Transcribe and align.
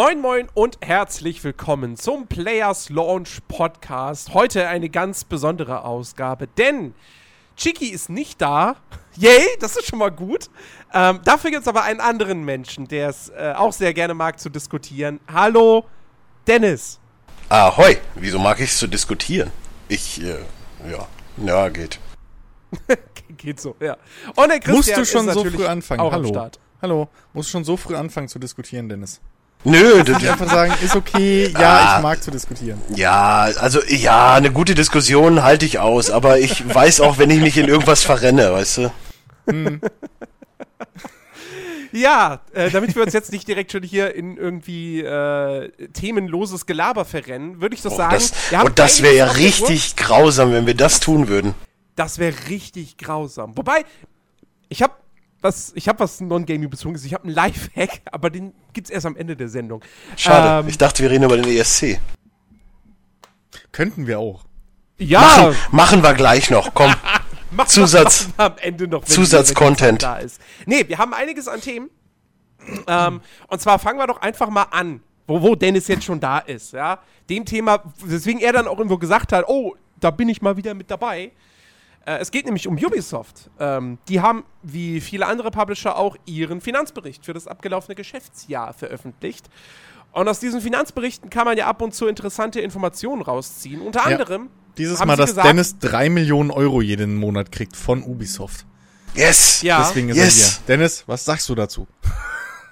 Moin 0.00 0.20
Moin 0.20 0.46
und 0.54 0.78
herzlich 0.80 1.42
willkommen 1.42 1.96
zum 1.96 2.28
Players 2.28 2.88
Launch 2.88 3.40
Podcast. 3.48 4.32
Heute 4.32 4.68
eine 4.68 4.90
ganz 4.90 5.24
besondere 5.24 5.82
Ausgabe, 5.82 6.46
denn 6.46 6.94
Chiki 7.56 7.88
ist 7.88 8.08
nicht 8.08 8.40
da. 8.40 8.76
Yay, 9.16 9.44
das 9.58 9.76
ist 9.76 9.88
schon 9.88 9.98
mal 9.98 10.12
gut. 10.12 10.50
Ähm, 10.94 11.18
dafür 11.24 11.50
gibt 11.50 11.62
es 11.62 11.66
aber 11.66 11.82
einen 11.82 11.98
anderen 11.98 12.44
Menschen, 12.44 12.86
der 12.86 13.08
es 13.08 13.30
äh, 13.30 13.54
auch 13.56 13.72
sehr 13.72 13.92
gerne 13.92 14.14
mag 14.14 14.38
zu 14.38 14.50
diskutieren. 14.50 15.18
Hallo, 15.26 15.84
Dennis. 16.46 17.00
Ahoi, 17.48 17.96
wieso 18.14 18.38
mag 18.38 18.60
ich 18.60 18.70
es 18.70 18.78
zu 18.78 18.86
diskutieren? 18.86 19.50
Ich, 19.88 20.22
äh, 20.22 20.36
ja, 20.88 21.08
ja, 21.44 21.68
geht. 21.70 21.98
geht 23.36 23.60
so, 23.60 23.74
ja. 23.80 23.96
Und 24.36 24.48
der 24.48 24.60
Christian 24.60 24.76
Musst 24.76 24.96
du 24.96 25.04
schon 25.04 25.28
so 25.32 25.44
früh 25.44 25.66
anfangen? 25.66 26.02
Hallo. 26.02 26.14
Am 26.14 26.26
Start. 26.28 26.60
Hallo. 26.80 27.08
Musst 27.32 27.48
du 27.48 27.50
schon 27.50 27.64
so 27.64 27.76
früh 27.76 27.96
anfangen 27.96 28.28
zu 28.28 28.38
diskutieren, 28.38 28.88
Dennis? 28.88 29.20
Nö, 29.64 30.02
du, 30.04 30.12
Ich 30.12 30.30
einfach 30.30 30.48
sagen, 30.50 30.72
ist 30.82 30.94
okay, 30.96 31.48
ja, 31.52 31.58
Ah. 31.58 31.96
ich 31.96 32.02
mag 32.02 32.22
zu 32.22 32.30
diskutieren. 32.30 32.80
ja, 32.94 33.48
also 33.58 33.82
ja, 33.88 34.34
eine 34.34 34.52
gute 34.52 34.74
Diskussion 34.74 35.42
halte 35.42 35.66
ich 35.66 35.78
aus, 35.78 36.10
aber 36.10 36.38
ich 36.38 36.72
weiß 36.72 37.00
auch, 37.00 37.18
wenn 37.18 37.28
ich 37.30 37.40
mich 37.40 37.56
in 37.58 37.66
irgendwas 37.68 38.02
verrenne, 38.04 38.52
weißt 38.52 38.78
du? 38.78 38.90
Ja, 41.90 42.40
äh, 42.52 42.70
damit 42.70 42.94
wir 42.94 43.02
uns 43.02 43.14
jetzt 43.14 43.32
nicht 43.32 43.48
direkt 43.48 43.72
schon 43.72 43.82
hier 43.82 44.14
in 44.14 44.36
irgendwie 44.36 45.00
äh, 45.00 45.70
themenloses 45.94 46.66
Gelaber 46.66 47.06
verrennen, 47.06 47.62
würde 47.62 47.74
ich 47.74 47.80
doch 47.82 47.92
Oh, 47.92 47.96
sagen, 47.96 48.12
das, 48.14 48.32
wir 48.50 48.58
haben 48.58 48.66
und 48.66 48.78
das 48.78 49.02
wäre 49.02 49.14
ja 49.16 49.24
richtig 49.24 49.96
grausam, 49.96 50.52
wenn 50.52 50.66
wir 50.66 50.74
das 50.74 51.00
tun 51.00 51.28
würden. 51.28 51.54
Das 51.96 52.18
wäre 52.18 52.34
richtig 52.50 52.98
grausam. 52.98 53.56
Wobei, 53.56 53.86
ich 54.68 54.82
habe 54.82 54.92
was, 55.40 55.72
ich 55.74 55.88
habe 55.88 56.00
was 56.00 56.20
non-gaming 56.20 56.68
bezogenes. 56.70 57.04
Ich 57.04 57.14
habe 57.14 57.24
einen 57.24 57.34
Live-Hack, 57.34 58.00
aber 58.12 58.30
den 58.30 58.52
gibt's 58.72 58.90
erst 58.90 59.06
am 59.06 59.16
Ende 59.16 59.36
der 59.36 59.48
Sendung. 59.48 59.82
Schade. 60.16 60.62
Ähm, 60.64 60.68
ich 60.68 60.78
dachte, 60.78 61.02
wir 61.02 61.10
reden 61.10 61.24
über 61.24 61.36
den 61.36 61.46
ESC. 61.48 62.00
Könnten 63.72 64.06
wir 64.06 64.18
auch. 64.18 64.44
Ja, 64.98 65.20
Machen, 65.20 65.56
machen 65.70 66.02
wir 66.02 66.14
gleich 66.14 66.50
noch. 66.50 66.74
Komm. 66.74 66.92
mach- 67.52 67.66
Zusatz- 67.68 68.28
machen 68.36 68.52
am 68.52 68.58
Ende 68.60 68.88
noch 68.88 69.04
Zusatz-Content. 69.04 70.02
da 70.02 70.16
ist. 70.18 70.40
Nee, 70.66 70.84
wir 70.88 70.98
haben 70.98 71.14
einiges 71.14 71.46
an 71.46 71.60
Themen. 71.60 71.90
Ähm, 72.86 73.20
und 73.46 73.60
zwar 73.60 73.78
fangen 73.78 73.98
wir 73.98 74.06
doch 74.06 74.20
einfach 74.20 74.50
mal 74.50 74.64
an, 74.72 75.00
wo, 75.26 75.40
wo 75.40 75.54
Dennis 75.54 75.88
jetzt 75.88 76.04
schon 76.04 76.20
da 76.20 76.38
ist, 76.38 76.72
ja. 76.72 76.98
Dem 77.30 77.44
Thema, 77.44 77.82
weswegen 78.04 78.40
er 78.40 78.52
dann 78.52 78.66
auch 78.66 78.76
irgendwo 78.78 78.98
gesagt 78.98 79.32
hat, 79.32 79.44
oh, 79.48 79.74
da 80.00 80.10
bin 80.10 80.28
ich 80.28 80.42
mal 80.42 80.56
wieder 80.56 80.74
mit 80.74 80.90
dabei. 80.90 81.30
Äh, 82.08 82.18
es 82.20 82.30
geht 82.30 82.46
nämlich 82.46 82.66
um 82.66 82.76
Ubisoft. 82.76 83.50
Ähm, 83.60 83.98
die 84.08 84.20
haben, 84.22 84.44
wie 84.62 85.00
viele 85.00 85.26
andere 85.26 85.50
Publisher 85.50 85.96
auch, 85.96 86.16
ihren 86.24 86.60
Finanzbericht 86.62 87.24
für 87.26 87.34
das 87.34 87.46
abgelaufene 87.46 87.94
Geschäftsjahr 87.94 88.72
veröffentlicht. 88.72 89.46
Und 90.12 90.26
aus 90.26 90.40
diesen 90.40 90.62
Finanzberichten 90.62 91.28
kann 91.28 91.44
man 91.44 91.58
ja 91.58 91.66
ab 91.66 91.82
und 91.82 91.94
zu 91.94 92.06
interessante 92.06 92.60
Informationen 92.60 93.20
rausziehen. 93.20 93.82
Unter 93.82 94.00
Ja. 94.00 94.06
anderem 94.16 94.48
Dieses 94.78 95.00
haben 95.00 95.08
Mal, 95.08 95.16
sie 95.16 95.20
dass 95.22 95.30
gesagt, 95.30 95.48
Dennis 95.48 95.78
drei 95.78 96.08
Millionen 96.08 96.50
Euro 96.50 96.80
jeden 96.80 97.14
Monat 97.16 97.52
kriegt 97.52 97.76
von 97.76 98.02
Ubisoft. 98.02 98.64
Yes. 99.14 99.60
Ja. 99.62 99.80
Deswegen 99.80 100.08
ist 100.08 100.16
Yes. 100.16 100.38
er 100.40 100.48
hier. 100.50 100.58
Dennis, 100.68 101.04
was 101.06 101.24
sagst 101.24 101.48
du 101.48 101.54
dazu? 101.54 101.86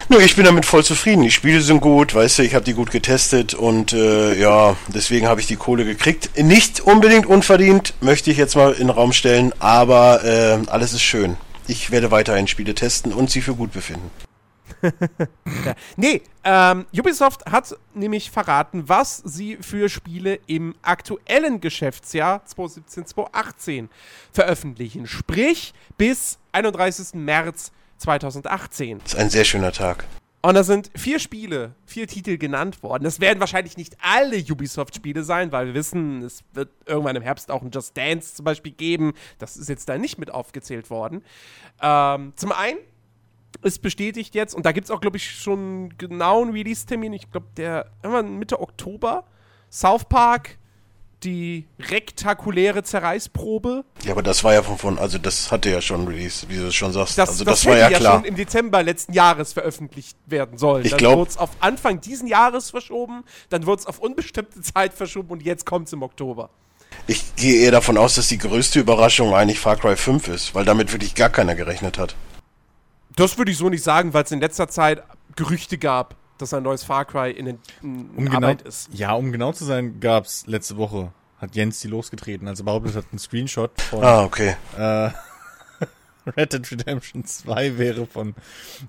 Nö, 0.09 0.21
ich 0.21 0.37
bin 0.37 0.45
damit 0.45 0.65
voll 0.65 0.85
zufrieden. 0.85 1.23
Die 1.23 1.33
Spiele 1.33 1.61
sind 1.61 1.81
gut, 1.81 2.15
weißt 2.15 2.39
du, 2.39 2.43
ich 2.45 2.55
habe 2.55 2.65
die 2.65 2.75
gut 2.75 2.93
getestet 2.93 3.55
und 3.55 3.93
äh, 3.93 4.39
ja, 4.39 4.77
deswegen 4.87 5.27
habe 5.27 5.41
ich 5.41 5.49
die 5.49 5.57
Kohle 5.57 5.85
gekriegt. 5.85 6.31
Nicht 6.39 6.79
unbedingt 6.81 7.27
unverdient, 7.27 7.93
möchte 8.01 8.31
ich 8.31 8.37
jetzt 8.37 8.55
mal 8.55 8.73
in 8.73 8.87
den 8.87 8.91
Raum 8.91 9.13
stellen, 9.13 9.53
aber 9.59 10.23
äh, 10.25 10.59
alles 10.69 10.93
ist 10.93 11.03
schön. 11.03 11.37
Ich 11.67 11.91
werde 11.91 12.13
weiterhin 12.13 12.47
Spiele 12.47 12.77
testen 12.77 13.13
und 13.13 13.31
sie 13.31 13.43
für 13.43 13.55
gut 13.55 13.73
befinden. 13.73 14.11
Nee, 15.97 16.23
ähm, 16.45 16.87
Ubisoft 16.97 17.47
hat 17.47 17.75
nämlich 17.95 18.31
verraten, 18.31 18.89
was 18.89 19.23
sie 19.25 19.57
für 19.61 19.89
Spiele 19.89 20.39
im 20.47 20.75
aktuellen 20.83 21.61
Geschäftsjahr 21.61 22.43
2017-2018 22.47 23.89
veröffentlichen. 24.33 25.07
Sprich, 25.07 25.73
bis 25.97 26.39
31. 26.53 27.15
März 27.15 27.73
2018. 27.99 28.99
Das 28.99 29.15
ist 29.15 29.19
ein 29.19 29.31
sehr 29.31 29.45
schöner 29.45 29.73
Tag. 29.73 30.05
Und 30.43 30.55
da 30.55 30.63
sind 30.63 30.91
vier 30.95 31.19
Spiele, 31.19 31.75
vier 31.87 32.07
Titel 32.07 32.39
genannt 32.39 32.83
worden. 32.85 33.03
Das 33.03 33.19
werden 33.19 33.41
wahrscheinlich 33.41 33.77
nicht 33.77 33.97
alle 34.01 34.37
Ubisoft-Spiele 34.39 35.25
sein, 35.25 35.51
weil 35.51 35.67
wir 35.67 35.75
wissen, 35.75 36.23
es 36.23 36.45
wird 36.53 36.71
irgendwann 36.87 37.17
im 37.17 37.23
Herbst 37.23 37.51
auch 37.51 37.63
ein 37.63 37.71
Just 37.73 37.97
Dance 37.97 38.35
zum 38.35 38.45
Beispiel 38.45 38.71
geben. 38.71 39.15
Das 39.39 39.57
ist 39.57 39.69
jetzt 39.69 39.89
da 39.89 39.99
nicht 39.99 40.19
mit 40.19 40.31
aufgezählt 40.31 40.89
worden. 40.89 41.25
Ähm, 41.83 42.33
zum 42.37 42.53
einen 42.53 42.79
ist 43.63 43.83
bestätigt 43.83 44.37
jetzt, 44.37 44.55
und 44.55 44.65
da 44.67 44.71
gibt 44.71 44.85
es 44.85 44.93
auch, 44.93 45.01
glaube 45.01 45.17
ich, 45.17 45.29
schon 45.29 45.59
einen 45.59 45.99
genauen 45.99 46.53
Release-Termin, 46.53 47.13
ich 47.13 47.31
glaube, 47.31 47.49
der 47.57 47.91
irgendwann 48.05 48.39
Mitte 48.39 48.61
Oktober, 48.61 49.25
South 49.69 50.05
Park, 50.05 50.59
die 51.25 51.67
rektakuläre 51.79 52.83
Zerreißprobe. 52.83 53.85
Ja, 54.05 54.13
aber 54.13 54.23
das 54.23 54.45
war 54.45 54.55
ja 54.55 54.63
von, 54.63 54.79
von 54.79 54.99
also 54.99 55.19
das 55.19 55.51
hatte 55.51 55.71
ja 55.71 55.81
schon 55.81 56.07
Release, 56.07 56.47
wie 56.49 56.57
du 56.57 56.67
es 56.67 56.75
schon 56.75 56.93
sagst. 56.93 57.17
Das, 57.17 57.31
also 57.31 57.45
das, 57.45 57.61
das, 57.61 57.67
war 57.67 57.77
hätte 57.77 57.93
ja 57.93 57.99
klar. 57.99 58.15
schon 58.17 58.25
im 58.25 58.37
Dezember 58.37 58.83
letzten 58.83 59.13
Jahres 59.13 59.53
veröffentlicht 59.53 60.17
werden 60.27 60.59
sollen. 60.59 60.85
Ich 60.85 60.91
dann 60.91 60.99
glaub- 60.99 61.19
wurde 61.19 61.31
es 61.31 61.37
auf 61.39 61.51
Anfang 61.61 62.01
diesen 62.01 62.29
Jahres 62.29 62.71
verschoben, 62.71 63.25
dann 63.49 63.67
wurde 63.67 63.81
es 63.81 63.87
auf 63.87 63.99
unbestimmte 63.99 64.61
Zeit 64.75 64.95
verschoben 64.95 65.31
und 65.31 65.43
jetzt 65.43 65.65
kommt 65.67 65.87
es 65.87 65.93
im 65.93 66.03
Oktober. 66.03 66.51
Ich 67.07 67.35
gehe 67.37 67.63
eher 67.63 67.71
davon 67.71 67.99
aus, 67.99 68.15
dass 68.15 68.29
die 68.29 68.39
größte 68.39 68.81
Überraschung 68.81 69.35
eigentlich 69.35 69.59
Far 69.59 69.77
Cry 69.77 69.97
5 69.97 70.29
ist, 70.29 70.55
weil 70.55 70.65
damit 70.65 70.93
wirklich 70.93 71.15
gar 71.15 71.29
keiner 71.31 71.55
gerechnet 71.55 71.99
hat. 71.99 72.15
Das 73.15 73.39
würde 73.39 73.51
ich 73.51 73.59
so 73.59 73.69
nicht 73.69 73.83
sagen, 73.83 74.13
weil 74.13 74.25
es 74.25 74.33
in 74.33 74.41
letzter 74.41 74.69
Zeit 74.69 75.03
Gerüchte 75.37 75.79
gab, 75.79 76.17
dass 76.39 76.53
ein 76.55 76.63
neues 76.63 76.85
Far 76.85 77.05
Cry 77.05 77.31
in, 77.31 77.47
in, 77.47 77.59
in 77.83 78.11
Um 78.17 78.25
genau, 78.27 78.37
Arbeit 78.37 78.63
ist. 78.63 78.89
ja, 78.93 79.13
um 79.13 79.33
genau 79.33 79.53
zu 79.53 79.65
sein, 79.65 80.01
gab's 80.01 80.47
letzte 80.47 80.77
Woche, 80.77 81.13
hat 81.39 81.55
Jens 81.55 81.81
die 81.81 81.89
losgetreten, 81.89 82.49
als 82.49 82.61
er 82.61 82.65
behauptet 82.65 82.97
hat, 82.97 83.05
ein 83.13 83.19
Screenshot 83.19 83.81
von 83.81 84.03
Ah, 84.05 84.25
okay. 84.25 84.57
äh, 84.77 85.11
Red 86.37 86.53
Dead 86.53 86.71
Redemption 86.73 87.25
2 87.25 87.79
wäre 87.79 88.07
von 88.07 88.35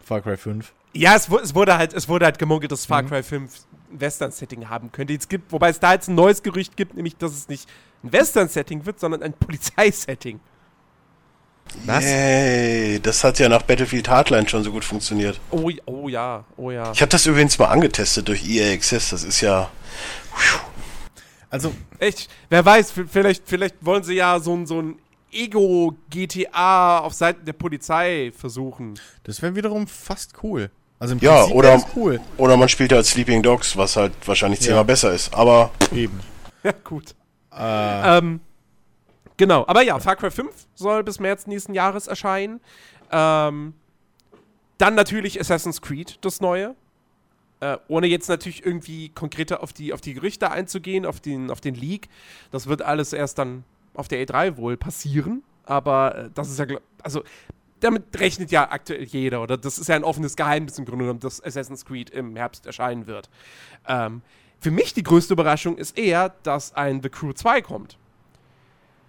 Far 0.03 0.21
Cry 0.21 0.37
5. 0.37 0.73
Ja, 0.93 1.15
es, 1.15 1.29
es 1.29 1.53
wurde 1.53 1.77
halt, 1.77 1.93
es 1.93 2.09
wurde 2.09 2.25
halt 2.25 2.39
gemunkelt, 2.39 2.71
dass 2.71 2.85
Far 2.85 3.03
Cry 3.03 3.21
5 3.21 3.53
ein 3.91 3.99
Western-Setting 3.99 4.69
haben 4.69 4.91
könnte. 4.91 5.13
Jetzt 5.13 5.29
gibt, 5.29 5.51
wobei 5.51 5.69
es 5.69 5.79
da 5.79 5.93
jetzt 5.93 6.07
ein 6.09 6.15
neues 6.15 6.41
Gerücht 6.43 6.75
gibt, 6.75 6.95
nämlich, 6.95 7.15
dass 7.17 7.33
es 7.33 7.47
nicht 7.47 7.69
ein 8.03 8.11
Western-Setting 8.11 8.85
wird, 8.85 8.99
sondern 8.99 9.21
ein 9.21 9.33
Polizeisetting. 9.33 10.39
Was? 11.85 12.03
Yay, 12.03 12.99
das 13.01 13.23
hat 13.23 13.39
ja 13.39 13.49
nach 13.49 13.61
Battlefield 13.61 14.09
Hardline 14.09 14.47
schon 14.49 14.63
so 14.63 14.71
gut 14.71 14.83
funktioniert. 14.85 15.39
Oh, 15.51 15.69
oh 15.85 16.09
ja, 16.09 16.43
oh 16.57 16.71
ja. 16.71 16.91
Ich 16.91 17.01
habe 17.01 17.09
das 17.09 17.25
übrigens 17.25 17.57
mal 17.59 17.67
angetestet 17.67 18.27
durch 18.27 18.47
EA 18.47 18.73
Access. 18.73 19.09
Das 19.11 19.23
ist 19.23 19.41
ja. 19.41 19.69
Also, 21.49 21.73
Echt, 21.99 22.29
wer 22.49 22.63
weiß, 22.65 22.93
vielleicht, 23.09 23.43
vielleicht 23.45 23.75
wollen 23.81 24.03
sie 24.03 24.15
ja 24.15 24.39
so 24.39 24.53
ein, 24.55 24.65
so 24.67 24.81
ein 24.81 24.95
Ego-GTA 25.31 26.99
auf 26.99 27.13
Seiten 27.13 27.45
der 27.45 27.53
Polizei 27.53 28.31
versuchen. 28.37 28.99
das 29.23 29.41
wäre 29.41 29.55
wiederum 29.55 29.87
fast 29.87 30.33
cool. 30.43 30.69
Also 30.99 31.13
im 31.13 31.19
Ja, 31.19 31.37
Prinzip 31.41 31.55
oder- 31.55 31.85
cool. 31.95 32.19
Oder 32.37 32.57
man 32.57 32.69
spielt 32.69 32.91
ja 32.91 32.97
als 32.97 33.11
Sleeping 33.11 33.43
Dogs, 33.43 33.77
was 33.77 33.95
halt 33.95 34.13
wahrscheinlich 34.25 34.61
zehnmal 34.61 34.85
besser 34.85 35.13
ist. 35.13 35.33
Aber 35.33 35.71
Eben. 35.93 36.19
Ja, 36.63 36.73
gut. 36.83 37.13
Äh, 37.55 38.17
Ähm, 38.17 38.41
genau, 39.37 39.65
aber 39.67 39.81
ja, 39.81 39.99
Far 39.99 40.15
Cry 40.15 40.31
5 40.31 40.67
soll 40.75 41.03
bis 41.03 41.19
März 41.19 41.47
nächsten 41.47 41.73
Jahres 41.73 42.07
erscheinen. 42.07 42.59
Ähm, 43.11 43.73
dann 44.77 44.95
natürlich 44.95 45.39
Assassin's 45.39 45.81
Creed, 45.81 46.19
das 46.21 46.41
neue. 46.41 46.75
Äh, 47.59 47.77
ohne 47.87 48.05
jetzt 48.05 48.29
natürlich 48.29 48.63
irgendwie 48.65 49.09
konkreter 49.09 49.63
auf 49.63 49.73
die, 49.73 49.91
auf 49.91 50.01
die 50.01 50.13
Gerüchte 50.13 50.51
einzugehen, 50.51 51.05
auf 51.05 51.19
den, 51.19 51.49
auf 51.49 51.59
den 51.59 51.73
Leak. 51.73 52.07
Das 52.51 52.67
wird 52.67 52.83
alles 52.83 53.13
erst 53.13 53.39
dann 53.39 53.63
auf 53.95 54.07
der 54.07 54.23
E3 54.23 54.57
wohl 54.57 54.77
passieren. 54.77 55.41
Aber 55.65 56.15
äh, 56.15 56.29
das 56.35 56.49
ist 56.49 56.59
ja, 56.59 56.65
also 57.01 57.23
damit 57.79 58.03
rechnet 58.19 58.51
ja 58.51 58.69
aktuell 58.69 59.03
jeder. 59.03 59.41
Oder 59.41 59.57
das 59.57 59.79
ist 59.79 59.87
ja 59.87 59.95
ein 59.95 60.03
offenes 60.03 60.35
Geheimnis 60.35 60.77
im 60.77 60.85
Grunde 60.85 61.05
genommen, 61.05 61.19
dass 61.19 61.43
Assassin's 61.43 61.85
Creed 61.85 62.11
im 62.11 62.35
Herbst 62.35 62.67
erscheinen 62.67 63.07
wird. 63.07 63.29
Ähm, 63.87 64.21
für 64.59 64.71
mich 64.71 64.93
die 64.93 65.03
größte 65.03 65.33
Überraschung 65.33 65.77
ist 65.77 65.97
eher, 65.97 66.29
dass 66.43 66.73
ein 66.73 67.01
The 67.01 67.09
Crew 67.09 67.33
2 67.33 67.61
kommt. 67.61 67.97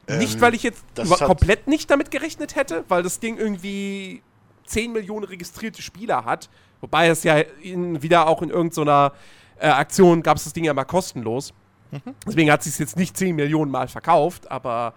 Nicht, 0.08 0.34
Ähm, 0.36 0.40
weil 0.40 0.54
ich 0.54 0.62
jetzt 0.62 0.84
komplett 1.20 1.66
nicht 1.66 1.90
damit 1.90 2.10
gerechnet 2.10 2.56
hätte, 2.56 2.84
weil 2.88 3.02
das 3.02 3.20
Ding 3.20 3.36
irgendwie 3.36 4.22
10 4.66 4.92
Millionen 4.92 5.24
registrierte 5.24 5.82
Spieler 5.82 6.24
hat. 6.24 6.48
Wobei 6.80 7.08
es 7.08 7.24
ja 7.24 7.38
in, 7.38 8.02
wieder 8.02 8.28
auch 8.28 8.42
in 8.42 8.50
irgendeiner 8.50 9.12
äh, 9.58 9.68
Aktion 9.68 10.22
gab 10.22 10.36
es 10.36 10.44
das 10.44 10.52
Ding 10.52 10.64
ja 10.64 10.74
mal 10.74 10.84
kostenlos. 10.84 11.52
Deswegen 12.26 12.50
hat 12.50 12.60
es 12.60 12.66
sich 12.66 12.78
jetzt 12.78 12.96
nicht 12.96 13.16
10 13.16 13.34
Millionen 13.34 13.70
Mal 13.70 13.88
verkauft, 13.88 14.50
aber 14.50 14.92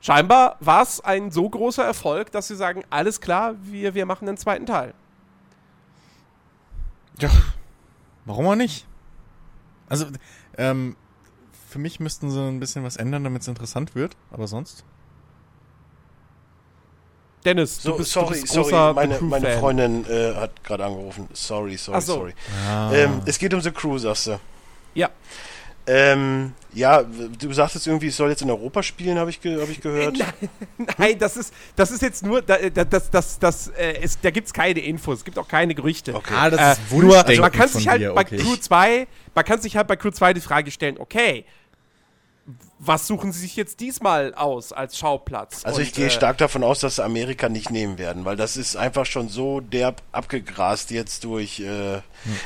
scheinbar 0.00 0.56
war 0.60 0.82
es 0.82 1.00
ein 1.00 1.30
so 1.30 1.48
großer 1.48 1.84
Erfolg, 1.84 2.32
dass 2.32 2.48
sie 2.48 2.56
sagen, 2.56 2.82
alles 2.90 3.20
klar, 3.20 3.54
wir, 3.62 3.94
wir 3.94 4.06
machen 4.06 4.26
den 4.26 4.36
zweiten 4.36 4.66
Teil. 4.66 4.92
ja, 7.20 7.30
warum 8.24 8.46
auch 8.46 8.56
nicht? 8.56 8.86
Also, 9.88 10.06
ähm, 10.58 10.96
für 11.68 11.78
mich 11.78 12.00
müssten 12.00 12.30
sie 12.30 12.40
ein 12.40 12.60
bisschen 12.60 12.84
was 12.84 12.96
ändern, 12.96 13.24
damit 13.24 13.42
es 13.42 13.48
interessant 13.48 13.94
wird, 13.94 14.16
aber 14.30 14.46
sonst. 14.46 14.84
Dennis, 17.44 17.80
So, 17.80 17.92
du 17.92 17.98
bist, 17.98 18.10
sorry, 18.10 18.34
du 18.34 18.40
bist 18.40 18.52
sorry, 18.52 18.94
meine, 18.94 19.14
The 19.14 19.18
Crew 19.20 19.26
meine 19.26 19.46
Fan. 19.46 19.60
Freundin 19.60 20.04
äh, 20.10 20.34
hat 20.34 20.64
gerade 20.64 20.84
angerufen. 20.84 21.28
Sorry, 21.32 21.76
sorry, 21.76 22.00
so. 22.00 22.14
sorry. 22.14 22.34
Ah. 22.68 22.92
Ähm, 22.92 23.22
es 23.24 23.38
geht 23.38 23.54
um 23.54 23.60
The 23.60 23.70
Crew, 23.70 23.98
sagst 23.98 24.26
du. 24.26 24.40
Ja. 24.94 25.10
Ähm, 25.88 26.52
ja, 26.72 27.02
du 27.02 27.52
sagtest 27.52 27.86
irgendwie, 27.86 28.08
es 28.08 28.16
soll 28.16 28.30
jetzt 28.30 28.42
in 28.42 28.50
Europa 28.50 28.82
spielen, 28.82 29.18
habe 29.18 29.30
ich, 29.30 29.40
ge 29.40 29.60
hab 29.60 29.68
ich 29.68 29.80
gehört. 29.80 30.18
Nein, 30.98 31.18
das 31.18 31.36
ist, 31.36 31.54
das 31.76 31.90
ist 31.90 32.02
jetzt 32.02 32.24
nur, 32.24 32.42
da, 32.42 32.56
da, 32.56 32.84
das, 32.84 33.10
das, 33.10 33.38
das, 33.38 33.68
äh, 33.68 34.00
es, 34.02 34.20
da 34.20 34.30
gibt 34.30 34.48
es 34.48 34.52
keine 34.52 34.80
Infos, 34.80 35.18
es 35.18 35.24
gibt 35.24 35.38
auch 35.38 35.48
keine 35.48 35.74
Gerüchte. 35.74 36.14
Okay. 36.14 36.34
Ah, 36.36 36.50
das 36.50 36.60
Äh, 36.60 36.72
ist 36.72 36.92
nur, 36.92 37.02
Wunschdenken 37.02 37.40
man 37.40 37.52
kann 37.52 37.68
von 37.68 37.80
sich 37.80 37.88
halt 37.88 38.02
dir, 38.02 38.12
bei 38.12 38.22
okay. 38.22 38.36
Crew 38.36 38.56
2, 38.56 39.06
man 39.34 39.44
kann 39.44 39.60
sich 39.60 39.76
halt 39.76 39.86
bei 39.86 39.96
Crew 39.96 40.10
2 40.10 40.34
die 40.34 40.40
Frage 40.40 40.70
stellen, 40.70 40.98
okay, 40.98 41.44
was 42.78 43.06
suchen 43.06 43.32
sie 43.32 43.40
sich 43.40 43.56
jetzt 43.56 43.80
diesmal 43.80 44.34
aus 44.34 44.72
als 44.72 44.96
Schauplatz? 44.98 45.64
Also 45.64 45.80
ich 45.80 45.88
Und, 45.88 45.96
gehe 45.96 46.06
äh, 46.06 46.10
stark 46.10 46.38
davon 46.38 46.62
aus, 46.62 46.80
dass 46.80 46.96
sie 46.96 47.04
Amerika 47.04 47.48
nicht 47.48 47.70
nehmen 47.70 47.98
werden, 47.98 48.24
weil 48.24 48.36
das 48.36 48.56
ist 48.56 48.76
einfach 48.76 49.06
schon 49.06 49.28
so 49.28 49.60
derb 49.60 50.02
abgegrast 50.12 50.90
jetzt 50.90 51.24
durch 51.24 51.60
äh, 51.60 52.00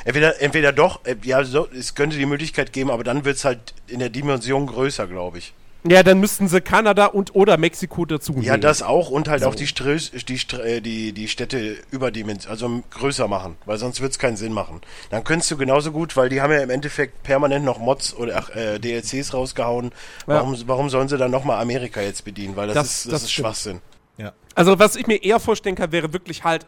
entweder 0.04 0.40
entweder 0.40 0.72
doch, 0.72 1.04
äh, 1.04 1.16
ja, 1.22 1.44
so, 1.44 1.68
es 1.68 1.94
könnte 1.94 2.16
die 2.16 2.26
Möglichkeit 2.26 2.72
geben, 2.72 2.90
aber 2.90 3.04
dann 3.04 3.24
wird 3.24 3.36
es 3.36 3.44
halt 3.44 3.74
in 3.88 3.98
der 3.98 4.08
Dimension 4.08 4.66
größer, 4.66 5.06
glaube 5.06 5.38
ich. 5.38 5.52
Ja, 5.88 6.02
dann 6.02 6.20
müssten 6.20 6.46
sie 6.46 6.60
Kanada 6.60 7.06
und 7.06 7.34
oder 7.34 7.56
Mexiko 7.56 8.04
dazu 8.04 8.34
Ja, 8.34 8.52
nehmen. 8.52 8.60
das 8.60 8.82
auch 8.82 9.08
und 9.08 9.28
halt 9.28 9.42
So. 9.42 9.48
auch 9.48 9.54
die, 9.54 9.66
Strö 9.66 9.96
die, 9.96 10.38
Str 10.38 10.60
äh, 10.62 10.80
die, 10.82 11.12
die 11.12 11.26
Städte 11.26 11.78
überdimens 11.90 12.46
also 12.46 12.82
größer 12.90 13.28
machen, 13.28 13.56
weil 13.64 13.78
sonst 13.78 14.02
wird 14.02 14.12
es 14.12 14.18
keinen 14.18 14.36
Sinn 14.36 14.52
machen. 14.52 14.82
Dann 15.08 15.24
könntest 15.24 15.50
du 15.50 15.56
genauso 15.56 15.90
gut, 15.90 16.16
weil 16.18 16.28
die 16.28 16.42
haben 16.42 16.52
ja 16.52 16.60
im 16.60 16.68
Endeffekt 16.68 17.22
permanent 17.22 17.64
noch 17.64 17.78
Mods 17.78 18.14
oder 18.14 18.36
ach, 18.36 18.50
äh, 18.54 18.78
DLCs 18.78 19.32
rausgehauen. 19.32 19.92
Warum, 20.26 20.54
warum 20.66 20.90
sollen 20.90 21.08
sie 21.08 21.16
dann 21.16 21.30
nochmal 21.30 21.62
Amerika 21.62 22.02
jetzt 22.02 22.26
bedienen? 22.26 22.56
Weil 22.56 22.66
das, 22.68 22.74
Das- 22.74 22.86
ist, 22.90 23.06
das, 23.06 23.12
das 23.12 23.22
ist 23.22 23.32
stimmt. 23.32 23.46
Schwachsinn. 23.46 23.80
Ja. 24.18 24.32
Also, 24.54 24.78
was 24.78 24.96
ich 24.96 25.06
mir 25.06 25.22
eher 25.22 25.40
vorstellen 25.40 25.76
kann, 25.76 25.92
wäre 25.92 26.12
wirklich 26.12 26.44
halt 26.44 26.66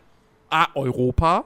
A, 0.48 0.68
Europa. 0.74 1.44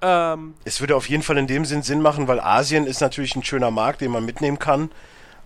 Ähm, 0.00 0.54
Es 0.64 0.80
würde 0.80 0.96
auf 0.96 1.08
jeden 1.08 1.22
Fall 1.22 1.36
in 1.38 1.46
dem 1.46 1.64
Sinn 1.64 1.82
Sinn 1.82 2.00
machen, 2.00 2.26
weil 2.28 2.40
Asien 2.40 2.86
ist 2.86 3.00
natürlich 3.00 3.36
ein 3.36 3.44
schöner 3.44 3.70
Markt, 3.70 4.00
den 4.00 4.10
man 4.10 4.24
mitnehmen 4.24 4.58
kann. 4.58 4.90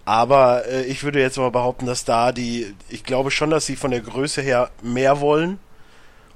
Aber 0.08 0.66
äh, 0.66 0.84
ich 0.84 1.05
würde 1.05 1.20
jetzt 1.20 1.37
mal 1.37 1.50
behaupten, 1.50 1.84
dass 1.84 2.06
da 2.06 2.32
die, 2.32 2.75
ich 2.88 3.05
glaube 3.05 3.31
schon, 3.31 3.50
dass 3.50 3.66
sie 3.66 3.76
von 3.76 3.90
der 3.90 4.00
Größe 4.00 4.40
her 4.40 4.70
mehr 4.82 5.20
wollen. 5.20 5.58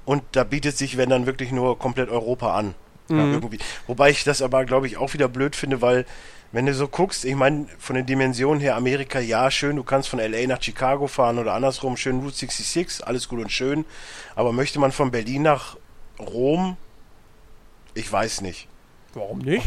Und 0.05 0.21
da 0.33 0.43
bietet 0.43 0.77
sich, 0.77 0.95
wenn 0.95 1.09
dann 1.09 1.25
wirklich 1.25 1.51
nur 1.51 1.79
komplett 1.79 2.09
Europa 2.09 2.53
an. 2.55 2.75
Ja, 3.09 3.17
irgendwie. 3.17 3.57
Wobei 3.87 4.11
ich 4.11 4.23
das 4.23 4.43
aber, 4.43 4.65
glaube 4.65 4.85
ich, 4.85 4.97
auch 4.97 5.15
wieder 5.15 5.27
blöd 5.27 5.55
finde, 5.55 5.81
weil, 5.81 6.05
wenn 6.51 6.67
du 6.67 6.73
so 6.75 6.87
guckst, 6.87 7.25
ich 7.25 7.33
meine, 7.33 7.65
von 7.79 7.95
den 7.95 8.05
Dimensionen 8.05 8.61
her, 8.61 8.75
Amerika, 8.75 9.19
ja, 9.19 9.49
schön, 9.49 9.75
du 9.77 9.83
kannst 9.83 10.07
von 10.07 10.19
LA 10.19 10.45
nach 10.45 10.61
Chicago 10.61 11.07
fahren 11.07 11.39
oder 11.39 11.55
andersrum, 11.55 11.97
schön 11.97 12.19
Route 12.19 12.35
66, 12.35 13.07
alles 13.07 13.27
gut 13.27 13.39
und 13.39 13.51
schön. 13.51 13.85
Aber 14.35 14.53
möchte 14.53 14.77
man 14.77 14.91
von 14.91 15.09
Berlin 15.09 15.41
nach 15.41 15.77
Rom? 16.19 16.77
Ich 17.95 18.11
weiß 18.11 18.41
nicht. 18.41 18.67
warum 19.15 19.39
nicht? 19.39 19.65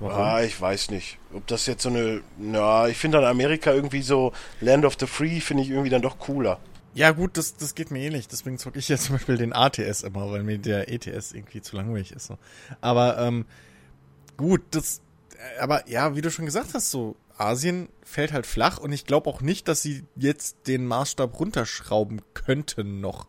Ah, 0.00 0.42
ich 0.42 0.60
weiß 0.60 0.90
nicht. 0.90 1.18
Ob 1.32 1.46
das 1.46 1.66
jetzt 1.66 1.82
so 1.82 1.88
eine. 1.88 2.20
Na, 2.38 2.88
ich 2.88 2.96
finde 2.98 3.18
an 3.18 3.24
Amerika 3.24 3.72
irgendwie 3.72 4.02
so 4.02 4.32
Land 4.60 4.84
of 4.84 4.96
the 4.98 5.06
Free 5.06 5.40
finde 5.40 5.62
ich 5.62 5.70
irgendwie 5.70 5.90
dann 5.90 6.02
doch 6.02 6.18
cooler. 6.18 6.58
Ja, 6.94 7.10
gut, 7.10 7.36
das, 7.36 7.56
das 7.56 7.74
geht 7.74 7.90
mir 7.90 8.00
ähnlich. 8.00 8.28
Deswegen 8.28 8.58
zocke 8.58 8.78
ich 8.78 8.88
ja 8.88 8.96
zum 8.98 9.16
Beispiel 9.16 9.36
den 9.36 9.52
ATS 9.52 10.02
immer, 10.02 10.30
weil 10.30 10.42
mir 10.42 10.58
der 10.58 10.92
ETS 10.92 11.32
irgendwie 11.32 11.60
zu 11.62 11.76
langweilig 11.76 12.12
ist. 12.12 12.26
So. 12.26 12.38
Aber 12.80 13.18
ähm, 13.18 13.46
gut, 14.36 14.62
das. 14.72 15.00
äh, 15.56 15.60
Aber 15.60 15.88
ja, 15.88 16.14
wie 16.16 16.20
du 16.20 16.30
schon 16.30 16.44
gesagt 16.46 16.74
hast, 16.74 16.90
so 16.90 17.16
Asien 17.38 17.88
fällt 18.04 18.32
halt 18.32 18.46
flach 18.46 18.78
und 18.78 18.92
ich 18.92 19.06
glaube 19.06 19.28
auch 19.30 19.40
nicht, 19.40 19.66
dass 19.68 19.82
sie 19.82 20.04
jetzt 20.16 20.66
den 20.66 20.86
Maßstab 20.86 21.38
runterschrauben 21.38 22.20
könnten 22.34 23.00
noch. 23.00 23.26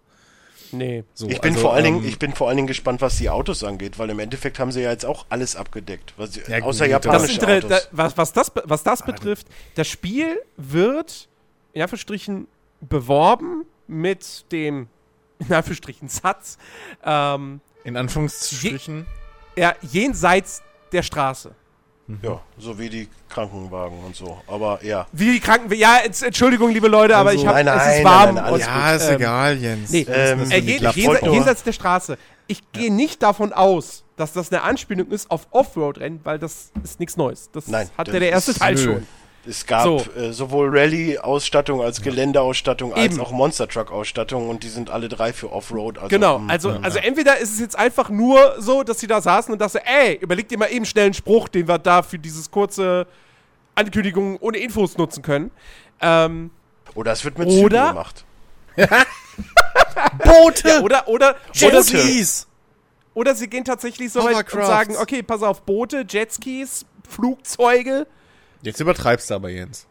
Nee. 0.71 1.03
So, 1.13 1.27
ich 1.27 1.41
bin 1.41 1.51
also, 1.53 1.61
vor 1.61 1.73
allen 1.73 1.85
ähm, 1.85 1.93
Dingen, 1.95 2.07
ich 2.07 2.19
bin 2.19 2.33
vor 2.33 2.47
allen 2.47 2.57
Dingen 2.57 2.67
gespannt, 2.67 3.01
was 3.01 3.17
die 3.17 3.29
Autos 3.29 3.63
angeht, 3.63 3.97
weil 3.99 4.09
im 4.09 4.19
Endeffekt 4.19 4.59
haben 4.59 4.71
sie 4.71 4.81
ja 4.81 4.91
jetzt 4.91 5.05
auch 5.05 5.25
alles 5.29 5.55
abgedeckt, 5.55 6.13
was 6.17 6.35
Ja, 6.35 6.61
außer 6.61 6.85
gut, 6.87 6.95
Das 6.95 7.05
japanische 7.05 7.33
Inter 7.33 7.61
da, 7.61 7.75
Autos. 7.77 7.87
was, 7.91 8.17
was 8.17 8.33
das, 8.33 8.51
was 8.65 8.83
das 8.83 9.03
betrifft, 9.03 9.47
das 9.75 9.87
Spiel 9.87 10.41
wird 10.57 11.27
in 11.73 11.81
Anführungsstrichen 11.81 12.47
beworben 12.81 13.65
mit 13.87 14.45
dem, 14.51 14.87
in 15.39 15.53
Anführungsstrichen, 15.53 16.07
Satz, 16.07 16.57
ähm, 17.03 17.61
In 17.83 17.97
Anführungsstrichen. 17.97 19.05
ja, 19.55 19.75
jenseits 19.81 20.63
der 20.91 21.03
Straße. 21.03 21.53
Ja, 22.21 22.39
so 22.59 22.77
wie 22.77 22.87
die 22.89 23.07
Krankenwagen 23.29 23.97
und 24.05 24.15
so. 24.15 24.37
Aber 24.47 24.83
ja. 24.83 25.07
Wie 25.11 25.31
die 25.33 25.39
Kranken, 25.39 25.73
ja, 25.73 25.97
ents- 26.05 26.23
Entschuldigung, 26.23 26.69
liebe 26.71 26.87
Leute, 26.87 27.17
aber 27.17 27.31
Also- 27.31 27.41
ich 27.41 27.47
habe, 27.47 27.63
Nein, 27.63 27.67
es 27.77 27.83
nein, 27.83 27.97
ist 27.97 28.03
nein, 28.03 28.05
warm. 28.05 28.35
nein, 28.35 28.53
und, 28.53 28.59
ja, 28.59 28.95
ist 28.95 29.07
ähm, 29.09 29.15
egal, 29.15 29.57
Jens. 29.57 29.89
Nee, 29.89 30.05
Ähm, 30.07 30.51
Äh, 30.51 30.61
die 30.61 30.67
jen, 30.73 30.79
Klappe- 30.81 30.95
jense, 30.99 31.09
Folgt 31.09 31.25
nur. 31.25 31.33
jenseits 31.33 31.63
der 31.63 31.71
Straße. 31.73 32.17
Ich 32.47 32.71
gehe 32.73 32.93
nicht 32.93 33.23
davon 33.23 33.53
aus, 33.53 34.03
dass 34.17 34.33
das 34.33 34.51
eine 34.51 34.61
Anspielung 34.61 35.09
ist 35.09 35.31
auf 35.31 35.47
Offroad-Rennen, 35.49 36.19
weil 36.23 36.37
das 36.37 36.71
ist 36.83 36.99
nichts 36.99 37.17
Neues. 37.17 37.49
Das 37.51 37.67
Nein, 37.67 37.89
hat 37.97 38.07
ja 38.07 38.19
der 38.19 38.29
erste 38.29 38.53
Teil 38.53 38.77
schon. 38.77 39.07
Es 39.47 39.65
gab 39.65 39.83
So. 39.83 40.03
äh, 40.17 40.31
sowohl 40.33 40.69
Rallye-Ausstattung 40.77 41.81
als 41.81 42.01
Geländeausstattung 42.01 42.93
als 42.93 43.13
Eben. 43.13 43.19
auch 43.21 43.31
Monster-Truck-Ausstattung 43.31 44.49
und 44.49 44.63
die 44.63 44.69
sind 44.69 44.89
alle 44.89 45.07
drei 45.07 45.33
für 45.33 45.51
Offroad. 45.51 45.97
Also, 45.97 46.09
Genau, 46.09 46.41
also, 46.47 46.71
also 46.81 46.97
entweder 46.99 47.37
ist 47.37 47.53
es 47.53 47.59
jetzt 47.59 47.77
einfach 47.77 48.09
nur 48.09 48.55
so, 48.59 48.83
dass 48.83 48.99
sie 48.99 49.07
da 49.07 49.21
saßen 49.21 49.51
und 49.53 49.59
dachten, 49.59 49.79
ey, 49.85 50.15
überleg 50.21 50.47
dir 50.49 50.57
mal 50.57 50.67
eben 50.71 50.85
schnell 50.85 51.05
einen 51.05 51.13
Spruch, 51.13 51.47
den 51.47 51.67
wir 51.67 51.77
da 51.77 52.01
für 52.01 52.17
dieses 52.17 52.49
kurze 52.49 53.05
Ankündigung 53.75 54.37
ohne 54.37 54.57
Infos 54.57 54.97
nutzen 54.97 55.21
können. 55.21 55.51
Ähm, 56.01 56.49
Oder 56.95 57.11
es 57.11 57.23
wird 57.23 57.37
mit 57.37 57.47
Oder- 57.49 57.59
Zügen 57.81 57.87
gemacht. 57.89 58.25
Boote! 60.23 60.67
ja, 60.67 60.81
oder, 60.81 61.07
oder, 61.07 61.35
oder, 61.63 61.83
sie, 61.83 61.95
Jetskis! 61.95 62.47
oder 63.13 63.35
sie 63.35 63.47
gehen 63.47 63.63
tatsächlich 63.63 64.11
so 64.11 64.23
weit 64.23 64.51
und 64.53 64.65
sagen, 64.65 64.95
okay, 64.97 65.23
pass 65.23 65.41
auf, 65.43 65.61
Boote, 65.61 66.05
Jetskis, 66.07 66.85
Flugzeuge. 67.07 68.07
Jetzt 68.65 68.79
übertreibst 68.79 69.29
du 69.29 69.35
aber, 69.35 69.49
Jens. 69.49 69.85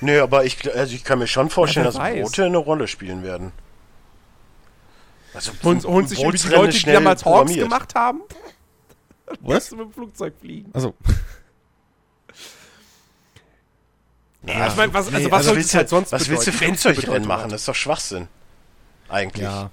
Nö, 0.00 0.20
aber 0.22 0.44
ich, 0.44 0.74
also 0.74 0.94
ich 0.94 1.04
kann 1.04 1.20
mir 1.20 1.28
schon 1.28 1.50
vorstellen, 1.50 1.84
wer 1.84 1.92
dass 1.92 2.00
weiß. 2.00 2.24
Boote 2.24 2.44
eine 2.44 2.58
Rolle 2.58 2.88
spielen 2.88 3.22
werden. 3.22 3.52
Also 5.34 5.52
Holen, 5.62 5.82
holen 5.84 6.06
sich 6.08 6.18
irgendwie 6.18 6.38
die 6.38 6.48
Leute, 6.48 6.72
die 6.72 6.80
schnell 6.80 6.94
damals 6.94 7.24
Hawks 7.24 7.54
gemacht 7.54 7.94
haben. 7.94 8.22
Was? 9.40 9.70
Mit 9.70 9.80
dem 9.80 9.92
Flugzeug 9.92 10.34
fliegen. 10.40 10.70
Also, 10.72 10.94
Ja, 14.42 14.66
ich 14.68 14.76
meine, 14.76 14.94
was, 14.94 15.06
also 15.06 15.18
nee, 15.18 15.30
was 15.30 15.32
Also 15.38 15.48
soll 15.48 15.56
willst 15.56 15.68
das 15.68 15.72
du, 15.72 15.78
halt 15.78 15.88
sonst 15.88 16.12
was 16.12 16.28
willst 16.28 16.46
du? 16.46 16.52
Flugzeugrennen 16.52 17.28
machen? 17.28 17.50
Das 17.50 17.62
ist 17.62 17.68
doch 17.68 17.74
Schwachsinn. 17.74 18.28
Eigentlich. 19.08 19.44
ja. 19.44 19.70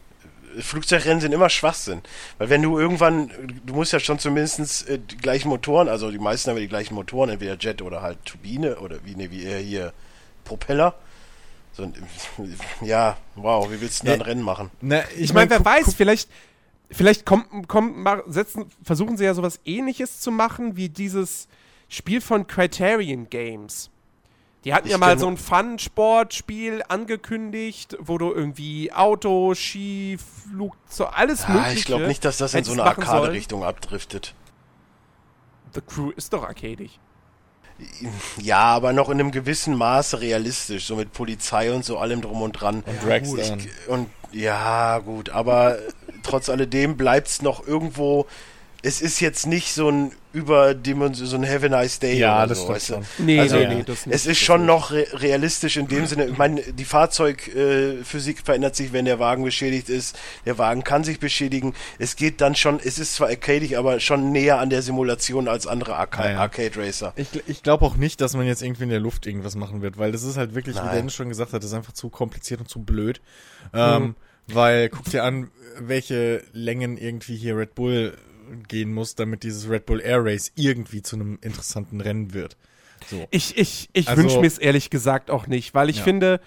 Flugzeugrennen 0.60 1.20
sind 1.22 1.34
immer 1.34 1.50
Schwachsinn. 1.50 2.02
Weil 2.38 2.50
wenn 2.50 2.62
du 2.62 2.78
irgendwann, 2.80 3.32
du 3.66 3.74
musst 3.74 3.94
ja 3.94 4.00
schon 4.00 4.20
zumindest 4.20 4.88
äh, 4.90 5.00
die 5.00 5.18
gleichen 5.18 5.50
Motoren, 5.50 5.88
also 5.90 6.12
die 6.12 6.20
meisten 6.20 6.50
haben 6.50 6.58
ja 6.58 6.62
die 6.64 6.68
gleichen 6.70 6.96
Motoren, 6.96 7.30
entweder 7.30 7.58
Jet 7.58 7.82
oder 7.82 8.02
halt 8.02 8.24
Turbine 8.26 8.78
oder 8.80 8.98
wie, 9.06 9.16
ne, 9.16 9.32
wie 9.32 9.44
eher 9.44 9.60
hier 9.60 9.94
Propeller. 10.44 10.96
So, 11.74 11.84
ein- 11.84 11.94
ja, 12.82 13.18
wow, 13.36 13.70
wie 13.70 13.82
willst 13.82 14.04
du 14.04 14.08
denn 14.08 14.20
da 14.20 14.26
ein 14.26 14.28
Ja. 14.28 14.32
Rennen 14.34 14.44
machen? 14.44 14.72
Na, 14.82 15.04
Ich 15.18 15.34
meine, 15.34 15.50
wer 15.50 15.64
weiß, 15.64 15.94
vielleicht, 15.94 16.30
vielleicht 16.92 17.26
kommt, 17.26 17.68
kommt, 17.68 17.96
setzen, 18.28 18.66
versuchen 18.84 19.18
sie 19.18 19.26
ja 19.26 19.34
sowas 19.34 19.60
ähnliches 19.66 20.22
zu 20.22 20.32
machen 20.32 20.78
wie 20.78 20.90
dieses 20.90 21.48
Spiel 21.90 22.22
von 22.22 22.48
Criterion 22.48 23.30
Games. 23.30 23.90
Die 24.66 24.74
hatten 24.74 24.88
Ich 24.88 24.92
ja 24.92 24.98
mal 24.98 25.18
so 25.20 25.28
ein 25.28 25.38
Fun-Sportspiel 25.38 26.84
angekündigt, 26.88 27.96
wo 28.00 28.18
du 28.18 28.34
irgendwie 28.34 28.92
Auto, 28.92 29.54
Ski, 29.54 30.18
Flugzeug, 30.18 31.10
alles 31.14 31.44
Ja, 31.44 31.50
mögliche. 31.50 31.78
ich 31.80 31.86
glaube 31.86 32.08
nicht, 32.08 32.26
dass 32.26 32.38
das 32.38 32.56
in 32.56 32.64
so 32.64 32.72
eine. 32.72 32.84
Arcade-Richtung 32.84 33.64
abdriftet. 33.64 34.34
The 35.76 35.82
Crew 35.82 36.10
ist 36.16 36.34
doch 36.34 36.44
arcadig. 36.44 37.00
Ja, 38.42 38.60
aber 38.60 38.94
noch 38.94 39.10
in 39.10 39.20
einem 39.20 39.32
gewissen 39.32 39.76
Maße 39.76 40.22
realistisch, 40.22 40.86
so 40.88 40.96
mit 40.96 41.12
Polizei 41.14 41.72
und 41.74 41.84
so 41.86 41.98
allem 42.00 42.22
drum 42.22 42.42
und 42.42 42.54
dran. 42.54 42.84
Und 42.86 43.04
Dragster. 43.04 43.58
Ich, 43.58 43.88
und 43.88 44.10
ja, 44.32 45.00
gut, 45.00 45.30
aber 45.30 45.78
trotz 46.24 46.50
alledem 46.50 46.98
bleibt's 46.98 47.42
noch 47.42 47.68
irgendwo. 47.68 48.26
Es 48.86 49.02
ist 49.02 49.20
jetzt 49.20 49.48
nicht 49.48 49.74
so 49.74 49.90
ein 49.90 50.12
Überdimension, 50.32 51.28
so 51.28 51.36
ein 51.38 51.48
Have 51.48 51.66
a 51.66 51.70
nice 51.70 51.98
day 52.00 52.18
Ja, 52.18 52.40
oder 52.40 52.48
das 52.48 52.62
so, 52.62 52.68
weißt 52.70 52.90
du? 52.92 53.02
Nee, 53.20 53.40
Also, 53.40 53.58
nee, 53.58 53.68
nee, 53.68 53.84
das 53.84 54.06
nicht. 54.06 54.16
Es 54.16 54.26
ist 54.26 54.40
schon 54.40 54.66
noch 54.66 54.92
re 54.92 55.08
realistisch 55.14 55.78
in 55.78 55.88
dem 55.88 56.06
Sinne, 56.06 56.26
ich 56.28 56.38
meine, 56.38 56.62
die 56.62 56.86
Fahrzeugphysik 56.86 58.40
verändert 58.44 58.76
sich, 58.76 58.94
wenn 58.94 59.06
der 59.06 59.20
Wagen 59.20 59.44
beschädigt 59.44 59.90
ist. 59.90 60.18
Der 60.46 60.58
Wagen 60.58 60.84
kann 60.84 61.04
sich 61.04 61.20
beschädigen. 61.20 61.74
Es 62.00 62.16
geht 62.16 62.42
dann 62.42 62.56
schon, 62.56 62.80
es 62.84 63.00
ist 63.00 63.16
zwar 63.16 63.30
arcadig, 63.30 63.78
aber 63.78 64.00
schon 64.00 64.32
näher 64.32 64.60
an 64.60 64.70
der 64.70 64.82
Simulation 64.82 65.48
als 65.48 65.68
andere 65.68 65.96
Arca 65.96 66.26
Ja, 66.26 66.32
ja. 66.32 66.40
Arcade 66.40 66.72
Racer. 66.76 67.14
Ich, 67.16 67.28
ich 67.48 67.64
glaube 67.64 67.86
auch 67.86 67.96
nicht, 67.96 68.22
dass 68.22 68.36
man 68.36 68.46
jetzt 68.46 68.62
irgendwie 68.62 68.84
in 68.84 68.90
der 68.90 69.00
Luft 69.00 69.26
irgendwas 69.26 69.56
machen 69.56 69.82
wird, 69.82 69.98
weil 69.98 70.12
das 70.12 70.24
ist 70.24 70.38
halt 70.38 70.56
wirklich, 70.56 70.76
wie 70.76 70.80
Nein. 70.80 70.96
Dennis 70.96 71.16
schon 71.16 71.30
gesagt 71.30 71.54
hat, 71.54 71.64
das 71.64 71.72
ist 71.72 71.76
einfach 71.76 71.94
zu 71.94 72.10
kompliziert 72.10 72.60
und 72.60 72.70
zu 72.70 72.84
blöd. 72.84 73.22
Ähm, 73.74 74.16
weil, 74.48 74.90
guck 74.90 75.06
dir 75.06 75.24
an, 75.24 75.50
welche 75.80 76.44
Längen 76.54 76.98
irgendwie 76.98 77.36
hier 77.36 77.58
Red 77.58 77.74
Bull 77.74 78.16
gehen 78.68 78.94
muss, 78.94 79.16
damit 79.16 79.44
dieses 79.44 79.70
Red 79.70 79.86
Bull 79.86 80.02
Air 80.02 80.24
Race 80.26 80.52
irgendwie 80.56 81.02
zu 81.02 81.16
einem 81.16 81.38
interessanten 81.42 82.02
Rennen 82.02 82.34
wird. 82.34 82.58
So. 83.08 83.28
Ich, 83.32 83.58
ich, 83.58 83.90
ich 83.94 84.08
Also- 84.10 84.22
wünsche 84.22 84.40
mir 84.40 84.48
es 84.48 84.58
ehrlich 84.58 84.90
gesagt 84.90 85.30
auch 85.30 85.48
nicht, 85.48 85.74
weil 85.74 85.90
ich 85.90 85.98
Ja. 85.98 86.04
finde, 86.04 86.40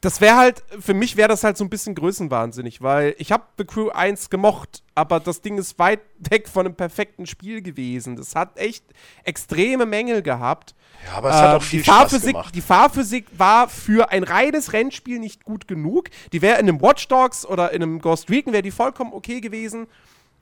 das 0.00 0.20
wäre 0.20 0.36
halt, 0.36 0.64
für 0.80 0.94
mich 0.94 1.16
wäre 1.16 1.28
das 1.28 1.44
halt 1.44 1.56
so 1.56 1.62
ein 1.64 1.70
bisschen 1.70 1.94
größenwahnsinnig, 1.94 2.82
weil 2.82 3.14
ich 3.18 3.30
habe 3.30 3.44
The 3.56 3.64
Crew 3.64 3.88
1 3.90 4.30
gemocht, 4.30 4.82
aber 4.96 5.20
das 5.20 5.42
Ding 5.42 5.58
ist 5.58 5.78
weit 5.78 6.00
weg 6.30 6.48
von 6.48 6.66
einem 6.66 6.74
perfekten 6.74 7.24
Spiel 7.26 7.62
gewesen. 7.62 8.16
Das 8.16 8.34
hat 8.34 8.58
echt 8.58 8.84
extreme 9.22 9.86
Mängel 9.86 10.22
gehabt. 10.22 10.74
Ja, 11.06 11.12
aber 11.18 11.30
es 11.30 11.36
hat 11.36 11.50
Ähm, 11.52 11.56
auch 11.56 11.62
viel 11.62 11.80
die 11.80 11.84
Spaß 11.84 11.96
Fahrphysik, 11.96 12.32
gemacht. 12.32 12.54
Die 12.54 12.60
Fahrphysik 12.60 13.26
war 13.36 13.68
für 13.68 14.10
ein 14.10 14.24
reines 14.24 14.72
Rennspiel 14.72 15.20
nicht 15.20 15.44
gut 15.44 15.68
genug. 15.68 16.10
Die 16.32 16.42
wäre 16.42 16.58
in 16.60 16.68
einem 16.68 16.80
Watch 16.82 17.06
Dogs 17.08 17.46
oder 17.46 17.70
in 17.72 17.82
einem 17.82 18.00
Ghost 18.00 18.28
Recon 18.28 18.52
wäre 18.52 18.62
die 18.62 18.70
vollkommen 18.72 19.12
okay 19.12 19.40
gewesen. 19.40 19.86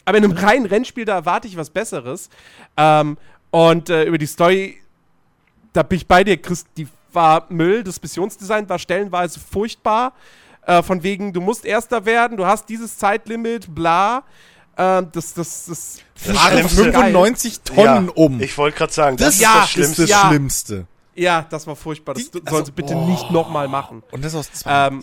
Aber 0.04 0.19
in 0.19 0.25
einem 0.25 0.37
reinen 0.37 0.66
Rennspiel, 0.66 1.04
da 1.04 1.14
erwarte 1.14 1.47
ich 1.49 1.57
was 1.57 1.71
Besseres. 1.71 2.28
Ähm, 2.76 3.16
und 3.50 3.90
äh, 3.90 4.04
über 4.04 4.19
die 4.19 4.26
Story, 4.26 4.80
da 5.73 5.83
bin 5.83 5.97
ich 5.97 6.07
bei 6.07 6.25
dir, 6.25 6.37
Chris, 6.40 6.64
die 6.76 6.88
war 7.12 7.47
Müll. 7.49 7.83
Das 7.85 8.00
Missionsdesign 8.00 8.69
war 8.69 8.78
stellenweise 8.78 9.40
furchtbar. 9.40 10.12
Äh, 10.66 10.83
von 10.83 11.02
wegen, 11.02 11.33
du 11.33 11.40
musst 11.40 11.64
Erster 11.64 12.04
werden, 12.04 12.37
du 12.37 12.47
hast 12.47 12.69
dieses 12.69 12.97
Zeitlimit, 12.99 13.75
bla. 13.75 14.23
Ähm, 14.76 15.09
das, 15.12 15.35
das, 15.35 15.66
das, 15.66 15.99
Das 16.26 16.37
Schlimmste- 16.37 16.85
95 16.92 17.61
Tonnen 17.62 18.07
ja, 18.07 18.12
um. 18.14 18.40
Ich 18.40 18.57
wollte 18.57 18.78
gerade 18.78 18.92
sagen, 18.92 19.16
das, 19.16 19.26
das 19.26 19.35
ist 19.37 19.40
ja, 19.42 19.54
das 19.54 19.64
ist 19.64 19.71
Schlimmste. 19.73 20.02
das 20.02 20.11
Ja. 20.11 20.28
Schlimmste. 20.28 20.87
Ja, 21.14 21.47
das 21.50 21.66
war 21.66 21.76
furchtbar. 21.76 22.14
Das 22.14 22.25
Die- 22.25 22.30
sollen 22.38 22.47
also, 22.47 22.64
sie 22.66 22.73
bitte 22.73 22.95
boah. 22.95 23.07
nicht 23.09 23.30
nochmal 23.30 23.69
machen. 23.69 24.02
Und 24.12 24.25
das 24.25 24.35
aus 24.35 24.50
zwei. 24.52 24.87
Ähm, 24.88 25.02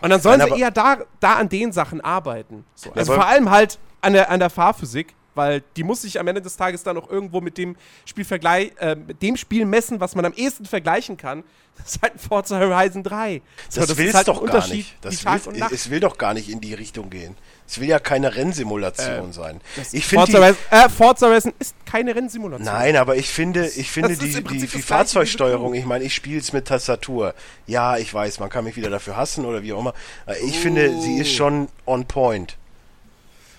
und 0.00 0.10
dann 0.10 0.20
sollen 0.20 0.38
Nein, 0.38 0.52
sie 0.54 0.60
eher 0.60 0.70
da, 0.70 0.98
da 1.18 1.34
an 1.34 1.48
den 1.48 1.72
Sachen 1.72 2.00
arbeiten. 2.00 2.64
So, 2.76 2.92
also 2.92 3.14
vor 3.14 3.26
allem 3.26 3.50
halt 3.50 3.78
an 4.00 4.12
der, 4.12 4.30
an 4.30 4.40
der 4.40 4.50
Fahrphysik, 4.50 5.14
weil 5.34 5.62
die 5.76 5.84
muss 5.84 6.02
sich 6.02 6.18
am 6.18 6.26
Ende 6.26 6.42
des 6.42 6.56
Tages 6.56 6.82
dann 6.82 6.96
auch 6.96 7.08
irgendwo 7.08 7.40
mit 7.40 7.58
dem 7.58 7.76
Spiel 8.04 8.24
vergleich, 8.24 8.72
äh, 8.80 8.96
mit 8.96 9.22
dem 9.22 9.36
Spiel 9.36 9.64
messen, 9.66 10.00
was 10.00 10.14
man 10.14 10.24
am 10.24 10.32
ehesten 10.32 10.66
vergleichen 10.66 11.16
kann. 11.16 11.44
Das 11.78 11.94
ist 11.94 12.02
halt 12.02 12.14
ein 12.14 12.18
Forza 12.18 12.58
Horizon 12.58 13.04
3. 13.04 13.40
So, 13.68 13.80
Das, 13.82 13.96
will 13.96 14.06
ist 14.06 14.10
es 14.10 14.16
halt 14.16 14.26
doch 14.26 14.44
gar 14.44 14.66
nicht. 14.66 14.96
Das 15.00 15.24
will, 15.24 15.62
es 15.70 15.90
will 15.90 16.00
doch 16.00 16.18
gar 16.18 16.34
nicht 16.34 16.48
in 16.50 16.60
die 16.60 16.74
Richtung 16.74 17.08
gehen. 17.08 17.36
Es 17.68 17.78
will 17.80 17.86
ja 17.86 18.00
keine 18.00 18.34
Rennsimulation 18.34 19.32
sein. 19.32 19.60
Ich 19.92 20.06
Forza, 20.06 20.38
Horizon, 20.38 20.56
äh, 20.70 20.88
Forza 20.88 21.28
Horizon 21.28 21.52
ist 21.60 21.76
keine 21.86 22.16
Rennsimulation. 22.16 22.64
Nein, 22.64 22.96
aber 22.96 23.14
ich 23.14 23.28
finde, 23.28 23.68
ich 23.68 23.92
finde 23.92 24.08
das 24.10 24.18
die, 24.18 24.42
die, 24.42 24.58
die 24.58 24.66
das 24.66 24.84
Fahrzeugsteuerung, 24.84 25.74
ich 25.74 25.84
meine, 25.84 26.02
ich 26.04 26.14
spiele 26.14 26.40
es 26.40 26.52
mit 26.52 26.66
Tastatur. 26.66 27.32
Ja, 27.66 27.96
ich 27.96 28.12
weiß, 28.12 28.40
man 28.40 28.50
kann 28.50 28.64
mich 28.64 28.74
wieder 28.74 28.90
dafür 28.90 29.16
hassen 29.16 29.44
oder 29.44 29.62
wie 29.62 29.72
auch 29.72 29.80
immer. 29.80 29.94
Aber 30.26 30.38
Ich 30.40 30.58
finde, 30.58 31.00
sie 31.00 31.18
ist 31.18 31.32
schon 31.32 31.68
on 31.86 32.06
point. 32.06 32.56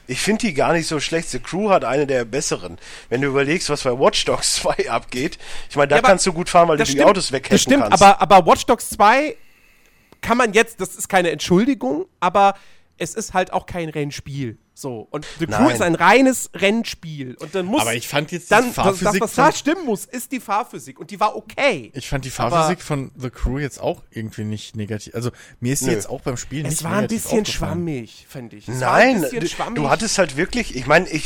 Ich 0.09 0.21
finde 0.21 0.47
die 0.47 0.53
gar 0.53 0.73
nicht 0.73 0.87
so 0.87 0.99
schlecht. 0.99 1.29
The 1.29 1.39
Crew 1.39 1.69
hat 1.69 1.85
eine 1.85 2.07
der 2.07 2.25
besseren. 2.25 2.77
Wenn 3.09 3.21
du 3.21 3.27
überlegst, 3.27 3.69
was 3.69 3.83
bei 3.83 3.91
Watch 3.91 4.25
Dogs 4.25 4.55
2 4.61 4.89
abgeht, 4.89 5.37
ich 5.69 5.75
meine, 5.75 5.87
da 5.89 5.97
Ja, 5.97 6.01
kannst 6.01 6.25
du 6.25 6.33
gut 6.33 6.49
fahren, 6.49 6.67
weil 6.67 6.77
du 6.77 6.81
Das 6.81 6.89
die 6.89 6.93
stimmt, 6.93 7.07
Autos 7.09 7.31
weghacken 7.31 7.55
Das 7.55 7.61
stimmt, 7.61 7.83
kannst. 7.83 8.01
aber, 8.03 8.21
aber 8.21 8.45
Watch 8.51 8.65
Dogs 8.65 8.89
2 8.89 9.35
kann 10.21 10.37
man 10.37 10.53
jetzt, 10.53 10.81
das 10.81 10.95
ist 10.95 11.07
keine 11.09 11.31
Entschuldigung, 11.31 12.05
aber 12.19 12.55
es 12.97 13.13
ist 13.15 13.33
halt 13.33 13.53
auch 13.53 13.65
kein 13.65 13.87
Rennspiel. 13.89 14.57
So. 14.79 15.09
Und 15.12 15.25
The 15.39 15.45
Crew 15.45 15.63
Nein. 15.63 15.75
ist 15.75 15.81
ein 15.81 15.95
reines 15.95 16.50
Rennspiel. 16.53 17.36
Und 17.36 17.53
dann 17.53 17.65
muss. 17.65 17.81
Aber 17.81 17.95
ich 17.95 18.07
fand 18.07 18.31
jetzt 18.31 18.50
dann, 18.50 18.67
das, 18.67 18.75
das, 18.75 18.86
Fahrphysik 18.86 19.21
was 19.21 19.36
da 19.36 19.51
stimmen 19.51 19.86
muss, 19.86 20.05
ist 20.05 20.31
die 20.31 20.39
Fahrphysik. 20.39 21.00
Und 21.00 21.12
die 21.12 21.19
war 21.19 21.36
okay. 21.36 21.91
Ich 21.93 22.07
fand 22.07 22.24
die 22.24 22.29
Fahrphysik 22.29 22.81
von 22.81 23.12
The 23.17 23.29
Crew 23.29 23.59
jetzt 23.59 23.81
auch 23.81 24.03
irgendwie 24.09 24.45
nicht 24.45 24.77
negativ. 24.77 25.13
Also 25.15 25.31
mir 25.59 25.74
ist 25.74 25.81
Nö. 25.81 25.91
jetzt 25.91 26.09
auch 26.09 26.21
beim 26.21 26.38
Spielen 26.38 26.65
Es 26.65 26.75
nicht 26.75 26.83
war 26.86 26.91
ein 26.91 27.01
negativ 27.01 27.24
bisschen 27.24 27.45
schwammig, 27.45 28.25
finde 28.29 28.55
ich. 28.55 28.69
Es 28.69 28.79
Nein, 28.79 29.25
du 29.75 29.89
hattest 29.89 30.17
halt 30.17 30.38
wirklich, 30.38 30.74
ich 30.75 30.88
meine, 30.88 31.09
ich 31.09 31.25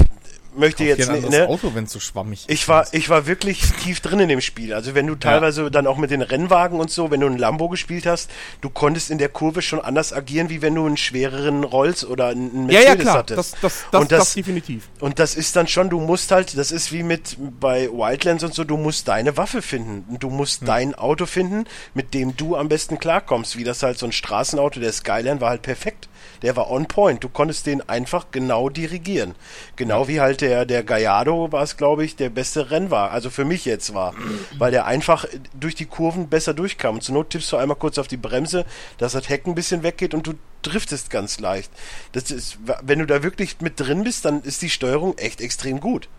möchte 0.55 0.83
jetzt 0.83 1.09
ein 1.09 1.21
ne, 1.29 1.47
Auto, 1.47 1.71
wenn 1.75 1.85
so 1.85 1.99
schwammig 1.99 2.45
Ich 2.47 2.67
war, 2.67 2.87
ich 2.91 3.09
war 3.09 3.27
wirklich 3.27 3.61
tief 3.83 3.99
drin 3.99 4.19
in 4.19 4.29
dem 4.29 4.41
Spiel. 4.41 4.73
Also 4.73 4.95
wenn 4.95 5.07
du 5.07 5.15
teilweise 5.15 5.69
dann 5.69 5.87
auch 5.87 5.97
mit 5.97 6.11
den 6.11 6.21
Rennwagen 6.21 6.79
und 6.79 6.89
so, 6.89 7.11
wenn 7.11 7.19
du 7.19 7.27
ein 7.27 7.37
Lambo 7.37 7.69
gespielt 7.69 8.05
hast, 8.05 8.31
du 8.61 8.69
konntest 8.69 9.11
in 9.11 9.17
der 9.17 9.29
Kurve 9.29 9.61
schon 9.61 9.79
anders 9.79 10.13
agieren, 10.13 10.49
wie 10.49 10.61
wenn 10.61 10.75
du 10.75 10.85
einen 10.85 10.97
schwereren 10.97 11.63
Rolls 11.63 12.05
oder 12.05 12.27
einen 12.27 12.69
ja, 12.69 12.79
Mercedes 12.79 12.87
ja, 12.87 12.95
klar. 12.95 13.17
hattest. 13.17 13.37
Das, 13.37 13.51
das, 13.61 13.85
das, 13.91 14.01
und 14.01 14.11
das, 14.11 14.19
das, 14.19 14.33
definitiv. 14.33 14.89
und 14.99 15.19
das 15.19 15.35
ist 15.35 15.55
dann 15.55 15.67
schon, 15.67 15.89
du 15.89 15.99
musst 15.99 16.31
halt, 16.31 16.57
das 16.57 16.71
ist 16.71 16.91
wie 16.91 17.03
mit 17.03 17.37
bei 17.59 17.89
Wildlands 17.91 18.43
und 18.43 18.53
so, 18.53 18.63
du 18.63 18.77
musst 18.77 19.07
deine 19.07 19.37
Waffe 19.37 19.61
finden. 19.61 20.17
Du 20.19 20.29
musst 20.29 20.61
Hm. 20.61 20.67
dein 20.67 20.95
Auto 20.95 21.25
finden, 21.25 21.65
mit 21.93 22.13
dem 22.13 22.35
du 22.35 22.55
am 22.55 22.69
besten 22.69 22.99
klarkommst. 22.99 23.57
Wie 23.57 23.63
das 23.63 23.83
halt 23.83 23.97
so 23.97 24.05
ein 24.05 24.11
Straßenauto, 24.11 24.79
der 24.79 24.91
Skyline 24.91 25.41
war 25.41 25.49
halt 25.49 25.61
perfekt. 25.61 26.07
Der 26.43 26.55
war 26.55 26.69
on 26.69 26.85
point. 26.85 27.23
Du 27.23 27.29
konntest 27.29 27.65
den 27.65 27.87
einfach 27.89 28.27
genau 28.31 28.69
dirigieren. 28.69 29.33
Genau 29.75 30.07
wie 30.07 30.19
halt 30.21 30.41
der, 30.41 30.65
der 30.65 30.83
Gallardo 30.83 31.51
war 31.51 31.63
es, 31.63 31.77
glaube 31.77 32.05
ich, 32.05 32.15
der 32.15 32.29
beste 32.29 32.69
Rennwagen. 32.69 33.13
Also 33.13 33.29
für 33.29 33.45
mich 33.45 33.65
jetzt 33.65 33.93
war. 33.95 34.13
Weil 34.57 34.71
der 34.71 34.85
einfach 34.85 35.25
durch 35.59 35.73
die 35.73 35.85
Kurven 35.85 36.27
besser 36.27 36.53
durchkam. 36.53 36.95
Und 36.95 37.01
zur 37.01 37.15
Not 37.15 37.31
tippst 37.31 37.51
du 37.51 37.57
einmal 37.57 37.77
kurz 37.77 37.97
auf 37.97 38.07
die 38.07 38.17
Bremse, 38.17 38.65
dass 38.97 39.13
das 39.13 39.29
Heck 39.29 39.47
ein 39.47 39.55
bisschen 39.55 39.81
weggeht 39.83 40.13
und 40.13 40.27
du 40.27 40.33
driftest 40.61 41.09
ganz 41.09 41.39
leicht. 41.39 41.71
Das 42.11 42.29
ist, 42.29 42.57
wenn 42.83 42.99
du 42.99 43.05
da 43.05 43.23
wirklich 43.23 43.61
mit 43.61 43.79
drin 43.79 44.03
bist, 44.03 44.25
dann 44.25 44.41
ist 44.41 44.61
die 44.61 44.69
Steuerung 44.69 45.17
echt 45.17 45.41
extrem 45.41 45.79
gut. 45.79 46.09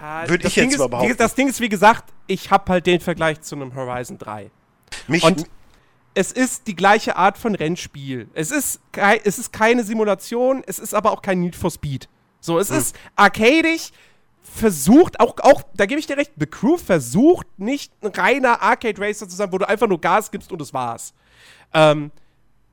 Ja, 0.00 0.28
Würd 0.28 0.44
das 0.44 0.48
ich 0.50 0.54
Ding 0.54 0.64
jetzt 0.64 0.74
ist, 0.74 0.78
mal 0.78 0.88
behaupten. 0.88 1.16
Das 1.16 1.34
Ding 1.34 1.48
ist, 1.48 1.60
wie 1.60 1.68
gesagt, 1.68 2.04
ich 2.26 2.50
habe 2.50 2.72
halt 2.72 2.86
den 2.86 3.00
Vergleich 3.00 3.40
zu 3.40 3.56
einem 3.56 3.74
Horizon 3.74 4.18
3. 4.18 4.50
Mich, 5.08 5.22
Und 5.22 5.46
es 6.14 6.32
ist 6.32 6.66
die 6.66 6.74
gleiche 6.76 7.16
Art 7.16 7.38
von 7.38 7.54
Rennspiel. 7.54 8.28
Es 8.34 8.50
ist, 8.50 8.80
kei 8.92 9.20
es 9.24 9.38
ist 9.38 9.52
keine 9.52 9.84
Simulation, 9.84 10.62
es 10.66 10.78
ist 10.78 10.94
aber 10.94 11.12
auch 11.12 11.22
kein 11.22 11.40
Need 11.40 11.56
for 11.56 11.70
Speed. 11.70 12.08
So, 12.40 12.58
es 12.58 12.70
ist 12.70 12.96
arcadisch, 13.16 13.90
versucht, 14.42 15.20
auch, 15.20 15.36
auch, 15.40 15.62
da 15.74 15.86
gebe 15.86 16.00
ich 16.00 16.06
dir 16.06 16.16
recht, 16.16 16.32
The 16.36 16.46
Crew 16.46 16.76
versucht 16.78 17.46
nicht 17.58 17.92
ein 18.02 18.08
reiner 18.10 18.60
Arcade-Racer 18.62 19.28
zu 19.28 19.36
sein, 19.36 19.52
wo 19.52 19.58
du 19.58 19.68
einfach 19.68 19.86
nur 19.86 20.00
Gas 20.00 20.30
gibst 20.30 20.50
und 20.50 20.60
es 20.62 20.72
war's. 20.74 21.12
Ähm, 21.74 22.10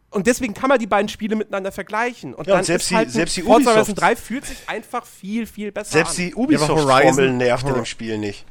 und 0.10 0.26
deswegen 0.26 0.54
kann 0.54 0.70
man 0.70 0.80
die 0.80 0.88
beiden 0.88 1.10
Spiele 1.10 1.36
miteinander 1.36 1.72
vergleichen. 1.72 2.34
Und 2.34 2.48
Ja, 2.48 2.54
und 2.54 2.58
dann 2.60 2.66
selbst 2.66 2.86
ist 2.86 2.92
die- 2.92 2.96
halt 2.96 3.08
ein 3.10 3.12
selbst 3.12 3.38
die 3.38 3.42
Forza 3.44 3.72
Ubisoft- 3.72 3.76
Horizon 3.76 3.96
3 3.96 4.16
fühlt 4.16 4.46
sich 4.46 4.58
einfach 4.70 5.06
viel, 5.06 5.46
viel 5.46 5.72
besser 5.74 5.92
selbst 5.92 6.12
an. 6.18 6.26
die 6.28 6.34
Ubisoft-Formel 6.36 6.94
Horizon- 6.94 7.38
nervt 7.38 7.68
in 7.68 7.74
dem 7.76 7.86
Spiel 7.86 8.18
nicht. 8.18 8.46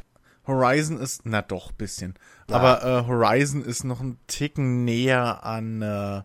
Horizon 0.47 0.99
ist, 0.99 1.23
na 1.25 1.43
doch, 1.43 1.73
bisschen. 1.73 2.15
Aber 2.51 2.83
äh, 2.85 3.07
Horizon 3.09 3.65
ist 3.65 3.85
noch 3.85 4.01
ein 4.01 4.19
Ticken 4.27 4.85
näher 4.85 5.45
an, 5.45 5.83
äh, 5.83 6.23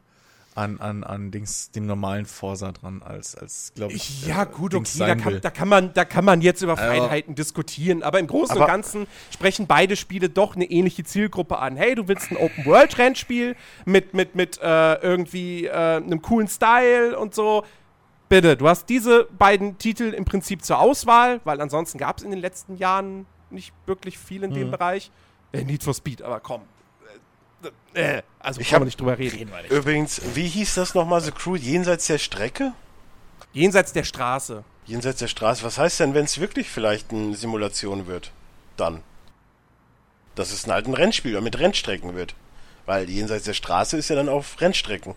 an, 0.53 0.79
an, 0.79 1.03
an 1.03 1.31
Dings, 1.31 1.71
dem 1.71 1.85
normalen 1.85 2.25
Forsa 2.25 2.71
dran, 2.71 3.01
als, 3.03 3.35
als 3.35 3.71
glaube 3.73 3.93
ich. 3.93 4.27
Ja, 4.27 4.43
äh, 4.43 4.45
gut, 4.45 4.73
Dings 4.73 4.95
okay, 4.99 5.07
da 5.07 5.15
kann, 5.15 5.33
will. 5.33 5.39
da, 5.39 5.49
kann 5.49 5.67
man, 5.67 5.93
da 5.93 6.05
kann 6.05 6.25
man 6.25 6.41
jetzt 6.41 6.61
über 6.61 6.73
Aber- 6.73 6.81
Feinheiten 6.81 7.35
diskutieren, 7.35 8.03
aber 8.03 8.19
im 8.19 8.27
Großen 8.27 8.51
Aber- 8.57 8.65
und 8.65 8.67
Ganzen 8.67 9.07
sprechen 9.33 9.65
beide 9.65 9.95
Spiele 9.95 10.29
doch 10.29 10.55
eine 10.55 10.65
ähnliche 10.65 11.03
Zielgruppe 11.03 11.57
an. 11.57 11.75
Hey, 11.77 11.95
du 11.95 12.07
willst 12.07 12.31
ein 12.31 12.37
Open-World-Rennspiel 12.37 13.55
mit, 13.85 14.13
mit, 14.13 14.35
mit 14.35 14.59
äh, 14.61 14.95
irgendwie 14.95 15.65
äh, 15.65 15.71
einem 15.97 16.21
coolen 16.21 16.47
Style 16.47 17.17
und 17.17 17.33
so. 17.33 17.63
Bitte, 18.29 18.55
du 18.55 18.67
hast 18.67 18.87
diese 18.87 19.27
beiden 19.37 19.77
Titel 19.77 20.13
im 20.13 20.25
Prinzip 20.25 20.63
zur 20.63 20.79
Auswahl, 20.79 21.41
weil 21.43 21.59
ansonsten 21.59 21.97
gab 21.97 22.17
es 22.17 22.23
in 22.23 22.31
den 22.31 22.39
letzten 22.39 22.77
Jahren 22.77 23.25
nicht 23.51 23.73
wirklich 23.85 24.17
viel 24.17 24.43
in 24.43 24.53
dem 24.53 24.67
Mhm. 24.67 24.71
Bereich. 24.71 25.11
Äh, 25.51 25.63
Need 25.63 25.83
for 25.83 25.93
Speed, 25.93 26.21
aber 26.21 26.39
komm. 26.39 26.61
Äh, 27.93 28.17
äh, 28.17 28.23
also 28.39 28.61
Ich 28.61 28.69
kann 28.69 28.83
nicht 28.83 28.99
drüber 28.99 29.17
reden. 29.17 29.51
Übrigens, 29.69 30.21
wie 30.35 30.47
hieß 30.47 30.75
das 30.75 30.95
nochmal, 30.95 31.21
The 31.21 31.31
Crew, 31.31 31.55
jenseits 31.55 32.07
der 32.07 32.17
Strecke? 32.17 32.73
Jenseits 33.53 33.91
der 33.93 34.03
Straße. 34.03 34.63
Jenseits 34.85 35.19
der 35.19 35.27
Straße. 35.27 35.63
Was 35.63 35.77
heißt 35.77 35.99
denn, 35.99 36.13
wenn 36.13 36.25
es 36.25 36.39
wirklich 36.39 36.69
vielleicht 36.69 37.11
eine 37.11 37.35
Simulation 37.35 38.07
wird? 38.07 38.31
Dann. 38.77 39.03
Dass 40.35 40.51
es 40.51 40.65
halt 40.67 40.87
ein 40.87 40.93
Rennspiel 40.93 41.39
mit 41.41 41.59
Rennstrecken 41.59 42.15
wird. 42.15 42.35
Weil 42.85 43.09
jenseits 43.09 43.45
der 43.45 43.53
Straße 43.53 43.97
ist 43.97 44.09
ja 44.09 44.15
dann 44.15 44.29
auf 44.29 44.59
Rennstrecken. 44.61 45.13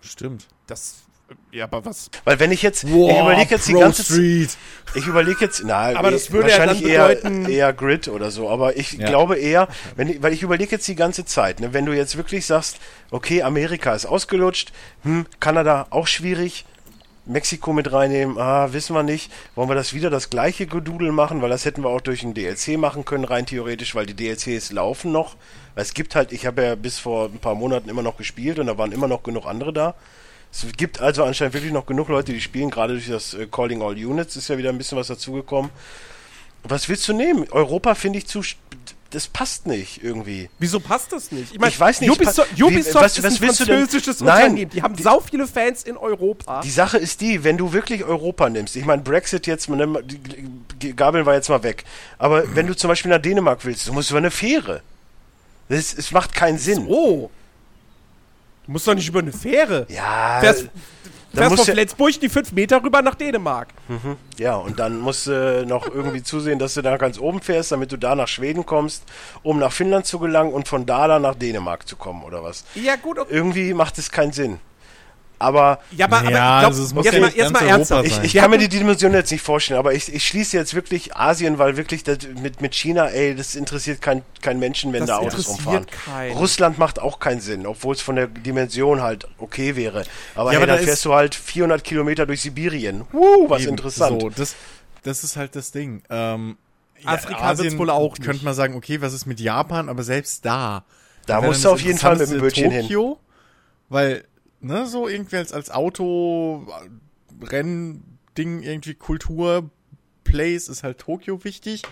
Stimmt. 0.00 0.46
Das, 0.66 1.02
ja, 1.50 1.64
aber 1.64 1.84
was, 1.84 2.10
Weil 2.24 2.38
wenn 2.38 2.52
ich 2.52 2.62
jetzt, 2.62 2.84
ich 2.84 2.90
überlege 2.90 3.50
jetzt 3.50 3.66
die 3.68 3.72
ganze 3.72 4.04
Zeit, 4.04 4.12
Street. 4.16 4.56
ich 4.94 5.06
überlege 5.06 5.38
jetzt, 5.40 5.62
na, 5.64 5.86
Aber 5.96 6.10
das 6.10 6.30
würde 6.30 6.50
ja 6.50 6.58
wahrscheinlich 6.58 6.82
dann 6.82 6.90
eher, 6.90 7.08
bedeuten- 7.08 7.48
eher 7.48 7.72
Grid 7.72 8.08
oder 8.08 8.30
so, 8.30 8.48
aber 8.48 8.76
ich 8.76 8.92
Ja. 8.92 9.08
glaube 9.08 9.36
eher, 9.36 9.68
wenn, 9.96 10.08
ich- 10.08 10.22
weil 10.22 10.32
ich 10.32 10.42
überlege 10.42 10.70
jetzt 10.72 10.86
die 10.86 10.94
ganze 10.94 11.24
Zeit, 11.24 11.60
ne, 11.60 11.72
wenn 11.72 11.84
du 11.86 11.92
jetzt 11.92 12.16
wirklich 12.16 12.46
sagst, 12.46 12.78
okay, 13.10 13.42
Amerika 13.42 13.94
ist 13.94 14.06
ausgelutscht, 14.06 14.72
hm, 15.02 15.26
Kanada 15.40 15.86
auch 15.90 16.06
schwierig, 16.06 16.64
Mexiko 17.28 17.72
mit 17.72 17.92
reinnehmen, 17.92 18.38
ah, 18.38 18.72
wissen 18.72 18.94
wir 18.94 19.02
nicht. 19.02 19.32
Wollen 19.56 19.68
wir 19.68 19.74
das 19.74 19.92
wieder 19.94 20.10
das 20.10 20.30
gleiche 20.30 20.66
Gedudel 20.68 21.10
machen, 21.10 21.42
weil 21.42 21.50
das 21.50 21.64
hätten 21.64 21.82
wir 21.82 21.88
auch 21.88 22.00
durch 22.00 22.22
ein 22.22 22.34
DLC 22.34 22.76
machen 22.78 23.04
können, 23.04 23.24
rein 23.24 23.46
theoretisch, 23.46 23.96
weil 23.96 24.06
die 24.06 24.14
DLCs 24.14 24.70
laufen 24.70 25.10
noch. 25.10 25.34
Weil 25.74 25.82
es 25.82 25.92
gibt 25.92 26.14
halt, 26.14 26.30
ich 26.30 26.46
habe 26.46 26.62
ja 26.62 26.74
bis 26.76 27.00
vor 27.00 27.24
ein 27.24 27.40
paar 27.40 27.56
Monaten 27.56 27.88
immer 27.88 28.02
noch 28.02 28.16
gespielt 28.16 28.60
und 28.60 28.68
da 28.68 28.78
waren 28.78 28.92
immer 28.92 29.08
noch 29.08 29.24
genug 29.24 29.44
andere 29.44 29.72
da. 29.72 29.94
Es 30.64 30.72
gibt 30.76 31.00
also 31.00 31.24
anscheinend 31.24 31.54
wirklich 31.54 31.72
noch 31.72 31.86
genug 31.86 32.08
Leute, 32.08 32.32
die 32.32 32.40
spielen, 32.40 32.70
gerade 32.70 32.94
durch 32.94 33.08
das 33.08 33.34
äh, 33.34 33.46
Calling 33.46 33.82
All 33.82 33.92
Units 33.94 34.36
ist 34.36 34.48
ja 34.48 34.56
wieder 34.58 34.70
ein 34.70 34.78
bisschen 34.78 34.96
was 34.96 35.08
dazugekommen. 35.08 35.70
Was 36.64 36.88
willst 36.88 37.06
du 37.08 37.12
nehmen? 37.12 37.46
Europa 37.50 37.94
finde 37.94 38.18
ich 38.18 38.26
zu. 38.26 38.42
Das 39.10 39.28
passt 39.28 39.66
nicht 39.66 40.02
irgendwie. 40.02 40.50
Wieso 40.58 40.80
passt 40.80 41.12
das 41.12 41.30
nicht? 41.30 41.52
Ich, 41.52 41.60
mein, 41.60 41.68
Ich 41.70 41.78
weiß 41.78 42.00
nicht, 42.00 42.10
Ubisoft, 42.10 42.48
wie- 42.58 42.62
Ubisoft 42.64 43.04
was- 43.04 43.18
ist 43.18 43.24
was 43.24 43.32
ein 43.34 43.46
französisches 43.66 44.20
Nein, 44.20 44.42
Unternehmen. 44.50 44.70
Die 44.70 44.82
haben 44.82 44.96
sau 44.98 45.20
viele 45.20 45.46
Fans 45.46 45.84
in 45.84 45.96
Europa. 45.96 46.60
Die 46.62 46.70
Sache 46.70 46.98
ist 46.98 47.20
die, 47.20 47.44
wenn 47.44 47.56
du 47.56 47.72
wirklich 47.72 48.02
Europa 48.04 48.48
nimmst, 48.50 48.74
ich 48.74 48.84
meine, 48.84 49.02
Brexit 49.02 49.46
jetzt, 49.46 49.68
die 49.70 50.96
Gabeln 50.96 51.24
war 51.24 51.34
jetzt 51.34 51.48
mal 51.48 51.62
weg, 51.62 51.84
aber 52.18 52.56
wenn 52.56 52.66
du 52.66 52.74
zum 52.74 52.88
Beispiel 52.88 53.10
nach 53.12 53.22
Dänemark 53.22 53.64
willst, 53.64 53.86
du 53.86 53.92
musst 53.92 54.10
über 54.10 54.18
eine 54.18 54.32
Fähre. 54.32 54.82
Das, 55.68 55.94
es 55.94 56.10
macht 56.10 56.34
keinen 56.34 56.58
Sinn. 56.58 56.86
Oh. 56.88 57.30
Du 58.66 58.72
musst 58.72 58.86
doch 58.88 58.94
nicht 58.94 59.08
über 59.08 59.20
eine 59.20 59.32
Fähre. 59.32 59.86
Ja, 59.88 60.38
Fährst, 60.40 60.68
fährst 61.32 61.48
von 61.48 61.56
du- 61.56 61.64
Flensburg 61.72 62.20
die 62.20 62.28
fünf 62.28 62.52
Meter 62.52 62.82
rüber 62.82 63.00
nach 63.02 63.14
Dänemark. 63.14 63.68
ja, 64.38 64.56
und 64.56 64.78
dann 64.78 64.98
musst 64.98 65.26
du 65.28 65.64
noch 65.66 65.86
irgendwie 65.86 66.22
zusehen, 66.22 66.58
dass 66.58 66.74
du 66.74 66.82
da 66.82 66.96
ganz 66.96 67.18
oben 67.18 67.40
fährst, 67.40 67.72
damit 67.72 67.92
du 67.92 67.96
da 67.96 68.14
nach 68.14 68.28
Schweden 68.28 68.66
kommst, 68.66 69.04
um 69.42 69.58
nach 69.58 69.72
Finnland 69.72 70.06
zu 70.06 70.18
gelangen 70.18 70.52
und 70.52 70.66
von 70.68 70.84
da 70.86 71.06
dann 71.06 71.22
nach 71.22 71.34
Dänemark 71.34 71.86
zu 71.86 71.96
kommen, 71.96 72.24
oder 72.24 72.42
was? 72.42 72.64
Ja, 72.74 72.96
gut, 72.96 73.18
okay. 73.18 73.32
Irgendwie 73.34 73.72
macht 73.74 73.98
es 73.98 74.10
keinen 74.10 74.32
Sinn. 74.32 74.58
Aber 75.38 75.80
Ja, 75.90 76.06
aber, 76.06 76.16
Ja, 76.16 76.20
aber 76.20 76.24
ich 76.24 76.30
glaub, 76.30 76.64
also 76.70 76.82
es 76.82 76.94
muss 76.94 77.04
jetzt 77.04 77.14
ja 77.14 77.20
mal, 77.20 77.30
jetzt 77.30 77.52
mal 77.52 77.66
ernsthaft. 77.66 78.06
ich, 78.06 78.14
sein. 78.14 78.24
ich 78.24 78.34
kann 78.34 78.50
mir 78.50 78.58
die 78.58 78.68
Dimension 78.68 79.12
jetzt 79.12 79.30
nicht 79.30 79.42
vorstellen, 79.42 79.78
aber 79.78 79.92
ich, 79.92 80.12
ich 80.12 80.26
schließe 80.26 80.56
jetzt 80.56 80.74
wirklich 80.74 81.14
Asien, 81.16 81.58
weil 81.58 81.76
wirklich 81.76 82.04
das 82.04 82.18
mit, 82.40 82.60
mit 82.62 82.74
China, 82.74 83.06
ey, 83.08 83.34
das 83.34 83.54
interessiert 83.54 84.00
kein, 84.00 84.22
kein 84.40 84.58
Menschen, 84.58 84.92
wenn 84.94 85.00
Das 85.00 85.08
da 85.10 85.18
Autos 85.18 85.46
rumfahren. 85.48 85.86
keinen. 86.04 86.32
Russland 86.36 86.78
macht 86.78 86.98
auch 86.98 87.18
keinen 87.18 87.40
Sinn, 87.42 87.66
obwohl 87.66 87.94
es 87.94 88.00
von 88.00 88.16
der 88.16 88.28
Dimension 88.28 89.02
halt 89.02 89.28
okay 89.38 89.76
wäre. 89.76 90.04
Aber, 90.34 90.52
Ja, 90.52 90.52
hey, 90.52 90.56
aber 90.56 90.66
da 90.66 90.76
dann 90.76 90.84
fährst 90.84 90.98
ist- 91.00 91.04
du 91.04 91.12
halt 91.14 91.34
400 91.34 91.84
Kilometer 91.84 92.24
durch 92.24 92.40
Sibirien. 92.40 93.02
Uh, 93.12 93.48
was 93.50 93.62
Eben, 93.62 93.72
interessant. 93.72 94.22
So, 94.22 94.30
das, 94.30 94.54
das 95.02 95.22
ist 95.22 95.36
halt 95.36 95.54
das 95.54 95.70
Ding. 95.70 96.02
Ähm, 96.08 96.56
Afrika 97.04 97.58
wird's 97.58 97.76
wohl 97.76 97.90
auch 97.90 98.12
nicht. 98.16 98.24
Könnte 98.24 98.44
man 98.44 98.54
sagen, 98.54 98.74
okay, 98.74 99.00
was 99.02 99.12
ist 99.12 99.26
mit 99.26 99.38
Japan, 99.38 99.88
aber 99.90 100.02
selbst 100.02 100.44
da. 100.46 100.84
Da 101.26 101.40
musst 101.42 101.64
du 101.64 101.70
auf 101.70 101.80
jeden 101.80 101.98
Fall 101.98 102.16
mit 102.16 102.30
dem 102.30 102.40
Bötchen 102.40 102.70
hin. 102.70 102.88
Weil, 103.88 104.24
ne, 104.60 104.86
so 104.86 105.08
irgendwie 105.08 105.36
als, 105.36 105.52
als 105.52 105.70
Auto, 105.70 106.66
äh, 106.68 107.44
Rennding, 107.44 108.62
irgendwie 108.62 108.94
Kultur, 108.94 109.70
Place 110.24 110.68
ist 110.68 110.82
halt 110.82 110.98
Tokio 110.98 111.44
wichtig. 111.44 111.82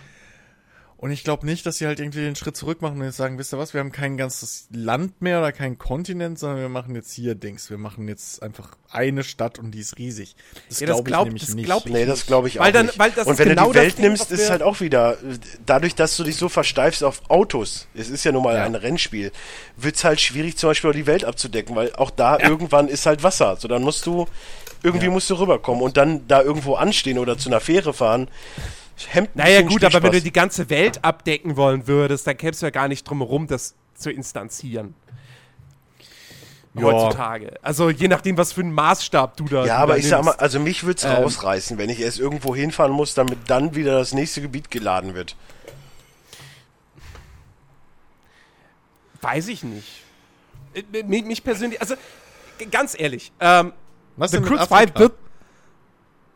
Und 1.04 1.10
ich 1.10 1.22
glaube 1.22 1.44
nicht, 1.44 1.66
dass 1.66 1.76
sie 1.76 1.86
halt 1.86 2.00
irgendwie 2.00 2.20
den 2.22 2.34
Schritt 2.34 2.56
zurück 2.56 2.80
machen 2.80 2.98
und 2.98 3.04
jetzt 3.04 3.18
sagen, 3.18 3.36
wisst 3.36 3.52
ihr 3.52 3.58
was, 3.58 3.74
wir 3.74 3.80
haben 3.80 3.92
kein 3.92 4.16
ganzes 4.16 4.68
Land 4.72 5.20
mehr 5.20 5.38
oder 5.38 5.52
kein 5.52 5.76
Kontinent, 5.76 6.38
sondern 6.38 6.60
wir 6.60 6.70
machen 6.70 6.94
jetzt 6.94 7.12
hier 7.12 7.34
Dings. 7.34 7.68
Wir 7.68 7.76
machen 7.76 8.08
jetzt 8.08 8.42
einfach 8.42 8.70
eine 8.90 9.22
Stadt 9.22 9.58
und 9.58 9.72
die 9.72 9.80
ist 9.80 9.98
riesig. 9.98 10.34
Das 10.70 10.80
Ja, 10.80 10.86
glaube 10.86 11.00
ich 11.00 11.04
glaub- 11.04 11.24
nämlich 11.26 11.44
das 11.44 11.54
nicht. 11.54 11.66
glaub 11.66 11.84
ich 11.84 11.92
Nee, 11.92 12.06
das 12.06 12.24
glaube 12.24 12.48
ich 12.48 12.58
Weil 12.58 12.70
auch 12.70 12.72
dann- 12.72 12.86
nicht. 12.86 12.98
weil 12.98 13.10
das 13.10 13.26
und 13.26 13.38
wenn 13.38 13.50
genau 13.50 13.66
du 13.66 13.72
die 13.74 13.78
Welt 13.80 13.98
Ding, 13.98 14.06
nimmst, 14.06 14.30
ist 14.30 14.48
halt 14.48 14.62
auch 14.62 14.80
wieder, 14.80 15.18
dadurch, 15.66 15.94
dass 15.94 16.16
du 16.16 16.24
dich 16.24 16.36
so 16.36 16.48
versteifst 16.48 17.04
auf 17.04 17.28
Autos, 17.28 17.86
es 17.92 18.08
ist 18.08 18.24
ja 18.24 18.32
nun 18.32 18.42
mal 18.42 18.54
Ja. 18.56 18.64
ein 18.64 18.74
Rennspiel, 18.74 19.30
wird's 19.76 20.04
halt 20.04 20.22
schwierig, 20.22 20.56
zum 20.56 20.70
Beispiel 20.70 20.88
auch 20.88 20.94
die 20.94 21.06
Welt 21.06 21.26
abzudecken, 21.26 21.76
weil 21.76 21.94
auch 21.96 22.12
da 22.12 22.38
irgendwann 22.40 22.88
ist 22.88 23.04
halt 23.04 23.22
Wasser. 23.22 23.56
So, 23.58 23.68
dann 23.68 23.82
musst 23.82 24.06
du, 24.06 24.26
irgendwie 24.82 25.08
musst 25.08 25.28
du 25.28 25.34
rüberkommen 25.34 25.82
und 25.82 25.98
dann 25.98 26.26
da 26.28 26.40
irgendwo 26.40 26.76
anstehen 26.76 27.18
oder 27.18 27.36
zu 27.36 27.50
einer 27.50 27.60
Fähre 27.60 27.92
fahren. 27.92 28.28
Hemmt 29.08 29.30
ein 29.30 29.38
Naja, 29.38 29.62
gut, 29.62 29.84
aber 29.84 30.02
wenn 30.02 30.12
du 30.12 30.20
die 30.20 30.32
ganze 30.32 30.70
Welt 30.70 31.04
abdecken 31.04 31.56
wollen 31.56 31.86
würdest, 31.86 32.26
dann 32.26 32.36
kämst 32.36 32.62
du 32.62 32.66
ja 32.66 32.70
gar 32.70 32.88
nicht 32.88 33.04
drum 33.08 33.18
herum, 33.18 33.46
das 33.46 33.74
zu 33.94 34.10
instanzieren. 34.10 34.94
Ja. 36.74 36.82
Heutzutage. 36.84 37.54
Also 37.62 37.88
je 37.90 38.08
nachdem, 38.08 38.36
was 38.36 38.52
für 38.52 38.60
einen 38.62 38.72
Maßstab 38.72 39.36
du 39.36 39.44
da 39.44 39.64
Ja, 39.64 39.76
aber 39.78 39.96
ich 39.96 40.08
sag 40.08 40.24
mal, 40.24 40.32
also 40.32 40.58
mich 40.58 40.84
wird's 40.84 41.04
Ähm. 41.04 41.12
rausreißen, 41.12 41.78
wenn 41.78 41.88
ich 41.88 42.00
erst 42.00 42.18
irgendwo 42.18 42.54
hinfahren 42.54 42.92
muss, 42.92 43.14
damit 43.14 43.38
dann 43.46 43.76
wieder 43.76 43.98
das 43.98 44.12
nächste 44.12 44.40
Gebiet 44.42 44.70
geladen 44.72 45.14
wird. 45.14 45.36
Weiß 49.20 49.48
ich 49.48 49.62
nicht. 49.62 50.02
Äh, 50.74 51.02
Mich, 51.04 51.24
mich 51.24 51.44
persönlich, 51.44 51.80
also 51.80 51.94
ganz 52.70 52.98
ehrlich, 52.98 53.32
ähm, 53.40 53.72
Was 54.16 54.32
The 54.32 54.40
Crew 54.40 54.56
2 54.56 54.62
Afrika? 54.62 54.98
wird. 55.00 55.12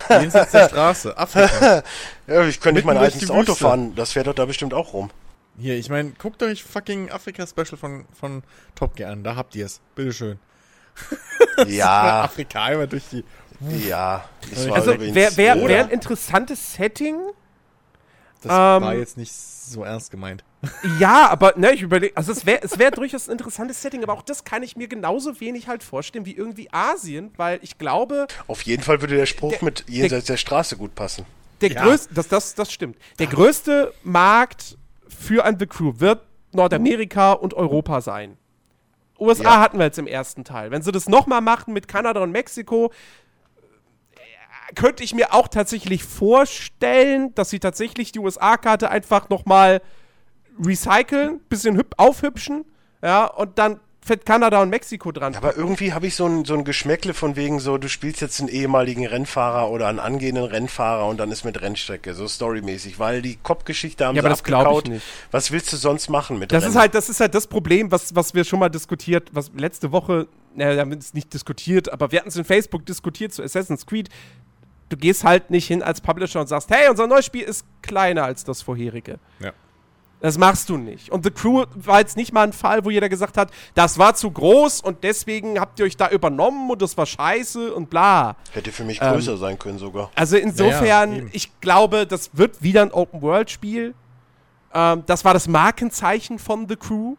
Jenseits 0.08 0.52
der 0.52 0.68
Straße, 0.68 1.16
Afrika. 1.16 1.82
Ja, 2.26 2.44
ich 2.44 2.60
könnte 2.60 2.76
nicht 2.80 2.84
mein 2.84 2.96
die 2.96 3.30
Auto 3.30 3.52
Wüste. 3.52 3.54
fahren, 3.64 3.94
das 3.94 4.12
fährt 4.12 4.26
doch 4.26 4.34
da 4.34 4.44
bestimmt 4.44 4.74
auch 4.74 4.92
rum. 4.92 5.10
Hier, 5.58 5.76
ich 5.76 5.88
meine, 5.90 6.10
guckt 6.12 6.42
euch 6.42 6.62
fucking 6.62 7.10
Afrika-Special 7.10 7.76
von, 7.78 8.04
von 8.18 8.42
Top 8.74 8.94
Gear 8.96 9.10
an, 9.12 9.24
da 9.24 9.34
habt 9.34 9.56
ihr 9.56 9.66
es. 9.66 9.80
Bitteschön. 9.94 10.38
Ja, 11.66 12.22
Afrika 12.22 12.64
einmal 12.64 12.86
durch 12.88 13.04
die. 13.10 13.24
ja. 13.88 14.24
Das 14.50 14.68
war 14.68 14.76
Also 14.76 14.98
wäre 15.00 15.36
wär, 15.36 15.68
wär 15.68 15.84
ein 15.84 15.90
interessantes 15.90 16.74
Setting. 16.74 17.16
Das 18.42 18.52
Ähm. 18.52 18.84
war 18.84 18.94
jetzt 18.94 19.16
nicht 19.16 19.32
so 19.32 19.82
ernst 19.84 20.10
gemeint. 20.10 20.44
Ja, 20.98 21.28
aber 21.28 21.54
ne, 21.56 21.72
ich 21.72 21.82
überlege, 21.82 22.16
also 22.16 22.32
es 22.32 22.44
wäre 22.44 22.60
es 22.62 22.78
wär 22.80 22.90
durchaus 22.90 23.28
ein 23.28 23.32
interessantes 23.32 23.80
Setting, 23.80 24.02
aber 24.02 24.12
auch 24.12 24.22
das 24.22 24.42
kann 24.42 24.64
ich 24.64 24.76
mir 24.76 24.88
genauso 24.88 25.38
wenig 25.40 25.68
halt 25.68 25.84
vorstellen 25.84 26.26
wie 26.26 26.32
irgendwie 26.34 26.68
Asien, 26.72 27.30
weil 27.36 27.60
ich 27.62 27.78
glaube, 27.78 28.26
Auf 28.48 28.62
jeden 28.62 28.82
Fall 28.82 29.00
würde 29.00 29.14
der 29.16 29.26
Spruch 29.26 29.52
Der- 29.52 29.64
mit 29.64 29.84
jenseits 29.88 30.26
der 30.26 30.36
Straße 30.36 30.76
gut 30.76 30.94
passen. 30.96 31.24
der 31.60 31.70
Ja. 31.70 31.84
größte, 31.84 32.12
das, 32.14 32.26
das, 32.28 32.54
das 32.56 32.72
stimmt. 32.72 32.96
Der 33.20 33.28
größte 33.28 33.92
Markt 34.02 34.76
für 35.08 35.44
ein 35.44 35.58
The 35.60 35.66
Crew 35.66 35.92
wird 35.98 36.22
Nordamerika 36.52 37.32
und 37.32 37.54
Europa 37.54 38.00
sein. 38.00 38.36
USA 39.20 39.42
Ja. 39.44 39.60
hatten 39.60 39.78
wir 39.78 39.84
jetzt 39.86 39.98
im 39.98 40.06
ersten 40.08 40.42
Teil. 40.44 40.70
Wenn 40.72 40.82
sie 40.82 40.90
das 40.92 41.08
nochmal 41.08 41.40
machen 41.40 41.72
mit 41.72 41.86
Kanada 41.86 42.20
und 42.20 42.32
Mexiko, 42.32 42.90
äh, 44.16 44.74
könnte 44.74 45.04
ich 45.04 45.14
mir 45.14 45.32
auch 45.34 45.46
tatsächlich 45.48 46.02
vorstellen, 46.04 47.32
dass 47.36 47.50
sie 47.50 47.60
tatsächlich 47.60 48.10
die 48.12 48.18
USA-Karte 48.18 48.90
einfach 48.90 49.28
nochmal 49.28 49.82
recyceln, 50.64 51.40
bisschen 51.48 51.76
hüb 51.76 51.94
aufhübschen, 51.96 52.64
ja, 53.02 53.26
und 53.26 53.58
dann 53.58 53.80
fährt 54.00 54.24
Kanada 54.24 54.62
und 54.62 54.70
Mexiko 54.70 55.12
dran. 55.12 55.34
Aber 55.34 55.54
irgendwie 55.56 55.92
habe 55.92 56.06
ich 56.06 56.14
so 56.16 56.24
ein, 56.26 56.46
so 56.46 56.54
ein 56.54 56.64
Geschmäckle 56.64 57.12
von 57.12 57.36
wegen 57.36 57.60
so, 57.60 57.76
du 57.76 57.88
spielst 57.90 58.22
jetzt 58.22 58.40
einen 58.40 58.48
ehemaligen 58.48 59.06
Rennfahrer 59.06 59.70
oder 59.70 59.86
einen 59.88 59.98
angehenden 59.98 60.44
Rennfahrer 60.44 61.06
und 61.06 61.18
dann 61.18 61.30
ist 61.30 61.44
mit 61.44 61.60
Rennstrecke, 61.60 62.14
so 62.14 62.26
storymäßig, 62.26 62.98
weil 62.98 63.20
die 63.20 63.36
Kopfgeschichte 63.36 64.06
haben 64.06 64.16
Ja, 64.16 64.22
sie 64.22 64.26
aber 64.26 64.30
das 64.30 64.42
glaub 64.44 64.62
ich 64.62 64.66
abgekaut. 64.68 64.88
nicht. 64.94 65.06
Was 65.30 65.50
willst 65.52 65.72
du 65.74 65.76
sonst 65.76 66.08
machen 66.08 66.38
mit 66.38 66.50
Das 66.52 66.62
Rennen? 66.62 66.72
ist 66.72 66.78
halt, 66.80 66.94
das 66.94 67.10
ist 67.10 67.20
halt 67.20 67.34
das 67.34 67.46
Problem, 67.46 67.90
was, 67.92 68.14
was 68.14 68.32
wir 68.32 68.44
schon 68.44 68.60
mal 68.60 68.70
diskutiert, 68.70 69.28
was 69.32 69.50
letzte 69.54 69.92
Woche, 69.92 70.26
naja, 70.54 70.74
wir 70.76 70.80
haben 70.80 70.92
es 70.92 71.12
nicht 71.12 71.34
diskutiert, 71.34 71.92
aber 71.92 72.10
wir 72.10 72.20
hatten 72.20 72.30
es 72.30 72.36
in 72.36 72.44
Facebook 72.44 72.86
diskutiert 72.86 73.34
zu 73.34 73.42
Assassin's 73.42 73.84
Creed. 73.84 74.08
Du 74.88 74.96
gehst 74.96 75.22
halt 75.22 75.50
nicht 75.50 75.66
hin 75.66 75.82
als 75.82 76.00
Publisher 76.00 76.40
und 76.40 76.46
sagst, 76.46 76.70
hey, 76.70 76.88
unser 76.88 77.06
neues 77.06 77.26
Spiel 77.26 77.42
ist 77.42 77.66
kleiner 77.82 78.24
als 78.24 78.42
das 78.44 78.62
vorherige. 78.62 79.18
Ja. 79.38 79.52
Das 80.20 80.36
machst 80.36 80.68
du 80.68 80.76
nicht. 80.76 81.10
Und 81.10 81.24
The 81.24 81.30
Crew 81.30 81.64
war 81.76 82.00
jetzt 82.00 82.16
nicht 82.16 82.32
mal 82.32 82.42
ein 82.42 82.52
Fall, 82.52 82.84
wo 82.84 82.90
jeder 82.90 83.08
gesagt 83.08 83.36
hat, 83.36 83.52
das 83.74 83.98
war 83.98 84.14
zu 84.16 84.30
groß 84.30 84.80
und 84.80 85.04
deswegen 85.04 85.60
habt 85.60 85.78
ihr 85.78 85.84
euch 85.86 85.96
da 85.96 86.08
übernommen 86.10 86.68
und 86.70 86.82
das 86.82 86.96
war 86.96 87.06
scheiße 87.06 87.72
und 87.72 87.88
bla. 87.88 88.34
Hätte 88.52 88.72
für 88.72 88.82
mich 88.84 89.00
Ähm, 89.00 89.12
größer 89.12 89.36
sein 89.36 89.58
können 89.60 89.78
sogar. 89.78 90.10
Also 90.16 90.36
insofern, 90.36 91.12
eben. 91.14 91.30
ich 91.32 91.60
glaube, 91.60 92.04
das 92.04 92.30
wird 92.32 92.60
wieder 92.62 92.82
ein 92.82 92.90
Open-World-Spiel. 92.90 93.94
Ähm, 94.74 95.04
das 95.06 95.24
war 95.24 95.34
das 95.34 95.46
Markenzeichen 95.46 96.40
von 96.40 96.68
The 96.68 96.74
Crew. 96.76 97.14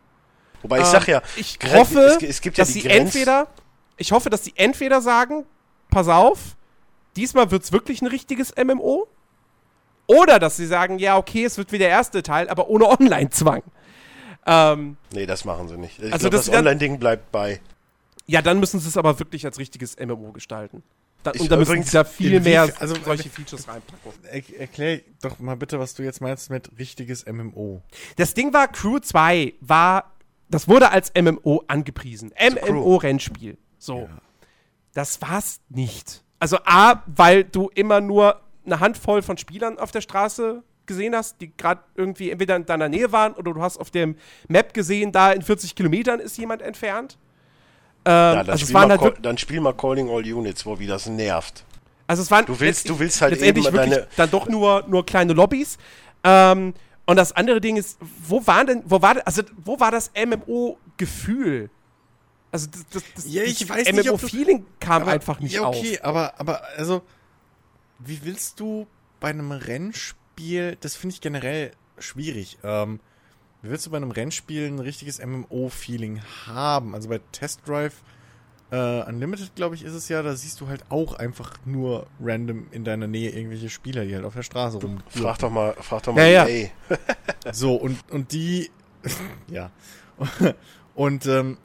Wobei 0.62 0.80
ich 0.80 0.86
Ähm, 0.86 0.92
sag 0.92 1.08
ja, 1.08 1.22
ich 1.38 1.58
hoffe, 1.74 2.00
es, 2.00 2.22
es 2.22 2.42
gibt 2.42 2.58
ja 2.58 2.64
dass 2.64 2.74
die 2.74 2.82
sie 2.82 2.88
Grenz 2.88 3.16
entweder, 3.16 3.48
ich 3.96 4.12
hoffe, 4.12 4.30
dass 4.30 4.44
sie 4.44 4.52
entweder 4.58 5.00
sagen, 5.00 5.46
pass 5.90 6.10
auf, 6.10 6.58
diesmal 7.16 7.50
wird's 7.50 7.72
wirklich 7.72 8.02
ein 8.02 8.08
richtiges 8.08 8.54
MMO, 8.62 9.08
oder 10.10 10.40
dass 10.40 10.58
sie 10.58 10.66
sagen, 10.66 11.00
ja, 11.00 11.18
okay, 11.18 11.46
es 11.46 11.58
wird 11.58 11.72
wie 11.72 11.78
der 11.78 11.90
erste 11.90 12.24
Teil, 12.24 12.50
aber 12.50 12.68
ohne 12.70 12.88
Online-Zwang. 12.90 13.62
Ähm, 14.46 14.98
Nee, 15.14 15.26
das 15.26 15.46
machen 15.46 15.68
sie 15.68 15.78
nicht. 15.78 16.00
Ich 16.02 16.12
Also 16.12 16.30
glaub, 16.30 16.40
das 16.40 16.48
das, 16.48 16.56
Online-Ding 16.58 17.00
bleibt 17.00 17.32
bei. 17.32 17.60
ja, 18.26 18.42
dann 18.42 18.60
müssen 18.60 18.80
sie 18.80 18.88
es 18.88 18.98
aber 18.98 19.20
wirklich 19.20 19.46
als 19.46 19.60
richtiges 19.60 19.98
MMO 20.00 20.32
gestalten. 20.32 20.84
Da, 21.22 21.32
Ich 21.36 21.42
und 21.42 21.52
da 21.52 21.58
müssen 21.58 21.84
sie 21.84 21.92
da 21.92 22.06
viel 22.06 22.40
mehr 22.40 22.70
also- 22.80 22.96
solche 23.04 23.30
Features 23.30 23.68
reinpacken. 23.68 24.12
Er, 24.32 24.60
erklär 24.62 25.02
doch 25.22 25.38
mal 25.40 25.58
bitte, 25.58 25.78
was 25.78 25.94
du 25.94 26.02
jetzt 26.04 26.22
meinst 26.22 26.50
mit 26.50 26.72
richtiges 26.80 27.26
MMO. 27.26 27.82
Das 28.16 28.34
Ding 28.34 28.54
war, 28.54 28.70
Crew 28.70 29.00
2 29.00 29.54
war, 29.60 30.14
das 30.50 30.68
wurde 30.70 30.92
als 30.92 31.12
MMO 31.14 31.64
angepriesen. 31.68 32.32
MMO-Rennspiel. 32.40 33.58
So. 33.78 34.10
Das 34.94 35.22
war's 35.22 35.60
nicht. 35.70 36.24
Also 36.40 36.58
A, 36.66 37.04
weil 37.06 37.44
du 37.44 37.70
immer 37.76 38.00
nur 38.00 38.40
eine 38.72 38.80
Handvoll 38.80 39.22
von 39.22 39.38
Spielern 39.38 39.78
auf 39.80 39.92
der 39.92 40.02
Straße 40.02 40.64
gesehen 40.86 41.16
hast, 41.16 41.40
die 41.42 41.52
gerade 41.56 41.82
irgendwie 41.96 42.32
entweder 42.32 42.56
in 42.56 42.66
deiner 42.66 42.90
Nähe 42.90 43.12
waren 43.12 43.34
oder 43.34 43.54
du 43.54 43.62
hast 43.62 43.78
auf 43.78 43.92
dem 43.92 44.16
Map 44.48 44.74
gesehen, 44.74 45.12
da 45.12 45.32
in 45.32 45.42
40 45.42 45.76
Kilometern 45.76 46.20
ist 46.20 46.38
jemand 46.38 46.62
entfernt. 46.62 47.18
Ähm, 48.06 48.12
Ja, 48.14 48.36
dann, 48.36 48.50
also, 48.50 48.54
es 48.54 48.62
spiel 48.62 48.74
waren 48.76 48.88
mal 48.90 49.00
halt 49.00 49.18
dann 49.22 49.38
spiel 49.38 49.60
mal 49.62 49.74
Calling 49.74 50.10
All 50.10 50.24
Units, 50.34 50.66
wo 50.66 50.80
wie 50.80 50.88
das 50.88 51.06
nervt. 51.08 51.64
also 52.08 52.24
es 52.24 52.32
waren 52.32 52.46
Du 52.46 52.60
willst- 52.60 52.90
du 52.90 52.98
willst 52.98 53.22
halt 53.22 53.34
letztendlich 53.34 53.66
eben 53.68 53.76
wirklich 53.76 53.94
deine- 53.94 54.08
dann 54.16 54.32
doch 54.32 54.48
nur, 54.48 54.84
nur 54.88 55.06
kleine 55.06 55.34
Lobbys. 55.34 55.78
Ähm, 56.24 56.74
und 57.06 57.16
das 57.18 57.34
andere 57.34 57.62
Ding 57.62 57.76
ist, 57.78 57.98
wo 58.28 58.46
war 58.48 58.66
denn, 58.66 58.82
wo 58.86 59.00
war, 59.02 59.16
also 59.26 59.44
wo 59.64 59.80
war 59.80 59.92
das 59.92 60.10
MMO-Gefühl? 60.16 61.70
Also 62.52 62.68
das, 62.72 62.86
das, 62.92 63.04
das 63.16 63.26
Ja, 63.32 63.44
ich 63.44 63.60
das 63.60 63.70
weiß 63.70 63.92
nicht, 63.92 64.10
ob 64.10 64.20
du- 64.20 64.26
MMO-Feeling 64.28 64.66
kam 64.80 65.04
Aber- 65.04 65.12
einfach 65.12 65.40
nicht 65.40 65.54
ja, 65.54 65.62
auf. 65.62 65.76
okay, 65.78 66.00
aber, 66.02 66.34
aber, 66.40 66.62
also, 66.78 67.02
wie 68.00 68.24
willst 68.24 68.60
du 68.60 68.88
bei 69.20 69.30
einem 69.30 69.52
Rennspiel, 69.52 70.78
das 70.80 70.96
finde 70.96 71.14
ich 71.16 71.22
generell 71.22 71.72
schwierig, 71.98 72.58
ähm, 72.64 73.00
wie 73.62 73.70
willst 73.70 73.86
du 73.86 73.92
bei 73.92 73.98
einem 73.98 74.12
Rennspiel 74.12 74.68
ein 74.68 74.80
richtiges 74.80 75.20
MMO-Feeling 75.24 76.22
haben? 76.48 76.96
Also 76.96 77.10
bei 77.10 77.20
Test 77.32 77.68
Drive 77.68 78.02
äh, 78.72 79.04
Unlimited, 79.04 79.56
glaube 79.56 79.76
ich, 79.76 79.84
ist 79.84 79.94
es 79.94 80.08
ja, 80.10 80.22
da 80.22 80.36
siehst 80.36 80.62
du 80.62 80.68
halt 80.68 80.86
auch 80.90 81.16
einfach 81.16 81.54
nur 81.66 82.08
random 82.22 82.68
in 82.72 82.84
deiner 82.84 83.08
Nähe 83.08 83.32
irgendwelche 83.32 83.70
Spieler, 83.70 84.06
die 84.06 84.16
halt 84.16 84.26
auf 84.26 84.36
der 84.36 84.44
Straße 84.44 84.78
rum. 84.78 85.00
Frag 85.10 85.40
doch 85.40 85.50
mal, 85.50 85.74
frag 85.80 86.04
doch 86.04 86.14
mal 86.14 86.30
Ja, 86.30 86.48
ja. 86.48 86.68
So, 87.52 87.76
und, 87.76 87.98
und 88.12 88.32
die, 88.32 88.70
ja. 89.48 89.72
Und 90.94 91.26
ähm, 91.26 91.58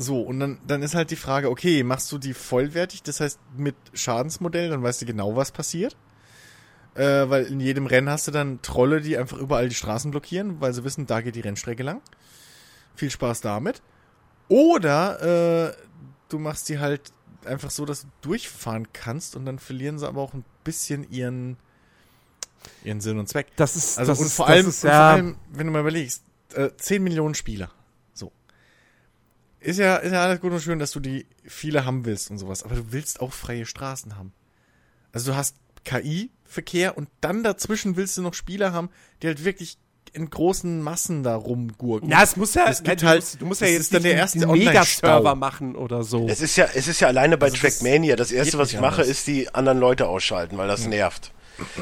so, 0.00 0.20
und 0.22 0.38
dann, 0.38 0.58
dann 0.64 0.82
ist 0.82 0.94
halt 0.94 1.10
die 1.10 1.16
Frage, 1.16 1.50
okay, 1.50 1.82
machst 1.82 2.12
du 2.12 2.18
die 2.18 2.32
vollwertig, 2.32 3.02
das 3.02 3.18
heißt 3.18 3.40
mit 3.56 3.74
Schadensmodell, 3.94 4.70
dann 4.70 4.80
weißt 4.80 5.02
du 5.02 5.06
genau, 5.06 5.34
was 5.34 5.50
passiert. 5.50 5.96
Äh, 6.94 7.28
weil 7.28 7.46
in 7.46 7.58
jedem 7.58 7.86
Rennen 7.86 8.08
hast 8.08 8.28
du 8.28 8.30
dann 8.30 8.62
Trolle, 8.62 9.00
die 9.00 9.18
einfach 9.18 9.38
überall 9.38 9.68
die 9.68 9.74
Straßen 9.74 10.12
blockieren, 10.12 10.60
weil 10.60 10.72
sie 10.72 10.84
wissen, 10.84 11.06
da 11.06 11.20
geht 11.20 11.34
die 11.34 11.40
Rennstrecke 11.40 11.82
lang. 11.82 12.00
Viel 12.94 13.10
Spaß 13.10 13.40
damit. 13.40 13.82
Oder 14.46 15.70
äh, 15.70 15.76
du 16.28 16.38
machst 16.38 16.68
die 16.68 16.78
halt 16.78 17.12
einfach 17.44 17.70
so, 17.70 17.84
dass 17.84 18.02
du 18.02 18.08
durchfahren 18.20 18.86
kannst 18.92 19.34
und 19.34 19.46
dann 19.46 19.58
verlieren 19.58 19.98
sie 19.98 20.06
aber 20.06 20.22
auch 20.22 20.32
ein 20.32 20.44
bisschen 20.62 21.10
ihren, 21.10 21.56
ihren 22.84 23.00
Sinn 23.00 23.18
und 23.18 23.28
Zweck. 23.28 23.48
Das 23.56 23.74
ist, 23.74 23.98
Also 23.98 24.12
das 24.12 24.20
und, 24.20 24.26
ist, 24.26 24.34
vor 24.34 24.46
das 24.46 24.54
allem, 24.54 24.68
ist, 24.68 24.84
und 24.84 24.90
ja, 24.90 24.96
vor 24.96 25.16
allem, 25.16 25.36
wenn 25.50 25.66
du 25.66 25.72
mal 25.72 25.80
überlegst, 25.80 26.22
äh, 26.54 26.70
10 26.76 27.02
Millionen 27.02 27.34
Spieler. 27.34 27.70
Ist 29.60 29.78
ja, 29.78 29.96
ist 29.96 30.12
ja 30.12 30.22
alles 30.22 30.40
gut 30.40 30.52
und 30.52 30.60
schön, 30.60 30.78
dass 30.78 30.92
du 30.92 31.00
die 31.00 31.26
viele 31.44 31.84
haben 31.84 32.04
willst 32.04 32.30
und 32.30 32.38
sowas, 32.38 32.62
aber 32.62 32.76
du 32.76 32.92
willst 32.92 33.20
auch 33.20 33.32
freie 33.32 33.66
Straßen 33.66 34.16
haben. 34.16 34.32
Also 35.12 35.32
du 35.32 35.36
hast 35.36 35.56
KI-Verkehr 35.84 36.96
und 36.96 37.08
dann 37.20 37.42
dazwischen 37.42 37.96
willst 37.96 38.16
du 38.16 38.22
noch 38.22 38.34
Spieler 38.34 38.72
haben, 38.72 38.90
die 39.22 39.26
halt 39.26 39.44
wirklich 39.44 39.78
in 40.12 40.30
großen 40.30 40.80
Massen 40.80 41.22
da 41.22 41.34
rumgurken. 41.36 42.08
Ja, 42.08 42.22
es 42.22 42.36
muss 42.36 42.54
ja, 42.54 42.66
Es 42.68 42.82
gibt 42.82 43.02
du, 43.02 43.06
halt- 43.06 43.20
musst, 43.20 43.40
du 43.40 43.46
musst 43.46 43.60
ja 43.60 43.66
jetzt 43.66 43.92
dann 43.92 44.02
der 44.02 44.14
erste 44.14 44.46
Megaserver 44.46 45.34
machen 45.34 45.76
oder 45.76 46.02
so. 46.02 46.26
Es 46.28 46.40
ist 46.40 46.56
ja, 46.56 46.66
es 46.74 46.88
ist 46.88 47.00
ja 47.00 47.08
alleine 47.08 47.36
bei 47.36 47.46
Also 47.46 47.58
Trackmania. 47.58 48.16
Das 48.16 48.32
erste, 48.32 48.56
was 48.58 48.72
ich 48.72 48.80
mache, 48.80 49.02
anders. 49.02 49.08
ist 49.08 49.26
die 49.26 49.52
anderen 49.54 49.78
Leute 49.78 50.08
ausschalten, 50.08 50.56
weil 50.56 50.68
das 50.68 50.86
nervt. 50.86 51.32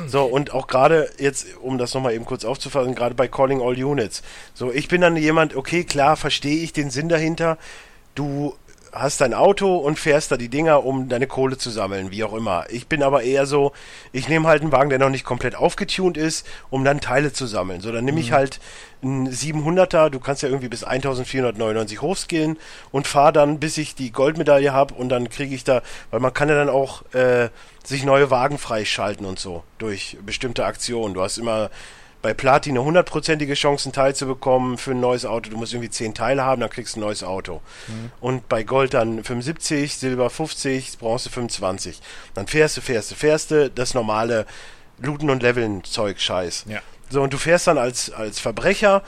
So, 0.07 0.25
und 0.25 0.53
auch 0.53 0.67
gerade 0.67 1.11
jetzt, 1.19 1.57
um 1.61 1.79
das 1.79 1.95
nochmal 1.95 2.15
eben 2.15 2.25
kurz 2.25 2.45
aufzufassen, 2.45 2.95
gerade 2.95 3.15
bei 3.15 3.29
Calling 3.29 3.61
All 3.61 3.83
Units. 3.83 4.23
So, 4.55 4.73
ich 4.73 4.89
bin 4.89 5.01
dann 5.01 5.17
jemand, 5.17 5.57
okay, 5.57 5.85
klar, 5.85 6.17
verstehe 6.17 6.63
ich 6.63 6.73
den 6.73 6.91
Sinn 6.91 7.09
dahinter. 7.09 7.59
Du 8.15 8.55
hast 8.99 9.21
dein 9.21 9.35
Auto 9.35 9.77
und 9.77 9.99
fährst 9.99 10.33
da 10.33 10.37
die 10.37 10.49
Dinger, 10.49 10.85
um 10.85 11.09
deine 11.09 11.27
Kohle 11.27 11.59
zu 11.59 11.71
sammeln, 11.71 12.11
wie 12.11 12.25
auch 12.25 12.35
immer. 12.35 12.65
Ich 12.71 12.87
bin 12.87 13.03
aber 13.03 13.23
eher 13.23 13.47
so, 13.47 13.73
ich 14.13 14.29
nehme 14.29 14.49
halt 14.49 14.63
einen 14.63 14.73
Wagen, 14.73 14.91
der 14.91 14.99
noch 14.99 15.11
nicht 15.11 15.25
komplett 15.25 15.55
aufgetunt 15.55 16.17
ist, 16.17 16.47
um 16.71 16.85
dann 16.85 17.01
Teile 17.01 17.33
zu 17.33 17.47
sammeln. 17.47 17.81
So, 17.81 17.93
dann 17.93 18.05
nehme 18.05 18.21
ich 18.21 18.33
halt 18.33 18.61
einen 19.03 19.29
700er, 19.29 20.09
du 20.11 20.19
kannst 20.21 20.43
ja 20.43 20.49
irgendwie 20.49 20.69
bis 20.69 20.85
1499 20.85 22.01
hochskillen 22.01 22.59
und 22.91 23.07
fahre 23.07 23.33
dann, 23.33 23.61
bis 23.61 23.79
ich 23.79 23.95
die 23.95 24.11
Goldmedaille 24.11 24.73
habe 24.73 24.95
und 24.95 25.09
dann 25.11 25.29
kriege 25.29 25.55
ich 25.55 25.65
da, 25.65 25.83
weil 26.11 26.21
man 26.21 26.33
kann 26.33 26.49
ja 26.49 26.55
dann 26.55 26.69
auch 26.69 27.03
äh, 27.13 27.51
sich 27.85 28.05
neue 28.05 28.31
Wagen 28.31 28.59
freischalten 28.59 29.27
und 29.27 29.39
so 29.39 29.63
durch 29.79 30.17
bestimmte 30.25 30.65
Aktionen. 30.65 31.15
Du 31.15 31.23
hast 31.23 31.39
immer 31.39 31.71
bei 32.27 32.35
Platin 32.35 32.73
eine 32.73 32.85
hundertprozentige 32.85 33.55
Chance, 33.55 33.89
ein 33.89 33.93
Teil 33.93 34.17
zu 34.17 34.27
bekommen 34.27 34.79
für 34.79 34.91
ein 34.91 34.99
neues 34.99 35.25
Auto. 35.25 35.49
Du 35.49 35.57
musst 35.57 35.73
irgendwie 35.73 35.91
10 35.91 36.13
Teile 36.13 36.43
haben, 36.43 36.61
dann 36.61 36.71
kriegst 36.71 36.97
du 36.97 36.99
ein 36.99 37.03
neues 37.03 37.23
Auto. 37.23 37.61
Und 38.21 38.49
bei 38.49 38.65
Gold 38.65 38.95
dann 38.95 39.23
75, 39.23 39.97
Silber 39.97 40.29
50, 40.29 40.99
Bronze 40.99 41.31
25. 41.31 42.01
Dann 42.35 42.49
fährst 42.49 42.77
du, 42.77 42.81
fährst 42.81 43.13
du, 43.13 43.15
fährst 43.15 43.53
du, 43.53 43.71
das 43.71 43.95
normale 43.95 44.45
Looten 44.99 45.31
und 45.31 45.45
Leveln 45.45 45.85
Zeug, 45.85 46.21
Scheiß. 46.21 46.65
Ja. 46.67 46.81
So, 47.11 47.23
und 47.23 47.33
du 47.33 47.39
fährst 47.39 47.69
dann 47.69 47.79
als, 47.79 48.11
als 48.11 48.41
Verbrecher 48.41 49.05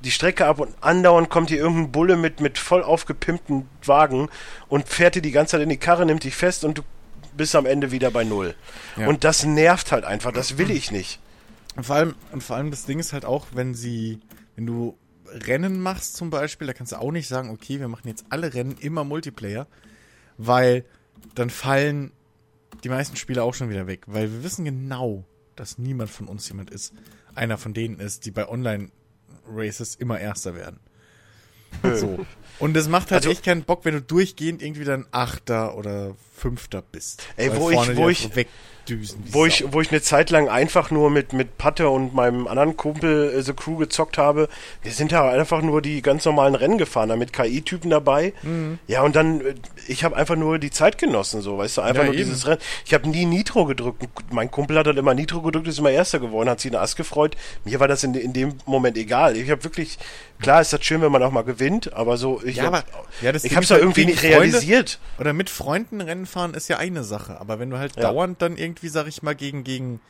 die 0.00 0.10
Strecke 0.10 0.46
ab 0.46 0.58
und 0.58 0.74
andauernd 0.80 1.28
kommt 1.28 1.50
hier 1.50 1.58
irgendein 1.58 1.92
Bulle 1.92 2.16
mit, 2.16 2.40
mit 2.40 2.56
voll 2.56 2.82
aufgepimpten 2.82 3.68
Wagen 3.84 4.30
und 4.68 4.88
fährt 4.88 5.16
dir 5.16 5.22
die 5.22 5.32
ganze 5.32 5.50
Zeit 5.50 5.60
in 5.60 5.68
die 5.68 5.76
Karre, 5.76 6.06
nimmt 6.06 6.24
dich 6.24 6.34
fest 6.34 6.64
und 6.64 6.78
du 6.78 6.82
bist 7.36 7.54
am 7.54 7.66
Ende 7.66 7.90
wieder 7.90 8.10
bei 8.10 8.24
Null. 8.24 8.54
Ja. 8.96 9.06
Und 9.06 9.24
das 9.24 9.44
nervt 9.44 9.92
halt 9.92 10.06
einfach, 10.06 10.32
das 10.32 10.56
will 10.56 10.70
ich 10.70 10.90
nicht. 10.90 11.20
Und 11.78 11.84
vor 11.84 11.94
allem, 11.96 12.14
und 12.32 12.42
vor 12.42 12.56
allem 12.56 12.70
das 12.72 12.84
Ding 12.86 12.98
ist 12.98 13.12
halt 13.12 13.24
auch, 13.24 13.46
wenn 13.52 13.72
sie, 13.72 14.18
wenn 14.56 14.66
du 14.66 14.98
Rennen 15.26 15.80
machst 15.80 16.16
zum 16.16 16.28
Beispiel, 16.28 16.66
da 16.66 16.72
kannst 16.72 16.90
du 16.92 16.96
auch 16.96 17.12
nicht 17.12 17.28
sagen, 17.28 17.50
okay, 17.50 17.78
wir 17.80 17.86
machen 17.88 18.08
jetzt 18.08 18.24
alle 18.30 18.52
Rennen 18.52 18.76
immer 18.80 19.04
Multiplayer, 19.04 19.66
weil 20.38 20.84
dann 21.36 21.50
fallen 21.50 22.10
die 22.82 22.88
meisten 22.88 23.14
Spieler 23.16 23.44
auch 23.44 23.54
schon 23.54 23.70
wieder 23.70 23.86
weg, 23.86 24.02
weil 24.06 24.30
wir 24.32 24.42
wissen 24.42 24.64
genau, 24.64 25.24
dass 25.54 25.78
niemand 25.78 26.10
von 26.10 26.26
uns 26.28 26.48
jemand 26.48 26.70
ist, 26.70 26.92
einer 27.34 27.58
von 27.58 27.74
denen 27.74 28.00
ist, 28.00 28.26
die 28.26 28.30
bei 28.32 28.48
Online-Races 28.48 29.94
immer 29.96 30.18
Erster 30.18 30.54
werden. 30.54 30.80
So. 31.94 32.24
Und 32.58 32.76
es 32.76 32.88
macht 32.88 33.12
halt 33.12 33.22
Also- 33.22 33.30
echt 33.30 33.44
keinen 33.44 33.62
Bock, 33.62 33.84
wenn 33.84 33.94
du 33.94 34.02
durchgehend 34.02 34.62
irgendwie 34.62 34.84
dann 34.84 35.06
Achter 35.12 35.76
oder 35.76 36.16
Fünfter 36.34 36.82
bist. 36.82 37.22
Ey, 37.36 37.54
wo 37.54 37.70
ich- 37.70 37.96
wo 37.96 38.08
ich- 38.08 38.24
wegdüsen. 38.34 38.52
Wie 38.90 39.08
Wo 39.32 39.40
Sau. 39.40 39.44
ich, 39.46 39.64
wo 39.72 39.80
ich 39.80 39.90
eine 39.90 40.00
Zeit 40.02 40.30
lang 40.30 40.48
einfach 40.48 40.90
nur 40.90 41.10
mit, 41.10 41.32
mit 41.32 41.58
Patte 41.58 41.88
und 41.88 42.14
meinem 42.14 42.46
anderen 42.46 42.76
Kumpel 42.76 43.32
äh, 43.34 43.42
The 43.42 43.52
Crew 43.52 43.76
gezockt 43.76 44.18
habe, 44.18 44.48
wir 44.82 44.92
sind 44.92 45.12
da 45.12 45.28
einfach 45.30 45.62
nur 45.62 45.82
die 45.82 46.02
ganz 46.02 46.24
normalen 46.24 46.54
Rennen 46.54 46.78
gefahren, 46.78 47.08
da 47.08 47.16
mit 47.16 47.32
KI-Typen 47.32 47.90
dabei. 47.90 48.32
Mhm. 48.42 48.78
Ja, 48.86 49.02
und 49.02 49.16
dann, 49.16 49.40
äh, 49.40 49.54
ich 49.86 50.04
habe 50.04 50.16
einfach 50.16 50.36
nur 50.36 50.58
die 50.58 50.70
Zeit 50.70 50.98
genossen, 50.98 51.40
so, 51.42 51.58
weißt 51.58 51.76
du, 51.78 51.80
einfach 51.82 52.02
Ja, 52.02 52.08
nur 52.08 52.14
eben. 52.14 52.24
dieses 52.24 52.46
Rennen. 52.46 52.60
Ich 52.86 52.94
habe 52.94 53.08
nie 53.08 53.24
Nitro 53.26 53.64
gedrückt. 53.64 54.06
Mein 54.30 54.50
Kumpel 54.50 54.78
hat 54.78 54.86
halt 54.86 54.98
immer 54.98 55.14
Nitro 55.14 55.42
gedrückt, 55.42 55.68
ist 55.68 55.78
immer 55.78 55.90
Erster 55.90 56.18
geworden, 56.20 56.48
hat 56.48 56.60
sich 56.60 56.70
in 56.72 56.76
Ass 56.78 56.96
gefreut. 56.96 57.36
Mir 57.64 57.80
war 57.80 57.88
das 57.88 58.04
in, 58.04 58.14
in 58.14 58.32
dem 58.32 58.54
Moment 58.66 58.96
egal. 58.96 59.36
Ich 59.36 59.50
habe 59.50 59.62
wirklich, 59.64 59.98
klar 60.40 60.60
ist 60.60 60.72
das 60.72 60.84
schön, 60.84 61.00
wenn 61.02 61.12
man 61.12 61.22
auch 61.22 61.32
mal 61.32 61.42
gewinnt, 61.42 61.92
aber 61.92 62.16
so, 62.16 62.40
ich 62.44 62.56
Ja, 62.56 62.64
ja, 62.64 62.72
habe 62.72 63.36
ist 63.36 63.44
es 63.44 63.70
halt 63.70 63.80
irgendwie 63.82 64.06
nicht 64.06 64.20
Freunde- 64.20 64.36
realisiert. 64.36 64.98
Oder 65.18 65.32
mit 65.32 65.50
Freunden 65.50 66.00
Rennen 66.00 66.26
fahren 66.26 66.54
ist 66.54 66.68
ja 66.68 66.76
eine 66.78 67.04
Sache, 67.04 67.40
aber 67.40 67.58
wenn 67.58 67.70
du 67.70 67.78
halt 67.78 67.96
Ja. 67.96 68.02
dauernd 68.02 68.40
dann 68.42 68.56
irgendwie, 68.56 68.77
sag 68.86 69.08
ich 69.08 69.24
mal, 69.24 69.34
gegen, 69.34 69.64
gegen 69.64 70.00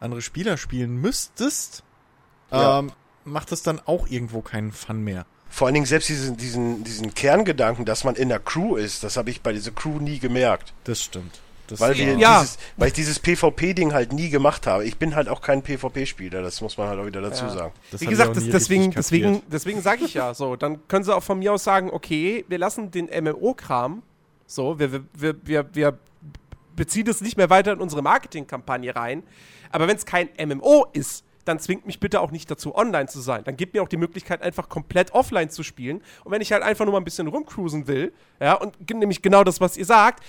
andere 0.00 0.22
Spieler 0.22 0.56
spielen 0.56 0.98
müsstest, 1.02 1.82
Ja. 2.50 2.78
ähm, 2.78 2.92
macht 3.24 3.52
das 3.52 3.62
dann 3.62 3.80
auch 3.84 4.06
irgendwo 4.08 4.40
keinen 4.40 4.72
Fun 4.72 5.02
mehr. 5.04 5.26
Vor 5.50 5.66
allen 5.66 5.74
Dingen 5.74 5.86
selbst 5.86 6.08
diesen, 6.08 6.36
diesen, 6.38 6.82
diesen 6.84 7.12
Kerngedanken, 7.14 7.84
dass 7.84 8.04
man 8.04 8.14
in 8.16 8.28
der 8.30 8.40
Crew 8.40 8.76
ist, 8.76 9.04
das 9.04 9.16
habe 9.18 9.28
ich 9.30 9.42
bei 9.42 9.52
dieser 9.52 9.70
Crew 9.70 9.98
nie 10.00 10.18
gemerkt. 10.18 10.72
Das 10.84 11.02
stimmt. 11.02 11.40
Das 11.68 11.80
Weil, 11.80 11.96
wir 11.96 12.18
Ja. 12.18 12.40
dieses, 12.42 12.58
weil 12.76 12.88
ich 12.88 12.92
dieses 12.92 13.18
PvP-Ding 13.20 13.94
halt 13.94 14.12
nie 14.12 14.28
gemacht 14.28 14.66
habe. 14.66 14.84
Ich 14.84 14.98
bin 14.98 15.14
halt 15.14 15.28
auch 15.28 15.40
kein 15.40 15.62
PvP-Spieler, 15.62 16.42
das 16.42 16.60
muss 16.60 16.76
man 16.76 16.88
halt 16.88 17.00
auch 17.00 17.06
wieder 17.06 17.22
dazu 17.22 17.44
Ja. 17.44 17.50
sagen. 17.50 17.72
das 17.90 18.00
Wie 18.02 18.06
gesagt, 18.06 18.36
das, 18.36 18.44
deswegen, 18.44 18.90
deswegen, 18.90 19.42
deswegen 19.50 19.80
sage 19.80 20.04
ich 20.04 20.12
ja 20.12 20.34
so. 20.34 20.56
Dann 20.56 20.86
können 20.88 21.04
sie 21.04 21.14
auch 21.14 21.22
von 21.22 21.38
mir 21.38 21.54
aus 21.54 21.64
sagen, 21.64 21.88
okay, 21.90 22.44
wir 22.48 22.58
lassen 22.58 22.90
den 22.90 23.06
MMO-Kram 23.06 24.02
so, 24.46 24.78
wir, 24.78 24.92
wir, 24.92 25.04
wir, 25.14 25.74
wir, 25.74 25.98
wir 26.76 26.84
beziehen 26.84 27.04
das 27.04 27.20
nicht 27.20 27.36
mehr 27.36 27.50
weiter 27.50 27.72
in 27.72 27.80
unsere 27.80 28.02
Marketingkampagne 28.02 28.94
rein. 28.94 29.22
Aber 29.70 29.86
wenn 29.88 29.96
es 29.96 30.04
kein 30.06 30.28
MMO 30.44 30.86
ist, 30.92 31.24
dann 31.44 31.58
zwingt 31.58 31.84
mich 31.86 32.00
bitte 32.00 32.20
auch 32.20 32.30
nicht 32.30 32.50
dazu, 32.50 32.74
online 32.74 33.06
zu 33.06 33.20
sein. 33.20 33.44
Dann 33.44 33.56
gibt 33.56 33.74
mir 33.74 33.82
auch 33.82 33.88
die 33.88 33.96
Möglichkeit, 33.98 34.40
einfach 34.42 34.68
komplett 34.68 35.12
offline 35.12 35.50
zu 35.50 35.62
spielen. 35.62 36.02
Und 36.24 36.32
wenn 36.32 36.40
ich 36.40 36.52
halt 36.52 36.62
einfach 36.62 36.84
nur 36.86 36.92
mal 36.92 36.98
ein 37.00 37.04
bisschen 37.04 37.26
rumcruisen 37.26 37.86
will, 37.86 38.12
ja, 38.40 38.54
und 38.54 38.90
nämlich 38.90 39.20
genau 39.20 39.44
das, 39.44 39.60
was 39.60 39.76
ihr 39.76 39.84
sagt, 39.84 40.24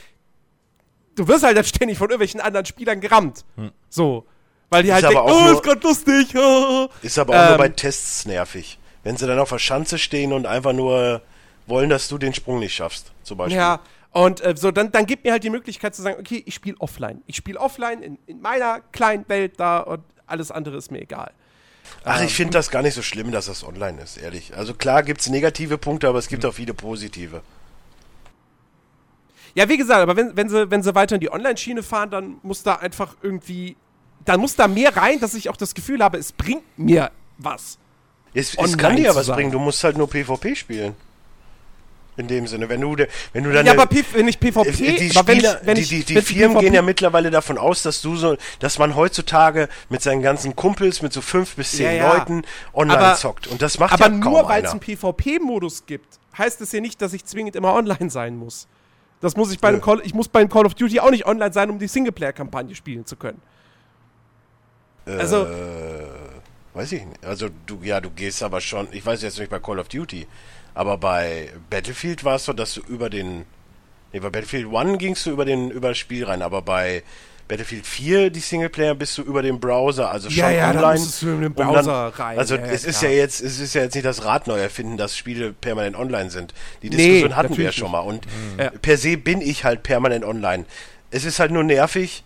du 1.16 1.28
wirst 1.28 1.44
halt 1.44 1.58
dann 1.58 1.64
ständig 1.66 1.98
von 1.98 2.08
irgendwelchen 2.10 2.42
anderen 2.42 2.66
Spielern 2.66 3.00
gerammt. 3.00 3.46
So. 3.90 4.26
Weil 4.70 4.84
die 4.84 4.90
Ist 4.90 4.96
halt 4.96 5.06
denken, 5.06 5.18
auch 5.20 5.32
oh, 5.38 5.42
nur- 5.46 5.54
ist 5.54 5.64
grad 5.64 5.84
lustig. 5.84 6.34
Ist 7.02 7.20
aber 7.20 7.34
auch 7.34 7.44
nur 7.46 7.52
Ähm, 7.54 7.58
bei 7.58 7.70
Tests 7.70 8.26
nervig. 8.26 8.78
Wenn 9.04 9.16
sie 9.16 9.28
dann 9.28 9.40
auf 9.40 9.50
der 9.50 9.60
Schanze 9.60 9.98
stehen 10.00 10.34
und 10.34 10.46
einfach 10.48 10.74
nur 10.74 11.22
wollen, 11.68 11.90
dass 11.90 12.08
du 12.08 12.18
den 12.18 12.34
Sprung 12.34 12.60
nicht 12.60 12.74
schaffst, 12.76 13.12
zum 13.24 13.38
Beispiel. 13.38 13.58
Ja, 13.58 13.80
und 14.16 14.40
äh, 14.40 14.56
so, 14.56 14.72
dann, 14.72 14.94
dann 14.94 15.06
gibt 15.08 15.26
mir 15.26 15.34
halt 15.34 15.44
die 15.44 15.50
Möglichkeit 15.50 15.94
zu 15.94 16.02
sagen, 16.02 16.16
okay, 16.18 16.42
ich 16.46 16.56
spiele 16.56 16.78
offline. 16.80 17.22
Ich 17.28 17.36
spiele 17.36 17.60
offline 17.60 18.02
in, 18.02 18.18
in 18.28 18.40
meiner 18.40 18.80
kleinen 18.94 19.28
Welt 19.28 19.60
da 19.60 19.80
und 19.80 20.04
alles 20.26 20.52
andere 20.52 20.78
ist 20.78 20.90
mir 20.90 21.02
egal. 21.02 21.34
Ach, 22.06 22.22
Ähm, 22.22 22.28
ich 22.28 22.34
finde 22.34 22.54
das 22.54 22.72
gar 22.72 22.82
nicht 22.82 22.94
so 22.94 23.02
schlimm, 23.02 23.34
dass 23.34 23.48
das 23.48 23.66
online 23.66 24.02
ist, 24.02 24.16
ehrlich. 24.16 24.56
Also 24.56 24.74
klar 24.74 25.04
gibt's 25.04 25.28
negative 25.28 25.78
Punkte, 25.78 26.08
aber 26.08 26.18
es 26.18 26.30
gibt 26.30 26.46
auch 26.46 26.54
viele 26.54 26.74
positive. 26.74 27.42
Ja, 29.54 29.68
wie 29.68 29.76
gesagt, 29.76 30.00
aber 30.00 30.16
wenn, 30.16 30.38
wenn, 30.38 30.48
sie, 30.48 30.72
wenn 30.72 30.82
sie 30.82 30.96
weiter 30.96 31.16
in 31.16 31.22
die 31.22 31.32
Online-Schiene 31.34 31.84
fahren, 31.84 32.10
dann 32.10 32.38
muss 32.42 32.64
da 32.64 32.76
einfach 32.76 33.18
irgendwie, 33.22 33.76
dann 34.24 34.40
muss 34.40 34.56
da 34.56 34.70
mehr 34.70 34.96
rein, 34.96 35.20
dass 35.20 35.34
ich 35.34 35.50
auch 35.50 35.58
das 35.58 35.76
Gefühl 35.76 36.02
habe, 36.02 36.18
es 36.18 36.32
bringt 36.32 36.64
mir 36.80 37.12
was. 37.38 37.78
Es, 38.34 38.56
es 38.56 38.78
kann 38.78 38.96
dir 38.96 39.04
ja 39.04 39.16
was 39.16 39.28
bringen, 39.28 39.52
du 39.52 39.60
musst 39.60 39.84
halt 39.84 39.98
nur 39.98 40.10
PvP 40.10 40.56
spielen. 40.56 40.96
In 42.18 42.28
dem 42.30 42.48
Sinne, 42.48 42.70
wenn 42.70 42.80
du, 42.80 42.96
wenn 43.34 43.44
du 43.44 43.52
dann 43.52 43.66
ja, 43.66 43.74
aber 43.74 43.88
P 43.88 44.04
wenn 44.14 44.28
ich 44.30 44.40
PvP, 44.40 44.70
Äh, 44.70 44.96
die, 45.10 45.18
aber 45.18 45.28
wenn 45.28 45.36
Spieler, 45.38 45.60
ich, 45.62 45.68
wenn 45.68 45.76
die, 45.76 45.84
die, 45.86 46.04
die 46.06 46.22
Firmen 46.22 46.52
PvP 46.56 46.64
gehen 46.64 46.74
ja 46.74 46.82
mittlerweile 46.82 47.30
davon 47.30 47.58
aus, 47.58 47.84
dass 47.84 48.02
du 48.02 48.16
so, 48.16 48.38
dass 48.60 48.80
man 48.80 48.96
heutzutage 48.96 49.68
mit 49.90 50.02
seinen 50.02 50.22
ganzen 50.22 50.56
Kumpels, 50.56 51.02
mit 51.02 51.12
so 51.12 51.20
fünf 51.20 51.56
bis 51.58 51.72
zehn 51.72 51.88
Ja, 51.88 51.92
ja. 51.92 52.14
Leuten 52.14 52.44
online 52.74 53.00
Aber- 53.00 53.16
zockt. 53.18 53.48
Und 53.48 53.62
das 53.62 53.80
macht 53.80 53.92
aber 53.94 54.06
ja 54.06 54.10
nur 54.10 54.48
weil 54.48 54.64
es 54.64 54.72
einen 54.72 54.80
PvP-Modus 54.80 55.86
gibt, 55.86 56.20
heißt 56.38 56.62
es 56.62 56.72
ja 56.72 56.80
nicht, 56.80 57.02
dass 57.02 57.12
ich 57.12 57.26
zwingend 57.26 57.56
immer 57.58 57.74
online 57.74 58.10
sein 58.10 58.38
muss. 58.38 58.68
Das 59.20 59.36
muss 59.36 59.52
ich 59.52 59.60
bei 59.60 59.68
einem. 59.70 59.82
Call, 59.82 60.02
ich 60.06 60.14
muss 60.14 60.30
beim 60.30 60.48
Call 60.48 60.66
of 60.66 60.74
Duty 60.76 61.00
auch 61.02 61.10
nicht 61.12 61.26
online 61.26 61.52
sein, 61.52 61.70
um 61.70 61.80
die 61.80 61.88
Singleplayer-Kampagne 61.88 62.76
spielen 62.76 63.06
zu 63.06 63.16
können. 63.18 63.42
Also, 65.06 65.44
Äh, 65.46 65.48
weiß 66.74 66.92
ich 66.94 67.06
nicht. 67.06 67.24
Also 67.26 67.50
du, 67.66 67.80
ja, 67.84 68.02
du 68.02 68.10
gehst 68.10 68.42
aber 68.44 68.60
schon, 68.62 68.88
ich 68.92 69.06
weiß 69.06 69.22
jetzt 69.22 69.38
nicht 69.40 69.50
bei 69.50 69.60
Call 69.60 69.80
of 69.80 69.88
Duty, 69.88 70.28
aber 70.76 70.98
bei 70.98 71.50
Battlefield 71.72 72.24
war 72.24 72.36
es 72.36 72.46
so, 72.46 72.54
dass 72.54 72.76
du 72.76 72.82
über 72.82 73.10
den, 73.10 73.46
nee, 74.14 74.20
bei 74.20 74.30
Battlefield 74.30 74.68
One 74.68 74.98
gingst 75.00 75.26
du 75.26 75.32
über 75.32 75.46
den, 75.46 75.72
über 75.72 75.90
das 75.90 75.98
Spiel 75.98 76.26
rein, 76.26 76.42
aber 76.44 76.62
bei 76.62 77.02
Battlefield 77.48 77.86
4, 77.86 78.32
die 78.32 78.40
Singleplayer, 78.40 78.96
bist 78.96 79.18
du 79.20 79.22
über 79.22 79.44
den 79.44 79.60
Browser, 79.60 80.10
also 80.10 80.30
schon 80.32 80.40
Ja, 80.40 80.50
ja, 80.50 80.70
online. 80.72 80.94
musstest 80.94 81.22
du 81.22 81.28
in 81.28 81.42
den 81.42 81.52
um 81.52 81.56
dann- 81.56 81.68
Browser 81.74 82.08
rein. 82.18 82.40
Also 82.40 82.56
Ja, 82.56 82.62
ja, 82.66 82.72
es 82.72 82.86
ist 82.86 83.00
klar. 83.00 83.12
ja 83.12 83.18
jetzt, 83.18 83.42
es 83.42 83.60
ist 83.60 83.76
ja 83.76 83.82
jetzt 83.84 83.94
nicht 83.94 84.06
das 84.06 84.26
Rad 84.26 84.48
neu 84.48 84.58
erfinden, 84.60 84.98
dass 84.98 85.16
Spiele 85.16 85.54
permanent 85.54 85.96
online 85.96 86.32
sind. 86.32 86.54
Die 86.82 86.90
Nee, 86.90 86.96
Diskussion 86.98 87.36
hatten 87.36 87.56
wir 87.56 87.66
ja 87.66 87.72
schon 87.72 87.92
mal. 87.92 88.00
Und 88.00 88.26
Ja. 88.58 88.72
per 88.82 88.98
se 88.98 89.18
bin 89.18 89.42
ich 89.42 89.64
halt 89.64 89.84
permanent 89.84 90.26
online. 90.26 90.66
Es 91.12 91.24
ist 91.24 91.40
halt 91.40 91.52
nur 91.52 91.64
nervig, 91.64 92.24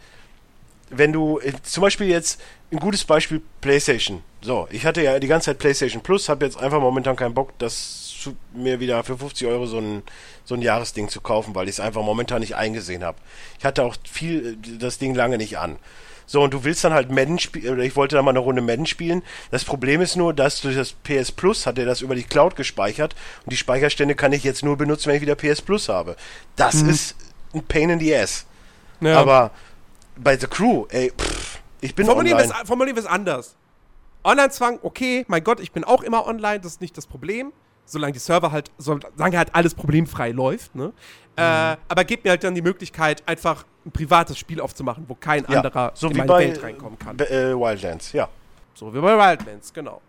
wenn 0.90 1.12
du 1.12 1.40
äh, 1.40 1.52
zum 1.64 1.82
Beispiel 1.82 2.08
jetzt 2.08 2.40
ein 2.72 2.80
gutes 2.80 3.04
Beispiel 3.04 3.42
PlayStation. 3.60 4.24
So, 4.42 4.70
ich 4.72 4.86
hatte 4.86 5.02
ja 5.04 5.20
die 5.20 5.28
ganze 5.28 5.48
Zeit 5.48 5.60
PlayStation 5.60 6.02
Plus, 6.02 6.30
habe 6.30 6.46
jetzt 6.46 6.58
einfach 6.58 6.80
momentan 6.80 7.18
keinen 7.18 7.34
Bock, 7.34 7.52
das 7.60 8.09
mir 8.54 8.80
wieder 8.80 9.04
für 9.04 9.18
50 9.18 9.48
Euro 9.48 9.66
so 9.66 9.80
ein 9.80 10.04
so 10.46 10.56
ein 10.56 10.62
Jahresding 10.62 11.10
zu 11.10 11.22
kaufen, 11.22 11.56
weil 11.56 11.68
ich 11.68 11.76
es 11.76 11.80
einfach 11.80 12.02
momentan 12.02 12.42
nicht 12.42 12.56
eingesehen 12.56 13.04
habe. 13.04 13.18
Ich 13.60 13.66
hatte 13.66 13.84
auch 13.84 13.96
viel 14.10 14.58
das 14.80 14.98
Ding 14.98 15.14
lange 15.14 15.38
nicht 15.38 15.58
an. 15.58 15.78
So, 16.26 16.44
und 16.44 16.54
du 16.54 16.64
willst 16.64 16.84
dann 16.84 16.94
halt 16.94 17.10
Madden 17.10 17.40
spielen, 17.40 17.74
oder 17.74 17.84
ich 17.84 17.96
wollte 17.96 18.16
dann 18.16 18.24
mal 18.24 18.30
eine 18.30 18.40
Runde 18.40 18.62
Madden 18.62 18.86
spielen. 18.86 19.24
Das 19.50 19.66
Problem 19.66 20.00
ist 20.00 20.16
nur, 20.16 20.32
dass 20.32 20.62
durch 20.62 20.76
das 20.76 20.94
PS 20.94 21.32
Plus 21.32 21.66
hat 21.66 21.80
er 21.80 21.86
das 21.86 22.02
über 22.02 22.14
die 22.14 22.24
Cloud 22.24 22.56
gespeichert 22.56 23.16
und 23.46 23.52
die 23.52 23.58
Speicherstände 23.58 24.14
kann 24.14 24.32
ich 24.32 24.44
jetzt 24.44 24.64
nur 24.64 24.78
benutzen, 24.78 25.08
wenn 25.08 25.16
ich 25.16 25.22
wieder 25.22 25.36
PS 25.36 25.62
Plus 25.62 25.90
habe. 25.90 26.16
Das 26.56 26.76
ist 26.76 27.16
ein 27.54 27.64
Pain 27.64 27.90
in 27.90 28.00
the 28.00 28.16
Ass. 28.16 28.46
Ja. 29.02 29.20
Aber 29.20 29.52
bei 30.18 30.38
The 30.38 30.48
Crew, 30.48 30.86
ey, 30.90 31.12
pff, 31.18 31.60
ich 31.82 31.96
bin 31.96 32.06
Formulieren 32.06 32.38
wir 32.38 32.44
online. 32.44 32.62
es 32.62 32.68
formulieren 32.68 32.96
wir 32.96 33.04
es 33.04 33.10
anders. 33.10 33.56
Online-Zwang, 34.24 34.80
okay, 34.84 35.26
mein 35.28 35.44
Gott, 35.44 35.60
ich 35.60 35.72
bin 35.72 35.84
auch 35.84 36.04
immer 36.04 36.28
online, 36.28 36.60
das 36.60 36.74
ist 36.74 36.82
nicht 36.82 36.98
das 36.98 37.08
Problem. 37.08 37.54
Solange 37.92 38.14
die 38.14 38.20
Server 38.20 38.52
halt, 38.52 38.70
solange 38.78 39.38
halt 39.38 39.54
alles 39.56 39.74
problemfrei 39.74 40.30
läuft, 40.32 40.76
ne? 40.76 40.94
Äh, 41.36 41.42
aber 41.88 42.04
gebt 42.04 42.24
mir 42.24 42.32
halt 42.32 42.44
dann 42.44 42.54
die 42.54 42.62
Möglichkeit, 42.62 43.24
einfach 43.28 43.66
ein 43.86 43.92
privates 43.92 44.38
Spiel 44.38 44.60
aufzumachen, 44.62 45.06
wo 45.08 45.16
kein 45.16 45.44
Ja, 45.50 45.58
anderer 45.58 45.92
so 45.96 46.08
in 46.08 46.14
wie 46.14 46.18
meine 46.20 46.28
bei 46.28 46.48
Welt 46.50 46.62
reinkommen 46.62 47.00
kann. 47.00 47.18
Äh, 47.20 47.56
Wildlands, 47.56 48.12
ja. 48.12 48.28
So 48.76 48.94
wie 48.94 49.00
bei 49.00 49.18
Wildlands, 49.18 49.74
genau. 49.74 50.02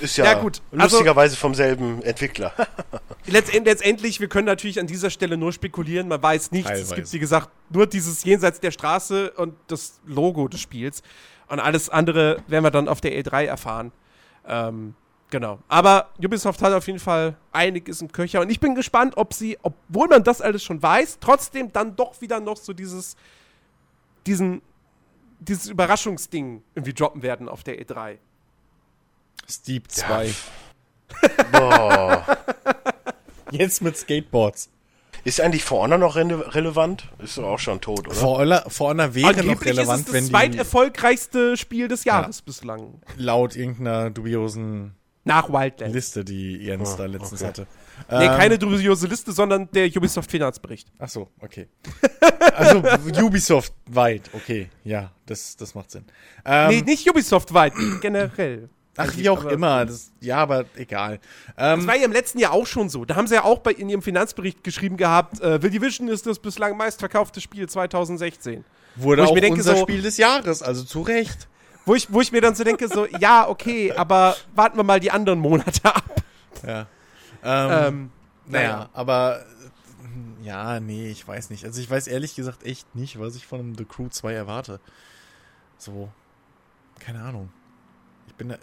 Ist 0.00 0.16
ja, 0.16 0.24
Ja, 0.24 0.34
gut. 0.34 0.60
Also- 0.72 0.96
lustigerweise 0.96 1.36
vom 1.36 1.54
selben 1.54 2.02
Entwickler. 2.02 2.52
Letztend, 3.26 3.66
letztendlich, 3.66 4.18
wir 4.20 4.28
können 4.28 4.46
natürlich 4.46 4.80
an 4.80 4.86
dieser 4.86 5.10
Stelle 5.10 5.36
nur 5.36 5.52
spekulieren, 5.52 6.08
man 6.08 6.22
weiß 6.22 6.50
nichts. 6.52 6.70
Es 6.70 6.76
Teilweise. 6.78 6.94
gibt, 6.96 7.12
wie 7.12 7.18
gesagt, 7.18 7.48
nur 7.70 7.86
dieses 7.86 8.24
Jenseits 8.24 8.58
der 8.60 8.70
Straße 8.70 9.32
und 9.32 9.54
das 9.68 10.00
Logo 10.06 10.48
des 10.48 10.60
Spiels. 10.60 11.02
Und 11.48 11.60
alles 11.60 11.90
andere 11.90 12.38
werden 12.48 12.64
wir 12.64 12.70
dann 12.70 12.88
auf 12.88 13.00
der 13.00 13.12
E3 13.12 13.44
erfahren. 13.44 13.92
Ähm, 14.46 14.94
genau. 15.30 15.58
Aber 15.68 16.10
Ubisoft 16.22 16.60
hat 16.62 16.72
auf 16.72 16.86
jeden 16.86 16.98
Fall 16.98 17.36
einiges 17.52 18.00
im 18.00 18.10
Köcher. 18.12 18.40
Und 18.40 18.50
ich 18.50 18.60
bin 18.60 18.74
gespannt, 18.74 19.16
ob 19.16 19.34
sie, 19.34 19.58
obwohl 19.62 20.08
man 20.08 20.24
das 20.24 20.40
alles 20.40 20.62
schon 20.62 20.82
weiß, 20.82 21.18
trotzdem 21.20 21.72
dann 21.72 21.96
doch 21.96 22.20
wieder 22.20 22.40
noch 22.40 22.56
so 22.56 22.72
dieses, 22.72 23.16
diesen, 24.26 24.62
dieses 25.40 25.66
Überraschungsding 25.66 26.62
irgendwie 26.74 26.94
droppen 26.94 27.22
werden 27.22 27.48
auf 27.48 27.62
der 27.64 27.78
E 27.78 27.84
E3. 27.84 28.18
Steep 29.48 29.90
2. 29.90 30.34
Boah. 31.52 32.24
Jetzt 33.50 33.80
mit 33.80 33.96
Skateboards. 33.96 34.70
Ist 35.24 35.40
eigentlich 35.40 35.64
For 35.64 35.82
Honor 35.82 35.98
noch 35.98 36.16
rele 36.16 36.54
relevant? 36.54 37.04
Ist 37.18 37.38
doch 37.38 37.44
auch 37.44 37.58
schon 37.58 37.80
tot, 37.80 38.06
oder? 38.06 38.14
For 38.14 38.38
Honor, 38.38 38.64
For 38.68 38.90
Honor 38.90 39.14
wäre 39.14 39.32
noch 39.32 39.38
Angeblich 39.38 39.70
relevant, 39.70 40.00
ist 40.00 40.00
es 40.00 40.04
das 40.06 40.14
wenn 40.14 40.24
die 40.24 40.30
zweiterfolgreichste 40.30 41.56
Spiel 41.56 41.88
des 41.88 42.04
Jahres 42.04 42.42
bislang. 42.42 43.00
laut 43.16 43.56
irgendeiner 43.56 44.10
dubiosen 44.10 44.94
Nach 45.28 45.48
Wildlands. 45.48 45.94
Liste, 45.94 46.24
die 46.24 46.56
Jens 46.56 46.94
Ah, 46.94 46.96
da 46.98 47.06
letztens 47.06 47.40
okay. 47.42 47.48
hatte. 47.48 47.66
Nee, 48.10 48.26
Ähm, 48.26 48.36
keine 48.38 48.58
dubiose 48.58 49.06
Liste, 49.06 49.32
sondern 49.32 49.68
der 49.72 49.86
Ubisoft-Finanzbericht. 49.88 50.88
Ach 50.98 51.08
so, 51.08 51.28
okay. 51.40 51.68
also 52.56 52.82
Ubisoft 53.24 53.72
weit, 53.86 54.30
okay, 54.32 54.70
ja, 54.84 55.10
das, 55.26 55.56
das 55.56 55.74
macht 55.74 55.90
Sinn. 55.90 56.04
Ähm, 56.44 56.68
nee, 56.70 56.80
nicht 56.82 57.08
Ubisoft-weit, 57.10 57.72
generell. 58.00 58.68
ach, 58.96 59.16
wie 59.16 59.28
auch 59.28 59.40
aber- 59.42 59.52
immer, 59.52 59.84
das, 59.84 60.10
ja, 60.20 60.36
aber 60.38 60.64
egal. 60.76 61.14
Ähm, 61.56 61.80
Das 61.80 61.86
war 61.86 61.96
ja 61.96 62.04
im 62.04 62.12
letzten 62.12 62.38
Jahr 62.38 62.52
auch 62.52 62.66
schon 62.66 62.88
so. 62.88 63.04
Da 63.04 63.16
haben 63.16 63.26
sie 63.26 63.34
ja 63.34 63.44
auch 63.44 63.58
bei, 63.58 63.72
in 63.72 63.88
ihrem 63.88 64.02
Finanzbericht 64.02 64.62
geschrieben 64.64 64.96
gehabt, 64.96 65.40
äh, 65.40 65.58
The 65.60 65.68
Division 65.70 66.08
ist 66.08 66.26
das 66.26 66.38
bislang 66.38 66.76
meistverkaufte 66.76 67.40
Spiel 67.40 67.68
2016. 67.68 68.64
wurde 68.96 69.24
auch 69.24 69.34
mir 69.34 69.40
denke, 69.40 69.58
unser 69.58 69.74
so- 69.76 69.82
Spiel 69.82 70.02
des 70.02 70.16
Jahres, 70.16 70.62
also 70.62 70.84
zu 70.84 71.02
Recht. 71.02 71.48
Wo 71.88 71.94
ich, 71.94 72.12
wo 72.12 72.20
ich 72.20 72.30
mir 72.32 72.40
dann 72.40 72.54
so 72.54 72.64
denke, 72.64 72.86
so, 72.88 73.06
ja, 73.06 73.48
okay, 73.48 73.92
aber 73.92 74.36
warten 74.54 74.76
wir 74.76 74.84
mal 74.84 75.00
die 75.00 75.10
anderen 75.10 75.38
Monate 75.40 75.84
ab. 75.84 76.22
Ja. 76.66 76.80
Ähm, 77.42 77.70
Ähm, 77.72 78.10
naja, 78.46 78.68
naja. 78.76 78.88
aber 78.92 79.40
äh, 80.42 80.44
ja, 80.46 80.80
nee, 80.80 81.08
ich 81.08 81.26
weiß 81.26 81.50
nicht. 81.50 81.64
Also 81.64 81.80
ich 81.80 81.88
weiß 81.90 82.06
ehrlich 82.08 82.34
gesagt 82.34 82.64
echt 82.64 82.94
nicht, 82.94 83.18
was 83.18 83.36
ich 83.36 83.46
von 83.46 83.74
The 83.76 83.84
Crew 83.84 84.08
2 84.08 84.32
erwarte. 84.34 84.80
So, 85.78 86.10
keine 86.98 87.22
Ahnung. 87.22 87.50
Ich 88.26 88.34
bin 88.34 88.48
da, 88.50 88.56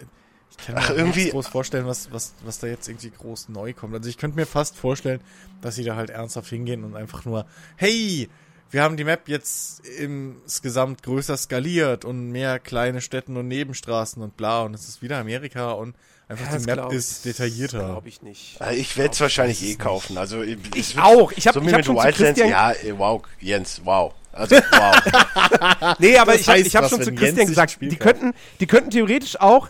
ich 0.51 0.57
kann 0.57 0.75
mir 0.75 0.81
Ach, 0.81 0.89
auch 0.91 0.95
irgendwie- 0.97 1.29
groß 1.29 1.47
vorstellen, 1.47 1.85
was, 1.85 2.11
was, 2.11 2.33
was 2.43 2.59
da 2.59 2.67
jetzt 2.67 2.88
irgendwie 2.88 3.09
groß 3.11 3.49
neu 3.49 3.73
kommt. 3.73 3.93
Also 3.95 4.09
ich 4.09 4.17
könnte 4.17 4.38
mir 4.38 4.45
fast 4.45 4.75
vorstellen, 4.77 5.21
dass 5.61 5.75
sie 5.75 5.83
da 5.83 5.95
halt 5.95 6.09
ernsthaft 6.09 6.49
hingehen 6.49 6.83
und 6.83 6.95
einfach 6.95 7.25
nur, 7.25 7.45
hey, 7.77 8.29
wir 8.71 8.82
haben 8.84 8.97
die 8.97 9.04
Map 9.04 9.28
jetzt 9.30 9.82
insgesamt 9.88 11.04
größer 11.04 11.38
skaliert 11.38 12.04
und 12.06 12.32
mehr 12.32 12.60
kleine 12.60 13.01
Städten 13.01 13.38
und 13.38 13.47
Nebenstraßen 13.47 14.21
und 14.21 14.36
bla 14.38 14.62
und 14.63 14.73
es 14.73 14.88
ist 14.88 15.01
wieder 15.01 15.17
Amerika 15.19 15.71
und 15.71 15.95
einfach 16.28 16.51
das 16.51 16.62
die 16.63 16.65
Map 16.67 16.75
glaub- 16.75 16.93
ist 16.93 17.25
detaillierter. 17.25 17.86
Glaube 17.86 18.08
ich 18.10 18.21
nicht. 18.21 18.60
Äh, 18.62 18.75
Ich 18.75 18.97
werde 18.97 19.13
es 19.13 19.21
wahrscheinlich 19.21 19.63
eh 19.63 19.75
kaufen. 19.75 20.17
Also 20.17 20.41
es 20.41 20.58
Ich 20.75 20.95
wird- 20.95 21.06
auch. 21.06 21.32
Ich 21.34 21.47
habe 21.47 21.60
so 21.60 21.65
ich 21.65 21.71
hab 21.71 21.78
mit 21.78 21.86
schon 21.86 21.95
zu 21.97 22.04
Wildlands, 22.04 22.39
ja, 22.39 22.71
äh, 22.71 22.97
wow, 22.97 23.21
Jens, 23.39 23.82
wow. 23.86 24.13
Also 24.32 24.56
wow. 24.71 25.95
Nee, 25.99 26.17
aber 26.17 26.34
Das 26.34 26.41
ich 26.41 26.47
habe 26.47 26.58
heißt 26.60 26.67
ich 26.67 26.75
hab 26.75 26.84
was, 26.84 26.91
schon 26.91 27.01
zu 27.04 27.13
Christian 27.15 27.47
gesagt, 27.47 27.78
die 27.80 27.95
könnten, 27.95 28.34
die 28.60 28.67
könnten 28.67 28.89
theoretisch 28.89 29.39
auch 29.39 29.69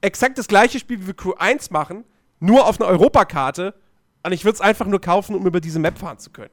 exakt 0.00 0.38
das 0.38 0.48
gleiche 0.48 0.78
Spiel 0.80 1.06
wie 1.06 1.12
Crew 1.12 1.34
1 1.38 1.70
machen, 1.70 2.04
nur 2.40 2.66
auf 2.66 2.80
einer 2.80 2.88
Europakarte. 2.90 3.74
Und 4.24 4.32
ich 4.32 4.44
würde 4.44 4.56
es 4.56 4.60
einfach 4.60 4.86
nur 4.86 5.00
kaufen, 5.00 5.36
um 5.36 5.46
über 5.46 5.60
diese 5.60 5.78
Map 5.78 5.98
fahren 5.98 6.18
zu 6.18 6.30
können. 6.30 6.50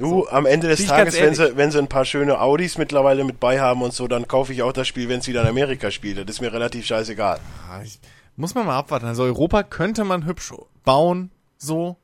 Du, 0.00 0.26
am 0.28 0.46
Ende 0.46 0.68
des 0.68 0.86
Tages, 0.86 1.20
wenn 1.20 1.34
sie, 1.34 1.56
wenn 1.56 1.70
sie 1.70 1.78
ein 1.78 1.88
paar 1.88 2.04
schöne 2.04 2.40
Audis 2.40 2.78
mittlerweile 2.78 3.24
mit 3.24 3.38
bei 3.38 3.60
haben 3.60 3.82
und 3.82 3.92
so, 3.92 4.08
dann 4.08 4.26
kaufe 4.26 4.52
ich 4.52 4.62
auch 4.62 4.72
das 4.72 4.88
Spiel, 4.88 5.08
wenn 5.08 5.20
es 5.20 5.28
wieder 5.28 5.42
in 5.42 5.48
Amerika 5.48 5.90
spielt. 5.90 6.18
Das 6.18 6.36
ist 6.36 6.40
mir 6.40 6.52
relativ 6.52 6.86
scheißegal. 6.86 7.38
Ah, 7.70 7.82
ich, 7.82 8.00
muss 8.36 8.54
man 8.54 8.66
mal 8.66 8.78
abwarten. 8.78 9.06
Also 9.06 9.24
Europa 9.24 9.62
könnte 9.62 10.04
man 10.04 10.24
hübsch 10.26 10.52
bauen, 10.84 11.30
so. 11.58 11.96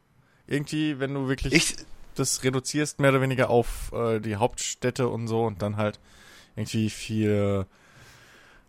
Irgendwie, 0.47 1.01
wenn 1.01 1.15
du 1.15 1.27
wirklich 1.27 1.53
Ich, 1.53 1.77
das 2.15 2.45
reduzierst, 2.45 3.01
mehr 3.01 3.11
oder 3.11 3.21
weniger 3.21 3.51
auf 3.51 3.93
äh, 3.93 4.21
die 4.21 4.37
Hauptstädte 4.37 5.09
und 5.09 5.27
so 5.27 5.45
und 5.45 5.63
dann 5.63 5.77
halt 5.77 5.99
irgendwie 6.55 6.91
viel 6.91 7.67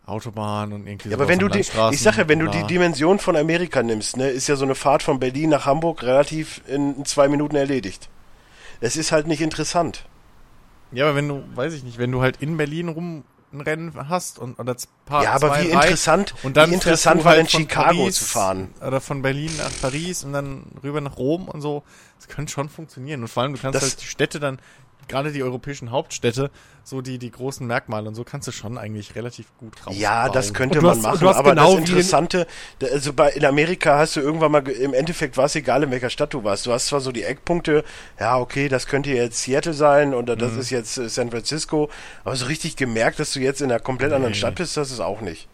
Autobahn 0.08 0.72
und 0.72 0.86
irgendwie 0.86 1.10
Ja, 1.10 1.16
aber 1.16 1.28
wenn 1.28 1.38
du 1.38 1.48
die, 1.48 1.60
ich 1.60 1.70
sag 2.00 2.16
ja, 2.16 2.28
wenn 2.28 2.38
du 2.38 2.48
die. 2.48 2.64
Dimension 2.64 3.18
von 3.18 3.36
Amerika 3.36 3.82
nimmst, 3.82 4.16
ne, 4.16 4.28
ist 4.28 4.48
ja 4.48 4.56
so 4.56 4.64
eine 4.64 4.74
Fahrt 4.74 5.02
von 5.02 5.20
Berlin 5.20 5.50
nach 5.50 5.66
Hamburg 5.66 6.02
relativ 6.02 6.62
in 6.66 7.04
zwei 7.04 7.28
Minuten 7.28 7.56
erledigt. 7.56 8.08
Es 8.80 8.96
ist 8.96 9.12
halt 9.12 9.26
nicht 9.26 9.40
interessant. 9.40 10.04
Ja, 10.92 11.04
aber 11.06 11.16
wenn 11.16 11.28
du, 11.28 11.42
weiß 11.54 11.72
ich 11.74 11.82
nicht, 11.84 11.98
wenn 11.98 12.12
du 12.12 12.22
halt 12.22 12.38
in 12.40 12.56
Berlin 12.56 12.88
rum 12.88 13.24
ein 13.52 13.60
Rennen 13.62 13.92
hast 14.10 14.38
und 14.38 14.58
oder 14.58 14.76
paar, 15.06 15.22
ja, 15.24 15.32
aber 15.32 15.58
wie 15.62 15.68
interessant, 15.70 16.34
und 16.42 16.56
dann 16.56 16.70
wie 16.70 16.74
interessant 16.74 17.24
war 17.24 17.32
halt 17.32 17.50
von 17.50 17.60
Chicago 17.62 17.98
Paris 18.00 18.16
zu 18.16 18.24
fahren? 18.26 18.74
Oder 18.86 19.00
von 19.00 19.22
Berlin 19.22 19.50
nach 19.56 19.70
Paris 19.80 20.22
und 20.22 20.32
dann 20.34 20.64
rüber 20.82 21.00
nach 21.00 21.16
Rom 21.16 21.48
und 21.48 21.62
so. 21.62 21.82
Das 22.18 22.28
könnte 22.28 22.52
schon 22.52 22.68
funktionieren. 22.68 23.22
Und 23.22 23.28
vor 23.28 23.42
allem, 23.42 23.54
du 23.54 23.58
kannst 23.60 23.74
Das- 23.76 23.82
halt 23.90 24.02
die 24.02 24.06
Städte 24.06 24.38
dann, 24.38 24.58
gerade 25.06 25.32
die 25.32 25.42
europäischen 25.42 25.90
Hauptstädte, 25.90 26.50
so 26.84 27.00
die, 27.00 27.18
die 27.18 27.30
großen 27.30 27.66
Merkmale 27.66 28.08
und 28.08 28.14
so 28.14 28.24
kannst 28.24 28.48
du 28.48 28.52
schon 28.52 28.76
eigentlich 28.78 29.14
relativ 29.14 29.46
gut 29.58 29.76
rausbauen. 29.78 29.96
Ja, 29.98 30.28
das 30.28 30.52
könnte 30.54 30.80
man 30.80 30.90
hast- 30.96 31.02
machen, 31.02 31.26
aber 31.28 31.50
genau 31.50 31.78
das 31.78 31.88
Interessante, 31.88 32.46
also 32.82 33.12
bei, 33.12 33.30
in 33.30 33.44
Amerika 33.44 33.98
hast 33.98 34.16
du 34.16 34.20
irgendwann 34.20 34.52
mal, 34.52 34.60
ge- 34.62 34.74
im 34.74 34.94
Endeffekt 34.94 35.36
war 35.36 35.44
es 35.46 35.54
egal, 35.54 35.82
in 35.82 35.90
welcher 35.90 36.10
Stadt 36.10 36.34
du 36.34 36.44
warst. 36.44 36.66
Du 36.66 36.72
hast 36.72 36.86
zwar 36.86 37.00
so 37.00 37.12
die 37.12 37.22
Eckpunkte, 37.24 37.84
ja, 38.18 38.38
okay, 38.38 38.68
das 38.68 38.86
könnte 38.86 39.10
jetzt 39.10 39.42
Seattle 39.42 39.74
sein 39.74 40.14
oder 40.14 40.34
das 40.36 40.52
Mhm. 40.52 40.60
ist 40.60 40.70
jetzt 40.70 40.98
äh, 40.98 41.08
San 41.08 41.30
Francisco, 41.30 41.88
aber 42.24 42.36
so 42.36 42.46
richtig 42.46 42.76
gemerkt, 42.76 43.18
dass 43.20 43.32
du 43.32 43.40
jetzt 43.40 43.60
in 43.60 43.70
einer 43.70 43.80
komplett 43.80 44.12
anderen 44.12 44.34
Stadt 44.34 44.56
bist, 44.56 44.76
das 44.76 44.90
ist 44.90 45.00
auch 45.00 45.20
nicht. 45.20 45.48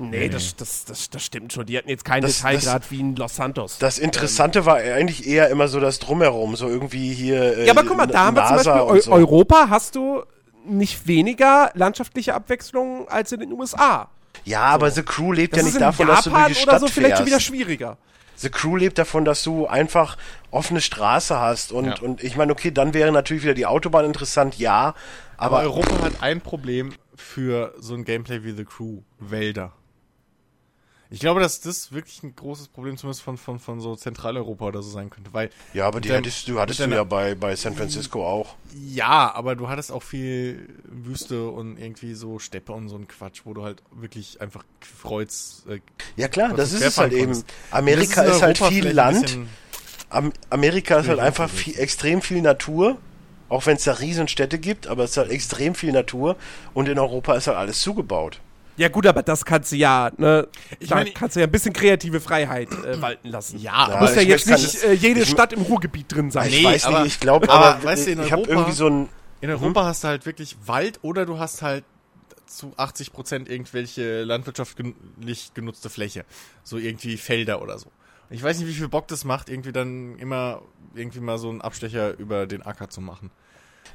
Nee, 0.00 0.28
das, 0.28 0.56
das, 0.56 0.84
das, 0.86 1.10
das 1.10 1.22
stimmt 1.24 1.52
schon. 1.52 1.66
Die 1.66 1.76
hatten 1.76 1.88
jetzt 1.88 2.04
keinen 2.04 2.22
Das- 2.22 2.36
Detailgrad 2.38 2.90
wie 2.90 3.00
in 3.00 3.16
Los 3.16 3.36
Santos. 3.36 3.78
Das 3.78 3.98
Interessante 3.98 4.64
war 4.66 4.76
eigentlich 4.76 5.26
eher 5.26 5.48
immer 5.50 5.68
so 5.68 5.78
das 5.80 5.98
Drumherum, 5.98 6.56
so 6.56 6.68
irgendwie 6.68 7.12
hier. 7.12 7.58
Äh, 7.58 7.66
ja, 7.66 7.72
aber 7.72 7.84
guck 7.84 7.96
mal, 7.96 8.06
da 8.06 8.26
haben 8.26 8.36
wir 8.36 8.46
zum 8.46 8.56
Beispiel 8.56 8.72
Eu 8.72 9.00
so. 9.00 9.12
Europa 9.12 9.66
hast 9.68 9.94
du 9.96 10.22
nicht 10.64 11.06
weniger 11.06 11.70
landschaftliche 11.74 12.34
Abwechslung 12.34 13.08
als 13.08 13.32
in 13.32 13.40
den 13.40 13.52
USA. 13.52 14.08
Ja, 14.44 14.62
aber 14.62 14.90
The 14.90 15.02
Crew 15.02 15.32
lebt 15.32 15.52
Das 15.54 15.60
ja 15.60 15.66
nicht 15.66 15.80
davon, 15.80 16.06
dass 16.06 16.24
du 16.24 16.30
durch 16.30 16.38
Japan 16.40 16.52
die 16.52 16.58
oder 16.62 16.70
Stadt 16.70 16.80
so 16.80 16.86
vielleicht 16.88 17.16
schon 17.18 17.26
wieder 17.26 17.40
schwieriger. 17.40 17.96
The 18.36 18.48
Crew 18.48 18.76
lebt 18.76 18.96
davon, 18.96 19.26
dass 19.26 19.42
du 19.42 19.66
einfach 19.66 20.16
offene 20.50 20.80
Straße 20.80 21.38
hast 21.38 21.72
und, 21.72 21.84
Ja. 21.86 21.94
und 22.00 22.22
ich 22.24 22.36
meine, 22.36 22.52
okay, 22.52 22.70
dann 22.70 22.94
wäre 22.94 23.12
natürlich 23.12 23.42
wieder 23.42 23.52
die 23.54 23.66
Autobahn 23.66 24.06
interessant, 24.06 24.56
ja, 24.58 24.94
Aber 25.36 25.58
aber, 25.58 25.60
Europa 25.60 26.04
hat 26.04 26.12
ein 26.22 26.40
Problem 26.40 26.92
für 27.14 27.74
so 27.80 27.92
ein 27.94 28.04
Gameplay 28.04 28.42
wie 28.44 28.52
The 28.52 28.64
Crew. 28.64 29.02
Wälder. 29.18 29.72
Ich 31.12 31.18
glaube, 31.20 31.40
dass 31.40 31.60
das 31.60 31.90
wirklich 31.92 32.22
ein 32.22 32.36
großes 32.36 32.68
Problem 32.68 32.96
zumindest 32.96 33.22
von, 33.22 33.36
von, 33.36 33.58
von 33.58 33.80
so 33.80 33.96
Zentraleuropa 33.96 34.66
oder 34.66 34.80
so 34.82 34.90
sein 34.90 35.10
könnte, 35.10 35.32
weil. 35.32 35.50
Ja, 35.74 35.86
aber 35.88 36.00
die 36.00 36.08
Dann- 36.08 36.18
hattest 36.18 36.46
du, 36.46 36.60
hattest 36.60 36.78
du 36.78 36.84
dann- 36.84 36.92
ja 36.92 37.02
bei, 37.04 37.34
bei 37.34 37.56
San 37.56 37.74
Francisco 37.74 38.24
auch. 38.24 38.54
Ja, 38.74 39.34
aber 39.34 39.56
du 39.56 39.68
hattest 39.68 39.90
auch 39.90 40.04
viel 40.04 40.68
Wüste 40.84 41.48
und 41.48 41.78
irgendwie 41.78 42.14
so 42.14 42.38
Steppe 42.38 42.72
und 42.72 42.88
so 42.88 42.96
ein 42.96 43.08
Quatsch, 43.08 43.40
wo 43.44 43.54
du 43.54 43.64
halt 43.64 43.82
wirklich 43.90 44.40
einfach 44.40 44.64
Kreuz. 45.02 45.64
Äh, 45.68 45.80
Ja 46.16 46.28
klar, 46.28 46.54
das 46.54 46.70
du 46.70 46.76
ist 46.76 46.82
es 46.84 46.98
halt 46.98 47.10
querfahren 47.10 47.12
eben. 47.12 47.32
konntest. 47.42 47.46
Amerika 47.72 48.22
ist, 48.22 48.36
in 48.36 48.42
halt 48.42 48.58
viel 48.58 48.88
Land. 48.88 49.38
Am 50.10 50.32
Amerika 50.50 50.98
ist 51.00 51.08
halt 51.08 51.18
einfach 51.20 51.48
viel, 51.50 51.78
extrem 51.78 52.22
viel 52.22 52.40
Natur. 52.42 52.98
Auch 53.48 53.66
wenn 53.66 53.76
es 53.76 53.82
da 53.84 53.94
riesen 53.94 54.28
Städte 54.28 54.60
gibt, 54.60 54.86
aber 54.86 55.02
es 55.02 55.10
ist 55.10 55.16
halt 55.16 55.30
extrem 55.32 55.74
viel 55.74 55.90
Natur. 55.90 56.36
Und 56.72 56.88
in 56.88 57.00
Europa 57.00 57.34
ist 57.34 57.48
halt 57.48 57.56
alles 57.56 57.80
zugebaut. 57.80 58.40
Ja, 58.80 58.88
gut, 58.88 59.06
aber 59.06 59.22
das 59.22 59.44
kannst 59.44 59.72
du 59.72 59.76
ja, 59.76 60.10
ne? 60.16 60.48
Ich 60.78 60.88
da 60.88 60.94
meine- 60.96 61.10
kannst 61.12 61.36
du 61.36 61.40
ja 61.40 61.46
ein 61.46 61.52
bisschen 61.52 61.72
kreative 61.74 62.18
Freiheit 62.20 62.68
äh, 62.72 63.00
walten 63.02 63.28
lassen. 63.28 63.58
Ja, 63.58 63.90
Ja, 63.90 64.00
Muss 64.00 64.14
ja 64.14 64.22
ich 64.22 64.28
jetzt 64.28 64.48
weiß 64.50 64.60
nicht 64.62 64.84
äh, 64.84 64.92
jede 64.94 65.20
ich- 65.20 65.28
Stadt 65.28 65.52
im 65.52 65.60
Ruhrgebiet 65.62 66.06
drin 66.10 66.30
sein. 66.30 66.48
ich 66.48 66.60
Nee, 66.60 66.64
weiß 66.64 66.86
aber- 66.86 67.02
nicht, 67.02 67.14
ich 67.14 67.20
glaube, 67.20 67.48
aber 67.50 67.74
aber, 67.76 67.84
weißt 67.84 68.06
du, 68.06 68.12
in 68.12 68.22
ich 68.22 68.32
habe 68.32 68.42
Europa- 68.42 68.52
irgendwie 68.54 68.72
so 68.72 68.86
ein. 68.88 69.08
In 69.42 69.50
Europa 69.50 69.84
hast 69.84 70.02
du 70.04 70.08
halt 70.08 70.24
wirklich 70.26 70.56
Wald 70.66 70.98
oder 71.02 71.26
du 71.26 71.38
hast 71.38 71.62
halt 71.62 71.84
zu 72.46 72.72
80 72.76 73.12
Prozent 73.12 73.48
irgendwelche 73.48 74.24
landwirtschaftlich 74.24 75.52
genutzte 75.54 75.90
Fläche. 75.90 76.24
So 76.64 76.78
irgendwie 76.78 77.16
Felder 77.16 77.62
oder 77.62 77.78
so. 77.78 77.86
Ich 78.30 78.42
weiß 78.42 78.58
nicht, 78.58 78.68
wie 78.68 78.72
viel 78.74 78.88
Bock 78.88 79.08
das 79.08 79.24
macht, 79.24 79.48
irgendwie 79.48 79.72
dann 79.72 80.16
immer 80.18 80.62
irgendwie 80.94 81.20
mal 81.20 81.38
so 81.38 81.48
einen 81.50 81.60
Abstecher 81.60 82.16
über 82.18 82.46
den 82.46 82.62
Acker 82.62 82.88
zu 82.88 83.00
machen. 83.00 83.30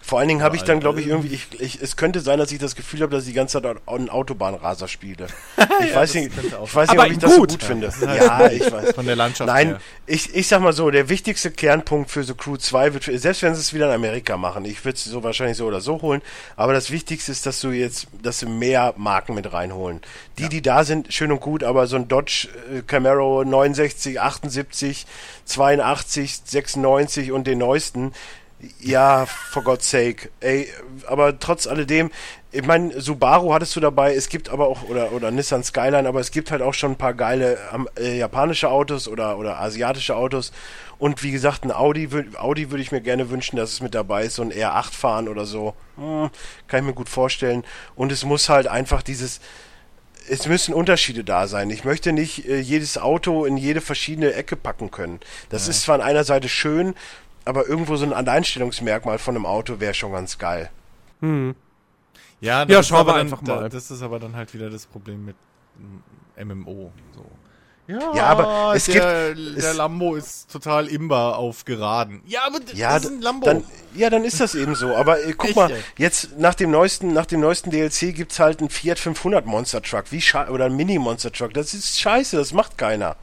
Vor 0.02 0.20
allen 0.20 0.28
Dingen 0.28 0.44
habe 0.44 0.56
ich 0.56 0.62
dann, 0.62 0.80
glaube 0.80 1.02
ich, 1.02 1.08
irgendwie, 1.08 1.34
ich, 1.34 1.60
ich, 1.60 1.82
es 1.82 1.96
könnte 1.98 2.20
sein, 2.20 2.38
dass 2.38 2.52
ich 2.52 2.60
das 2.60 2.76
Gefühl 2.76 3.02
habe, 3.02 3.12
dass 3.12 3.24
ich 3.24 3.30
die 3.30 3.34
ganze 3.36 3.60
Zeit 3.60 3.76
einen 3.88 4.10
Autobahnraser 4.10 4.88
spiele. 4.88 5.26
Ich 5.82 5.94
weiß 5.94 6.14
das 6.14 6.22
nicht, 6.22 6.32
ich 6.38 6.76
weiß 6.76 6.90
nicht, 6.92 7.00
ob 7.00 7.12
ich 7.12 7.18
das 7.18 7.32
so 7.36 7.40
gut. 7.42 7.50
gut 7.50 7.62
Ja, 7.64 7.68
finde. 7.68 7.88
ist 7.88 8.06
halt- 8.08 8.22
Ja, 8.22 8.48
ich 8.50 8.72
weiß. 8.72 8.94
Von 8.94 9.06
der 9.08 9.16
Landschaft 9.18 9.48
Nein, 9.48 9.68
her. 9.70 9.80
ich, 10.06 10.34
ich 10.34 10.48
sag 10.48 10.62
mal 10.62 10.72
so, 10.74 10.90
der 10.90 11.10
wichtigste 11.10 11.52
Kernpunkt 11.52 12.10
für 12.12 12.24
so 12.24 12.34
Crew 12.36 12.56
2 12.56 12.94
wird, 12.94 13.04
selbst 13.04 13.42
wenn 13.42 13.56
sie 13.56 13.62
es 13.62 13.74
wieder 13.74 13.88
in 13.88 13.92
Amerika 13.96 14.38
machen, 14.38 14.64
ich 14.64 14.86
würde 14.86 14.96
es 14.96 15.04
so 15.04 15.24
wahrscheinlich 15.24 15.58
so 15.58 15.66
oder 15.66 15.82
so 15.82 16.02
holen, 16.02 16.22
aber 16.56 16.72
das 16.74 16.92
Wichtigste 16.92 17.32
ist, 17.34 17.46
dass 17.46 17.60
du 17.60 17.72
jetzt, 17.72 18.08
dass 18.22 18.40
sie 18.40 18.46
mehr 18.46 18.94
Marken 18.96 19.34
mit 19.34 19.52
reinholen. 19.52 20.02
Die, 20.38 20.48
die 20.50 20.62
da 20.62 20.84
sind, 20.86 21.12
schön 21.14 21.32
und 21.32 21.42
gut, 21.42 21.64
aber 21.64 21.88
so 21.88 21.98
ein 21.98 22.08
Dodge 22.08 22.48
äh, 22.74 22.82
Camaro 22.84 23.44
69, 23.44 24.22
78, 24.22 25.06
82, 25.46 26.40
96 26.46 27.32
und 27.32 27.48
den 27.48 27.58
neuesten, 27.58 28.14
ja, 28.80 29.26
for 29.26 29.64
God's 29.64 29.90
sake. 29.90 30.30
Ey, 30.40 30.70
aber 31.08 31.40
trotz 31.40 31.68
alledem, 31.68 32.10
ich 32.52 32.66
meine, 32.66 33.00
Subaru 33.02 33.54
hattest 33.54 33.76
du 33.76 33.82
dabei, 33.82 34.16
es 34.16 34.30
gibt 34.30 34.50
aber 34.50 34.68
auch, 34.68 34.84
oder, 34.84 35.12
oder 35.12 35.30
Nissan 35.30 35.64
Skyline, 35.64 36.08
aber 36.08 36.22
es 36.22 36.32
gibt 36.32 36.52
halt 36.52 36.62
auch 36.62 36.74
schon 36.74 36.92
ein 36.92 36.98
paar 36.98 37.14
geile 37.14 37.58
ähm, 37.74 37.90
äh, 37.98 38.18
japanische 38.18 38.70
Autos 38.70 39.08
oder, 39.08 39.38
oder 39.38 39.60
asiatische 39.60 40.16
Autos. 40.16 40.54
Und 40.98 41.22
wie 41.24 41.32
gesagt, 41.32 41.66
ein 41.66 41.72
Audi, 41.72 42.08
Audi 42.38 42.72
würde 42.72 42.82
ich 42.82 42.94
mir 42.94 43.02
gerne 43.02 43.30
wünschen, 43.30 43.58
dass 43.58 43.72
es 43.74 43.82
mit 43.82 43.94
dabei 43.94 44.24
ist, 44.24 44.36
so 44.36 44.42
ein 44.42 44.54
R8 44.54 44.94
fahren 44.94 45.28
oder 45.28 45.46
so. 45.46 45.76
Hm, 45.98 46.30
kann 46.68 46.80
ich 46.80 46.86
mir 46.86 46.94
gut 46.94 47.10
vorstellen. 47.10 47.66
Und 47.96 48.14
es 48.14 48.24
muss 48.24 48.48
halt 48.48 48.68
einfach 48.68 49.04
dieses, 49.04 49.42
es 50.30 50.48
müssen 50.48 50.74
Unterschiede 50.74 51.24
da 51.24 51.48
sein. 51.48 51.70
Ich 51.70 51.84
möchte 51.84 52.14
nicht 52.14 52.48
äh, 52.48 52.60
jedes 52.60 52.98
Auto 52.98 53.46
in 53.46 53.58
jede 53.58 53.82
verschiedene 53.82 54.34
Ecke 54.34 54.56
packen 54.56 54.92
können. 54.92 55.20
Das 55.50 55.68
ist 55.68 55.82
zwar 55.82 55.96
an 55.96 56.02
einer 56.02 56.24
Seite 56.24 56.50
schön, 56.50 56.96
aber 57.46 57.68
irgendwo 57.68 57.96
so 57.96 58.06
ein 58.06 58.14
Alleinstellungsmerkmal 58.14 59.18
von 59.20 59.36
einem 59.36 59.46
Auto 59.46 59.80
wäre 59.80 59.94
schon 59.94 60.12
ganz 60.12 60.38
geil. 60.38 60.70
Ja, 61.22 61.30
Ja, 62.42 62.66
das 62.66 62.80
ist 62.82 62.88
schauen 62.88 63.00
aber 63.00 63.10
wir 63.10 63.14
dann, 63.14 63.22
einfach 63.28 63.44
da- 63.44 63.56
mal. 63.62 63.70
Das 63.70 63.90
ist 63.92 64.02
aber 64.02 64.20
dann 64.20 64.36
halt 64.36 64.54
wieder 64.54 64.70
das 64.70 64.86
Problem 64.86 65.26
mit 65.26 65.36
mm, 65.78 66.44
MMO. 66.44 66.92
So. 67.16 67.26
Ja, 67.88 68.24
aber 68.26 68.74
es 68.76 68.86
der, 68.86 69.34
gibt- 69.36 69.58
der 69.62 69.70
es- 69.72 69.78
Lambo 69.78 70.16
ist 70.16 70.52
total 70.52 70.88
imbar 70.88 71.38
auf 71.38 71.66
geraden. 71.66 72.22
Ja, 72.26 72.42
aber 72.48 72.58
Ja, 72.74 72.96
das 72.96 73.06
ist 73.06 73.12
ein 73.12 73.22
Lambo. 73.22 73.46
Dann, 73.46 73.64
ja, 73.94 74.10
dann 74.10 74.26
ist 74.26 74.40
das 74.40 74.56
eben 74.56 74.74
so. 74.74 74.96
Aber 74.96 75.24
äh, 75.24 75.34
guck 75.34 75.50
Echt, 75.50 75.56
mal, 75.56 75.70
ey? 75.72 75.84
jetzt 75.98 76.38
nach 76.40 76.56
dem 76.56 76.72
neuesten, 76.72 77.14
nach 77.14 77.28
dem 77.28 77.42
neuesten 77.42 77.70
DLC 77.70 78.14
gibt's 78.16 78.40
halt 78.40 78.60
einen 78.60 78.72
Fiat 78.72 78.98
500 78.98 79.46
Monster 79.46 79.84
Truck, 79.84 80.06
wie 80.12 80.24
oder 80.50 80.66
ein 80.66 80.76
Mini 80.76 80.98
Monster 80.98 81.32
Truck. 81.32 81.54
Das 81.54 81.76
ist 81.76 82.00
scheiße, 82.00 82.36
das 82.38 82.54
macht 82.54 82.78
keiner. 82.80 83.18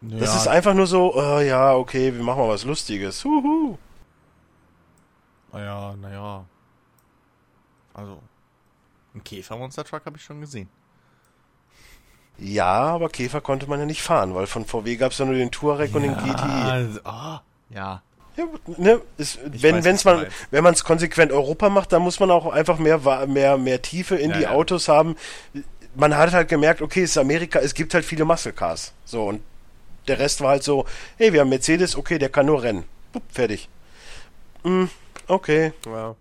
Das 0.00 0.32
ja, 0.32 0.36
ist 0.36 0.48
einfach 0.48 0.74
nur 0.74 0.86
so, 0.86 1.14
oh, 1.14 1.40
ja, 1.40 1.74
okay, 1.74 2.14
wir 2.14 2.22
machen 2.22 2.38
mal 2.38 2.48
was 2.48 2.64
Lustiges. 2.64 3.24
Huhu. 3.24 3.76
Naja, 5.52 5.94
naja. 6.00 6.44
Also, 7.94 8.22
einen 9.12 9.24
Käfer-Monster-Truck 9.24 10.06
habe 10.06 10.16
ich 10.16 10.22
schon 10.22 10.40
gesehen. 10.40 10.68
Ja, 12.38 12.82
aber 12.82 13.08
Käfer 13.08 13.40
konnte 13.40 13.68
man 13.68 13.80
ja 13.80 13.86
nicht 13.86 14.02
fahren, 14.02 14.34
weil 14.34 14.46
von 14.46 14.64
VW 14.64 14.94
gab's 14.96 15.18
ja 15.18 15.24
nur 15.24 15.34
den 15.34 15.50
Touareg 15.50 15.92
und 15.94 16.02
den 16.02 16.14
GTI. 16.14 16.70
Also, 16.70 17.00
ah, 17.02 17.42
ja. 17.70 18.02
Ja, 18.36 18.44
ne, 18.76 19.00
ist, 19.16 19.40
wenn 19.44 19.82
wenn's 19.82 20.04
man, 20.04 20.26
wenn 20.52 20.62
man 20.62 20.72
es 20.72 20.84
konsequent 20.84 21.32
Europa 21.32 21.68
macht, 21.70 21.92
dann 21.92 22.02
muss 22.02 22.20
man 22.20 22.30
auch 22.30 22.46
einfach 22.46 22.78
mehr, 22.78 23.00
mehr, 23.26 23.58
mehr 23.58 23.82
Tiefe 23.82 24.14
in 24.14 24.30
Ja, 24.30 24.36
die 24.36 24.42
ja. 24.44 24.50
Autos 24.50 24.86
haben. 24.86 25.16
Man 25.96 26.16
hat 26.16 26.32
halt 26.32 26.48
gemerkt, 26.48 26.80
okay, 26.80 27.02
es 27.02 27.10
ist 27.10 27.18
Amerika, 27.18 27.58
es 27.58 27.74
gibt 27.74 27.94
halt 27.94 28.04
viele 28.04 28.24
Muscle 28.24 28.52
Cars. 28.52 28.92
So, 29.04 29.24
und 29.26 29.42
der 30.08 30.18
Rest 30.18 30.40
war 30.40 30.50
halt 30.50 30.62
so, 30.62 30.86
hey, 31.16 31.32
wir 31.32 31.40
haben 31.40 31.48
Mercedes, 31.48 31.96
okay, 31.96 32.18
der 32.18 32.28
kann 32.28 32.46
nur 32.46 32.62
rennen. 32.62 32.84
Pup, 33.12 33.22
fertig. 33.28 33.68
Hm, 34.62 34.88
okay. 35.26 35.72
Ja. 35.86 36.16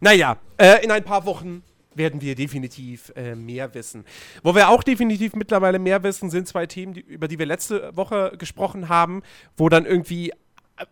Naja, 0.00 0.36
äh, 0.56 0.84
in 0.84 0.90
ein 0.90 1.04
paar 1.04 1.24
Wochen 1.24 1.62
werden 1.94 2.20
wir 2.20 2.34
definitiv 2.34 3.12
äh, 3.16 3.34
mehr 3.34 3.74
wissen. 3.74 4.04
Wo 4.42 4.54
wir 4.54 4.68
auch 4.68 4.82
definitiv 4.82 5.34
mittlerweile 5.34 5.78
mehr 5.78 6.02
wissen, 6.02 6.30
sind 6.30 6.48
zwei 6.48 6.66
Themen, 6.66 6.94
die, 6.94 7.00
über 7.00 7.28
die 7.28 7.38
wir 7.38 7.46
letzte 7.46 7.94
Woche 7.96 8.32
gesprochen 8.38 8.88
haben, 8.88 9.22
wo 9.56 9.68
dann 9.68 9.86
irgendwie 9.86 10.30
äh, 10.30 10.86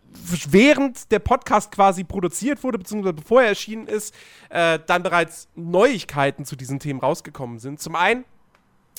während 0.49 1.11
der 1.11 1.19
Podcast 1.19 1.71
quasi 1.71 2.03
produziert 2.03 2.63
wurde, 2.63 2.77
beziehungsweise 2.77 3.13
bevor 3.13 3.41
er 3.41 3.49
erschienen 3.49 3.87
ist, 3.87 4.13
äh, 4.49 4.79
dann 4.85 5.03
bereits 5.03 5.47
Neuigkeiten 5.55 6.45
zu 6.45 6.55
diesen 6.55 6.79
Themen 6.79 6.99
rausgekommen 6.99 7.59
sind. 7.59 7.79
Zum 7.79 7.95
einen 7.95 8.25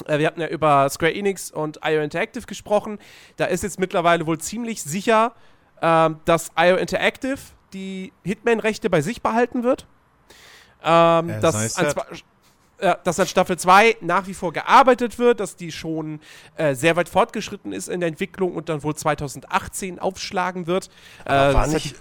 wir 0.07 0.27
hatten 0.27 0.41
ja 0.41 0.49
über 0.49 0.89
Square 0.89 1.15
Enix 1.15 1.51
und 1.51 1.81
IO 1.85 2.03
Interactive 2.03 2.47
gesprochen. 2.47 2.99
Da 3.37 3.47
ist 3.47 3.63
jetzt 3.63 3.79
mittlerweile 3.79 4.27
wohl 4.27 4.39
ziemlich 4.39 4.83
sicher, 4.83 5.35
ähm, 5.83 6.21
dass 6.25 6.51
IO 6.57 6.77
Interactive 6.77 7.39
die 7.73 8.13
Hitman-Rechte 8.25 8.91
bei 8.91 9.01
sich 9.01 9.23
behalten 9.23 9.63
wird. 9.63 9.87
Ähm, 10.83 11.29
Ja, 11.29 11.41
dass, 11.41 11.77
an 11.77 11.87
äh, 12.81 12.97
dass 13.05 13.21
an 13.21 13.27
Staffel 13.27 13.59
2 13.59 13.99
nach 14.01 14.27
wie 14.27 14.35
vor 14.35 14.53
gearbeitet 14.53 15.19
wird, 15.19 15.41
dass 15.41 15.57
die 15.57 15.71
schon 15.71 16.21
äh, 16.57 16.75
sehr 16.75 16.97
weit 16.97 17.09
fortgeschritten 17.09 17.73
ist 17.73 17.89
in 17.89 18.01
der 18.01 18.09
Entwicklung 18.09 18.55
und 18.55 18.69
dann 18.69 18.83
wohl 18.83 18.95
2018 18.95 19.99
aufschlagen 19.99 20.67
wird. 20.67 20.89
Äh, 21.27 21.31
war, 21.31 21.67
nicht, 21.67 21.97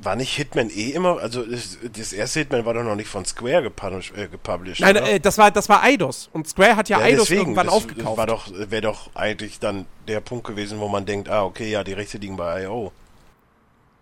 war 0.00 0.16
nicht 0.16 0.34
Hitman 0.36 0.70
eh 0.70 0.90
immer, 0.90 1.18
also 1.18 1.44
das, 1.44 1.78
das 1.92 2.12
erste 2.12 2.40
Hitman 2.40 2.64
war 2.64 2.74
doch 2.74 2.84
noch 2.84 2.94
nicht 2.94 3.08
von 3.08 3.24
Square 3.24 3.62
gepublished, 3.62 4.16
äh, 4.16 4.28
gepublished 4.28 4.80
Nein, 4.80 4.96
äh, 4.96 5.20
das 5.20 5.38
war, 5.38 5.50
das 5.50 5.68
war 5.68 5.82
Eidos. 5.82 6.30
Und 6.32 6.48
Square 6.48 6.76
hat 6.76 6.88
ja, 6.88 6.98
Ja, 6.98 7.04
Eidos 7.04 7.24
deswegen, 7.24 7.40
irgendwann 7.40 7.66
das 7.66 7.74
aufgekauft. 7.74 8.16
War 8.16 8.26
doch, 8.26 8.52
wäre 8.52 8.82
doch 8.82 9.10
eigentlich 9.14 9.58
dann 9.58 9.86
der 10.06 10.20
Punkt 10.20 10.46
gewesen, 10.46 10.80
wo 10.80 10.88
man 10.88 11.04
denkt, 11.06 11.28
ah, 11.28 11.44
okay, 11.44 11.70
ja, 11.70 11.84
die 11.84 11.92
Rechte 11.92 12.18
liegen 12.18 12.36
bei 12.36 12.64
IO. 12.64 12.92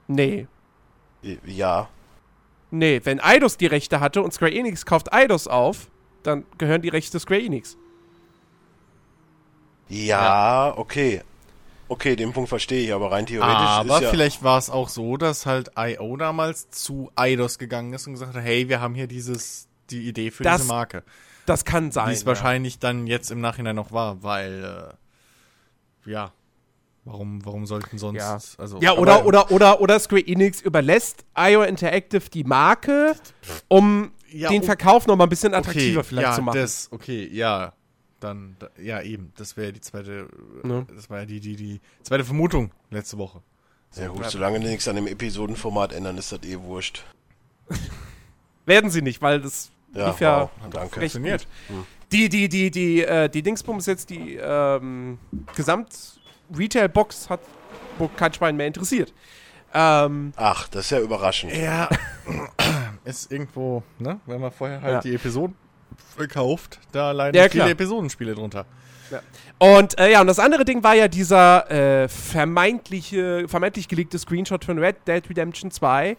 nee. 0.06 0.46
Ja. 1.44 1.88
Nee, 2.70 3.00
wenn 3.04 3.20
Eidos 3.20 3.56
die 3.56 3.66
Rechte 3.66 4.00
hatte 4.00 4.22
und 4.22 4.32
Square 4.32 4.52
Enix 4.52 4.84
kauft 4.84 5.12
Eidos 5.12 5.48
auf, 5.48 5.88
dann 6.22 6.44
gehören 6.58 6.82
die 6.82 6.88
Rechte 6.88 7.18
Square 7.18 7.40
Enix. 7.40 7.76
Ja, 9.88 10.74
okay. 10.76 11.22
Okay, 11.88 12.16
den 12.16 12.32
Punkt 12.32 12.48
verstehe 12.48 12.84
ich, 12.84 12.92
aber 12.92 13.12
rein 13.12 13.26
theoretisch 13.26 13.56
Aber 13.56 13.96
ist 13.96 14.02
ja. 14.02 14.10
vielleicht 14.10 14.42
war 14.42 14.58
es 14.58 14.70
auch 14.70 14.88
so, 14.88 15.16
dass 15.16 15.46
halt 15.46 15.70
IO 15.78 16.16
damals 16.16 16.68
zu 16.70 17.10
Eidos 17.14 17.58
gegangen 17.58 17.92
ist 17.92 18.06
und 18.06 18.14
gesagt 18.14 18.34
hat, 18.34 18.42
hey, 18.42 18.68
wir 18.68 18.80
haben 18.80 18.94
hier 18.94 19.06
dieses, 19.06 19.68
die 19.90 20.08
Idee 20.08 20.30
für 20.32 20.42
Das 20.42 20.62
diese 20.62 20.68
Marke. 20.72 21.04
Das 21.46 21.64
kann 21.64 21.92
sein. 21.92 22.08
Wie 22.08 22.12
es 22.14 22.22
ja. 22.22 22.26
wahrscheinlich 22.26 22.80
dann 22.80 23.06
jetzt 23.06 23.30
im 23.30 23.40
Nachhinein 23.40 23.76
noch 23.76 23.92
war, 23.92 24.22
weil, 24.24 24.96
äh, 26.06 26.10
ja, 26.10 26.32
warum, 27.04 27.44
warum 27.44 27.66
sollten 27.66 27.98
sonst, 27.98 28.18
Ja. 28.18 28.38
also, 28.58 28.78
Ja, 28.80 28.94
oder, 28.96 29.14
Aber- 29.20 29.26
oder, 29.26 29.50
oder, 29.52 29.80
oder 29.80 30.00
Square 30.00 30.26
Enix 30.26 30.60
überlässt 30.60 31.24
IO 31.38 31.62
Interactive 31.62 32.28
die 32.30 32.42
Marke, 32.42 33.14
um 33.68 34.10
Ja, 34.28 34.48
den 34.48 34.62
oh, 34.62 34.66
Verkauf 34.66 35.06
noch 35.06 35.14
mal 35.14 35.22
ein 35.26 35.30
bisschen 35.30 35.54
okay, 35.54 35.58
attraktiver 35.60 36.02
vielleicht 36.02 36.28
ja, 36.30 36.34
zu 36.34 36.42
machen. 36.42 36.58
das, 36.58 36.88
okay, 36.90 37.28
ja, 37.32 37.74
dann, 38.20 38.56
da, 38.58 38.68
ja 38.80 39.00
eben, 39.02 39.32
das 39.36 39.56
wäre 39.56 39.72
die 39.72 39.80
zweite, 39.80 40.28
Ne? 40.62 40.86
das 40.94 41.10
war 41.10 41.20
ja 41.20 41.24
die, 41.26 41.40
die, 41.40 41.56
die 41.56 41.80
zweite 42.02 42.24
Vermutung 42.24 42.70
letzte 42.90 43.18
Woche. 43.18 43.40
ja 43.96 44.08
gut, 44.08 44.24
solange 44.26 44.60
die 44.60 44.66
nichts 44.66 44.88
an 44.88 44.96
dem 44.96 45.06
Episodenformat 45.06 45.92
ändern, 45.92 46.16
ist 46.18 46.32
das 46.32 46.42
eh 46.44 46.58
wurscht. 46.58 47.04
Werden 48.66 48.90
sie 48.90 49.02
nicht, 49.02 49.22
weil 49.22 49.40
das 49.40 49.70
Ja, 49.94 50.08
lief 50.08 50.20
ja 50.20 50.40
wow, 50.42 50.50
danke. 50.70 50.78
recht 51.00 51.12
Funktioniert. 51.12 51.46
gut. 51.68 51.84
Die, 52.12 52.28
die, 52.28 52.48
die, 52.48 52.70
die, 52.70 53.02
äh, 53.02 53.28
die 53.28 53.42
Dingsbums 53.42 53.86
jetzt, 53.86 54.10
die 54.10 54.36
ähm, 54.40 55.18
Gesamt-Retail-Box 55.54 57.30
hat 57.30 57.40
wo 57.98 58.08
kein 58.08 58.32
Schwein 58.34 58.56
mehr 58.56 58.66
interessiert. 58.66 59.14
Ähm, 59.72 60.32
Ach, 60.36 60.68
das 60.68 60.84
ist 60.86 60.90
ja 60.90 61.00
überraschend. 61.00 61.54
Ja, 61.56 61.88
ist 63.04 63.32
irgendwo, 63.32 63.82
ne, 63.98 64.20
wenn 64.26 64.40
wir 64.40 64.50
vorher 64.50 64.82
halt 64.82 64.92
Ja. 64.94 65.00
die 65.00 65.14
Episoden 65.14 65.56
verkauft. 66.16 66.78
Da 66.92 67.12
leiden 67.12 67.36
Ja, 67.36 67.44
viele 67.44 67.64
klar. 67.64 67.70
Episodenspiele 67.70 68.34
drunter. 68.34 68.66
Und 69.58 69.98
äh, 69.98 70.12
ja, 70.12 70.20
und 70.20 70.26
das 70.26 70.38
andere 70.38 70.64
Ding 70.64 70.82
war 70.82 70.94
ja 70.94 71.08
dieser 71.08 71.70
äh, 71.70 72.08
vermeintliche, 72.08 73.48
vermeintlich 73.48 73.88
gelegte 73.88 74.18
Screenshot 74.18 74.64
von 74.64 74.78
Red 74.78 74.96
Dead 75.06 75.28
Redemption 75.30 75.70
2. 75.70 76.16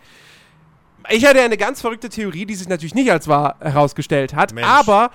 Ich 1.10 1.26
hatte 1.26 1.40
ja 1.40 1.46
eine 1.46 1.58
ganz 1.58 1.82
verrückte 1.82 2.10
Theorie, 2.10 2.46
die 2.46 2.56
sich 2.56 2.68
natürlich 2.68 2.96
nicht 2.96 3.12
als 3.12 3.28
wahr 3.28 3.58
herausgestellt 3.60 4.34
hat, 4.34 4.54
Mensch. 4.54 4.68
aber 4.68 5.12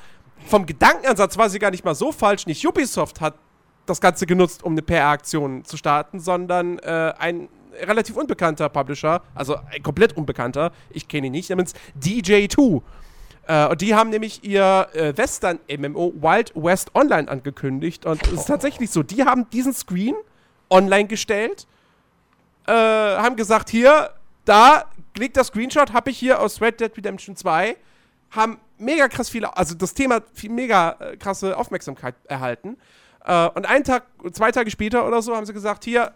vom 0.47 0.67
Gedankenansatz 0.67 1.37
war 1.37 1.51
sie 1.51 1.59
gar 1.59 1.71
nicht 1.71 1.85
mal 1.85 1.95
so 1.95 2.13
falsch. 2.13 2.47
Nicht 2.47 2.67
Ubisoft 2.67 3.21
hat 3.21 3.35
das 3.87 4.01
Ganze 4.01 4.27
genutzt, 4.27 4.63
um 4.63 4.73
eine 4.73 4.83
PR-Aktion 4.83 5.65
zu 5.65 5.77
starten, 5.77 6.21
sondern 6.21 6.79
äh, 6.79 7.13
ein 7.19 7.49
relativ 7.81 8.17
unbekannter 8.17 8.69
Publisher, 8.69 9.23
also 9.35 9.57
ein 9.71 9.83
komplett 9.83 10.17
unbekannter, 10.17 10.73
ich 10.91 11.09
kenne 11.09 11.29
ihn 11.29 11.33
nicht, 11.33 11.51
namens 11.51 11.73
DJ2. 12.01 12.83
Äh, 13.47 13.69
und 13.69 13.81
die 13.81 13.95
haben 13.95 14.11
nämlich 14.11 14.45
ihr 14.45 14.89
äh, 14.93 15.17
Western-MMO 15.17 16.15
Wild 16.21 16.53
West 16.55 16.95
Online 16.95 17.29
angekündigt. 17.29 18.07
Und 18.07 18.23
es 18.27 18.33
ist 18.33 18.47
tatsächlich 18.47 18.91
so, 18.91 19.03
die 19.03 19.25
haben 19.25 19.49
diesen 19.51 19.73
Screen 19.73 20.15
online 20.71 21.07
gestellt, 21.07 21.67
äh, 22.67 22.73
haben 22.73 23.37
gesagt, 23.37 23.71
hier, 23.71 24.11
da 24.45 24.85
liegt 25.17 25.37
der 25.37 25.45
Screenshot, 25.45 25.93
habe 25.93 26.11
ich 26.11 26.19
hier 26.19 26.41
aus 26.41 26.61
Red 26.61 26.81
Dead 26.81 26.97
Redemption 26.97 27.37
2, 27.37 27.77
haben 28.31 28.59
mega 28.79 29.09
krass 29.09 29.29
viele, 29.29 29.57
also 29.57 29.75
das 29.75 29.95
Thema 29.95 30.23
viel 30.33 30.51
mega 30.51 30.97
äh, 30.99 31.17
krasse 31.17 31.57
Aufmerksamkeit 31.57 32.15
erhalten. 32.25 32.79
Äh, 33.25 33.49
und 33.49 33.67
einen 33.67 33.85
Tag, 33.85 34.05
zwei 34.33 34.51
Tage 34.51 34.71
später 34.71 35.07
oder 35.07 35.23
so 35.23 35.37
haben 35.37 35.47
sie 35.47 35.53
gesagt, 35.53 35.85
hier, 35.85 36.13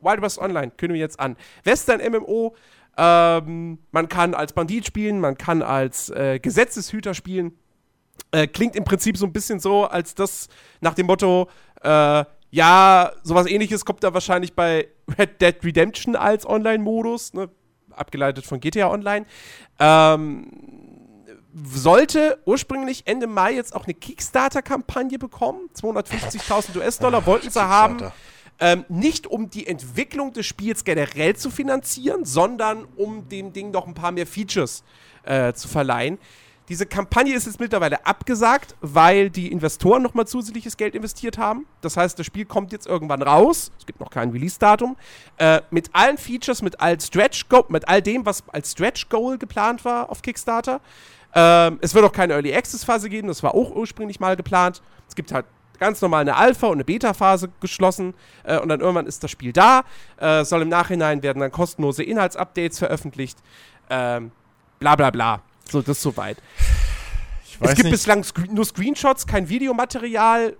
Wild 0.00 0.22
West 0.22 0.38
Online, 0.38 0.70
kündigen 0.70 0.94
wir 0.94 1.00
jetzt 1.00 1.20
an. 1.20 1.36
Western 1.64 2.00
MMO, 2.00 2.54
ähm, 3.02 3.78
man 3.92 4.08
kann 4.10 4.34
als 4.34 4.52
Bandit 4.52 4.86
spielen, 4.86 5.20
man 5.20 5.38
kann 5.38 5.62
als 5.62 6.10
äh, 6.10 6.38
Gesetzeshüter 6.38 7.14
spielen. 7.14 7.52
Äh, 8.30 8.46
klingt 8.46 8.76
im 8.76 8.84
Prinzip 8.84 9.16
so 9.16 9.24
ein 9.24 9.32
bisschen 9.32 9.58
so, 9.58 9.86
als 9.86 10.14
das 10.14 10.48
nach 10.82 10.92
dem 10.92 11.06
Motto, 11.06 11.48
äh, 11.82 12.24
ja, 12.50 13.12
sowas 13.22 13.46
ähnliches 13.46 13.86
kommt 13.86 14.04
da 14.04 14.12
wahrscheinlich 14.12 14.54
bei 14.54 14.88
Red 15.18 15.40
Dead 15.40 15.56
Redemption 15.64 16.14
als 16.14 16.46
Online-Modus, 16.46 17.32
ne? 17.32 17.48
abgeleitet 17.90 18.44
von 18.44 18.60
GTA 18.60 18.90
Online. 18.90 19.24
Ähm, 19.78 20.50
sollte 21.64 22.38
ursprünglich 22.44 23.06
Ende 23.06 23.26
Mai 23.26 23.54
jetzt 23.54 23.74
auch 23.74 23.84
eine 23.84 23.94
Kickstarter-Kampagne 23.94 25.18
bekommen. 25.18 25.70
250.000 25.74 26.76
US-Dollar 26.76 27.24
wollten 27.24 27.50
sie 27.50 27.62
haben. 27.62 28.12
Ähm, 28.60 28.84
nicht 28.88 29.26
um 29.26 29.48
die 29.48 29.66
Entwicklung 29.66 30.32
des 30.32 30.46
Spiels 30.46 30.84
generell 30.84 31.34
zu 31.34 31.50
finanzieren, 31.50 32.24
sondern 32.24 32.86
um 32.96 33.28
dem 33.28 33.52
Ding 33.52 33.70
noch 33.70 33.86
ein 33.86 33.94
paar 33.94 34.12
mehr 34.12 34.26
Features 34.26 34.84
äh, 35.24 35.54
zu 35.54 35.66
verleihen. 35.66 36.18
Diese 36.70 36.86
Kampagne 36.86 37.34
ist 37.34 37.46
jetzt 37.46 37.58
mittlerweile 37.58 38.06
abgesagt, 38.06 38.76
weil 38.80 39.28
die 39.28 39.50
Investoren 39.50 40.02
nochmal 40.02 40.28
zusätzliches 40.28 40.76
Geld 40.76 40.94
investiert 40.94 41.36
haben. 41.36 41.66
Das 41.80 41.96
heißt, 41.96 42.16
das 42.16 42.24
Spiel 42.26 42.44
kommt 42.44 42.70
jetzt 42.70 42.86
irgendwann 42.86 43.22
raus. 43.22 43.72
Es 43.76 43.86
gibt 43.86 43.98
noch 43.98 44.10
kein 44.10 44.30
Release-Datum. 44.30 44.96
Äh, 45.38 45.62
mit 45.70 45.90
allen 45.94 46.16
Features, 46.16 46.62
mit 46.62 46.80
all, 46.80 47.00
Stretch 47.00 47.46
-Go 47.50 47.64
mit 47.70 47.88
all 47.88 48.00
dem, 48.00 48.24
was 48.24 48.44
als 48.52 48.70
Stretch-Goal 48.70 49.38
geplant 49.38 49.84
war 49.84 50.10
auf 50.10 50.22
Kickstarter. 50.22 50.80
Ähm, 51.34 51.78
es 51.80 51.92
wird 51.92 52.04
auch 52.04 52.12
keine 52.12 52.34
Early 52.34 52.54
Access-Phase 52.54 53.08
geben. 53.08 53.26
Das 53.26 53.42
war 53.42 53.56
auch 53.56 53.74
ursprünglich 53.74 54.20
mal 54.20 54.36
geplant. 54.36 54.80
Es 55.08 55.16
gibt 55.16 55.32
halt 55.32 55.46
ganz 55.80 56.00
normal 56.00 56.20
eine 56.20 56.36
Alpha- 56.36 56.68
und 56.68 56.74
eine 56.74 56.84
Beta-Phase 56.84 57.48
geschlossen 57.60 58.14
äh, 58.44 58.58
und 58.58 58.68
dann 58.68 58.80
irgendwann 58.80 59.06
ist 59.06 59.24
das 59.24 59.30
Spiel 59.30 59.52
da. 59.52 59.82
Äh, 60.18 60.44
soll 60.44 60.62
im 60.62 60.68
Nachhinein 60.68 61.22
werden 61.24 61.40
dann 61.40 61.50
kostenlose 61.50 62.04
Inhaltsupdates 62.04 62.78
veröffentlicht. 62.78 63.38
Ähm, 63.88 64.30
bla 64.78 64.94
bla 64.94 65.10
bla. 65.10 65.42
So, 65.68 65.82
das 65.82 66.00
soweit. 66.00 66.38
Ich 67.44 67.58
Es 67.60 67.70
gibt 67.74 67.84
nicht. 67.84 67.92
bislang 67.92 68.22
Scre 68.22 68.42
nur 68.52 68.64
Screenshots, 68.64 69.26
kein 69.26 69.48
Videomaterial. 69.48 70.56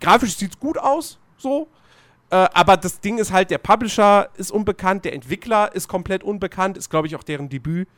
Grafisch 0.00 0.36
sieht's 0.36 0.58
gut 0.58 0.76
aus, 0.76 1.18
so. 1.38 1.68
Äh, 2.28 2.36
aber 2.52 2.76
das 2.76 3.00
Ding 3.00 3.18
ist 3.18 3.32
halt, 3.32 3.50
der 3.50 3.58
Publisher 3.58 4.28
ist 4.36 4.50
unbekannt, 4.50 5.04
der 5.04 5.14
Entwickler 5.14 5.74
ist 5.74 5.88
komplett 5.88 6.22
unbekannt, 6.24 6.76
ist, 6.76 6.90
glaube 6.90 7.06
ich, 7.06 7.14
auch 7.16 7.22
deren 7.22 7.48
Debüt. 7.48 7.88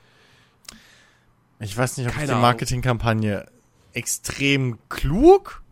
Ich 1.60 1.76
weiß 1.76 1.96
nicht, 1.96 2.06
ob 2.06 2.12
Keine 2.12 2.26
ich 2.26 2.30
die. 2.30 2.40
Marketingkampagne 2.40 3.46
extrem 3.94 4.78
klug 4.88 5.62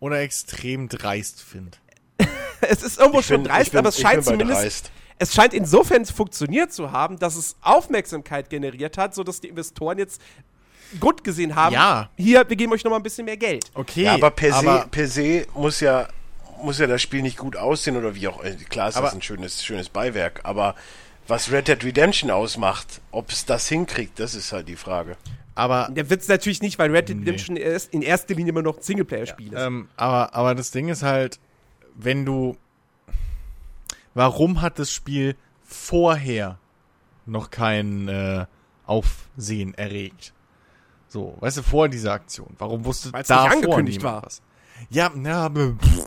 oder 0.00 0.20
extrem 0.20 0.88
dreist 0.88 1.42
finde. 1.42 1.76
es 2.60 2.82
ist 2.82 2.98
irgendwo 2.98 3.20
Ich 3.20 3.26
schon 3.26 3.42
bin- 3.42 3.52
dreist, 3.52 3.70
bin- 3.72 3.78
aber 3.78 3.88
es 3.90 4.00
scheint 4.00 4.24
zumindest. 4.24 4.60
dreist. 4.60 4.90
Es 5.18 5.34
scheint 5.34 5.54
insofern 5.54 6.04
funktioniert 6.04 6.72
zu 6.72 6.92
haben, 6.92 7.18
dass 7.18 7.36
es 7.36 7.56
Aufmerksamkeit 7.62 8.50
generiert 8.50 8.98
hat, 8.98 9.14
sodass 9.14 9.40
die 9.40 9.48
Investoren 9.48 9.98
jetzt 9.98 10.20
Grund 11.00 11.24
gesehen 11.24 11.54
haben. 11.56 11.72
Ja. 11.72 12.10
Hier, 12.16 12.48
wir 12.48 12.56
geben 12.56 12.72
euch 12.72 12.84
nochmal 12.84 13.00
ein 13.00 13.02
bisschen 13.02 13.24
mehr 13.24 13.36
Geld. 13.38 13.64
Okay, 13.74 14.04
Ja, 14.04 14.14
aber 14.14 14.30
per 14.30 14.52
se, 14.52 14.58
aber 14.58 14.86
per 14.88 15.08
se 15.08 15.46
muss 15.54 15.80
ja 15.80 16.08
muss 16.62 16.78
ja 16.78 16.86
das 16.86 17.02
Spiel 17.02 17.20
nicht 17.22 17.36
gut 17.36 17.54
aussehen 17.56 17.96
oder 17.98 18.14
wie 18.14 18.28
auch. 18.28 18.42
äh, 18.42 18.54
Klar 18.68 18.88
ist 18.88 18.96
Aber- 18.96 19.06
das 19.06 19.14
ein 19.14 19.20
schönes, 19.22 19.62
schönes 19.64 19.88
Beiwerk, 19.90 20.40
aber 20.44 20.74
was 21.28 21.50
Red 21.50 21.68
Dead 21.68 21.82
Redemption 21.84 22.30
ausmacht, 22.30 23.00
ob 23.10 23.30
es 23.30 23.44
das 23.46 23.68
hinkriegt, 23.68 24.18
das 24.20 24.34
ist 24.34 24.52
halt 24.52 24.68
die 24.68 24.76
Frage. 24.76 25.16
Aber 25.56 25.88
Der 25.90 26.08
wird 26.10 26.20
es 26.20 26.28
natürlich 26.28 26.62
nicht, 26.62 26.78
weil 26.78 26.90
Red 26.90 27.08
Dead 27.08 27.18
Redemption 27.18 27.56
erst 27.56 27.92
in 27.92 28.02
erster 28.02 28.34
Linie 28.34 28.50
immer 28.52 28.62
noch 28.62 28.76
ein 28.76 28.82
Singleplayer-Spiel 28.82 29.52
ist. 29.52 29.60
Ähm, 29.60 29.88
aber, 29.96 30.34
aber 30.34 30.54
das 30.54 30.70
Ding 30.70 30.88
ist 30.88 31.02
halt, 31.02 31.40
wenn 31.94 32.24
du. 32.24 32.56
Warum 34.14 34.62
hat 34.62 34.78
das 34.78 34.92
Spiel 34.92 35.34
vorher 35.64 36.58
noch 37.26 37.50
kein 37.50 38.08
äh, 38.08 38.46
Aufsehen 38.86 39.74
erregt? 39.74 40.32
So, 41.08 41.36
weißt 41.40 41.58
du, 41.58 41.62
vor 41.62 41.88
dieser 41.88 42.12
Aktion. 42.12 42.54
Warum 42.58 42.84
wusste 42.84 43.12
Weil's 43.12 43.28
da 43.28 43.44
nicht 43.44 43.54
angekündigt 43.56 44.02
war. 44.02 44.22
was? 44.24 44.42
Ja, 44.90 45.10
na, 45.14 45.44
aber 45.46 45.72
pff, 45.72 46.06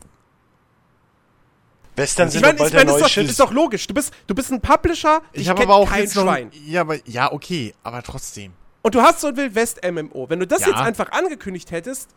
Western 1.96 2.28
Ich 2.28 2.34
sind 2.34 2.46
ich 2.46 2.58
bald 2.58 2.74
der 2.74 2.86
mein, 2.86 2.88
ist, 2.88 3.02
neue 3.02 3.02
doch, 3.02 3.30
ist 3.30 3.40
doch 3.40 3.52
logisch. 3.52 3.88
Du 3.88 3.94
bist, 3.94 4.14
du 4.28 4.36
bist 4.36 4.52
ein 4.52 4.62
Publisher, 4.62 5.22
ich 5.34 5.42
dich 5.42 5.50
habe 5.50 5.64
aber 5.64 5.76
auch 5.76 5.90
kein 5.90 6.04
jetzt 6.04 6.16
noch, 6.16 6.24
Schwein. 6.24 6.52
ja, 6.66 6.82
aber 6.82 6.98
ja, 7.08 7.32
okay, 7.32 7.74
aber 7.84 8.02
trotzdem. 8.04 8.54
Und 8.82 8.96
du 8.96 9.02
hast 9.02 9.22
so 9.22 9.28
ein 9.28 9.38
Wild 9.38 9.56
West 9.56 9.82
MMO. 9.84 10.30
Wenn 10.30 10.40
du 10.40 10.48
das 10.48 10.62
Ja. 10.62 10.68
jetzt 10.68 10.80
einfach 10.80 11.12
angekündigt 11.12 11.72
hättest, 11.72 12.10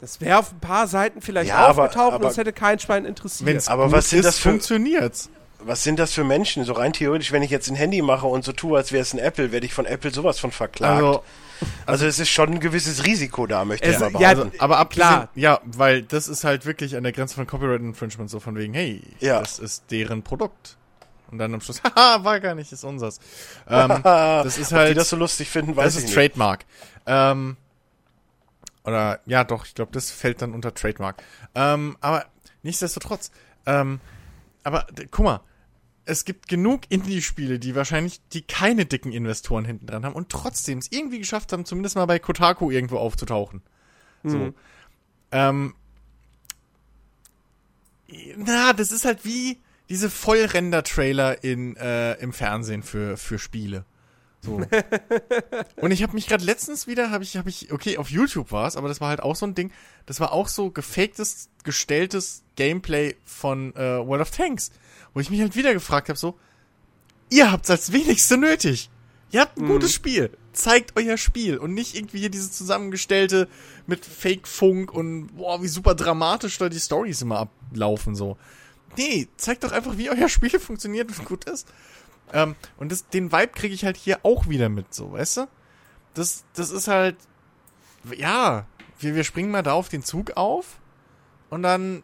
das 0.00 0.20
wäre 0.20 0.38
auf 0.38 0.52
ein 0.52 0.58
paar 0.60 0.86
Seiten 0.88 1.20
vielleicht 1.20 1.50
Ja, 1.50 1.58
aber- 1.58 1.84
aufgetaucht 1.84 2.08
und 2.08 2.14
aber- 2.22 2.28
es 2.30 2.36
hätte 2.36 2.52
kein 2.52 2.78
Schwein 2.80 3.04
interessiert. 3.04 3.68
Aber 3.68 3.92
was 3.92 4.10
sind 4.10 4.20
ist, 4.20 4.24
das 4.26 4.38
für- 4.38 4.50
funktioniert's. 4.50 5.30
Was 5.64 5.84
sind 5.84 6.00
das 6.00 6.12
für 6.12 6.24
Menschen? 6.24 6.64
So 6.64 6.72
rein 6.72 6.92
theoretisch, 6.92 7.30
wenn 7.30 7.42
ich 7.44 7.50
jetzt 7.52 7.70
ein 7.70 7.76
Handy 7.76 8.02
mache 8.02 8.26
und 8.26 8.44
so 8.44 8.50
tue, 8.50 8.76
als 8.76 8.90
wäre 8.90 9.02
es 9.02 9.12
ein 9.14 9.20
Apple, 9.20 9.52
werde 9.52 9.64
ich 9.64 9.72
von 9.72 9.86
Apple 9.86 10.10
sowas 10.12 10.40
von 10.40 10.50
verklagt. 10.50 10.96
Also, 10.96 11.22
Also, 11.86 12.06
es 12.06 12.18
ist 12.18 12.28
schon 12.30 12.54
ein 12.54 12.58
gewisses 12.58 13.06
Risiko 13.06 13.46
da, 13.46 13.64
möchte 13.64 13.86
Es- 13.88 13.94
ich 13.94 14.00
mal 14.12 14.20
ja, 14.20 14.34
behaupten. 14.34 14.58
aber 14.60 14.78
ab 14.78 14.90
Klar. 14.90 15.28
Ja, 15.36 15.60
weil 15.64 16.02
das 16.02 16.26
ist 16.26 16.42
halt 16.42 16.66
wirklich 16.66 16.96
an 16.96 17.04
der 17.04 17.12
Grenze 17.12 17.36
von 17.36 17.46
Copyright 17.46 17.80
Infringement, 17.80 18.28
so 18.28 18.40
von 18.40 18.56
wegen, 18.56 18.74
hey, 18.74 19.00
Ja. 19.20 19.38
das 19.38 19.60
ist 19.60 19.84
deren 19.92 20.24
Produkt. 20.24 20.76
Und 21.32 21.38
dann 21.38 21.52
am 21.54 21.60
Schluss, 21.60 21.82
haha, 21.96 22.22
war 22.22 22.38
gar 22.40 22.54
nicht, 22.54 22.70
ist 22.70 22.84
unseres. 22.84 23.18
Ähm, 23.66 23.88
das 24.04 24.58
ist 24.58 24.72
Ob 24.72 24.78
die 24.78 24.84
halt, 24.84 24.96
das 24.96 25.08
so 25.08 25.16
lustig 25.16 25.48
finden, 25.48 25.74
weiß 25.74 25.94
das 25.94 26.04
ist. 26.04 26.14
Trademark. 26.14 26.64
Ähm, 27.06 27.56
oder, 28.84 29.20
ja 29.26 29.42
doch, 29.42 29.64
ich 29.64 29.74
glaube, 29.74 29.92
das 29.92 30.10
fällt 30.10 30.42
dann 30.42 30.52
unter 30.52 30.74
Trademark. 30.74 31.22
Ähm, 31.54 31.96
aber 32.00 32.26
nichtsdestotrotz, 32.62 33.30
ähm, 33.66 34.00
aber 34.62 34.86
guck 35.10 35.24
mal, 35.24 35.40
es 36.04 36.24
gibt 36.24 36.48
genug 36.48 36.82
Indie-Spiele, 36.88 37.58
die 37.58 37.74
wahrscheinlich, 37.74 38.20
die 38.32 38.42
keine 38.42 38.86
dicken 38.86 39.12
Investoren 39.12 39.64
hinten 39.64 39.86
dran 39.86 40.04
haben 40.04 40.14
und 40.14 40.28
trotzdem 40.28 40.78
es 40.78 40.90
irgendwie 40.90 41.18
geschafft 41.18 41.52
haben, 41.52 41.64
zumindest 41.64 41.96
mal 41.96 42.06
bei 42.06 42.18
Kotaku 42.18 42.70
irgendwo 42.70 42.98
aufzutauchen. 42.98 43.62
So. 44.24 44.36
Mhm. 44.36 44.54
Ähm, 45.30 45.74
na, 48.36 48.72
das 48.72 48.92
ist 48.92 49.04
halt 49.04 49.24
wie 49.24 49.60
diese 49.88 50.10
Vollrender-Trailer 50.10 51.44
in 51.44 51.76
äh, 51.76 52.14
im 52.14 52.32
Fernsehen 52.32 52.82
für 52.82 53.16
für 53.16 53.38
Spiele. 53.38 53.84
So. 54.44 54.60
Und 55.76 55.90
ich 55.92 56.02
habe 56.02 56.14
mich 56.14 56.26
gerade 56.26 56.44
letztens 56.44 56.86
wieder, 56.86 57.10
habe 57.10 57.22
ich, 57.22 57.36
habe 57.36 57.48
ich, 57.48 57.72
okay, 57.72 57.96
auf 57.96 58.10
YouTube 58.10 58.50
war 58.50 58.66
es, 58.66 58.76
aber 58.76 58.88
das 58.88 59.00
war 59.00 59.08
halt 59.08 59.22
auch 59.22 59.36
so 59.36 59.46
ein 59.46 59.54
Ding. 59.54 59.70
Das 60.04 60.18
war 60.18 60.32
auch 60.32 60.48
so 60.48 60.70
gefaktes, 60.70 61.48
gestelltes 61.62 62.42
Gameplay 62.56 63.14
von 63.24 63.74
äh, 63.76 64.04
World 64.04 64.22
of 64.22 64.30
Tanks, 64.32 64.72
wo 65.14 65.20
ich 65.20 65.30
mich 65.30 65.40
halt 65.40 65.54
wieder 65.54 65.72
gefragt 65.72 66.08
habe, 66.08 66.18
so, 66.18 66.36
ihr 67.30 67.52
habt's 67.52 67.70
als 67.70 67.92
wenigste 67.92 68.36
nötig. 68.36 68.90
Ihr 69.30 69.40
habt 69.40 69.56
ein 69.56 69.66
gutes 69.66 69.94
Spiel. 69.94 70.30
Zeigt 70.52 70.92
euer 70.96 71.16
Spiel 71.16 71.56
und 71.56 71.72
nicht 71.72 71.96
irgendwie 71.96 72.18
hier 72.18 72.28
dieses 72.28 72.52
zusammengestellte 72.52 73.48
mit 73.86 74.04
Fake-Funk 74.04 74.92
und 74.92 75.28
boah, 75.28 75.62
wie 75.62 75.68
super 75.68 75.94
dramatisch 75.94 76.58
da 76.58 76.68
die 76.68 76.78
Stories 76.78 77.22
immer 77.22 77.38
ablaufen 77.38 78.14
so. 78.14 78.36
Nee, 78.96 79.28
zeigt 79.36 79.64
doch 79.64 79.72
einfach, 79.72 79.96
wie 79.96 80.10
euer 80.10 80.28
Spiel 80.30 80.58
funktioniert 80.58 81.08
und 81.08 81.24
gut 81.24 81.44
ist. 81.44 81.68
Ähm, 82.32 82.56
und 82.78 82.92
das, 82.92 83.08
den 83.08 83.32
Vibe 83.32 83.52
kriege 83.54 83.74
ich 83.74 83.84
halt 83.84 83.96
hier 83.96 84.20
auch 84.22 84.48
wieder 84.48 84.68
mit, 84.68 84.94
so, 84.94 85.12
weißt 85.12 85.38
du? 85.38 85.48
Das, 86.14 86.44
das 86.54 86.70
ist 86.70 86.88
halt, 86.88 87.16
ja, 88.16 88.66
wir, 88.98 89.14
wir 89.14 89.24
springen 89.24 89.50
mal 89.50 89.62
da 89.62 89.72
auf 89.72 89.88
den 89.88 90.02
Zug 90.02 90.36
auf 90.36 90.78
und 91.50 91.62
dann 91.62 92.02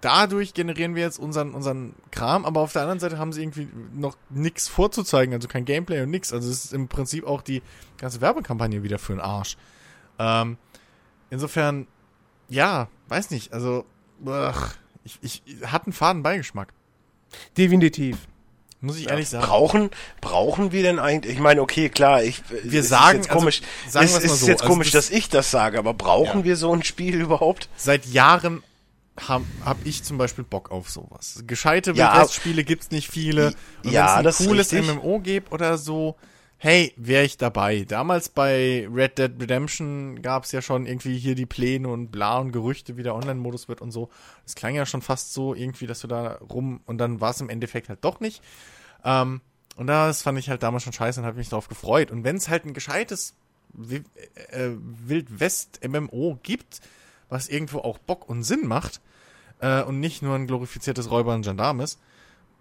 dadurch 0.00 0.54
generieren 0.54 0.94
wir 0.94 1.02
jetzt 1.02 1.18
unseren, 1.18 1.54
unseren 1.54 1.94
Kram, 2.10 2.44
aber 2.44 2.60
auf 2.60 2.72
der 2.72 2.82
anderen 2.82 3.00
Seite 3.00 3.18
haben 3.18 3.32
sie 3.32 3.42
irgendwie 3.42 3.68
noch 3.94 4.16
nichts 4.30 4.68
vorzuzeigen, 4.68 5.34
also 5.34 5.48
kein 5.48 5.64
Gameplay 5.64 6.02
und 6.02 6.10
nix. 6.10 6.32
Also 6.32 6.48
es 6.50 6.66
ist 6.66 6.72
im 6.72 6.88
Prinzip 6.88 7.26
auch 7.26 7.42
die 7.42 7.62
ganze 7.96 8.20
Werbekampagne 8.20 8.82
wieder 8.82 8.98
für 8.98 9.12
den 9.12 9.20
Arsch. 9.20 9.56
Ähm, 10.18 10.56
insofern, 11.30 11.86
ja, 12.48 12.88
weiß 13.08 13.30
nicht, 13.30 13.52
also, 13.52 13.84
ach, 14.26 14.76
ich, 15.22 15.42
ich, 15.46 15.66
hat 15.66 15.86
einen 15.86 15.92
faden 15.92 16.22
Beigeschmack. 16.22 16.72
Definitiv. 17.56 18.16
Muss 18.80 18.96
ich 18.96 19.08
ehrlich 19.10 19.28
sagen. 19.28 19.44
Brauchen, 19.44 19.90
brauchen 20.20 20.70
wir 20.70 20.82
denn 20.82 20.98
eigentlich? 21.00 21.34
Ich 21.34 21.40
meine, 21.40 21.60
okay, 21.62 21.88
klar, 21.88 22.22
ich, 22.22 22.42
Wir 22.62 22.80
es 22.80 22.88
sagen- 22.88 23.18
ist 23.20 23.26
jetzt 23.26 23.34
komisch, 23.34 23.60
also, 23.86 23.90
sagen 23.90 24.06
es 24.06 24.22
ist 24.24 24.40
so, 24.40 24.46
jetzt 24.46 24.62
also 24.62 24.72
komisch, 24.72 24.90
das- 24.92 25.08
dass 25.08 25.16
ich 25.18 25.28
das 25.28 25.50
sage, 25.50 25.78
aber 25.78 25.94
brauchen 25.94 26.40
Ja. 26.40 26.44
wir 26.44 26.56
so 26.56 26.72
ein 26.72 26.84
Spiel 26.84 27.14
überhaupt? 27.20 27.68
Seit 27.76 28.06
Jahren 28.06 28.62
habe 29.20 29.44
hab 29.64 29.78
ich 29.84 30.04
zum 30.04 30.16
Beispiel 30.16 30.44
Bock 30.44 30.70
auf 30.70 30.90
sowas. 30.90 31.42
Gescheite 31.44 31.90
Ja, 31.92 32.12
Wildwest-Spiele 32.14 32.62
gibt's 32.62 32.92
nicht 32.92 33.10
viele. 33.10 33.48
Und 33.84 33.90
Ja, 33.90 34.14
wenn's 34.22 34.24
das 34.24 34.40
ein 34.40 34.42
ist 34.44 34.70
cooles. 34.70 34.72
MMO 34.72 35.18
gibt 35.18 35.50
oder 35.50 35.76
so, 35.76 36.14
hey, 36.58 36.92
wäre 36.96 37.24
ich 37.24 37.36
dabei. 37.36 37.84
Damals 37.84 38.28
bei 38.28 38.86
Red 38.92 39.18
Dead 39.18 39.32
Redemption 39.40 40.20
gab's 40.22 40.50
ja 40.52 40.60
schon 40.60 40.86
irgendwie 40.86 41.16
hier 41.16 41.36
die 41.36 41.46
Pläne 41.46 41.88
und 41.88 42.08
bla 42.10 42.38
und 42.38 42.52
Gerüchte, 42.52 42.96
wie 42.96 43.04
der 43.04 43.14
Online-Modus 43.14 43.68
wird 43.68 43.80
und 43.80 43.92
so. 43.92 44.10
Das 44.44 44.56
klang 44.56 44.74
ja 44.74 44.84
schon 44.84 45.00
fast 45.00 45.32
so 45.32 45.54
irgendwie, 45.54 45.86
dass 45.86 46.00
du 46.00 46.08
da 46.08 46.34
rum 46.36 46.80
und 46.84 46.98
dann 46.98 47.20
war 47.20 47.30
es 47.30 47.40
im 47.40 47.48
Endeffekt 47.48 47.88
halt 47.88 48.04
doch 48.04 48.18
nicht. 48.18 48.42
Ähm, 49.04 49.40
und 49.76 49.86
das 49.86 50.22
fand 50.22 50.38
ich 50.38 50.50
halt 50.50 50.64
damals 50.64 50.82
schon 50.82 50.92
scheiße 50.92 51.20
und 51.20 51.26
habe 51.26 51.38
mich 51.38 51.48
darauf 51.48 51.68
gefreut. 51.68 52.10
Und 52.10 52.24
wenn 52.24 52.36
es 52.36 52.48
halt 52.48 52.64
ein 52.64 52.74
gescheites 52.74 53.34
äh, 54.50 54.70
Wild-West-MMO 55.06 56.40
gibt, 56.42 56.80
was 57.28 57.48
irgendwo 57.48 57.78
auch 57.78 57.98
Bock 57.98 58.28
und 58.28 58.42
Sinn 58.42 58.66
macht 58.66 59.00
äh, 59.60 59.82
und 59.82 60.00
nicht 60.00 60.22
nur 60.22 60.34
ein 60.34 60.48
glorifiziertes 60.48 61.10
Räuber 61.10 61.34
und 61.34 61.42
Gendarm 61.42 61.78
ist, 61.80 62.00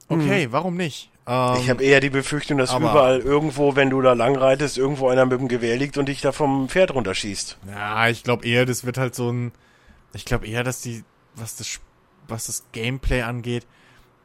okay, 0.09 0.47
warum 0.51 0.75
nicht? 0.75 1.09
Ähm, 1.27 1.55
Ich 1.59 1.69
habe 1.69 1.83
eher 1.83 1.99
die 1.99 2.09
Befürchtung, 2.09 2.57
dass 2.57 2.73
überall 2.73 3.19
irgendwo, 3.19 3.75
wenn 3.75 3.89
du 3.89 4.01
da 4.01 4.13
langreitest, 4.13 4.77
irgendwo 4.77 5.09
einer 5.09 5.25
mit 5.25 5.39
dem 5.39 5.47
Gewehr 5.47 5.75
liegt 5.77 5.97
und 5.97 6.07
dich 6.07 6.21
da 6.21 6.31
vom 6.31 6.69
Pferd 6.69 6.93
runterschießt. 6.93 7.57
Ja, 7.69 8.07
ich 8.07 8.23
glaube 8.23 8.47
eher, 8.47 8.65
das 8.65 8.85
wird 8.85 8.97
halt 8.97 9.15
so 9.15 9.29
ein. 9.31 9.51
Ich 10.13 10.23
glaube 10.25 10.47
eher, 10.47 10.63
dass 10.63 10.81
die, 10.81 11.03
was 11.35 11.57
das, 11.57 11.79
was 12.27 12.45
das 12.45 12.63
Gameplay 12.71 13.21
angeht, 13.23 13.65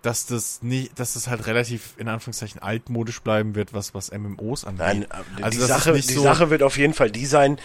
dass 0.03 0.27
das 0.27 0.63
nicht, 0.63 0.99
dass 0.99 1.15
das 1.15 1.29
halt 1.29 1.47
relativ 1.47 1.95
in 1.97 2.09
Anführungszeichen 2.09 2.63
altmodisch 2.63 3.21
bleiben 3.21 3.55
wird, 3.55 3.73
was 3.75 3.95
was 3.95 4.11
MMOs 4.13 4.65
angeht. 4.65 4.79
Nein, 4.87 5.03
äh, 5.03 5.43
Also 5.43 5.61
die, 5.61 5.67
Sache, 5.67 5.93
die 5.93 6.01
so- 6.03 6.23
Sache 6.23 6.51
wird 6.51 6.63
auf 6.63 6.79
jeden 6.79 6.95
Fall 6.95 7.11
die 7.11 7.27
sein, 7.27 7.59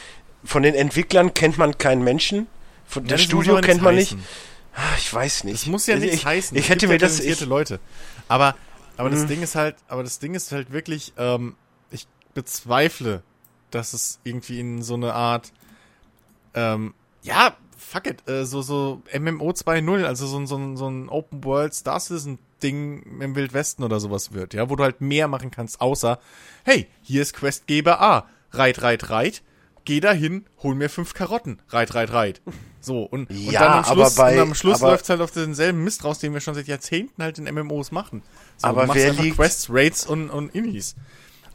von 0.44 0.64
den 0.64 0.76
Entwicklern 0.76 1.34
kennt 1.34 1.58
man 1.58 1.78
keinen 1.78 2.04
Menschen, 2.04 2.48
von 2.86 3.04
Ja, 3.06 3.12
das 3.12 3.24
Studio 3.24 3.60
kennt 3.62 3.82
man 3.82 3.96
heißen. 3.96 4.18
nicht. 4.18 4.30
Ah, 4.80 4.96
Ich 4.98 5.12
weiß 5.14 5.44
nicht. 5.44 5.56
Das 5.64 5.66
muss 5.66 5.88
ja 5.88 5.98
nichts 5.98 6.18
ich, 6.18 6.26
heißen. 6.26 6.56
Ich 6.56 6.66
Es 6.66 6.70
hätte 6.70 6.88
mir 6.88 6.94
ja 6.94 7.00
das, 7.00 7.20
ich, 7.20 7.42
Leute. 7.46 7.80
Aber, 8.28 8.56
aber 8.96 9.10
das 9.10 9.22
Mhm. 9.24 9.28
Ding 9.28 9.42
ist 9.42 9.56
halt, 9.56 9.76
aber 9.88 10.04
das 10.04 10.20
Ding 10.20 10.36
ist 10.36 10.52
halt 10.52 10.72
wirklich, 10.72 11.14
ähm, 11.18 11.56
ich 11.90 12.08
bezweifle, 12.34 13.24
dass 13.72 13.94
es 13.94 14.20
irgendwie 14.24 14.60
in 14.60 14.82
so 14.84 14.94
eine 14.94 15.14
Art, 15.14 15.52
ähm, 16.54 16.94
ja, 17.24 17.56
fuck 17.78 18.08
it, 18.08 18.28
äh, 18.30 18.46
so, 18.46 18.62
so 18.62 19.02
MMO 19.18 19.52
2.0, 19.54 20.06
also 20.06 20.28
so, 20.28 20.38
ein- 20.38 20.48
so, 20.48 20.58
ein- 20.58 20.78
so 20.78 20.88
ein 20.88 21.10
Open 21.10 21.44
World 21.44 21.74
Star 21.74 22.00
Citizen 22.00 22.40
Ding 22.64 23.20
im 23.22 23.36
Wildwesten 23.36 23.84
oder 23.84 24.00
sowas 24.00 24.32
wird, 24.34 24.54
ja, 24.56 24.70
wo 24.70 24.76
du 24.76 24.84
halt 24.84 25.00
mehr 25.02 25.28
machen 25.28 25.52
kannst, 25.52 25.80
außer, 25.82 26.20
hey, 26.66 26.88
hier 27.04 27.22
ist 27.22 27.34
Questgeber 27.36 28.02
A, 28.02 28.28
reit, 28.52 28.82
reit, 28.82 29.10
reit, 29.12 29.44
geh 29.88 30.02
dahin, 30.02 30.44
hol 30.64 30.76
mir 30.76 30.90
fünf 30.90 31.14
Karotten, 31.14 31.60
reit, 31.70 31.96
reit, 31.96 32.12
reit. 32.12 32.42
So, 32.82 33.04
und, 33.04 33.30
und 33.30 33.36
Ja, 33.38 33.62
dann 33.62 33.72
am 33.86 33.86
Schluss, 33.86 34.16
bei- 34.16 34.40
am 34.40 34.54
Schluss 34.54 34.82
aber- 34.82 34.92
läuft 34.92 35.08
halt 35.10 35.22
auf 35.22 35.32
denselben 35.32 35.82
Mist 35.84 36.04
raus, 36.04 36.20
den 36.20 36.34
wir 36.34 36.42
schon 36.42 36.56
seit 36.56 36.68
Jahrzehnten 36.68 37.24
halt 37.24 37.40
in 37.40 37.46
MMOs 37.46 37.92
machen. 37.92 38.22
So, 38.58 38.68
Aber 38.68 38.82
du 38.82 38.88
machst 38.88 39.02
wer 39.02 39.14
liegt- 39.14 39.38
Quests, 39.38 39.68
Raids 39.70 40.06
und, 40.06 40.30
und 40.30 40.54
Innis. 40.54 40.96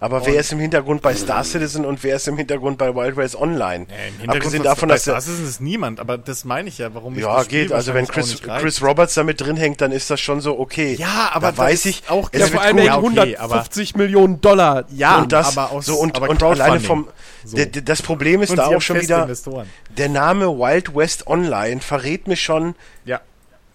Aber 0.03 0.27
wer 0.27 0.41
ist 0.41 0.53
im 0.53 0.59
Hintergrund 0.59 1.01
bei 1.01 1.15
Star 1.15 1.45
Citizen 1.45 1.85
und 1.85 2.03
wer 2.03 2.17
ist 2.17 2.29
im 2.29 2.37
Hintergrund 2.37 2.77
bei 2.79 2.95
Wild 2.95 3.17
Race 3.17 3.35
Online? 3.37 3.87
Abgesehen 4.27 4.63
davon, 4.63 4.89
dass 4.89 5.05
der, 5.05 5.15
das 5.15 5.29
ist 5.29 5.41
es 5.41 5.61
niemand, 5.61 6.01
aber 6.01 6.19
das 6.19 6.45
meine 6.45 6.69
ich 6.69 6.79
ja, 6.79 6.93
warum 6.95 7.15
ich 7.15 7.23
ja 7.23 7.37
das 7.37 7.45
Spiel 7.47 7.63
geht, 7.63 7.73
also 7.73 7.95
wenn 7.95 8.07
Chris, 8.07 8.43
Chris. 8.43 8.83
Roberts 8.83 9.15
da 9.15 9.23
mit 9.23 9.41
drin 9.41 9.57
hängt, 9.57 9.81
dann 9.81 9.93
ist 9.93 10.11
das 10.11 10.21
schon 10.21 10.41
so 10.41 10.59
okay. 10.59 10.95
Ja, 10.95 11.31
aber 11.33 11.53
da 11.53 11.59
weiß 11.59 11.87
ich 11.87 12.03
auch 12.09 12.29
es 12.33 12.41
Ja, 12.41 12.47
vor 12.49 12.61
allem 12.63 12.79
ja, 12.79 12.99
okay, 12.99 13.37
150 13.37 13.95
Millionen 13.97 14.41
Dollar. 14.41 14.85
Ja, 14.91 15.19
und 15.19 15.33
das 15.33 15.57
aber 15.57 15.71
aus, 15.73 15.87
so 15.87 15.95
und, 15.97 16.17
aber 16.17 16.29
und 16.29 16.43
alleine 16.43 16.81
vom 16.81 17.09
So. 17.45 17.57
der, 17.57 17.67
der, 17.67 17.83
das 17.83 18.03
Problem 18.03 18.43
ist 18.43 18.51
Und 18.51 18.57
da 18.57 18.67
auch 18.67 18.81
schon 18.83 19.01
wieder 19.01 19.23
Investoren. 19.23 19.69
der 19.97 20.09
Name 20.09 20.47
Wild 20.59 20.95
West 20.95 21.27
Online 21.27 21.81
verrät 21.81 22.27
mich 22.29 22.43
schon 22.43 22.75
Ja. 23.05 23.21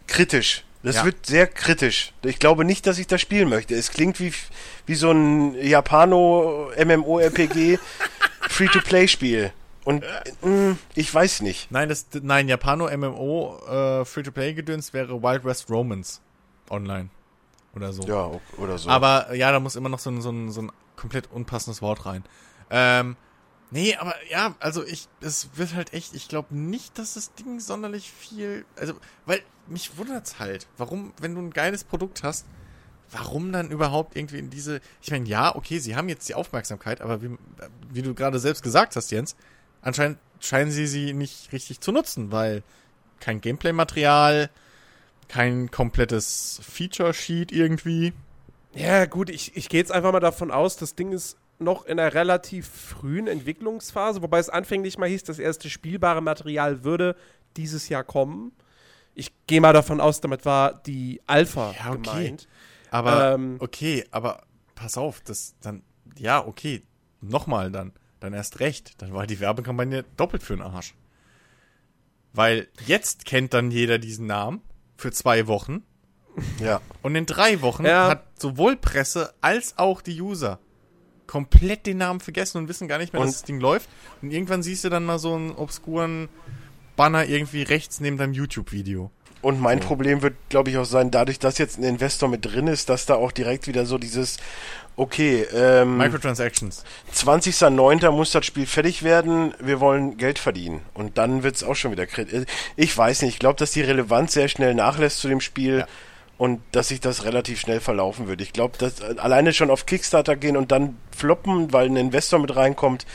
kritisch. 0.08 0.64
Das 0.84 0.98
Ja. 0.98 1.06
wird 1.06 1.26
sehr 1.26 1.48
kritisch. 1.48 2.14
Ich 2.24 2.40
glaube 2.40 2.64
nicht, 2.64 2.86
dass 2.88 2.98
ich 3.00 3.08
das 3.08 3.20
spielen 3.22 3.50
möchte. 3.50 3.76
Es 3.76 3.92
klingt 3.92 4.20
wie, 4.20 4.34
wie 4.86 4.96
so 4.96 5.12
ein 5.12 5.54
Japano 5.56 6.72
MMORPG 6.78 7.80
Free-to-Play-Spiel. 8.50 9.52
Und 9.84 10.04
mh, 10.42 10.76
ich 10.96 11.14
weiß 11.14 11.42
nicht. 11.42 11.72
Nein, 11.72 11.90
das, 11.90 12.08
nein, 12.22 12.48
Japano 12.48 12.90
MMO 12.96 13.58
äh, 13.68 14.06
Free-to-Play-Gedöns 14.06 14.94
wäre 14.94 15.22
Wild 15.24 15.46
West 15.46 15.70
Romans 15.70 16.22
online. 16.70 17.10
Oder 17.76 17.94
so. 17.94 18.04
Ja, 18.04 18.32
oder 18.58 18.78
so. 18.78 18.90
Aber 18.90 19.34
ja, 19.34 19.52
da 19.52 19.60
muss 19.60 19.76
immer 19.76 19.90
noch 19.90 20.00
so 20.00 20.10
ein, 20.10 20.22
so 20.22 20.30
ein, 20.32 20.52
so 20.52 20.62
ein 20.64 20.72
komplett 20.96 21.30
unpassendes 21.32 21.82
Wort 21.82 22.06
rein. 22.06 22.24
Ähm, 22.70 23.16
nee, 23.72 23.96
aber 23.96 24.14
ja, 24.30 24.56
also 24.60 24.86
ich, 24.86 25.08
es 25.22 25.50
wird 25.56 25.74
halt 25.74 25.94
echt, 25.94 26.14
ich 26.14 26.28
glaube 26.28 26.56
nicht, 26.56 26.98
dass 26.98 27.16
das 27.16 27.34
Ding 27.34 27.60
sonderlich 27.60 28.12
viel, 28.12 28.66
also, 28.76 28.94
weil 29.26 29.42
mich 29.68 29.98
wundert's 29.98 30.40
halt, 30.40 30.68
warum, 30.78 31.14
wenn 31.20 31.36
du 31.36 31.42
ein 31.42 31.52
geiles 31.52 31.84
Produkt 31.84 32.24
hast, 32.24 32.46
warum 33.12 33.52
dann 33.52 33.72
überhaupt 33.72 34.16
irgendwie 34.16 34.40
in 34.40 34.50
diese, 34.50 34.82
ich 35.02 35.12
meine, 35.12 35.28
ja, 35.28 35.56
okay, 35.56 35.80
sie 35.80 35.96
haben 35.96 36.10
jetzt 36.10 36.28
die 36.28 36.36
Aufmerksamkeit, 36.36 37.02
aber 37.02 37.22
wie, 37.22 37.38
wie 37.90 38.02
du 38.02 38.14
gerade 38.14 38.40
selbst 38.40 38.64
gesagt 38.64 38.96
hast, 38.96 39.12
Jens, 39.12 39.36
anscheinend 39.82 40.20
scheinen 40.40 40.72
sie 40.72 40.88
sie 40.88 41.14
nicht 41.14 41.52
richtig 41.52 41.80
zu 41.80 41.92
nutzen, 41.92 42.32
weil 42.32 42.64
kein 43.20 43.42
Gameplay-Material, 43.42 44.50
kein 45.28 45.72
komplettes 45.72 46.62
Feature-Sheet 46.64 47.52
irgendwie. 47.52 48.14
Ja, 48.74 49.06
gut, 49.06 49.30
ich, 49.30 49.56
ich 49.58 49.70
gehe 49.70 49.80
jetzt 49.80 49.92
einfach 49.92 50.12
mal 50.12 50.20
davon 50.20 50.52
aus, 50.52 50.78
das 50.78 50.96
Ding 50.96 51.12
ist 51.12 51.38
noch 51.60 51.86
in 51.86 52.00
einer 52.00 52.14
relativ 52.14 52.68
frühen 52.68 53.28
Entwicklungsphase, 53.28 54.22
wobei 54.22 54.40
es 54.40 54.50
anfänglich 54.50 54.98
mal 54.98 55.10
hieß, 55.10 55.24
das 55.24 55.40
erste 55.40 55.70
spielbare 55.70 56.22
Material 56.22 56.84
würde 56.84 57.16
dieses 57.56 57.90
Jahr 57.90 58.04
kommen. 58.04 58.52
Ich 59.16 59.32
gehe 59.48 59.62
mal 59.62 59.74
davon 59.74 60.00
aus, 60.00 60.22
damit 60.22 60.46
war 60.46 60.74
die 60.84 61.22
Alpha 61.26 61.74
Ja, 61.80 61.92
okay. 61.92 62.02
gemeint. 62.02 62.48
Aber 62.92 63.34
Ähm, 63.34 63.58
okay, 63.60 64.06
aber 64.12 64.44
pass 64.76 64.98
auf, 64.98 65.22
das 65.22 65.56
dann 65.62 65.82
ja, 66.18 66.46
okay, 66.46 66.84
nochmal 67.22 67.72
dann, 67.72 67.94
dann 68.20 68.34
erst 68.34 68.60
recht, 68.60 69.02
dann 69.02 69.14
war 69.14 69.28
die 69.28 69.40
Werbekampagne 69.40 70.06
doppelt 70.16 70.44
für 70.44 70.56
den 70.56 70.62
Arsch. 70.64 70.94
Weil 72.34 72.68
jetzt 72.86 73.26
kennt 73.26 73.54
dann 73.54 73.72
jeder 73.72 73.98
diesen 73.98 74.28
Namen 74.28 74.62
für 74.96 75.12
zwei 75.12 75.48
Wochen 75.48 75.84
ja. 76.60 76.82
und 77.02 77.16
in 77.16 77.26
drei 77.26 77.62
Wochen 77.62 77.86
Ja. 77.86 78.08
hat 78.08 78.40
sowohl 78.40 78.78
Presse 78.78 79.34
als 79.42 79.78
auch 79.78 80.02
die 80.02 80.22
User 80.22 80.60
komplett 81.28 81.86
den 81.86 81.98
Namen 81.98 82.20
vergessen 82.20 82.58
und 82.60 82.68
wissen 82.68 82.88
gar 82.88 82.98
nicht 82.98 83.14
mehr, 83.14 83.22
Und- 83.22 83.28
dass 83.28 83.36
das 83.38 83.44
Ding 83.44 83.60
läuft. 83.60 83.90
Und 84.22 84.32
irgendwann 84.32 84.64
siehst 84.64 84.84
du 84.84 84.90
dann 84.90 85.06
mal 85.06 85.20
so 85.20 85.34
einen 85.36 85.52
obskuren 85.52 86.30
Banner 86.96 87.26
irgendwie 87.26 87.62
rechts 87.64 88.00
neben 88.00 88.18
deinem 88.18 88.34
YouTube-Video. 88.34 89.12
Und 89.44 89.62
mein 89.62 89.80
Problem 89.80 90.24
wird, 90.24 90.34
glaube 90.50 90.72
ich, 90.72 90.78
auch 90.78 90.86
sein, 90.86 91.12
dadurch, 91.12 91.38
dass 91.38 91.60
jetzt 91.60 91.78
ein 91.78 91.84
Investor 91.84 92.28
mit 92.28 92.44
drin 92.44 92.66
ist, 92.68 92.90
dass 92.90 93.06
da 93.06 93.14
auch 93.16 93.32
direkt 93.32 93.68
wieder 93.68 93.86
so 93.86 94.00
dieses, 94.00 94.38
okay, 94.96 95.46
ähm, 95.54 95.98
Microtransactions. 95.98 96.84
20.09. 97.14 98.10
muss 98.12 98.32
das 98.32 98.46
Spiel 98.46 98.66
fertig 98.66 99.04
werden, 99.04 99.54
wir 99.60 99.80
wollen 99.80 100.18
Geld 100.18 100.40
verdienen. 100.40 100.82
Und 100.96 101.20
dann 101.20 101.44
wird's 101.44 101.64
auch 101.64 101.76
schon 101.76 101.92
wieder 101.92 102.08
kritisch. 102.08 102.46
Ich 102.76 102.98
weiß 102.98 103.22
nicht, 103.22 103.34
ich 103.36 103.40
glaube, 103.40 103.58
dass 103.60 103.72
die 103.72 103.82
Relevanz 103.82 104.34
sehr 104.34 104.48
schnell 104.48 104.74
nachlässt 104.74 105.20
zu 105.20 105.28
dem 105.28 105.40
Spiel 105.40 105.80
Ja. 105.80 105.88
Und 106.38 106.62
dass 106.72 106.90
sich 106.90 107.00
das 107.00 107.24
relativ 107.26 107.60
schnell 107.60 107.80
verlaufen 107.80 108.28
wird. 108.28 108.42
Ich 108.42 108.54
glaube, 108.54 108.78
dass 108.78 109.00
äh, 109.00 109.16
alleine 109.18 109.54
schon 109.54 109.70
auf 109.72 109.86
Kickstarter 109.86 110.36
gehen 110.36 110.56
und 110.58 110.72
dann 110.72 110.98
floppen, 111.16 111.74
weil 111.74 111.88
ein 111.88 111.96
Investor 111.96 112.40
mit 112.40 112.56
reinkommt, 112.56 113.06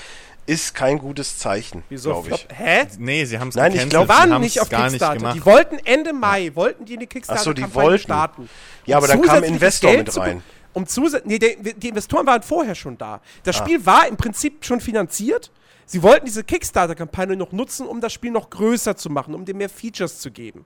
ist 0.44 0.74
kein 0.74 0.98
gutes 0.98 1.38
Zeichen, 1.38 1.84
Wieso? 1.88 2.20
glaube 2.22 2.30
ich. 2.34 2.48
Hä? 2.52 2.86
Nee, 2.98 3.24
sie 3.26 3.38
haben 3.38 3.48
es 3.48 3.54
Nein, 3.54 3.72
ich 3.74 3.82
Die 3.84 3.88
glaub, 3.88 4.04
sie 4.04 4.08
waren 4.08 4.32
haben's 4.32 4.42
nicht 4.44 4.60
auf 4.60 4.68
gar 4.68 4.88
Kickstarter. 4.88 5.18
gemacht. 5.18 5.36
die 5.36 5.46
wollten 5.46 5.78
Ende 5.84 6.12
Mai, 6.12 6.50
wollten 6.54 6.84
die 6.84 6.96
eine 6.96 7.06
Kickstarter 7.06 7.40
Ach 7.40 7.44
so, 7.44 7.52
die 7.52 7.62
Kampagne 7.62 7.90
wollten. 7.90 8.02
starten. 8.02 8.48
Ja, 8.86 8.96
aber 8.96 9.06
da 9.06 9.16
kam 9.16 9.44
Investor 9.44 9.92
Geld 9.92 10.06
mit 10.08 10.16
rein. 10.16 10.42
Um 10.72 10.84
nee, 11.24 11.38
die, 11.38 11.74
die 11.76 11.88
Investoren 11.90 12.26
waren 12.26 12.42
vorher 12.42 12.74
schon 12.74 12.98
da. 12.98 13.20
Das 13.44 13.56
Ah. 13.60 13.64
Spiel 13.64 13.84
war 13.86 14.08
im 14.08 14.16
Prinzip 14.16 14.64
schon 14.64 14.80
finanziert. 14.80 15.52
Sie 15.86 16.02
wollten 16.02 16.24
diese 16.26 16.42
Kickstarter-Kampagne 16.42 17.36
noch 17.36 17.52
nutzen, 17.52 17.86
um 17.86 18.00
das 18.00 18.12
Spiel 18.12 18.30
noch 18.32 18.48
größer 18.50 18.96
zu 18.96 19.10
machen, 19.10 19.34
um 19.34 19.44
dem 19.44 19.58
mehr 19.58 19.68
Features 19.68 20.18
zu 20.18 20.30
geben. 20.30 20.64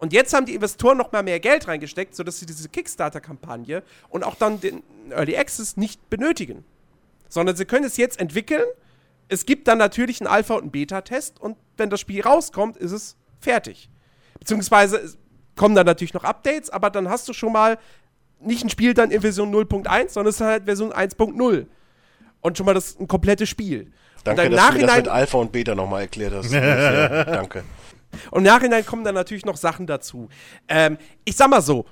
Und 0.00 0.14
jetzt 0.14 0.32
haben 0.32 0.46
die 0.46 0.54
Investoren 0.54 0.96
noch 0.96 1.12
mal 1.12 1.22
mehr 1.22 1.40
Geld 1.40 1.68
reingesteckt, 1.68 2.16
sodass 2.16 2.40
sie 2.40 2.46
diese 2.46 2.68
Kickstarter-Kampagne 2.70 3.82
und 4.08 4.24
auch 4.24 4.34
dann 4.34 4.58
den 4.58 4.82
Early 5.10 5.36
Access 5.36 5.76
nicht 5.76 6.08
benötigen. 6.08 6.64
Sondern 7.28 7.54
sie 7.54 7.66
können 7.66 7.84
es 7.84 7.98
jetzt 7.98 8.18
entwickeln. 8.18 8.64
Es 9.28 9.44
gibt 9.44 9.68
dann 9.68 9.76
natürlich 9.76 10.20
einen 10.20 10.26
Alpha- 10.28 10.54
und 10.54 10.62
einen 10.62 10.70
Beta-Test 10.70 11.38
und 11.38 11.56
wenn 11.76 11.90
das 11.90 12.00
Spiel 12.00 12.22
rauskommt, 12.22 12.78
ist 12.78 12.92
es 12.92 13.16
fertig. 13.40 13.90
Beziehungsweise 14.38 14.96
es 14.96 15.18
kommen 15.54 15.74
dann 15.74 15.86
natürlich 15.86 16.14
noch 16.14 16.24
Updates, 16.24 16.70
aber 16.70 16.88
dann 16.88 17.10
hast 17.10 17.28
du 17.28 17.34
schon 17.34 17.52
mal 17.52 17.78
nicht 18.40 18.64
ein 18.64 18.70
Spiel 18.70 18.94
dann 18.94 19.10
in 19.10 19.20
Version 19.20 19.54
0.1, 19.54 20.08
sondern 20.08 20.30
es 20.30 20.36
ist 20.36 20.46
halt 20.46 20.64
Version 20.64 20.92
1.0. 20.92 21.66
Und 22.40 22.56
schon 22.56 22.64
mal 22.64 22.72
das 22.72 22.98
ein 22.98 23.06
komplettes 23.06 23.50
Spiel. 23.50 23.92
Danke, 24.24 24.48
dass 24.48 24.50
du 24.50 24.56
das 24.56 24.64
Nachhinein- 24.64 24.96
mit 24.96 25.08
Alpha 25.08 25.38
und 25.38 25.52
Beta 25.52 25.74
nochmal 25.74 26.02
erklärt 26.02 26.32
hast. 26.32 26.52
danke. 26.54 27.64
Und 28.30 28.38
im 28.38 28.44
Nachhinein 28.44 28.84
kommen 28.84 29.04
dann 29.04 29.14
natürlich 29.14 29.44
noch 29.44 29.56
Sachen 29.56 29.86
dazu. 29.86 30.28
Ähm, 30.68 30.98
ich 31.24 31.36
sag 31.36 31.50
mal 31.50 31.62
so, 31.62 31.86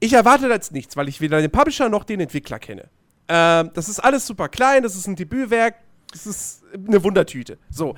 ich 0.00 0.12
erwarte 0.12 0.48
jetzt 0.48 0.72
nichts, 0.72 0.96
weil 0.96 1.08
ich 1.08 1.20
weder 1.20 1.40
den 1.40 1.50
Publisher 1.50 1.88
noch 1.88 2.04
den 2.04 2.20
Entwickler 2.20 2.58
kenne. 2.58 2.88
Ähm, 3.28 3.70
das 3.74 3.88
ist 3.88 4.00
alles 4.00 4.26
super 4.26 4.48
klein, 4.48 4.82
das 4.82 4.96
ist 4.96 5.06
ein 5.06 5.16
Debütwerk, 5.16 5.76
das 6.12 6.26
ist 6.26 6.62
eine 6.74 7.02
Wundertüte. 7.02 7.58
So. 7.70 7.94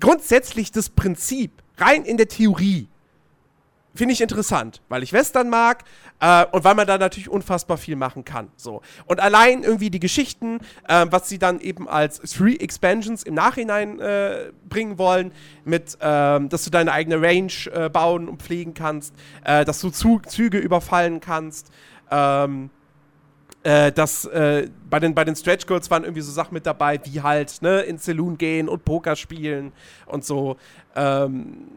Grundsätzlich 0.00 0.72
das 0.72 0.90
Prinzip, 0.90 1.52
rein 1.78 2.04
in 2.04 2.16
der 2.16 2.28
Theorie, 2.28 2.88
finde 3.96 4.12
ich 4.12 4.20
interessant, 4.20 4.82
weil 4.88 5.02
ich 5.02 5.12
Western 5.12 5.48
mag 5.48 5.84
äh, 6.20 6.44
und 6.52 6.64
weil 6.64 6.74
man 6.74 6.86
da 6.86 6.98
natürlich 6.98 7.28
unfassbar 7.28 7.76
viel 7.76 7.96
machen 7.96 8.24
kann. 8.24 8.48
So. 8.56 8.82
Und 9.06 9.20
allein 9.20 9.62
irgendwie 9.62 9.90
die 9.90 10.00
Geschichten, 10.00 10.60
äh, 10.88 11.06
was 11.10 11.28
sie 11.28 11.38
dann 11.38 11.60
eben 11.60 11.88
als 11.88 12.20
Three 12.20 12.56
Expansions 12.56 13.22
im 13.22 13.34
Nachhinein 13.34 14.00
äh, 14.00 14.52
bringen 14.68 14.98
wollen, 14.98 15.32
mit, 15.64 15.98
ähm, 16.00 16.48
dass 16.48 16.64
du 16.64 16.70
deine 16.70 16.92
eigene 16.92 17.20
Range 17.20 17.52
äh, 17.72 17.88
bauen 17.88 18.28
und 18.28 18.42
pflegen 18.42 18.74
kannst, 18.74 19.14
äh, 19.44 19.64
dass 19.64 19.80
du 19.80 19.90
Zug 19.90 20.30
Züge 20.30 20.58
überfallen 20.58 21.20
kannst, 21.20 21.70
ähm, 22.10 22.70
äh, 23.62 23.90
dass 23.90 24.24
äh, 24.26 24.68
bei 24.88 25.00
den, 25.00 25.14
bei 25.14 25.24
den 25.24 25.34
Stretch 25.34 25.66
Goals 25.66 25.90
waren 25.90 26.04
irgendwie 26.04 26.20
so 26.20 26.30
Sachen 26.30 26.54
mit 26.54 26.66
dabei, 26.66 27.00
wie 27.04 27.20
halt 27.20 27.62
ne, 27.62 27.80
ins 27.80 28.04
Saloon 28.04 28.38
gehen 28.38 28.68
und 28.68 28.84
Poker 28.84 29.16
spielen 29.16 29.72
und 30.06 30.24
so. 30.24 30.56
Ähm, 30.94 31.68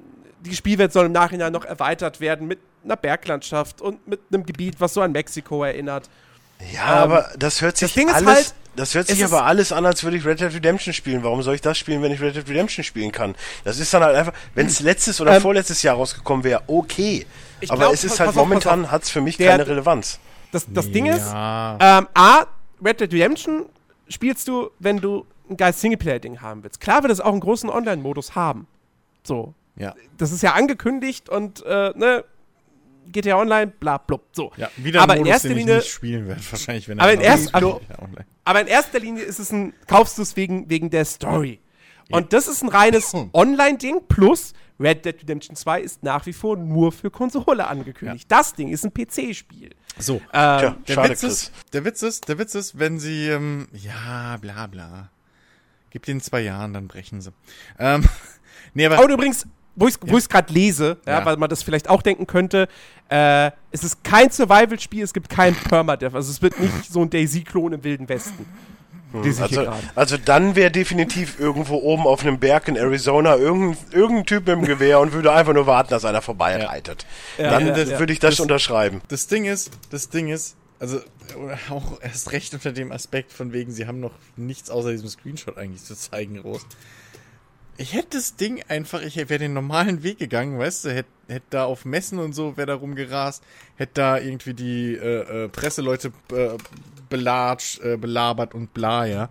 die 0.41 0.55
Spielwelt 0.55 0.93
soll 0.93 1.05
im 1.07 1.11
Nachhinein 1.11 1.51
noch 1.51 1.65
erweitert 1.65 2.19
werden 2.19 2.47
mit 2.47 2.59
einer 2.83 2.95
Berglandschaft 2.95 3.81
und 3.81 4.07
mit 4.07 4.19
einem 4.31 4.45
Gebiet, 4.45 4.79
was 4.79 4.93
so 4.93 5.01
an 5.01 5.11
Mexiko 5.11 5.63
erinnert. 5.63 6.09
Ja, 6.73 7.03
Ähm, 7.05 7.11
aber 7.11 7.29
das 7.37 7.61
hört 7.61 7.77
sich 7.77 7.93
das 7.93 8.13
alles, 8.13 8.27
halt, 8.27 8.53
das 8.75 8.93
hört 8.95 9.07
sich 9.07 9.23
aber 9.23 9.45
alles 9.45 9.71
an, 9.71 9.85
als 9.85 10.03
würde 10.03 10.17
ich 10.17 10.25
Red 10.25 10.39
Dead 10.41 10.53
Redemption 10.53 10.93
spielen. 10.93 11.23
Warum 11.23 11.41
soll 11.41 11.55
ich 11.55 11.61
das 11.61 11.77
spielen, 11.77 12.01
wenn 12.01 12.11
ich 12.11 12.21
Red 12.21 12.35
Dead 12.35 12.47
Redemption 12.49 12.83
spielen 12.83 13.11
kann? 13.11 13.35
Das 13.63 13.79
ist 13.79 13.93
dann 13.93 14.03
halt 14.03 14.15
einfach, 14.15 14.33
wenn 14.55 14.67
es 14.67 14.79
letztes 14.81 15.19
oder 15.21 15.35
Ähm, 15.35 15.41
vorletztes 15.41 15.81
Jahr 15.83 15.95
rausgekommen 15.95 16.43
wäre, 16.43 16.61
okay. 16.67 17.25
Aber 17.67 17.77
glaub, 17.77 17.93
es 17.93 18.03
ist 18.03 18.19
halt 18.19 18.29
auf, 18.29 18.35
momentan, 18.35 18.89
hat 18.91 19.03
es 19.03 19.09
für 19.09 19.21
mich 19.21 19.37
Der- 19.37 19.51
keine 19.51 19.67
Relevanz. 19.67 20.19
Das, 20.51 20.65
das 20.73 20.89
Ding 20.91 21.05
ist, 21.05 21.27
ähm, 21.27 22.07
A, 22.13 22.45
Red 22.83 22.99
Dead 23.01 23.13
Redemption 23.13 23.65
spielst 24.07 24.47
du, 24.47 24.71
wenn 24.79 24.97
du 24.99 25.25
ein 25.49 25.57
geiles 25.57 25.79
Singleplayer-Ding 25.81 26.41
haben 26.41 26.63
willst. 26.63 26.79
Klar 26.79 27.03
wird 27.03 27.11
es 27.13 27.19
auch 27.21 27.31
einen 27.31 27.39
großen 27.39 27.69
Online-Modus 27.69 28.35
haben. 28.35 28.67
So. 29.23 29.53
Ja. 29.79 29.95
Das 30.17 30.31
ist 30.31 30.43
ja 30.43 30.53
angekündigt 30.53 31.29
und, 31.29 31.65
äh, 31.65 31.91
ne, 31.95 32.23
GTA 33.11 33.37
Online, 33.37 33.67
bla, 33.67 33.97
blub, 33.97 34.25
so. 34.33 34.51
Ja, 34.57 34.69
wieder 34.77 35.01
Aber 35.01 35.13
ein 35.13 35.19
in 35.19 35.23
Modus, 35.23 35.33
erster 35.33 35.47
den 35.49 35.57
Linie- 35.57 35.81
spielen 35.81 36.27
werde, 36.27 36.41
wahrscheinlich, 36.51 36.87
wenn 36.87 36.99
Aber 36.99 37.11
in 37.13 37.21
erst- 37.21 37.55
aber- 37.55 37.81
ja, 37.89 37.99
online. 37.99 38.25
Aber 38.45 38.61
in 38.61 38.67
erster 38.67 38.99
Linie 38.99 39.23
ist 39.23 39.39
es 39.39 39.51
ein, 39.51 39.73
kaufst 39.87 40.17
du 40.19 40.21
es 40.21 40.35
wegen, 40.35 40.69
wegen 40.69 40.89
der 40.91 41.05
Story. 41.05 41.59
Und 42.11 42.33
das 42.33 42.47
ist 42.47 42.61
ein 42.63 42.69
reines 42.69 43.13
Online-Ding 43.33 44.01
plus 44.07 44.53
Red 44.79 45.05
Dead 45.05 45.15
Redemption 45.21 45.55
2 45.55 45.81
ist 45.81 46.01
nach 46.03 46.25
wie 46.25 46.33
vor 46.33 46.55
nur 46.57 46.91
für 46.91 47.11
Konsole 47.11 47.67
angekündigt. 47.67 48.25
Das 48.31 48.53
Ding 48.53 48.69
ist 48.69 48.83
ein 48.85 48.91
PC-Spiel. 48.93 49.71
So, 49.99 50.15
Ähm, 50.15 50.21
Tja, 50.31 50.77
der 50.87 50.93
schade, 50.93 51.09
Witz 51.09 51.23
ist, 51.23 51.51
der 51.73 51.85
Witz 51.85 52.01
ist, 52.01 52.27
der 52.29 52.37
Witz 52.39 52.55
ist, 52.55 52.79
wenn 52.79 52.97
sie, 52.99 53.27
ähm, 53.27 53.67
ja, 53.73 54.37
bla 54.37 54.67
bla. 54.67 55.09
Gib 55.91 56.03
denen 56.05 56.21
zwei 56.21 56.41
Jahren, 56.41 56.73
dann 56.73 56.87
brechen 56.87 57.19
sie. 57.21 57.31
Ähm, 57.77 58.03
nee, 58.73 58.85
aber, 58.85 59.03
Und 59.03 59.11
übrigens, 59.11 59.45
wo 59.79 59.87
ich 59.87 60.23
es 60.23 60.29
gerade 60.29 60.51
lese, 60.53 60.97
ja, 61.07 61.19
Ja. 61.19 61.25
weil 61.25 61.37
man 61.37 61.49
das 61.49 61.63
vielleicht 61.63 61.89
auch 61.89 62.01
denken 62.01 62.27
könnte, 62.27 62.67
äh, 63.09 63.51
es 63.71 63.83
ist 63.83 64.03
kein 64.03 64.29
Survival-Spiel, 64.31 65.03
es 65.03 65.13
gibt 65.13 65.29
kein 65.29 65.55
Permadeath. 65.55 66.13
Also 66.15 66.31
es 66.31 66.41
wird 66.41 66.59
nicht 66.59 66.73
so 66.91 67.01
ein 67.01 67.09
Daisy-Klon 67.09 67.73
im 67.73 67.83
Wilden 67.83 68.07
Westen. 68.09 68.45
Hier 69.23 69.41
Also, 69.41 69.67
also 69.95 70.17
dann 70.17 70.55
wäre 70.55 70.69
definitiv 70.69 71.39
irgendwo 71.39 71.77
oben 71.77 72.05
auf 72.05 72.21
einem 72.21 72.37
Berg 72.39 72.67
in 72.67 72.75
Arizona 72.75 73.35
irgendein, 73.37 73.75
irgendein 73.91 74.25
Typ 74.27 74.45
mit 74.45 74.55
dem 74.55 74.65
Gewehr 74.65 74.99
und 74.99 75.13
würde 75.13 75.31
einfach 75.31 75.53
nur 75.53 75.65
warten, 75.65 75.89
dass 75.89 76.05
einer 76.05 76.21
vorbeireitet. 76.21 77.07
Ja, 77.39 77.49
dann 77.49 77.65
ja, 77.67 77.75
ja. 77.75 77.97
würde 77.99 78.13
ich 78.13 78.19
das, 78.19 78.33
Das- 78.35 78.39
unterschreiben. 78.41 79.01
das 79.07 79.25
Ding 79.25 79.45
ist, 79.45 79.71
das 79.89 80.09
Ding 80.09 80.27
ist, 80.27 80.55
also, 80.79 80.97
äh, 80.99 81.01
auch 81.71 81.99
erst 82.01 82.31
recht 82.33 82.53
unter 82.53 82.71
dem 82.71 82.91
Aspekt 82.91 83.33
von 83.33 83.51
wegen, 83.51 83.71
sie 83.71 83.87
haben 83.87 83.99
noch 83.99 84.13
nichts 84.37 84.69
außer 84.69 84.91
diesem 84.91 85.09
Screenshot 85.09 85.57
eigentlich 85.57 85.83
zu 85.83 85.95
zeigen, 85.95 86.39
groß. 86.39 86.61
Ich 87.79 87.93
hätte 87.93 88.17
das 88.17 88.35
Ding 88.35 88.61
einfach, 88.67 89.01
ich 89.01 89.15
wäre 89.15 89.39
den 89.39 89.53
normalen 89.53 90.03
Weg 90.03 90.19
gegangen, 90.19 90.59
weißt 90.59 90.83
du, 90.83 90.93
hätte 90.93 91.07
hätt 91.29 91.43
da 91.49 91.63
auf 91.63 91.85
Messen 91.85 92.19
und 92.19 92.33
so, 92.33 92.57
wäre 92.57 92.67
da 92.67 92.75
rumgerast, 92.75 93.41
hätte 93.77 93.93
da 93.93 94.17
irgendwie 94.17 94.53
die 94.53 94.95
äh, 94.95 95.45
äh, 95.45 95.47
Presseleute 95.47 96.11
äh, 96.33 96.57
belatscht, 97.07 97.79
äh, 97.81 97.95
belabert 97.95 98.53
und 98.53 98.73
bla, 98.73 99.05
ja. 99.05 99.29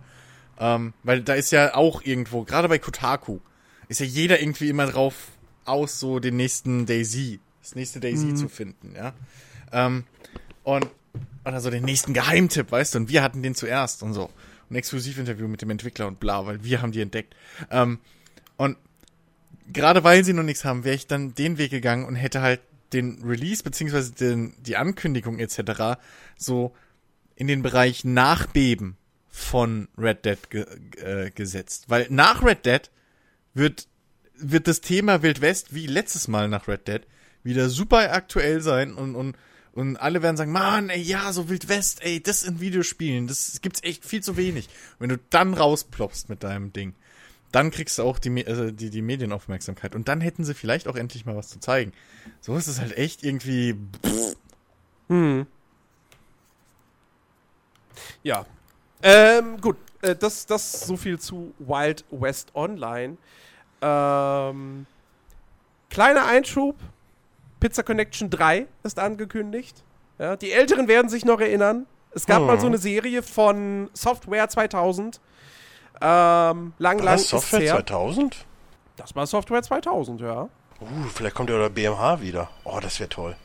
Ähm, 0.59 0.93
weil 1.03 1.21
da 1.21 1.35
ist 1.35 1.51
ja 1.51 1.75
auch 1.75 2.01
irgendwo, 2.03 2.43
gerade 2.43 2.67
bei 2.67 2.79
Kotaku, 2.79 3.39
ist 3.87 3.99
ja 3.99 4.05
jeder 4.07 4.41
irgendwie 4.41 4.69
immer 4.69 4.87
drauf 4.87 5.13
aus, 5.65 5.99
so 5.99 6.19
den 6.19 6.35
nächsten 6.35 6.85
Daisy, 6.85 7.39
das 7.61 7.75
nächste 7.75 7.99
Daisy 7.99 8.33
zu 8.33 8.49
finden, 8.49 8.95
ja. 8.95 9.13
Ähm, 9.71 10.05
und, 10.63 10.87
oder 11.45 11.61
so 11.61 11.69
den 11.69 11.83
nächsten 11.83 12.13
Geheimtipp, 12.13 12.71
weißt 12.71 12.95
du, 12.95 12.99
und 12.99 13.09
wir 13.09 13.21
hatten 13.21 13.43
den 13.43 13.53
zuerst 13.53 14.01
und 14.01 14.13
so. 14.13 14.31
Ein 14.71 14.75
Exklusivinterview 14.75 15.47
mit 15.47 15.61
dem 15.61 15.69
Entwickler 15.69 16.07
und 16.07 16.19
bla, 16.19 16.45
weil 16.45 16.63
wir 16.63 16.81
haben 16.81 16.91
die 16.91 17.01
entdeckt. 17.01 17.35
Ähm, 17.71 17.99
und 18.59 18.75
gerade 19.71 20.03
weil 20.03 20.25
sie 20.25 20.33
noch 20.33 20.43
nichts 20.43 20.65
haben, 20.65 20.83
wäre 20.83 20.95
ich 20.95 21.07
dann 21.07 21.33
den 21.33 21.57
Weg 21.57 21.71
gegangen 21.71 22.03
und 22.03 22.15
hätte 22.15 22.41
halt 22.41 22.59
den 22.91 23.23
Release 23.23 23.63
beziehungsweise 23.63 24.11
den, 24.11 24.53
die 24.61 24.75
Ankündigung 24.75 25.39
etc. 25.39 25.97
so 26.35 26.75
in 27.37 27.47
den 27.47 27.61
Bereich 27.61 28.03
Nachbeben 28.03 28.97
von 29.29 29.87
Red 29.97 30.25
Dead 30.25 30.49
ge 30.49 30.65
äh, 30.97 31.31
gesetzt. 31.31 31.85
Weil 31.87 32.07
nach 32.09 32.43
Red 32.43 32.65
Dead 32.65 32.91
wird, 33.53 33.87
wird 34.35 34.67
das 34.67 34.81
Thema 34.81 35.21
Wild 35.23 35.39
West 35.39 35.73
wie 35.73 35.87
letztes 35.87 36.27
Mal 36.27 36.49
nach 36.49 36.67
Red 36.67 36.85
Dead 36.89 37.07
wieder 37.43 37.69
super 37.69 38.11
aktuell 38.11 38.59
sein 38.59 38.93
und, 38.93 39.15
und, 39.15 39.37
und 39.71 39.95
alle 39.95 40.21
werden 40.21 40.35
sagen, 40.35 40.51
Mann, 40.51 40.89
ey, 40.89 41.01
ja, 41.01 41.31
so 41.31 41.47
Wild 41.47 41.69
West, 41.69 42.03
ey, 42.03 42.21
das 42.21 42.43
in 42.43 42.59
Videospielen, 42.59 43.27
das 43.27 43.61
gibt's 43.61 43.83
echt 43.83 44.03
viel 44.03 44.21
zu 44.21 44.35
wenig. 44.35 44.67
Wenn 44.99 45.07
du 45.07 45.17
dann 45.29 45.53
rausploppst 45.53 46.27
mit 46.27 46.43
deinem 46.43 46.73
Ding, 46.73 46.93
dann 47.51 47.71
kriegst 47.71 47.97
du 47.97 48.03
auch 48.03 48.19
die, 48.19 48.45
also 48.45 48.71
die, 48.71 48.89
die 48.89 49.01
Medienaufmerksamkeit. 49.01 49.95
Und 49.95 50.07
dann 50.07 50.21
hätten 50.21 50.43
sie 50.43 50.53
vielleicht 50.53 50.87
auch 50.87 50.95
endlich 50.95 51.25
mal 51.25 51.35
was 51.35 51.49
zu 51.49 51.59
zeigen. 51.59 51.93
So 52.41 52.55
ist 52.55 52.67
es 52.67 52.79
halt 52.79 52.97
echt 52.97 53.23
irgendwie. 53.23 53.75
Hm. 55.07 55.47
Ja. 58.23 58.45
Ähm, 59.01 59.59
gut. 59.61 59.77
Äh, 60.01 60.15
das, 60.15 60.45
das 60.45 60.81
so 60.81 60.97
viel 60.97 61.19
zu 61.19 61.53
Wild 61.59 62.05
West 62.11 62.53
Online. 62.55 63.17
Ähm, 63.81 64.85
kleiner 65.89 66.25
Einschub. 66.25 66.75
Pizza 67.59 67.83
Connection 67.83 68.29
3 68.29 68.67
ist 68.83 68.99
angekündigt. 68.99 69.83
Ja, 70.17 70.35
die 70.35 70.51
Älteren 70.51 70.87
werden 70.87 71.09
sich 71.09 71.25
noch 71.25 71.39
erinnern. 71.41 71.87
Es 72.11 72.25
gab 72.25 72.39
Hm. 72.39 72.47
mal 72.47 72.59
so 72.59 72.67
eine 72.67 72.77
Serie 72.77 73.21
von 73.21 73.89
Software 73.93 74.47
2000. 74.49 75.19
Ähm, 76.01 76.73
lang, 76.77 76.99
lang 76.99 77.15
Was, 77.15 77.21
ist 77.21 77.29
Software 77.29 77.59
her. 77.61 77.73
2000? 77.75 78.45
Das 78.95 79.15
war 79.15 79.27
Software 79.27 79.61
2000, 79.61 80.21
ja. 80.21 80.43
Uh, 80.81 80.85
vielleicht 81.13 81.35
kommt 81.35 81.49
ja 81.49 81.57
der 81.57 81.69
BMH 81.69 82.21
wieder. 82.21 82.49
Oh, 82.63 82.79
das 82.81 82.99
wäre 82.99 83.09
toll. 83.09 83.35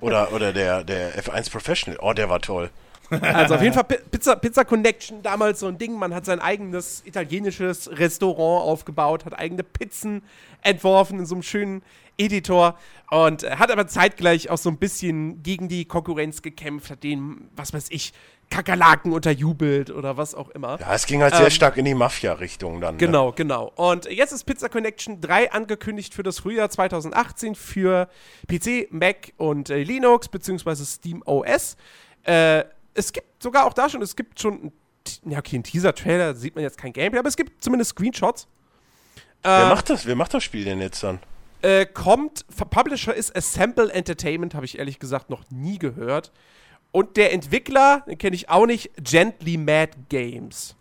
Oder, 0.00 0.32
oder 0.34 0.52
der, 0.52 0.84
der 0.84 1.22
F1 1.22 1.50
Professional. 1.50 1.98
Oh, 2.02 2.12
der 2.12 2.28
war 2.28 2.40
toll. 2.40 2.70
Also 3.08 3.54
auf 3.54 3.62
jeden 3.62 3.72
Fall 3.72 3.84
Pi- 3.84 4.00
Pizza, 4.10 4.34
Pizza 4.34 4.64
Connection, 4.64 5.22
damals 5.22 5.60
so 5.60 5.68
ein 5.68 5.78
Ding. 5.78 5.96
Man 5.96 6.12
hat 6.12 6.24
sein 6.24 6.40
eigenes 6.40 7.02
italienisches 7.06 7.88
Restaurant 7.88 8.64
aufgebaut, 8.64 9.24
hat 9.24 9.38
eigene 9.38 9.62
Pizzen 9.62 10.22
entworfen 10.62 11.20
in 11.20 11.26
so 11.26 11.36
einem 11.36 11.42
schönen 11.44 11.82
Editor 12.18 12.76
und 13.10 13.48
hat 13.48 13.70
aber 13.70 13.86
zeitgleich 13.86 14.50
auch 14.50 14.58
so 14.58 14.70
ein 14.70 14.78
bisschen 14.78 15.42
gegen 15.44 15.68
die 15.68 15.84
Konkurrenz 15.84 16.42
gekämpft, 16.42 16.90
hat 16.90 17.04
den, 17.04 17.48
was 17.54 17.72
weiß 17.72 17.86
ich, 17.90 18.12
Kakerlaken 18.50 19.12
unterjubelt 19.12 19.90
oder 19.90 20.16
was 20.16 20.34
auch 20.34 20.48
immer. 20.50 20.78
Ja, 20.80 20.94
es 20.94 21.06
ging 21.06 21.20
halt 21.22 21.34
sehr 21.34 21.46
Ähm, 21.46 21.50
stark 21.50 21.76
in 21.76 21.84
die 21.84 21.94
Mafia-Richtung 21.94 22.80
dann. 22.80 22.94
Ne? 22.94 22.98
Genau, 22.98 23.32
genau. 23.32 23.72
Und 23.74 24.06
jetzt 24.10 24.32
ist 24.32 24.44
Pizza 24.44 24.68
Connection 24.68 25.20
3 25.20 25.52
angekündigt 25.52 26.14
für 26.14 26.22
das 26.22 26.38
Frühjahr 26.38 26.70
2018 26.70 27.54
für 27.54 28.08
PC, 28.48 28.88
Mac 28.90 29.32
und 29.36 29.68
äh, 29.70 29.82
Linux 29.82 30.28
beziehungsweise 30.28 30.86
Steam 30.86 31.22
OS. 31.26 31.76
Äh, 32.22 32.64
es 32.94 33.12
gibt 33.12 33.42
sogar 33.42 33.66
auch 33.66 33.72
da 33.74 33.90
schon, 33.90 34.00
es 34.00 34.16
gibt 34.16 34.40
schon, 34.40 34.72
ja 35.24 35.38
okay, 35.38 35.56
ein 35.58 35.64
Teaser-Trailer, 35.64 36.34
sieht 36.34 36.54
man 36.54 36.62
jetzt 36.64 36.78
kein 36.78 36.92
Gameplay, 36.92 37.18
aber 37.18 37.28
es 37.28 37.36
gibt 37.36 37.62
zumindest 37.62 37.90
Screenshots. 37.90 38.46
Wer 39.42 39.66
Äh, 39.66 39.68
macht 39.68 39.90
das? 39.90 40.06
Wer 40.06 40.16
macht 40.16 40.32
das 40.34 40.42
Spiel 40.44 40.64
denn 40.64 40.80
jetzt 40.80 41.02
dann? 41.02 41.18
äh, 41.62 41.84
kommt, 41.84 42.44
Publisher 42.70 43.12
ist 43.14 43.36
Assemble 43.36 43.90
Entertainment, 43.92 44.54
habe 44.54 44.64
ich 44.66 44.78
ehrlich 44.78 44.98
gesagt 44.98 45.30
noch 45.30 45.42
nie 45.50 45.78
gehört. 45.78 46.30
Und 46.92 47.16
der 47.16 47.32
Entwickler, 47.32 48.00
den 48.06 48.16
kenne 48.18 48.36
ich 48.36 48.48
auch 48.48 48.66
nicht, 48.66 48.90
Gently 48.96 49.56
Mad 49.58 49.92
Games. 50.08 50.74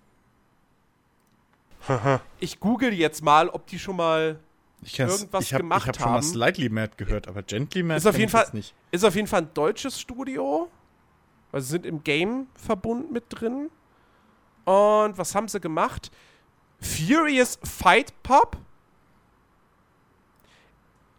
ich 2.40 2.60
google 2.60 2.94
jetzt 2.94 3.22
mal, 3.24 3.50
ob 3.50 3.68
die 3.68 3.78
schon 3.80 3.96
mal 3.98 4.40
Ich 4.82 4.98
Irgendwas 5.00 5.44
ich 5.44 5.54
hab, 5.54 5.62
gemacht 5.62 5.82
ich 5.84 5.88
hab 5.90 5.96
schon 5.98 6.06
mal 6.06 6.14
haben. 6.16 6.24
Slightly 6.24 6.70
Mad 6.70 6.94
gehört, 6.98 7.28
aber 7.28 7.44
Gently 7.44 7.84
Mad 7.84 7.98
Ist 7.98 8.06
auf 8.08 8.16
jeden 8.18 8.26
ich 8.28 8.32
Fall- 8.32 8.50
nicht. 8.54 8.74
Ist 8.92 9.04
auf 9.04 9.16
jeden 9.16 9.28
Fall 9.28 9.42
ein 9.44 9.54
deutsches 9.54 10.00
Studio. 10.00 10.70
Weil 11.52 11.62
sie 11.62 11.70
sind 11.70 11.86
im 11.86 12.04
Game-Verbund 12.04 13.12
mit 13.12 13.26
drin. 13.30 13.70
Und 14.66 15.18
was 15.18 15.36
haben 15.36 15.48
sie 15.48 15.60
gemacht? 15.60 16.12
Furious 16.82 17.60
Fight 17.64 18.12
Pop. 18.24 18.58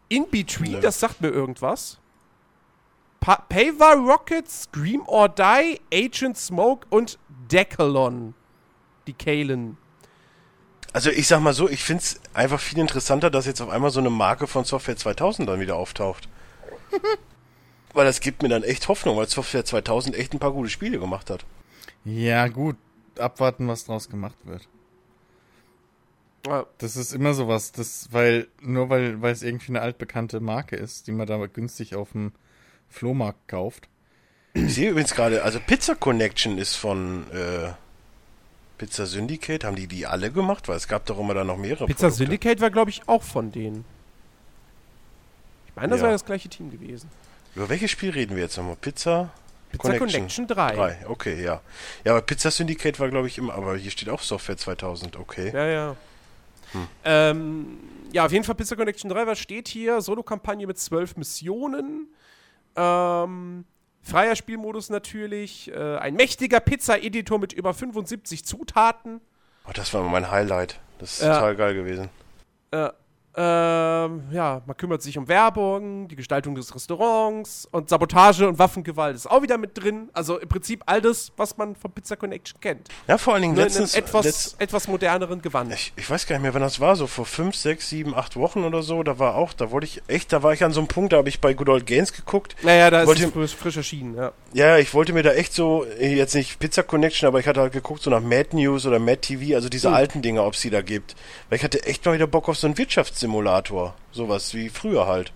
In 0.08 0.28
Between, 0.30 0.72
Ne. 0.72 0.80
das 0.80 1.00
sagt 1.00 1.20
mir 1.20 1.28
irgendwas. 1.28 1.98
Pa 3.26 3.44
Pava 3.48 3.94
Rocket, 3.94 4.48
Scream 4.48 5.02
or 5.08 5.28
Die, 5.28 5.80
Agent 5.92 6.38
Smoke 6.38 6.86
und 6.90 7.18
Decalon. 7.50 8.34
Die 9.08 9.14
Kalen. 9.14 9.76
Also 10.92 11.10
ich 11.10 11.26
sag 11.26 11.40
mal 11.40 11.52
so, 11.52 11.68
ich 11.68 11.82
find's 11.82 12.20
einfach 12.34 12.60
viel 12.60 12.78
interessanter, 12.78 13.28
dass 13.28 13.46
jetzt 13.46 13.60
auf 13.60 13.68
einmal 13.68 13.90
so 13.90 13.98
eine 13.98 14.10
Marke 14.10 14.46
von 14.46 14.64
Software 14.64 14.96
2000 14.96 15.48
dann 15.48 15.58
wieder 15.58 15.74
auftaucht. 15.74 16.28
weil 17.94 18.04
das 18.04 18.20
gibt 18.20 18.44
mir 18.44 18.48
dann 18.48 18.62
echt 18.62 18.86
Hoffnung, 18.86 19.16
weil 19.16 19.26
Software 19.28 19.64
2000 19.64 20.14
echt 20.14 20.32
ein 20.32 20.38
paar 20.38 20.52
gute 20.52 20.70
Spiele 20.70 21.00
gemacht 21.00 21.28
hat. 21.28 21.44
Ja, 22.04 22.46
gut. 22.46 22.76
Abwarten, 23.18 23.66
was 23.66 23.86
draus 23.86 24.08
gemacht 24.08 24.38
wird. 24.44 24.68
Das 26.78 26.94
ist 26.94 27.12
immer 27.12 27.34
sowas, 27.34 27.72
das, 27.72 28.06
weil, 28.12 28.46
nur 28.60 28.88
weil, 28.88 29.20
weil 29.20 29.32
es 29.32 29.42
irgendwie 29.42 29.70
eine 29.70 29.80
altbekannte 29.80 30.38
Marke 30.38 30.76
ist, 30.76 31.08
die 31.08 31.12
man 31.12 31.26
da 31.26 31.44
günstig 31.46 31.96
auf 31.96 32.12
dem 32.12 32.30
Flohmarkt 32.88 33.48
kauft. 33.48 33.88
Ich 34.54 34.74
sehe 34.74 34.90
übrigens 34.90 35.14
gerade, 35.14 35.42
also 35.42 35.60
Pizza 35.60 35.94
Connection 35.94 36.56
ist 36.58 36.76
von 36.76 37.30
äh, 37.30 37.72
Pizza 38.78 39.06
Syndicate. 39.06 39.64
Haben 39.64 39.76
die 39.76 39.86
die 39.86 40.06
alle 40.06 40.30
gemacht? 40.30 40.68
Weil 40.68 40.76
es 40.76 40.88
gab 40.88 41.04
doch 41.06 41.18
immer 41.18 41.34
da 41.34 41.44
noch 41.44 41.58
mehrere 41.58 41.86
Pizza 41.86 42.08
Produkte. 42.08 42.16
Syndicate 42.24 42.60
war, 42.60 42.70
glaube 42.70 42.90
ich, 42.90 43.06
auch 43.06 43.22
von 43.22 43.52
denen. 43.52 43.84
Ich 45.68 45.76
meine, 45.76 45.90
das 45.90 45.98
Ja. 46.00 46.04
war 46.04 46.12
das 46.12 46.24
gleiche 46.24 46.48
Team 46.48 46.70
gewesen. 46.70 47.10
Über 47.54 47.68
welches 47.68 47.90
Spiel 47.90 48.10
reden 48.10 48.34
wir 48.34 48.42
jetzt 48.44 48.56
nochmal? 48.56 48.76
Pizza? 48.76 49.30
Pizza 49.72 49.98
Connection, 49.98 50.46
3. 50.46 50.74
Drei, 50.74 50.98
okay, 51.08 51.42
ja. 51.42 51.60
Ja, 52.04 52.12
aber 52.12 52.22
Pizza 52.22 52.50
Syndicate 52.50 52.98
war, 53.00 53.10
glaube 53.10 53.26
ich, 53.26 53.36
immer, 53.36 53.52
aber 53.54 53.76
hier 53.76 53.90
steht 53.90 54.08
auch 54.08 54.22
Software 54.22 54.56
2000, 54.56 55.16
okay. 55.16 55.50
Ja, 55.52 55.66
ja. 55.66 55.96
Hm. 56.72 56.86
Ähm, 57.04 57.66
ja, 58.12 58.24
auf 58.24 58.32
jeden 58.32 58.44
Fall 58.44 58.54
Pizza 58.54 58.76
Connection 58.76 59.10
3, 59.10 59.26
was 59.26 59.38
steht 59.38 59.68
hier? 59.68 60.00
Solo-Kampagne 60.00 60.66
mit 60.66 60.78
zwölf 60.78 61.16
Missionen. 61.16 62.08
Ähm, 62.76 63.64
freier 64.02 64.36
Spielmodus 64.36 64.90
natürlich. 64.90 65.70
Äh, 65.72 65.96
ein 65.98 66.14
mächtiger 66.14 66.60
Pizza-Editor 66.60 67.38
mit 67.38 67.52
über 67.52 67.74
75 67.74 68.44
Zutaten. 68.44 69.20
Oh, 69.68 69.72
das 69.74 69.92
war 69.94 70.02
mein 70.02 70.30
Highlight. 70.30 70.78
Das 70.98 71.14
ist 71.14 71.22
Ja. 71.22 71.34
total 71.34 71.56
geil 71.56 71.74
gewesen. 71.74 72.08
Äh, 72.70 72.90
ähm, 73.36 74.22
ja, 74.30 74.62
man 74.66 74.76
kümmert 74.76 75.02
sich 75.02 75.18
um 75.18 75.28
Werbung, 75.28 76.08
die 76.08 76.16
Gestaltung 76.16 76.54
des 76.54 76.74
Restaurants 76.74 77.68
und 77.70 77.88
Sabotage 77.90 78.48
und 78.48 78.58
Waffengewalt 78.58 79.14
ist 79.14 79.30
auch 79.30 79.42
wieder 79.42 79.58
mit 79.58 79.76
drin. 79.82 80.08
Also 80.14 80.38
im 80.38 80.48
Prinzip 80.48 80.82
all 80.86 81.00
das, 81.02 81.32
was 81.36 81.56
man 81.58 81.76
von 81.76 81.92
Pizza 81.92 82.16
Connection 82.16 82.60
kennt. 82.60 82.88
Ja, 83.06 83.18
vor 83.18 83.34
allen 83.34 83.42
Dingen 83.42 83.56
letztens. 83.56 83.92
in 83.94 83.98
einem 83.98 84.06
etwas, 84.08 84.24
letzt, 84.24 84.56
etwas 84.60 84.88
moderneren 84.88 85.42
Gewand. 85.42 85.72
ich, 85.74 85.92
ich 85.96 86.08
weiß 86.08 86.26
gar 86.26 86.36
nicht 86.36 86.42
mehr, 86.42 86.54
wann 86.54 86.62
das 86.62 86.80
war, 86.80 86.96
so 86.96 87.06
vor 87.06 87.26
fünf, 87.26 87.56
sechs, 87.56 87.88
sieben, 87.90 88.14
acht 88.14 88.36
Wochen 88.36 88.64
oder 88.64 88.82
so. 88.82 89.02
Da 89.02 89.18
war 89.18 89.34
auch, 89.34 89.52
da 89.52 89.70
wollte 89.70 89.86
ich 89.86 90.02
echt, 90.08 90.32
da 90.32 90.42
war 90.42 90.52
ich 90.54 90.64
an 90.64 90.72
so 90.72 90.80
einem 90.80 90.88
Punkt, 90.88 91.12
da 91.12 91.18
habe 91.18 91.28
ich 91.28 91.40
bei 91.40 91.52
Good 91.52 91.68
Old 91.68 91.86
Games 91.86 92.12
geguckt. 92.14 92.56
Naja, 92.62 92.90
da 92.90 93.02
ist 93.02 93.06
Wollte- 93.08 93.40
es 93.40 93.52
frisch, 93.52 93.76
erschienen, 93.76 94.16
ja. 94.16 94.32
Ja, 94.54 94.78
ich 94.78 94.94
wollte 94.94 95.12
mir 95.12 95.22
da 95.22 95.32
echt 95.32 95.52
so, 95.52 95.84
äh, 96.00 96.14
jetzt 96.14 96.34
nicht 96.34 96.58
Pizza 96.58 96.82
Connection, 96.82 97.26
aber 97.26 97.38
ich 97.40 97.46
hatte 97.46 97.60
halt 97.60 97.72
geguckt, 97.74 98.02
so 98.02 98.08
nach 98.10 98.22
Mad 98.22 98.56
News 98.56 98.86
oder 98.86 98.98
Mad 98.98 99.18
TV, 99.18 99.54
also 99.54 99.68
diese 99.68 99.88
Hm. 99.88 99.94
alten 99.94 100.22
Dinge, 100.22 100.42
ob 100.42 100.54
es 100.54 100.62
die 100.62 100.70
da 100.70 100.80
gibt. 100.80 101.14
Weil 101.50 101.58
ich 101.58 101.64
hatte 101.64 101.84
echt 101.84 102.04
mal 102.06 102.14
wieder 102.14 102.26
Bock 102.26 102.48
auf 102.48 102.56
so 102.56 102.66
einen 102.66 102.76
Wirtschaftssimulator. 103.32 103.94
Sowas 104.12 104.54
wie 104.54 104.68
früher 104.68 105.06
halt. 105.06 105.32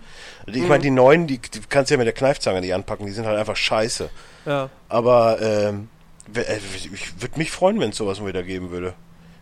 Ich 0.47 0.55
Hm. 0.61 0.67
meine, 0.67 0.83
die 0.83 0.91
neuen, 0.91 1.27
die, 1.27 1.37
die 1.39 1.59
kannst 1.69 1.89
du 1.91 1.93
ja 1.93 1.97
mit 1.97 2.07
der 2.07 2.13
Kneifzange 2.13 2.61
nicht 2.61 2.73
anpacken, 2.73 3.05
die 3.05 3.11
sind 3.11 3.25
halt 3.25 3.37
einfach 3.37 3.55
scheiße. 3.55 4.09
ja. 4.45 4.69
Aber 4.89 5.41
ähm, 5.41 5.89
äh, 6.35 6.57
ich 6.75 7.21
würde 7.21 7.37
mich 7.37 7.51
freuen, 7.51 7.79
wenn 7.79 7.91
es 7.91 7.97
sowas 7.97 8.19
mal 8.19 8.27
wieder 8.27 8.43
geben 8.43 8.69
würde. 8.71 8.93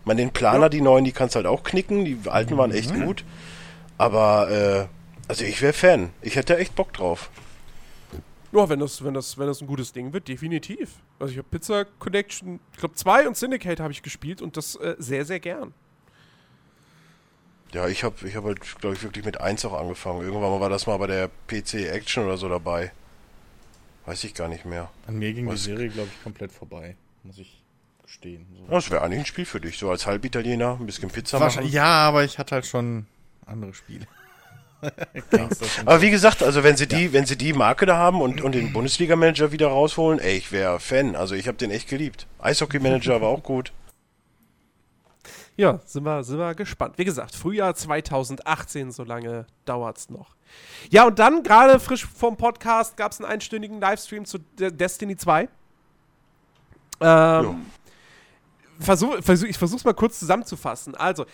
Ich 0.02 0.06
meine, 0.06 0.22
den 0.22 0.32
Planer, 0.32 0.64
Ja. 0.64 0.70
die 0.70 0.82
neuen, 0.82 1.06
die 1.06 1.12
kannst 1.12 1.36
du 1.36 1.38
halt 1.38 1.48
auch 1.48 1.64
knicken, 1.64 2.06
die 2.06 2.18
alten 2.30 2.58
waren 2.58 2.72
echt 2.72 2.94
gut. 2.94 3.24
Aber, 3.98 4.50
äh, 4.52 4.88
also 5.28 5.44
ich 5.46 5.62
wäre 5.62 5.74
Fan. 5.74 6.10
Ich 6.22 6.36
hätte 6.36 6.58
echt 6.58 6.76
Bock 6.76 6.94
drauf. 6.94 7.30
Ja, 8.52 8.68
wenn 8.68 8.80
das, 8.80 9.04
wenn, 9.04 9.14
das, 9.14 9.38
wenn 9.38 9.46
das 9.46 9.62
ein 9.62 9.68
gutes 9.68 9.94
Ding 9.94 10.12
wird, 10.12 10.28
definitiv. 10.28 10.90
Also 11.20 11.32
ich 11.34 11.38
habe 11.38 11.48
Pizza 11.52 11.86
Connection, 12.00 12.60
ich 12.74 12.80
glaube 12.80 12.96
2 12.96 13.28
und 13.28 13.38
Syndicate 13.38 13.80
habe 13.80 13.92
ich 13.92 14.02
gespielt 14.02 14.42
und 14.42 14.58
das 14.58 14.76
äh, 14.76 14.96
sehr, 14.98 15.24
sehr 15.26 15.40
gern. 15.40 15.74
Ja, 17.74 17.88
ich 17.88 18.04
habe 18.04 18.28
ich 18.28 18.36
hab 18.36 18.44
halt, 18.46 18.60
glaube 18.80 18.96
ich, 18.96 19.04
wirklich 19.04 19.26
mit 19.26 19.40
1 19.40 19.64
auch 19.66 19.80
angefangen. 19.80 20.22
Irgendwann 20.22 20.50
mal 20.50 20.60
war 20.60 20.70
das 20.70 20.88
mal 20.88 20.98
bei 20.98 21.08
der 21.08 21.30
PC 21.48 21.88
Action 21.92 22.26
oder 22.26 22.38
so 22.38 22.50
dabei. 22.50 22.92
Weiß 24.06 24.24
ich 24.24 24.34
gar 24.34 24.48
nicht 24.48 24.66
mehr. 24.66 24.90
An 25.08 25.20
mir 25.20 25.34
ging 25.34 25.48
Was- 25.48 25.64
die 25.64 25.72
Serie, 25.72 25.90
glaube 25.90 26.10
ich, 26.12 26.24
komplett 26.24 26.52
vorbei. 26.52 26.96
Muss 27.24 27.38
ich 27.38 27.62
gestehen. 28.04 28.48
So. 28.58 28.72
Das 28.74 28.90
wäre 28.90 29.02
eigentlich 29.04 29.20
ein 29.20 29.26
Spiel 29.26 29.46
für 29.46 29.62
dich. 29.62 29.78
So 29.78 29.92
als 29.92 30.08
Halbitaliener, 30.08 30.78
ein 30.80 30.86
bisschen 30.88 31.10
Pizza 31.10 31.38
machen. 31.38 31.68
ja, 31.68 31.86
aber 31.86 32.24
ich 32.24 32.40
hatte 32.40 32.56
halt 32.56 32.66
schon 32.66 33.06
andere 33.46 33.74
Spiele. 33.74 34.08
Aber 35.86 36.02
wie 36.02 36.10
gesagt, 36.10 36.42
also 36.42 36.64
wenn 36.64 36.78
sie 36.78 36.88
die, 36.88 37.12
wenn 37.12 37.26
sie 37.26 37.36
die 37.38 37.52
Marke 37.52 37.86
da 37.86 37.98
haben 37.98 38.22
und, 38.22 38.40
und 38.42 38.56
den 38.56 38.72
Bundesliga-Manager 38.72 39.52
wieder 39.52 39.68
rausholen, 39.68 40.20
ey, 40.20 40.38
ich 40.38 40.54
wäre 40.54 40.80
Fan. 40.80 41.18
Also 41.18 41.36
ich 41.36 41.50
habe 41.50 41.58
den 41.58 41.70
echt 41.70 41.90
geliebt. 41.90 42.28
Eishockey-Manager 42.40 43.20
war 43.22 43.28
auch 43.28 43.44
gut. 43.44 43.74
Ja, 45.60 45.82
sind 45.84 46.04
wir, 46.06 46.24
sind 46.24 46.38
wir 46.38 46.56
gespannt. 46.56 46.98
Wie 46.98 47.04
gesagt, 47.04 47.36
Frühjahr 47.36 47.76
2018, 47.76 48.94
so 48.94 49.04
lange 49.04 49.46
dauert's 49.66 50.10
noch. 50.10 50.38
Ja, 50.90 51.06
und 51.06 51.20
dann, 51.20 51.44
gerade 51.44 51.82
frisch 51.82 52.06
vom 52.06 52.38
Podcast, 52.38 52.96
gab 52.96 53.12
es 53.12 53.20
einen 53.20 53.30
einstündigen 53.30 53.82
Livestream 53.82 54.24
zu 54.24 54.38
De 54.38 54.72
Destiny 54.72 55.18
2. 55.18 55.50
Ähm, 57.02 57.66
versuch, 58.80 59.22
versuch, 59.22 59.48
ich 59.48 59.58
versuch's 59.58 59.84
mal 59.84 59.94
kurz 59.94 60.20
zusammenzufassen. 60.20 60.96
Also, 60.96 61.26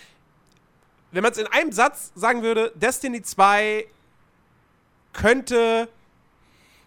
wenn 1.12 1.22
man 1.22 1.32
es 1.32 1.38
in 1.38 1.46
einem 1.46 1.72
Satz 1.72 2.12
sagen 2.16 2.42
würde, 2.42 2.72
Destiny 2.74 3.22
2 3.22 3.86
könnte 5.14 5.88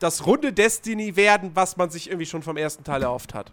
das 0.00 0.26
runde 0.26 0.52
Destiny 0.52 1.14
werden, 1.14 1.52
was 1.54 1.76
man 1.76 1.88
sich 1.88 2.08
irgendwie 2.08 2.26
schon 2.26 2.42
vom 2.42 2.56
ersten 2.56 2.82
Teil 2.82 3.04
erhofft 3.04 3.32
hat. 3.32 3.52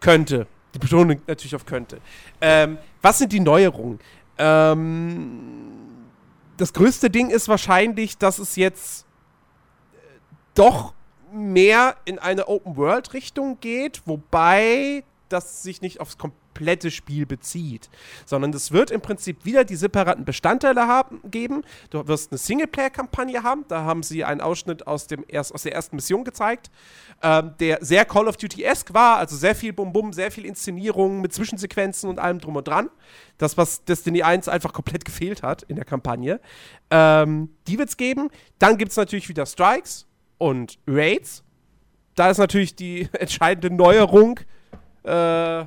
Könnte. 0.00 0.48
Die 0.74 0.78
Betonung 0.78 1.20
natürlich 1.26 1.54
auf 1.54 1.66
könnte. 1.66 2.00
Ähm, 2.40 2.78
was 3.02 3.18
sind 3.18 3.32
die 3.32 3.40
Neuerungen? 3.40 3.98
Ähm, 4.38 5.70
das 6.56 6.72
größte 6.72 7.10
Ding 7.10 7.30
ist 7.30 7.48
wahrscheinlich, 7.48 8.18
dass 8.18 8.38
es 8.38 8.56
jetzt 8.56 9.06
äh, 9.92 9.96
doch 10.54 10.94
mehr 11.32 11.96
in 12.04 12.18
eine 12.18 12.48
Open-World-Richtung 12.48 13.58
geht, 13.60 14.02
wobei 14.06 15.04
das 15.28 15.62
sich 15.62 15.80
nicht 15.80 16.00
aufs 16.00 16.18
komplette 16.52 16.90
Spiel 16.90 17.24
bezieht, 17.24 17.88
sondern 18.26 18.52
es 18.52 18.72
wird 18.72 18.90
im 18.90 19.00
Prinzip 19.00 19.44
wieder 19.44 19.64
die 19.64 19.76
separaten 19.76 20.24
Bestandteile 20.24 20.86
haben, 20.86 21.20
geben. 21.24 21.62
Du 21.90 22.06
wirst 22.06 22.30
eine 22.30 22.38
Singleplayer-Kampagne 22.38 23.42
haben, 23.42 23.64
da 23.68 23.84
haben 23.84 24.02
sie 24.02 24.22
einen 24.24 24.42
Ausschnitt 24.42 24.86
aus, 24.86 25.06
dem 25.06 25.24
erst, 25.28 25.54
aus 25.54 25.62
der 25.62 25.72
ersten 25.72 25.96
Mission 25.96 26.24
gezeigt, 26.24 26.70
ähm, 27.22 27.54
der 27.58 27.78
sehr 27.80 28.04
Call 28.04 28.28
of 28.28 28.36
Duty-esque 28.36 28.92
war, 28.92 29.16
also 29.16 29.34
sehr 29.34 29.54
viel 29.54 29.72
Bum-Bum, 29.72 30.12
sehr 30.12 30.30
viel 30.30 30.44
Inszenierung 30.44 31.22
mit 31.22 31.32
Zwischensequenzen 31.32 32.10
und 32.10 32.18
allem 32.18 32.38
drum 32.38 32.56
und 32.56 32.68
dran. 32.68 32.90
Das, 33.38 33.56
was 33.56 33.84
Destiny 33.84 34.22
1 34.22 34.48
einfach 34.48 34.74
komplett 34.74 35.04
gefehlt 35.06 35.42
hat 35.42 35.62
in 35.62 35.76
der 35.76 35.86
Kampagne. 35.86 36.38
Ähm, 36.90 37.48
die 37.66 37.78
wird 37.78 37.88
es 37.88 37.96
geben. 37.96 38.28
Dann 38.58 38.76
gibt 38.76 38.90
es 38.90 38.96
natürlich 38.96 39.28
wieder 39.28 39.46
Strikes 39.46 40.06
und 40.36 40.78
Raids. 40.86 41.44
Da 42.14 42.28
ist 42.28 42.38
natürlich 42.38 42.76
die 42.76 43.08
entscheidende 43.18 43.74
Neuerung, 43.74 44.38
äh, 45.04 45.64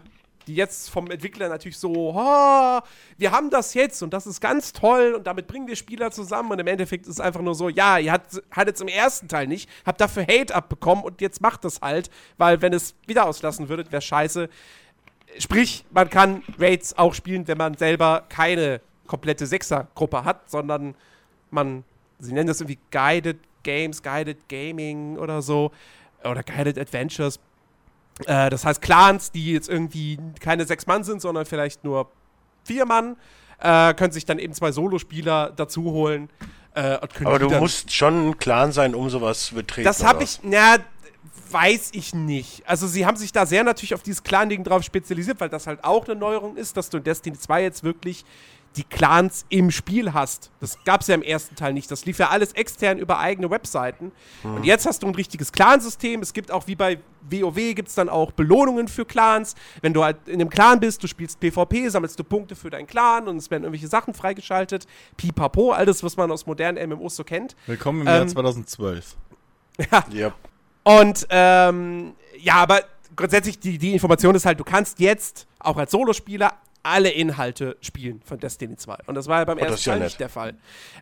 die 0.48 0.56
jetzt 0.56 0.90
vom 0.90 1.10
Entwickler 1.10 1.50
natürlich 1.50 1.78
so, 1.78 2.14
oh, 2.16 2.80
wir 3.18 3.32
haben 3.32 3.50
das 3.50 3.74
jetzt 3.74 4.02
und 4.04 4.14
das 4.14 4.28
ist 4.28 4.42
ganz 4.42 4.74
toll 4.74 5.14
und 5.16 5.28
damit 5.28 5.48
bringen 5.48 5.68
wir 5.68 5.76
Spieler 5.76 6.12
zusammen 6.12 6.52
und 6.52 6.60
im 6.60 6.68
Endeffekt 6.68 7.06
ist 7.06 7.14
es 7.14 7.20
einfach 7.20 7.42
nur 7.42 7.56
so, 7.56 7.70
ja, 7.70 7.98
ihr 7.98 8.12
hat, 8.12 8.42
hattet 8.52 8.76
es 8.76 8.82
im 8.82 8.88
ersten 8.88 9.28
Teil 9.28 9.48
nicht, 9.48 9.70
habt 9.86 10.00
dafür 10.02 10.24
Hate 10.24 10.54
abbekommen 10.54 11.04
und 11.04 11.22
jetzt 11.22 11.42
macht 11.42 11.66
es 11.66 11.82
halt, 11.82 12.10
weil 12.38 12.62
wenn 12.62 12.74
es 12.74 12.96
wieder 13.08 13.26
auslassen 13.26 13.70
würdet, 13.70 13.92
wäre 13.92 14.02
scheiße. 14.02 14.50
Sprich, 15.40 15.86
man 15.92 16.10
kann 16.10 16.44
Raids 16.60 16.98
auch 16.98 17.14
spielen, 17.14 17.48
wenn 17.48 17.58
man 17.58 17.76
selber 17.76 18.24
keine 18.30 18.82
komplette 19.08 19.46
Sechser-Gruppe 19.46 20.24
hat, 20.24 20.50
sondern 20.50 20.96
man, 21.52 21.84
sie 22.20 22.34
nennen 22.34 22.48
das 22.48 22.62
irgendwie 22.62 22.80
Guided 22.92 23.38
Games, 23.64 24.02
Guided 24.02 24.48
Gaming 24.48 25.18
oder 25.18 25.42
so, 25.42 25.72
oder 26.24 26.44
Guided 26.44 26.78
Adventures. 26.78 27.40
Äh, 28.26 28.50
das 28.50 28.66
heißt, 28.66 28.82
Clans, 28.82 29.32
die 29.32 29.54
jetzt 29.54 29.70
irgendwie 29.70 30.20
keine 30.40 30.66
sechs 30.66 30.88
Mann 30.88 31.04
sind, 31.04 31.22
sondern 31.22 31.46
vielleicht 31.46 31.84
nur 31.84 32.10
vier 32.64 32.86
Mann, 32.86 33.18
äh, 33.60 33.94
können 33.94 34.12
sich 34.12 34.26
dann 34.26 34.40
eben 34.40 34.54
zwei 34.54 34.72
Solospieler 34.72 35.52
dazu 35.56 35.84
holen. 35.84 36.30
Äh, 36.74 36.98
Aber 37.24 37.40
du 37.40 37.50
musst 37.50 37.94
schon 37.94 38.30
ein 38.30 38.38
Clan 38.38 38.72
sein, 38.72 38.96
um 38.96 39.10
sowas 39.10 39.52
betreten. 39.52 39.86
Das 39.86 40.04
habe 40.04 40.24
ich, 40.24 40.40
na, 40.44 40.78
weiß 41.52 41.90
ich 41.94 42.14
nicht. 42.14 42.68
Also 42.68 42.88
sie 42.88 43.06
haben 43.06 43.16
sich 43.18 43.32
da 43.32 43.46
sehr 43.46 43.64
natürlich 43.64 43.94
auf 43.94 44.04
dieses 44.04 44.24
Clan-Ding 44.24 44.64
drauf 44.64 44.84
spezialisiert, 44.84 45.40
weil 45.40 45.50
das 45.50 45.68
halt 45.68 45.84
auch 45.84 46.06
eine 46.06 46.16
Neuerung 46.16 46.58
ist, 46.58 46.76
dass 46.76 46.90
du 46.90 46.98
in 46.98 47.04
Destiny 47.04 47.38
2 47.38 47.64
jetzt 47.64 47.84
wirklich 47.84 48.26
die 48.78 48.84
Clans 48.84 49.46
im 49.50 49.72
Spiel 49.72 50.14
hast. 50.14 50.52
Das 50.60 50.84
gab 50.84 51.02
es 51.02 51.08
ja 51.08 51.16
im 51.16 51.22
ersten 51.22 51.56
Teil 51.56 51.74
nicht. 51.74 51.90
Das 51.90 52.06
lief 52.06 52.20
ja 52.20 52.30
alles 52.30 52.54
extern 52.54 52.98
über 52.98 53.20
eigene 53.20 53.50
Webseiten. 53.50 54.12
Mhm. 54.44 54.56
Und 54.56 54.64
jetzt 54.66 54.86
hast 54.86 55.04
du 55.04 55.08
ein 55.08 55.16
richtiges 55.16 55.52
Clansystem. 55.52 56.22
Es 56.22 56.34
gibt 56.34 56.52
auch 56.52 56.68
wie 56.68 56.76
bei 56.76 57.00
WoW 57.30 57.56
gibt 57.74 57.88
es 57.88 57.96
dann 57.96 58.10
auch 58.10 58.32
Belohnungen 58.32 58.88
für 58.88 59.06
Clans. 59.06 59.56
Wenn 59.82 59.94
du 59.94 60.04
halt 60.04 60.18
in 60.28 60.36
einem 60.36 60.50
Clan 60.50 60.80
bist, 60.80 61.02
du 61.04 61.08
spielst 61.08 61.40
PvP, 61.40 61.90
sammelst 61.90 62.20
du 62.20 62.24
Punkte 62.24 62.56
für 62.56 62.70
deinen 62.70 62.88
Clan 62.88 63.28
und 63.28 63.38
es 63.38 63.50
werden 63.50 63.64
irgendwelche 63.64 63.88
Sachen 63.88 64.14
freigeschaltet. 64.14 64.86
Pipapo, 65.18 65.72
alles, 65.72 66.04
was 66.04 66.18
man 66.18 66.32
aus 66.32 66.46
modernen 66.46 66.90
MMOs 66.90 67.16
so 67.16 67.24
kennt. 67.24 67.56
Willkommen 67.66 68.02
im 68.02 68.08
ähm, 68.08 68.14
Jahr 68.14 68.28
2012. 68.28 69.16
Ja. 69.92 70.06
Yep. 70.14 70.34
Und 70.84 71.28
ähm, 71.30 72.14
ja, 72.38 72.56
aber 72.56 72.82
grundsätzlich 73.16 73.60
die, 73.60 73.78
die 73.78 73.94
Information 73.94 74.36
ist 74.36 74.46
halt, 74.46 74.60
du 74.60 74.64
kannst 74.64 75.00
jetzt 75.00 75.48
auch 75.60 75.78
als 75.78 75.92
Solospieler 75.92 76.54
alle 76.86 77.10
Inhalte 77.10 77.78
spielen 77.82 78.22
von 78.24 78.40
Destiny 78.40 78.76
2. 78.76 78.98
Und 79.08 79.16
das 79.16 79.28
war 79.28 79.40
ja 79.40 79.46
beim 79.46 79.58
oh, 79.58 79.62
ersten 79.62 79.90
ja 79.90 79.98
nicht 79.98 80.20
der 80.20 80.30
Fall. 80.30 80.56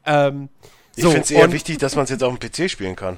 Ähm, 0.05 0.49
ich 0.95 1.03
so, 1.03 1.09
finde 1.09 1.23
es 1.23 1.31
eher 1.31 1.51
wichtig, 1.51 1.77
dass 1.77 1.95
man 1.95 2.05
es 2.05 2.09
jetzt 2.09 2.23
auf 2.23 2.37
dem 2.37 2.39
PC 2.39 2.69
spielen 2.69 2.95
kann. 2.95 3.17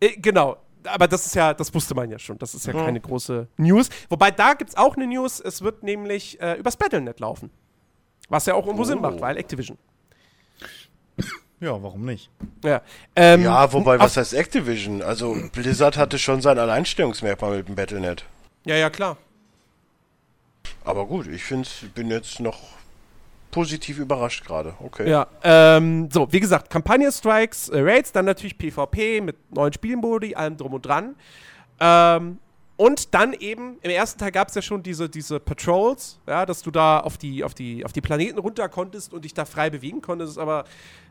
Äh, 0.00 0.16
genau. 0.16 0.58
Aber 0.84 1.08
das 1.08 1.26
ist 1.26 1.34
ja, 1.34 1.52
das 1.52 1.74
wusste 1.74 1.94
man 1.94 2.10
ja 2.10 2.18
schon. 2.18 2.38
Das 2.38 2.54
ist 2.54 2.66
ja 2.66 2.72
mhm. 2.72 2.84
keine 2.84 3.00
große 3.00 3.48
News. 3.56 3.90
Wobei 4.08 4.30
da 4.30 4.54
gibt 4.54 4.70
es 4.70 4.76
auch 4.76 4.96
eine 4.96 5.06
News. 5.06 5.40
Es 5.40 5.62
wird 5.62 5.82
nämlich 5.82 6.40
äh, 6.40 6.54
übers 6.54 6.76
Battlenet 6.76 7.20
laufen. 7.20 7.50
Was 8.28 8.46
ja 8.46 8.54
auch 8.54 8.64
irgendwo 8.64 8.82
oh. 8.82 8.86
Sinn 8.86 9.00
macht, 9.00 9.20
weil 9.20 9.36
Activision. 9.36 9.78
Ja, 11.62 11.72
warum 11.82 12.06
nicht? 12.06 12.30
Ja, 12.64 12.80
ähm, 13.14 13.42
ja 13.42 13.70
wobei, 13.70 13.98
was 13.98 14.16
heißt 14.16 14.32
Activision? 14.32 15.02
Also 15.02 15.36
Blizzard 15.52 15.98
hatte 15.98 16.18
schon 16.18 16.40
sein 16.40 16.58
Alleinstellungsmerkmal 16.58 17.58
mit 17.58 17.68
dem 17.68 17.74
Battlenet. 17.74 18.24
Ja, 18.64 18.76
ja, 18.76 18.88
klar. 18.88 19.18
Aber 20.84 21.06
gut, 21.06 21.26
ich 21.26 21.44
finde, 21.44 21.68
ich 21.68 21.90
bin 21.92 22.10
jetzt 22.10 22.40
noch 22.40 22.58
positiv 23.50 23.98
überrascht 23.98 24.44
gerade. 24.44 24.74
Okay. 24.80 25.10
Ja, 25.10 25.26
ähm, 25.42 26.08
so, 26.10 26.32
wie 26.32 26.40
gesagt, 26.40 26.70
Kampagne 26.70 27.10
Strikes, 27.10 27.68
äh, 27.68 27.80
Raids, 27.80 28.12
dann 28.12 28.24
natürlich 28.24 28.56
PvP 28.56 29.20
mit 29.20 29.36
neuen 29.52 29.72
Spielmodi, 29.72 30.34
allem 30.34 30.56
drum 30.56 30.74
und 30.74 30.86
dran. 30.86 31.16
Ähm, 31.80 32.38
und 32.76 33.12
dann 33.14 33.34
eben, 33.34 33.76
im 33.82 33.90
ersten 33.90 34.18
Teil 34.18 34.32
gab 34.32 34.48
es 34.48 34.54
ja 34.54 34.62
schon 34.62 34.82
diese, 34.82 35.08
diese 35.08 35.38
Patrols, 35.38 36.18
ja, 36.26 36.46
dass 36.46 36.62
du 36.62 36.70
da 36.70 37.00
auf 37.00 37.18
die, 37.18 37.44
auf, 37.44 37.52
die, 37.52 37.84
auf 37.84 37.92
die 37.92 38.00
Planeten 38.00 38.38
runter 38.38 38.68
konntest 38.68 39.12
und 39.12 39.24
dich 39.24 39.34
da 39.34 39.44
frei 39.44 39.68
bewegen 39.68 40.00
konntest, 40.00 40.38
aber 40.38 40.64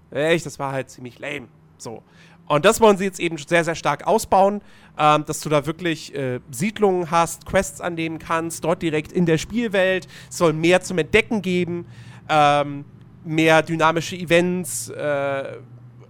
echt, 0.10 0.46
das 0.46 0.58
war 0.58 0.72
halt 0.72 0.90
ziemlich 0.90 1.20
lame. 1.20 1.48
So. 1.78 2.02
Und 2.50 2.66
das 2.66 2.82
wollen 2.82 2.98
sie 2.98 3.04
jetzt 3.04 3.20
eben 3.20 3.38
sehr, 3.38 3.64
sehr 3.64 3.76
stark 3.76 4.08
ausbauen, 4.08 4.62
ähm, 4.98 5.24
dass 5.26 5.40
du 5.40 5.50
da 5.50 5.68
wirklich 5.68 6.16
äh, 6.16 6.40
Siedlungen 6.50 7.12
hast, 7.12 7.46
Quests 7.46 7.80
annehmen 7.80 8.18
kannst, 8.18 8.64
dort 8.64 8.82
direkt 8.82 9.12
in 9.12 9.28
der 9.28 9.38
Spielwelt. 9.38 10.08
Es 10.30 10.40
soll 10.40 10.54
mehr 10.54 10.82
zum 10.82 10.98
Entdecken 10.98 11.44
geben, 11.44 11.86
ähm, 12.28 12.86
mehr 13.24 13.62
dynamische 13.62 14.16
Events 14.16 14.90
äh, 14.90 15.58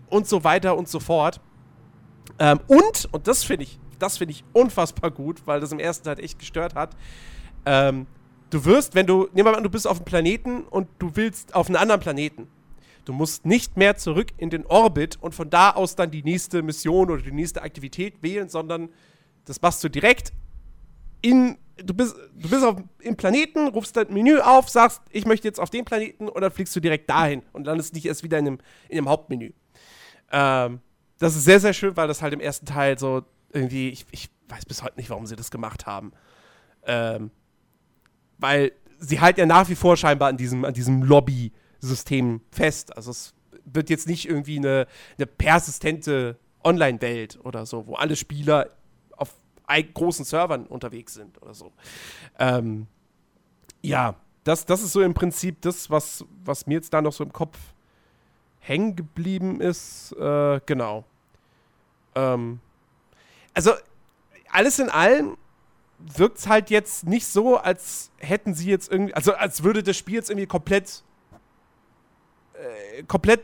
und 0.09 0.27
so 0.27 0.43
weiter 0.45 0.77
und 0.77 0.87
so 0.87 1.01
fort. 1.01 1.41
Ähm, 2.39 2.61
und, 2.67 3.09
und 3.11 3.27
das 3.27 3.43
finde 3.43 3.63
ich, 3.63 3.77
das 3.99 4.17
finde 4.17 4.31
ich 4.31 4.45
unfassbar 4.53 5.11
gut, 5.11 5.41
weil 5.45 5.59
das 5.59 5.73
im 5.73 5.79
ersten 5.79 6.05
Teil 6.05 6.21
echt 6.21 6.39
gestört 6.39 6.73
hat. 6.73 6.95
Ähm, 7.65 8.07
du 8.49 8.63
wirst, 8.63 8.95
wenn 8.95 9.05
du, 9.05 9.23
nehmen 9.33 9.35
wir 9.35 9.51
mal 9.51 9.55
an, 9.55 9.63
du 9.63 9.69
bist 9.69 9.85
auf 9.85 9.97
einem 9.97 10.05
Planeten 10.05 10.63
und 10.63 10.87
du 10.99 11.17
willst 11.17 11.53
auf 11.53 11.67
einen 11.67 11.75
anderen 11.75 11.99
Planeten 11.99 12.47
Du 13.05 13.13
musst 13.13 13.45
nicht 13.45 13.77
mehr 13.77 13.97
zurück 13.97 14.29
in 14.37 14.49
den 14.49 14.65
Orbit 14.65 15.17
und 15.21 15.33
von 15.33 15.49
da 15.49 15.71
aus 15.71 15.95
dann 15.95 16.11
die 16.11 16.23
nächste 16.23 16.61
Mission 16.61 17.09
oder 17.09 17.21
die 17.21 17.31
nächste 17.31 17.61
Aktivität 17.61 18.21
wählen, 18.21 18.49
sondern 18.49 18.89
das 19.45 19.61
machst 19.61 19.83
du 19.83 19.89
direkt 19.89 20.33
in. 21.21 21.57
Du 21.77 21.93
bist, 21.93 22.13
du 22.35 22.49
bist 22.49 22.63
auf, 22.63 22.75
im 22.99 23.15
Planeten, 23.15 23.69
rufst 23.69 23.95
dein 23.95 24.13
Menü 24.13 24.39
auf, 24.39 24.69
sagst, 24.69 25.01
ich 25.11 25.25
möchte 25.25 25.47
jetzt 25.47 25.61
auf 25.61 25.69
den 25.69 25.85
Planeten 25.85 26.27
und 26.27 26.41
dann 26.41 26.51
fliegst 26.51 26.75
du 26.75 26.81
direkt 26.81 27.09
dahin 27.09 27.41
und 27.53 27.65
landest 27.65 27.93
nicht 27.93 28.05
erst 28.05 28.21
wieder 28.21 28.37
in 28.37 28.45
dem, 28.45 28.57
in 28.89 28.97
dem 28.97 29.07
Hauptmenü. 29.07 29.53
Ähm, 30.29 30.81
das 31.19 31.37
ist 31.37 31.45
sehr, 31.45 31.61
sehr 31.61 31.71
schön, 31.71 31.95
weil 31.95 32.09
das 32.09 32.21
halt 32.21 32.33
im 32.33 32.41
ersten 32.41 32.65
Teil 32.65 32.99
so 32.99 33.23
irgendwie, 33.53 33.89
ich, 33.89 34.05
ich 34.11 34.29
weiß 34.49 34.65
bis 34.65 34.83
heute 34.83 34.97
nicht, 34.97 35.09
warum 35.09 35.25
sie 35.25 35.37
das 35.37 35.51
gemacht 35.51 35.85
haben. 35.85 36.11
Ähm, 36.85 37.31
weil 38.39 38.73
sie 38.99 39.21
halt 39.21 39.37
ja 39.37 39.45
nach 39.45 39.69
wie 39.69 39.75
vor 39.75 39.95
scheinbar 39.95 40.27
an 40.27 40.37
diesem, 40.37 40.65
an 40.65 40.73
diesem 40.73 41.03
Lobby- 41.03 41.53
System 41.79 42.41
fest. 42.51 42.95
Also 42.95 43.11
es 43.11 43.33
wird 43.65 43.89
jetzt 43.89 44.07
nicht 44.07 44.27
irgendwie 44.27 44.57
eine, 44.57 44.87
eine 45.17 45.27
persistente 45.27 46.37
Online-Welt 46.63 47.39
oder 47.43 47.65
so, 47.65 47.87
wo 47.87 47.95
alle 47.95 48.15
Spieler 48.15 48.69
auf 49.15 49.33
großen 49.93 50.25
Servern 50.25 50.65
unterwegs 50.65 51.13
sind 51.13 51.41
oder 51.41 51.53
so. 51.53 51.71
Ähm, 52.37 52.87
ja, 53.81 54.15
das, 54.43 54.65
das 54.65 54.81
ist 54.81 54.93
so 54.93 55.01
im 55.01 55.13
Prinzip 55.13 55.61
das, 55.61 55.89
was, 55.89 56.25
was 56.43 56.67
mir 56.67 56.75
jetzt 56.75 56.93
da 56.93 57.01
noch 57.01 57.13
so 57.13 57.23
im 57.23 57.33
Kopf 57.33 57.57
hängen 58.59 58.95
geblieben 58.95 59.61
ist. 59.61 60.11
Äh, 60.13 60.59
genau. 60.65 61.05
Ähm, 62.15 62.59
also, 63.53 63.73
alles 64.51 64.79
in 64.79 64.89
allem 64.89 65.37
wirkt 65.99 66.37
es 66.37 66.47
halt 66.47 66.69
jetzt 66.69 67.05
nicht 67.05 67.27
so, 67.27 67.57
als 67.57 68.11
hätten 68.17 68.53
sie 68.53 68.69
jetzt 68.69 68.91
irgendwie, 68.91 69.13
also 69.13 69.33
als 69.33 69.63
würde 69.63 69.83
das 69.83 69.97
Spiel 69.97 70.15
jetzt 70.15 70.29
irgendwie 70.29 70.47
komplett 70.47 71.03
äh, 72.59 73.03
komplett 73.03 73.41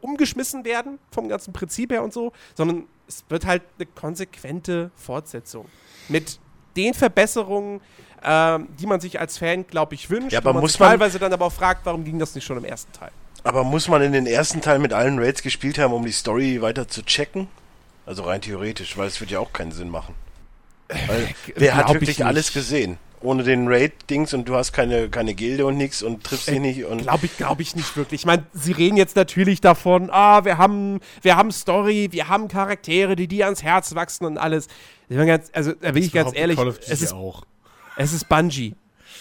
umgeschmissen 0.00 0.64
werden 0.64 0.98
vom 1.10 1.28
ganzen 1.28 1.52
Prinzip 1.52 1.92
her 1.92 2.02
und 2.02 2.12
so, 2.12 2.32
sondern 2.54 2.84
es 3.06 3.24
wird 3.28 3.46
halt 3.46 3.62
eine 3.78 3.86
konsequente 3.86 4.90
Fortsetzung 4.96 5.66
mit 6.08 6.38
den 6.76 6.94
Verbesserungen, 6.94 7.80
ähm, 8.22 8.68
die 8.78 8.86
man 8.86 9.00
sich 9.00 9.20
als 9.20 9.38
Fan, 9.38 9.66
glaube 9.66 9.94
ich, 9.94 10.10
wünscht. 10.10 10.32
Ja, 10.32 10.40
aber 10.40 10.52
man 10.52 10.62
muss 10.62 10.78
man 10.78 10.90
teilweise 10.90 11.18
dann 11.18 11.32
aber 11.32 11.46
auch 11.46 11.52
fragt, 11.52 11.86
warum 11.86 12.04
ging 12.04 12.18
das 12.18 12.34
nicht 12.34 12.44
schon 12.44 12.58
im 12.58 12.64
ersten 12.64 12.92
Teil? 12.92 13.10
Aber 13.44 13.64
muss 13.64 13.88
man 13.88 14.02
in 14.02 14.12
den 14.12 14.26
ersten 14.26 14.60
Teil 14.60 14.78
mit 14.78 14.92
allen 14.92 15.18
Raids 15.18 15.42
gespielt 15.42 15.78
haben, 15.78 15.92
um 15.92 16.04
die 16.04 16.12
Story 16.12 16.60
weiter 16.60 16.88
zu 16.88 17.02
checken? 17.04 17.48
Also 18.04 18.24
rein 18.24 18.40
theoretisch, 18.40 18.96
weil 18.96 19.06
es 19.06 19.20
wird 19.20 19.30
ja 19.30 19.38
auch 19.38 19.52
keinen 19.52 19.72
Sinn 19.72 19.88
machen. 19.88 20.14
Weil, 20.88 21.28
wer 21.54 21.76
hat 21.76 21.92
wirklich 21.92 22.24
alles 22.24 22.52
gesehen? 22.52 22.98
ohne 23.20 23.42
den 23.42 23.68
Raid-Dings 23.68 24.34
und 24.34 24.48
du 24.48 24.54
hast 24.54 24.72
keine, 24.72 25.08
keine 25.08 25.34
Gilde 25.34 25.66
und 25.66 25.76
nichts 25.76 26.02
und 26.02 26.24
triffst 26.24 26.46
sie 26.46 26.56
äh, 26.56 26.60
nicht. 26.60 26.84
Und 26.84 27.02
glaube 27.02 27.26
ich, 27.26 27.36
glaube 27.36 27.62
ich 27.62 27.74
nicht 27.74 27.96
wirklich. 27.96 28.22
Ich 28.22 28.26
meine, 28.26 28.44
sie 28.52 28.72
reden 28.72 28.96
jetzt 28.96 29.16
natürlich 29.16 29.60
davon, 29.60 30.10
ah, 30.10 30.44
wir 30.44 30.58
haben, 30.58 31.00
wir 31.22 31.36
haben 31.36 31.50
Story, 31.50 32.08
wir 32.12 32.28
haben 32.28 32.48
Charaktere, 32.48 33.16
die 33.16 33.28
dir 33.28 33.46
ans 33.46 33.62
Herz 33.62 33.94
wachsen 33.94 34.24
und 34.24 34.38
alles. 34.38 34.68
Ganz, 35.08 35.50
also, 35.52 35.72
da 35.72 35.92
bin 35.92 36.02
ich 36.02 36.12
ganz 36.12 36.32
ehrlich, 36.34 36.58
es 36.58 37.02
ist, 37.02 37.12
auch. 37.12 37.44
es 37.96 38.12
ist 38.12 38.28
Bungie. 38.28 38.74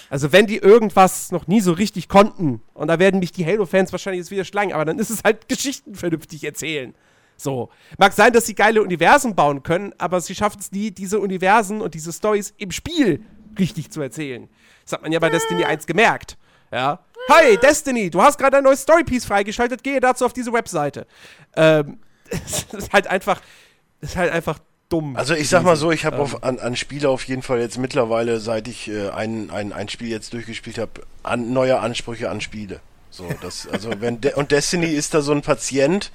Also, 0.09 0.31
wenn 0.31 0.47
die 0.47 0.57
irgendwas 0.57 1.31
noch 1.31 1.47
nie 1.47 1.61
so 1.61 1.71
richtig 1.71 2.07
konnten, 2.07 2.61
und 2.73 2.87
da 2.87 2.99
werden 2.99 3.19
mich 3.19 3.31
die 3.31 3.45
Halo-Fans 3.45 3.91
wahrscheinlich 3.91 4.19
jetzt 4.19 4.31
wieder 4.31 4.45
schlagen, 4.45 4.73
aber 4.73 4.85
dann 4.85 4.99
ist 4.99 5.09
es 5.09 5.23
halt 5.23 5.47
Geschichten 5.49 5.95
vernünftig 5.95 6.43
erzählen. 6.43 6.93
So. 7.37 7.69
Mag 7.97 8.13
sein, 8.13 8.33
dass 8.33 8.45
sie 8.45 8.55
geile 8.55 8.81
Universen 8.81 9.35
bauen 9.35 9.63
können, 9.63 9.93
aber 9.97 10.19
sie 10.19 10.35
schaffen 10.35 10.59
es 10.59 10.71
nie, 10.71 10.91
diese 10.91 11.19
Universen 11.19 11.81
und 11.81 11.93
diese 11.93 12.11
Stories 12.11 12.53
im 12.57 12.71
Spiel 12.71 13.23
richtig 13.57 13.91
zu 13.91 14.01
erzählen. 14.01 14.49
Das 14.83 14.93
hat 14.93 15.01
man 15.03 15.11
ja 15.11 15.19
bei 15.19 15.29
Destiny 15.29 15.63
1 15.63 15.85
gemerkt. 15.85 16.37
Ja. 16.71 16.99
Hi, 17.29 17.57
Destiny, 17.57 18.09
du 18.09 18.21
hast 18.21 18.37
gerade 18.37 18.57
ein 18.57 18.63
neues 18.63 18.81
Storypiece 18.81 19.25
freigeschaltet, 19.25 19.83
gehe 19.83 19.99
dazu 19.99 20.25
auf 20.25 20.33
diese 20.33 20.51
Webseite. 20.51 21.07
Ähm, 21.55 21.99
es 22.29 22.65
ist 22.73 22.93
halt 22.93 23.07
einfach, 23.07 23.41
es 24.01 24.09
ist 24.09 24.15
halt 24.17 24.31
einfach 24.31 24.59
dumm. 24.89 25.15
Also 25.15 25.33
ich 25.33 25.49
sag 25.49 25.63
mal 25.63 25.75
so, 25.75 25.91
ich 25.91 26.05
habe 26.05 26.17
ähm, 26.17 26.37
an, 26.41 26.59
an 26.59 26.75
Spiele 26.75 27.09
auf 27.09 27.23
jeden 27.23 27.41
Fall 27.41 27.59
jetzt 27.59 27.77
mittlerweile, 27.77 28.39
seit 28.39 28.67
ich 28.67 28.89
äh, 28.89 29.09
ein, 29.09 29.49
ein, 29.49 29.73
ein 29.73 29.89
Spiel 29.89 30.09
jetzt 30.09 30.33
durchgespielt 30.33 30.77
habe, 30.77 30.91
an, 31.23 31.51
neue 31.51 31.79
Ansprüche 31.79 32.29
an 32.29 32.41
Spiele. 32.41 32.79
So, 33.17 33.27
das, 33.41 33.67
also 33.67 33.89
wenn 33.99 34.21
De 34.21 34.35
und 34.35 34.51
Destiny 34.51 34.87
ist 34.93 35.15
da 35.15 35.21
so 35.21 35.31
ein 35.31 35.41
Patient, 35.41 36.11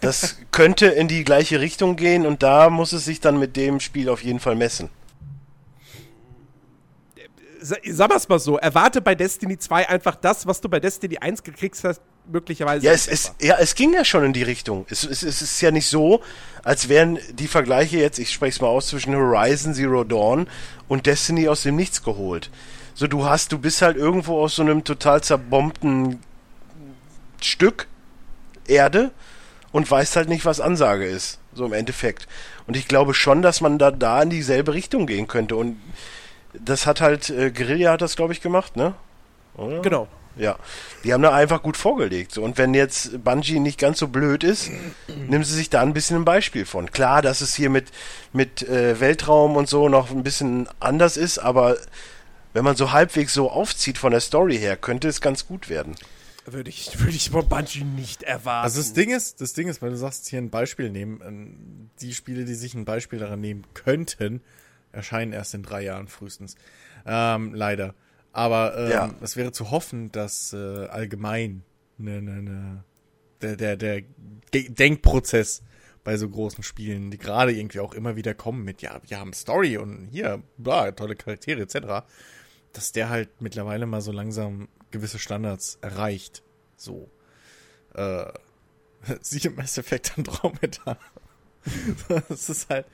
das 0.00 0.36
könnte 0.52 0.86
in 0.86 1.08
die 1.08 1.24
gleiche 1.24 1.58
Richtung 1.58 1.96
gehen 1.96 2.26
und 2.26 2.44
da 2.44 2.70
muss 2.70 2.92
es 2.92 3.04
sich 3.04 3.18
dann 3.20 3.40
mit 3.40 3.56
dem 3.56 3.80
Spiel 3.80 4.08
auf 4.08 4.22
jeden 4.22 4.38
Fall 4.38 4.54
messen 4.54 4.88
sag 7.60 8.08
mal's 8.08 8.28
mal 8.28 8.38
so, 8.38 8.56
erwarte 8.56 9.00
bei 9.00 9.16
Destiny 9.16 9.58
2 9.58 9.88
einfach 9.88 10.14
das, 10.14 10.46
was 10.46 10.60
du 10.60 10.68
bei 10.68 10.78
Destiny 10.78 11.18
1 11.18 11.42
gekriegt 11.42 11.82
hast, 11.82 12.00
möglicherweise. 12.26 12.86
Ja, 12.86 12.92
es, 12.92 13.08
es, 13.08 13.34
ja, 13.40 13.56
es 13.58 13.74
ging 13.74 13.92
ja 13.92 14.04
schon 14.04 14.24
in 14.24 14.32
die 14.32 14.44
Richtung. 14.44 14.86
Es, 14.88 15.04
es, 15.04 15.24
es 15.24 15.42
ist 15.42 15.60
ja 15.60 15.72
nicht 15.72 15.88
so, 15.88 16.20
als 16.62 16.88
wären 16.88 17.18
die 17.32 17.48
Vergleiche 17.48 17.98
jetzt, 17.98 18.18
ich 18.20 18.32
spreche 18.32 18.56
es 18.56 18.60
mal 18.60 18.68
aus, 18.68 18.88
zwischen 18.88 19.14
Horizon 19.14 19.74
Zero 19.74 20.04
Dawn 20.04 20.48
und 20.86 21.06
Destiny 21.06 21.48
aus 21.48 21.62
dem 21.62 21.74
Nichts 21.76 22.02
geholt. 22.02 22.50
So, 22.94 23.06
du 23.06 23.24
hast, 23.24 23.52
du 23.52 23.58
bist 23.58 23.82
halt 23.82 23.96
irgendwo 23.96 24.40
aus 24.40 24.56
so 24.56 24.62
einem 24.62 24.84
total 24.84 25.22
zerbombten 25.22 26.20
Stück 27.44 27.86
Erde 28.66 29.10
und 29.72 29.90
weißt 29.90 30.16
halt 30.16 30.28
nicht, 30.28 30.44
was 30.44 30.60
Ansage 30.60 31.06
ist. 31.06 31.38
So 31.54 31.66
im 31.66 31.72
Endeffekt. 31.72 32.28
Und 32.66 32.76
ich 32.76 32.88
glaube 32.88 33.14
schon, 33.14 33.42
dass 33.42 33.60
man 33.60 33.78
da, 33.78 33.90
da 33.90 34.22
in 34.22 34.30
dieselbe 34.30 34.74
Richtung 34.74 35.06
gehen 35.06 35.26
könnte. 35.26 35.56
Und 35.56 35.80
das 36.52 36.86
hat 36.86 37.00
halt, 37.00 37.30
äh, 37.30 37.50
Guerilla 37.50 37.92
hat 37.92 38.02
das, 38.02 38.16
glaube 38.16 38.32
ich, 38.32 38.40
gemacht, 38.40 38.76
ne? 38.76 38.94
Oder? 39.56 39.80
Genau. 39.80 40.08
Ja, 40.36 40.56
die 41.02 41.12
haben 41.12 41.22
da 41.22 41.34
einfach 41.34 41.62
gut 41.62 41.76
vorgelegt. 41.76 42.32
So. 42.32 42.42
Und 42.42 42.58
wenn 42.58 42.72
jetzt 42.72 43.24
Bungie 43.24 43.58
nicht 43.58 43.78
ganz 43.78 43.98
so 43.98 44.06
blöd 44.06 44.44
ist, 44.44 44.70
nehmen 45.28 45.42
sie 45.42 45.54
sich 45.54 45.68
da 45.68 45.82
ein 45.82 45.94
bisschen 45.94 46.18
ein 46.18 46.24
Beispiel 46.24 46.64
von. 46.64 46.92
Klar, 46.92 47.22
dass 47.22 47.40
es 47.40 47.56
hier 47.56 47.70
mit, 47.70 47.88
mit 48.32 48.62
äh, 48.62 49.00
Weltraum 49.00 49.56
und 49.56 49.68
so 49.68 49.88
noch 49.88 50.10
ein 50.10 50.22
bisschen 50.22 50.68
anders 50.78 51.16
ist, 51.16 51.38
aber 51.38 51.76
wenn 52.52 52.64
man 52.64 52.76
so 52.76 52.92
halbwegs 52.92 53.34
so 53.34 53.50
aufzieht 53.50 53.98
von 53.98 54.12
der 54.12 54.20
Story 54.20 54.58
her, 54.58 54.76
könnte 54.76 55.08
es 55.08 55.20
ganz 55.20 55.46
gut 55.46 55.68
werden. 55.68 55.96
Würde 56.52 56.70
ich, 56.70 56.98
würde 57.00 57.12
ich 57.16 57.30
von 57.30 57.48
Bungie 57.48 57.84
nicht 57.84 58.22
erwarten. 58.22 58.64
Also 58.64 58.80
das 58.80 58.92
Ding 58.92 59.10
ist, 59.10 59.40
das 59.40 59.52
Ding 59.52 59.68
ist, 59.68 59.82
weil 59.82 59.90
du 59.90 59.96
sagst, 59.96 60.28
hier 60.28 60.40
ein 60.40 60.50
Beispiel 60.50 60.90
nehmen, 60.90 61.20
ähm, 61.24 61.90
die 62.00 62.14
Spiele, 62.14 62.44
die 62.44 62.54
sich 62.54 62.74
ein 62.74 62.84
Beispiel 62.84 63.18
daran 63.18 63.40
nehmen 63.40 63.64
könnten, 63.74 64.40
erscheinen 64.92 65.32
erst 65.32 65.54
in 65.54 65.62
drei 65.62 65.82
Jahren 65.82 66.08
frühestens. 66.08 66.56
Ähm, 67.06 67.54
leider. 67.54 67.94
Aber 68.32 68.76
ähm, 68.78 68.90
Ja. 68.90 69.14
es 69.20 69.36
wäre 69.36 69.52
zu 69.52 69.70
hoffen, 69.70 70.12
dass 70.12 70.52
äh, 70.52 70.86
allgemein 70.86 71.62
ne, 71.98 72.22
ne, 72.22 72.42
ne, 72.42 72.84
der, 73.40 73.56
der, 73.56 73.76
der 73.76 74.02
De 74.54 74.68
Denkprozess 74.70 75.62
bei 76.04 76.16
so 76.16 76.28
großen 76.28 76.62
Spielen, 76.62 77.10
die 77.10 77.18
gerade 77.18 77.52
irgendwie 77.52 77.80
auch 77.80 77.92
immer 77.92 78.16
wieder 78.16 78.32
kommen 78.32 78.64
mit, 78.64 78.80
ja, 78.80 78.98
wir 79.06 79.20
haben 79.20 79.34
Story 79.34 79.76
und 79.76 80.08
hier, 80.10 80.42
bla, 80.56 80.90
tolle 80.92 81.16
Charaktere 81.16 81.60
etc., 81.60 82.06
dass 82.72 82.92
der 82.92 83.10
halt 83.10 83.42
mittlerweile 83.42 83.84
mal 83.84 84.00
so 84.00 84.12
langsam 84.12 84.68
gewisse 84.90 85.18
Standards 85.18 85.78
erreicht. 85.80 86.42
So. 86.76 87.08
Äh, 87.94 88.26
siehe 89.20 89.50
Mass 89.50 89.78
Effect 89.78 90.12
Andromeda. 90.16 90.98
das 92.28 92.48
ist 92.48 92.70
halt, 92.70 92.86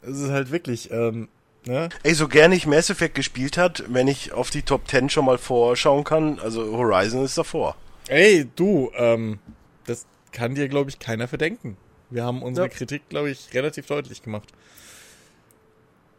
das 0.00 0.18
ist 0.18 0.30
halt 0.30 0.50
wirklich, 0.50 0.90
ähm, 0.90 1.28
ne? 1.64 1.88
Ey, 2.02 2.14
so 2.14 2.28
gern 2.28 2.52
ich 2.52 2.66
Mass 2.66 2.90
Effect 2.90 3.14
gespielt 3.14 3.56
hat, 3.56 3.84
wenn 3.88 4.08
ich 4.08 4.32
auf 4.32 4.50
die 4.50 4.62
Top 4.62 4.88
10 4.88 5.08
schon 5.10 5.24
mal 5.24 5.38
vorschauen 5.38 6.04
kann, 6.04 6.38
also 6.38 6.76
Horizon 6.76 7.24
ist 7.24 7.38
davor. 7.38 7.76
Ey, 8.08 8.48
du, 8.56 8.90
ähm, 8.96 9.38
das 9.86 10.06
kann 10.32 10.54
dir, 10.54 10.68
glaube 10.68 10.90
ich, 10.90 10.98
keiner 10.98 11.28
verdenken. 11.28 11.76
Wir 12.10 12.24
haben 12.24 12.42
unsere 12.42 12.66
Ja. 12.66 12.72
Kritik, 12.72 13.08
glaube 13.08 13.30
ich, 13.30 13.54
relativ 13.54 13.86
deutlich 13.86 14.22
gemacht. 14.22 14.48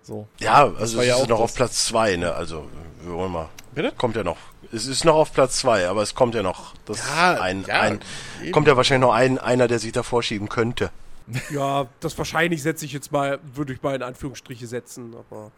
So. 0.04 0.28
Ja, 0.40 0.66
also 0.66 1.00
es 1.00 1.08
ja 1.08 1.18
ist 1.18 1.30
noch 1.30 1.40
auf 1.40 1.56
Platz 1.56 1.86
2, 1.86 2.18
ne? 2.18 2.34
Also, 2.34 2.70
wir 3.02 3.14
wollen 3.14 3.32
mal. 3.32 3.50
Bitte? 3.74 3.94
Kommt 3.98 4.16
ja 4.16 4.24
noch. 4.24 4.38
Es 4.72 4.86
ist 4.86 5.06
noch 5.06 5.16
auf 5.16 5.34
Platz 5.34 5.60
2, 5.60 5.88
aber 5.88 6.02
es 6.02 6.14
kommt 6.14 6.36
ja 6.36 6.44
noch. 6.44 6.74
Das 6.86 7.08
Ja, 7.08 7.42
ein, 7.42 7.64
ja, 7.68 7.82
ein, 7.82 8.00
eben. 8.42 8.52
kommt 8.52 8.68
ja 8.68 8.76
wahrscheinlich 8.76 9.08
noch 9.08 9.14
ein, 9.14 9.40
einer, 9.40 9.68
der 9.68 9.80
sich 9.80 9.92
da 9.92 10.04
vorschieben 10.04 10.50
könnte. 10.50 10.92
ja, 11.52 11.88
das 12.02 12.18
wahrscheinlich 12.18 12.62
setze 12.62 12.86
ich 12.86 12.92
jetzt 12.92 13.12
mal, 13.12 13.40
würde 13.54 13.74
ich 13.74 13.82
mal 13.82 13.96
in 13.96 14.04
Anführungsstriche 14.04 14.68
setzen, 14.68 15.16
aber. 15.16 15.52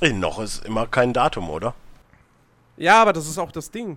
Ey, 0.00 0.12
noch 0.12 0.40
ist 0.40 0.64
immer 0.66 0.86
kein 0.86 1.12
Datum, 1.12 1.48
oder? 1.48 1.74
Ja, 2.76 3.00
aber 3.00 3.12
das 3.12 3.26
ist 3.26 3.38
auch 3.38 3.52
das 3.52 3.70
Ding. 3.70 3.96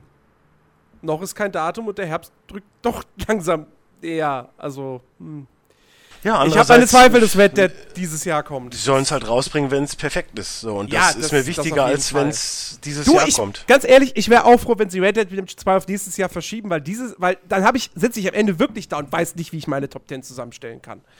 Noch 1.01 1.21
ist 1.21 1.35
kein 1.35 1.51
Datum 1.51 1.87
und 1.87 1.97
der 1.97 2.05
Herbst 2.05 2.31
drückt 2.47 2.67
doch 2.81 3.03
langsam 3.27 3.67
eher. 4.01 4.49
Also, 4.57 5.01
hm. 5.19 5.47
Ja, 6.25 6.43
ich 6.45 6.57
habe 6.57 6.67
meine 6.67 6.87
Zweifel, 6.87 7.21
dass 7.21 7.37
Red 7.37 7.55
Dead 7.55 7.71
dieses 7.95 8.25
Jahr 8.25 8.41
kommt. 8.43 8.73
Die 8.73 8.77
sollen 8.77 9.03
es 9.03 9.11
halt 9.11 9.27
rausbringen, 9.27 9.69
wenn 9.69 9.83
es 9.83 9.95
perfekt 9.95 10.37
ist. 10.39 10.59
So, 10.61 10.75
und 10.79 10.91
Ja, 10.91 11.01
das, 11.01 11.15
das- 11.15 11.25
ist 11.27 11.31
mir 11.31 11.45
wichtiger, 11.45 11.85
als 11.85 12.13
wenn 12.15 12.29
es 12.29 12.79
dieses 12.83 13.05
Du, 13.05 13.13
Jahr 13.13 13.27
ich, 13.27 13.35
kommt. 13.35 13.63
ganz 13.67 13.83
ehrlich, 13.85 14.13
ich 14.17 14.27
wäre 14.29 14.43
auch 14.45 14.59
froh, 14.59 14.73
wenn 14.77 14.89
sie 14.89 14.99
Red 14.99 15.17
Dead 15.17 15.31
Redemption 15.31 15.59
2 15.59 15.75
auf 15.77 15.87
nächstes 15.87 16.17
Jahr 16.17 16.29
verschieben, 16.29 16.69
weil 16.71 16.81
dieses, 16.81 17.13
weil 17.19 17.37
dann 17.47 17.63
habe 17.63 17.77
ich, 17.77 17.91
sitze 17.95 18.19
ich 18.19 18.27
am 18.27 18.33
Ende 18.33 18.57
wirklich 18.59 18.87
da 18.89 18.97
und 18.97 19.11
weiß 19.11 19.35
nicht, 19.35 19.51
wie 19.53 19.57
ich 19.59 19.67
meine 19.67 19.87
Top 19.87 20.07
10 20.07 20.23
zusammenstellen 20.23 20.81
kann. 20.81 21.01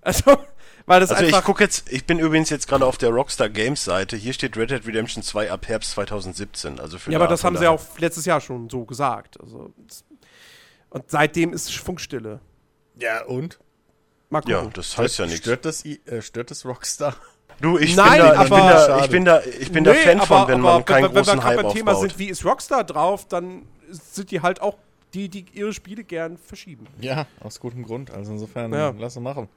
Also, 0.00 0.38
weil 0.86 1.00
das 1.00 1.10
Also 1.10 1.24
ich 1.24 1.34
einfach. 1.34 1.44
gucke 1.44 1.64
jetzt, 1.64 1.90
ich 1.92 2.06
bin 2.06 2.20
übrigens 2.20 2.48
jetzt 2.50 2.68
gerade 2.68 2.86
auf 2.86 2.96
der 2.98 3.10
Rockstar 3.10 3.48
Games 3.48 3.84
Seite. 3.84 4.16
Hier 4.16 4.32
steht 4.32 4.56
Red 4.56 4.70
Dead 4.70 4.86
Redemption 4.86 5.24
2 5.24 5.50
ab 5.50 5.66
Herbst 5.66 5.90
2017. 5.90 6.78
Also 6.78 6.98
für 6.98 7.10
ja, 7.10 7.18
aber 7.18 7.26
da- 7.26 7.32
das 7.32 7.42
haben 7.42 7.56
sie 7.56 7.64
daher- 7.64 7.72
auch 7.72 7.98
letztes 7.98 8.24
Jahr 8.24 8.40
schon 8.40 8.70
so 8.70 8.84
gesagt. 8.84 9.38
Also, 9.40 9.72
und 10.90 11.10
seitdem 11.10 11.52
ist 11.52 11.74
Funkstille. 11.76 12.40
Ja, 12.96 13.24
und? 13.24 13.58
Mal 14.30 14.40
gucken. 14.42 14.52
Ja, 14.64 14.70
das 14.72 14.96
heißt 14.98 15.18
ja 15.18 15.24
nichts. 15.26 15.40
Stört 15.40 15.64
das, 15.64 15.84
äh, 15.84 16.20
stört 16.22 16.50
das 16.50 16.64
Rockstar? 16.66 17.16
Du, 17.60 17.76
ich 17.78 17.96
Nein, 17.96 18.20
bin 18.20 18.20
da, 18.20 18.42
ich 18.44 18.50
bin 18.50 18.58
da, 18.58 19.04
ich 19.04 19.10
bin 19.10 19.24
da, 19.24 19.40
ich 19.40 19.72
bin 19.72 19.84
da 19.84 19.92
Nee, 19.92 19.98
Fan 19.98 20.20
von, 20.20 20.36
aber- 20.36 20.48
wenn 20.52 20.60
aber 20.60 20.72
man 20.74 20.84
keinen 20.84 21.04
wenn, 21.04 21.14
wenn 21.14 21.22
großen 21.24 21.38
wir 21.38 21.42
gerade 21.42 21.56
Hype 21.56 21.62
beim 21.64 21.72
Thema 21.74 21.92
aufbaut. 21.92 22.10
sind, 22.10 22.18
wie 22.20 22.28
ist 22.28 22.44
Rockstar 22.44 22.84
drauf, 22.84 23.26
dann 23.26 23.66
sind 23.90 24.30
die 24.30 24.40
halt 24.40 24.60
auch 24.60 24.76
die, 25.14 25.28
die 25.28 25.46
ihre 25.54 25.72
Spiele 25.72 26.04
gern 26.04 26.36
verschieben. 26.38 26.86
Ja, 27.00 27.26
aus 27.40 27.58
gutem 27.58 27.82
Grund. 27.84 28.10
Also 28.10 28.32
insofern, 28.32 28.72
Ja. 28.72 28.94
lass 28.96 29.16
uns 29.16 29.24
machen. 29.24 29.48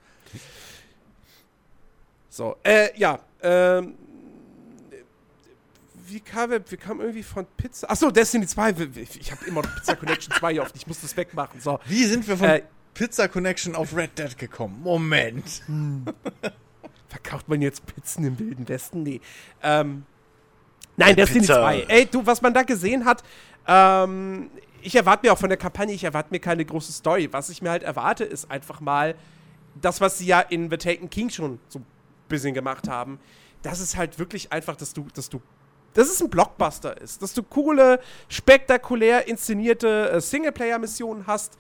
So, 2.30 2.56
äh, 2.64 2.98
ja, 2.98 3.20
ähm. 3.42 3.96
Wie 6.08 6.20
kam, 6.20 6.50
wir 6.50 6.62
wir 6.70 6.78
kamen 6.78 7.00
irgendwie 7.02 7.24
von 7.24 7.46
Pizza. 7.56 7.90
Achso, 7.90 8.12
Destiny 8.12 8.46
2. 8.46 8.76
Ich 9.20 9.32
habe 9.32 9.46
immer 9.46 9.62
noch 9.62 9.76
Pizza 9.76 9.96
Connection 9.96 10.34
2 10.38 10.52
hier 10.54 10.62
offen. 10.62 10.74
Ich 10.76 10.86
muss 10.88 11.00
das 11.00 11.16
wegmachen. 11.16 11.62
So. 11.62 11.80
Wie 11.86 12.04
sind 12.06 12.28
wir 12.28 12.36
von 12.38 12.48
Äh, 12.50 12.64
Pizza 13.02 13.28
Connection 13.28 13.74
auf 13.76 13.96
Red 13.96 14.20
Dead 14.20 14.38
gekommen? 14.38 14.80
Moment. 14.84 15.64
Verkauft 17.08 17.50
man 17.50 17.60
jetzt 17.60 17.84
Pizzen 17.88 18.24
im 18.26 18.38
Wilden 18.38 18.70
Westen? 18.70 19.02
Nee. 19.02 19.20
Ähm, 19.64 20.06
nein, 20.98 21.14
Äh, 21.14 21.16
Destiny 21.16 21.40
Pizza- 21.42 21.56
2. 21.62 21.86
Ey, 21.88 22.06
du, 22.06 22.24
was 22.28 22.44
man 22.44 22.54
da 22.54 22.62
gesehen 22.62 23.06
hat, 23.06 23.24
ähm, 23.68 24.52
ich 24.84 24.96
erwarte 24.96 25.26
mir 25.26 25.34
auch 25.34 25.38
von 25.40 25.50
der 25.50 25.58
Kampagne, 25.58 25.96
ich 25.96 26.04
erwarte 26.04 26.30
mir 26.30 26.40
keine 26.40 26.64
große 26.64 26.92
Story. 26.92 27.28
Was 27.32 27.50
ich 27.50 27.64
mir 27.64 27.72
halt 27.72 27.82
erwarte, 27.82 28.24
ist 28.24 28.52
einfach 28.52 28.82
mal 28.82 29.16
das, 29.82 30.00
was 30.00 30.20
sie 30.20 30.28
ja 30.28 30.40
in 30.40 30.70
The 30.70 30.78
Taken 30.78 31.10
King 31.10 31.32
schon 31.32 31.60
so 31.70 31.80
ein 31.80 31.86
bisschen 32.30 32.54
gemacht 32.54 32.88
haben. 32.88 33.20
Das 33.64 33.80
ist 33.80 33.98
halt 33.98 34.20
wirklich 34.20 34.52
einfach, 34.52 34.76
dass 34.76 34.94
du, 34.94 35.08
dass 35.16 35.28
du, 35.28 35.42
dass 35.96 36.08
es 36.08 36.22
ein 36.22 36.30
Blockbuster 36.30 37.02
ist. 37.02 37.24
Dass 37.24 37.34
du 37.34 37.42
coole, 37.42 38.00
spektakulär 38.30 39.28
inszenierte 39.28 40.12
äh, 40.12 40.22
Singleplayer-Missionen 40.22 41.26
hast. 41.26 41.58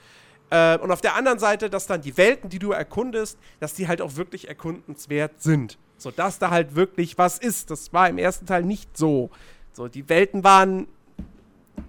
Äh, 0.52 0.78
und 0.78 0.92
auf 0.92 1.02
der 1.02 1.16
anderen 1.16 1.40
Seite, 1.40 1.70
dass 1.70 1.88
dann 1.88 2.02
die 2.02 2.16
Welten, 2.18 2.50
die 2.50 2.60
du 2.60 2.72
erkundest, 2.72 3.40
dass 3.60 3.74
die 3.74 3.88
halt 3.88 4.02
auch 4.02 4.18
wirklich 4.18 4.48
erkundenswert 4.48 5.42
sind. 5.42 5.80
So, 5.98 6.12
dass 6.12 6.40
da 6.40 6.52
halt 6.52 6.76
wirklich 6.76 7.18
was 7.18 7.40
ist. 7.40 7.72
Das 7.72 7.94
war 7.94 8.10
im 8.10 8.18
ersten 8.18 8.46
Teil 8.46 8.64
nicht 8.64 8.98
so. 8.98 9.32
So, 9.74 9.88
die 9.88 10.10
Welten 10.10 10.44
waren 10.44 10.88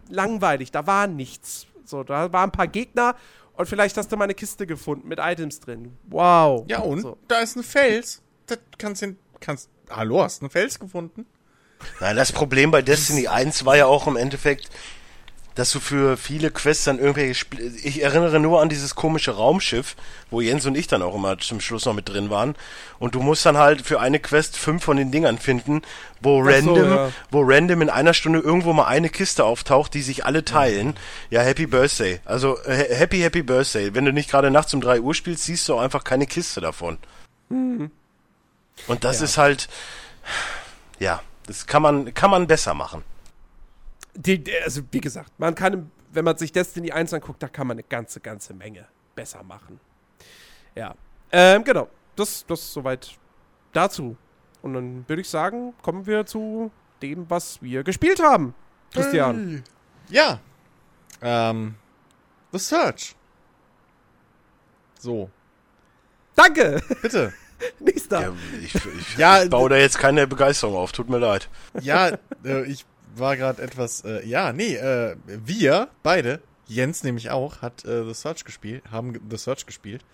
langweilig, 0.08 0.70
da 0.70 0.86
war 0.86 1.08
nichts. 1.08 1.66
So, 1.84 2.04
da 2.04 2.32
waren 2.32 2.50
ein 2.50 2.52
paar 2.52 2.68
Gegner 2.68 3.16
und 3.54 3.68
vielleicht 3.68 3.96
hast 3.96 4.12
du 4.12 4.16
mal 4.16 4.24
eine 4.24 4.34
Kiste 4.34 4.66
gefunden 4.66 5.08
mit 5.08 5.18
Items 5.20 5.58
drin. 5.60 5.96
Wow. 6.04 6.64
Ja, 6.68 6.80
und? 6.80 7.00
So. 7.00 7.18
Da 7.26 7.40
ist 7.40 7.56
ein 7.56 7.64
Fels. 7.64 8.22
Das 8.46 8.58
kannst 8.78 9.02
du, 9.02 9.16
kannst, 9.40 9.68
hallo, 9.90 10.22
hast 10.22 10.40
du 10.40 10.44
einen 10.44 10.50
Fels 10.50 10.78
gefunden? 10.78 11.26
Nein, 12.00 12.14
das 12.14 12.30
Problem 12.30 12.70
bei 12.70 12.82
Destiny 12.82 13.26
1 13.26 13.64
war 13.64 13.76
ja 13.76 13.86
auch 13.86 14.06
im 14.06 14.16
Endeffekt, 14.16 14.70
dass 15.54 15.70
du 15.70 15.80
für 15.80 16.16
viele 16.16 16.50
Quests 16.50 16.84
dann 16.84 16.98
irgendwelche. 16.98 17.34
Spl 17.34 17.60
ich 17.82 18.02
erinnere 18.02 18.40
nur 18.40 18.60
an 18.62 18.68
dieses 18.68 18.94
komische 18.94 19.32
Raumschiff, 19.32 19.96
wo 20.30 20.40
Jens 20.40 20.64
und 20.66 20.76
ich 20.76 20.86
dann 20.86 21.02
auch 21.02 21.14
immer 21.14 21.38
zum 21.38 21.60
Schluss 21.60 21.84
noch 21.84 21.94
mit 21.94 22.08
drin 22.08 22.30
waren. 22.30 22.54
Und 22.98 23.14
du 23.14 23.20
musst 23.20 23.44
dann 23.44 23.56
halt 23.58 23.82
für 23.82 24.00
eine 24.00 24.18
Quest 24.20 24.56
fünf 24.56 24.84
von 24.84 24.96
den 24.96 25.10
Dingern 25.10 25.38
finden, 25.38 25.82
wo 26.20 26.40
Ach 26.42 26.44
so, 26.44 26.50
random, 26.74 26.90
ja. 26.90 27.10
wo 27.30 27.42
random 27.44 27.82
in 27.82 27.90
einer 27.90 28.14
Stunde 28.14 28.38
irgendwo 28.38 28.72
mal 28.72 28.86
eine 28.86 29.08
Kiste 29.10 29.44
auftaucht, 29.44 29.94
die 29.94 30.02
sich 30.02 30.24
alle 30.24 30.44
teilen. 30.44 30.94
Ja, 31.30 31.42
Happy 31.42 31.66
Birthday. 31.66 32.20
Also 32.24 32.58
äh, 32.64 32.94
Happy 32.94 33.20
Happy 33.20 33.42
Birthday. 33.42 33.94
Wenn 33.94 34.04
du 34.04 34.12
nicht 34.12 34.30
gerade 34.30 34.50
nachts 34.50 34.72
um 34.74 34.80
3 34.80 35.00
Uhr 35.00 35.14
spielst, 35.14 35.44
siehst 35.44 35.68
du 35.68 35.74
auch 35.74 35.80
einfach 35.80 36.04
keine 36.04 36.26
Kiste 36.26 36.60
davon. 36.60 36.98
Und 37.50 37.90
das 39.04 39.18
Ja. 39.18 39.24
ist 39.24 39.38
halt. 39.38 39.68
Ja, 40.98 41.20
das 41.46 41.66
kann 41.66 41.82
man, 41.82 42.14
kann 42.14 42.30
man 42.30 42.46
besser 42.46 42.74
machen. 42.74 43.02
Die, 44.14 44.42
die, 44.42 44.52
also, 44.62 44.82
wie 44.90 45.00
gesagt, 45.00 45.32
man 45.38 45.54
kann, 45.54 45.90
wenn 46.12 46.24
man 46.24 46.36
sich 46.36 46.52
Destiny 46.52 46.92
1 46.92 47.14
anguckt, 47.14 47.42
da 47.42 47.48
kann 47.48 47.66
man 47.66 47.76
eine 47.76 47.84
ganze, 47.84 48.20
ganze 48.20 48.54
Menge 48.54 48.86
besser 49.14 49.42
machen. 49.42 49.80
Ja. 50.74 50.94
Ähm, 51.30 51.64
genau. 51.64 51.88
Das, 52.16 52.44
das 52.46 52.72
soweit 52.72 53.16
dazu. 53.72 54.16
Und 54.60 54.74
dann 54.74 55.08
würde 55.08 55.22
ich 55.22 55.28
sagen, 55.28 55.74
kommen 55.82 56.06
wir 56.06 56.26
zu 56.26 56.70
dem, 57.00 57.28
was 57.30 57.60
wir 57.62 57.82
gespielt 57.82 58.22
haben. 58.22 58.54
Christian. 58.92 59.64
Ja. 60.08 60.38
Ähm, 61.22 61.74
The 62.52 62.58
Search. 62.58 63.16
So, 65.00 65.30
Danke! 66.34 66.82
bitte. 67.02 67.32
Nächster. 67.78 68.20
Ja, 68.20 68.32
ich, 68.60 68.74
ich, 68.74 69.16
Ja, 69.16 69.42
ich 69.42 69.50
baue 69.50 69.70
da 69.70 69.76
jetzt 69.76 69.98
keine 69.98 70.26
Begeisterung 70.26 70.76
auf, 70.76 70.92
tut 70.92 71.08
mir 71.08 71.18
leid. 71.18 71.48
Ja, 71.80 72.18
äh, 72.44 72.64
ich 72.64 72.84
war 73.16 73.36
gerade 73.36 73.62
etwas, 73.62 74.04
äh, 74.04 74.26
ja, 74.26 74.52
nee, 74.52 74.76
äh, 74.76 75.16
wir 75.26 75.88
beide, 76.02 76.40
Jens 76.66 77.02
nämlich 77.02 77.30
auch, 77.30 77.62
hat 77.62 77.84
äh, 77.84 78.04
The 78.04 78.14
Search 78.14 78.44
gespielt, 78.44 78.82
haben 78.90 79.18
The 79.30 79.36
Search 79.36 79.66
gespielt. 79.66 80.04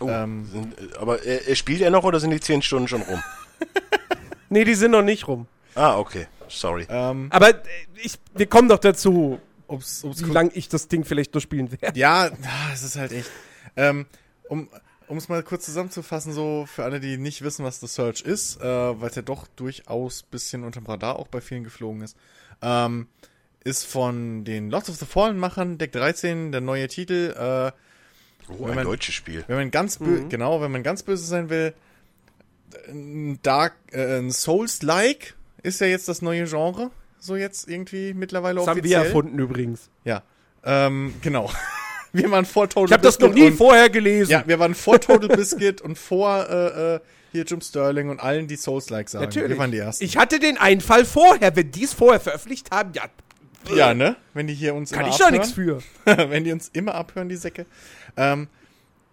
Oh, 0.00 0.08
Ähm. 0.08 0.46
sind, 0.50 0.96
aber 0.98 1.24
äh, 1.24 1.36
äh, 1.36 1.54
spielt 1.56 1.80
er 1.80 1.90
noch 1.90 2.04
oder 2.04 2.18
sind 2.18 2.30
die 2.30 2.40
10 2.40 2.62
Stunden 2.62 2.88
schon 2.88 3.02
rum? 3.02 3.22
Nee, 4.50 4.64
die 4.64 4.74
sind 4.74 4.92
noch 4.92 5.02
nicht 5.02 5.26
rum. 5.26 5.48
Ah, 5.74 5.98
okay, 5.98 6.28
sorry. 6.48 6.86
Ähm, 6.88 7.26
Aber 7.30 7.48
äh, 7.48 7.62
ich, 7.96 8.20
wir 8.36 8.46
kommen 8.46 8.68
doch 8.68 8.78
dazu, 8.78 9.40
um's, 9.66 10.04
um's 10.04 10.24
wie 10.24 10.30
lange 10.30 10.50
ich 10.54 10.68
das 10.68 10.86
Ding 10.86 11.04
vielleicht 11.04 11.34
nur 11.34 11.40
spielen 11.40 11.72
werde. 11.72 11.98
Ja, 11.98 12.30
es 12.72 12.84
ist 12.84 12.96
halt 12.96 13.10
echt. 13.10 13.30
Ähm, 13.76 14.06
um 14.48 14.68
um 15.08 15.16
es 15.18 15.28
mal 15.28 15.42
kurz 15.42 15.64
zusammenzufassen, 15.66 16.32
so 16.32 16.66
für 16.66 16.84
alle, 16.84 17.00
die 17.00 17.16
nicht 17.18 17.42
wissen, 17.42 17.64
was 17.64 17.80
The 17.80 17.86
Search 17.86 18.22
ist, 18.22 18.60
äh, 18.60 18.64
weil 18.64 19.10
es 19.10 19.16
ja 19.16 19.22
doch 19.22 19.46
durchaus 19.56 20.22
ein 20.22 20.30
bisschen 20.30 20.64
unterm 20.64 20.86
Radar 20.86 21.16
auch 21.18 21.28
bei 21.28 21.40
vielen 21.40 21.64
geflogen 21.64 22.02
ist. 22.02 22.16
Ähm, 22.62 23.08
ist 23.64 23.84
von 23.86 24.44
den 24.44 24.70
Lords 24.70 24.90
of 24.90 24.96
the 24.96 25.06
Fallen 25.06 25.38
Machern, 25.38 25.78
Deck 25.78 25.92
13, 25.92 26.52
der 26.52 26.60
neue 26.60 26.88
Titel. 26.88 27.34
Äh, 27.36 27.72
Oh, 28.46 28.64
Wenn 28.64 28.70
ein 28.72 28.74
man- 28.74 28.84
deutsches 28.84 29.14
Spiel. 29.14 29.42
wenn 29.46 29.56
man 29.56 29.70
ganz 29.70 29.96
bö 29.96 30.28
genau, 30.28 30.60
wenn 30.60 30.70
man 30.70 30.82
ganz 30.82 31.02
böse 31.02 31.24
sein 31.24 31.48
will, 31.48 31.72
ein 32.90 33.38
Dark, 33.40 33.72
äh, 33.90 34.18
ein 34.18 34.30
Souls-like 34.30 35.34
ist 35.62 35.80
ja 35.80 35.86
jetzt 35.86 36.08
das 36.08 36.20
neue 36.20 36.44
Genre, 36.44 36.90
so 37.18 37.36
jetzt 37.36 37.70
irgendwie 37.70 38.12
mittlerweile 38.12 38.56
Das 38.60 38.66
haben 38.68 38.76
wir 38.76 38.82
offiziell. 38.82 39.04
erfunden 39.06 39.38
übrigens. 39.38 39.88
Ja, 40.04 40.22
ähm, 40.62 41.14
genau. 41.22 41.50
wir 42.14 42.30
waren 42.30 42.44
vor 42.44 42.68
Total 42.68 42.86
Ich 42.86 42.92
habe 42.92 43.02
das 43.02 43.18
noch 43.18 43.28
Biscuit 43.28 43.44
nie 43.44 43.50
und- 43.50 43.56
vorher 43.56 43.90
gelesen. 43.90 44.30
Ja, 44.30 44.44
wir 44.46 44.58
waren 44.58 44.74
vor 44.74 45.00
Total 45.00 45.28
Biscuit 45.36 45.80
und 45.82 45.98
vor 45.98 46.48
äh, 46.48 46.94
äh, 46.94 47.00
hier 47.32 47.44
Jim 47.44 47.60
Sterling 47.60 48.08
und 48.10 48.20
allen, 48.20 48.46
die 48.46 48.56
Souls-like 48.56 49.08
sagen. 49.08 49.24
Natürlich. 49.24 49.50
Wir 49.50 49.58
waren 49.58 49.72
die 49.72 49.78
ersten. 49.78 50.04
Ich 50.04 50.16
hatte 50.16 50.38
den 50.38 50.56
Einfall 50.56 51.04
vorher. 51.04 51.54
Wenn 51.56 51.70
die 51.70 51.84
es 51.84 51.92
vorher 51.92 52.20
veröffentlicht 52.20 52.70
haben, 52.70 52.92
ja, 52.94 53.04
ja, 53.74 53.94
ne? 53.94 54.16
Wenn 54.34 54.46
die 54.46 54.54
hier 54.54 54.74
uns 54.74 54.92
kann 54.92 55.06
ich 55.06 55.16
da 55.16 55.26
abhören. 55.26 55.40
nichts 55.40 55.52
für. 55.54 55.82
wenn 56.04 56.44
die 56.44 56.52
uns 56.52 56.68
immer 56.72 56.94
abhören, 56.94 57.28
die 57.28 57.36
Säcke. 57.36 57.66
Ähm, 58.16 58.48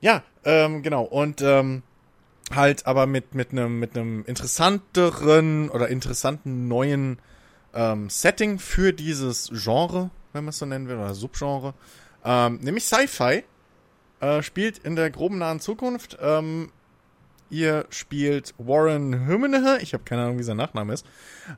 ja, 0.02 0.24
ähm, 0.45 0.84
genau. 0.84 1.04
Und 1.04 1.41
ähm, 1.41 1.84
halt 2.54 2.86
aber 2.86 3.08
mit 3.08 3.34
mit 3.34 3.52
einem 3.52 3.80
mit 3.80 3.97
einem 3.97 4.24
interessanteren 4.26 5.70
oder 5.70 5.88
interessanten 5.88 6.68
neuen 6.68 7.20
ähm, 7.74 8.10
Setting 8.10 8.60
für 8.60 8.93
dieses 8.93 9.49
Genre, 9.54 10.10
wenn 10.34 10.43
man 10.43 10.49
es 10.49 10.60
so 10.60 10.66
nennen 10.66 10.88
will, 10.88 10.97
oder 10.97 11.14
Subgenre. 11.14 11.74
Ähm, 12.26 12.59
nämlich 12.61 12.86
Sci-Fi. 12.86 13.43
Äh, 14.19 14.43
spielt 14.43 14.78
in 14.80 14.95
der 14.95 15.09
groben 15.09 15.39
nahen 15.39 15.59
Zukunft. 15.59 16.17
Ähm, 16.22 16.72
ihr 17.49 17.86
spielt 17.89 18.53
Warren 18.59 19.26
Hümenehe. 19.26 19.80
Ich 19.82 19.93
habe 19.93 20.03
keine 20.03 20.22
Ahnung, 20.24 20.38
wie 20.38 20.43
sein 20.43 20.57
Nachname 20.57 20.93
ist. 20.93 21.05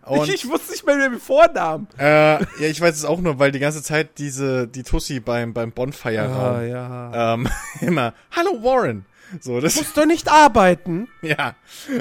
Und 0.05 0.29
Ich, 0.29 0.35
ich 0.45 0.49
wusste 0.49 0.71
nicht 0.71 0.85
mehr 0.85 0.97
den 0.97 1.19
Vornamen. 1.19 1.87
äh, 1.99 2.39
ja, 2.39 2.45
ich 2.61 2.79
weiß 2.79 2.95
es 2.95 3.03
auch 3.05 3.19
nur, 3.19 3.37
weil 3.37 3.51
die 3.51 3.59
ganze 3.59 3.83
Zeit 3.83 4.17
diese, 4.17 4.67
die 4.67 4.83
Tussi 4.83 5.19
beim, 5.19 5.53
beim 5.53 5.71
Bonfire-Raum 5.73 6.55
Ah, 6.55 6.61
ja. 6.63 7.33
ähm, 7.33 7.49
immer, 7.81 8.13
hallo 8.31 8.63
Warren. 8.63 9.05
So, 9.41 9.59
das, 9.59 9.75
Musst 9.75 9.97
du 9.97 10.05
nicht 10.05 10.29
arbeiten? 10.31 11.09
ja. 11.21 11.55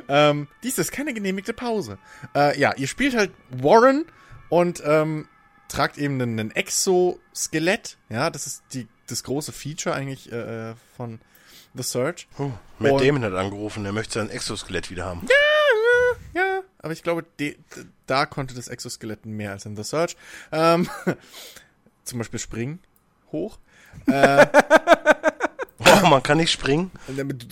Ähm, 0.08 0.46
dies 0.62 0.78
ist 0.78 0.92
keine 0.92 1.12
genehmigte 1.14 1.52
Pause. 1.54 1.98
Äh, 2.36 2.58
ja, 2.60 2.72
ihr 2.76 2.86
spielt 2.86 3.16
halt 3.16 3.32
Warren 3.50 4.04
und 4.48 4.82
ähm, 4.86 5.26
tragt 5.72 5.98
eben 5.98 6.20
einen, 6.20 6.38
einen 6.38 6.50
Exoskelett. 6.52 7.96
Ja, 8.08 8.30
das 8.30 8.46
ist 8.46 8.62
die, 8.72 8.86
das 9.06 9.24
große 9.24 9.52
Feature 9.52 9.94
eigentlich 9.94 10.30
äh, 10.30 10.74
von 10.96 11.20
The 11.74 11.82
Search. 11.82 12.28
Oh, 12.38 12.50
Matt 12.78 12.92
Und- 12.92 13.04
Damon 13.04 13.24
hat 13.24 13.34
angerufen, 13.34 13.84
er 13.84 13.92
möchte 13.92 14.14
sein 14.18 14.30
Exoskelett 14.30 14.90
wieder 14.90 15.04
haben. 15.04 15.26
Ja, 16.34 16.60
aber 16.78 16.92
ich 16.92 17.02
glaube, 17.02 17.24
de, 17.38 17.56
de, 17.76 17.84
da 18.06 18.26
konnte 18.26 18.54
das 18.54 18.68
Exoskelett 18.68 19.26
mehr 19.26 19.52
als 19.52 19.66
in 19.66 19.76
The 19.76 19.84
Search. 19.84 20.16
Ähm, 20.50 20.88
zum 22.04 22.18
Beispiel 22.18 22.38
springen 22.38 22.78
hoch. 23.30 23.58
Oh, 26.04 26.06
man 26.06 26.22
kann 26.22 26.38
nicht 26.38 26.52
springen. 26.52 26.90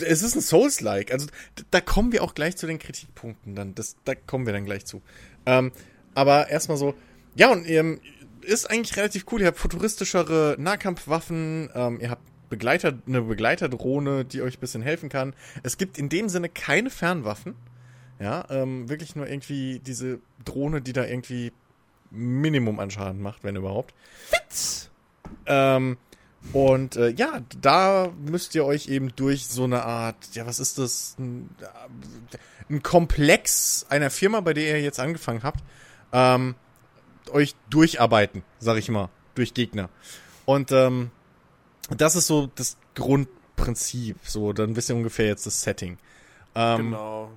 Es 0.05 0.23
ist 0.23 0.35
ein 0.37 0.41
Souls-like. 0.41 1.13
Also 1.13 1.27
da 1.71 1.81
kommen 1.81 2.13
wir 2.13 2.23
auch 2.23 2.35
gleich 2.35 2.57
zu 2.57 2.67
den 2.67 2.79
Kritikpunkten. 2.79 3.55
Dann, 3.57 3.75
das, 3.75 3.97
da 4.05 4.15
kommen 4.15 4.47
wir 4.47 4.53
dann 4.53 4.65
gleich 4.65 4.87
zu. 4.87 5.03
Ähm, 5.47 5.73
aber 6.15 6.49
erstmal 6.49 6.77
so, 6.79 6.95
ja, 7.35 7.51
und 7.51 7.69
ähm, 7.69 8.01
ist 8.43 8.71
eigentlich 8.71 8.97
relativ 8.97 9.27
cool. 9.31 9.41
Ihr 9.41 9.49
habt 9.49 9.59
futuristischere 9.59 10.57
Nahkampfwaffen, 10.59 11.71
ähm, 11.75 12.01
ihr 12.01 12.11
habt 12.11 12.23
Begleiter, 12.49 12.95
eine 13.07 13.23
Begleiterdrohne, 13.23 14.25
die 14.25 14.43
euch 14.43 14.57
ein 14.57 14.61
bisschen 14.61 14.83
helfen 14.83 15.09
kann. 15.09 15.35
Es 15.63 15.79
gibt 15.79 15.99
in 15.99 16.09
dem 16.09 16.29
Sinne 16.29 16.49
keine 16.49 16.91
Fernwaffen. 16.91 17.55
Ja, 18.19 18.45
ähm, 18.51 18.89
wirklich 18.89 19.17
nur 19.17 19.27
irgendwie 19.27 19.79
diese 19.79 20.19
Drohne, 20.45 20.83
die 20.83 20.93
da 20.93 21.07
irgendwie 21.07 21.53
Minimum 22.11 22.79
an 22.79 22.91
Schaden 22.91 23.23
macht, 23.23 23.45
wenn 23.45 23.57
überhaupt. 23.57 23.95
Ähm, 25.47 25.97
und 26.53 26.97
äh, 26.97 27.11
ja, 27.11 27.41
da 27.61 28.13
müsst 28.19 28.55
ihr 28.55 28.65
euch 28.65 28.89
eben 28.89 29.15
durch 29.15 29.47
so 29.47 29.65
eine 29.65 29.85
Art, 29.85 30.17
ja, 30.33 30.47
was 30.47 30.59
ist 30.59 30.79
das? 30.79 31.17
Ein, 31.19 31.49
äh, 31.61 32.37
ein 32.69 32.83
Komplex 32.83 33.87
einer 33.89 34.11
Firma, 34.11 34.41
bei 34.41 34.55
der 34.55 34.65
ihr 34.65 34.83
jetzt 34.83 35.01
angefangen 35.01 35.43
habt, 35.43 35.63
ähm, 36.13 36.55
euch 37.33 37.55
durcharbeiten, 37.69 38.43
sag 38.59 38.77
ich 38.79 38.89
mal, 38.89 39.09
durch 39.35 39.55
Gegner. 39.55 39.89
Und 40.47 40.73
ähm, 40.73 41.11
das 41.97 42.17
ist 42.17 42.27
so 42.27 42.49
das 42.55 42.77
Grundprinzip. 42.95 44.17
So, 44.25 44.53
dann 44.53 44.77
wisst 44.77 44.89
ihr 44.91 44.97
ungefähr 44.97 45.27
jetzt 45.27 45.47
das 45.47 45.63
Setting. 45.63 45.99
Ähm, 46.55 46.77
Genau. 46.91 47.31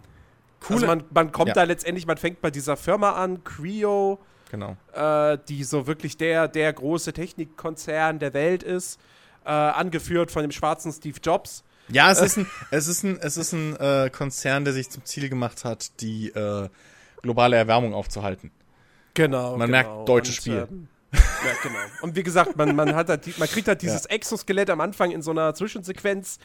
Coole, 0.62 0.76
Also 0.76 0.88
man, 0.88 1.04
man 1.14 1.32
kommt 1.32 1.50
Ja. 1.50 1.54
da 1.56 1.64
letztendlich, 1.64 2.06
man 2.08 2.18
fängt 2.18 2.42
bei 2.42 2.50
dieser 2.50 2.78
Firma 2.78 3.12
an, 3.14 3.44
Creo, 3.44 4.20
genau. 4.50 4.78
äh, 4.94 5.38
die 5.50 5.64
so 5.66 5.88
wirklich 5.88 6.16
der, 6.18 6.48
der 6.48 6.72
große 6.72 7.12
Technikkonzern 7.14 8.20
der 8.20 8.34
Welt 8.34 8.64
ist, 8.64 9.00
äh, 9.46 9.50
angeführt 9.50 10.32
von 10.32 10.42
dem 10.44 10.52
schwarzen 10.52 10.92
Steve 10.94 11.18
Jobs. 11.22 11.64
Ja, 11.90 12.10
es 12.12 12.22
ist 12.22 12.38
ein, 12.38 12.48
es 12.72 12.88
ist 12.88 13.04
ein, 13.04 13.20
es 13.20 13.36
ist 13.36 13.52
ein 13.52 13.76
äh, 13.76 14.10
Konzern, 14.10 14.64
der 14.64 14.74
sich 14.74 14.90
zum 14.90 15.04
Ziel 15.04 15.28
gemacht 15.28 15.66
hat, 15.66 16.00
die 16.00 16.30
äh, 16.30 16.70
globale 17.22 17.58
Erwärmung 17.58 17.94
aufzuhalten. 17.94 18.52
Genau. 19.14 19.52
Man 19.58 19.68
genau. 19.72 19.96
merkt, 19.96 20.10
deutsches 20.10 20.36
Spiel. 20.36 20.68
ähm, 20.70 20.88
ja, 21.14 21.52
genau. 21.62 21.80
Und 22.02 22.16
wie 22.16 22.24
gesagt, 22.24 22.56
man, 22.56 22.76
man, 22.76 22.96
hat 22.96 23.10
halt, 23.10 23.38
man 23.38 23.48
kriegt 23.48 23.68
halt 23.68 23.82
dieses 23.84 24.06
Exoskelett 24.06 24.70
am 24.70 24.82
Anfang 24.82 25.12
in 25.12 25.22
so 25.22 25.32
einer 25.32 25.54
Zwischensequenz, 25.54 26.40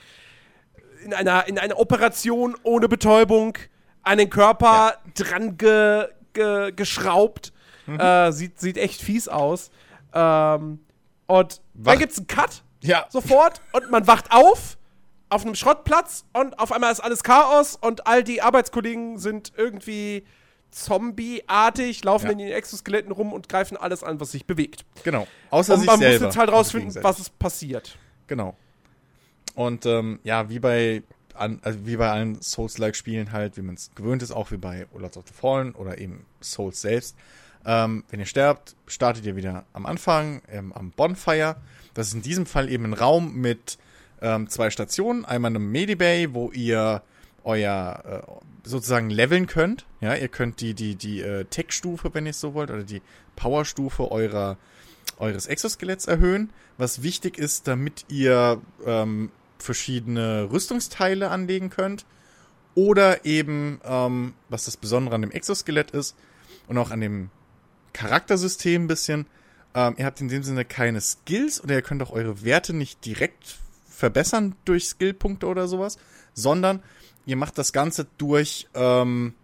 in 1.05 1.15
einer, 1.15 1.47
in 1.49 1.59
einer 1.59 1.79
Operation 1.79 2.57
ohne 2.63 2.89
Betäubung, 2.89 3.57
an 4.03 4.19
den 4.19 4.31
Körper 4.31 4.95
dran 5.15 5.57
ge, 5.57 6.09
ge, 6.33 6.73
geschraubt. 6.73 7.53
Mhm. 7.87 8.01
Äh, 8.01 8.33
sieht, 8.33 8.61
sieht 8.61 8.77
echt 8.79 9.01
fies 9.01 9.29
aus. 9.29 9.71
Ähm, 10.13 10.81
und 11.27 11.61
Wach- 11.75 11.93
dann 11.93 11.99
gibt's 11.99 12.19
einen 12.19 12.27
Cut 12.27 12.63
Ja, 12.83 13.07
sofort 13.11 13.61
und 13.73 13.91
man 13.91 14.07
wacht 14.07 14.27
auf 14.31 14.77
auf 15.31 15.45
einem 15.45 15.55
Schrottplatz 15.55 16.25
und 16.33 16.59
auf 16.59 16.73
einmal 16.73 16.91
ist 16.91 17.01
alles 17.01 17.23
Chaos 17.23 17.77
und 17.77 18.07
all 18.07 18.25
die 18.25 18.41
Arbeitskollegen 18.41 19.19
sind 19.19 19.53
irgendwie 19.57 20.25
Zombie-artig, 20.71 22.05
laufen 22.05 22.27
Ja. 22.27 22.33
in 22.33 22.39
den 22.39 22.53
Exoskeletten 22.53 23.13
rum 23.13 23.33
und 23.33 23.49
greifen 23.49 23.77
alles 23.77 24.03
an, 24.03 24.21
was 24.21 24.33
sich 24.33 24.47
bewegt. 24.47 24.85
genau. 25.05 25.27
Außer 25.51 25.75
Und 25.75 25.81
sich 25.81 25.87
man 25.87 25.99
muss 25.99 26.09
selber. 26.09 26.25
jetzt 26.27 26.37
halt 26.37 26.49
Also 26.51 26.57
rausfinden, 26.59 27.03
was 27.03 27.19
ist 27.21 27.39
passiert. 27.39 27.97
Genau. 28.27 28.57
Und 29.55 29.87
ähm, 29.87 30.21
ja, 30.25 30.49
wie 30.51 30.59
bei 30.59 31.03
an, 31.35 31.61
also 31.63 31.87
wie 31.87 31.97
bei 31.97 32.11
allen 32.11 32.41
Souls-like-Spielen 32.43 33.31
halt, 33.33 33.57
wie 33.57 33.63
man 33.63 33.77
es 33.77 33.91
gewöhnt 33.95 34.23
ist, 34.23 34.33
auch 34.33 34.51
wie 34.51 34.57
bei 34.57 34.87
Lords 34.97 35.17
of 35.17 35.25
the 35.29 35.33
Fallen 35.35 35.73
oder 35.75 35.99
eben 35.99 36.27
Souls 36.43 36.81
selbst. 36.81 37.17
Ähm, 37.65 38.05
wenn 38.11 38.19
ihr 38.21 38.27
sterbt, 38.27 38.75
startet 38.87 39.25
ihr 39.25 39.37
wieder 39.37 39.65
am 39.73 39.87
Anfang, 39.87 40.43
ähm, 40.51 40.73
am 40.73 40.91
Bonfire. 40.91 41.57
Das 41.95 42.09
ist 42.09 42.15
in 42.15 42.23
diesem 42.23 42.45
Fall 42.47 42.69
eben 42.69 42.85
ein 42.87 42.93
Raum 42.93 43.35
mit 43.37 43.79
ähm, 44.21 44.49
zwei 44.49 44.71
Stationen. 44.71 45.25
Einmal 45.25 45.51
eine 45.51 45.59
Medibay, 45.61 46.33
wo 46.35 46.51
ihr 46.51 47.03
euer 47.49 48.03
äh, 48.05 48.69
sozusagen 48.69 49.09
leveln 49.09 49.47
könnt. 49.47 49.87
Ja, 50.01 50.15
ihr 50.15 50.29
könnt 50.29 50.61
die, 50.61 50.75
die, 50.75 50.95
die 50.95 51.23
äh, 51.23 51.47
Tech-Stufe, 51.47 52.13
wenn 52.13 52.27
ihr 52.27 52.31
es 52.31 52.41
so 52.41 52.53
wollt, 52.53 52.71
oder 52.71 52.85
die 52.85 53.01
Power-Stufe 53.37 54.11
eurer, 54.13 54.59
eures 55.19 55.47
Exoskeletts 55.47 56.07
erhöhen. 56.07 56.51
Was 56.77 57.03
wichtig 57.03 57.39
ist, 57.39 57.67
damit 57.67 58.05
ihr 58.09 58.61
ähm, 58.85 59.31
verschiedene 59.59 60.49
Rüstungsteile 60.53 61.31
anlegen 61.31 61.71
könnt. 61.71 62.05
Oder 62.75 63.25
eben, 63.25 63.81
ähm, 63.83 64.35
was 64.51 64.67
das 64.67 64.77
Besondere 64.77 65.15
an 65.15 65.23
dem 65.23 65.33
Exoskelett 65.33 65.91
ist 65.91 66.15
und 66.69 66.79
auch 66.79 66.91
an 66.91 67.01
dem 67.01 67.31
Charaktersystem 67.95 68.85
ein 68.85 68.89
bisschen, 68.89 69.27
ähm, 69.75 69.95
ihr 69.97 70.05
habt 70.05 70.21
in 70.21 70.29
dem 70.29 70.43
Sinne 70.43 70.67
keine 70.67 71.01
Skills 71.01 71.65
oder 71.65 71.75
ihr 71.75 71.83
könnt 71.83 72.03
auch 72.03 72.13
eure 72.13 72.45
Werte 72.45 72.75
nicht 72.75 73.05
direkt 73.05 73.57
verbessern 73.89 74.55
durch 74.65 74.85
Skillpunkte 74.85 75.47
oder 75.47 75.67
sowas, 75.67 75.99
sondern 76.35 76.83
ihr 77.29 77.37
macht 77.37 77.59
das 77.59 77.73
Ganze 77.73 78.07
durch 78.17 78.67
ähm, 78.75 79.35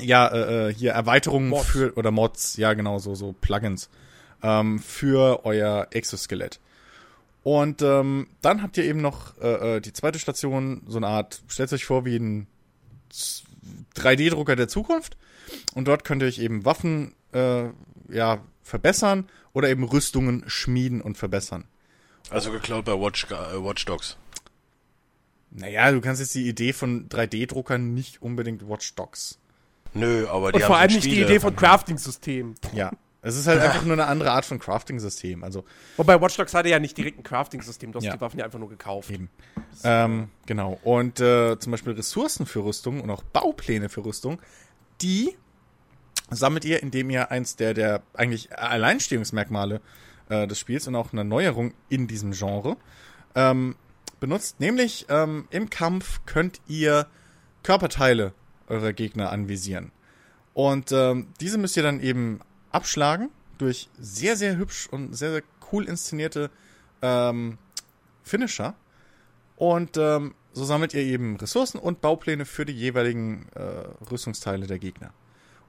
ja 0.00 0.26
äh, 0.28 0.70
äh, 0.70 0.74
hier 0.74 0.92
Erweiterungen 0.92 1.50
Mods. 1.50 1.66
für 1.66 1.92
oder 1.94 2.10
Mods, 2.10 2.56
ja 2.56 2.72
genau 2.72 2.98
so 2.98 3.14
so 3.14 3.34
Plugins 3.38 3.90
ähm, 4.42 4.78
für 4.80 5.44
euer 5.44 5.88
Exoskelett. 5.90 6.58
Und 7.44 7.82
ähm, 7.82 8.28
dann 8.40 8.62
habt 8.62 8.78
ihr 8.78 8.84
eben 8.84 9.00
noch 9.00 9.36
äh, 9.40 9.76
äh, 9.76 9.80
die 9.80 9.92
zweite 9.92 10.18
Station, 10.18 10.82
so 10.86 10.96
eine 10.96 11.08
Art, 11.08 11.42
stellt 11.48 11.72
euch 11.72 11.84
vor 11.84 12.04
wie 12.04 12.16
ein 12.16 12.46
3D-Drucker 13.96 14.56
der 14.56 14.68
Zukunft. 14.68 15.16
Und 15.74 15.88
dort 15.88 16.04
könnt 16.04 16.22
ihr 16.22 16.28
euch 16.28 16.38
eben 16.38 16.64
Waffen 16.64 17.14
äh, 17.32 17.64
ja, 18.08 18.38
verbessern 18.62 19.28
oder 19.52 19.68
eben 19.68 19.84
Rüstungen 19.84 20.44
schmieden 20.46 21.02
und 21.02 21.18
verbessern. 21.18 21.64
Also 22.30 22.52
geklaut 22.52 22.84
bei 22.84 22.92
Watch, 22.92 23.26
äh, 23.30 23.62
Watch 23.62 23.84
Dogs. 23.84 24.16
Naja, 25.54 25.90
du 25.90 26.00
kannst 26.00 26.20
jetzt 26.20 26.34
die 26.34 26.48
Idee 26.48 26.72
von 26.72 27.08
3D-Druckern 27.08 27.92
nicht 27.94 28.22
unbedingt 28.22 28.66
Watch 28.68 28.94
Dogs. 28.94 29.38
Nö, 29.94 30.26
aber 30.28 30.52
die 30.52 30.56
Und 30.56 30.64
vor 30.64 30.78
allem 30.78 30.92
nicht 30.92 31.04
die. 31.04 31.20
Idee 31.20 31.40
von 31.40 31.54
Crafting-Systemen. 31.54 32.54
Ja. 32.74 32.92
Es 33.20 33.36
ist 33.36 33.46
halt 33.46 33.60
einfach 33.62 33.84
nur 33.84 33.92
eine 33.92 34.06
andere 34.06 34.30
Art 34.32 34.44
von 34.46 34.58
Crafting-System. 34.58 35.44
Also 35.44 35.64
Wobei 35.98 36.20
Watch 36.20 36.36
Dogs 36.36 36.54
hatte 36.54 36.70
ja 36.70 36.78
nicht 36.78 36.96
direkt 36.96 37.18
ein 37.18 37.22
Crafting-System, 37.22 37.92
du 37.92 37.98
hast 37.98 38.04
Ja. 38.04 38.14
die 38.14 38.20
Waffen 38.20 38.38
ja 38.38 38.46
einfach 38.46 38.58
nur 38.58 38.70
gekauft. 38.70 39.10
Eben. 39.10 39.28
Ähm, 39.84 40.30
genau. 40.46 40.80
Und 40.82 41.20
äh, 41.20 41.58
zum 41.58 41.70
Beispiel 41.72 41.92
Ressourcen 41.92 42.46
für 42.46 42.64
Rüstung 42.64 43.00
und 43.02 43.10
auch 43.10 43.22
Baupläne 43.22 43.88
für 43.90 44.04
Rüstung, 44.04 44.40
die 45.02 45.36
sammelt 46.30 46.64
ihr, 46.64 46.82
indem 46.82 47.10
ihr 47.10 47.30
eins 47.30 47.56
der, 47.56 47.74
der 47.74 48.02
eigentlich 48.14 48.56
Alleinstehungsmerkmale 48.58 49.82
äh, 50.30 50.46
des 50.46 50.58
Spiels 50.58 50.88
und 50.88 50.96
auch 50.96 51.12
eine 51.12 51.24
Neuerung 51.24 51.74
in 51.90 52.06
diesem 52.08 52.32
Genre 52.32 52.76
ähm, 53.34 53.76
benutzt. 54.22 54.60
Nämlich 54.60 55.04
ähm, 55.10 55.46
im 55.50 55.68
Kampf 55.68 56.20
könnt 56.24 56.60
ihr 56.68 57.06
Körperteile 57.62 58.32
eurer 58.68 58.92
Gegner 58.94 59.30
anvisieren. 59.30 59.92
Und 60.54 60.92
ähm, 60.92 61.28
diese 61.40 61.58
müsst 61.58 61.76
ihr 61.76 61.82
dann 61.82 62.00
eben 62.00 62.40
abschlagen 62.70 63.30
durch 63.58 63.90
sehr, 63.98 64.36
sehr 64.36 64.56
hübsch 64.56 64.88
und 64.90 65.14
sehr, 65.14 65.32
sehr 65.32 65.42
cool 65.72 65.84
inszenierte 65.84 66.50
ähm, 67.02 67.58
Finisher. 68.22 68.74
Und 69.56 69.96
ähm, 69.96 70.34
so 70.52 70.64
sammelt 70.64 70.94
ihr 70.94 71.02
eben 71.02 71.36
Ressourcen 71.36 71.78
und 71.78 72.00
Baupläne 72.00 72.44
für 72.44 72.64
die 72.64 72.72
jeweiligen 72.72 73.48
äh, 73.54 73.60
Rüstungsteile 74.10 74.66
der 74.66 74.78
Gegner. 74.78 75.12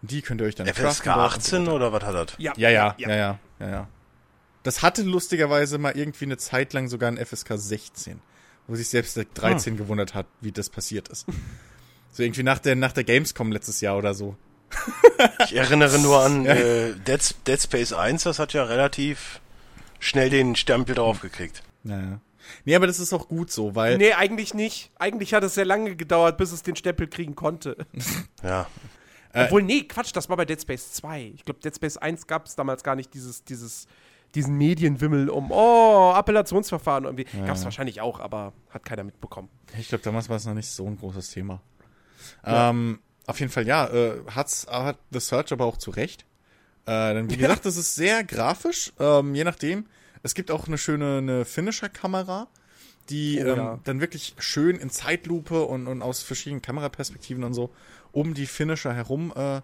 Und 0.01 0.11
die 0.11 0.21
könnt 0.21 0.41
ihr 0.41 0.47
euch 0.47 0.55
dann 0.55 0.67
FSK 0.67 1.03
craften, 1.03 1.11
18 1.11 1.67
oder 1.69 1.91
was 1.91 2.03
hat 2.03 2.15
das? 2.15 2.37
ja, 2.37 2.53
ja, 2.55 2.69
ja, 2.69 2.95
ja, 2.97 3.09
ja, 3.09 3.39
ja, 3.59 3.69
ja. 3.69 3.87
Das 4.61 4.81
hatte 4.81 5.01
lustigerweise 5.01 5.77
mal 5.77 5.97
irgendwie 5.97 6.25
eine 6.25 6.37
Zeit 6.37 6.73
lang 6.73 6.87
sogar 6.87 7.09
ein 7.11 7.17
FSK 7.17 7.57
16, 7.57 8.21
wo 8.67 8.75
sich 8.75 8.89
selbst 8.89 9.17
der 9.17 9.25
13 9.25 9.77
gewundert 9.77 10.13
hat, 10.13 10.25
wie 10.41 10.51
das 10.51 10.69
passiert 10.69 11.09
ist. 11.09 11.25
So 12.11 12.23
irgendwie 12.23 12.43
nach 12.43 12.59
der, 12.59 12.75
nach 12.75 12.91
der 12.91 13.03
Gamescom 13.03 13.51
letztes 13.51 13.81
Jahr 13.81 13.97
oder 13.97 14.13
so. 14.13 14.35
Ich 15.45 15.55
erinnere 15.55 15.99
nur 15.99 16.21
an 16.21 16.45
äh, 16.45 16.93
Dead, 17.07 17.35
Dead 17.47 17.61
Space 17.61 17.93
1, 17.93 18.23
das 18.23 18.39
hat 18.39 18.53
ja 18.53 18.63
relativ 18.63 19.41
schnell 19.99 20.29
den 20.29 20.55
Stempel 20.55 20.95
drauf 20.95 21.21
gekriegt. 21.21 21.63
Naja. 21.83 22.19
Nee, 22.65 22.75
aber 22.75 22.87
das 22.87 22.99
ist 22.99 23.13
auch 23.13 23.27
gut 23.27 23.51
so, 23.51 23.75
weil. 23.75 23.97
Nee, 23.97 24.13
eigentlich 24.13 24.53
nicht. 24.53 24.91
Eigentlich 24.97 25.33
hat 25.33 25.43
es 25.43 25.55
sehr 25.55 25.65
lange 25.65 25.95
gedauert, 25.95 26.37
bis 26.37 26.51
es 26.51 26.63
den 26.63 26.75
Stempel 26.75 27.07
kriegen 27.07 27.35
konnte. 27.35 27.77
Ja. 28.43 28.67
Äh, 29.31 29.45
Obwohl, 29.45 29.63
nee, 29.63 29.83
Quatsch, 29.83 30.11
das 30.13 30.27
war 30.27 30.35
bei 30.35 30.43
Dead 30.43 30.61
Space 30.61 30.91
2. 30.91 31.31
Ich 31.35 31.45
glaube, 31.45 31.61
Dead 31.61 31.73
Space 31.73 31.95
1 31.95 32.27
gab 32.27 32.45
es 32.45 32.55
damals 32.55 32.83
gar 32.83 32.95
nicht 32.95 33.13
dieses, 33.13 33.45
dieses, 33.45 33.87
diesen 34.35 34.57
Medienwimmel 34.57 35.29
um, 35.29 35.51
oh, 35.51 36.11
Appellationsverfahren 36.15 37.03
irgendwie. 37.05 37.25
Gab 37.45 37.55
es 37.55 37.63
wahrscheinlich 37.63 38.01
auch, 38.01 38.19
aber 38.19 38.53
hat 38.69 38.83
keiner 38.85 39.03
mitbekommen. 39.03 39.49
Ich 39.79 39.89
glaube, 39.89 40.03
damals 40.03 40.29
war 40.29 40.37
es 40.37 40.45
noch 40.45 40.53
nicht 40.55 40.69
so 40.69 40.85
ein 40.87 40.97
großes 40.97 41.29
Thema. 41.31 41.61
Ähm, 42.45 42.99
auf 43.27 43.39
jeden 43.39 43.51
Fall, 43.51 43.67
ja, 43.67 43.87
äh, 43.87 44.21
hat's, 44.33 44.67
hat 44.69 44.97
The 45.11 45.19
Search 45.19 45.51
aber 45.51 45.65
auch 45.65 45.77
zu 45.77 45.91
Recht. 45.91 46.25
Äh, 46.85 47.13
denn 47.13 47.29
wie 47.29 47.35
Ja. 47.35 47.41
gesagt, 47.47 47.65
das 47.65 47.77
ist 47.77 47.95
sehr 47.95 48.23
grafisch, 48.23 48.91
ähm, 48.99 49.35
je 49.35 49.43
nachdem. 49.43 49.85
Es 50.23 50.33
gibt 50.35 50.51
auch 50.51 50.67
eine 50.67 50.77
schöne 50.77 51.17
eine 51.19 51.45
Finisher-Kamera, 51.45 52.47
die 53.09 53.39
Oh, 53.41 53.47
ähm, 53.47 53.57
ja. 53.57 53.79
dann 53.83 54.01
wirklich 54.01 54.35
schön 54.39 54.77
in 54.77 54.89
Zeitlupe 54.89 55.63
und, 55.63 55.87
und 55.87 56.01
aus 56.01 56.23
verschiedenen 56.23 56.61
Kameraperspektiven 56.61 57.43
und 57.43 57.53
so 57.53 57.69
um 58.11 58.33
die 58.33 58.45
Finisher 58.45 58.93
herum 58.93 59.33
äh, 59.35 59.61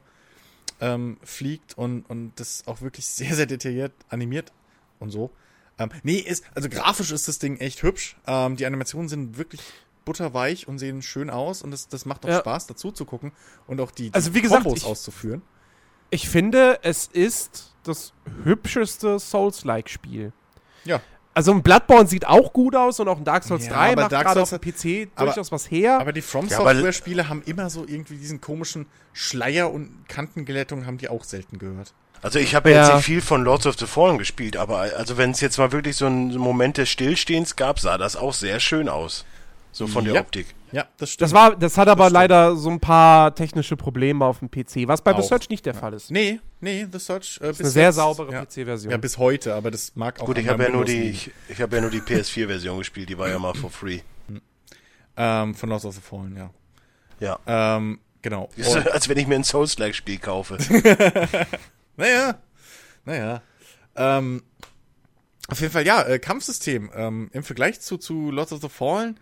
ähm, 0.81 1.17
fliegt 1.23 1.77
und, 1.77 2.09
und 2.09 2.33
das 2.37 2.63
auch 2.67 2.81
wirklich 2.81 3.05
sehr, 3.05 3.35
sehr 3.35 3.45
detailliert 3.45 3.91
animiert 4.09 4.51
und 4.99 5.09
so. 5.09 5.31
Ähm, 5.77 5.89
nee, 6.03 6.17
ist, 6.17 6.43
also 6.55 6.67
grafisch 6.69 7.11
ist 7.11 7.27
das 7.27 7.39
Ding 7.39 7.57
echt 7.57 7.83
hübsch. 7.83 8.17
Ähm, 8.27 8.55
die 8.57 8.65
Animationen 8.65 9.07
sind 9.09 9.37
wirklich 9.37 9.61
butterweich 10.05 10.67
und 10.67 10.77
sehen 10.79 11.01
schön 11.01 11.29
aus 11.29 11.61
und 11.61 11.71
das, 11.71 11.87
das 11.87 12.05
macht 12.05 12.25
auch 12.25 12.29
Ja. 12.29 12.39
Spaß 12.39 12.67
dazu 12.67 12.91
zu 12.91 13.05
gucken 13.05 13.31
und 13.67 13.79
auch 13.79 13.91
die, 13.91 14.09
die 14.09 14.13
Also 14.13 14.33
wie 14.33 14.41
gesagt, 14.41 14.63
Kombos 14.63 14.79
ich- 14.81 14.85
auszuführen. 14.85 15.41
Ich 16.11 16.27
finde, 16.27 16.79
es 16.81 17.05
ist 17.07 17.75
das 17.83 18.13
hübscheste 18.43 19.19
Souls-like-Spiel. 19.19 20.33
Ja. 20.83 21.01
Also 21.35 21.51
ein 21.53 21.61
Bloodborne 21.61 22.07
sieht 22.07 22.25
auch 22.25 22.51
gut 22.51 22.75
aus 22.75 22.99
und 22.99 23.07
auch 23.07 23.17
ein 23.17 23.23
Dark 23.23 23.43
Souls 23.43 23.67
Ja, 23.67 23.73
3 23.73 23.91
aber 23.91 24.01
macht 24.01 24.11
Dark 24.13 24.23
gerade 24.25 24.39
Souls 24.39 24.53
auf 24.53 24.59
dem 24.59 24.73
PC 24.73 25.09
aber- 25.15 25.25
durchaus 25.27 25.51
was 25.51 25.69
her. 25.69 25.99
Aber 25.99 26.11
die 26.11 26.21
From 26.23 26.49
Software 26.49 26.91
Spiele 26.91 27.29
haben 27.29 27.43
immer 27.43 27.69
so 27.69 27.85
irgendwie 27.87 28.17
diesen 28.17 28.41
komischen 28.41 28.87
Schleier 29.13 29.71
und 29.71 30.09
Kantenglättung 30.09 30.85
haben 30.87 30.97
die 30.97 31.07
auch 31.09 31.23
selten 31.23 31.59
gehört. 31.59 31.93
Also 32.21 32.39
ich 32.39 32.53
habe 32.55 32.71
Ja. 32.71 32.83
jetzt 32.85 32.95
nicht 32.95 33.05
viel 33.05 33.21
von 33.21 33.43
Lords 33.43 33.65
of 33.65 33.77
the 33.79 33.85
Fallen 33.85 34.17
gespielt, 34.17 34.57
aber 34.57 34.79
also 34.79 35.17
wenn 35.17 35.31
es 35.31 35.39
jetzt 35.41 35.57
mal 35.57 35.71
wirklich 35.71 35.95
so 35.95 36.05
einen 36.05 36.35
Moment 36.37 36.77
des 36.77 36.89
Stillstehens 36.89 37.55
gab, 37.55 37.79
sah 37.79 37.97
das 37.97 38.15
auch 38.15 38.33
sehr 38.33 38.59
schön 38.59 38.89
aus. 38.89 39.25
So 39.71 39.85
von 39.87 40.03
der 40.03 40.15
Ja. 40.15 40.21
Optik. 40.21 40.47
Ja, 40.71 40.85
das 40.97 41.11
stimmt. 41.11 41.21
das 41.21 41.33
war, 41.33 41.55
das 41.55 41.77
hat 41.77 41.87
aber 41.87 42.05
stimmt. 42.05 42.13
leider 42.13 42.55
so 42.55 42.69
ein 42.69 42.79
paar 42.79 43.33
technische 43.33 43.75
Probleme 43.77 44.25
auf 44.25 44.39
dem 44.39 44.49
PC, 44.51 44.87
was 44.87 45.01
bei 45.01 45.13
The 45.13 45.19
Auch. 45.19 45.23
Search 45.23 45.49
nicht 45.49 45.65
der 45.65 45.73
Fall 45.73 45.93
ist. 45.93 46.11
Nee, 46.11 46.39
nee, 46.59 46.85
The 46.91 46.99
Search 46.99 47.37
äh, 47.41 47.47
Das 47.47 47.51
ist 47.57 47.61
eine 47.61 47.69
sehr 47.69 47.93
saubere 47.93 48.31
ja. 48.33 48.45
PC-Version. 48.45 48.91
Ja, 48.91 48.97
bis 48.97 49.17
heute, 49.17 49.55
aber 49.55 49.71
das 49.71 49.95
mag 49.95 50.19
auch 50.19 50.25
Gut, 50.25 50.37
ich 50.39 50.47
habe 50.47 50.63
ja 50.63 50.69
nur 50.69 50.85
die 50.85 51.03
ich, 51.09 51.31
ich 51.47 51.61
habe 51.61 51.75
ja 51.75 51.81
nur 51.81 51.91
die 51.91 52.01
PS4 52.01 52.47
Version 52.47 52.77
gespielt, 52.79 53.09
die 53.09 53.17
war 53.17 53.29
ja 53.29 53.39
mal 53.39 53.53
for 53.53 53.69
free. 53.71 53.99
Ähm, 55.17 55.53
von 55.55 55.69
Lost 55.69 55.85
of 55.85 55.95
the 55.95 56.01
Fallen, 56.01 56.35
ja. 56.37 56.49
Ja. 57.19 57.75
Ähm, 57.77 57.99
genau. 58.21 58.49
Ist 58.55 58.75
als 58.75 59.07
wenn 59.09 59.17
ich 59.17 59.27
mir 59.27 59.35
ein 59.35 59.43
Souls-like 59.43 59.95
Spiel 59.95 60.17
kaufe. 60.17 60.57
naja, 61.99 62.41
naja. 63.05 63.41
Ähm, 63.95 64.43
auf 65.49 65.59
jeden 65.61 65.73
Fall, 65.73 65.85
ja, 65.85 66.03
äh, 66.03 66.19
Kampfsystem. 66.19 66.89
Ähm, 66.93 67.29
Im 67.33 67.43
Vergleich 67.43 67.81
zu, 67.81 67.97
zu 67.97 68.31
Lords 68.31 68.53
of 68.53 68.61
the 68.61 68.69
Fallen 68.69 69.19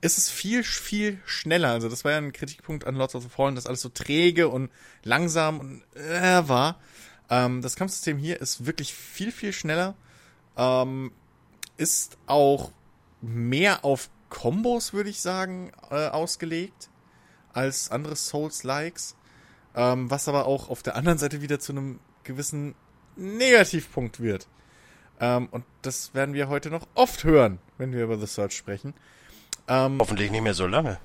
ist 0.00 0.18
es 0.18 0.30
viel, 0.30 0.64
viel 0.64 1.20
schneller. 1.26 1.70
Also 1.70 1.88
das 1.88 2.04
war 2.04 2.12
ja 2.12 2.18
ein 2.18 2.32
Kritikpunkt 2.32 2.86
an 2.86 2.96
Lords 2.96 3.14
of 3.14 3.22
the 3.22 3.28
Fallen, 3.28 3.54
dass 3.54 3.66
alles 3.66 3.82
so 3.82 3.90
träge 3.90 4.48
und 4.48 4.70
langsam 5.04 5.60
und 5.60 5.82
äh, 5.94 6.48
war. 6.48 6.80
Ähm, 7.28 7.62
das 7.62 7.76
Kampfsystem 7.76 8.18
hier 8.18 8.40
ist 8.40 8.66
wirklich 8.66 8.94
viel, 8.94 9.30
viel 9.30 9.52
schneller. 9.52 9.94
Ähm, 10.56 11.12
ist 11.76 12.18
auch 12.26 12.72
mehr 13.20 13.84
auf 13.84 14.10
Combos, 14.30 14.92
würde 14.92 15.10
ich 15.10 15.20
sagen, 15.20 15.72
äh, 15.90 16.08
ausgelegt 16.08 16.88
als 17.52 17.90
andere 17.90 18.16
Souls-Likes. 18.16 19.16
Ähm, 19.74 20.10
was 20.10 20.26
aber 20.28 20.46
auch 20.46 20.68
auf 20.68 20.82
der 20.82 20.96
anderen 20.96 21.18
Seite 21.18 21.42
wieder 21.42 21.60
zu 21.60 21.72
einem 21.72 22.00
gewissen 22.24 22.74
Negativpunkt 23.16 24.20
wird. 24.20 24.48
Ähm, 25.20 25.48
und 25.50 25.64
das 25.82 26.14
werden 26.14 26.34
wir 26.34 26.48
heute 26.48 26.70
noch 26.70 26.86
oft 26.94 27.24
hören, 27.24 27.58
wenn 27.78 27.92
wir 27.92 28.02
über 28.04 28.18
The 28.18 28.26
Search 28.26 28.56
sprechen. 28.56 28.94
Ähm, 29.68 29.98
Hoffentlich 30.00 30.30
nicht 30.30 30.42
mehr 30.42 30.54
so 30.54 30.66
lange. 30.66 30.98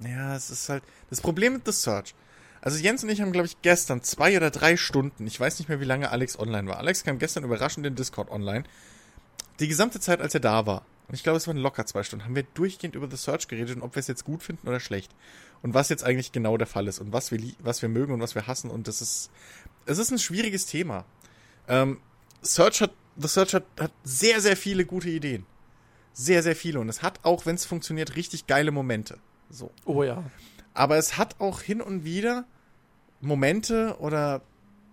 ja, 0.00 0.36
es 0.36 0.50
ist 0.50 0.68
halt 0.68 0.82
das 1.08 1.20
Problem 1.20 1.54
mit 1.54 1.66
The 1.66 1.72
Search. 1.72 2.14
Also 2.62 2.78
Jens 2.78 3.02
und 3.02 3.08
ich 3.08 3.22
haben, 3.22 3.32
glaube 3.32 3.46
ich, 3.46 3.62
gestern 3.62 4.02
zwei 4.02 4.36
oder 4.36 4.50
drei 4.50 4.76
Stunden, 4.76 5.26
ich 5.26 5.40
weiß 5.40 5.58
nicht 5.58 5.68
mehr, 5.68 5.80
wie 5.80 5.86
lange 5.86 6.10
Alex 6.10 6.38
online 6.38 6.68
war. 6.68 6.76
Alex 6.76 7.04
kam 7.04 7.18
gestern 7.18 7.44
überraschend 7.44 7.86
in 7.86 7.94
Discord 7.94 8.30
online. 8.30 8.64
Die 9.60 9.68
gesamte 9.68 9.98
Zeit, 9.98 10.20
als 10.20 10.34
er 10.34 10.40
da 10.40 10.66
war, 10.66 10.84
und 11.08 11.14
ich 11.14 11.22
glaube, 11.22 11.38
es 11.38 11.46
waren 11.48 11.56
locker 11.56 11.86
zwei 11.86 12.02
Stunden, 12.02 12.24
haben 12.24 12.36
wir 12.36 12.44
durchgehend 12.54 12.94
über 12.94 13.10
The 13.10 13.16
Search 13.16 13.48
geredet 13.48 13.76
und 13.76 13.82
ob 13.82 13.96
wir 13.96 14.00
es 14.00 14.06
jetzt 14.06 14.24
gut 14.24 14.42
finden 14.42 14.68
oder 14.68 14.78
schlecht. 14.78 15.10
Und 15.62 15.74
was 15.74 15.88
jetzt 15.90 16.04
eigentlich 16.04 16.32
genau 16.32 16.56
der 16.56 16.66
Fall 16.66 16.88
ist 16.88 17.00
und 17.00 17.12
was 17.12 17.30
wir, 17.30 17.40
was 17.58 17.82
wir 17.82 17.88
mögen 17.88 18.14
und 18.14 18.20
was 18.20 18.34
wir 18.34 18.46
hassen. 18.46 18.70
Und 18.70 18.88
das 18.88 19.02
ist, 19.02 19.30
es 19.86 19.98
ist 19.98 20.10
ein 20.10 20.18
schwieriges 20.18 20.66
Thema. 20.66 21.04
Ähm, 21.68 22.00
Search 22.42 22.80
hat, 22.80 22.92
The 23.16 23.28
Search 23.28 23.54
hat, 23.54 23.64
hat 23.78 23.92
sehr, 24.02 24.40
sehr 24.40 24.56
viele 24.56 24.86
gute 24.86 25.10
Ideen. 25.10 25.44
Sehr, 26.12 26.42
sehr 26.42 26.56
viele. 26.56 26.80
Und 26.80 26.88
es 26.88 27.02
hat 27.02 27.20
auch, 27.24 27.46
wenn 27.46 27.54
es 27.54 27.66
funktioniert, 27.66 28.16
richtig 28.16 28.46
geile 28.46 28.70
Momente. 28.70 29.18
So. 29.50 29.70
Oh 29.84 30.02
ja. 30.02 30.24
Aber 30.72 30.96
es 30.96 31.18
hat 31.18 31.40
auch 31.40 31.60
hin 31.60 31.80
und 31.80 32.04
wieder 32.04 32.44
Momente 33.20 33.96
oder 33.98 34.40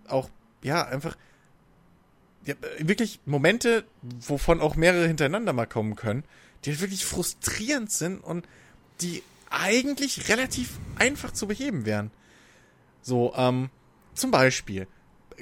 auch, 0.06 0.28
ja, 0.62 0.86
einfach 0.86 1.16
ja, 2.44 2.54
wirklich 2.78 3.20
Momente, 3.26 3.84
wovon 4.02 4.60
auch 4.60 4.76
mehrere 4.76 5.06
hintereinander 5.06 5.52
mal 5.52 5.66
kommen 5.66 5.96
können, 5.96 6.24
die 6.64 6.70
halt 6.70 6.80
wirklich 6.80 7.04
frustrierend 7.04 7.90
sind 7.90 8.22
und 8.22 8.46
die 9.00 9.22
eigentlich 9.50 10.28
relativ 10.28 10.78
einfach 10.98 11.32
zu 11.32 11.46
beheben 11.46 11.84
wären. 11.86 12.10
So, 13.02 13.32
ähm, 13.36 13.70
zum 14.14 14.30
Beispiel 14.30 14.86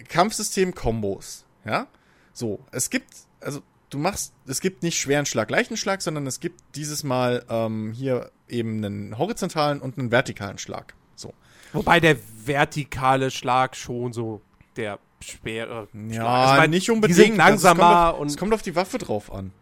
Kampfsystem-Kombos, 0.08 1.44
ja? 1.64 1.86
So, 2.32 2.60
es 2.70 2.90
gibt, 2.90 3.08
also 3.40 3.62
du 3.90 3.98
machst, 3.98 4.32
es 4.46 4.60
gibt 4.60 4.82
nicht 4.82 4.98
schweren 4.98 5.26
Schlag, 5.26 5.50
leichten 5.50 5.76
Schlag, 5.76 6.02
sondern 6.02 6.26
es 6.26 6.40
gibt 6.40 6.60
dieses 6.74 7.02
Mal 7.02 7.44
ähm, 7.48 7.92
hier 7.92 8.30
eben 8.48 8.84
einen 8.84 9.18
horizontalen 9.18 9.80
und 9.80 9.98
einen 9.98 10.10
vertikalen 10.10 10.58
Schlag. 10.58 10.94
So. 11.14 11.32
Wobei 11.72 11.98
der 12.00 12.16
vertikale 12.44 13.30
Schlag 13.30 13.74
schon 13.74 14.12
so 14.12 14.42
der 14.76 14.98
schwere 15.20 15.88
Ja, 15.94 16.14
Schlag. 16.14 16.26
Also, 16.26 16.52
ich 16.52 16.58
mein, 16.60 16.70
nicht 16.70 16.86
Die 16.86 16.90
unbedingt. 16.92 17.16
sind 17.16 17.40
Also 17.40 17.66
langsamer 17.68 17.82
kommt 17.82 18.14
auf, 18.14 18.20
und 18.20 18.26
es 18.28 18.36
kommt 18.36 18.54
auf 18.54 18.62
die 18.62 18.76
Waffe 18.76 18.98
drauf 18.98 19.32
an. 19.32 19.52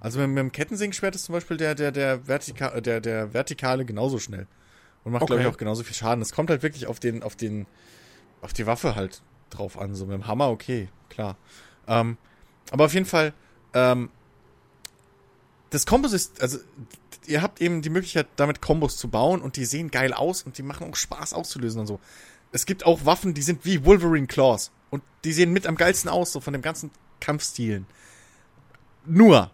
Also 0.00 0.20
mit, 0.20 0.28
mit 0.28 0.38
dem 0.38 0.52
Kettensägenschwert 0.52 1.14
ist 1.14 1.24
zum 1.24 1.32
Beispiel 1.34 1.56
der, 1.56 1.74
der, 1.74 1.90
der, 1.92 2.20
Vertika 2.20 2.68
äh, 2.68 2.82
der, 2.82 3.00
der 3.00 3.34
Vertikale 3.34 3.84
genauso 3.84 4.18
schnell. 4.18 4.46
Und 5.04 5.12
macht, 5.12 5.26
glaube 5.26 5.40
ich, 5.40 5.46
Okay. 5.46 5.54
auch 5.54 5.58
genauso 5.58 5.82
viel 5.84 5.94
Schaden. 5.94 6.22
Es 6.22 6.32
kommt 6.32 6.50
halt 6.50 6.62
wirklich 6.62 6.86
auf 6.86 7.00
den, 7.00 7.22
auf 7.22 7.36
den, 7.36 7.66
auf 8.42 8.52
die 8.52 8.66
Waffe 8.66 8.94
halt 8.94 9.22
drauf 9.50 9.78
an. 9.78 9.94
So 9.94 10.06
mit 10.06 10.14
dem 10.14 10.26
Hammer, 10.26 10.50
okay, 10.50 10.88
klar. 11.08 11.36
Ähm, 11.86 12.16
aber 12.70 12.84
auf 12.84 12.94
jeden 12.94 13.06
Fall, 13.06 13.32
ähm, 13.74 14.10
das 15.70 15.86
Kombos 15.86 16.12
ist, 16.12 16.40
also 16.42 16.58
ihr 17.26 17.42
habt 17.42 17.60
eben 17.60 17.82
die 17.82 17.90
Möglichkeit, 17.90 18.26
damit 18.36 18.60
Kombos 18.62 18.96
zu 18.96 19.08
bauen 19.08 19.42
und 19.42 19.56
die 19.56 19.64
sehen 19.64 19.90
geil 19.90 20.12
aus 20.12 20.42
und 20.42 20.58
die 20.58 20.62
machen 20.62 20.88
auch 20.90 20.96
Spaß 20.96 21.34
auszulösen 21.34 21.80
und 21.80 21.86
so. 21.86 22.00
Es 22.52 22.64
gibt 22.64 22.86
auch 22.86 23.04
Waffen, 23.04 23.34
die 23.34 23.42
sind 23.42 23.64
wie 23.64 23.84
Wolverine 23.84 24.26
Claws 24.26 24.70
und 24.90 25.02
die 25.24 25.32
sehen 25.32 25.52
mit 25.52 25.66
am 25.66 25.76
geilsten 25.76 26.10
aus, 26.10 26.32
so 26.32 26.40
von 26.40 26.54
dem 26.54 26.62
ganzen 26.62 26.90
Kampfstilen. 27.20 27.86
Nur, 29.04 29.50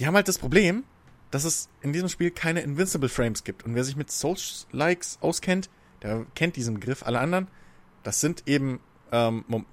die 0.00 0.06
haben 0.06 0.14
halt 0.14 0.28
das 0.28 0.38
Problem, 0.38 0.84
dass 1.30 1.44
es 1.44 1.68
in 1.82 1.92
diesem 1.92 2.08
Spiel 2.08 2.30
keine 2.30 2.62
Invincible 2.62 3.10
Frames 3.10 3.44
gibt. 3.44 3.64
Und 3.64 3.74
wer 3.74 3.84
sich 3.84 3.96
mit 3.96 4.10
Souls-Likes 4.10 5.18
auskennt, 5.20 5.68
der 6.02 6.26
kennt 6.34 6.56
diesen 6.56 6.74
Begriff. 6.74 7.04
Alle 7.04 7.20
anderen 7.20 7.48
Das 8.02 8.20
sind 8.20 8.48
eben 8.48 8.80
ähm, 9.12 9.44
Mom 9.46 9.66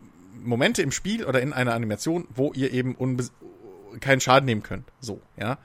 Momente 0.43 0.83
im 0.83 0.91
Spiel 0.91 1.25
oder 1.25 1.41
in 1.41 1.51
einer 1.51 1.73
Animation, 1.73 2.27
wo 2.29 2.53
ihr 2.53 2.71
eben 2.71 2.95
keinen 4.01 4.21
Schaden 4.21 4.45
nehmen 4.45 4.61
könnt. 4.61 4.85
So, 4.99 5.19
ja. 5.35 5.57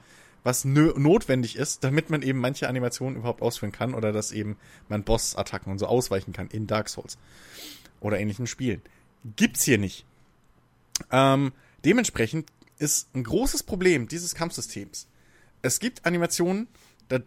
Was 0.43 0.65
notwendig 0.65 1.57
ist, 1.57 1.83
damit 1.83 2.09
man 2.09 2.23
eben 2.23 2.39
manche 2.39 2.67
Animationen 2.67 3.17
überhaupt 3.17 3.43
ausführen 3.43 3.71
kann 3.71 3.93
oder 3.93 4.11
dass 4.11 4.31
eben 4.31 4.57
man 4.89 5.03
Boss-Attacken 5.03 5.71
und 5.71 5.77
so 5.77 5.85
ausweichen 5.85 6.33
kann 6.33 6.47
in 6.47 6.65
Dark 6.65 6.89
Souls 6.89 7.19
oder 7.99 8.19
ähnlichen 8.19 8.47
Spielen. 8.47 8.81
Gibt's 9.35 9.63
hier 9.63 9.77
nicht. 9.77 10.05
Ähm, 11.11 11.51
dementsprechend 11.85 12.49
ist 12.77 13.13
ein 13.15 13.23
großes 13.23 13.63
Problem 13.63 14.07
dieses 14.07 14.35
Kampfsystems. 14.35 15.07
Es 15.61 15.79
gibt 15.79 16.05
Animationen 16.05 16.67
äh, 17.09 17.19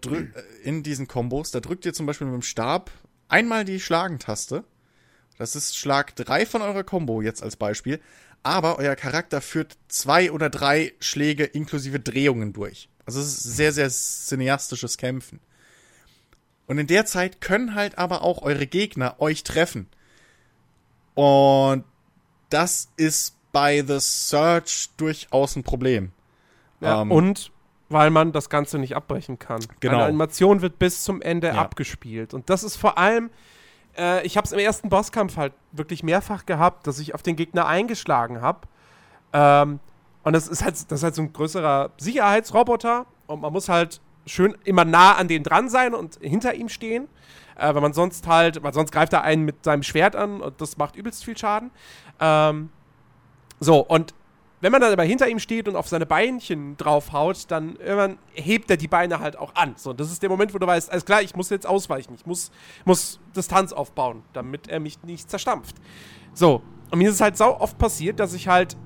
in 0.62 0.82
diesen 0.82 1.08
Kombos, 1.08 1.50
da 1.50 1.60
drückt 1.60 1.86
ihr 1.86 1.94
zum 1.94 2.06
Beispiel 2.06 2.26
mit 2.26 2.34
dem 2.34 2.42
Stab 2.42 2.90
einmal 3.28 3.64
die 3.64 3.80
Schlagentaste. 3.80 4.64
Das 5.38 5.56
ist 5.56 5.76
Schlag 5.76 6.16
3 6.16 6.46
von 6.46 6.62
eurer 6.62 6.84
Combo 6.84 7.20
jetzt 7.20 7.42
als 7.42 7.56
Beispiel. 7.56 8.00
Aber 8.42 8.78
euer 8.78 8.94
Charakter 8.94 9.40
führt 9.40 9.76
zwei 9.88 10.30
oder 10.30 10.50
drei 10.50 10.92
Schläge 11.00 11.44
inklusive 11.44 11.98
Drehungen 12.00 12.52
durch. 12.52 12.88
Also 13.04 13.20
es 13.20 13.26
ist 13.26 13.56
sehr, 13.56 13.72
sehr 13.72 13.88
cineastisches 13.90 14.96
Kämpfen. 14.98 15.40
Und 16.66 16.78
in 16.78 16.86
der 16.86 17.06
Zeit 17.06 17.40
können 17.40 17.74
halt 17.74 17.98
aber 17.98 18.22
auch 18.22 18.42
eure 18.42 18.66
Gegner 18.66 19.20
euch 19.20 19.44
treffen. 19.44 19.88
Und 21.14 21.84
das 22.50 22.88
ist 22.96 23.35
bei 23.52 23.82
The 23.82 23.98
Search 24.00 24.90
durchaus 24.96 25.56
ein 25.56 25.62
Problem. 25.62 26.12
Ja, 26.80 27.02
ähm, 27.02 27.10
und 27.10 27.50
weil 27.88 28.10
man 28.10 28.32
das 28.32 28.50
Ganze 28.50 28.78
nicht 28.78 28.96
abbrechen 28.96 29.38
kann. 29.38 29.60
Genau. 29.80 29.94
Eine 29.94 30.04
Animation 30.04 30.60
wird 30.60 30.78
bis 30.78 31.04
zum 31.04 31.22
Ende 31.22 31.48
ja. 31.48 31.54
abgespielt. 31.54 32.34
Und 32.34 32.50
das 32.50 32.64
ist 32.64 32.76
vor 32.76 32.98
allem, 32.98 33.30
äh, 33.96 34.26
ich 34.26 34.36
habe 34.36 34.44
es 34.44 34.52
im 34.52 34.58
ersten 34.58 34.88
Bosskampf 34.88 35.36
halt 35.36 35.52
wirklich 35.72 36.02
mehrfach 36.02 36.46
gehabt, 36.46 36.86
dass 36.86 36.98
ich 36.98 37.14
auf 37.14 37.22
den 37.22 37.36
Gegner 37.36 37.66
eingeschlagen 37.66 38.40
habe. 38.40 38.60
Ähm, 39.32 39.80
und 40.24 40.32
das 40.32 40.48
ist 40.48 40.64
halt, 40.64 40.74
das 40.74 41.00
ist 41.00 41.02
halt 41.04 41.14
so 41.14 41.22
ein 41.22 41.32
größerer 41.32 41.90
Sicherheitsroboter. 41.98 43.06
Und 43.26 43.40
man 43.40 43.52
muss 43.52 43.68
halt 43.68 44.00
schön 44.26 44.56
immer 44.64 44.84
nah 44.84 45.14
an 45.14 45.28
den 45.28 45.44
dran 45.44 45.68
sein 45.68 45.94
und 45.94 46.18
hinter 46.20 46.54
ihm 46.54 46.68
stehen. 46.68 47.08
Äh, 47.56 47.74
weil 47.74 47.80
man 47.80 47.92
sonst 47.92 48.26
halt, 48.26 48.62
weil 48.62 48.74
sonst 48.74 48.90
greift 48.90 49.12
er 49.12 49.22
einen 49.22 49.44
mit 49.44 49.64
seinem 49.64 49.82
Schwert 49.82 50.16
an 50.16 50.40
und 50.40 50.60
das 50.60 50.76
macht 50.76 50.96
übelst 50.96 51.24
viel 51.24 51.38
Schaden. 51.38 51.70
Ähm, 52.20 52.70
so, 53.60 53.80
und 53.80 54.14
wenn 54.60 54.72
man 54.72 54.80
dann 54.80 54.92
aber 54.92 55.04
hinter 55.04 55.28
ihm 55.28 55.38
steht 55.38 55.68
und 55.68 55.76
auf 55.76 55.88
seine 55.88 56.06
Beinchen 56.06 56.76
draufhaut, 56.76 57.44
dann 57.48 57.76
irgendwann 57.76 58.18
hebt 58.32 58.70
er 58.70 58.76
die 58.76 58.88
Beine 58.88 59.20
halt 59.20 59.36
auch 59.36 59.54
an. 59.54 59.74
So, 59.76 59.92
das 59.92 60.10
ist 60.10 60.22
der 60.22 60.30
Moment, 60.30 60.54
wo 60.54 60.58
du 60.58 60.66
weißt, 60.66 60.90
alles 60.90 61.04
klar, 61.04 61.20
ich 61.20 61.36
muss 61.36 61.50
jetzt 61.50 61.66
ausweichen, 61.66 62.14
ich 62.14 62.24
muss, 62.26 62.50
muss 62.84 63.20
Distanz 63.34 63.72
aufbauen, 63.72 64.22
damit 64.32 64.68
er 64.68 64.80
mich 64.80 65.02
nicht 65.02 65.30
zerstampft. 65.30 65.76
So, 66.32 66.62
und 66.90 66.98
mir 66.98 67.08
ist 67.08 67.16
es 67.16 67.20
halt 67.20 67.36
sau 67.36 67.60
oft 67.60 67.78
passiert, 67.78 68.18
dass 68.20 68.32
ich 68.32 68.48
halt. 68.48 68.76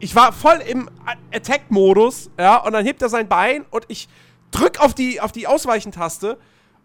Ich 0.00 0.14
war 0.14 0.32
voll 0.32 0.58
im 0.66 0.90
Attack-Modus, 1.32 2.30
ja, 2.38 2.56
und 2.58 2.72
dann 2.72 2.84
hebt 2.84 3.00
er 3.00 3.08
sein 3.08 3.28
Bein 3.28 3.64
und 3.70 3.84
ich 3.88 4.08
drück 4.50 4.80
auf 4.80 4.92
die, 4.92 5.20
auf 5.20 5.32
die 5.32 5.46
Ausweichentaste 5.46 6.38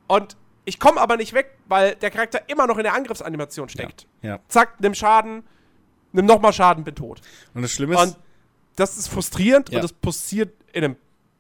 und 0.08 0.38
ich 0.64 0.80
komme 0.80 1.02
aber 1.02 1.18
nicht 1.18 1.34
weg, 1.34 1.58
weil 1.68 1.96
der 1.96 2.12
Charakter 2.12 2.48
immer 2.48 2.68
noch 2.68 2.78
in 2.78 2.84
der 2.84 2.94
Angriffsanimation 2.94 3.68
steckt. 3.68 4.08
Ja, 4.22 4.30
ja. 4.30 4.40
Zack, 4.48 4.80
nimm 4.80 4.94
Schaden, 4.94 5.44
nimm 6.12 6.26
nochmal 6.26 6.54
Schaden, 6.54 6.84
bin 6.84 6.96
tot. 6.96 7.22
Und 7.54 7.62
das 7.62 7.72
Schlimme 7.72 7.96
ist. 7.96 8.02
Und 8.02 8.18
das 8.76 8.98
ist 8.98 9.08
frustrierend 9.08 9.70
ja. 9.70 9.78
und 9.78 9.84
das 9.84 9.94
passiert 9.94 10.54
in 10.72 10.84
einem 10.84 10.96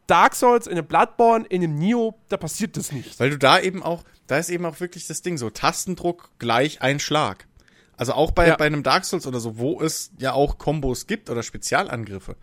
Dark 0.07 0.35
Souls, 0.35 0.65
in 0.65 0.73
einem 0.73 0.87
Bloodborne, 0.87 1.45
in 1.45 1.63
einem 1.63 1.75
Neo, 1.75 2.15
da 2.29 2.37
passiert 2.37 2.75
das 2.77 2.91
nicht. 2.91 3.19
Weil 3.19 3.29
du 3.29 3.37
da 3.37 3.59
eben 3.59 3.83
auch, 3.83 4.03
da 4.27 4.37
ist 4.37 4.49
eben 4.49 4.65
auch 4.65 4.79
wirklich 4.79 5.05
das 5.07 5.21
Ding 5.21 5.37
so, 5.37 5.49
Tastendruck 5.49 6.31
gleich 6.39 6.81
ein 6.81 6.99
Schlag. 6.99 7.47
Also 7.95 8.13
auch 8.13 8.31
bei, 8.31 8.47
ja. 8.47 8.55
bei 8.55 8.65
einem 8.65 8.81
Dark 8.81 9.05
Souls 9.05 9.27
oder 9.27 9.39
so, 9.39 9.57
wo 9.57 9.81
es 9.81 10.11
ja 10.17 10.33
auch 10.33 10.57
Kombos 10.57 11.05
gibt 11.05 11.29
oder 11.29 11.43
Spezialangriffe. 11.43 12.37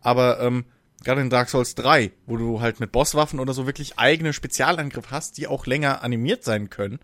Aber 0.00 0.40
ähm, 0.40 0.64
gerade 1.04 1.20
in 1.20 1.30
Dark 1.30 1.50
Souls 1.50 1.74
3, 1.74 2.10
wo 2.26 2.36
du 2.36 2.60
halt 2.60 2.80
mit 2.80 2.90
Bosswaffen 2.90 3.38
oder 3.38 3.52
so 3.52 3.66
wirklich 3.66 3.98
eigene 3.98 4.32
Spezialangriffe 4.32 5.10
hast, 5.10 5.36
die 5.38 5.46
auch 5.46 5.66
länger 5.66 6.02
animiert 6.02 6.42
sein 6.42 6.68
können. 6.68 6.98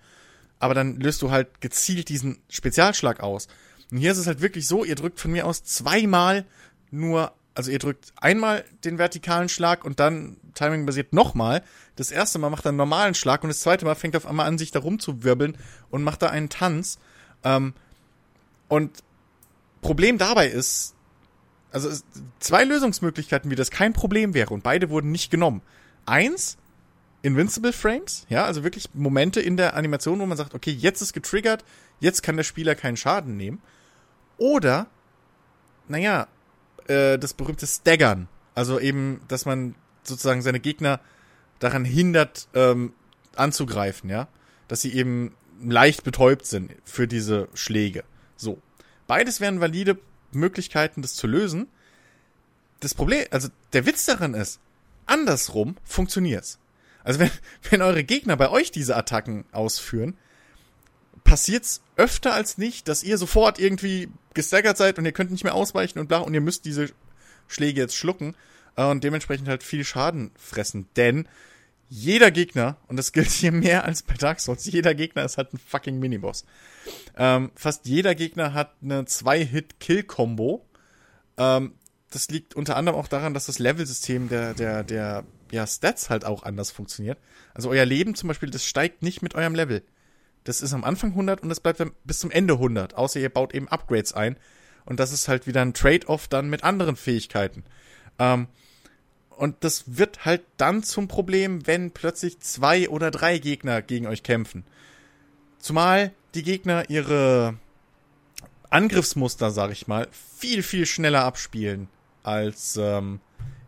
Aber 0.58 0.74
dann 0.74 0.98
löst 0.98 1.22
du 1.22 1.30
halt 1.30 1.60
gezielt 1.60 2.08
diesen 2.08 2.42
Spezialschlag 2.48 3.20
aus. 3.20 3.48
Und 3.90 3.98
hier 3.98 4.12
ist 4.12 4.18
es 4.18 4.26
halt 4.26 4.40
wirklich 4.40 4.66
so, 4.66 4.84
ihr 4.84 4.94
drückt 4.94 5.18
von 5.20 5.32
mir 5.32 5.46
aus 5.46 5.64
zweimal 5.64 6.46
nur, 6.90 7.32
also 7.54 7.70
ihr 7.70 7.78
drückt 7.78 8.12
einmal 8.16 8.64
den 8.84 8.98
vertikalen 8.98 9.48
Schlag 9.48 9.84
und 9.84 10.00
dann 10.00 10.36
timingbasiert 10.54 11.12
nochmal. 11.12 11.62
Das 11.96 12.10
erste 12.10 12.38
Mal 12.38 12.50
macht 12.50 12.66
er 12.66 12.70
einen 12.70 12.78
normalen 12.78 13.14
Schlag 13.14 13.42
und 13.42 13.48
das 13.48 13.60
zweite 13.60 13.84
Mal 13.84 13.94
fängt 13.94 14.16
auf 14.16 14.26
einmal 14.26 14.46
an, 14.46 14.58
sich 14.58 14.70
da 14.70 14.80
rumzuwirbeln 14.80 15.56
und 15.90 16.02
macht 16.04 16.22
da 16.22 16.28
einen 16.28 16.48
Tanz. 16.48 16.98
Ähm, 17.44 17.74
und 18.68 19.02
Problem 19.80 20.18
dabei 20.18 20.48
ist, 20.48 20.94
also 21.72 21.90
zwei 22.38 22.64
Lösungsmöglichkeiten, 22.64 23.50
wie 23.50 23.56
das 23.56 23.70
kein 23.70 23.92
Problem 23.92 24.34
wäre 24.34 24.52
und 24.52 24.62
beide 24.62 24.90
wurden 24.90 25.10
nicht 25.10 25.30
genommen. 25.30 25.62
Eins, 26.06 26.58
Invincible 27.22 27.72
Frames, 27.72 28.26
ja, 28.28 28.44
also 28.44 28.64
wirklich 28.64 28.90
Momente 28.94 29.40
in 29.40 29.56
der 29.56 29.74
Animation, 29.74 30.20
wo 30.20 30.26
man 30.26 30.38
sagt, 30.38 30.54
okay, 30.54 30.70
jetzt 30.70 31.02
ist 31.02 31.12
getriggert, 31.12 31.64
jetzt 32.00 32.22
kann 32.22 32.36
der 32.36 32.44
Spieler 32.44 32.74
keinen 32.74 32.96
Schaden 32.96 33.36
nehmen. 33.36 33.60
Oder, 34.40 34.86
naja, 35.86 36.26
äh, 36.88 37.18
das 37.18 37.34
berühmte 37.34 37.66
Staggern. 37.66 38.26
Also 38.54 38.80
eben, 38.80 39.20
dass 39.28 39.44
man 39.44 39.74
sozusagen 40.02 40.40
seine 40.40 40.60
Gegner 40.60 40.98
daran 41.58 41.84
hindert, 41.84 42.48
ähm, 42.54 42.94
anzugreifen, 43.36 44.08
ja. 44.08 44.28
Dass 44.66 44.80
sie 44.80 44.94
eben 44.94 45.36
leicht 45.62 46.04
betäubt 46.04 46.46
sind 46.46 46.74
für 46.84 47.06
diese 47.06 47.48
Schläge. 47.52 48.02
So. 48.36 48.62
Beides 49.06 49.40
wären 49.40 49.60
valide 49.60 49.98
Möglichkeiten, 50.32 51.02
das 51.02 51.16
zu 51.16 51.26
lösen. 51.26 51.68
Das 52.80 52.94
Problem, 52.94 53.26
also 53.30 53.48
der 53.74 53.84
Witz 53.84 54.06
daran 54.06 54.32
ist, 54.32 54.58
andersrum 55.04 55.76
funktioniert's. 55.84 56.58
Also 57.04 57.20
wenn, 57.20 57.30
wenn 57.70 57.82
eure 57.82 58.04
Gegner 58.04 58.38
bei 58.38 58.48
euch 58.48 58.70
diese 58.70 58.96
Attacken 58.96 59.44
ausführen, 59.52 60.16
passiert's 61.24 61.82
öfter 61.96 62.34
als 62.34 62.58
nicht, 62.58 62.88
dass 62.88 63.02
ihr 63.02 63.18
sofort 63.18 63.58
irgendwie 63.58 64.08
gestaggert 64.34 64.76
seid 64.76 64.98
und 64.98 65.04
ihr 65.04 65.12
könnt 65.12 65.30
nicht 65.30 65.44
mehr 65.44 65.54
ausweichen 65.54 65.98
und 65.98 66.08
bla 66.08 66.18
und 66.18 66.34
ihr 66.34 66.40
müsst 66.40 66.64
diese 66.64 66.90
Schläge 67.48 67.80
jetzt 67.80 67.96
schlucken 67.96 68.34
äh, 68.76 68.84
und 68.84 69.04
dementsprechend 69.04 69.48
halt 69.48 69.62
viel 69.62 69.84
Schaden 69.84 70.30
fressen. 70.36 70.88
Denn 70.96 71.28
jeder 71.88 72.30
Gegner, 72.30 72.76
und 72.86 72.96
das 72.96 73.12
gilt 73.12 73.28
hier 73.30 73.52
mehr 73.52 73.84
als 73.84 74.02
bei 74.02 74.14
Dark 74.14 74.40
Souls, 74.40 74.64
jeder 74.64 74.94
Gegner 74.94 75.24
ist 75.24 75.36
halt 75.36 75.52
ein 75.52 75.58
fucking 75.58 75.98
Miniboss. 75.98 76.44
Ähm, 77.16 77.50
fast 77.56 77.86
jeder 77.86 78.14
Gegner 78.14 78.54
hat 78.54 78.74
eine 78.82 79.04
Zwei-Hit-Kill-Kombo. 79.04 80.64
Ähm, 81.36 81.74
das 82.10 82.28
liegt 82.28 82.54
unter 82.54 82.76
anderem 82.76 82.98
auch 82.98 83.08
daran, 83.08 83.34
dass 83.34 83.46
das 83.46 83.58
Level-System 83.58 84.28
der, 84.28 84.54
der, 84.54 84.84
der 84.84 85.24
ja, 85.50 85.66
Stats 85.66 86.10
halt 86.10 86.24
auch 86.24 86.44
anders 86.44 86.70
funktioniert. 86.70 87.18
Also 87.54 87.70
euer 87.70 87.84
Leben 87.84 88.14
zum 88.14 88.28
Beispiel, 88.28 88.50
das 88.50 88.64
steigt 88.64 89.02
nicht 89.02 89.22
mit 89.22 89.34
eurem 89.34 89.54
Level. 89.54 89.82
Das 90.44 90.62
ist 90.62 90.72
am 90.72 90.84
Anfang 90.84 91.10
100 91.10 91.42
und 91.42 91.48
das 91.48 91.60
bleibt 91.60 91.80
dann 91.80 91.92
bis 92.04 92.20
zum 92.20 92.30
Ende 92.30 92.54
100. 92.54 92.94
Außer 92.94 93.20
ihr 93.20 93.28
baut 93.28 93.54
eben 93.54 93.68
Upgrades 93.68 94.12
ein. 94.12 94.36
Und 94.86 94.98
das 94.98 95.12
ist 95.12 95.28
halt 95.28 95.46
wieder 95.46 95.62
ein 95.62 95.74
Trade-off 95.74 96.28
dann 96.28 96.48
mit 96.48 96.64
anderen 96.64 96.96
Fähigkeiten. 96.96 97.64
Ähm, 98.18 98.48
und 99.30 99.56
das 99.60 99.96
wird 99.96 100.24
halt 100.24 100.42
dann 100.56 100.82
zum 100.82 101.08
Problem, 101.08 101.66
wenn 101.66 101.92
plötzlich 101.92 102.40
zwei 102.40 102.88
oder 102.88 103.10
drei 103.10 103.38
Gegner 103.38 103.82
gegen 103.82 104.06
euch 104.06 104.22
kämpfen. 104.22 104.64
Zumal 105.58 106.12
die 106.34 106.42
Gegner 106.42 106.88
ihre 106.88 107.56
Angriffsmuster, 108.70 109.50
sag 109.50 109.70
ich 109.70 109.86
mal, 109.86 110.08
viel, 110.36 110.62
viel 110.62 110.86
schneller 110.86 111.24
abspielen 111.24 111.88
als 112.22 112.76
ähm, 112.76 113.20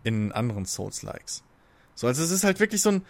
in 0.05 0.33
anderen 0.33 0.67
Souls-Likes. 0.67 1.43
So, 1.95 2.07
also 2.07 2.23
es 2.23 2.31
ist 2.31 2.45
halt 2.45 2.61
wirklich 2.61 2.83
so 2.83 2.91
ein, 2.91 3.07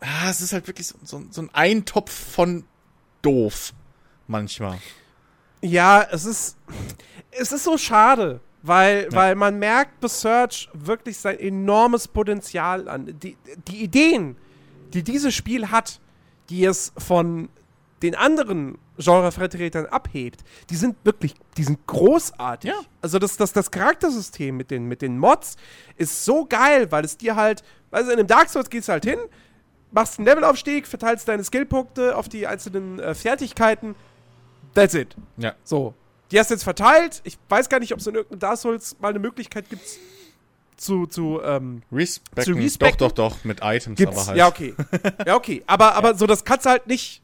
ah, 0.00 0.30
es 0.30 0.40
ist 0.40 0.52
halt 0.52 0.66
wirklich 0.66 0.86
so, 0.86 0.96
so, 1.02 1.24
so 1.30 1.42
ein 1.42 1.50
Eintopf 1.54 2.12
von 2.12 2.64
doof. 3.22 3.72
Manchmal. 4.26 4.78
Ja, 5.60 6.02
es 6.10 6.24
ist, 6.24 6.56
es 7.30 7.52
ist 7.52 7.64
so 7.64 7.78
schade, 7.78 8.40
weil, 8.62 9.04
ja. 9.04 9.12
weil 9.12 9.34
man 9.34 9.58
merkt 9.58 10.00
bei 10.00 10.08
Search 10.08 10.68
wirklich 10.72 11.16
sein 11.16 11.38
enormes 11.38 12.08
Potenzial 12.08 12.88
an. 12.88 13.18
Die, 13.20 13.36
die 13.68 13.82
Ideen, 13.82 14.36
die 14.92 15.02
dieses 15.02 15.34
Spiel 15.34 15.70
hat, 15.70 16.00
die 16.50 16.64
es 16.64 16.92
von 16.98 17.48
den 18.02 18.14
anderen 18.14 18.78
Genrevertretern 18.98 19.86
abhebt, 19.86 20.42
die 20.70 20.76
sind 20.76 20.96
wirklich, 21.04 21.34
die 21.56 21.64
sind 21.64 21.86
großartig. 21.86 22.70
Ja. 22.70 22.80
Also 23.00 23.18
das, 23.18 23.36
das, 23.36 23.52
das 23.52 23.70
Charaktersystem 23.70 24.56
mit 24.56 24.70
den, 24.70 24.86
mit 24.86 25.02
den 25.02 25.18
Mods 25.18 25.56
ist 25.96 26.24
so 26.24 26.44
geil, 26.44 26.90
weil 26.90 27.04
es 27.04 27.16
dir 27.16 27.36
halt, 27.36 27.62
also 27.90 28.10
in 28.10 28.18
einem 28.18 28.26
Dark 28.26 28.50
Souls 28.50 28.68
gehst 28.68 28.88
du 28.88 28.92
halt 28.92 29.04
hin, 29.04 29.18
machst 29.92 30.18
einen 30.18 30.26
Levelaufstieg, 30.26 30.86
verteilst 30.86 31.28
deine 31.28 31.44
Skillpunkte 31.44 32.16
auf 32.16 32.28
die 32.28 32.46
einzelnen 32.46 32.98
äh, 32.98 33.14
Fertigkeiten. 33.14 33.94
That's 34.74 34.94
it. 34.94 35.16
Ja. 35.36 35.54
So. 35.64 35.94
Die 36.30 36.38
hast 36.38 36.50
du 36.50 36.54
jetzt 36.54 36.64
verteilt. 36.64 37.20
Ich 37.24 37.38
weiß 37.48 37.68
gar 37.68 37.78
nicht, 37.78 37.92
ob 37.92 38.00
es 38.00 38.06
in 38.06 38.14
irgendeinem 38.14 38.40
Dark 38.40 38.58
Souls 38.58 38.96
mal 39.00 39.08
eine 39.08 39.18
Möglichkeit 39.18 39.68
gibt, 39.68 39.82
zu, 40.76 41.06
zu, 41.06 41.40
ähm, 41.44 41.82
Respecken. 41.92 42.54
zu 42.54 42.58
respekten. 42.58 42.98
Doch, 42.98 43.12
doch, 43.12 43.36
doch, 43.36 43.44
mit 43.44 43.60
Items 43.62 43.98
Gibt's. 43.98 44.16
aber 44.16 44.26
halt. 44.28 44.38
Ja, 44.38 44.48
okay. 44.48 44.74
ja, 45.26 45.36
okay. 45.36 45.62
Aber, 45.66 45.94
aber 45.94 46.12
ja. 46.12 46.16
so, 46.16 46.26
das 46.26 46.44
kannst 46.44 46.66
du 46.66 46.70
halt 46.70 46.86
nicht 46.86 47.22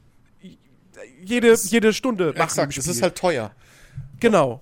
jede, 1.21 1.53
jede 1.53 1.93
Stunde 1.93 2.27
machen. 2.27 2.41
Exakt, 2.41 2.73
Spiel. 2.73 2.89
ist 2.89 3.01
halt 3.01 3.17
teuer. 3.17 3.51
Genau. 4.19 4.61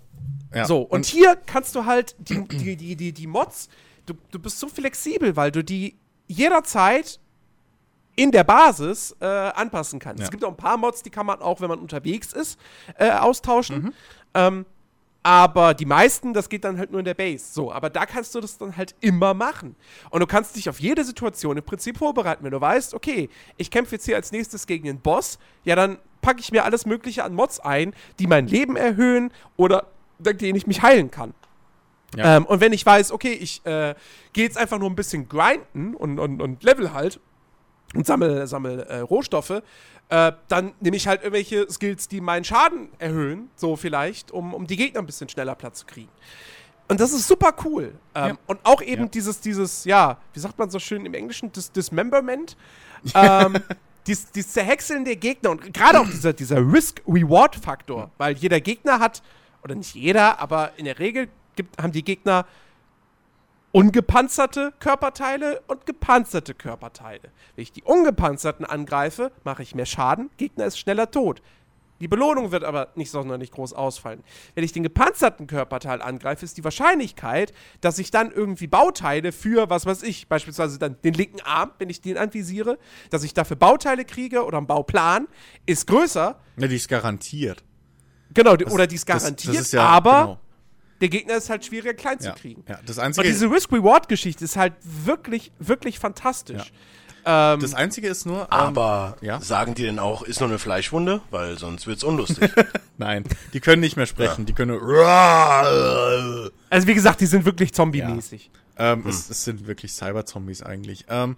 Ja. 0.53 0.65
So, 0.65 0.81
und, 0.81 1.05
hier 1.05 1.35
kannst 1.35 1.75
du 1.75 1.85
halt 1.85 2.15
die, 2.19 2.47
die, 2.47 2.75
die, 2.75 2.95
die, 2.95 3.11
die 3.11 3.27
Mods, 3.27 3.69
du, 4.05 4.13
du 4.31 4.39
bist 4.39 4.59
so 4.59 4.67
flexibel, 4.67 5.35
weil 5.35 5.51
du 5.51 5.63
die 5.63 5.97
jederzeit 6.27 7.19
in 8.17 8.31
der 8.31 8.43
Basis 8.43 9.15
äh, 9.21 9.25
anpassen 9.25 9.99
kannst. 9.99 10.19
Ja. 10.19 10.25
Es 10.25 10.31
gibt 10.31 10.43
auch 10.43 10.49
ein 10.49 10.57
paar 10.57 10.75
Mods, 10.75 11.03
die 11.03 11.09
kann 11.09 11.25
man 11.25 11.39
auch, 11.39 11.61
wenn 11.61 11.69
man 11.69 11.79
unterwegs 11.79 12.33
ist, 12.33 12.59
äh, 12.97 13.11
austauschen. 13.11 13.83
Mhm. 13.83 13.93
Ähm, 14.33 14.65
aber 15.23 15.73
die 15.73 15.85
meisten, 15.85 16.33
das 16.33 16.49
geht 16.49 16.63
dann 16.63 16.77
halt 16.77 16.89
nur 16.89 16.99
in 16.99 17.05
der 17.05 17.13
Base. 17.13 17.45
So, 17.51 17.71
aber 17.71 17.89
da 17.89 18.05
kannst 18.05 18.33
du 18.33 18.39
das 18.39 18.57
dann 18.57 18.75
halt 18.75 18.95
immer 19.01 19.33
machen. 19.33 19.75
Und 20.09 20.21
du 20.21 20.25
kannst 20.25 20.55
dich 20.55 20.67
auf 20.69 20.79
jede 20.79 21.03
Situation 21.03 21.57
im 21.57 21.63
Prinzip 21.63 21.97
vorbereiten. 21.97 22.43
Wenn 22.43 22.51
du 22.51 22.61
weißt, 22.61 22.93
okay, 22.93 23.29
ich 23.55 23.69
kämpfe 23.69 23.95
jetzt 23.95 24.05
hier 24.05 24.15
als 24.15 24.31
nächstes 24.31 24.65
gegen 24.65 24.85
den 24.85 24.99
Boss, 24.99 25.37
ja, 25.63 25.75
dann 25.75 25.97
packe 26.21 26.39
ich 26.39 26.51
mir 26.51 26.63
alles 26.63 26.85
Mögliche 26.85 27.23
an 27.23 27.35
Mods 27.35 27.59
ein, 27.59 27.93
die 28.19 28.25
mein 28.25 28.47
Leben 28.47 28.75
erhöhen 28.75 29.31
oder 29.57 29.87
dank 30.17 30.39
denen 30.39 30.55
ich 30.55 30.65
mich 30.65 30.81
heilen 30.81 31.11
kann. 31.11 31.33
Ja. 32.15 32.37
Ähm, 32.37 32.45
und 32.45 32.61
wenn 32.61 32.73
ich 32.73 32.85
weiß, 32.85 33.11
okay, 33.11 33.33
ich 33.33 33.65
äh, 33.65 33.93
gehe 34.33 34.45
jetzt 34.45 34.57
einfach 34.57 34.79
nur 34.79 34.89
ein 34.89 34.95
bisschen 34.95 35.29
grinden 35.29 35.93
und, 35.93 36.19
und, 36.19 36.41
und 36.41 36.63
level 36.63 36.93
halt 36.93 37.19
und 37.95 38.05
sammle, 38.05 38.47
sammle 38.47 38.85
äh, 38.87 38.99
Rohstoffe, 38.99 39.61
äh, 40.09 40.31
dann 40.47 40.73
nehme 40.79 40.95
ich 40.97 41.07
halt 41.07 41.21
irgendwelche 41.21 41.69
Skills, 41.69 42.07
die 42.07 42.21
meinen 42.21 42.43
Schaden 42.43 42.89
erhöhen, 42.99 43.49
so 43.55 43.75
vielleicht, 43.75 44.31
um, 44.31 44.53
um 44.53 44.67
die 44.67 44.77
Gegner 44.77 44.99
ein 45.01 45.05
bisschen 45.05 45.29
schneller 45.29 45.55
platt 45.55 45.75
zu 45.75 45.85
kriegen. 45.85 46.09
Und 46.89 47.01
das 47.01 47.11
ist 47.11 47.27
super 47.27 47.53
cool. 47.65 47.93
Ähm, 48.15 48.27
Ja. 48.29 48.37
Und 48.47 48.59
auch 48.63 48.81
eben 48.81 49.03
Ja. 49.03 49.09
dieses, 49.09 49.41
dieses, 49.41 49.83
ja, 49.83 50.17
wie 50.33 50.39
sagt 50.39 50.57
man 50.57 50.69
so 50.69 50.79
schön 50.79 51.05
im 51.05 51.13
Englischen, 51.13 51.51
Dis 51.51 51.71
Dismemberment. 51.71 52.55
ähm, 53.15 53.57
dies, 54.07 54.31
dies 54.31 54.53
Zerhäckseln 54.53 55.03
der 55.03 55.17
Gegner 55.17 55.51
und 55.51 55.73
gerade 55.73 55.99
auch 55.99 56.07
dieser, 56.07 56.31
dieser 56.31 56.57
Risk-Reward-Faktor, 56.59 58.09
weil 58.17 58.35
jeder 58.37 58.61
Gegner 58.61 58.99
hat, 58.99 59.21
oder 59.63 59.75
nicht 59.75 59.93
jeder, 59.95 60.39
aber 60.39 60.71
in 60.77 60.85
der 60.85 60.97
Regel 60.99 61.27
gibt, 61.55 61.81
haben 61.81 61.91
die 61.91 62.03
Gegner 62.03 62.45
ungepanzerte 63.77 64.73
Körperteile 64.79 65.61
und 65.67 65.85
gepanzerte 65.85 66.53
Körperteile. 66.55 67.21
Wenn 67.55 67.61
ich 67.61 67.71
die 67.71 67.83
ungepanzerten 67.83 68.65
angreife, 68.65 69.31
mache 69.43 69.61
ich 69.63 69.75
mehr 69.75 69.85
Schaden, 69.85 70.29
Gegner 70.37 70.65
ist 70.65 70.79
schneller 70.79 71.11
tot. 71.11 71.41
Die 71.99 72.07
Belohnung 72.07 72.51
wird 72.51 72.63
aber 72.63 72.89
nicht 72.95 73.09
sonderlich 73.11 73.51
groß 73.51 73.73
ausfallen. 73.73 74.23
Wenn 74.55 74.63
ich 74.63 74.71
den 74.71 74.83
gepanzerten 74.83 75.47
Körperteil 75.47 76.01
angreife, 76.01 76.45
ist 76.45 76.57
die 76.57 76.63
Wahrscheinlichkeit, 76.63 77.53
dass 77.81 77.97
ich 77.99 78.11
dann 78.11 78.31
irgendwie 78.31 78.67
Bauteile 78.67 79.31
für, 79.31 79.69
was 79.69 79.85
weiß 79.87 80.03
ich, 80.03 80.27
beispielsweise 80.27 80.77
dann 80.79 80.97
den 81.03 81.13
linken 81.15 81.41
Arm, 81.41 81.71
wenn 81.79 81.89
ich 81.89 82.01
den 82.01 82.17
anvisiere, 82.17 82.77
dass 83.09 83.23
ich 83.23 83.33
dafür 83.33 83.57
Bauteile 83.57 84.05
kriege 84.05 84.43
oder 84.45 84.57
einen 84.59 84.67
Bauplan, 84.67 85.27
ist 85.65 85.87
größer. 85.87 86.39
Ja, 86.57 86.67
die 86.67 86.75
ist 86.75 86.87
garantiert. 86.87 87.63
Genau, 88.33 88.55
die- 88.55 88.65
oder 88.65 88.85
die 88.87 88.95
ist 88.95 89.07
Das- 89.09 89.23
garantiert, 89.23 89.55
das 89.55 89.61
ist 89.67 89.73
ja, 89.73 89.81
aber 89.83 90.21
genau. 90.21 90.39
Der 91.01 91.09
Gegner 91.09 91.35
ist 91.37 91.49
halt 91.49 91.65
schwieriger 91.65 91.93
klein 91.93 92.19
zu 92.19 92.31
kriegen. 92.33 92.63
Ja, 92.67 92.79
das 92.85 92.97
Und 92.97 93.03
einzige, 93.05 93.27
diese 93.27 93.49
Risk-Reward-Geschichte 93.51 94.43
ist 94.43 94.57
halt 94.57 94.73
wirklich, 94.83 95.51
wirklich 95.59 95.99
fantastisch. 95.99 96.71
Ähm, 97.29 97.59
das 97.59 97.73
einzige 97.73 98.07
ist 98.07 98.25
nur, 98.25 98.43
ähm, 98.43 98.47
Aber 98.49 99.17
ja? 99.21 99.41
sagen 99.41 99.75
die 99.75 99.83
denn 99.83 99.99
auch, 99.99 100.21
ist 100.21 100.39
nur 100.39 100.47
eine 100.47 100.59
Fleischwunde? 100.59 101.21
Weil 101.29 101.57
sonst 101.57 101.85
wird's 101.85 102.03
unlustig. 102.05 102.49
nein, 102.97 103.25
die 103.53 103.59
können 103.59 103.81
nicht 103.81 103.97
mehr 103.97 104.05
sprechen, 104.05 104.45
die 104.45 104.53
können 104.53 104.71
nur, 104.71 105.05
also 106.69 106.87
wie 106.87 106.93
gesagt, 106.93 107.19
die 107.19 107.25
sind 107.25 107.43
wirklich 107.43 107.73
zombie-mäßig. 107.73 108.49
ähm, 108.77 109.03
es, 109.07 109.29
es 109.29 109.43
sind 109.43 109.67
wirklich 109.67 109.91
Cyber-Zombies 109.93 110.63
eigentlich. 110.63 111.05
Ähm, 111.09 111.35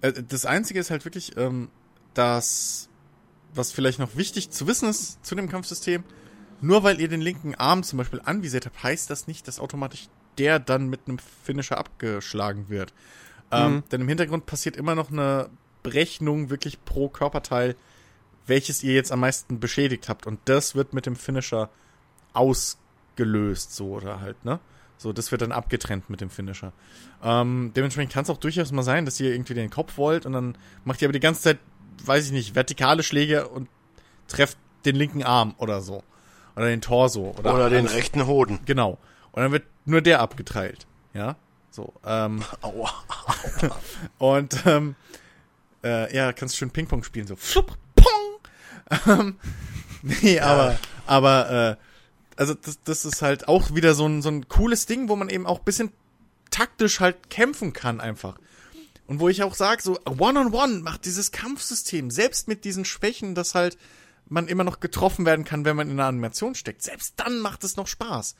äh, 0.00 0.12
das 0.28 0.46
einzige 0.46 0.78
ist 0.78 0.90
halt 0.90 1.04
wirklich, 1.04 1.36
ähm, 1.36 1.70
dass, 2.14 2.88
was 3.52 3.72
vielleicht 3.72 3.98
noch 3.98 4.16
wichtig 4.16 4.50
zu 4.50 4.68
wissen 4.68 4.88
ist 4.88 5.24
zu 5.26 5.34
dem 5.34 5.48
Kampfsystem, 5.48 6.04
nur 6.60 6.82
weil 6.82 7.00
ihr 7.00 7.08
den 7.08 7.20
linken 7.20 7.54
Arm 7.54 7.82
zum 7.82 7.96
Beispiel 7.98 8.20
anvisiert 8.24 8.66
habt, 8.66 8.82
heißt 8.82 9.10
das 9.10 9.26
nicht, 9.26 9.48
dass 9.48 9.60
automatisch 9.60 10.08
der 10.38 10.58
dann 10.58 10.88
mit 10.88 11.00
einem 11.06 11.18
Finisher 11.18 11.78
abgeschlagen 11.78 12.68
wird. 12.68 12.92
Ähm, 13.52 13.82
denn 13.90 14.02
im 14.02 14.08
Hintergrund 14.08 14.46
passiert 14.46 14.76
immer 14.76 14.94
noch 14.94 15.10
eine 15.10 15.50
Berechnung 15.82 16.50
wirklich 16.50 16.84
pro 16.84 17.08
Körperteil, 17.08 17.76
welches 18.46 18.82
ihr 18.82 18.94
jetzt 18.94 19.12
am 19.12 19.20
meisten 19.20 19.60
beschädigt 19.60 20.08
habt. 20.08 20.26
Und 20.26 20.40
das 20.44 20.74
wird 20.74 20.92
mit 20.92 21.06
dem 21.06 21.16
Finisher 21.16 21.68
ausgelöst, 22.32 23.74
so 23.74 23.88
oder 23.88 24.20
halt, 24.20 24.44
ne? 24.44 24.60
So, 24.98 25.14
das 25.14 25.32
wird 25.32 25.40
dann 25.40 25.52
abgetrennt 25.52 26.10
mit 26.10 26.20
dem 26.20 26.28
Finisher. 26.28 26.72
Ähm, 27.22 27.72
dementsprechend 27.74 28.12
kann 28.12 28.24
es 28.24 28.30
auch 28.30 28.36
durchaus 28.36 28.70
mal 28.70 28.82
sein, 28.82 29.06
dass 29.06 29.18
ihr 29.18 29.32
irgendwie 29.32 29.54
den 29.54 29.70
Kopf 29.70 29.96
wollt 29.96 30.26
und 30.26 30.34
dann 30.34 30.58
macht 30.84 31.00
ihr 31.00 31.08
aber 31.08 31.14
die 31.14 31.20
ganze 31.20 31.40
Zeit, 31.40 31.58
weiß 32.04 32.26
ich 32.26 32.32
nicht, 32.32 32.54
vertikale 32.54 33.02
Schläge 33.02 33.48
und 33.48 33.68
trefft 34.28 34.58
den 34.84 34.96
linken 34.96 35.22
Arm 35.22 35.54
oder 35.56 35.80
so. 35.80 36.02
Oder 36.60 36.68
den 36.68 36.82
Torso. 36.82 37.34
Oder, 37.38 37.54
Oder 37.54 37.70
den 37.70 37.86
rechten 37.86 38.26
Hoden. 38.26 38.58
Genau. 38.66 38.98
Und 39.32 39.42
dann 39.42 39.50
wird 39.50 39.64
nur 39.86 40.02
der 40.02 40.20
abgeteilt. 40.20 40.86
Ja? 41.14 41.36
So. 41.70 41.94
Ähm, 42.04 42.44
Aua. 42.60 42.92
und 44.18 44.66
ähm, 44.66 44.94
äh, 45.82 46.14
ja, 46.14 46.34
kannst 46.34 46.58
schön 46.58 46.70
Ping-Pong 46.70 47.02
spielen, 47.02 47.26
so 47.26 47.34
flupp, 47.34 47.78
pong. 47.96 49.06
Ähm, 49.06 49.38
nee, 50.02 50.38
aber, 50.38 50.78
aber, 51.06 51.78
äh, 51.78 52.36
also 52.36 52.52
das, 52.52 52.78
das 52.84 53.06
ist 53.06 53.22
halt 53.22 53.48
auch 53.48 53.74
wieder 53.74 53.94
so 53.94 54.06
ein, 54.06 54.20
so 54.20 54.28
ein 54.28 54.46
cooles 54.48 54.84
Ding, 54.84 55.08
wo 55.08 55.16
man 55.16 55.30
eben 55.30 55.46
auch 55.46 55.60
bisschen 55.60 55.90
taktisch 56.50 57.00
halt 57.00 57.30
kämpfen 57.30 57.72
kann 57.72 58.02
einfach. 58.02 58.36
Und 59.06 59.18
wo 59.18 59.30
ich 59.30 59.42
auch 59.44 59.54
sage, 59.54 59.80
so 59.80 59.98
One-on-One 60.04 60.80
macht 60.80 61.06
dieses 61.06 61.32
Kampfsystem, 61.32 62.10
selbst 62.10 62.48
mit 62.48 62.66
diesen 62.66 62.84
Schwächen, 62.84 63.34
dass 63.34 63.54
halt 63.54 63.78
man 64.30 64.48
immer 64.48 64.64
noch 64.64 64.80
getroffen 64.80 65.26
werden 65.26 65.44
kann, 65.44 65.66
wenn 65.66 65.76
man 65.76 65.90
in 65.90 66.00
einer 66.00 66.08
Animation 66.08 66.54
steckt, 66.54 66.82
selbst 66.82 67.14
dann 67.16 67.40
macht 67.40 67.64
es 67.64 67.76
noch 67.76 67.86
Spaß 67.86 68.36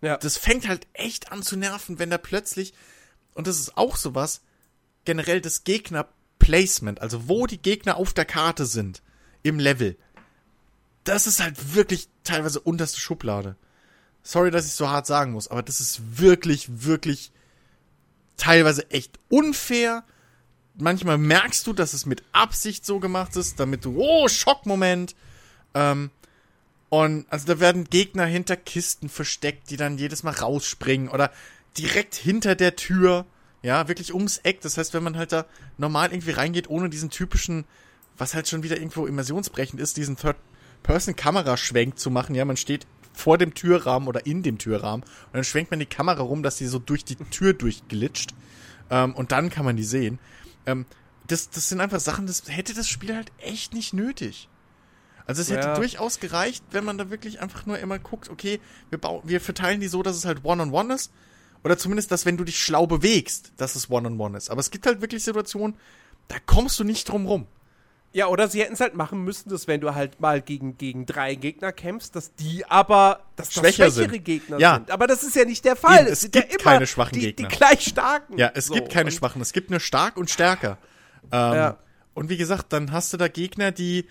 Ja. 0.00 0.16
das 0.16 0.38
fängt 0.38 0.66
halt 0.68 0.86
echt 0.94 1.30
an 1.32 1.42
zu 1.42 1.56
nerven, 1.56 1.98
wenn 1.98 2.08
da 2.10 2.18
plötzlich, 2.18 2.72
und 3.34 3.46
das 3.46 3.58
ist 3.58 3.76
auch 3.76 3.96
sowas, 3.96 4.40
generell 5.04 5.40
das 5.42 5.64
Gegner-Placement, 5.64 7.02
also 7.02 7.28
wo 7.28 7.46
die 7.46 7.60
Gegner 7.60 7.96
auf 7.96 8.14
der 8.14 8.24
Karte 8.24 8.64
sind, 8.64 9.02
im 9.42 9.58
Level, 9.58 9.96
das 11.02 11.26
ist 11.26 11.42
halt 11.42 11.74
wirklich 11.74 12.08
teilweise 12.22 12.60
unterste 12.60 13.00
Schublade. 13.00 13.56
Sorry, 14.22 14.50
dass 14.50 14.66
ich 14.66 14.72
so 14.72 14.88
hart 14.88 15.06
sagen 15.06 15.32
muss, 15.32 15.48
aber 15.48 15.62
das 15.62 15.80
ist 15.80 16.18
wirklich, 16.18 16.84
wirklich 16.84 17.30
teilweise 18.38 18.90
echt 18.90 19.18
unfair. 19.28 20.04
Manchmal 20.76 21.18
merkst 21.18 21.66
du, 21.66 21.72
dass 21.72 21.92
es 21.92 22.06
mit 22.06 22.22
Absicht 22.32 22.84
so 22.84 22.98
gemacht 22.98 23.36
ist, 23.36 23.60
damit 23.60 23.84
du, 23.84 23.96
oh, 23.98 24.28
Schockmoment. 24.28 25.14
Ähm, 25.74 26.10
und 26.88 27.26
also 27.28 27.46
da 27.46 27.60
werden 27.60 27.84
Gegner 27.84 28.26
hinter 28.26 28.56
Kisten 28.56 29.08
versteckt, 29.08 29.70
die 29.70 29.76
dann 29.76 29.98
jedes 29.98 30.22
Mal 30.22 30.34
rausspringen 30.34 31.08
oder 31.08 31.32
direkt 31.76 32.14
hinter 32.14 32.54
der 32.54 32.76
Tür, 32.76 33.26
ja, 33.62 33.88
wirklich 33.88 34.14
ums 34.14 34.38
Eck. 34.38 34.60
Das 34.60 34.78
heißt, 34.78 34.94
wenn 34.94 35.02
man 35.02 35.16
halt 35.16 35.32
da 35.32 35.46
normal 35.78 36.12
irgendwie 36.12 36.32
reingeht, 36.32 36.68
ohne 36.68 36.90
diesen 36.90 37.10
typischen, 37.10 37.64
was 38.16 38.34
halt 38.34 38.48
schon 38.48 38.62
wieder 38.62 38.76
irgendwo 38.76 39.06
immersionsbrechend 39.06 39.80
ist, 39.80 39.96
diesen 39.96 40.16
Third-Person-Kameraschwenk 40.16 41.98
zu 41.98 42.10
machen, 42.10 42.34
ja, 42.34 42.44
man 42.44 42.56
steht 42.56 42.86
vor 43.12 43.38
dem 43.38 43.54
Türrahmen 43.54 44.08
oder 44.08 44.26
in 44.26 44.42
dem 44.42 44.58
Türrahmen 44.58 45.02
und 45.02 45.34
dann 45.34 45.44
schwenkt 45.44 45.70
man 45.70 45.80
die 45.80 45.86
Kamera 45.86 46.22
rum, 46.22 46.42
dass 46.42 46.56
die 46.56 46.66
so 46.66 46.78
durch 46.78 47.04
die 47.04 47.16
Tür 47.16 47.54
durchglitscht 47.54 48.34
ähm, 48.90 49.14
und 49.14 49.32
dann 49.32 49.50
kann 49.50 49.64
man 49.64 49.76
die 49.76 49.84
sehen. 49.84 50.18
Ähm, 50.66 50.86
das, 51.26 51.50
das 51.50 51.68
sind 51.68 51.80
einfach 51.80 52.00
Sachen, 52.00 52.26
das 52.26 52.42
hätte 52.48 52.74
das 52.74 52.88
Spiel 52.88 53.14
halt 53.14 53.32
echt 53.38 53.72
nicht 53.74 53.92
nötig. 53.94 54.48
Also 55.26 55.40
es 55.40 55.50
hätte 55.50 55.68
Ja. 55.68 55.74
durchaus 55.74 56.20
gereicht, 56.20 56.64
wenn 56.70 56.84
man 56.84 56.98
da 56.98 57.08
wirklich 57.10 57.40
einfach 57.40 57.64
nur 57.64 57.78
immer 57.78 57.98
guckt, 57.98 58.28
okay, 58.28 58.60
wir, 58.90 58.98
bau 58.98 59.22
wir 59.24 59.40
verteilen 59.40 59.80
die 59.80 59.88
so, 59.88 60.02
dass 60.02 60.16
es 60.16 60.24
halt 60.26 60.44
One-on-One 60.44 60.94
ist. 60.94 61.12
Oder 61.62 61.78
zumindest, 61.78 62.10
dass 62.10 62.26
wenn 62.26 62.36
du 62.36 62.44
dich 62.44 62.58
schlau 62.62 62.86
bewegst, 62.86 63.52
dass 63.56 63.74
es 63.74 63.88
One-on-One 63.88 64.36
ist. 64.36 64.50
Aber 64.50 64.60
es 64.60 64.70
gibt 64.70 64.86
halt 64.86 65.00
wirklich 65.00 65.24
Situationen, 65.24 65.78
da 66.28 66.36
kommst 66.44 66.78
du 66.78 66.84
nicht 66.84 67.08
drum 67.08 67.24
rum. 67.26 67.46
Ja, 68.16 68.28
oder 68.28 68.46
sie 68.46 68.60
hätten 68.62 68.74
es 68.74 68.80
halt 68.80 68.94
machen 68.94 69.24
müssen, 69.24 69.48
dass 69.50 69.66
wenn 69.66 69.80
du 69.80 69.92
halt 69.94 70.20
mal 70.20 70.40
gegen, 70.40 70.78
gegen 70.78 71.04
drei 71.04 71.34
Gegner 71.34 71.72
kämpfst, 71.72 72.14
dass 72.14 72.32
die 72.36 72.64
aber 72.66 73.24
dass 73.34 73.48
das 73.48 73.54
Schwächer 73.54 73.90
schwächere 73.90 73.90
sind. 74.12 74.24
Gegner 74.24 74.58
Ja. 74.60 74.74
sind. 74.76 74.90
Aber 74.92 75.08
das 75.08 75.24
ist 75.24 75.34
ja 75.34 75.44
nicht 75.44 75.64
der 75.64 75.74
Fall. 75.74 76.02
Eben, 76.02 76.12
es 76.12 76.20
sind 76.20 76.32
gibt 76.32 76.52
ja 76.52 76.58
immer 76.60 76.70
keine 76.70 76.86
schwachen 76.86 77.14
die, 77.14 77.20
Gegner. 77.32 77.48
Die 77.48 77.56
gleich 77.56 77.80
starken. 77.88 78.38
Ja, 78.38 78.52
es 78.54 78.66
So, 78.66 78.74
gibt 78.74 78.90
keine 78.90 79.06
und- 79.10 79.12
Schwachen, 79.16 79.42
es 79.42 79.52
gibt 79.52 79.70
nur 79.70 79.80
stark 79.80 80.16
und 80.16 80.30
stärker. 80.30 80.78
Ähm, 81.32 81.54
Ja. 81.54 81.78
Und 82.14 82.28
wie 82.28 82.36
gesagt, 82.36 82.72
dann 82.72 82.92
hast 82.92 83.12
du 83.12 83.16
da 83.16 83.26
Gegner, 83.26 83.72
die, 83.72 84.06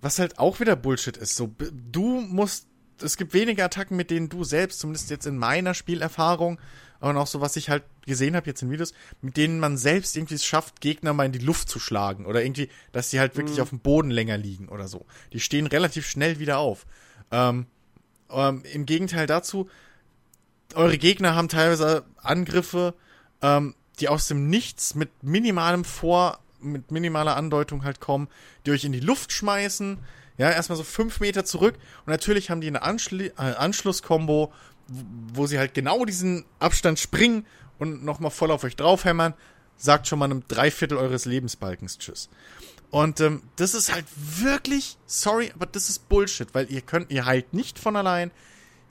was 0.00 0.18
halt 0.18 0.38
auch 0.38 0.60
wieder 0.60 0.74
Bullshit 0.76 1.16
ist. 1.18 1.36
So, 1.36 1.54
du 1.70 2.20
musst, 2.22 2.66
es 3.02 3.18
gibt 3.18 3.34
wenige 3.34 3.62
Attacken, 3.62 3.98
mit 3.98 4.10
denen 4.10 4.30
du 4.30 4.44
selbst, 4.44 4.80
zumindest 4.80 5.10
jetzt 5.10 5.26
in 5.26 5.36
meiner 5.36 5.74
Spielerfahrung, 5.74 6.58
und 7.00 7.16
auch 7.16 7.26
so, 7.26 7.40
was 7.40 7.56
ich 7.56 7.68
halt 7.68 7.84
gesehen 8.06 8.36
habe 8.36 8.46
jetzt 8.46 8.62
in 8.62 8.70
Videos, 8.70 8.94
mit 9.20 9.36
denen 9.36 9.60
man 9.60 9.76
selbst 9.76 10.16
irgendwie 10.16 10.34
es 10.34 10.44
schafft, 10.44 10.80
Gegner 10.80 11.12
mal 11.12 11.26
in 11.26 11.32
die 11.32 11.38
Luft 11.38 11.68
zu 11.68 11.78
schlagen. 11.78 12.26
Oder 12.26 12.42
irgendwie, 12.42 12.70
dass 12.92 13.10
sie 13.10 13.20
halt 13.20 13.36
wirklich 13.36 13.60
auf 13.60 13.70
dem 13.70 13.80
Boden 13.80 14.10
länger 14.10 14.38
liegen 14.38 14.68
oder 14.68 14.88
so. 14.88 15.04
Die 15.32 15.40
stehen 15.40 15.66
relativ 15.66 16.06
schnell 16.06 16.38
wieder 16.38 16.58
auf. 16.58 16.86
Ähm, 17.30 17.66
ähm, 18.30 18.62
Im 18.72 18.86
Gegenteil 18.86 19.26
dazu, 19.26 19.68
eure 20.74 20.98
Gegner 20.98 21.34
haben 21.34 21.48
teilweise 21.48 22.04
Angriffe, 22.16 22.94
ähm, 23.42 23.74
die 24.00 24.08
aus 24.08 24.26
dem 24.28 24.48
Nichts 24.48 24.94
mit 24.94 25.10
minimalem 25.22 25.84
Vor, 25.84 26.38
mit 26.60 26.90
minimaler 26.90 27.36
Andeutung 27.36 27.84
halt 27.84 28.00
kommen, 28.00 28.28
die 28.64 28.70
euch 28.70 28.84
in 28.84 28.92
die 28.92 29.00
Luft 29.00 29.32
schmeißen, 29.32 29.98
Ja, 30.36 30.50
erstmal 30.50 30.76
so 30.76 30.82
fünf 30.82 31.20
Meter 31.20 31.44
zurück. 31.44 31.76
Und 32.06 32.10
natürlich 32.10 32.50
haben 32.50 32.60
die 32.60 32.66
eine 32.66 32.82
Anschli 32.82 33.26
äh, 33.26 33.32
Anschlusskombo, 33.36 34.52
wo 34.88 35.46
sie 35.46 35.58
halt 35.58 35.74
genau 35.74 36.04
diesen 36.04 36.44
Abstand 36.58 36.98
springen 36.98 37.46
und 37.78 38.04
nochmal 38.04 38.30
voll 38.30 38.50
auf 38.50 38.64
euch 38.64 38.76
draufhämmern. 38.76 39.34
Sagt 39.76 40.06
schon 40.06 40.18
mal 40.18 40.26
einem 40.26 40.46
Dreiviertel 40.46 40.98
eures 40.98 41.24
Lebensbalkens 41.24 41.98
Tschüss. 41.98 42.28
Und 42.90 43.20
ähm, 43.20 43.42
das 43.56 43.74
ist 43.74 43.92
halt 43.92 44.04
wirklich, 44.16 44.98
sorry, 45.06 45.50
aber 45.52 45.66
das 45.66 45.88
ist 45.88 46.08
Bullshit, 46.08 46.54
weil 46.54 46.70
ihr 46.70 46.80
könnt, 46.80 47.10
ihr 47.10 47.26
heilt 47.26 47.52
nicht 47.52 47.78
von 47.78 47.96
allein. 47.96 48.30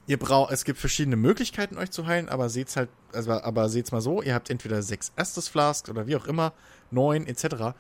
Ihr 0.08 0.20
braucht, 0.20 0.52
es 0.52 0.66
gibt 0.66 0.78
verschiedene 0.80 1.16
Möglichkeiten, 1.16 1.78
euch 1.78 1.90
zu 1.90 2.06
heilen, 2.06 2.28
aber 2.28 2.50
seht's 2.50 2.76
halt, 2.76 2.90
also, 3.14 3.32
aber 3.32 3.70
seht's 3.70 3.94
mal 3.94 4.02
so, 4.02 4.22
ihr 4.22 4.34
habt 4.34 4.50
entweder 4.50 4.82
sechs 4.82 5.14
erstes 5.16 5.48
Flasks 5.48 5.90
oder 5.90 6.08
wie 6.08 6.18
auch 6.18 6.26
immer, 6.26 6.52
neun, 6.92 7.26
etc. 7.26 7.76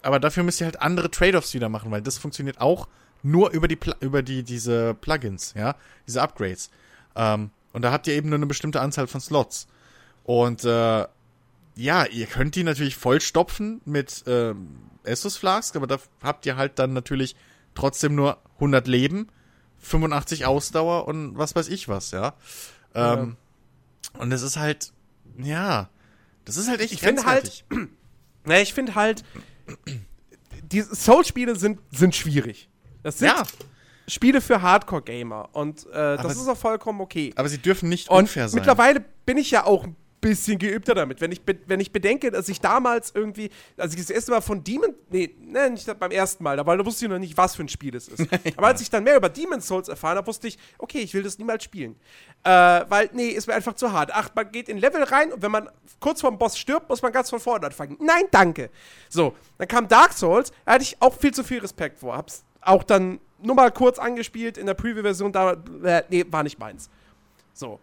Aber 0.00 0.18
dafür 0.18 0.44
müsst 0.44 0.62
ihr 0.62 0.64
halt 0.64 0.80
andere 0.80 1.10
Trade-offs 1.10 1.52
wieder 1.52 1.68
machen, 1.68 1.90
weil 1.90 2.00
das 2.00 2.16
funktioniert 2.16 2.58
auch 2.58 2.88
nur 3.22 3.50
über 3.50 3.68
die, 3.68 3.78
über 4.00 4.22
die, 4.22 4.42
diese 4.44 4.94
Plugins, 4.94 5.52
ja, 5.54 5.74
diese 6.06 6.22
Upgrades. 6.22 6.70
Ähm, 7.14 7.50
und 7.76 7.82
da 7.82 7.92
habt 7.92 8.06
ihr 8.06 8.14
eben 8.14 8.30
nur 8.30 8.38
eine 8.38 8.46
bestimmte 8.46 8.80
Anzahl 8.80 9.06
von 9.06 9.20
Slots. 9.20 9.66
Und 10.24 10.64
äh, 10.64 11.06
ja, 11.74 12.06
ihr 12.06 12.24
könnt 12.24 12.54
die 12.54 12.64
natürlich 12.64 12.96
vollstopfen 12.96 13.82
mit 13.84 14.24
ähm, 14.26 14.78
Estus 15.02 15.36
Flask, 15.36 15.76
aber 15.76 15.86
da 15.86 15.98
habt 16.22 16.46
ihr 16.46 16.56
halt 16.56 16.78
dann 16.78 16.94
natürlich 16.94 17.36
trotzdem 17.74 18.14
nur 18.14 18.38
100 18.54 18.86
Leben, 18.86 19.28
85 19.80 20.46
Ausdauer 20.46 21.06
und 21.06 21.36
was 21.36 21.54
weiß 21.54 21.68
ich 21.68 21.86
was, 21.86 22.12
ja. 22.12 22.32
Ähm, 22.94 23.36
ja. 24.14 24.20
Und 24.22 24.32
es 24.32 24.40
ist 24.40 24.56
halt, 24.56 24.94
ja, 25.36 25.90
das 26.46 26.56
ist 26.56 26.68
halt 26.68 26.80
echt 26.80 26.94
ich 26.94 27.02
finde 27.02 27.26
halt, 27.26 27.66
na, 28.46 28.58
ich 28.62 28.72
finde 28.72 28.94
halt, 28.94 29.22
die 30.62 30.80
Soul-Spiele 30.80 31.56
sind, 31.56 31.78
sind 31.90 32.14
schwierig. 32.14 32.70
Das 33.02 33.18
sind 33.18 33.28
ja. 33.28 33.42
Spiele 34.08 34.40
für 34.40 34.62
Hardcore-Gamer 34.62 35.48
und 35.52 35.86
äh, 35.86 36.16
das 36.16 36.36
ist 36.36 36.48
auch 36.48 36.56
vollkommen 36.56 37.00
okay. 37.00 37.32
Aber 37.36 37.48
sie 37.48 37.58
dürfen 37.58 37.88
nicht 37.88 38.08
unfair 38.08 38.44
und 38.44 38.50
sein. 38.50 38.60
Mittlerweile 38.60 39.04
bin 39.24 39.36
ich 39.36 39.50
ja 39.50 39.64
auch 39.64 39.84
ein 39.84 39.96
bisschen 40.20 40.58
geübter 40.58 40.94
damit. 40.94 41.20
Wenn 41.20 41.30
ich, 41.30 41.40
wenn 41.66 41.80
ich 41.80 41.92
bedenke, 41.92 42.30
dass 42.30 42.48
ich 42.48 42.60
damals 42.60 43.12
irgendwie, 43.14 43.50
als 43.76 43.94
ich 43.94 44.00
das 44.00 44.10
erste 44.10 44.32
Mal 44.32 44.40
von 44.40 44.64
Demon, 44.64 44.94
nee, 45.10 45.34
nee 45.40 45.68
nicht 45.70 45.98
beim 45.98 46.10
ersten 46.10 46.42
Mal, 46.42 46.64
weil 46.66 46.78
da 46.78 46.84
wusste 46.84 47.04
ich 47.04 47.10
noch 47.10 47.18
nicht, 47.18 47.36
was 47.36 47.54
für 47.54 47.62
ein 47.62 47.68
Spiel 47.68 47.94
es 47.94 48.08
ist. 48.08 48.26
Aber 48.56 48.68
als 48.68 48.80
ich 48.80 48.90
dann 48.90 49.04
mehr 49.04 49.16
über 49.16 49.28
Demon's 49.28 49.66
Souls 49.66 49.88
erfahren 49.88 50.16
habe, 50.16 50.26
wusste 50.26 50.48
ich, 50.48 50.58
okay, 50.78 50.98
ich 50.98 51.14
will 51.14 51.22
das 51.22 51.38
niemals 51.38 51.64
spielen. 51.64 51.96
Äh, 52.42 52.50
weil, 52.50 53.10
nee, 53.12 53.28
ist 53.28 53.46
mir 53.46 53.54
einfach 53.54 53.74
zu 53.74 53.92
hart. 53.92 54.10
Ach, 54.12 54.30
man 54.34 54.50
geht 54.50 54.68
in 54.68 54.78
Level 54.78 55.02
rein 55.04 55.32
und 55.32 55.42
wenn 55.42 55.52
man 55.52 55.68
kurz 56.00 56.20
vorm 56.20 56.38
Boss 56.38 56.58
stirbt, 56.58 56.88
muss 56.88 57.02
man 57.02 57.12
ganz 57.12 57.30
von 57.30 57.40
vorne 57.40 57.66
anfangen. 57.66 57.96
Nein, 58.00 58.24
danke. 58.30 58.70
So, 59.08 59.34
dann 59.58 59.68
kam 59.68 59.86
Dark 59.88 60.12
Souls, 60.12 60.52
da 60.64 60.72
hatte 60.72 60.82
ich 60.82 60.96
auch 61.00 61.16
viel 61.16 61.32
zu 61.32 61.44
viel 61.44 61.58
Respekt 61.60 61.98
vor. 61.98 62.16
Hab's 62.16 62.44
auch 62.60 62.82
dann 62.82 63.20
nur 63.42 63.54
mal 63.54 63.70
kurz 63.70 63.98
angespielt 63.98 64.58
in 64.58 64.66
der 64.66 64.74
Preview-Version, 64.74 65.32
da, 65.32 65.56
äh, 65.84 66.02
nee, 66.08 66.24
war 66.30 66.42
nicht 66.42 66.58
meins. 66.58 66.88
So. 67.52 67.78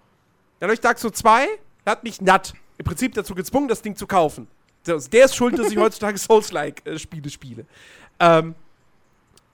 Dann 0.60 0.68
habe 0.68 0.74
ich 0.74 0.80
Dark 0.80 1.00
Souls 1.00 1.18
2, 1.18 1.48
er 1.86 1.92
hat 1.92 2.04
mich 2.04 2.22
natt 2.22 2.54
im 2.78 2.86
Prinzip 2.86 3.14
dazu 3.14 3.36
gezwungen, 3.36 3.68
das 3.68 3.82
Ding 3.82 3.96
zu 3.96 4.08
kaufen. 4.08 4.48
Der 4.86 5.26
ist 5.26 5.36
schuld, 5.36 5.58
dass 5.58 5.72
ich 5.72 5.78
heutzutage 5.78 6.18
Souls-like-Spiele 6.18 7.30
spiele. 7.30 7.66
Ähm, 8.20 8.56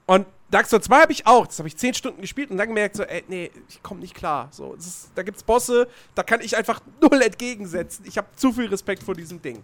und 0.05 0.25
Dark 0.49 0.65
Souls 0.65 0.85
2 0.85 1.01
habe 1.01 1.11
ich 1.11 1.27
auch. 1.27 1.45
Das 1.45 1.59
habe 1.59 1.67
ich 1.67 1.77
10 1.77 1.93
Stunden 1.93 2.21
gespielt 2.21 2.49
und 2.49 2.57
dann 2.57 2.67
gemerkt, 2.67 2.95
so, 2.95 3.03
ey, 3.03 3.23
nee, 3.27 3.51
ich 3.69 3.83
komme 3.83 3.99
nicht 3.99 4.15
klar. 4.15 4.47
So, 4.51 4.73
ist, 4.73 5.11
da 5.13 5.21
gibt's 5.21 5.43
Bosse, 5.43 5.87
da 6.15 6.23
kann 6.23 6.41
ich 6.41 6.57
einfach 6.57 6.81
null 7.01 7.21
entgegensetzen. 7.21 8.05
Ich 8.07 8.17
habe 8.17 8.27
zu 8.35 8.51
viel 8.51 8.67
Respekt 8.67 9.03
vor 9.03 9.13
diesem 9.13 9.41
Ding. 9.41 9.63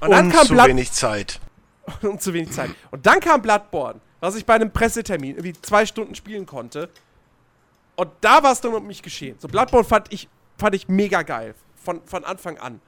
Und, 0.00 0.10
dann 0.10 0.26
und 0.26 0.32
kam 0.32 0.46
zu 0.46 0.54
Blood 0.54 0.68
wenig 0.68 0.92
Zeit. 0.92 1.40
und 2.02 2.22
zu 2.22 2.32
wenig 2.32 2.52
Zeit. 2.52 2.70
Und 2.90 3.04
dann 3.06 3.20
kam 3.20 3.42
Bloodborne, 3.42 4.00
was 4.20 4.34
ich 4.34 4.46
bei 4.46 4.54
einem 4.54 4.72
Pressetermin 4.72 5.36
irgendwie 5.36 5.52
zwei 5.60 5.86
Stunden 5.86 6.14
spielen 6.14 6.46
konnte. 6.46 6.88
Und 7.96 8.10
da 8.20 8.42
war 8.42 8.52
es 8.52 8.60
dann 8.60 8.74
um 8.74 8.86
mich 8.86 9.02
geschehen. 9.02 9.36
So, 9.38 9.48
Bloodborne 9.48 9.84
fand 9.84 10.12
ich 10.12 10.28
fand 10.58 10.74
ich 10.74 10.88
mega 10.88 11.22
geil. 11.22 11.54
Von, 11.76 12.02
von 12.04 12.24
Anfang 12.24 12.58
an. 12.58 12.80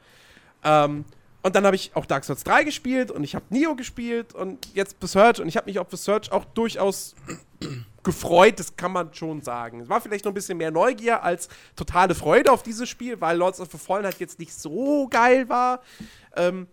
Ähm, 0.63 1.05
und 1.43 1.55
dann 1.57 1.65
habe 1.65 1.77
ich 1.77 1.93
auch 1.95 2.05
Dark 2.05 2.25
Souls 2.25 2.45
3 2.45 2.65
gespielt 2.65 3.11
und 3.11 3.25
ich 3.25 3.35
habe 3.35 3.47
Neo 3.49 3.75
gespielt 3.75 4.35
und 4.35 4.75
jetzt 4.75 4.97
The 5.01 5.07
Search 5.07 5.41
und 5.41 5.49
ich 5.49 5.57
habe 5.57 5.67
mich 5.71 5.79
auf 5.79 5.87
The 5.91 5.97
Search 5.97 6.31
auch 6.33 6.45
durchaus 6.45 7.15
gefreut, 8.03 8.59
das 8.59 8.77
kann 8.77 8.93
man 8.93 9.15
schon 9.15 9.41
sagen. 9.41 9.81
Es 9.81 9.89
war 9.89 10.03
vielleicht 10.03 10.27
noch 10.27 10.33
ein 10.33 10.35
bisschen 10.35 10.59
mehr 10.59 10.71
Neugier 10.71 11.23
als 11.23 11.49
totale 11.77 12.15
Freude 12.15 12.53
auf 12.53 12.63
dieses 12.63 12.91
Spiel, 12.91 13.19
weil 13.23 13.39
Lords 13.39 13.59
of 13.59 13.69
the 13.73 13.79
Fallen 13.79 14.05
halt 14.05 14.19
jetzt 14.19 14.39
nicht 14.39 14.53
so 14.53 15.09
geil 15.09 15.49
war. 15.49 15.81
Ähm, 16.37 16.67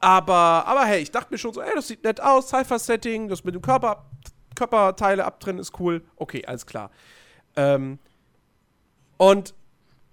aber, 0.00 0.64
aber 0.66 0.84
hey, 0.84 1.00
ich 1.00 1.10
dachte 1.10 1.28
mir 1.32 1.38
schon 1.38 1.52
so, 1.52 1.60
ey, 1.60 1.72
das 1.74 1.88
sieht 1.88 2.04
nett 2.04 2.20
aus, 2.20 2.48
Cypher-Setting, 2.48 3.28
das 3.28 3.44
mit 3.44 3.54
dem 3.54 3.62
Körper, 3.62 4.04
Körperteile 4.54 5.24
abtrennen 5.24 5.60
ist 5.60 5.78
cool. 5.80 6.04
Okay, 6.16 6.44
alles 6.46 6.66
klar. 6.66 6.90
Ähm, 7.56 7.98
und 9.16 9.54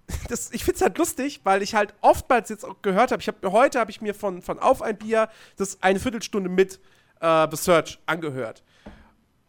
das, 0.30 0.52
ich 0.52 0.64
finde 0.64 0.78
es 0.78 0.82
halt 0.82 0.98
lustig, 0.98 1.42
weil 1.44 1.62
ich 1.62 1.76
halt 1.76 1.94
oftmals 2.02 2.50
jetzt 2.50 2.66
auch 2.66 2.82
gehört 2.82 3.12
habe, 3.12 3.22
ich 3.22 3.30
heute 3.52 3.80
habe 3.80 3.92
ich 3.92 4.02
mir 4.02 4.14
von, 4.14 4.42
von 4.42 4.60
Auf 4.60 4.82
ein 4.82 4.98
Bier 4.98 5.30
das 5.58 5.82
eine 5.82 6.00
Viertelstunde 6.00 6.50
mit 6.50 6.80
äh, 7.20 7.48
The 7.50 7.58
Search 7.58 8.00
angehört. 8.06 8.64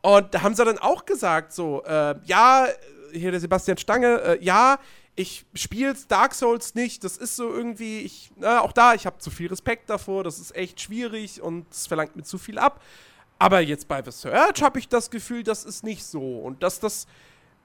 Und 0.03 0.35
da 0.35 0.43
haben 0.43 0.55
sie 0.55 0.65
dann 0.65 0.79
auch 0.79 1.07
gesagt, 1.07 1.53
so, 1.53 1.83
äh, 1.85 2.15
ja, 2.25 2.67
hier 3.13 3.31
der 3.31 3.41
Sebastian 3.41 3.79
Stange, 3.79 4.21
äh, 4.21 4.45
ja, 4.45 4.79
ich 5.17 5.47
spiele 5.55 5.95
Dark 6.09 6.35
Souls 6.35 6.75
nicht, 6.75 7.05
das 7.05 7.17
ist 7.17 7.37
so 7.37 7.53
irgendwie, 7.53 8.01
ich, 8.01 8.33
na, 8.37 8.61
auch 8.61 8.73
da, 8.73 8.95
ich 8.95 9.07
habe 9.07 9.19
zu 9.19 9.31
viel 9.31 9.49
Respekt 9.49 9.89
davor, 9.89 10.25
das 10.25 10.41
ist 10.41 10.55
echt 10.57 10.81
schwierig 10.81 11.41
und 11.41 11.67
es 11.71 11.87
verlangt 11.87 12.17
mir 12.17 12.25
zu 12.25 12.39
viel 12.39 12.59
ab. 12.59 12.81
Aber 13.39 13.61
jetzt 13.61 13.89
bei 13.89 14.03
The 14.03 14.11
Search 14.11 14.63
habe 14.63 14.79
ich 14.79 14.89
das 14.89 15.11
Gefühl, 15.11 15.43
das 15.43 15.65
ist 15.65 15.85
nicht 15.85 16.05
so. 16.05 16.39
Und 16.39 16.63
dass 16.63 16.81
das 16.81 17.07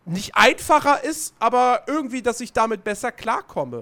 nicht 0.06 0.36
einfacher 0.36 1.04
ist, 1.04 1.34
aber 1.40 1.84
irgendwie, 1.88 2.22
dass 2.22 2.42
ich 2.42 2.54
damit 2.54 2.84
besser 2.84 3.12
klarkomme. 3.12 3.80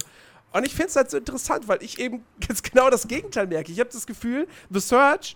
Und 0.54 0.66
ich 0.66 0.74
finde 0.74 0.90
es 0.90 0.96
halt 0.96 1.12
so 1.12 1.18
interessant, 1.18 1.68
weil 1.68 1.82
ich 1.84 2.00
eben 2.00 2.26
jetzt 2.48 2.72
genau 2.72 2.90
das 2.90 3.08
Gegenteil 3.08 3.48
merke. 3.48 3.72
Ich 3.72 3.80
habe 3.80 3.90
das 3.92 4.08
Gefühl, 4.08 4.48
The 4.70 4.80
Search 4.80 5.36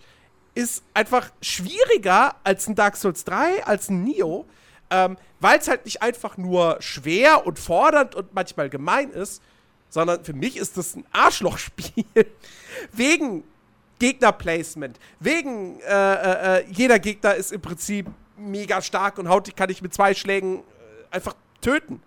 ist 0.54 0.82
einfach 0.94 1.30
schwieriger 1.40 2.36
als 2.44 2.66
ein 2.68 2.74
Dark 2.74 2.96
Souls 2.96 3.24
3, 3.24 3.64
als 3.64 3.88
ein 3.88 4.04
Neo, 4.04 4.46
ähm, 4.92 5.16
weil 5.40 5.58
es 5.58 5.68
halt 5.68 5.84
nicht 5.86 6.02
einfach 6.02 6.36
nur 6.36 6.76
schwer 6.80 7.46
und 7.46 7.58
fordernd 7.58 8.14
und 8.14 8.32
manchmal 8.34 8.68
gemein 8.68 9.10
ist, 9.10 9.42
sondern 9.88 10.22
für 10.22 10.34
mich 10.34 10.56
ist 10.56 10.76
das 10.76 10.94
ein 10.94 11.04
Arschlochspiel. 11.12 12.04
wegen 12.92 13.44
Gegnerplacement, 13.98 14.98
wegen 15.20 15.80
äh, 15.80 15.84
äh, 15.84 16.58
äh, 16.58 16.64
jeder 16.70 16.98
Gegner 16.98 17.34
ist 17.34 17.52
im 17.52 17.60
Prinzip 17.60 18.06
mega 18.36 18.82
stark 18.82 19.18
und 19.18 19.28
haut 19.28 19.54
kann 19.56 19.70
ich 19.70 19.80
mit 19.80 19.94
zwei 19.94 20.14
Schlägen 20.14 20.62
einfach 21.10 21.34
töten. 21.60 22.02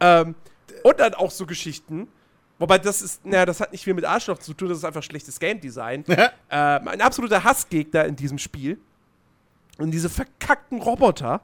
Ähm, 0.00 0.34
und 0.82 1.00
dann 1.00 1.14
auch 1.14 1.30
so 1.30 1.46
Geschichten. 1.46 2.08
Wobei 2.58 2.78
das 2.78 3.02
ist, 3.02 3.24
naja, 3.26 3.46
das 3.46 3.60
hat 3.60 3.72
nicht 3.72 3.84
viel 3.84 3.94
mit 3.94 4.04
Arschloch 4.04 4.38
zu 4.38 4.54
tun, 4.54 4.68
das 4.68 4.78
ist 4.78 4.84
einfach 4.84 5.02
schlechtes 5.02 5.38
Game 5.38 5.60
Design. 5.60 6.04
ähm, 6.08 6.88
ein 6.88 7.00
absoluter 7.00 7.44
Hassgegner 7.44 8.04
in 8.04 8.16
diesem 8.16 8.38
Spiel. 8.38 8.78
Und 9.78 9.90
diese 9.90 10.08
verkackten 10.08 10.80
Roboter, 10.80 11.40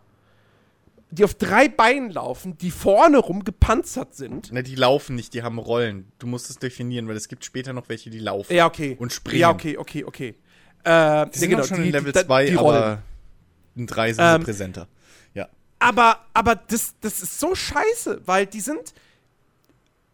die 1.10 1.24
auf 1.24 1.34
drei 1.34 1.68
Beinen 1.68 2.10
laufen, 2.10 2.56
die 2.58 2.70
vorne 2.70 3.18
rum 3.18 3.44
gepanzert 3.44 4.14
sind. 4.14 4.52
Ne, 4.52 4.62
die 4.62 4.74
laufen 4.74 5.16
nicht, 5.16 5.34
die 5.34 5.42
haben 5.42 5.58
Rollen. 5.58 6.10
Du 6.18 6.26
musst 6.26 6.50
es 6.50 6.58
definieren, 6.58 7.08
weil 7.08 7.16
es 7.16 7.28
gibt 7.28 7.44
später 7.44 7.72
noch 7.72 7.88
welche, 7.88 8.10
die 8.10 8.20
laufen. 8.20 8.54
Ja, 8.54 8.66
okay. 8.66 8.96
Und 8.98 9.12
springen. 9.12 9.40
Ja, 9.40 9.50
okay, 9.50 9.76
okay, 9.76 10.04
okay. 10.04 10.34
Äh, 10.84 11.26
die 11.30 11.38
sind 11.38 11.50
genau, 11.50 11.64
schon 11.64 11.78
die, 11.78 11.86
in 11.86 11.92
Level 11.92 12.12
2, 12.12 12.58
aber 12.58 13.02
in 13.76 13.86
3 13.86 14.12
sind 14.12 14.24
ähm, 14.24 14.40
sie 14.40 14.44
präsenter. 14.44 14.88
Aber, 15.80 16.18
aber 16.34 16.54
das, 16.54 16.94
das 17.00 17.22
ist 17.22 17.40
so 17.40 17.54
scheiße, 17.54 18.20
weil 18.26 18.46
die 18.46 18.60
sind, 18.60 18.92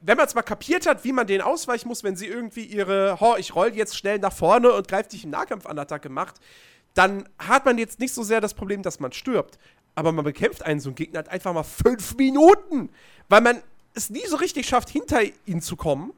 wenn 0.00 0.16
man 0.16 0.26
es 0.26 0.34
mal 0.34 0.42
kapiert 0.42 0.86
hat, 0.86 1.02
wie 1.04 1.12
man 1.12 1.26
denen 1.26 1.42
ausweichen 1.42 1.88
muss, 1.88 2.04
wenn 2.04 2.16
sie 2.16 2.28
irgendwie 2.28 2.64
ihre, 2.64 3.18
ho, 3.20 3.34
ich 3.36 3.54
roll 3.54 3.74
jetzt 3.74 3.96
schnell 3.98 4.20
nach 4.20 4.32
vorne 4.32 4.72
und 4.72 4.86
greife 4.86 5.10
dich 5.10 5.24
im 5.24 5.30
Nahkampf 5.30 5.66
an 5.66 5.78
Attacke 5.78 6.08
macht, 6.08 6.36
dann 6.94 7.28
hat 7.38 7.66
man 7.66 7.78
jetzt 7.78 7.98
nicht 7.98 8.14
so 8.14 8.22
sehr 8.22 8.40
das 8.40 8.54
Problem, 8.54 8.82
dass 8.82 9.00
man 9.00 9.12
stirbt. 9.12 9.58
Aber 9.96 10.12
man 10.12 10.24
bekämpft 10.24 10.62
einen 10.62 10.78
so 10.78 10.90
einen 10.90 10.94
Gegner 10.94 11.18
halt 11.18 11.28
einfach 11.30 11.52
mal 11.52 11.64
fünf 11.64 12.16
Minuten, 12.16 12.90
weil 13.28 13.40
man 13.40 13.62
es 13.94 14.10
nie 14.10 14.24
so 14.28 14.36
richtig 14.36 14.68
schafft, 14.68 14.90
hinter 14.90 15.20
ihn 15.46 15.60
zu 15.60 15.74
kommen, 15.74 16.12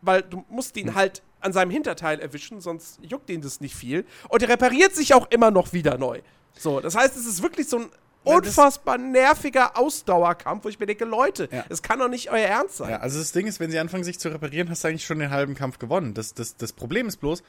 weil 0.00 0.22
du 0.22 0.44
musst 0.48 0.76
ihn 0.76 0.88
hm. 0.88 0.94
halt 0.96 1.22
an 1.40 1.52
seinem 1.52 1.70
Hinterteil 1.70 2.18
erwischen, 2.18 2.60
sonst 2.60 2.98
juckt 3.02 3.30
ihn 3.30 3.40
das 3.40 3.60
nicht 3.60 3.76
viel. 3.76 4.04
Und 4.28 4.42
er 4.42 4.48
repariert 4.48 4.94
sich 4.94 5.14
auch 5.14 5.30
immer 5.30 5.50
noch 5.50 5.72
wieder 5.72 5.98
neu. 5.98 6.20
So, 6.54 6.80
das 6.80 6.94
heißt, 6.94 7.16
es 7.16 7.26
ist 7.26 7.42
wirklich 7.42 7.68
so 7.68 7.78
ein 7.78 7.90
unfassbar 8.24 8.98
nerviger 8.98 9.76
Ausdauerkampf, 9.76 10.64
wo 10.64 10.68
ich 10.68 10.78
mir 10.78 10.86
denke, 10.86 11.04
Leute, 11.04 11.48
ja. 11.50 11.64
das 11.68 11.82
kann 11.82 11.98
doch 11.98 12.08
nicht 12.08 12.30
euer 12.30 12.46
Ernst 12.46 12.76
sein. 12.76 12.90
Ja, 12.90 13.00
also 13.00 13.18
das 13.18 13.32
Ding 13.32 13.46
ist, 13.46 13.60
wenn 13.60 13.70
sie 13.70 13.78
anfangen, 13.78 14.04
sich 14.04 14.18
zu 14.18 14.28
reparieren, 14.28 14.70
hast 14.70 14.84
du 14.84 14.88
eigentlich 14.88 15.04
schon 15.04 15.18
den 15.18 15.30
halben 15.30 15.54
Kampf 15.54 15.78
gewonnen. 15.78 16.14
Das, 16.14 16.34
das, 16.34 16.56
das 16.56 16.72
Problem 16.72 17.08
ist 17.08 17.18
bloß, 17.18 17.42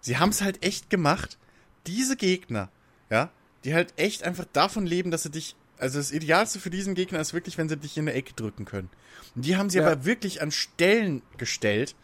sie 0.00 0.16
haben 0.18 0.30
es 0.30 0.42
halt 0.42 0.64
echt 0.64 0.90
gemacht, 0.90 1.38
diese 1.86 2.16
Gegner, 2.16 2.70
ja, 3.10 3.30
die 3.64 3.74
halt 3.74 3.94
echt 3.96 4.22
einfach 4.22 4.44
davon 4.52 4.86
leben, 4.86 5.10
dass 5.10 5.22
sie 5.22 5.30
dich, 5.30 5.56
also 5.78 5.98
das 5.98 6.12
Idealste 6.12 6.58
für 6.58 6.70
diesen 6.70 6.94
Gegner 6.94 7.20
ist 7.20 7.34
wirklich, 7.34 7.58
wenn 7.58 7.68
sie 7.68 7.76
dich 7.76 7.96
in 7.96 8.04
eine 8.08 8.12
Ecke 8.12 8.34
drücken 8.34 8.64
können. 8.64 8.90
Und 9.34 9.44
die 9.44 9.56
haben 9.56 9.70
sie 9.70 9.78
ja. 9.78 9.86
aber 9.86 10.04
wirklich 10.04 10.42
an 10.42 10.50
Stellen 10.50 11.22
gestellt, 11.38 11.94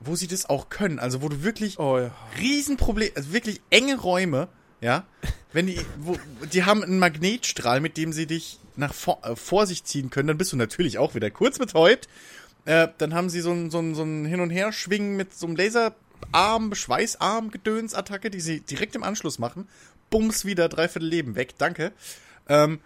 wo 0.00 0.16
sie 0.16 0.26
das 0.26 0.48
auch 0.48 0.68
können. 0.68 0.98
Also 0.98 1.22
wo 1.22 1.28
du 1.28 1.42
wirklich 1.42 1.78
oh, 1.78 1.98
ja. 1.98 2.14
Riesenprobleme, 2.38 3.12
also 3.14 3.32
wirklich 3.32 3.60
enge 3.70 3.96
Räume, 3.98 4.48
ja, 4.80 5.06
Wenn 5.52 5.66
die, 5.66 5.80
wo, 6.00 6.16
die 6.52 6.64
haben 6.64 6.82
einen 6.82 6.98
Magnetstrahl, 6.98 7.80
mit 7.80 7.96
dem 7.96 8.12
sie 8.12 8.26
dich 8.26 8.58
nach 8.76 8.94
vor, 8.94 9.20
äh, 9.22 9.36
vor 9.36 9.66
sich 9.66 9.84
ziehen 9.84 10.10
können, 10.10 10.28
dann 10.28 10.38
bist 10.38 10.52
du 10.52 10.56
natürlich 10.56 10.98
auch 10.98 11.14
wieder 11.14 11.30
kurz 11.30 11.58
betäubt. 11.58 12.08
Äh, 12.64 12.88
dann 12.98 13.14
haben 13.14 13.28
sie 13.28 13.40
so 13.40 13.52
ein, 13.52 13.70
so 13.70 13.78
ein, 13.78 13.94
so 13.94 14.02
ein 14.02 14.24
Hin- 14.24 14.40
und 14.40 14.50
Her-Schwingen 14.50 15.16
mit 15.16 15.34
so 15.34 15.46
einem 15.46 15.56
Laserarm, 15.56 16.74
Schweißarm-Gedöns-Attacke, 16.74 18.30
die 18.30 18.40
sie 18.40 18.60
direkt 18.60 18.96
im 18.96 19.02
Anschluss 19.02 19.38
machen. 19.38 19.68
Bums 20.12 20.44
wieder, 20.44 20.68
dreiviertel 20.68 21.08
Leben 21.08 21.34
weg, 21.34 21.54
danke. 21.58 21.90
Ähm, 22.48 22.78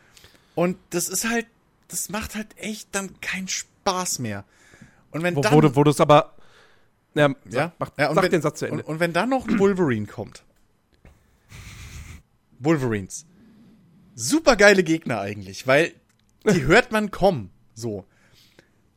und 0.55 0.79
das 0.91 1.11
ist 1.11 1.29
halt, 1.29 1.47
das 1.89 2.09
macht 2.09 2.35
halt 2.35 2.49
echt 2.57 2.89
dann 2.93 3.21
keinen 3.21 3.49
Spaß 3.49 4.21
mehr. 4.21 4.45
Und 5.11 5.23
wenn 5.23 5.37
Wo, 5.37 5.43
dann, 5.43 5.53
wo, 5.53 5.61
du- 5.61 5.77
wo 5.77 5.85
du 5.85 5.91
es 5.91 6.01
aber. 6.01 6.33
Ja, 7.15 7.35
ja, 7.51 7.73
mach, 7.79 7.91
ja, 7.99 8.13
sag 8.15 8.25
wenn, 8.25 8.31
den 8.31 8.43
Satz 8.43 8.59
zu 8.61 8.67
Ende. 8.67 8.83
Und, 8.85 8.89
und 8.95 9.01
wenn 9.01 9.13
dann 9.13 9.29
noch 9.31 9.47
ein 9.47 9.59
Wolverine 9.59 10.07
kommt. 10.07 10.43
Wolverines. 12.59 13.27
Super 14.15 14.57
geile 14.57 14.83
Gegner 14.83 15.21
eigentlich, 15.21 15.67
weil 15.67 15.93
die 16.45 16.65
hört 16.65 16.93
man 16.93 17.11
kommen. 17.11 17.51
So. 17.75 18.05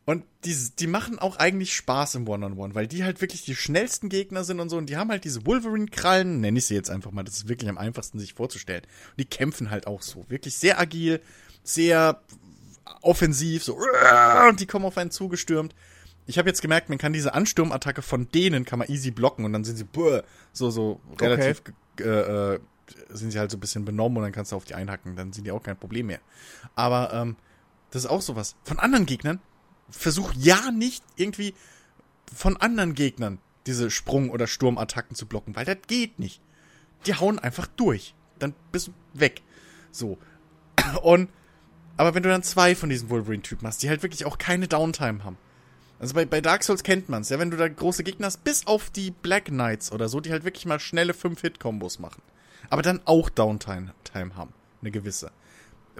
Und 0.10 0.24
die, 0.44 0.58
die 0.80 0.88
machen 0.88 1.20
auch 1.20 1.36
eigentlich 1.36 1.76
Spaß 1.76 2.16
im 2.16 2.28
One-on-One, 2.28 2.74
weil 2.74 2.88
die 2.88 3.04
halt 3.04 3.22
wirklich 3.22 3.44
die 3.46 3.54
schnellsten 3.54 4.10
Gegner 4.10 4.44
sind 4.44 4.60
und 4.60 4.70
so. 4.70 4.78
Und 4.78 4.90
die 4.90 4.98
haben 4.98 5.12
halt 5.12 5.24
diese 5.24 5.46
Wolverine-Krallen, 5.46 6.42
nenne 6.42 6.58
ich 6.58 6.66
sie 6.66 6.74
jetzt 6.74 6.90
einfach 6.90 7.12
mal, 7.12 7.22
das 7.22 7.36
ist 7.36 7.48
wirklich 7.48 7.70
am 7.70 7.78
einfachsten 7.78 8.18
sich 8.18 8.34
vorzustellen. 8.34 8.82
Und 9.12 9.20
die 9.20 9.26
kämpfen 9.26 9.70
halt 9.70 9.86
auch 9.86 10.02
so. 10.02 10.26
Wirklich 10.28 10.58
sehr 10.58 10.80
agil, 10.80 11.22
sehr 11.62 12.24
offensiv, 13.04 13.64
so. 13.64 13.78
Und 14.50 14.60
die 14.60 14.66
kommen 14.66 14.86
auf 14.86 14.98
einen 14.98 15.12
zugestürmt. 15.12 15.76
Ich 16.26 16.40
habe 16.40 16.50
jetzt 16.50 16.64
gemerkt, 16.64 16.90
man 16.90 16.98
kann 16.98 17.14
diese 17.14 17.36
Ansturmattacke 17.36 18.02
von 18.02 18.32
denen 18.32 18.66
kann 18.66 18.80
man 18.80 18.88
easy 18.88 19.12
blocken 19.12 19.46
und 19.46 19.54
dann 19.54 19.64
sind 19.64 19.76
sie 19.76 19.84
buh, 19.84 20.22
so 20.54 20.72
so 20.72 21.02
relativ 21.22 21.64
ge- 21.98 22.08
äh, 22.08 22.56
äh, 22.56 22.60
sind 23.10 23.30
sie 23.30 23.38
halt 23.38 23.52
so 23.52 23.58
ein 23.58 23.60
bisschen 23.60 23.86
benommen 23.86 24.18
und 24.18 24.24
dann 24.24 24.32
kannst 24.32 24.54
du 24.54 24.56
auf 24.56 24.66
die 24.66 24.74
einhacken, 24.74 25.16
dann 25.16 25.34
sind 25.34 25.44
die 25.46 25.52
auch 25.52 25.62
kein 25.62 25.78
Problem 25.78 26.08
mehr. 26.08 26.20
Aber 26.74 27.14
ähm, 27.14 27.36
das 27.92 28.06
ist 28.06 28.10
auch 28.10 28.24
sowas. 28.24 28.56
Von 28.64 28.80
anderen 28.80 29.06
Gegnern 29.06 29.40
versuch 29.92 30.34
ja 30.36 30.72
nicht 30.72 31.04
irgendwie 31.16 31.54
von 32.34 32.58
anderen 32.58 32.94
Gegnern 32.94 33.40
diese 33.66 33.92
Sprung- 33.92 34.30
oder 34.30 34.48
Sturmattacken 34.48 35.16
zu 35.16 35.26
blocken, 35.26 35.56
weil 35.56 35.66
das 35.66 35.78
geht 35.88 36.20
nicht. 36.20 36.42
Die 37.06 37.16
hauen 37.16 37.40
einfach 37.40 37.68
durch. 37.68 38.16
Dann 38.40 38.54
bist 38.72 38.88
du 38.88 38.94
weg. 39.14 39.42
So. 39.92 40.18
Und 41.02 41.30
aber 41.98 42.16
wenn 42.16 42.24
du 42.24 42.30
dann 42.30 42.44
zwei 42.44 42.76
von 42.76 42.90
diesen 42.90 43.10
Wolverine-Typen 43.10 43.68
hast, 43.68 43.84
die 43.84 43.90
halt 43.90 44.04
wirklich 44.04 44.26
auch 44.26 44.38
keine 44.38 44.70
Downtime 44.70 45.26
haben. 45.26 45.38
Also 46.00 46.14
bei, 46.14 46.24
bei 46.24 46.40
Dark 46.40 46.64
Souls 46.64 46.84
kennt 46.84 47.10
man's, 47.10 47.28
ja, 47.28 47.40
wenn 47.40 47.52
du 47.52 47.58
da 47.58 47.68
große 47.68 48.06
Gegner 48.06 48.28
hast, 48.28 48.46
bis 48.46 48.66
auf 48.68 48.90
die 48.90 49.12
Black 49.12 49.46
Knights 49.46 49.92
oder 49.92 50.08
so, 50.08 50.22
die 50.22 50.32
halt 50.32 50.46
wirklich 50.46 50.66
mal 50.66 50.80
schnelle 50.80 51.12
5-Hit-Kombos 51.12 52.00
machen. 52.00 52.22
Aber 52.70 52.82
dann 52.84 53.02
auch 53.04 53.30
Downtime 53.30 53.94
Time 54.06 54.38
haben. 54.38 54.54
Eine 54.80 54.92
gewisse. 54.92 55.32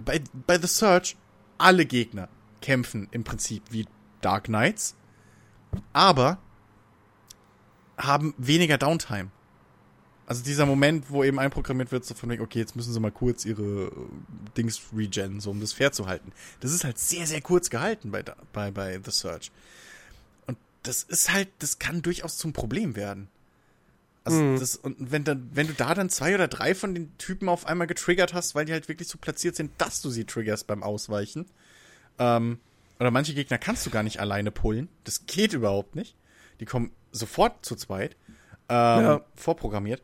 Bei, 0.02 0.22
bei 0.46 0.58
The 0.58 0.68
Search, 0.68 1.16
alle 1.58 1.84
Gegner 1.84 2.30
kämpfen 2.60 3.08
im 3.10 3.24
Prinzip 3.24 3.62
wie 3.70 3.86
Dark 4.20 4.44
Knights, 4.44 4.94
aber 5.92 6.38
haben 7.96 8.34
weniger 8.38 8.78
Downtime. 8.78 9.30
Also 10.26 10.44
dieser 10.44 10.64
Moment, 10.64 11.10
wo 11.10 11.24
eben 11.24 11.40
einprogrammiert 11.40 11.90
wird, 11.90 12.04
so 12.04 12.14
von 12.14 12.30
wegen, 12.30 12.42
okay, 12.42 12.60
jetzt 12.60 12.76
müssen 12.76 12.92
sie 12.92 13.00
mal 13.00 13.10
kurz 13.10 13.44
ihre 13.44 13.86
äh, 13.88 13.90
Dings 14.56 14.80
regen, 14.96 15.40
so 15.40 15.50
um 15.50 15.60
das 15.60 15.72
fair 15.72 15.90
zu 15.90 16.06
halten. 16.06 16.30
Das 16.60 16.72
ist 16.72 16.84
halt 16.84 16.98
sehr, 16.98 17.26
sehr 17.26 17.40
kurz 17.40 17.68
gehalten 17.68 18.12
bei, 18.12 18.22
bei, 18.52 18.70
bei 18.70 19.00
The 19.04 19.10
Search. 19.10 19.50
Und 20.46 20.56
das 20.84 21.02
ist 21.02 21.32
halt, 21.32 21.48
das 21.58 21.80
kann 21.80 22.00
durchaus 22.02 22.36
zum 22.36 22.52
Problem 22.52 22.94
werden. 22.94 23.28
Also 24.22 24.56
das, 24.56 24.76
und 24.76 25.10
wenn 25.10 25.24
dann, 25.24 25.50
wenn 25.52 25.66
du 25.66 25.72
da 25.72 25.94
dann 25.94 26.10
zwei 26.10 26.34
oder 26.34 26.46
drei 26.46 26.74
von 26.74 26.94
den 26.94 27.16
Typen 27.18 27.48
auf 27.48 27.66
einmal 27.66 27.86
getriggert 27.86 28.34
hast, 28.34 28.54
weil 28.54 28.66
die 28.66 28.72
halt 28.72 28.88
wirklich 28.88 29.08
so 29.08 29.18
platziert 29.18 29.56
sind, 29.56 29.72
dass 29.78 30.02
du 30.02 30.10
sie 30.10 30.24
triggerst 30.26 30.66
beim 30.66 30.82
Ausweichen. 30.82 31.46
Ähm, 32.20 32.58
oder 33.00 33.10
manche 33.10 33.34
Gegner 33.34 33.58
kannst 33.58 33.84
du 33.86 33.90
gar 33.90 34.02
nicht 34.04 34.20
alleine 34.20 34.50
pullen. 34.52 34.88
Das 35.04 35.26
geht 35.26 35.52
überhaupt 35.54 35.96
nicht. 35.96 36.14
Die 36.60 36.66
kommen 36.66 36.92
sofort 37.10 37.64
zu 37.64 37.74
zweit. 37.74 38.16
Ähm, 38.68 39.02
Ja. 39.02 39.20
Vorprogrammiert. 39.34 40.02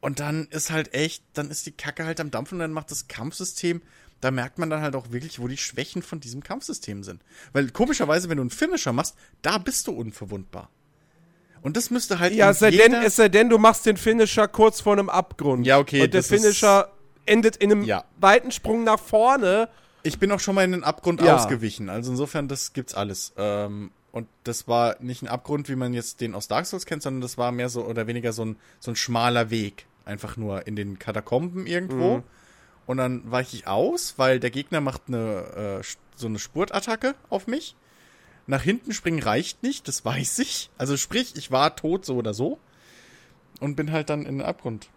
Und 0.00 0.18
dann 0.18 0.48
ist 0.50 0.72
halt 0.72 0.94
echt, 0.94 1.22
dann 1.34 1.50
ist 1.50 1.66
die 1.66 1.72
Kacke 1.72 2.04
halt 2.04 2.18
am 2.18 2.32
Dampfen 2.32 2.56
und 2.56 2.60
dann 2.60 2.72
macht 2.72 2.90
das 2.90 3.06
Kampfsystem, 3.06 3.82
da 4.20 4.30
merkt 4.32 4.58
man 4.58 4.68
dann 4.70 4.80
halt 4.82 4.96
auch 4.96 5.12
wirklich, 5.12 5.40
wo 5.40 5.46
die 5.46 5.56
Schwächen 5.56 6.02
von 6.02 6.18
diesem 6.18 6.42
Kampfsystem 6.42 7.04
sind. 7.04 7.22
Weil 7.52 7.70
komischerweise, 7.70 8.28
wenn 8.28 8.38
du 8.38 8.42
einen 8.42 8.50
Finisher 8.50 8.92
machst, 8.92 9.14
da 9.42 9.58
bist 9.58 9.86
du 9.86 9.92
unverwundbar. 9.92 10.70
Und 11.60 11.76
das 11.76 11.90
müsste 11.90 12.18
halt 12.18 12.32
Ja, 12.34 12.50
es 12.50 12.58
sei, 12.58 12.72
denn, 12.72 12.94
es 12.94 13.14
sei 13.14 13.28
denn, 13.28 13.48
du 13.48 13.58
machst 13.58 13.86
den 13.86 13.96
Finisher 13.96 14.48
kurz 14.48 14.80
vor 14.80 14.94
einem 14.94 15.08
Abgrund. 15.08 15.64
Ja, 15.66 15.78
okay, 15.78 16.02
Und 16.02 16.14
der 16.14 16.24
Finisher 16.24 16.90
endet 17.26 17.56
in 17.56 17.70
einem 17.70 17.84
Ja. 17.84 18.04
weiten 18.16 18.50
Sprung 18.50 18.82
nach 18.82 18.98
vorne. 18.98 19.68
Ich 20.02 20.18
bin 20.18 20.32
auch 20.32 20.40
schon 20.40 20.54
mal 20.54 20.64
in 20.64 20.72
den 20.72 20.84
Abgrund 20.84 21.22
Ja. 21.22 21.36
ausgewichen. 21.36 21.88
Also 21.88 22.10
insofern, 22.10 22.48
das 22.48 22.72
gibt's 22.72 22.94
alles. 22.94 23.32
Ähm, 23.36 23.90
und 24.10 24.28
das 24.44 24.68
war 24.68 24.96
nicht 25.00 25.22
ein 25.22 25.28
Abgrund, 25.28 25.68
wie 25.68 25.76
man 25.76 25.94
jetzt 25.94 26.20
den 26.20 26.34
aus 26.34 26.48
Dark 26.48 26.66
Souls 26.66 26.86
kennt, 26.86 27.02
sondern 27.02 27.20
das 27.22 27.38
war 27.38 27.52
mehr 27.52 27.68
so 27.68 27.84
oder 27.84 28.06
weniger 28.06 28.32
so 28.32 28.44
ein, 28.44 28.56
so 28.80 28.90
ein 28.90 28.96
schmaler 28.96 29.50
Weg. 29.50 29.86
Einfach 30.04 30.36
nur 30.36 30.66
in 30.66 30.76
den 30.76 30.98
Katakomben 30.98 31.66
irgendwo. 31.66 32.18
Mhm. 32.18 32.22
Und 32.86 32.96
dann 32.96 33.30
weiche 33.30 33.56
ich 33.56 33.66
aus, 33.68 34.14
weil 34.18 34.40
der 34.40 34.50
Gegner 34.50 34.80
macht 34.80 35.02
eine, 35.06 35.80
äh, 35.80 35.84
so 36.16 36.26
eine 36.26 36.38
Spurtattacke 36.40 37.14
auf 37.30 37.46
mich. 37.46 37.76
Nach 38.48 38.62
hinten 38.62 38.92
springen 38.92 39.22
reicht 39.22 39.62
nicht, 39.62 39.86
das 39.86 40.04
weiß 40.04 40.40
ich. 40.40 40.68
Also 40.76 40.96
sprich, 40.96 41.36
ich 41.36 41.52
war 41.52 41.76
tot 41.76 42.04
so 42.04 42.16
oder 42.16 42.34
so. 42.34 42.58
Und 43.60 43.76
bin 43.76 43.92
halt 43.92 44.10
dann 44.10 44.26
in 44.26 44.38
den 44.38 44.46
Abgrund 44.46 44.88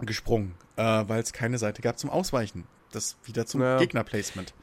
gesprungen, 0.00 0.54
äh, 0.76 0.82
weil 1.06 1.22
es 1.22 1.32
keine 1.32 1.58
Seite 1.58 1.80
gab 1.82 1.98
zum 1.98 2.10
Ausweichen. 2.10 2.64
Das 2.92 3.16
wieder 3.24 3.46
zum 3.46 3.62
Ja. 3.62 3.78
Gegnerplacement. 3.78 4.54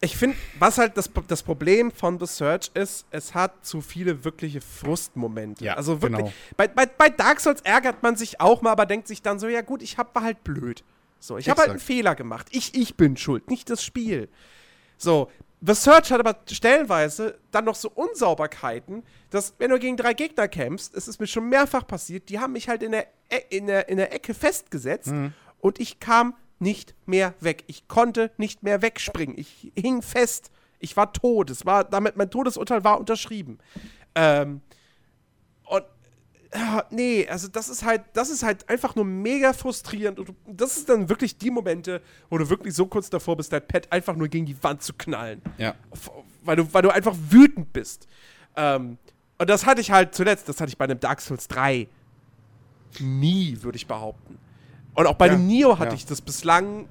Ich 0.00 0.16
finde, 0.16 0.36
was 0.60 0.78
halt 0.78 0.96
das, 0.96 1.10
das 1.26 1.42
Problem 1.42 1.90
von 1.90 2.20
The 2.20 2.26
Search 2.26 2.70
ist, 2.74 3.04
es 3.10 3.34
hat 3.34 3.66
zu 3.66 3.80
viele 3.80 4.24
wirkliche 4.24 4.60
Frustmomente. 4.60 5.64
Ja, 5.64 5.74
also 5.74 6.00
wirklich. 6.00 6.18
genau. 6.20 6.32
Bei, 6.56 6.68
bei, 6.68 6.86
bei 6.86 7.08
Dark 7.08 7.40
Souls 7.40 7.60
ärgert 7.62 8.00
man 8.02 8.14
sich 8.14 8.40
auch 8.40 8.62
mal, 8.62 8.70
aber 8.70 8.86
denkt 8.86 9.08
sich 9.08 9.22
dann 9.22 9.40
so, 9.40 9.48
ja 9.48 9.60
gut, 9.60 9.82
ich 9.82 9.98
hab, 9.98 10.14
war 10.14 10.22
halt 10.22 10.44
blöd. 10.44 10.84
So, 11.18 11.36
ich 11.36 11.50
habe 11.50 11.62
halt 11.62 11.70
einen. 11.70 11.80
Fehler 11.80 12.14
gemacht. 12.14 12.46
Ich, 12.52 12.76
ich 12.76 12.94
bin 12.94 13.16
schuld, 13.16 13.50
nicht 13.50 13.70
das 13.70 13.82
Spiel. 13.82 14.28
So, 14.98 15.32
The 15.60 15.74
Search 15.74 16.12
hat 16.12 16.20
aber 16.20 16.36
stellenweise 16.48 17.36
dann 17.50 17.64
noch 17.64 17.74
so 17.74 17.90
Unsauberkeiten, 17.90 19.02
dass, 19.30 19.54
wenn 19.58 19.70
du 19.70 19.80
gegen 19.80 19.96
drei 19.96 20.14
Gegner 20.14 20.46
kämpfst, 20.46 20.94
es 20.94 21.08
ist 21.08 21.18
mir 21.18 21.26
schon 21.26 21.48
mehrfach 21.48 21.84
passiert, 21.84 22.28
die 22.28 22.38
haben 22.38 22.52
mich 22.52 22.68
halt 22.68 22.84
in 22.84 22.92
der, 22.92 23.08
E- 23.32 23.42
in 23.50 23.66
der, 23.66 23.88
in 23.88 23.96
der 23.96 24.12
Ecke 24.14 24.32
festgesetzt 24.32 25.12
und 25.58 25.80
ich 25.80 25.98
kam 25.98 26.34
nicht 26.58 26.94
mehr 27.06 27.34
weg. 27.40 27.64
Ich 27.66 27.88
konnte 27.88 28.30
nicht 28.36 28.62
mehr 28.62 28.82
wegspringen. 28.82 29.38
Ich 29.38 29.72
hing 29.76 30.02
fest. 30.02 30.50
Ich 30.78 30.96
war 30.96 31.12
tot. 31.12 31.50
Es 31.50 31.66
war 31.66 31.84
damit, 31.84 32.16
mein 32.16 32.30
Todesurteil 32.30 32.84
war 32.84 32.98
unterschrieben. 32.98 33.58
Ähm, 34.14 34.60
und 35.64 35.84
ja, 36.54 36.84
nee, 36.90 37.28
also 37.28 37.48
das 37.48 37.68
ist 37.68 37.84
halt, 37.84 38.02
das 38.14 38.30
ist 38.30 38.42
halt 38.42 38.68
einfach 38.68 38.94
nur 38.96 39.04
mega 39.04 39.52
frustrierend. 39.52 40.18
Und 40.18 40.34
das 40.46 40.76
ist 40.76 40.88
dann 40.88 41.08
wirklich 41.08 41.36
die 41.36 41.50
Momente, 41.50 42.00
wo 42.30 42.38
du 42.38 42.48
wirklich 42.48 42.74
so 42.74 42.86
kurz 42.86 43.10
davor 43.10 43.36
bist, 43.36 43.52
dein 43.52 43.66
Pad 43.66 43.92
einfach 43.92 44.16
nur 44.16 44.28
gegen 44.28 44.46
die 44.46 44.62
Wand 44.62 44.82
zu 44.82 44.94
knallen. 44.94 45.42
Ja. 45.58 45.74
Weil 46.42 46.56
du, 46.56 46.72
weil 46.72 46.82
du 46.82 46.90
einfach 46.90 47.16
wütend 47.28 47.72
bist. 47.72 48.06
Ähm, 48.56 48.98
und 49.38 49.50
das 49.50 49.66
hatte 49.66 49.80
ich 49.80 49.90
halt 49.90 50.14
zuletzt, 50.14 50.48
das 50.48 50.60
hatte 50.60 50.70
ich 50.70 50.78
bei 50.78 50.84
einem 50.84 50.98
Dark 50.98 51.20
Souls 51.20 51.46
3 51.48 51.88
nie, 53.00 53.58
würde 53.60 53.76
ich 53.76 53.86
behaupten. 53.86 54.38
Und 54.98 55.06
auch 55.06 55.14
bei 55.14 55.28
Ja, 55.28 55.34
dem 55.34 55.46
Nio 55.46 55.78
hatte 55.78 55.90
ja. 55.90 55.94
ich 55.94 56.06
das 56.06 56.20
bislang 56.20 56.88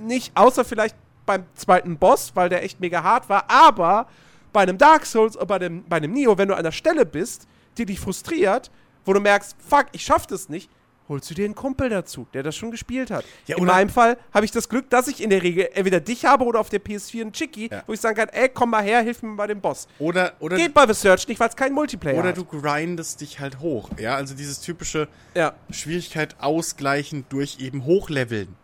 nicht, 0.00 0.34
außer 0.34 0.64
vielleicht 0.64 0.96
beim 1.26 1.44
zweiten 1.54 1.98
Boss, 1.98 2.32
weil 2.34 2.48
der 2.48 2.62
echt 2.62 2.80
mega 2.80 3.02
hart 3.02 3.28
war, 3.28 3.50
aber 3.50 4.06
bei 4.54 4.62
einem 4.62 4.78
Dark 4.78 5.04
Souls 5.04 5.36
oder 5.36 5.44
bei 5.44 5.58
dem, 5.58 5.84
bei 5.84 5.98
einem 5.98 6.14
Nio, 6.14 6.38
wenn 6.38 6.48
du 6.48 6.56
an 6.56 6.64
der 6.64 6.72
Stelle 6.72 7.04
bist, 7.04 7.46
die 7.76 7.84
dich 7.84 8.00
frustriert, 8.00 8.70
wo 9.04 9.12
du 9.12 9.20
merkst, 9.20 9.56
fuck, 9.58 9.88
ich 9.92 10.02
schaff 10.02 10.26
das 10.26 10.48
nicht, 10.48 10.70
holst 11.08 11.28
du 11.30 11.34
dir 11.34 11.44
einen 11.44 11.54
Kumpel 11.54 11.88
dazu, 11.90 12.26
der 12.32 12.42
das 12.42 12.56
schon 12.56 12.70
gespielt 12.70 13.10
hat. 13.10 13.24
Ja, 13.46 13.58
in 13.58 13.64
meinem 13.66 13.90
Fall 13.90 14.16
habe 14.32 14.44
ich 14.46 14.50
das 14.52 14.68
Glück, 14.70 14.88
dass 14.88 15.06
ich 15.06 15.22
in 15.22 15.28
der 15.30 15.42
Regel 15.42 15.68
entweder 15.74 16.00
dich 16.00 16.24
habe 16.24 16.44
oder 16.44 16.60
auf 16.60 16.70
der 16.70 16.80
PS4 16.82 17.20
einen 17.20 17.32
Chicky, 17.32 17.68
Ja. 17.70 17.82
wo 17.86 17.92
ich 17.92 18.00
sagen 18.00 18.16
kann, 18.16 18.28
ey, 18.30 18.48
komm 18.48 18.70
mal 18.70 18.82
her, 18.82 19.02
hilf 19.02 19.22
mir 19.22 19.36
bei 19.36 19.46
dem 19.46 19.60
Boss. 19.60 19.86
Oder, 19.98 20.32
oder, 20.40 20.56
Geht 20.56 20.72
bei 20.72 20.86
The 20.86 20.94
Search 20.94 21.28
nicht, 21.28 21.38
weil 21.40 21.48
es 21.50 21.56
keinen 21.56 21.74
Multiplayer 21.74 22.18
oder 22.18 22.28
hat. 22.30 22.36
du 22.38 22.44
grindest 22.44 23.20
dich 23.20 23.38
halt 23.40 23.60
hoch. 23.60 23.90
Ja, 23.98 24.14
also 24.16 24.34
dieses 24.34 24.60
typische 24.60 25.08
ja. 25.34 25.54
Schwierigkeit 25.70 26.36
ausgleichen 26.40 27.26
durch 27.28 27.58
eben 27.60 27.84
Hochleveln. 27.84 28.56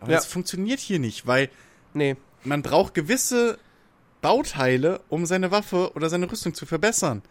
Aber 0.00 0.12
das 0.12 0.26
funktioniert 0.26 0.80
hier 0.80 0.98
nicht, 0.98 1.26
weil 1.26 1.48
Nee. 1.94 2.16
man 2.44 2.62
braucht 2.62 2.94
gewisse 2.94 3.58
Bauteile, 4.22 5.00
um 5.08 5.24
seine 5.26 5.50
Waffe 5.50 5.92
oder 5.94 6.08
seine 6.08 6.30
Rüstung 6.30 6.52
zu 6.54 6.66
verbessern. 6.66 7.22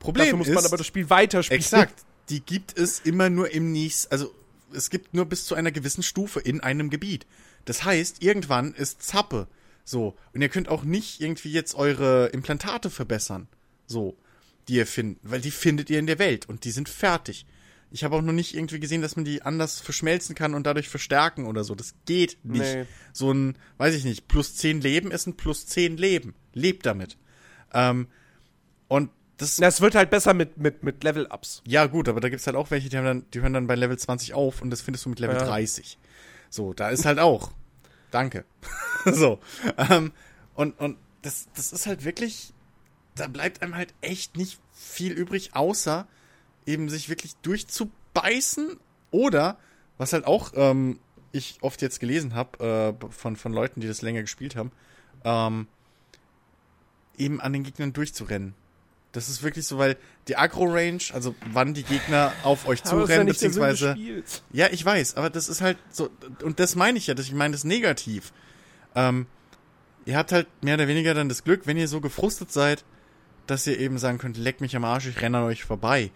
Problem 0.00 0.26
Dafür 0.26 0.38
muss 0.38 0.48
ist, 0.48 0.54
man 0.54 0.64
aber 0.66 0.76
das 0.76 0.86
Spiel 0.86 1.08
weiterspielen. 1.08 1.60
exakt, 1.60 2.04
die 2.28 2.40
gibt 2.40 2.76
es 2.76 3.00
immer 3.00 3.30
nur 3.30 3.50
im 3.50 3.72
nächsten, 3.72 4.12
also 4.12 4.34
es 4.72 4.90
gibt 4.90 5.14
nur 5.14 5.26
bis 5.26 5.44
zu 5.44 5.54
einer 5.54 5.72
gewissen 5.72 6.02
Stufe 6.02 6.40
in 6.40 6.60
einem 6.60 6.90
Gebiet. 6.90 7.26
Das 7.64 7.84
heißt, 7.84 8.22
irgendwann 8.22 8.74
ist 8.74 9.02
Zappe. 9.02 9.46
So. 9.84 10.16
Und 10.32 10.42
ihr 10.42 10.48
könnt 10.48 10.68
auch 10.68 10.84
nicht 10.84 11.20
irgendwie 11.20 11.52
jetzt 11.52 11.74
eure 11.74 12.26
Implantate 12.26 12.90
verbessern. 12.90 13.48
So. 13.86 14.16
Die 14.68 14.76
ihr 14.76 14.86
findet, 14.86 15.18
weil 15.22 15.40
die 15.40 15.50
findet 15.50 15.90
ihr 15.90 15.98
in 15.98 16.06
der 16.06 16.18
Welt 16.18 16.48
und 16.48 16.64
die 16.64 16.70
sind 16.70 16.88
fertig. 16.88 17.46
Ich 17.90 18.02
habe 18.02 18.16
auch 18.16 18.22
noch 18.22 18.32
nicht 18.32 18.54
irgendwie 18.54 18.80
gesehen, 18.80 19.02
dass 19.02 19.14
man 19.14 19.24
die 19.24 19.42
anders 19.42 19.78
verschmelzen 19.78 20.34
kann 20.34 20.54
und 20.54 20.66
dadurch 20.66 20.88
verstärken 20.88 21.46
oder 21.46 21.64
so. 21.64 21.74
Das 21.74 21.94
geht 22.06 22.38
nicht. 22.42 22.74
Nee. 22.74 22.86
So 23.12 23.30
ein, 23.30 23.56
weiß 23.76 23.94
ich 23.94 24.04
nicht, 24.04 24.26
plus 24.26 24.56
10 24.56 24.80
Leben 24.80 25.10
ist 25.12 25.26
ein 25.26 25.36
plus 25.36 25.66
10 25.66 25.96
Leben. 25.96 26.34
Lebt 26.54 26.86
damit. 26.86 27.18
Ähm, 27.72 28.08
und 28.88 29.10
das, 29.36 29.58
Na, 29.58 29.66
es 29.66 29.80
wird 29.80 29.94
halt 29.94 30.10
besser 30.10 30.34
mit, 30.34 30.58
mit, 30.58 30.82
mit 30.82 31.02
Level-Ups. 31.02 31.62
ja 31.66 31.86
gut, 31.86 32.08
aber 32.08 32.20
da 32.20 32.28
gibt's 32.28 32.46
halt 32.46 32.56
auch 32.56 32.70
welche, 32.70 32.88
die, 32.88 32.96
haben 32.96 33.04
dann, 33.04 33.24
die 33.32 33.40
hören 33.40 33.52
dann 33.52 33.66
bei 33.66 33.74
Level 33.74 33.98
20 33.98 34.34
auf 34.34 34.62
und 34.62 34.70
das 34.70 34.80
findest 34.80 35.04
du 35.04 35.10
mit 35.10 35.18
Level 35.18 35.36
Ja. 35.36 35.44
30. 35.44 35.98
So, 36.50 36.72
da 36.72 36.90
ist 36.90 37.04
halt 37.04 37.18
auch. 37.18 37.50
Danke. 38.10 38.44
so. 39.04 39.40
Ähm, 39.76 40.12
und, 40.54 40.78
und 40.78 40.98
das, 41.22 41.48
das 41.56 41.72
ist 41.72 41.86
halt 41.86 42.04
wirklich, 42.04 42.52
da 43.16 43.26
bleibt 43.26 43.62
einem 43.62 43.74
halt 43.74 43.92
echt 44.02 44.36
nicht 44.36 44.60
viel 44.72 45.12
übrig, 45.12 45.56
außer 45.56 46.06
eben 46.66 46.88
sich 46.88 47.08
wirklich 47.08 47.34
durchzubeißen 47.42 48.78
oder, 49.10 49.58
was 49.98 50.12
halt 50.12 50.26
auch 50.26 50.52
ähm, 50.54 51.00
ich 51.32 51.58
oft 51.60 51.82
jetzt 51.82 51.98
gelesen 51.98 52.34
habe 52.34 52.94
äh, 53.02 53.10
von, 53.10 53.34
von 53.34 53.52
Leuten, 53.52 53.80
die 53.80 53.88
das 53.88 54.02
länger 54.02 54.22
gespielt 54.22 54.54
haben, 54.54 54.70
ähm, 55.24 55.66
eben 57.18 57.40
an 57.40 57.52
den 57.52 57.64
Gegnern 57.64 57.92
durchzurennen. 57.92 58.54
Das 59.14 59.28
ist 59.28 59.44
wirklich 59.44 59.64
so, 59.64 59.78
weil 59.78 59.96
die 60.26 60.36
Agro-Range, 60.36 61.02
also 61.12 61.36
wann 61.52 61.72
die 61.72 61.84
Gegner 61.84 62.32
auf 62.42 62.66
euch 62.66 62.84
Aber 62.84 63.02
das 63.02 63.04
ist 63.04 63.08
ja 63.10 63.14
zurennen, 63.14 63.26
beziehungsweise 63.28 63.96
ja, 64.52 64.66
ich 64.72 64.84
weiß, 64.84 65.16
aber 65.16 65.30
das 65.30 65.48
ist 65.48 65.60
halt 65.60 65.78
so, 65.88 66.10
und 66.42 66.58
das 66.58 66.74
meine 66.74 66.98
ich 66.98 67.06
ja, 67.06 67.14
das, 67.14 67.26
ich 67.26 67.32
meine 67.32 67.52
das 67.52 67.62
negativ. 67.62 68.32
Ähm, 68.96 69.26
ihr 70.04 70.16
habt 70.16 70.32
halt 70.32 70.48
mehr 70.64 70.74
oder 70.74 70.88
weniger 70.88 71.14
dann 71.14 71.28
das 71.28 71.44
Glück, 71.44 71.66
wenn 71.66 71.76
ihr 71.76 71.86
so 71.86 72.00
gefrustet 72.00 72.50
seid, 72.50 72.84
dass 73.46 73.66
ihr 73.68 73.78
eben 73.78 73.98
sagen 73.98 74.18
könnt, 74.18 74.36
leck 74.36 74.60
mich 74.60 74.74
am 74.74 74.84
Arsch, 74.84 75.06
ich 75.06 75.20
renne 75.20 75.38
an 75.38 75.44
euch 75.44 75.62
vorbei. 75.62 76.10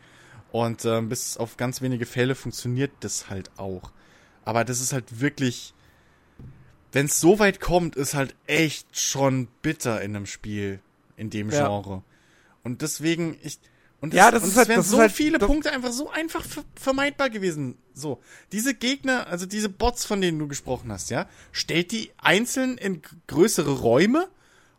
Und 0.50 0.84
ähm, 0.84 1.08
bis 1.08 1.36
auf 1.36 1.56
ganz 1.56 1.80
wenige 1.80 2.04
Fälle 2.04 2.34
funktioniert 2.34 2.90
das 3.00 3.30
halt 3.30 3.50
auch. 3.58 3.92
Aber 4.44 4.64
das 4.64 4.80
ist 4.80 4.92
halt 4.92 5.20
wirklich, 5.20 5.72
wenn 6.90 7.06
es 7.06 7.20
so 7.20 7.38
weit 7.38 7.60
kommt, 7.60 7.94
ist 7.94 8.14
halt 8.14 8.34
echt 8.48 8.98
schon 8.98 9.46
bitter 9.62 10.00
in 10.00 10.16
einem 10.16 10.26
Spiel, 10.26 10.80
in 11.16 11.30
dem 11.30 11.50
Ja. 11.50 12.02
Und 12.68 12.82
deswegen, 12.82 13.38
ich, 13.42 13.58
und 14.00 14.12
Ja, 14.12 14.30
das 14.30 14.42
und 14.42 14.48
ist 14.48 14.52
es 14.52 14.58
halt- 14.58 14.68
wären 14.68 14.76
das 14.80 14.90
so 14.90 14.98
halt- 14.98 15.10
viele 15.12 15.38
das- 15.38 15.48
Punkte 15.48 15.72
einfach 15.72 15.90
so 15.90 16.10
einfach 16.10 16.44
ver 16.44 16.64
vermeidbar 16.74 17.30
gewesen. 17.30 17.78
So, 17.94 18.20
diese 18.52 18.74
Gegner, 18.74 19.26
also 19.26 19.46
diese 19.46 19.70
Bots, 19.70 20.04
von 20.04 20.20
denen 20.20 20.38
du 20.38 20.46
gesprochen 20.48 20.92
hast, 20.92 21.08
ja, 21.10 21.28
stellt 21.50 21.90
die 21.92 22.10
einzeln 22.18 22.76
in 22.78 23.00
größere 23.26 23.72
Räume 23.80 24.28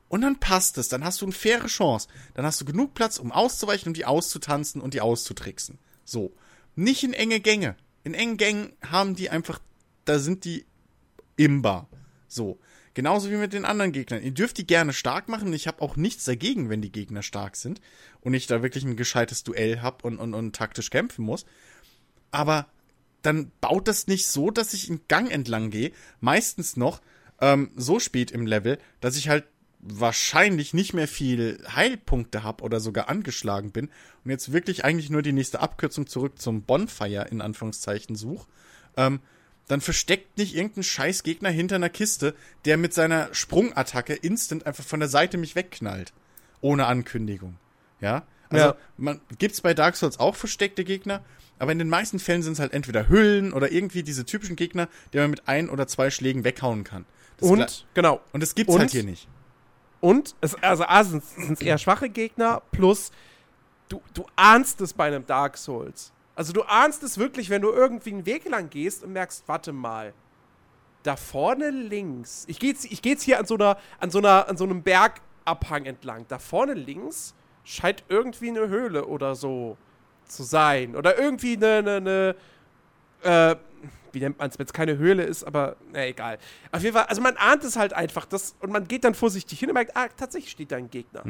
und 0.07 0.21
dann 0.21 0.39
passt 0.39 0.77
es. 0.77 0.87
Dann 0.87 1.03
hast 1.03 1.19
du 1.21 1.25
eine 1.25 1.33
faire 1.33 1.65
Chance. 1.67 2.07
Dann 2.35 2.45
hast 2.45 2.61
du 2.61 2.65
genug 2.65 2.93
Platz, 2.93 3.17
um 3.17 3.31
auszuweichen, 3.31 3.87
um 3.89 3.93
die 3.95 4.05
auszutanzen 4.05 4.81
und 4.81 4.93
die 4.93 5.01
auszutricksen. 5.01 5.79
So. 6.05 6.31
Nicht 6.75 7.03
in 7.03 7.13
enge 7.13 7.39
Gänge. 7.41 7.75
In 8.03 8.13
engen 8.13 8.37
Gängen 8.37 8.71
haben 8.85 9.15
die 9.15 9.29
einfach, 9.31 9.59
da 10.05 10.19
sind 10.19 10.45
die 10.45 10.65
imbar. 11.35 11.89
So. 12.27 12.59
Genauso 12.99 13.31
wie 13.31 13.37
mit 13.37 13.53
den 13.53 13.63
anderen 13.63 13.93
Gegnern. 13.93 14.21
Ihr 14.21 14.33
dürft 14.33 14.57
die 14.57 14.67
gerne 14.67 14.91
stark 14.91 15.29
machen. 15.29 15.53
Ich 15.53 15.67
habe 15.67 15.81
auch 15.81 15.95
nichts 15.95 16.25
dagegen, 16.25 16.69
wenn 16.69 16.81
die 16.81 16.91
Gegner 16.91 17.23
stark 17.23 17.55
sind 17.55 17.79
und 18.19 18.33
ich 18.33 18.45
da 18.45 18.61
wirklich 18.61 18.83
ein 18.83 18.97
gescheites 18.97 19.45
Duell 19.45 19.81
hab 19.81 20.03
und, 20.03 20.17
und, 20.17 20.33
und 20.33 20.53
taktisch 20.53 20.89
kämpfen 20.89 21.23
muss. 21.23 21.45
Aber 22.29 22.67
dann 23.21 23.53
baut 23.61 23.87
das 23.87 24.07
nicht 24.07 24.27
so, 24.27 24.51
dass 24.51 24.73
ich 24.73 24.89
einen 24.89 24.99
Gang 25.07 25.31
entlang 25.31 25.69
gehe, 25.69 25.93
meistens 26.19 26.75
noch 26.75 26.99
ähm, 27.39 27.71
so 27.77 28.01
spät 28.01 28.31
im 28.31 28.45
Level, 28.45 28.77
dass 28.99 29.15
ich 29.15 29.29
halt 29.29 29.45
wahrscheinlich 29.79 30.73
nicht 30.73 30.93
mehr 30.93 31.07
viel 31.07 31.63
Heilpunkte 31.73 32.43
hab 32.43 32.61
oder 32.61 32.81
sogar 32.81 33.07
angeschlagen 33.07 33.71
bin 33.71 33.87
und 34.25 34.31
jetzt 34.31 34.51
wirklich 34.51 34.83
eigentlich 34.83 35.09
nur 35.09 35.21
die 35.21 35.31
nächste 35.31 35.61
Abkürzung 35.61 36.05
zurück 36.05 36.37
zum 36.37 36.63
Bonfire 36.63 37.29
in 37.31 37.39
Anführungszeichen 37.39 38.17
such. 38.17 38.45
Ähm, 38.97 39.21
dann 39.69 39.79
versteckt 39.79 40.37
nicht 40.37 40.53
irgendein 40.55 40.83
scheiß 40.83 41.23
Gegner 41.23 41.49
hinter 41.49 41.75
einer 41.75 41.89
Kiste, 41.89 42.35
der 42.65 42.75
mit 42.75 42.93
seiner 42.93 43.33
Sprungattacke 43.33 44.13
instant 44.13 44.65
einfach 44.65 44.83
von 44.83 44.99
der 44.99 45.07
Seite 45.07 45.37
mich 45.37 45.55
wegknallt. 45.55 46.11
Ohne 46.59 46.87
Ankündigung. 46.87 47.55
Ja? 48.01 48.23
Also, 48.49 48.65
Ja. 48.65 48.75
man 48.97 49.21
gibt's 49.37 49.61
bei 49.61 49.73
Dark 49.73 49.95
Souls 49.95 50.19
auch 50.19 50.35
versteckte 50.35 50.83
Gegner, 50.83 51.23
aber 51.59 51.71
in 51.71 51.79
den 51.79 51.87
meisten 51.89 52.19
Fällen 52.19 52.41
sind 52.43 52.53
es 52.53 52.59
halt 52.59 52.73
entweder 52.73 53.07
Hüllen 53.07 53.53
oder 53.53 53.71
irgendwie 53.71 54.03
diese 54.03 54.25
typischen 54.25 54.55
Gegner, 54.57 54.89
die 55.13 55.17
man 55.19 55.29
mit 55.29 55.47
ein 55.47 55.69
oder 55.69 55.87
zwei 55.87 56.09
Schlägen 56.09 56.43
weghauen 56.43 56.83
kann. 56.83 57.05
Das 57.37 57.49
Und, 57.49 57.85
genau. 57.93 58.21
und 58.33 58.41
das 58.41 58.55
gibt's 58.55 58.73
und- 58.73 58.79
halt 58.81 58.91
hier 58.91 59.03
nicht. 59.03 59.27
Und, 60.01 60.35
es, 60.41 60.55
also 60.55 60.83
A, 60.85 61.03
sind 61.03 61.23
es 61.51 61.61
eher 61.61 61.77
schwache 61.77 62.09
Gegner, 62.09 62.61
plus 62.71 63.11
du, 63.89 64.01
du 64.13 64.25
ahnst 64.37 64.79
es 64.81 64.93
bei 64.93 65.07
einem 65.07 65.25
Dark 65.27 65.57
Souls. 65.57 66.11
Also 66.39 66.53
du 66.53 66.61
ahnst 66.61 67.03
es 67.03 67.17
wirklich, 67.17 67.49
wenn 67.49 67.61
du 67.61 67.69
irgendwie 67.69 68.11
einen 68.11 68.25
Weg 68.25 68.47
lang 68.47 68.69
gehst 68.69 69.03
und 69.03 69.11
merkst, 69.11 69.43
warte 69.47 69.73
mal, 69.73 70.13
da 71.03 71.17
vorne 71.17 71.69
links, 71.69 72.45
ich 72.47 72.59
gehe 72.59 72.69
jetzt, 72.69 72.85
ich 72.85 73.01
geh 73.01 73.09
jetzt 73.09 73.23
hier 73.23 73.39
an 73.39 73.45
so, 73.45 73.55
einer, 73.55 73.77
an, 73.99 74.09
so 74.09 74.19
einer, 74.19 74.47
an 74.47 74.55
so 74.55 74.63
einem 74.63 74.81
Bergabhang 74.81 75.85
entlang, 75.85 76.23
da 76.29 76.39
vorne 76.39 76.75
links 76.75 77.35
scheint 77.65 78.05
irgendwie 78.07 78.47
eine 78.47 78.69
Höhle 78.69 79.07
oder 79.07 79.35
so 79.35 79.75
zu 80.23 80.43
sein. 80.43 80.95
Oder 80.95 81.19
irgendwie 81.19 81.57
eine, 81.57 81.79
eine, 81.79 82.35
eine 83.21 83.51
äh, 83.51 83.55
wie 84.13 84.19
nennt 84.21 84.39
man 84.39 84.49
es, 84.49 84.57
wenn 84.57 84.65
es 84.65 84.71
keine 84.71 84.97
Höhle 84.97 85.23
ist, 85.23 85.43
aber 85.43 85.75
na 85.91 86.05
egal. 86.05 86.37
Auf 86.71 86.81
jeden 86.81 86.95
Fall, 86.95 87.07
also 87.07 87.21
man 87.21 87.35
ahnt 87.35 87.65
es 87.65 87.75
halt 87.75 87.91
einfach, 87.91 88.25
das, 88.25 88.55
und 88.61 88.71
man 88.71 88.87
geht 88.87 89.03
dann 89.03 89.13
vorsichtig 89.13 89.59
hin 89.59 89.67
und 89.67 89.73
merkt, 89.73 89.97
ah, 89.97 90.07
tatsächlich 90.15 90.51
steht 90.51 90.71
da 90.71 90.77
ein 90.77 90.89
Gegner. 90.89 91.21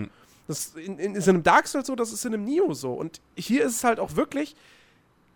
Das 0.45 0.76
in, 0.76 0.99
in, 0.99 1.15
ist 1.15 1.27
in 1.27 1.34
einem 1.34 1.44
Dark 1.44 1.68
Souls 1.68 1.88
so, 1.88 1.95
das 1.95 2.14
ist 2.14 2.26
in 2.26 2.36
einem 2.36 2.45
Neo 2.45 2.76
so. 2.76 2.94
Und 2.94 3.22
hier 3.36 3.64
ist 3.65 3.77
es 3.77 3.84
halt 3.84 3.99
auch 3.99 4.15
wirklich, 4.15 4.56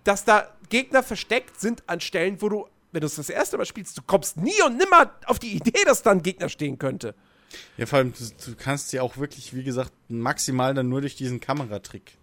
dass 0.04 0.26
da 0.26 0.50
Gegner 0.70 1.04
versteckt 1.04 1.60
sind 1.60 1.84
an 1.88 2.00
Stellen, 2.02 2.42
wo 2.42 2.50
du, 2.50 2.68
wenn 2.92 3.02
du 3.02 3.08
es 3.08 3.16
das 3.16 3.30
erste 3.30 3.58
Mal 3.58 3.66
spielst, 3.66 3.98
du 3.98 4.02
kommst 4.02 4.38
nie 4.38 4.62
und 4.66 4.78
nimmer 4.78 5.12
auf 5.26 5.40
die 5.40 5.54
Idee, 5.54 5.84
dass 5.86 6.02
da 6.04 6.12
ein 6.12 6.24
Gegner 6.24 6.50
stehen 6.50 6.78
könnte. 6.78 7.16
Ja, 7.78 7.86
vor 7.86 8.00
allem, 8.00 8.14
du, 8.14 8.52
du 8.52 8.56
kannst 8.56 8.90
sie 8.90 9.00
auch 9.00 9.18
wirklich, 9.18 9.54
wie 9.56 9.64
gesagt, 9.64 9.92
maximal 10.10 10.74
dann 10.74 10.90
nur 10.90 11.02
durch 11.02 11.16
diesen 11.16 11.40
Kameratrick 11.40 12.18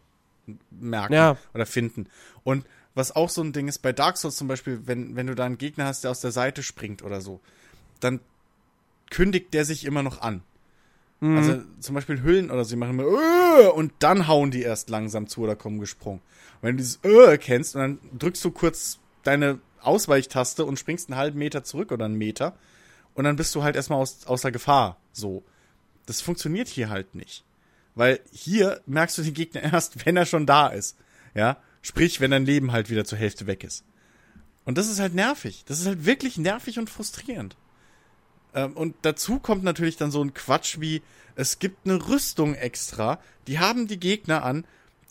merken 0.71 1.13
Ja. 1.13 1.37
oder 1.55 1.67
finden. 1.67 2.09
Und 2.43 2.67
was 2.95 3.15
auch 3.15 3.29
so 3.29 3.41
ein 3.41 3.53
Ding 3.53 3.69
ist, 3.69 3.79
bei 3.79 3.93
Dark 3.93 4.17
Souls 4.17 4.35
zum 4.37 4.49
Beispiel, 4.49 4.81
wenn, 4.87 5.15
wenn 5.15 5.29
du 5.29 5.37
da 5.37 5.45
einen 5.45 5.59
Gegner 5.59 5.85
hast, 5.87 6.03
der 6.03 6.11
aus 6.11 6.21
der 6.21 6.33
Seite 6.33 6.65
springt 6.65 7.03
oder 7.05 7.21
so, 7.21 7.41
dann 8.01 8.19
kündigt 9.11 9.55
der 9.55 9.65
sich 9.65 9.85
immer 9.85 10.03
noch 10.03 10.21
an. 10.21 10.43
Also 11.37 11.63
zum 11.81 11.95
Beispiel 11.95 12.23
Hüllen 12.23 12.51
oder 12.51 12.65
so, 12.65 12.71
die 12.71 12.77
machen 12.77 12.99
immer 12.99 13.05
"Äh", 13.05 13.69
und 13.69 13.93
dann 13.99 14.27
hauen 14.27 14.51
die 14.51 14.63
erst 14.63 14.89
langsam 14.89 15.27
zu 15.27 15.43
oder 15.43 15.55
kommen 15.55 15.79
gesprungen. 15.79 16.21
Und 16.61 16.69
wenn 16.69 16.77
du 16.77 16.83
dieses 16.83 17.01
äh 17.03 17.37
kennst 17.37 17.75
und 17.77 17.81
dann 17.83 17.99
drückst 18.19 18.45
du 18.45 18.51
kurz 18.51 18.99
deine 19.23 19.59
Ausweichtaste 19.83 20.65
und 20.65 20.79
springst 20.79 21.11
einen 21.11 21.19
halben 21.19 21.39
Meter 21.39 21.63
zurück 21.65 21.93
oder 21.93 22.07
einen 22.07 22.17
Meter 22.17 22.55
und 23.15 23.25
dann 23.25 23.37
bist 23.37 23.55
du 23.55 23.63
halt 23.63 23.77
erstmal 23.77 23.99
aus, 24.01 24.27
außer 24.27 24.51
Gefahr. 24.51 24.97
So. 25.13 25.43
Das 26.07 26.21
funktioniert 26.23 26.69
hier 26.69 26.89
halt 26.89 27.15
nicht. 27.15 27.45
Weil 27.95 28.21
hier 28.33 28.81
merkst 28.87 29.19
du 29.19 29.23
den 29.23 29.35
Gegner 29.35 29.63
erst, 29.73 30.07
wenn 30.07 30.17
er 30.17 30.27
schon 30.27 30.47
da 30.47 30.69
ist. 30.69 30.97
Ja. 31.35 31.59
Sprich, 31.83 32.21
wenn 32.21 32.31
dein 32.31 32.47
Leben 32.47 32.73
halt 32.73 32.89
wieder 32.91 33.05
zur 33.05 33.19
Hälfte 33.19 33.47
weg 33.47 33.63
ist. 33.65 33.85
Und 34.65 34.79
das 34.79 34.89
ist 34.89 35.01
halt 35.01 35.15
nervig. 35.15 35.65
Das 35.67 35.81
ist 35.81 35.87
halt 35.87 36.05
wirklich 36.05 36.39
nervig 36.39 36.79
und 36.79 36.89
frustrierend. 36.91 37.57
Ähm, 38.55 38.73
und 38.73 38.95
dazu 39.03 39.39
kommt 39.39 39.65
natürlich 39.65 39.97
dann 39.97 40.11
so 40.11 40.23
ein 40.23 40.35
Quatsch 40.35 40.81
wie, 40.81 41.03
es 41.37 41.59
gibt 41.59 41.87
eine 41.87 42.09
Rüstung 42.09 42.55
extra, 42.55 43.19
die 43.47 43.59
haben 43.59 43.87
die 43.87 44.01
Gegner 44.01 44.45
an, 44.45 44.65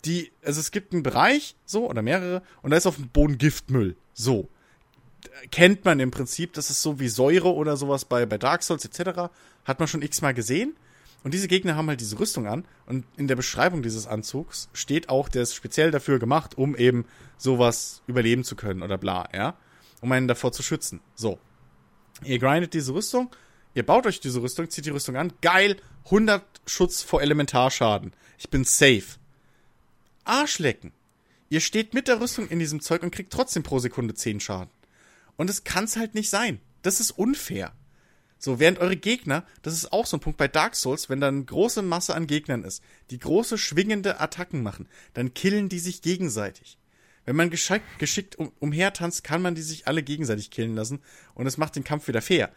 die, 0.04 0.32
also 0.44 0.60
es 0.60 0.70
gibt 0.70 0.92
einen 0.92 1.02
Bereich, 1.02 1.56
so, 1.66 1.88
oder 1.88 2.02
mehrere, 2.02 2.42
und 2.62 2.70
da 2.70 2.76
ist 2.76 2.86
auf 2.86 2.96
dem 2.96 3.08
Boden 3.08 3.38
Giftmüll. 3.38 3.96
So. 4.14 4.48
Kennt 5.50 5.84
man 5.84 6.00
im 6.00 6.10
Prinzip, 6.10 6.54
das 6.54 6.70
ist 6.70 6.82
so 6.82 6.98
wie 6.98 7.08
Säure 7.08 7.52
oder 7.52 7.76
sowas 7.76 8.04
bei, 8.04 8.24
bei 8.26 8.38
Dark 8.38 8.62
Souls 8.62 8.84
etc. 8.84 9.30
Hat 9.64 9.78
man 9.78 9.88
schon 9.88 10.02
x-mal 10.02 10.32
gesehen. 10.32 10.74
Und 11.22 11.34
diese 11.34 11.48
Gegner 11.48 11.76
haben 11.76 11.88
halt 11.88 12.00
diese 12.00 12.18
Rüstung 12.18 12.46
an. 12.46 12.64
Und 12.86 13.04
in 13.18 13.28
der 13.28 13.36
Beschreibung 13.36 13.82
dieses 13.82 14.06
Anzugs 14.06 14.70
steht 14.72 15.10
auch, 15.10 15.28
der 15.28 15.42
ist 15.42 15.54
speziell 15.54 15.90
dafür 15.90 16.18
gemacht, 16.18 16.56
um 16.56 16.74
eben 16.74 17.04
sowas 17.36 18.02
überleben 18.06 18.44
zu 18.44 18.56
können 18.56 18.82
oder 18.82 18.96
bla, 18.96 19.28
ja. 19.34 19.54
Um 20.00 20.12
einen 20.12 20.28
davor 20.28 20.52
zu 20.52 20.62
schützen. 20.62 21.00
So. 21.14 21.38
Ihr 22.24 22.38
grindet 22.38 22.74
diese 22.74 22.94
Rüstung, 22.94 23.30
ihr 23.74 23.84
baut 23.84 24.06
euch 24.06 24.20
diese 24.20 24.42
Rüstung, 24.42 24.68
zieht 24.70 24.86
die 24.86 24.90
Rüstung 24.90 25.16
an. 25.16 25.32
Geil, 25.40 25.76
100 26.06 26.42
Schutz 26.66 27.02
vor 27.02 27.22
Elementarschaden. 27.22 28.12
Ich 28.38 28.50
bin 28.50 28.64
safe. 28.64 29.18
Arschlecken. 30.24 30.92
Ihr 31.48 31.60
steht 31.60 31.94
mit 31.94 32.08
der 32.08 32.20
Rüstung 32.20 32.48
in 32.48 32.58
diesem 32.58 32.80
Zeug 32.80 33.02
und 33.02 33.10
kriegt 33.10 33.32
trotzdem 33.32 33.62
pro 33.62 33.78
Sekunde 33.78 34.14
10 34.14 34.40
Schaden. 34.40 34.70
Und 35.36 35.50
es 35.50 35.64
kann's 35.64 35.96
halt 35.96 36.14
nicht 36.14 36.30
sein. 36.30 36.60
Das 36.82 37.00
ist 37.00 37.10
unfair. 37.12 37.72
So, 38.38 38.58
während 38.58 38.78
eure 38.78 38.96
Gegner, 38.96 39.44
das 39.62 39.74
ist 39.74 39.92
auch 39.92 40.06
so 40.06 40.16
ein 40.16 40.20
Punkt 40.20 40.38
bei 40.38 40.48
Dark 40.48 40.74
Souls, 40.74 41.10
wenn 41.10 41.20
da 41.20 41.28
eine 41.28 41.44
große 41.44 41.82
Masse 41.82 42.14
an 42.14 42.26
Gegnern 42.26 42.64
ist, 42.64 42.82
die 43.10 43.18
große 43.18 43.58
schwingende 43.58 44.18
Attacken 44.18 44.62
machen, 44.62 44.88
dann 45.12 45.34
killen 45.34 45.68
die 45.68 45.78
sich 45.78 46.00
gegenseitig. 46.00 46.78
Wenn 47.24 47.36
man 47.36 47.50
geschickt, 47.50 47.98
geschickt 47.98 48.36
um, 48.36 48.52
umhertanzt, 48.58 49.24
kann 49.24 49.42
man 49.42 49.54
die 49.54 49.62
sich 49.62 49.86
alle 49.86 50.02
gegenseitig 50.02 50.50
killen 50.50 50.74
lassen 50.74 51.00
und 51.34 51.46
es 51.46 51.58
macht 51.58 51.76
den 51.76 51.84
Kampf 51.84 52.08
wieder 52.08 52.22
fair. 52.22 52.50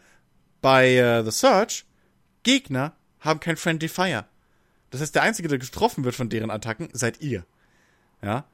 Bei 0.60 0.94
äh, 0.94 1.22
The 1.24 1.30
Search, 1.30 1.84
Gegner 2.42 2.96
haben 3.20 3.40
kein 3.40 3.56
Friendly 3.56 3.88
Fire. 3.88 4.26
Das 4.90 5.00
heißt, 5.00 5.14
der 5.14 5.22
Einzige, 5.22 5.48
der 5.48 5.58
getroffen 5.58 6.04
wird 6.04 6.14
von 6.14 6.28
deren 6.28 6.50
Attacken, 6.50 6.88
seid 6.92 7.20
ihr. 7.20 7.44
Ja. 8.22 8.46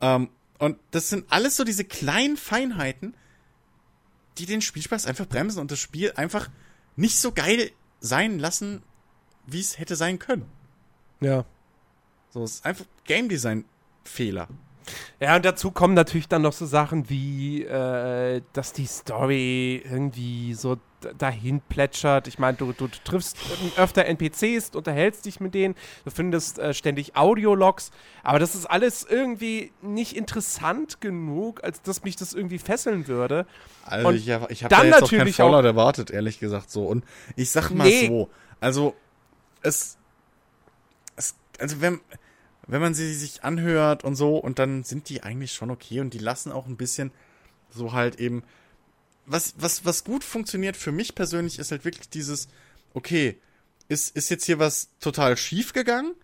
Ähm, 0.00 0.30
Und 0.58 0.78
das 0.90 1.10
sind 1.10 1.26
alles 1.30 1.56
so 1.56 1.64
diese 1.64 1.84
kleinen 1.84 2.36
Feinheiten, 2.36 3.14
die 4.38 4.46
den 4.46 4.62
Spielspaß 4.62 5.06
einfach 5.06 5.26
bremsen 5.26 5.60
und 5.60 5.70
das 5.70 5.78
Spiel 5.78 6.12
einfach 6.12 6.50
nicht 6.96 7.18
so 7.18 7.32
geil 7.32 7.70
sein 8.00 8.38
lassen, 8.38 8.82
wie 9.46 9.60
es 9.60 9.78
hätte 9.78 9.96
sein 9.96 10.18
können. 10.18 10.46
Ja. 11.20 11.44
So, 12.30 12.44
es 12.44 12.56
ist 12.56 12.66
einfach 12.66 12.84
Game 13.04 13.28
Design 13.28 13.64
Fehler. 14.04 14.48
Ja, 15.20 15.36
und 15.36 15.44
dazu 15.44 15.70
kommen 15.70 15.94
natürlich 15.94 16.28
dann 16.28 16.42
noch 16.42 16.52
so 16.52 16.66
Sachen 16.66 17.08
wie, 17.10 17.62
äh, 17.64 18.42
dass 18.52 18.72
die 18.72 18.86
Story 18.86 19.82
irgendwie 19.84 20.54
so 20.54 20.76
dahin 21.18 21.60
plätschert. 21.60 22.26
Ich 22.28 22.38
meine, 22.38 22.56
du, 22.56 22.72
du, 22.72 22.88
du 22.88 22.98
triffst 23.04 23.36
öfter 23.76 24.04
NPCs, 24.06 24.70
unterhältst 24.74 25.24
dich 25.24 25.40
mit 25.40 25.54
denen, 25.54 25.74
du 26.04 26.10
findest 26.10 26.58
äh, 26.58 26.72
ständig 26.74 27.16
Audiologs, 27.16 27.90
aber 28.22 28.38
das 28.38 28.54
ist 28.54 28.66
alles 28.66 29.04
irgendwie 29.08 29.72
nicht 29.82 30.16
interessant 30.16 31.00
genug, 31.00 31.62
als 31.64 31.82
dass 31.82 32.02
mich 32.02 32.16
das 32.16 32.32
irgendwie 32.32 32.58
fesseln 32.58 33.08
würde. 33.08 33.46
Also 33.84 34.08
Und 34.08 34.14
ich, 34.16 34.30
hab- 34.30 34.50
ich 34.50 34.64
habe 34.64 34.74
dann 34.74 34.90
da 34.90 34.96
jetzt 34.96 35.02
auch 35.04 35.10
kein 35.10 35.18
natürlich 35.18 35.40
auch- 35.40 35.50
Fallout 35.50 35.64
erwartet, 35.64 36.10
ehrlich 36.10 36.38
gesagt 36.40 36.70
so. 36.70 36.84
Und 36.86 37.04
ich 37.36 37.50
sag 37.50 37.70
mal 37.70 37.86
Nee. 37.86 38.06
so, 38.08 38.30
also 38.60 38.94
es, 39.62 39.96
es, 41.16 41.34
also 41.58 41.80
wenn, 41.80 42.00
wenn 42.66 42.80
man 42.80 42.94
sie 42.94 43.14
sich 43.14 43.44
anhört 43.44 44.04
und 44.04 44.16
so, 44.16 44.38
und 44.38 44.58
dann 44.58 44.84
sind 44.84 45.08
die 45.08 45.22
eigentlich 45.22 45.52
schon 45.52 45.70
okay 45.70 46.00
und 46.00 46.14
die 46.14 46.18
lassen 46.18 46.52
auch 46.52 46.66
ein 46.66 46.76
bisschen 46.76 47.12
so 47.70 47.92
halt 47.92 48.18
eben, 48.20 48.42
was, 49.26 49.54
was, 49.58 49.84
was 49.84 50.04
gut 50.04 50.24
funktioniert 50.24 50.76
für 50.76 50.92
mich 50.92 51.14
persönlich 51.14 51.58
ist 51.58 51.70
halt 51.70 51.84
wirklich 51.84 52.08
dieses, 52.08 52.48
okay, 52.94 53.38
ist, 53.88 54.16
ist 54.16 54.30
jetzt 54.30 54.44
hier 54.44 54.58
was 54.58 54.88
total 55.00 55.36
schief 55.36 55.72
gegangen? 55.72 56.14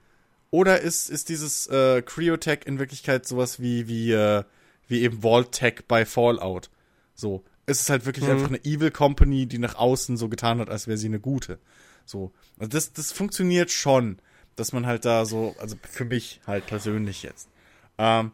Oder 0.50 0.80
ist, 0.80 1.08
ist 1.08 1.28
dieses 1.28 1.66
äh, 1.68 2.02
Cryotech 2.02 2.60
in 2.66 2.78
Wirklichkeit 2.78 3.26
sowas 3.26 3.60
wie, 3.60 3.88
wie, 3.88 4.12
äh, 4.12 4.44
wie 4.86 5.00
eben 5.00 5.22
Vault-Tech 5.22 5.84
bei 5.88 6.04
Fallout? 6.04 6.70
So. 7.14 7.44
Es 7.64 7.80
ist 7.80 7.90
halt 7.90 8.04
wirklich 8.06 8.28
einfach 8.28 8.48
eine 8.48 8.62
Evil 8.64 8.90
Company, 8.90 9.46
die 9.46 9.58
nach 9.58 9.76
außen 9.76 10.16
so 10.16 10.28
getan 10.28 10.58
hat, 10.58 10.68
als 10.68 10.88
wäre 10.88 10.98
sie 10.98 11.06
eine 11.06 11.20
gute. 11.20 11.58
So. 12.04 12.32
Also 12.58 12.70
das, 12.70 12.92
das 12.92 13.12
funktioniert 13.12 13.70
schon, 13.70 14.18
dass 14.56 14.72
man 14.72 14.86
halt 14.86 15.04
da 15.04 15.24
so, 15.24 15.54
also 15.58 15.76
für 15.82 16.04
mich 16.04 16.40
halt 16.46 16.66
persönlich 16.66 17.22
jetzt. 17.22 17.48
Ähm, 17.98 18.32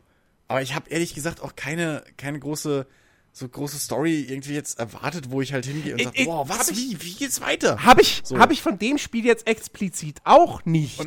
aber 0.49 0.63
ich 0.63 0.75
habe 0.75 0.89
ehrlich 0.91 1.15
gesagt 1.15 1.41
auch 1.41 1.57
keine, 1.57 2.03
keine 2.17 2.39
große, 2.39 2.87
so 3.39 3.49
große 3.49 3.79
Story 3.79 4.27
irgendwie 4.29 4.55
jetzt 4.55 4.79
erwartet, 4.79 5.31
wo 5.31 5.41
ich 5.41 5.53
halt 5.53 5.65
hingehe 5.67 5.95
und 5.95 6.03
sage, 6.03 6.25
boah, 6.25 6.49
was, 6.49 6.59
hab 6.59 6.71
ich- 6.71 6.77
wie, 6.77 7.03
wie 7.05 7.15
geht's 7.15 7.41
weiter? 7.41 7.85
Habe 7.85 8.03
ich, 8.03 8.21
So. 8.25 8.39
hab 8.39 8.51
ich 8.51 8.61
von 8.63 8.79
dem 8.79 8.99
Spiel 8.99 9.25
jetzt 9.25 9.47
explizit 9.47 10.17
auch 10.25 10.65
nicht. 10.65 11.01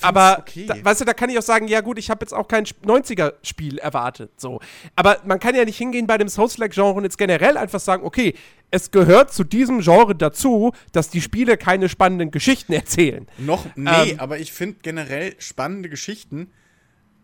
Aber, 0.00 0.38
okay. 0.40 0.66
da, 0.66 0.76
weißt 0.84 1.00
du, 1.00 1.04
da 1.04 1.12
kann 1.12 1.28
ich 1.28 1.36
auch 1.38 1.42
sagen, 1.42 1.66
ja 1.66 1.80
gut, 1.80 1.98
ich 1.98 2.08
habe 2.10 2.22
jetzt 2.22 2.32
auch 2.32 2.46
kein 2.46 2.64
90er-Spiel 2.64 3.78
erwartet. 3.78 4.30
So. 4.40 4.60
Aber 4.96 5.20
man 5.24 5.40
kann 5.40 5.54
ja 5.56 5.64
nicht 5.64 5.76
hingehen 5.76 6.06
bei 6.06 6.18
dem 6.18 6.28
Souls-like-Genre 6.28 6.92
und 6.94 7.04
jetzt 7.04 7.18
generell 7.18 7.56
einfach 7.56 7.80
sagen, 7.80 8.04
okay, 8.04 8.34
es 8.70 8.90
gehört 8.92 9.32
zu 9.32 9.42
diesem 9.44 9.80
Genre 9.80 10.14
dazu, 10.14 10.72
dass 10.92 11.10
die 11.10 11.20
Spiele 11.20 11.56
keine 11.56 11.88
spannenden 11.88 12.30
Geschichten 12.30 12.72
erzählen. 12.74 13.26
Noch, 13.38 13.66
nee, 13.76 14.10
Ähm, 14.12 14.20
aber 14.20 14.38
ich 14.38 14.52
finde 14.52 14.78
generell 14.82 15.34
spannende 15.38 15.88
Geschichten, 15.88 16.50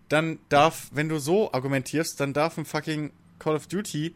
dann 0.09 0.39
darf, 0.48 0.89
wenn 0.93 1.09
du 1.09 1.18
so 1.18 1.52
argumentierst, 1.52 2.18
dann 2.20 2.32
darf 2.32 2.59
ein 2.59 2.64
fucking 2.64 3.12
Call 3.39 3.56
of 3.56 3.66
Duty 3.68 4.14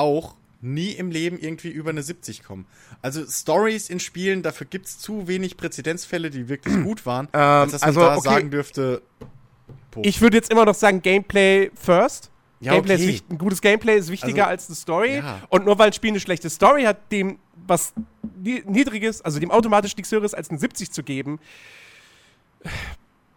auch 0.00 0.34
nie 0.62 0.90
im 0.92 1.10
Leben 1.10 1.38
irgendwie 1.38 1.68
über 1.68 1.90
eine 1.90 2.02
70 2.02 2.42
kommen. 2.42 2.66
Also 3.00 3.24
Stories 3.26 3.88
in 3.88 4.00
Spielen, 4.00 4.42
dafür 4.42 4.66
gibt's 4.68 4.98
zu 4.98 5.26
wenig 5.28 5.56
Präzedenzfälle, 5.56 6.30
die 6.30 6.48
wirklich 6.48 6.74
gut 6.84 7.06
waren, 7.06 7.28
als 7.32 7.72
dass 7.72 7.80
man 7.82 7.88
also, 7.88 8.00
da 8.00 8.16
okay. 8.16 8.28
sagen 8.28 8.50
dürfte, 8.50 9.02
Punkt. 9.90 10.06
Ich 10.06 10.20
würde 10.20 10.36
jetzt 10.36 10.50
immer 10.50 10.64
noch 10.64 10.74
sagen, 10.74 11.00
Gameplay 11.02 11.70
first. 11.74 12.30
Ja, 12.60 12.72
Gameplay 12.74 12.94
ist 12.96 13.00
okay. 13.00 13.08
wichtig, 13.12 13.30
ein 13.30 13.38
gutes 13.38 13.60
Gameplay 13.62 13.96
ist 13.96 14.10
wichtiger 14.10 14.44
Also, 14.46 14.50
als 14.50 14.68
eine 14.68 14.76
Story. 14.76 15.16
ja. 15.16 15.40
Und 15.48 15.64
nur 15.64 15.78
weil 15.78 15.86
ein 15.88 15.92
Spiel 15.94 16.10
eine 16.10 16.20
schlechte 16.20 16.50
Story 16.50 16.82
hat, 16.84 17.10
dem 17.10 17.38
was 17.66 17.94
ni- 18.42 18.62
niedriges, 18.66 19.22
also 19.22 19.40
dem 19.40 19.50
automatisch 19.50 19.96
nichts 19.96 20.12
höheres 20.12 20.34
als 20.34 20.50
eine 20.50 20.58
70 20.58 20.90
zu 20.92 21.02
geben, 21.02 21.38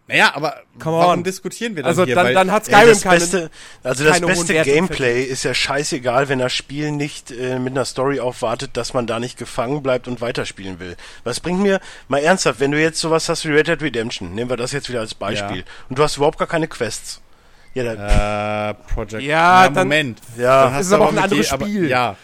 naja, 0.07 0.31
aber 0.35 0.61
Come 0.79 0.97
warum 0.97 1.11
on. 1.19 1.23
diskutieren 1.23 1.75
wir 1.75 1.83
dann 1.83 1.89
also 1.89 2.03
hier? 2.05 2.15
dann, 2.15 2.33
dann 2.33 2.51
hat 2.51 2.67
Ey, 2.67 2.73
Skyrim 2.73 2.89
das 2.89 3.01
keine, 3.01 3.19
beste, 3.19 3.51
also 3.83 4.03
das 4.03 4.19
beste 4.21 4.53
Gameplay 4.63 5.23
ist 5.23 5.43
ja 5.43 5.53
scheißegal, 5.53 6.27
wenn 6.29 6.39
das 6.39 6.51
Spiel 6.53 6.91
nicht 6.91 7.31
äh, 7.31 7.57
mit 7.57 7.71
einer 7.73 7.85
Story 7.85 8.19
aufwartet, 8.19 8.71
dass 8.75 8.93
man 8.93 9.07
da 9.07 9.19
nicht 9.19 9.37
gefangen 9.37 9.81
bleibt 9.81 10.07
und 10.09 10.19
weiterspielen 10.19 10.79
will. 10.79 10.97
Was 11.23 11.39
bringt 11.39 11.61
mir, 11.61 11.79
mal 12.09 12.17
ernsthaft, 12.19 12.59
wenn 12.59 12.71
du 12.71 12.81
jetzt 12.81 12.99
sowas 12.99 13.29
hast 13.29 13.45
wie 13.45 13.51
Red 13.53 13.67
Dead 13.67 13.81
Redemption, 13.81 14.35
nehmen 14.35 14.49
wir 14.49 14.57
das 14.57 14.73
jetzt 14.73 14.89
wieder 14.89 14.99
als 14.99 15.13
Beispiel, 15.15 15.57
Ja. 15.59 15.63
und 15.89 15.97
du 15.97 16.03
hast 16.03 16.17
überhaupt 16.17 16.37
gar 16.37 16.47
keine 16.49 16.67
Quests. 16.67 17.21
Ja, 17.75 17.83
dann, 17.95 17.97
Äh, 17.97 18.73
Project. 18.93 19.23
Ja, 19.23 19.61
Na, 19.63 19.69
dann- 19.69 19.87
Moment. 19.87 20.19
Ja. 20.37 20.65
Dann 20.65 20.73
hast 20.75 20.85
Ist 20.87 20.93
aber 20.93 21.05
auch 21.05 21.11
ein 21.11 21.17
anderes 21.17 21.47
je- 21.47 21.53
aber- 21.53 21.65
Spiel. 21.65 21.89
Ja. 21.89 22.15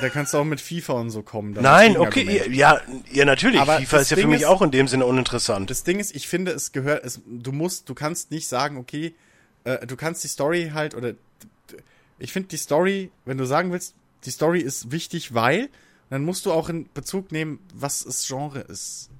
Da 0.00 0.08
kannst 0.08 0.32
du 0.34 0.38
auch 0.38 0.44
mit 0.44 0.60
FIFA 0.60 0.94
und 0.94 1.10
so 1.10 1.22
kommen. 1.22 1.52
nein, 1.60 1.96
okay, 1.96 2.50
ja, 2.50 2.80
ja, 3.12 3.24
natürlich, 3.24 3.60
Aber 3.60 3.78
FIFA 3.78 3.98
ist 3.98 4.10
ja 4.10 4.14
für 4.16 4.20
Ding 4.22 4.30
mich 4.30 4.40
ist- 4.42 4.46
auch 4.46 4.62
in 4.62 4.70
dem 4.70 4.88
Sinne 4.88 5.06
uninteressant. 5.06 5.70
Das 5.70 5.84
Ding 5.84 5.98
ist, 6.00 6.14
ich 6.14 6.26
finde, 6.28 6.52
es 6.52 6.72
gehört, 6.72 7.04
es, 7.04 7.20
du 7.26 7.52
musst, 7.52 7.88
du 7.88 7.94
kannst 7.94 8.30
nicht 8.30 8.48
sagen, 8.48 8.76
okay, 8.78 9.14
äh, 9.64 9.86
du 9.86 9.96
kannst 9.96 10.24
die 10.24 10.28
Story 10.28 10.70
halt, 10.74 10.94
oder, 10.94 11.12
ich 12.18 12.32
finde 12.32 12.48
die 12.48 12.56
Story, 12.56 13.10
wenn 13.24 13.38
du 13.38 13.44
sagen 13.44 13.72
willst, 13.72 13.94
die 14.24 14.30
Story 14.30 14.60
ist 14.60 14.90
wichtig, 14.92 15.34
weil, 15.34 15.68
dann 16.10 16.24
musst 16.24 16.44
du 16.46 16.52
auch 16.52 16.68
in 16.68 16.88
Bezug 16.92 17.30
nehmen, 17.32 17.60
was 17.74 18.04
das 18.04 18.26
Genre 18.26 18.60
ist. 18.60 19.10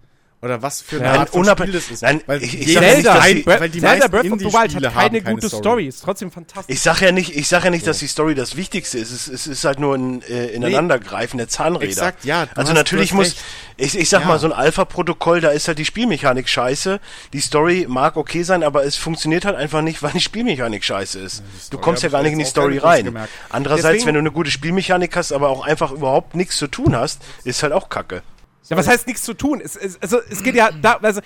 Oder 0.43 0.63
was 0.63 0.81
für 0.81 0.97
eine 0.97 1.05
Nein, 1.09 1.19
Art 1.21 1.29
von 1.31 1.45
Spiel 1.45 1.71
das 1.73 1.91
ist. 1.91 2.03
Nein, 2.03 2.23
weil 2.25 2.43
ich- 2.43 2.59
ich 2.59 2.69
jeder- 2.69 2.81
nicht, 2.81 2.99
die- 3.07 3.43
Breath, 3.43 3.61
weil 3.61 3.69
die 3.69 3.81
Zelda 3.81 4.09
Breath 4.09 4.33
of 4.33 4.39
the 4.39 4.45
Wild 4.47 4.75
hat 4.87 4.95
keine 4.95 5.21
gute 5.23 5.49
Story. 5.49 5.61
Story. 5.63 5.87
Ist 5.89 6.03
trotzdem 6.03 6.31
fantastisch. 6.31 6.75
Ich 6.75 6.81
sag 6.81 7.03
ja 7.03 7.13
nicht, 7.13 7.37
ich 7.37 7.47
sag 7.47 7.65
ja 7.65 7.69
nicht, 7.71 7.87
dass 7.87 7.99
die 7.99 8.07
Story 8.07 8.35
das 8.35 8.57
Wichtigste 8.57 8.97
ist. 8.99 9.11
Es, 9.11 9.29
es 9.29 9.47
ist 9.47 9.65
halt 9.65 9.81
nur 9.81 9.95
ein 9.95 10.23
äh, 10.23 10.47
Ineinandergreifen 10.47 11.37
der 11.37 11.49
Zahnräder. 11.49 11.85
Exakt, 11.91 12.25
ja, 12.25 12.47
Also 12.55 12.73
natürlich 12.73 13.13
muss, 13.13 13.27
recht. 13.27 13.37
ich, 13.77 13.99
ich 13.99 14.09
sag 14.09 14.23
Ja. 14.23 14.29
mal, 14.29 14.39
so 14.39 14.47
ein 14.47 14.55
Alpha-Protokoll, 14.55 15.43
da 15.43 15.51
ist 15.51 15.69
halt 15.69 15.79
die 15.79 15.85
Spielmechanik 15.85 16.49
scheiße. 16.49 17.01
Die 17.35 17.41
Story 17.41 17.85
mag 17.87 18.17
okay 18.17 18.43
sein, 18.43 18.63
aber 18.63 18.85
es 18.85 18.97
funktioniert 18.97 19.45
halt 19.45 19.57
einfach 19.57 19.83
nicht, 19.83 20.03
weil 20.03 20.13
die 20.13 20.21
Spielmechanik 20.21 20.83
scheiße 20.85 21.19
ist. 21.21 21.43
du 21.69 21.77
kommst 21.77 22.03
ja 22.03 22.09
gar 22.09 22.21
ich 22.21 22.25
nicht 22.25 22.33
in 22.33 22.39
die 22.39 22.45
Story 22.47 22.79
rein. 22.79 23.15
Andererseits, 23.51 23.85
Deswegen- 23.89 24.07
wenn 24.07 24.15
du 24.15 24.21
eine 24.21 24.33
gute 24.33 24.51
Spielmechanik 24.51 25.15
hast, 25.17 25.33
aber 25.33 25.51
auch 25.51 25.67
einfach 25.67 25.93
überhaupt 25.93 26.35
nichts 26.35 26.57
zu 26.57 26.67
tun 26.67 26.97
hast, 26.97 27.21
ist 27.45 27.63
halt 27.63 27.75
auch 27.75 27.91
kacke. 27.91 28.23
Ja, 28.69 28.77
was 28.77 28.87
heißt 28.87 29.07
nichts 29.07 29.23
zu 29.23 29.35
tun? 29.35 29.61
Es, 29.63 29.77
es, 29.77 30.01
also, 30.01 30.19
es 30.29 30.43
geht 30.43 30.55
ja 30.55 30.71
da, 30.83 30.99
also, 31.03 31.21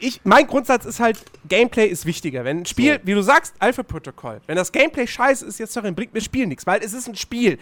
ich, 0.00 0.20
mein 0.24 0.46
Grundsatz 0.46 0.84
ist 0.84 1.00
halt, 1.00 1.18
Gameplay 1.48 1.86
ist 1.86 2.06
wichtiger. 2.06 2.44
Wenn 2.44 2.60
ein 2.60 2.66
Spiel, 2.66 3.00
wie 3.04 3.14
du 3.14 3.22
sagst, 3.22 3.54
Alpha-Protokoll, 3.58 4.40
wenn 4.46 4.56
das 4.56 4.72
Gameplay 4.72 5.06
scheiße 5.06 5.46
ist, 5.46 5.58
jetzt 5.58 5.76
darin 5.76 5.94
bringt 5.94 6.12
mir 6.12 6.18
das 6.18 6.26
Spiel 6.26 6.46
nichts, 6.46 6.66
weil 6.66 6.82
es 6.82 6.92
ist 6.92 7.08
ein 7.08 7.16
Spiel. 7.16 7.58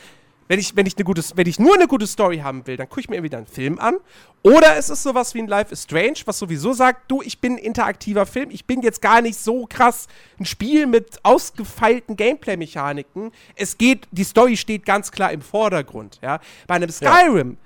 Wenn 0.46 0.58
ich, 0.58 0.76
wenn, 0.76 0.84
ich 0.84 0.96
eine 0.96 1.04
gute, 1.04 1.22
wenn 1.36 1.46
ich 1.46 1.58
nur 1.58 1.74
eine 1.74 1.86
gute 1.86 2.06
Story 2.06 2.38
haben 2.38 2.66
will, 2.66 2.76
dann 2.76 2.86
gucke 2.88 3.00
ich 3.00 3.08
mir 3.08 3.16
entweder 3.16 3.38
einen 3.38 3.46
Film 3.46 3.78
an 3.78 3.96
oder 4.42 4.76
es 4.76 4.90
ist 4.90 5.02
sowas 5.02 5.34
wie 5.34 5.38
ein 5.38 5.46
Life 5.46 5.72
is 5.72 5.84
Strange, 5.84 6.18
was 6.26 6.38
sowieso 6.38 6.74
sagt, 6.74 7.10
du, 7.10 7.22
ich 7.22 7.40
bin 7.40 7.54
ein 7.54 7.58
interaktiver 7.58 8.26
Film, 8.26 8.50
ich 8.50 8.66
bin 8.66 8.82
jetzt 8.82 9.00
gar 9.00 9.22
nicht 9.22 9.38
so 9.38 9.66
krass 9.66 10.06
ein 10.38 10.44
Spiel 10.44 10.86
mit 10.86 11.18
ausgefeilten 11.22 12.16
Gameplay-Mechaniken. 12.16 13.30
Es 13.56 13.78
geht, 13.78 14.06
die 14.10 14.24
Story 14.24 14.58
steht 14.58 14.84
ganz 14.84 15.10
klar 15.10 15.32
im 15.32 15.40
Vordergrund. 15.40 16.18
Ja? 16.22 16.40
Bei 16.66 16.74
einem 16.74 16.90
Skyrim 16.90 17.56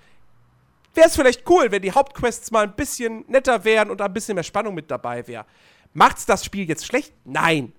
wäre 0.98 1.08
es 1.08 1.14
vielleicht 1.16 1.48
cool, 1.48 1.70
wenn 1.70 1.80
die 1.80 1.92
Hauptquests 1.92 2.50
mal 2.50 2.64
ein 2.64 2.74
bisschen 2.74 3.24
netter 3.28 3.64
wären 3.64 3.90
und 3.90 4.02
ein 4.02 4.12
bisschen 4.12 4.34
mehr 4.34 4.44
Spannung 4.44 4.74
mit 4.74 4.90
dabei 4.90 5.26
wäre. 5.26 5.46
Macht's 5.94 6.26
das 6.26 6.44
Spiel 6.44 6.68
jetzt 6.68 6.84
schlecht? 6.84 7.14
Nein. 7.24 7.72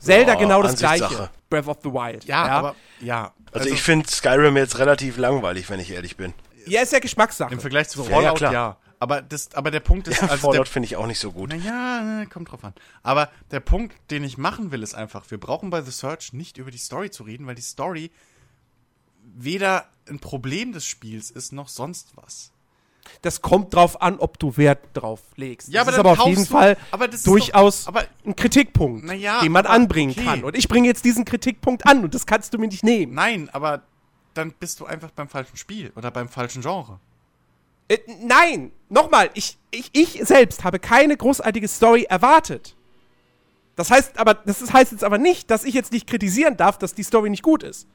Zelda 0.00 0.32
Ja, 0.32 0.38
genau 0.38 0.62
das 0.62 0.72
Ansichtssache. 0.72 1.14
gleiche. 1.14 1.30
Breath 1.48 1.68
of 1.68 1.78
the 1.84 1.90
Wild. 1.90 2.24
Ja, 2.24 2.44
aber, 2.46 2.74
ja. 3.00 3.32
Also, 3.52 3.68
ich 3.68 3.82
finde 3.82 4.08
Skyrim 4.10 4.56
jetzt 4.56 4.78
relativ 4.78 5.16
langweilig, 5.16 5.70
wenn 5.70 5.78
ich 5.80 5.90
ehrlich 5.92 6.16
bin. 6.16 6.34
ja, 6.66 6.82
ist 6.82 6.92
ja 6.92 6.98
Geschmackssache. 6.98 7.52
Im 7.52 7.60
Vergleich 7.60 7.88
zu 7.88 8.02
Ja, 8.02 8.04
Fallout, 8.10 8.40
ja, 8.40 8.46
ja. 8.46 8.50
klar. 8.50 8.80
Aber, 8.98 9.20
das, 9.22 9.54
aber 9.54 9.70
der 9.70 9.80
Punkt 9.80 10.08
ist, 10.08 10.22
Ja, 10.22 10.28
also 10.28 10.50
Fallout 10.50 10.68
finde 10.68 10.86
ich 10.86 10.96
auch 10.96 11.06
nicht 11.06 11.18
so 11.20 11.30
gut. 11.32 11.50
Naja, 11.50 12.24
kommt 12.32 12.50
drauf 12.50 12.64
an. 12.64 12.72
Aber 13.02 13.28
der 13.50 13.60
Punkt, 13.60 13.94
den 14.10 14.24
ich 14.24 14.38
machen 14.38 14.72
will, 14.72 14.82
ist 14.82 14.94
einfach, 14.94 15.30
wir 15.30 15.38
brauchen 15.38 15.68
bei 15.70 15.82
The 15.82 15.90
Search 15.90 16.32
nicht 16.32 16.56
über 16.58 16.70
die 16.70 16.78
Story 16.78 17.10
zu 17.10 17.22
reden, 17.22 17.46
weil 17.46 17.54
die 17.54 17.62
Story 17.62 18.10
weder 19.34 19.86
ein 20.08 20.18
Problem 20.18 20.72
des 20.72 20.86
Spiels 20.86 21.30
ist, 21.30 21.52
noch 21.52 21.68
sonst 21.68 22.12
was. 22.16 22.52
Das 23.22 23.40
kommt 23.40 23.72
drauf 23.72 24.02
an, 24.02 24.18
ob 24.18 24.38
du 24.38 24.56
Wert 24.56 24.80
drauf 24.92 25.20
legst. 25.36 25.68
Ja, 25.68 25.84
das 25.84 25.94
ist 25.94 26.00
aber 26.00 26.10
aber 26.10 26.16
dann 26.16 26.22
auf 26.24 26.28
jeden 26.30 26.44
du- 26.44 26.50
Fall 26.50 26.76
aber 26.90 27.06
das 27.06 27.16
ist 27.16 27.26
durchaus 27.26 27.82
doch- 27.84 27.88
aber- 27.94 28.04
ein 28.24 28.34
Kritikpunkt, 28.34 29.10
ja, 29.12 29.40
den 29.42 29.52
man 29.52 29.64
aber 29.64 29.74
anbringen 29.74 30.10
okay. 30.12 30.24
kann. 30.24 30.44
Und 30.44 30.56
ich 30.56 30.66
bringe 30.68 30.88
jetzt 30.88 31.04
diesen 31.04 31.24
Kritikpunkt 31.24 31.86
an 31.86 32.02
und 32.04 32.14
das 32.14 32.26
kannst 32.26 32.52
du 32.52 32.58
mir 32.58 32.66
nicht 32.68 32.82
nehmen. 32.84 33.14
Nein, 33.14 33.48
aber 33.52 33.82
dann 34.34 34.52
bist 34.52 34.80
du 34.80 34.86
einfach 34.86 35.10
beim 35.12 35.28
falschen 35.28 35.56
Spiel 35.56 35.92
oder 35.96 36.10
beim 36.10 36.28
falschen 36.28 36.62
Genre. 36.62 36.98
Äh, 37.88 37.98
nein, 38.22 38.72
nochmal, 38.88 39.30
ich, 39.34 39.56
ich, 39.70 39.90
ich 39.92 40.20
selbst 40.24 40.64
habe 40.64 40.80
keine 40.80 41.16
großartige 41.16 41.68
Story 41.68 42.06
erwartet. 42.08 42.74
Das 43.76 43.90
heißt 43.90 44.18
aber, 44.18 44.34
das 44.34 44.62
ist, 44.62 44.72
heißt 44.72 44.90
jetzt 44.92 45.04
aber 45.04 45.18
nicht, 45.18 45.50
dass 45.50 45.62
ich 45.64 45.74
jetzt 45.74 45.92
nicht 45.92 46.06
kritisieren 46.08 46.56
darf, 46.56 46.76
dass 46.78 46.94
die 46.94 47.02
Story 47.04 47.30
nicht 47.30 47.42
gut 47.44 47.62
ist. 47.62 47.86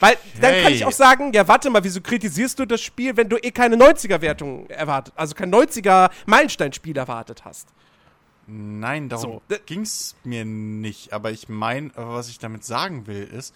Weil 0.00 0.16
dann 0.40 0.62
kann 0.62 0.72
ich 0.72 0.84
auch 0.84 0.92
sagen, 0.92 1.32
ja, 1.32 1.46
warte 1.46 1.70
mal, 1.70 1.84
wieso 1.84 2.00
kritisierst 2.00 2.58
du 2.58 2.66
das 2.66 2.80
Spiel, 2.80 3.16
wenn 3.16 3.28
du 3.28 3.36
eh 3.36 3.50
keine 3.52 3.76
90er-Wertung 3.76 4.68
erwartet, 4.68 5.14
also 5.16 5.34
kein 5.34 5.52
90er-Meilenstein-Spiel 5.54 6.96
erwartet 6.96 7.44
hast? 7.44 7.68
Nein, 8.46 9.08
darum 9.08 9.40
So, 9.48 9.56
ging's 9.66 10.16
mir 10.24 10.44
nicht. 10.44 11.12
Aber 11.12 11.30
ich 11.30 11.48
meine, 11.48 11.90
was 11.94 12.28
ich 12.28 12.38
damit 12.38 12.64
sagen 12.64 13.06
will, 13.06 13.22
ist, 13.22 13.54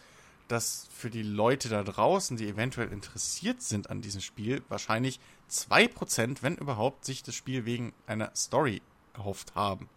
dass 0.48 0.88
für 0.94 1.10
die 1.10 1.22
Leute 1.22 1.68
da 1.68 1.82
draußen, 1.82 2.36
die 2.36 2.46
eventuell 2.46 2.92
interessiert 2.92 3.62
sind 3.62 3.90
an 3.90 4.00
diesem 4.00 4.20
Spiel, 4.20 4.62
wahrscheinlich 4.68 5.18
2%, 5.50 6.38
wenn 6.42 6.56
überhaupt, 6.56 7.04
sich 7.04 7.22
das 7.22 7.34
Spiel 7.34 7.64
wegen 7.64 7.92
einer 8.06 8.30
Story 8.36 8.82
erhofft 9.14 9.54
haben. 9.54 9.88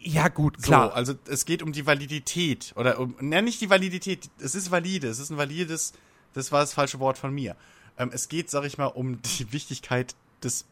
Ja, 0.00 0.28
gut, 0.28 0.62
klar. 0.62 0.88
So, 0.88 0.92
also 0.94 1.14
es 1.28 1.44
geht 1.44 1.62
um 1.62 1.72
die 1.72 1.86
Validität. 1.86 2.72
Oder 2.76 2.98
um, 3.00 3.16
na, 3.20 3.42
nicht 3.42 3.60
die 3.60 3.68
Validität, 3.68 4.30
es 4.38 4.54
ist 4.54 4.70
valide, 4.70 5.08
es 5.08 5.18
ist 5.18 5.30
ein 5.30 5.36
valides, 5.36 5.92
das 6.34 6.52
war 6.52 6.60
das 6.60 6.72
falsche 6.72 7.00
Wort 7.00 7.18
von 7.18 7.34
mir. 7.34 7.56
Ähm, 7.98 8.10
es 8.12 8.28
geht, 8.28 8.48
sag 8.48 8.64
ich 8.64 8.78
mal, 8.78 8.86
um 8.86 9.20
die 9.22 9.52
Wichtigkeit 9.52 10.14
des 10.42 10.64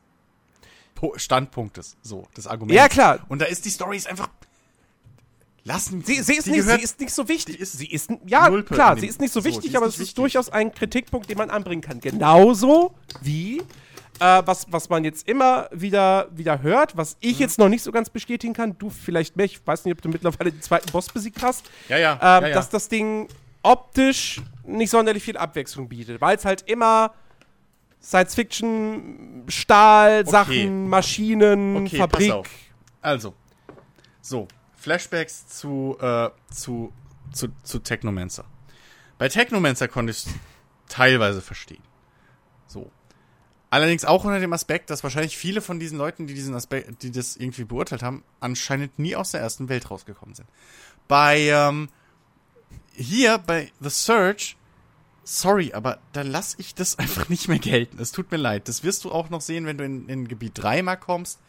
po 0.95 1.15
Standpunktes, 1.19 1.97
so, 2.03 2.29
des 2.37 2.47
Arguments. 2.47 2.77
Ja, 2.77 2.89
klar. 2.89 3.19
Und 3.29 3.41
da 3.41 3.47
ist 3.47 3.65
die 3.65 3.71
Story 3.71 3.97
ist 3.97 4.07
einfach. 4.07 4.29
Lassen 5.65 6.05
Sie, 6.05 6.23
sie, 6.23 6.35
ist 6.35 6.47
nicht, 6.47 6.59
gehört- 6.61 6.79
sie 6.79 6.85
ist 6.85 7.01
nicht 7.01 7.13
so 7.13 7.29
wichtig. 7.29 7.59
ist 7.59 7.73
sie 7.77 7.87
ist, 7.91 8.09
ja, 8.27 8.49
Nulpe 8.49 8.73
klar, 8.73 8.97
sie 8.97 9.09
ist 9.09 9.21
nicht 9.21 9.33
so 9.33 9.41
so, 9.41 9.47
wichtig, 9.47 9.71
ist 9.71 9.77
aber 9.77 9.87
es 9.87 9.95
ist 9.95 10.01
wichtig. 10.01 10.15
durchaus 10.15 10.49
ein 10.49 10.73
Kritikpunkt, 10.73 11.29
den 11.29 11.37
man 11.39 11.51
anbringen 11.51 11.83
kann. 11.83 12.01
Genauso 12.01 12.95
wie, 13.21 13.61
äh, 14.21 14.43
was, 14.45 14.67
was 14.71 14.89
man 14.89 15.05
jetzt 15.05 15.29
immer 15.29 15.69
wieder, 15.73 16.29
wieder 16.33 16.63
hört, 16.63 16.97
was 16.97 17.13
Mhm. 17.15 17.19
ich 17.21 17.39
jetzt 17.39 17.59
noch 17.59 17.69
nicht 17.69 17.83
so 17.83 17.93
ganz 17.93 18.11
bestätigen 18.11 18.53
kann, 18.55 18.77
du 18.79 18.91
vielleicht 18.91 19.37
mehr, 19.37 19.47
ich 19.47 19.65
weiß 19.67 19.85
nicht, 19.85 19.93
ob 19.95 20.03
du 20.03 20.09
mittlerweile 20.09 20.53
den 20.53 20.63
zweiten 20.63 20.91
Boss 20.93 21.09
besiegt 21.09 21.43
hast, 21.43 21.71
Ja, 21.89 21.99
ja, 21.99 22.13
ähm, 22.15 22.19
ja, 22.21 22.49
ja. 22.49 22.55
dass 22.55 22.69
das 22.71 22.89
Ding 22.89 23.29
optisch 23.63 24.41
nicht 24.65 24.91
sonderlich 24.91 25.23
viel 25.23 25.37
Abwechslung 25.37 25.89
bietet, 25.89 26.21
weil 26.21 26.37
es 26.37 26.45
halt 26.45 26.63
immer 26.63 27.13
Science-Fiction, 28.03 29.45
Stahl, 29.49 30.27
Sachen, 30.27 30.89
Maschinen, 30.89 31.87
Okay, 31.87 31.97
Fabrik. 31.99 32.29
pass 32.29 32.37
auf. 32.39 32.49
Also, 33.01 33.35
so, 34.21 34.47
Flashbacks 34.77 35.49
zu, 35.49 35.97
äh, 36.01 36.31
zu, 36.53 36.93
zu, 37.33 37.49
zu 37.63 37.79
Technomancer. 37.81 38.45
Bei 39.19 39.29
Technomancer 39.29 39.89
konnte 39.89 40.13
ich 40.13 40.25
teilweise 40.89 41.41
verstehen. 41.43 41.83
So. 42.67 42.91
Allerdings 43.69 44.05
auch 44.05 44.25
unter 44.25 44.39
dem 44.39 44.53
Aspekt, 44.53 44.91
dass 44.91 45.03
wahrscheinlich 45.03 45.37
viele 45.37 45.61
von 45.61 45.81
diesen 45.81 45.99
Leuten, 45.99 46.27
die 46.27 46.35
diesen 46.35 46.55
Aspekt, 46.55 47.03
die 47.03 47.11
das 47.11 47.37
irgendwie 47.37 47.65
beurteilt 47.65 48.03
haben, 48.03 48.23
anscheinend 48.39 48.99
nie 48.99 49.17
aus 49.17 49.33
der 49.33 49.41
ersten 49.41 49.69
Welt 49.69 49.91
rausgekommen 49.91 50.35
sind. 50.35 50.49
Bei, 51.09 51.41
ähm, 51.41 51.89
hier, 52.95 53.39
bei 53.39 53.73
The 53.81 53.91
Search, 53.91 54.57
sorry, 55.25 55.73
aber 55.75 55.99
da 56.13 56.23
lass 56.23 56.55
ich 56.59 56.75
das 56.75 56.99
einfach 56.99 57.29
nicht 57.29 57.49
mehr 57.49 57.59
gelten. 57.59 58.01
Es 58.01 58.13
tut 58.13 58.31
mir 58.31 58.37
leid. 58.39 58.69
Das 58.69 58.85
wirst 58.85 59.05
du 59.05 59.11
auch 59.11 59.31
noch 59.31 59.41
sehen, 59.41 59.67
wenn 59.67 59.79
du 59.79 59.85
in, 59.85 60.09
in 60.09 60.29
Gebiet 60.29 60.53
3 60.55 60.83
mal 60.83 60.97
kommst. 60.97 61.41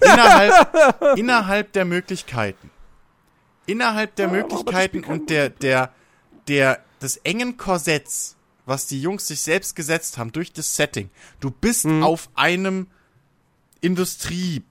Innerhalb, 0.00 1.16
innerhalb 1.16 1.72
der 1.72 1.84
Möglichkeiten. 1.84 2.70
Innerhalb 3.66 4.14
der 4.16 4.26
Ja, 4.26 4.32
Möglichkeiten 4.32 5.04
und 5.04 5.30
der, 5.30 5.50
der, 5.50 5.92
der, 6.48 6.84
des 7.00 7.16
engen 7.18 7.56
Korsetts, 7.56 8.35
was 8.66 8.86
die 8.86 9.00
Jungs 9.00 9.26
sich 9.26 9.40
selbst 9.40 9.74
gesetzt 9.76 10.18
haben 10.18 10.32
durch 10.32 10.52
das 10.52 10.76
Setting. 10.76 11.08
Du 11.40 11.50
bist 11.50 11.86
Mhm. 11.86 12.02
auf 12.02 12.28
einem 12.34 12.88
Industrie, 13.80 14.62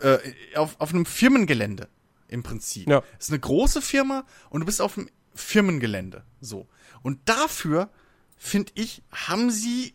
äh, 0.00 0.18
auf, 0.56 0.76
auf 0.78 0.90
einem 0.92 1.06
Firmengelände 1.06 1.88
im 2.28 2.42
Prinzip. 2.42 2.88
Ja. 2.88 3.02
Es 3.18 3.26
ist 3.26 3.30
eine 3.30 3.40
große 3.40 3.82
Firma 3.82 4.24
und 4.50 4.60
du 4.60 4.66
bist 4.66 4.80
auf 4.80 4.96
einem 4.98 5.08
Firmengelände. 5.34 6.22
So. 6.40 6.66
Und 7.02 7.18
dafür, 7.24 7.90
finde 8.36 8.72
ich, 8.76 9.02
haben 9.10 9.50
sie 9.50 9.94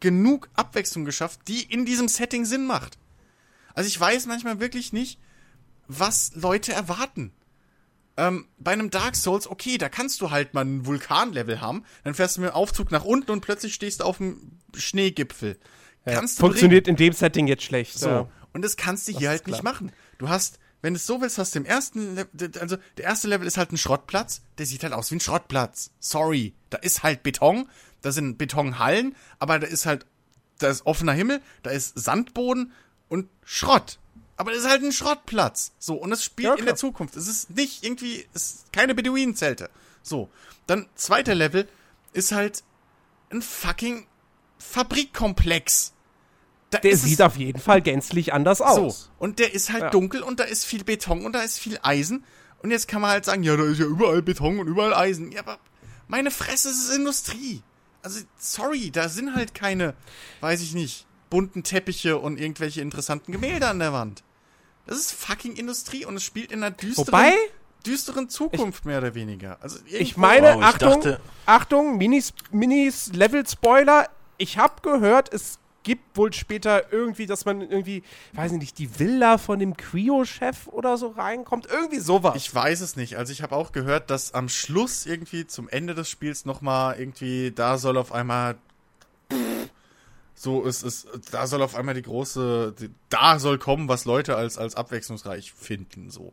genug 0.00 0.48
Abwechslung 0.54 1.04
geschafft, 1.04 1.40
die 1.48 1.62
in 1.62 1.84
diesem 1.84 2.08
Setting 2.08 2.44
Sinn 2.44 2.66
macht. 2.66 2.98
Also 3.74 3.88
ich 3.88 3.98
weiß 3.98 4.26
manchmal 4.26 4.60
wirklich 4.60 4.92
nicht, 4.92 5.18
was 5.88 6.32
Leute 6.34 6.72
erwarten. 6.72 7.32
Ähm, 8.18 8.48
bei 8.58 8.72
einem 8.72 8.90
Dark 8.90 9.14
Souls, 9.14 9.46
okay, 9.46 9.78
da 9.78 9.88
kannst 9.88 10.20
du 10.20 10.32
halt 10.32 10.52
mal 10.52 10.64
ein 10.64 10.84
Vulkanlevel 10.84 11.60
haben, 11.60 11.84
dann 12.02 12.14
fährst 12.14 12.36
du 12.36 12.40
mit 12.40 12.50
dem 12.50 12.54
Aufzug 12.54 12.90
nach 12.90 13.04
unten 13.04 13.30
und 13.30 13.42
plötzlich 13.42 13.74
stehst 13.74 14.00
du 14.00 14.04
auf 14.04 14.16
dem 14.18 14.58
Schneegipfel. 14.76 15.56
kannst 16.04 16.38
du 16.38 16.40
Funktioniert 16.40 16.88
in 16.88 16.96
dem 16.96 17.12
Setting 17.12 17.46
jetzt 17.46 17.62
schlecht. 17.62 17.96
so. 17.96 18.08
ja. 18.08 18.28
Und 18.52 18.62
das 18.62 18.76
kannst 18.76 19.06
du 19.06 19.16
hier 19.16 19.28
halt 19.28 19.44
klar. 19.44 19.56
nicht 19.56 19.62
machen. 19.62 19.92
Du 20.18 20.28
hast, 20.28 20.58
wenn 20.82 20.94
du 20.94 20.98
es 20.98 21.06
so 21.06 21.20
willst, 21.20 21.38
hast 21.38 21.54
du 21.54 21.60
im 21.60 21.64
ersten, 21.64 22.16
Le 22.16 22.26
also 22.58 22.76
der 22.96 23.04
erste 23.04 23.28
Level 23.28 23.46
ist 23.46 23.56
halt 23.56 23.70
ein 23.70 23.78
Schrottplatz, 23.78 24.42
der 24.58 24.66
sieht 24.66 24.82
halt 24.82 24.94
aus 24.94 25.12
wie 25.12 25.16
ein 25.16 25.20
Schrottplatz. 25.20 25.92
Sorry. 26.00 26.54
Da 26.70 26.78
ist 26.78 27.04
halt 27.04 27.22
Beton, 27.22 27.68
da 28.02 28.10
sind 28.10 28.36
Betonhallen, 28.36 29.14
aber 29.38 29.60
da 29.60 29.68
ist 29.68 29.86
halt, 29.86 30.06
da 30.58 30.68
ist 30.68 30.86
offener 30.86 31.12
Himmel, 31.12 31.40
da 31.62 31.70
ist 31.70 31.96
Sandboden 31.96 32.72
und 33.08 33.28
Schrott. 33.44 34.00
Aber 34.38 34.52
das 34.52 34.60
ist 34.62 34.68
halt 34.68 34.82
ein 34.82 34.92
Schrottplatz. 34.92 35.72
So, 35.78 35.94
und 35.96 36.10
es 36.12 36.24
spielt 36.24 36.48
Ja, 36.48 36.54
in 36.54 36.64
der. 36.64 36.76
Zukunft. 36.76 37.16
Es 37.16 37.26
ist 37.28 37.50
nicht 37.50 37.84
irgendwie, 37.84 38.24
es 38.34 38.44
ist 38.44 38.72
keine 38.72 38.94
Beduinenzelte. 38.94 39.68
So. 40.02 40.30
Dann 40.66 40.86
zweiter 40.94 41.34
Level 41.34 41.68
ist 42.12 42.32
halt 42.32 42.62
ein 43.30 43.42
fucking 43.42 44.06
Fabrikkomplex. 44.58 45.92
Da 46.70 46.78
Der 46.78 46.92
es- 46.92 47.02
sieht 47.02 47.22
auf 47.22 47.36
jeden 47.36 47.60
Fall 47.60 47.80
gänzlich 47.82 48.32
anders 48.32 48.60
aus. 48.60 49.04
so, 49.04 49.10
und 49.18 49.38
der 49.38 49.54
ist 49.54 49.70
halt 49.72 49.84
Ja. 49.84 49.90
dunkel 49.90 50.22
und 50.22 50.38
da 50.38 50.44
ist 50.44 50.64
viel 50.64 50.84
Beton 50.84 51.24
und 51.24 51.32
da 51.32 51.40
ist 51.40 51.58
viel 51.58 51.78
Eisen. 51.82 52.24
Und 52.62 52.70
jetzt 52.70 52.88
kann 52.88 53.00
man 53.00 53.10
halt 53.10 53.24
sagen, 53.24 53.42
ja, 53.42 53.56
da 53.56 53.64
ist 53.64 53.78
ja 53.78 53.86
überall 53.86 54.20
Beton 54.22 54.58
und 54.60 54.66
überall 54.66 54.92
Eisen. 54.94 55.32
Ja, 55.32 55.40
aber 55.40 55.58
meine 56.08 56.30
Fresse, 56.30 56.68
es 56.70 56.88
ist 56.88 56.96
Industrie. 56.96 57.62
Also, 58.02 58.20
sorry, 58.38 58.90
da 58.90 59.08
sind 59.08 59.34
halt 59.34 59.54
keine, 59.54 59.94
weiß 60.40 60.60
ich 60.60 60.74
nicht, 60.74 61.06
bunten 61.30 61.62
Teppiche 61.62 62.18
und 62.18 62.38
irgendwelche 62.38 62.80
interessanten 62.80 63.32
Gemälde 63.32 63.66
an 63.68 63.78
der 63.78 63.92
Wand. 63.92 64.22
Das 64.88 64.98
ist 64.98 65.12
fucking 65.12 65.54
Industrie 65.56 66.04
und 66.04 66.16
es 66.16 66.24
spielt 66.24 66.50
in 66.50 66.62
einer 66.64 66.74
düsteren, 66.74 67.06
Wobei, 67.08 67.32
düsteren 67.86 68.28
Zukunft 68.28 68.84
mehr 68.84 68.98
oder 68.98 69.14
weniger. 69.14 69.58
Also 69.60 69.78
ich 69.86 70.16
meine, 70.16 70.54
Wow, 70.54 70.60
ich 70.60 70.64
Achtung, 70.64 71.00
dachte- 71.02 71.20
Achtung, 71.46 71.98
Minis, 71.98 72.32
Minis 72.50 73.12
Level-Spoiler. 73.12 74.08
Ich 74.38 74.56
habe 74.58 74.80
gehört, 74.82 75.32
es 75.32 75.58
gibt 75.82 76.16
wohl 76.16 76.32
später 76.32 76.92
irgendwie, 76.92 77.26
dass 77.26 77.44
man 77.44 77.60
irgendwie, 77.60 78.02
weiß 78.32 78.52
ich 78.52 78.58
nicht, 78.58 78.78
die 78.78 78.98
Villa 78.98 79.38
von 79.38 79.58
dem 79.58 79.76
Creo-Chef 79.76 80.66
oder 80.68 80.96
so 80.98 81.08
reinkommt. 81.08 81.66
Irgendwie 81.70 81.98
sowas. 82.00 82.34
Ich 82.36 82.54
weiß 82.54 82.80
es 82.80 82.96
nicht. 82.96 83.16
Also 83.16 83.32
ich 83.32 83.42
habe 83.42 83.54
auch 83.56 83.72
gehört, 83.72 84.10
dass 84.10 84.34
am 84.34 84.48
Schluss 84.48 85.06
irgendwie 85.06 85.46
zum 85.46 85.68
Ende 85.68 85.94
des 85.94 86.10
Spiels 86.10 86.44
noch 86.46 86.60
mal 86.62 86.98
irgendwie 86.98 87.52
da 87.52 87.78
soll 87.78 87.96
auf 87.98 88.12
einmal 88.12 88.56
so 90.38 90.62
ist 90.62 90.82
es 90.82 91.06
da 91.30 91.46
soll 91.46 91.62
auf 91.62 91.74
einmal 91.74 91.94
die 91.94 92.02
große 92.02 92.74
die, 92.78 92.90
da 93.08 93.38
soll 93.38 93.58
kommen, 93.58 93.88
was 93.88 94.04
Leute 94.04 94.36
als 94.36 94.58
als 94.58 94.74
abwechslungsreich 94.76 95.52
finden 95.52 96.10
so. 96.10 96.32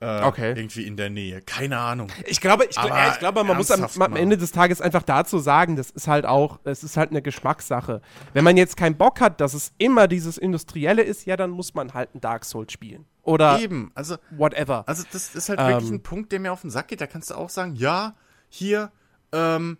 Äh, 0.00 0.24
Okay. 0.24 0.48
Irgendwie 0.56 0.84
in 0.84 0.96
der 0.96 1.10
Nähe. 1.10 1.40
Keine 1.42 1.78
Ahnung. 1.78 2.08
Ich 2.26 2.40
glaube, 2.40 2.64
ich, 2.68 2.74
ja, 2.74 3.12
ich 3.12 3.20
glaube, 3.20 3.44
man 3.44 3.56
muss 3.56 3.70
am, 3.70 3.84
am. 4.02 4.16
Ende 4.16 4.36
des 4.36 4.50
Tages 4.50 4.80
einfach 4.80 5.04
dazu 5.04 5.38
sagen, 5.38 5.76
das 5.76 5.90
ist 5.90 6.08
halt 6.08 6.26
auch, 6.26 6.58
es 6.64 6.82
ist 6.82 6.96
halt 6.96 7.10
eine 7.10 7.22
Geschmackssache. 7.22 8.02
Wenn 8.32 8.42
man 8.42 8.56
jetzt 8.56 8.76
keinen 8.76 8.96
Bock 8.96 9.20
hat, 9.20 9.40
dass 9.40 9.54
es 9.54 9.72
immer 9.78 10.08
dieses 10.08 10.38
Industrielle 10.38 11.02
ist, 11.02 11.24
ja, 11.24 11.36
dann 11.36 11.50
muss 11.50 11.74
man 11.74 11.94
halt 11.94 12.16
ein 12.16 12.20
Dark 12.20 12.44
Souls 12.44 12.72
spielen. 12.72 13.06
Oder 13.22 13.60
Eben. 13.60 13.92
Also 13.94 14.16
whatever. 14.32 14.82
Also 14.88 15.04
das 15.12 15.36
ist 15.36 15.48
halt 15.48 15.60
Ähm. 15.60 15.68
wirklich 15.68 15.90
ein 15.92 16.02
Punkt, 16.02 16.32
der 16.32 16.40
mir 16.40 16.52
auf 16.52 16.62
den 16.62 16.70
Sack 16.70 16.88
geht. 16.88 17.00
Da 17.00 17.06
kannst 17.06 17.30
du 17.30 17.36
auch 17.36 17.50
sagen, 17.50 17.76
ja, 17.76 18.16
hier, 18.48 18.90
ähm, 19.30 19.78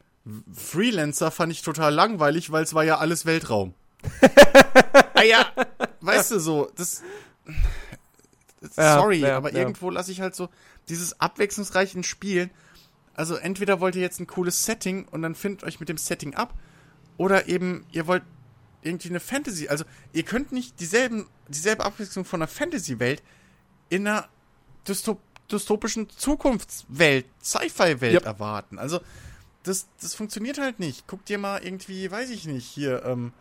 Freelancer 0.54 1.30
fand 1.30 1.52
ich 1.52 1.62
total 1.62 1.92
langweilig, 1.94 2.52
weil 2.52 2.62
es 2.62 2.74
war 2.74 2.84
ja 2.84 2.98
alles 2.98 3.26
Weltraum. 3.26 3.74
ah 5.14 5.22
ja, 5.22 5.46
weißt 6.00 6.32
du 6.32 6.38
so, 6.38 6.70
das. 6.76 7.02
Ja, 8.76 8.98
Sorry, 8.98 9.18
ja, 9.18 9.36
aber 9.36 9.52
ja. 9.52 9.58
irgendwo 9.58 9.90
lasse 9.90 10.12
ich 10.12 10.20
halt 10.20 10.34
so 10.34 10.48
dieses 10.88 11.20
abwechslungsreiche 11.20 11.96
in 11.96 12.04
Spielen. 12.04 12.50
Also 13.14 13.34
entweder 13.34 13.80
wollt 13.80 13.96
ihr 13.96 14.02
jetzt 14.02 14.20
ein 14.20 14.26
cooles 14.26 14.64
Setting 14.64 15.06
und 15.08 15.22
dann 15.22 15.34
findet 15.34 15.64
euch 15.64 15.80
mit 15.80 15.88
dem 15.88 15.98
Setting 15.98 16.34
ab, 16.34 16.54
oder 17.16 17.48
eben 17.48 17.84
ihr 17.92 18.06
wollt 18.06 18.22
irgendwie 18.82 19.10
eine 19.10 19.20
Fantasy. 19.20 19.68
Also 19.68 19.84
ihr 20.12 20.22
könnt 20.22 20.52
nicht 20.52 20.80
dieselben, 20.80 21.26
dieselbe 21.48 21.84
Abwechslung 21.84 22.24
von 22.24 22.40
einer 22.40 22.48
Fantasy-Welt 22.48 23.22
in 23.88 24.06
einer 24.06 24.28
dystop 24.88 25.20
dystopischen 25.50 26.08
Zukunftswelt, 26.08 27.26
Sci-Fi-Welt 27.42 28.14
Yep. 28.14 28.24
erwarten. 28.24 28.78
Also 28.78 29.00
das, 29.62 29.88
das 30.00 30.14
funktioniert 30.14 30.58
halt 30.58 30.80
nicht. 30.80 31.06
Guck 31.06 31.24
dir 31.24 31.38
mal 31.38 31.62
irgendwie, 31.62 32.10
weiß 32.10 32.30
ich 32.30 32.46
nicht, 32.46 32.66
hier, 32.66 33.04
ähm, 33.04 33.32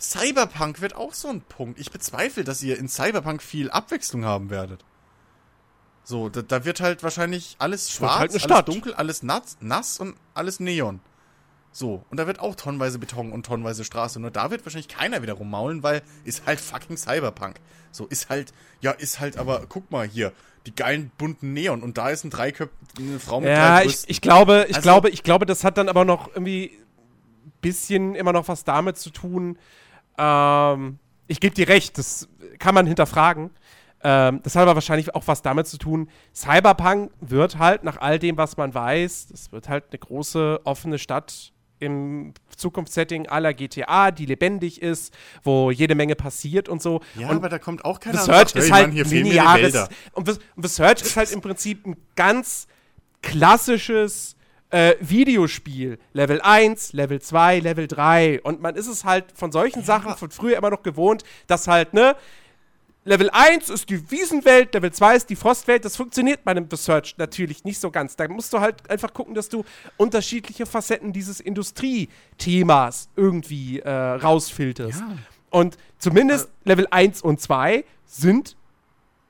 Cyberpunk 0.00 0.80
wird 0.80 0.96
auch 0.96 1.14
so 1.14 1.28
ein 1.28 1.42
Punkt. 1.42 1.78
Ich 1.78 1.90
bezweifle, 1.90 2.44
dass 2.44 2.62
ihr 2.62 2.78
in 2.78 2.88
Cyberpunk 2.88 3.42
viel 3.42 3.70
Abwechslung 3.70 4.24
haben 4.24 4.50
werdet. 4.50 4.84
So, 6.02 6.28
da, 6.28 6.42
da 6.42 6.64
wird 6.64 6.80
halt 6.80 7.02
wahrscheinlich 7.02 7.56
alles 7.58 7.90
schwarz, 7.90 8.34
halt 8.34 8.50
alles 8.50 8.64
dunkel, 8.64 8.94
alles 8.94 9.22
nass, 9.22 9.58
nass 9.60 10.00
und 10.00 10.16
alles 10.34 10.58
Neon. 10.58 11.00
So, 11.72 12.04
und 12.10 12.16
da 12.16 12.26
wird 12.26 12.40
auch 12.40 12.56
tonnenweise 12.56 12.98
Beton 12.98 13.30
und 13.30 13.46
tonnenweise 13.46 13.84
Straße. 13.84 14.18
Nur 14.18 14.32
da 14.32 14.50
wird 14.50 14.64
wahrscheinlich 14.64 14.88
keiner 14.88 15.22
wieder 15.22 15.34
rummaulen, 15.34 15.82
weil 15.82 16.02
ist 16.24 16.46
halt 16.46 16.60
fucking 16.60 16.96
Cyberpunk. 16.96 17.60
So, 17.92 18.06
ist 18.06 18.28
halt, 18.28 18.52
ja, 18.80 18.90
ist 18.90 19.20
halt, 19.20 19.36
aber 19.36 19.66
guck 19.68 19.90
mal 19.90 20.06
hier, 20.06 20.32
die 20.66 20.74
geilen 20.74 21.10
bunten 21.18 21.52
Neon 21.52 21.82
und 21.82 21.96
da 21.98 22.10
ist 22.10 22.24
ein 22.24 22.30
Dreiköpf, 22.30 22.70
eine 22.98 23.18
Frau 23.18 23.40
mit 23.40 23.48
Ja, 23.48 23.76
drei 23.76 23.80
ich, 23.82 23.86
Brüsten. 23.88 24.10
ich 24.10 24.20
glaube, 24.20 24.66
ich 24.68 24.76
Also- 24.76 24.82
glaube, 24.82 25.10
ich 25.10 25.22
glaube, 25.22 25.46
das 25.46 25.64
hat 25.64 25.78
dann 25.78 25.88
aber 25.88 26.04
noch 26.04 26.28
irgendwie 26.28 26.72
bisschen 27.60 28.14
immer 28.14 28.32
noch 28.32 28.48
was 28.48 28.64
damit 28.64 28.96
zu 28.98 29.10
tun. 29.10 29.58
Ähm, 30.18 30.98
ich 31.26 31.40
gebe 31.40 31.54
dir 31.54 31.68
recht, 31.68 31.98
das 31.98 32.28
kann 32.58 32.74
man 32.74 32.86
hinterfragen. 32.86 33.50
Ähm, 34.02 34.40
das 34.42 34.54
hat 34.56 34.62
aber 34.62 34.74
wahrscheinlich 34.74 35.14
auch 35.14 35.26
was 35.26 35.42
damit 35.42 35.66
zu 35.66 35.76
tun. 35.76 36.08
Cyberpunk 36.34 37.10
wird 37.20 37.58
halt 37.58 37.84
nach 37.84 37.98
all 38.00 38.18
dem, 38.18 38.38
was 38.38 38.56
man 38.56 38.72
weiß, 38.72 39.28
das 39.28 39.52
wird 39.52 39.68
halt 39.68 39.84
eine 39.90 39.98
große 39.98 40.60
offene 40.64 40.98
Stadt 40.98 41.52
im 41.80 42.34
Zukunftssetting 42.56 43.26
aller 43.26 43.54
GTA, 43.54 44.10
die 44.10 44.26
lebendig 44.26 44.80
ist, 44.80 45.12
wo 45.42 45.70
jede 45.70 45.94
Menge 45.94 46.14
passiert 46.14 46.68
und 46.68 46.80
so. 46.80 47.00
Ja, 47.18 47.28
und 47.30 47.36
aber 47.36 47.48
da 47.48 47.58
kommt 47.58 47.84
auch 47.84 47.98
keiner 47.98 48.18
The 48.18 48.30
und 48.30 48.34
Search 48.34 48.48
sagt, 48.50 48.56
ist 48.56 48.72
halt 48.72 48.94
Mann, 48.94 49.04
lineares. 49.04 49.88
Und 50.12 50.28
The, 50.28 50.68
Search 50.68 51.02
ist 51.02 51.16
halt 51.16 51.32
im 51.32 51.40
Prinzip 51.40 51.86
ein 51.86 51.96
ganz 52.14 52.68
klassisches 53.22 54.36
äh, 54.70 54.94
Videospiel. 55.00 55.98
Level 56.12 56.40
1, 56.40 56.92
Level 56.92 57.20
2, 57.20 57.58
Level 57.60 57.88
3. 57.88 58.40
Und 58.42 58.60
man 58.60 58.76
ist 58.76 58.86
es 58.86 59.04
halt 59.04 59.26
von 59.34 59.52
solchen 59.52 59.82
Sachen 59.82 60.14
von 60.16 60.30
früher 60.30 60.56
immer 60.56 60.70
noch 60.70 60.82
gewohnt, 60.82 61.24
dass 61.46 61.66
halt, 61.66 61.94
ne, 61.94 62.16
Level 63.04 63.30
1 63.30 63.70
ist 63.70 63.88
die 63.88 64.10
Wiesenwelt, 64.10 64.74
Level 64.74 64.92
2 64.92 65.16
ist 65.16 65.30
die 65.30 65.36
Frostwelt. 65.36 65.84
Das 65.86 65.96
funktioniert 65.96 66.44
bei 66.44 66.50
einem 66.50 66.66
The 66.70 66.76
Search 66.76 67.14
natürlich 67.16 67.64
nicht 67.64 67.80
so 67.80 67.90
ganz. 67.90 68.14
Da 68.14 68.28
musst 68.28 68.52
du 68.52 68.60
halt 68.60 68.88
einfach 68.90 69.14
gucken, 69.14 69.34
dass 69.34 69.48
du 69.48 69.64
unterschiedliche 69.96 70.66
Facetten 70.66 71.12
dieses 71.12 71.40
Industriethemas 71.40 73.08
irgendwie 73.16 73.80
äh, 73.80 73.90
rausfilterst. 73.90 75.00
Ja. 75.00 75.16
Und 75.50 75.76
zumindest 75.98 76.50
Level 76.64 76.86
1 76.90 77.22
und 77.22 77.40
2 77.40 77.84
sind, 78.04 78.56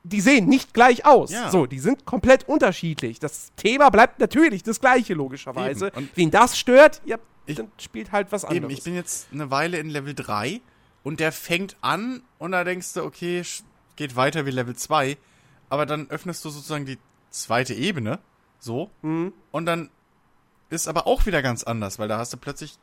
die 0.03 0.21
sehen 0.21 0.47
nicht 0.47 0.73
gleich 0.73 1.05
aus. 1.05 1.31
Ja. 1.31 1.49
So, 1.49 1.65
die 1.65 1.79
sind 1.79 2.05
komplett 2.05 2.47
unterschiedlich. 2.47 3.19
Das 3.19 3.51
Thema 3.55 3.89
bleibt 3.89 4.19
natürlich 4.19 4.63
das 4.63 4.79
gleiche, 4.79 5.13
logischerweise. 5.13 5.91
Wen 6.15 6.29
das 6.29 6.59
stört, 6.59 7.01
ja, 7.05 7.17
Ich- 7.45 7.55
dann 7.55 7.71
spielt 7.79 8.11
halt 8.11 8.31
was 8.31 8.43
anderes. 8.45 8.63
Eben, 8.63 8.69
ich 8.77 8.83
bin 8.83 8.95
jetzt 8.95 9.27
eine 9.31 9.49
Weile 9.49 9.77
in 9.77 9.89
Level 9.89 10.13
3 10.13 10.61
und 11.03 11.19
der 11.19 11.31
fängt 11.31 11.75
an 11.81 12.21
und 12.37 12.51
da 12.51 12.63
denkst 12.63 12.93
du, 12.93 13.03
okay, 13.03 13.43
geht 13.95 14.15
weiter 14.15 14.45
wie 14.45 14.51
Level 14.51 14.75
2, 14.75 15.17
aber 15.69 15.85
dann 15.85 16.09
öffnest 16.09 16.43
du 16.45 16.49
sozusagen 16.49 16.85
die 16.85 16.97
zweite 17.29 17.73
Ebene, 17.73 18.19
so, 18.59 18.89
Mhm. 19.01 19.33
und 19.51 19.65
dann 19.65 19.89
ist 20.69 20.87
aber 20.87 21.07
auch 21.07 21.25
wieder 21.25 21.41
ganz 21.41 21.63
anders, 21.63 21.99
weil 21.99 22.07
da 22.07 22.17
hast 22.17 22.33
du 22.33 22.37
plötzlich 22.37 22.77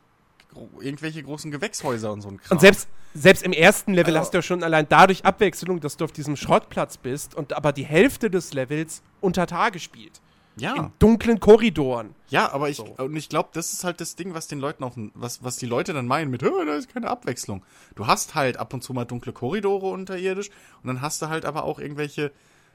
irgendwelche 0.80 1.22
großen 1.22 1.50
Gewächshäuser 1.50 2.10
und 2.12 2.22
so 2.22 2.28
ein 2.28 2.38
Kram. 2.40 2.56
Und 2.56 2.60
selbst, 2.60 2.88
selbst 3.14 3.42
im 3.42 3.52
ersten 3.52 3.92
Level 3.92 4.14
Also- 4.14 4.20
hast 4.20 4.34
du 4.34 4.38
ja 4.38 4.42
schon 4.42 4.62
allein 4.62 4.86
dadurch 4.88 5.24
Abwechslung, 5.24 5.80
dass 5.80 5.96
du 5.96 6.04
auf 6.04 6.12
diesem 6.12 6.36
Schrottplatz 6.36 6.96
bist 6.96 7.34
und 7.34 7.52
aber 7.52 7.72
die 7.72 7.84
Hälfte 7.84 8.30
des 8.30 8.52
Levels 8.54 9.02
unter 9.20 9.46
Tage 9.46 9.78
spielt. 9.78 10.20
Ja, 10.58 10.74
In 10.76 10.92
dunklen 10.98 11.40
Korridoren. 11.40 12.14
ja, 12.28 12.50
aber 12.52 12.68
ich, 12.68 12.76
So. 12.76 12.84
und 12.84 13.16
ich 13.16 13.28
glaube, 13.28 13.50
das 13.52 13.72
ist 13.72 13.84
halt 13.84 14.00
das 14.00 14.16
Ding, 14.16 14.34
was 14.34 14.46
den 14.48 14.58
Leuten 14.60 14.84
auch, 14.84 14.92
was, 15.14 15.42
was 15.42 15.56
die 15.56 15.66
Leute 15.66 15.92
dann 15.92 16.06
meinen 16.06 16.30
mit, 16.30 16.42
"Hö, 16.42 16.50
da 16.66 16.74
ist 16.74 16.92
keine 16.92 17.08
Abwechslung. 17.08 17.64
Du 17.94 18.06
hast 18.06 18.34
halt 18.34 18.56
ab 18.56 18.74
und 18.74 18.82
zu 18.82 18.92
mal 18.92 19.04
dunkle 19.04 19.32
Korridore 19.32 19.86
unterirdisch 19.90 20.50
und 20.82 20.88
dann 20.88 21.00
hast 21.00 21.22
du 21.22 21.28
halt 21.28 21.44
aber 21.44 21.64
auch 21.64 21.78
irgendwelche 21.78 22.32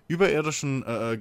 überirdischen 0.07 0.83
äh, 0.83 1.19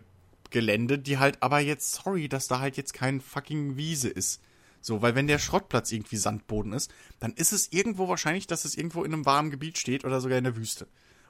Gelände, 0.51 0.99
die 0.99 1.19
halt 1.19 1.39
aber 1.43 1.61
jetzt, 1.61 1.93
sorry, 1.95 2.29
dass 2.29 2.47
da 2.49 2.61
halt 2.61 2.77
jetzt 2.77 2.93
kein 2.93 3.21
fucking 3.21 3.77
Wiese 3.77 4.09
ist. 4.09 4.41
So, 4.81 5.01
weil 5.01 5.15
wenn 5.15 5.29
der 5.29 5.39
Schrottplatz 5.39 5.93
irgendwie 5.93 6.17
Sandboden 6.17 6.73
ist, 6.73 6.93
dann 7.21 7.33
ist 7.33 7.53
es 7.53 7.73
irgendwo 7.73 8.09
wahrscheinlich, 8.09 8.49
dass 8.49 8.65
es 8.65 8.77
irgendwo 8.77 9.05
in 9.05 9.13
einem 9.13 9.25
warmen 9.25 9.51
Gebiet 9.51 9.79
steht 9.79 10.05
oder 10.05 10.21
sogar 10.21 10.39
in 10.39 10.45
der 10.45 10.57
Wüste. 10.57 10.89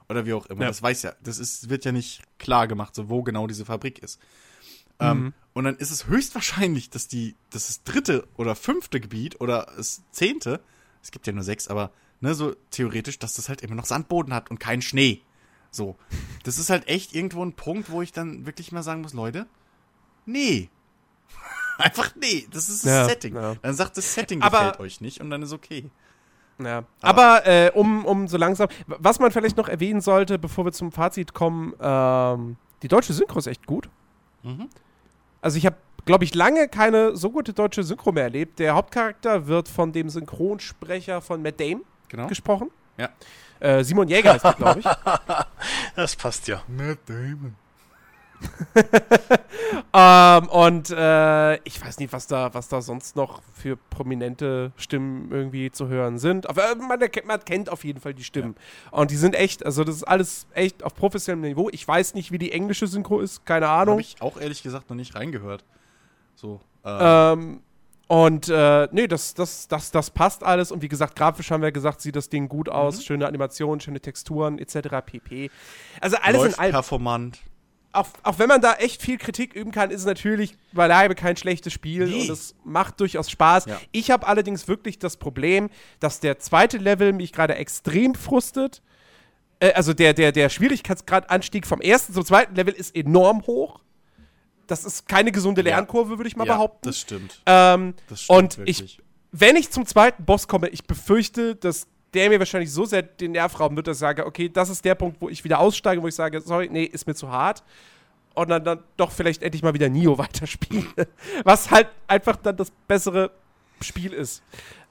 Oder 0.09 0.25
wie 0.25 0.33
auch 0.33 0.47
immer. 0.47 0.61
Ja. 0.63 0.67
Das 0.67 0.81
weiß 0.81 1.03
ja, 1.03 1.13
das 1.23 1.37
ist, 1.37 1.69
wird 1.69 1.85
ja 1.85 1.91
nicht 1.93 2.21
klar 2.39 2.67
gemacht, 2.67 2.93
so 2.95 3.09
wo 3.09 3.23
genau 3.23 3.47
diese 3.47 3.63
Fabrik 3.63 3.99
ist. 3.99 4.19
Ähm, 4.99 5.33
und 5.53 5.65
dann 5.65 5.75
ist 5.75 5.91
es 5.91 6.07
höchstwahrscheinlich, 6.07 6.89
dass 6.89 7.07
die, 7.07 7.35
dass 7.51 7.67
das 7.67 7.83
dritte 7.83 8.27
oder 8.37 8.55
fünfte 8.55 8.99
Gebiet 8.99 9.39
oder 9.41 9.67
das 9.77 10.03
zehnte, 10.11 10.61
es 11.01 11.11
gibt 11.11 11.27
ja 11.27 11.33
nur 11.33 11.43
sechs, 11.43 11.67
aber 11.67 11.91
ne, 12.21 12.33
so 12.33 12.55
theoretisch, 12.71 13.19
dass 13.19 13.33
das 13.33 13.49
halt 13.49 13.61
immer 13.61 13.75
noch 13.75 13.85
Sandboden 13.85 14.33
hat 14.33 14.49
und 14.49 14.59
keinen 14.59 14.81
Schnee. 14.81 15.21
So. 15.71 15.95
Das 16.43 16.57
ist 16.57 16.69
halt 16.69 16.87
echt 16.87 17.13
irgendwo 17.15 17.43
ein 17.43 17.53
Punkt, 17.53 17.89
wo 17.89 18.01
ich 18.01 18.11
dann 18.11 18.45
wirklich 18.45 18.71
mal 18.71 18.83
sagen 18.83 19.01
muss, 19.01 19.13
Leute, 19.13 19.47
nee. 20.25 20.69
Einfach 21.77 22.11
nee. 22.15 22.47
Das 22.51 22.69
ist 22.69 22.85
das 22.85 22.91
Ja, 22.91 23.05
Setting. 23.09 23.35
ja. 23.35 23.55
Dann 23.61 23.73
sagt 23.73 23.97
das 23.97 24.13
Setting 24.13 24.41
Aber- 24.41 24.57
gefällt 24.59 24.79
euch 24.79 25.01
nicht 25.01 25.19
und 25.21 25.29
dann 25.29 25.41
ist 25.41 25.51
okay. 25.53 25.89
Ja. 26.59 26.83
Aber 27.01 27.45
äh, 27.47 27.71
um, 27.73 28.05
um 28.05 28.27
so 28.27 28.37
langsam, 28.37 28.69
was 28.85 29.19
man 29.19 29.31
vielleicht 29.31 29.57
noch 29.57 29.67
erwähnen 29.67 30.01
sollte, 30.01 30.37
bevor 30.37 30.65
wir 30.65 30.71
zum 30.71 30.91
Fazit 30.91 31.33
kommen, 31.33 31.73
ähm, 31.79 32.57
die 32.83 32.87
deutsche 32.87 33.13
Synchro 33.13 33.39
ist 33.39 33.47
echt 33.47 33.65
gut. 33.65 33.89
Mhm. 34.43 34.69
Also 35.41 35.57
ich 35.57 35.65
habe, 35.65 35.75
glaube 36.05 36.23
ich, 36.23 36.33
lange 36.35 36.67
keine 36.67 37.15
so 37.17 37.29
gute 37.31 37.53
deutsche 37.53 37.83
Synchro 37.83 38.11
mehr 38.11 38.23
erlebt. 38.25 38.59
Der 38.59 38.75
Hauptcharakter 38.75 39.47
wird 39.47 39.67
von 39.67 39.91
dem 39.91 40.09
Synchronsprecher 40.09 41.21
von 41.21 41.41
Matt 41.41 41.59
Damon 41.59 41.83
Genau. 42.09 42.27
gesprochen. 42.27 42.69
Ja. 42.97 43.09
Äh, 43.59 43.83
Simon 43.83 44.07
Jäger 44.07 44.33
heißt 44.33 44.45
der, 44.45 44.53
glaube 44.53 44.79
ich. 44.81 44.85
Das 45.95 46.15
passt 46.15 46.47
ja. 46.47 46.61
Matt 46.67 46.99
Damon. 47.07 47.55
ähm, 49.93 50.47
und 50.49 50.89
äh, 50.89 51.55
ich 51.63 51.83
weiß 51.83 51.99
nicht, 51.99 52.13
was 52.13 52.27
da, 52.27 52.53
was 52.53 52.67
da 52.69 52.81
sonst 52.81 53.15
noch 53.15 53.41
für 53.53 53.75
prominente 53.77 54.71
Stimmen 54.75 55.31
irgendwie 55.31 55.71
zu 55.71 55.87
hören 55.87 56.17
sind. 56.17 56.49
Aber 56.49 56.71
äh, 56.71 56.75
man, 56.75 56.99
erkennt- 56.99 57.25
man 57.27 57.43
kennt 57.43 57.69
auf 57.69 57.83
jeden 57.83 57.99
Fall 57.99 58.13
die 58.13 58.23
Stimmen. 58.23 58.55
Und 58.91 59.11
die 59.11 59.15
sind 59.17 59.35
echt, 59.35 59.65
also 59.65 59.83
das 59.83 59.95
ist 59.97 60.03
alles 60.03 60.47
echt 60.53 60.83
auf 60.83 60.95
professionellem 60.95 61.49
Niveau. 61.55 61.69
Ich 61.71 61.87
weiß 61.87 62.13
nicht, 62.15 62.31
wie 62.31 62.37
die 62.37 62.51
englische 62.51 62.87
Synchro 62.87 63.19
ist, 63.19 63.45
keine 63.45 63.67
Ahnung. 63.69 63.93
Habe 63.93 64.01
ich 64.01 64.15
auch 64.21 64.39
ehrlich 64.39 64.63
gesagt 64.63 64.89
noch 64.89 64.97
nicht 64.97 65.15
reingehört. 65.15 65.63
So. 66.35 66.59
Äh, 66.83 67.31
Ähm, 67.33 67.61
und 68.07 68.49
äh, 68.49 68.87
nee, 68.91 69.07
das, 69.07 69.33
das, 69.33 69.67
das, 69.67 69.89
das 69.89 70.09
passt 70.11 70.43
alles. 70.43 70.71
Und 70.71 70.81
wie 70.81 70.89
gesagt, 70.89 71.15
grafisch 71.15 71.49
haben 71.51 71.63
wir 71.63 71.71
gesagt, 71.71 72.01
sieht 72.01 72.15
das 72.15 72.29
Ding 72.29 72.47
gut 72.49 72.69
aus. 72.69 72.97
Mhm. 72.97 73.01
Schöne 73.01 73.27
Animationen, 73.27 73.79
schöne 73.79 74.01
Texturen, 74.01 74.59
etc. 74.59 74.89
pp. 75.05 75.49
Also 76.01 76.17
alles 76.21 76.41
läuft 76.41 76.53
in 76.55 76.59
allem. 76.59 76.71
performant. 76.73 77.39
Auch, 77.93 78.07
auch 78.23 78.39
wenn 78.39 78.47
man 78.47 78.59
da 78.59 78.73
echt 78.73 79.01
viel 79.01 79.17
Kritik 79.19 79.53
üben 79.53 79.71
kann, 79.71 79.91
ist 79.91 80.01
es 80.01 80.05
natürlich 80.07 80.57
beileibe 80.71 81.13
kein 81.15 81.37
schlechtes 81.37 81.71
Spiel 81.73 82.07
Nee. 82.07 82.21
und 82.23 82.29
es 82.31 82.55
macht 82.63 82.99
durchaus 82.99 83.29
Spaß. 83.29 83.65
Ja. 83.65 83.79
Ich 83.91 84.09
habe 84.09 84.27
allerdings 84.27 84.67
wirklich 84.67 84.97
das 84.99 85.17
Problem, 85.17 85.69
dass 85.99 86.19
der 86.19 86.39
zweite 86.39 86.77
Level 86.79 87.13
mich 87.13 87.31
gerade 87.31 87.55
extrem 87.55 88.15
frustet. 88.15 88.81
Äh, 89.59 89.73
also 89.73 89.93
der, 89.93 90.13
der, 90.13 90.31
der 90.31 90.49
Schwierigkeitsgradanstieg 90.49 91.67
vom 91.67 91.81
ersten 91.81 92.13
zum 92.13 92.25
zweiten 92.25 92.55
Level 92.55 92.73
ist 92.73 92.95
enorm 92.95 93.45
hoch. 93.45 93.79
Das 94.67 94.85
ist 94.85 95.07
keine 95.07 95.31
gesunde. 95.31 95.61
Lernkurve, 95.61 96.17
würde 96.17 96.27
ich 96.27 96.35
mal 96.35 96.47
ja, 96.47 96.53
behaupten. 96.53 96.87
das 96.87 96.97
stimmt. 96.99 97.41
Ähm, 97.45 97.93
Das 98.09 98.23
stimmt 98.23 98.39
und 98.57 98.67
ich, 98.67 98.79
wirklich. 98.79 98.99
wenn 99.31 99.55
ich 99.55 99.69
zum 99.69 99.85
zweiten 99.85 100.25
Boss 100.25 100.47
komme, 100.47 100.69
ich 100.69 100.85
befürchte, 100.85 101.55
dass 101.55 101.85
der 102.13 102.29
mir 102.29 102.39
wahrscheinlich 102.39 102.71
so 102.71 102.85
sehr 102.85 103.01
den 103.01 103.31
Nerv 103.33 103.59
rauben 103.59 103.75
wird, 103.75 103.87
dass 103.87 103.97
ich 103.97 104.01
sage, 104.01 104.25
okay, 104.25 104.49
das 104.49 104.69
ist 104.69 104.83
der 104.85 104.95
Punkt, 104.95 105.19
wo 105.21 105.29
ich 105.29 105.43
wieder 105.43 105.59
aussteige, 105.59 106.01
wo 106.01 106.07
ich 106.07 106.15
sage, 106.15 106.41
sorry, 106.41 106.69
nee, 106.71 106.83
ist 106.83 107.07
mir 107.07 107.15
zu 107.15 107.29
hart. 107.31 107.63
Und 108.35 108.49
dann, 108.49 108.63
dann 108.63 108.83
doch 108.97 109.11
vielleicht 109.11 109.43
endlich 109.43 109.61
mal 109.63 109.73
wieder 109.73 109.89
Nio 109.89 110.17
weiterspiele. 110.17 111.07
Was 111.43 111.69
halt 111.71 111.87
einfach 112.07 112.35
dann 112.37 112.57
das 112.57 112.71
bessere 112.87 113.31
Spiel 113.81 114.13
ist. 114.13 114.41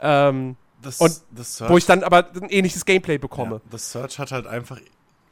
Ähm, 0.01 0.57
Das, 0.81 1.01
und 1.01 1.23
das 1.31 1.57
Search, 1.57 1.71
wo 1.71 1.79
ich 1.79 1.87
dann 1.87 2.03
aber 2.05 2.31
ein 2.35 2.51
ähnliches 2.51 2.85
Gameplay 2.85 3.19
bekomme. 3.19 3.57
ja, 3.57 3.61
das 3.71 3.91
Search 3.93 4.19
hat 4.19 4.33
halt 4.33 4.47
einfach 4.47 4.79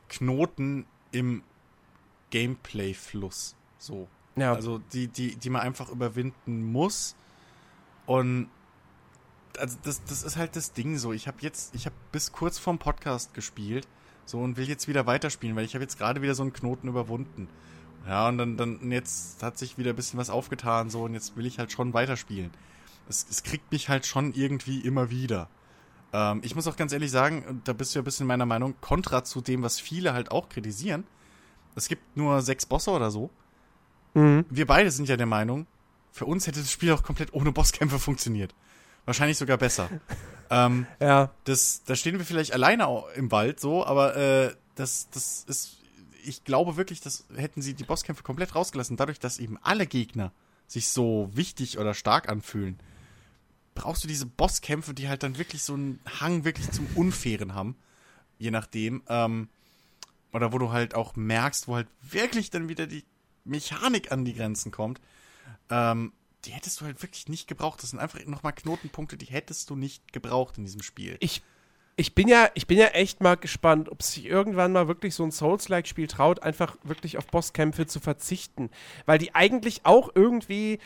Knoten 0.08 0.86
im 1.12 1.42
Gameplay-Fluss. 2.30 3.54
So. 3.78 4.08
Ja. 4.36 4.54
Also 4.54 4.78
die, 4.92 5.08
die, 5.08 5.36
die 5.36 5.50
man 5.50 5.62
einfach 5.62 5.90
überwinden 5.90 6.62
muss. 6.72 7.14
Und 8.06 8.48
also 9.58 9.76
das, 9.82 10.02
das 10.04 10.22
ist 10.22 10.36
halt 10.36 10.56
das 10.56 10.72
Ding 10.72 10.98
so. 10.98 11.12
Ich 11.12 11.26
habe 11.26 11.38
jetzt, 11.40 11.74
ich 11.74 11.86
habe 11.86 11.96
bis 12.12 12.32
kurz 12.32 12.58
vorm 12.58 12.78
Podcast 12.78 13.34
gespielt, 13.34 13.86
so 14.24 14.38
und 14.38 14.56
will 14.56 14.68
jetzt 14.68 14.88
wieder 14.88 15.06
weiterspielen, 15.06 15.56
weil 15.56 15.64
ich 15.64 15.74
habe 15.74 15.82
jetzt 15.82 15.98
gerade 15.98 16.22
wieder 16.22 16.34
so 16.34 16.42
einen 16.42 16.52
Knoten 16.52 16.88
überwunden. 16.88 17.48
Ja, 18.06 18.28
und 18.28 18.38
dann, 18.38 18.56
dann 18.56 18.90
jetzt 18.90 19.42
hat 19.42 19.58
sich 19.58 19.76
wieder 19.76 19.90
ein 19.90 19.96
bisschen 19.96 20.18
was 20.18 20.30
aufgetan, 20.30 20.90
so, 20.90 21.02
und 21.02 21.14
jetzt 21.14 21.36
will 21.36 21.46
ich 21.46 21.58
halt 21.58 21.70
schon 21.70 21.92
weiterspielen. 21.92 22.50
Es, 23.08 23.26
es 23.28 23.42
kriegt 23.42 23.70
mich 23.72 23.88
halt 23.88 24.06
schon 24.06 24.32
irgendwie 24.32 24.80
immer 24.80 25.10
wieder. 25.10 25.48
Ähm, 26.12 26.40
ich 26.42 26.54
muss 26.54 26.66
auch 26.66 26.76
ganz 26.76 26.92
ehrlich 26.92 27.10
sagen, 27.10 27.60
da 27.64 27.72
bist 27.72 27.94
du 27.94 27.98
ja 27.98 28.02
ein 28.02 28.04
bisschen 28.04 28.26
meiner 28.26 28.46
Meinung, 28.46 28.74
kontra 28.80 29.24
zu 29.24 29.40
dem, 29.40 29.62
was 29.62 29.80
viele 29.80 30.14
halt 30.14 30.30
auch 30.30 30.48
kritisieren. 30.48 31.04
Es 31.74 31.88
gibt 31.88 32.16
nur 32.16 32.40
sechs 32.42 32.66
Bosse 32.66 32.90
oder 32.90 33.10
so. 33.10 33.30
Mhm. 34.14 34.44
Wir 34.48 34.66
beide 34.66 34.90
sind 34.90 35.08
ja 35.08 35.16
der 35.16 35.26
Meinung, 35.26 35.66
für 36.12 36.24
uns 36.24 36.46
hätte 36.46 36.60
das 36.60 36.72
Spiel 36.72 36.92
auch 36.92 37.02
komplett 37.02 37.32
ohne 37.32 37.52
Bosskämpfe 37.52 37.98
funktioniert. 37.98 38.54
Wahrscheinlich 39.04 39.38
sogar 39.38 39.56
besser. 39.58 39.88
ähm, 40.50 40.86
Ja. 41.00 41.30
das, 41.44 41.82
da 41.84 41.94
stehen 41.96 42.18
wir 42.18 42.24
vielleicht 42.24 42.52
alleine 42.52 42.86
im 43.14 43.30
Wald 43.30 43.60
so, 43.60 43.84
aber 43.84 44.16
äh, 44.16 44.54
das, 44.74 45.08
das 45.10 45.44
ist, 45.46 45.78
ich 46.24 46.44
glaube 46.44 46.76
wirklich, 46.76 47.00
das 47.00 47.24
hätten 47.34 47.62
sie 47.62 47.74
die 47.74 47.84
Bosskämpfe 47.84 48.22
komplett 48.22 48.54
rausgelassen, 48.54 48.96
dadurch, 48.96 49.18
dass 49.18 49.38
eben 49.38 49.58
alle 49.62 49.86
Gegner 49.86 50.32
sich 50.66 50.88
so 50.88 51.30
wichtig 51.32 51.78
oder 51.78 51.94
stark 51.94 52.28
anfühlen. 52.28 52.78
Brauchst 53.74 54.04
du 54.04 54.08
diese 54.08 54.26
Bosskämpfe, 54.26 54.94
die 54.94 55.08
halt 55.08 55.22
dann 55.22 55.38
wirklich 55.38 55.62
so 55.62 55.74
einen 55.74 56.00
Hang 56.20 56.44
wirklich 56.44 56.70
zum 56.70 56.86
Unfairen 56.94 57.54
haben, 57.54 57.76
je 58.38 58.50
nachdem, 58.50 59.02
ähm, 59.08 59.48
oder 60.32 60.52
wo 60.52 60.58
du 60.58 60.70
halt 60.70 60.94
auch 60.94 61.16
merkst, 61.16 61.66
wo 61.66 61.76
halt 61.76 61.88
wirklich 62.02 62.50
dann 62.50 62.68
wieder 62.68 62.86
die 62.86 63.04
Mechanik 63.44 64.12
an 64.12 64.24
die 64.24 64.34
Grenzen 64.34 64.70
kommt, 64.70 65.00
ähm, 65.70 66.12
die 66.44 66.52
hättest 66.52 66.80
du 66.80 66.84
halt 66.86 67.02
wirklich 67.02 67.28
nicht 67.28 67.46
gebraucht. 67.46 67.82
Das 67.82 67.90
sind 67.90 67.98
einfach 67.98 68.24
nochmal 68.26 68.52
Knotenpunkte, 68.52 69.16
die 69.16 69.26
hättest 69.26 69.70
du 69.70 69.76
nicht 69.76 70.12
gebraucht 70.12 70.58
in 70.58 70.64
diesem 70.64 70.82
Spiel. 70.82 71.16
Ich, 71.20 71.42
ich 71.96 72.14
bin 72.14 72.28
ja, 72.28 72.50
ich 72.54 72.66
bin 72.66 72.78
ja 72.78 72.88
echt 72.88 73.20
mal 73.20 73.36
gespannt, 73.36 73.90
ob 73.90 74.02
sich 74.02 74.24
irgendwann 74.24 74.72
mal 74.72 74.88
wirklich 74.88 75.14
so 75.14 75.24
ein 75.24 75.32
Souls-like-Spiel 75.32 76.06
traut, 76.06 76.42
einfach 76.42 76.76
wirklich 76.82 77.18
auf 77.18 77.26
Bosskämpfe 77.26 77.86
zu 77.86 78.00
verzichten. 78.00 78.70
Weil 79.06 79.18
die 79.18 79.34
eigentlich 79.34 79.82
auch 79.84 80.10
irgendwie 80.14 80.78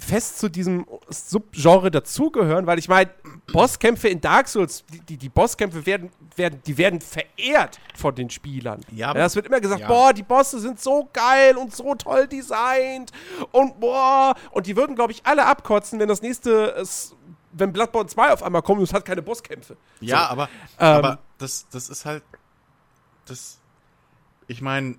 fest 0.00 0.38
zu 0.38 0.48
diesem 0.48 0.86
Subgenre 1.08 1.90
dazugehören, 1.90 2.66
weil 2.66 2.78
ich 2.78 2.88
meine, 2.88 3.10
Bosskämpfe 3.52 4.08
in 4.08 4.20
Dark 4.20 4.48
Souls, 4.48 4.84
die, 4.92 5.00
die, 5.00 5.16
die, 5.16 5.28
Bosskämpfe 5.28 5.84
werden, 5.86 6.10
werden, 6.36 6.60
die 6.66 6.76
werden 6.78 7.00
verehrt 7.00 7.78
von 7.94 8.14
den 8.14 8.30
Spielern. 8.30 8.80
Ja, 8.92 9.14
ja, 9.14 9.26
es 9.26 9.36
wird 9.36 9.46
immer 9.46 9.60
gesagt, 9.60 9.82
ja. 9.82 9.88
boah, 9.88 10.12
die 10.12 10.22
Bosse 10.22 10.58
sind 10.58 10.80
so 10.80 11.08
geil 11.12 11.56
und 11.56 11.74
so 11.74 11.94
toll 11.94 12.26
designt 12.26 13.12
und 13.52 13.78
boah, 13.78 14.34
und 14.50 14.66
die 14.66 14.76
würden, 14.76 14.96
glaube 14.96 15.12
ich, 15.12 15.24
alle 15.24 15.46
abkotzen, 15.46 16.00
wenn 16.00 16.08
das 16.08 16.22
nächste 16.22 16.74
wenn 17.52 17.72
Bloodborne 17.72 18.08
2 18.08 18.32
auf 18.32 18.42
einmal 18.42 18.62
kommt 18.62 18.78
und 18.78 18.84
es 18.84 18.92
hat 18.92 19.04
keine 19.04 19.22
Bosskämpfe. 19.22 19.76
Ja, 20.00 20.24
so. 20.24 20.30
aber, 20.30 20.48
ähm, 20.78 20.86
aber 20.86 21.18
das, 21.38 21.66
das 21.70 21.88
ist 21.88 22.04
halt. 22.04 22.22
Das. 23.26 23.58
Ich 24.46 24.62
meine, 24.62 24.96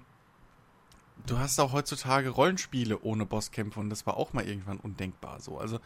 du 1.26 1.39
hast 1.39 1.60
auch 1.60 1.73
heutzutage 1.73 2.30
Rollenspiele 2.30 2.99
ohne 3.02 3.26
Bosskämpfe 3.26 3.80
und 3.80 3.89
das 3.89 4.06
war 4.06 4.18
auch 4.18 4.34
mal 4.34 4.48
irgendwann 4.48 4.77
undenkbar 4.77 5.39
so. 5.39 5.57
Also, 5.57 5.80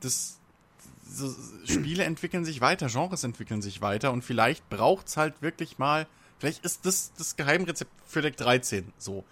das. 0.00 0.38
So, 1.06 1.34
Spiele 1.66 2.04
entwickeln 2.04 2.46
sich 2.46 2.62
weiter, 2.62 2.86
Genres 2.86 3.24
entwickeln 3.24 3.60
sich 3.60 3.82
weiter 3.82 4.10
und 4.10 4.24
vielleicht 4.24 4.68
braucht 4.70 5.08
es 5.08 5.18
halt 5.18 5.42
wirklich 5.42 5.78
mal. 5.78 6.06
Vielleicht 6.38 6.64
ist 6.64 6.86
das 6.86 7.12
das 7.18 7.36
Geheimrezept 7.36 7.90
für 8.06 8.22
Deck 8.22 8.38
13 8.38 8.90
so. 8.96 9.22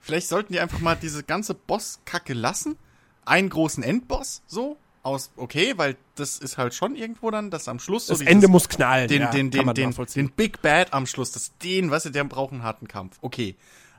Vielleicht 0.00 0.28
sollten 0.28 0.52
die 0.52 0.60
einfach 0.60 0.80
mal 0.80 0.96
diese 0.96 1.22
ganze 1.22 1.54
Bosskacke 1.54 2.34
lassen. 2.34 2.76
Einen 3.24 3.48
großen 3.48 3.82
Endboss, 3.82 4.42
so, 4.46 4.76
aus, 5.04 5.30
okay, 5.36 5.74
weil 5.76 5.96
das 6.14 6.38
ist 6.38 6.58
halt 6.58 6.74
schon 6.74 6.96
irgendwo 6.96 7.30
dann, 7.30 7.50
dass 7.50 7.68
am 7.68 7.78
Schluss 7.78 8.06
das 8.06 8.18
so 8.18 8.24
Ende 8.24 8.48
muss 8.48 8.68
knallen. 8.68 9.08
Den, 9.08 9.22
ja, 9.22 9.30
den, 9.30 9.50
den, 9.50 9.72
den, 9.74 9.92
den, 9.92 10.30
Big 10.30 10.62
Bad 10.62 10.92
am 10.92 11.06
Schluss, 11.06 11.32
das 11.32 11.56
den, 11.58 11.90
weißt 11.90 12.06
du, 12.06 12.10
der 12.10 12.24
braucht 12.24 12.52
einen 12.52 12.62
harten 12.62 12.88
Kampf. 12.88 13.18
Okay. 13.20 13.54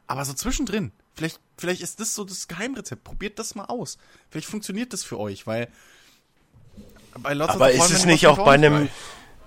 Aber 0.07 0.25
so 0.25 0.33
zwischendrin, 0.33 0.91
vielleicht, 1.13 1.39
vielleicht 1.57 1.81
ist 1.81 1.99
das 1.99 2.13
so 2.13 2.23
das 2.23 2.47
Geheimrezept. 2.47 3.03
Probiert 3.03 3.39
das 3.39 3.55
mal 3.55 3.65
aus. 3.65 3.97
Vielleicht 4.29 4.47
funktioniert 4.47 4.93
das 4.93 5.03
für 5.03 5.19
euch, 5.19 5.47
weil 5.47 5.69
bei 7.19 7.33
Lots 7.33 7.53
aber 7.53 7.71
ist 7.71 7.91
es 7.91 8.05
nicht 8.05 8.27
auch 8.27 8.43
bei 8.43 8.53
einem, 8.53 8.89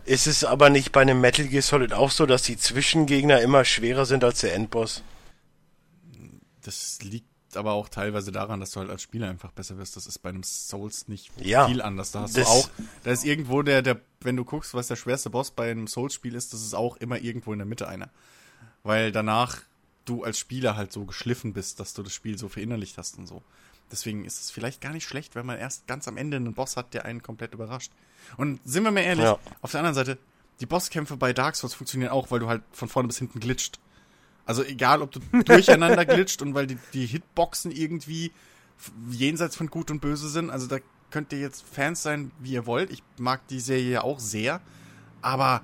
ist 0.04 0.26
es 0.26 0.44
aber 0.44 0.70
nicht 0.70 0.92
bei 0.92 1.02
einem 1.02 1.20
Metal 1.20 1.46
Gear 1.46 1.62
Solid 1.62 1.92
auch 1.92 2.10
so, 2.10 2.26
dass 2.26 2.42
die 2.42 2.56
Zwischengegner 2.56 3.40
immer 3.40 3.64
schwerer 3.64 4.06
sind 4.06 4.24
als 4.24 4.40
der 4.40 4.54
Endboss? 4.54 5.02
Das 6.62 6.98
liegt 7.02 7.28
aber 7.54 7.72
auch 7.72 7.88
teilweise 7.88 8.32
daran, 8.32 8.60
dass 8.60 8.72
du 8.72 8.80
halt 8.80 8.90
als 8.90 9.02
Spieler 9.02 9.28
einfach 9.28 9.52
besser 9.52 9.78
wirst. 9.78 9.96
Das 9.96 10.06
ist 10.06 10.18
bei 10.18 10.30
einem 10.30 10.42
Souls 10.42 11.08
nicht 11.08 11.30
ja, 11.40 11.66
viel 11.66 11.82
anders. 11.82 12.10
Da 12.10 12.22
hast 12.22 12.36
du 12.36 12.46
auch, 12.46 12.68
da 13.04 13.10
ist 13.10 13.24
irgendwo 13.24 13.62
der, 13.62 13.82
der, 13.82 14.00
wenn 14.20 14.36
du 14.36 14.44
guckst, 14.44 14.74
was 14.74 14.88
der 14.88 14.96
schwerste 14.96 15.30
Boss 15.30 15.50
bei 15.50 15.70
einem 15.70 15.86
Souls-Spiel 15.86 16.34
ist, 16.34 16.52
das 16.52 16.62
ist 16.62 16.74
auch 16.74 16.96
immer 16.96 17.18
irgendwo 17.18 17.52
in 17.52 17.58
der 17.58 17.66
Mitte 17.66 17.88
einer. 17.88 18.10
Weil 18.82 19.12
danach 19.12 19.62
du 20.08 20.24
als 20.24 20.38
Spieler 20.38 20.76
halt 20.76 20.92
so 20.92 21.04
geschliffen 21.04 21.52
bist, 21.52 21.80
dass 21.80 21.94
du 21.94 22.02
das 22.02 22.12
Spiel 22.12 22.38
so 22.38 22.48
verinnerlicht 22.48 22.98
hast 22.98 23.18
und 23.18 23.26
so. 23.26 23.42
Deswegen 23.90 24.24
ist 24.24 24.40
es 24.40 24.50
vielleicht 24.50 24.80
gar 24.80 24.92
nicht 24.92 25.06
schlecht, 25.06 25.34
wenn 25.34 25.46
man 25.46 25.58
erst 25.58 25.86
ganz 25.86 26.08
am 26.08 26.16
Ende 26.16 26.36
einen 26.36 26.54
Boss 26.54 26.76
hat, 26.76 26.92
der 26.94 27.04
einen 27.04 27.22
komplett 27.22 27.54
überrascht. 27.54 27.92
Und 28.36 28.60
sind 28.64 28.84
wir 28.84 28.90
mal 28.90 29.00
ehrlich, 29.00 29.24
ja. 29.24 29.38
auf 29.62 29.70
der 29.70 29.80
anderen 29.80 29.94
Seite, 29.94 30.18
die 30.60 30.66
Bosskämpfe 30.66 31.16
bei 31.16 31.32
Dark 31.32 31.56
Souls 31.56 31.74
funktionieren 31.74 32.10
auch, 32.10 32.30
weil 32.30 32.40
du 32.40 32.48
halt 32.48 32.62
von 32.72 32.88
vorne 32.88 33.06
bis 33.06 33.18
hinten 33.18 33.40
glitscht. 33.40 33.78
Also 34.44 34.62
egal, 34.62 35.02
ob 35.02 35.12
du 35.12 35.20
durcheinander 35.44 36.04
glitscht 36.04 36.42
und 36.42 36.54
weil 36.54 36.66
die, 36.66 36.78
die 36.92 37.06
Hitboxen 37.06 37.70
irgendwie 37.70 38.32
jenseits 39.10 39.56
von 39.56 39.68
Gut 39.68 39.90
und 39.90 40.00
Böse 40.00 40.28
sind. 40.28 40.50
Also 40.50 40.66
da 40.66 40.78
könnt 41.10 41.32
ihr 41.32 41.40
jetzt 41.40 41.64
Fans 41.66 42.02
sein, 42.02 42.30
wie 42.40 42.52
ihr 42.52 42.66
wollt. 42.66 42.90
Ich 42.90 43.02
mag 43.18 43.46
die 43.48 43.60
Serie 43.60 43.90
ja 43.90 44.02
auch 44.02 44.18
sehr. 44.18 44.60
Aber 45.22 45.62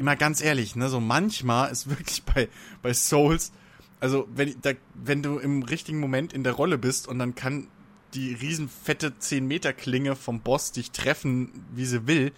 immer 0.00 0.16
ganz 0.16 0.40
ehrlich, 0.42 0.74
ne, 0.76 0.88
so 0.88 0.98
manchmal 1.00 1.70
ist 1.70 1.88
wirklich 1.88 2.22
bei, 2.24 2.48
bei 2.82 2.92
Souls, 2.92 3.52
also 4.00 4.26
wenn, 4.34 4.60
da, 4.62 4.72
wenn 4.94 5.22
du 5.22 5.38
im 5.38 5.62
richtigen 5.62 6.00
Moment 6.00 6.32
in 6.32 6.42
der 6.42 6.54
Rolle 6.54 6.78
bist 6.78 7.06
und 7.06 7.18
dann 7.18 7.34
kann 7.34 7.68
die 8.14 8.34
riesenfette 8.34 9.18
10 9.18 9.46
Meter 9.46 9.72
Klinge 9.72 10.16
vom 10.16 10.40
Boss 10.40 10.72
dich 10.72 10.90
treffen, 10.90 11.66
wie 11.74 11.84
sie 11.84 12.06
will, 12.06 12.32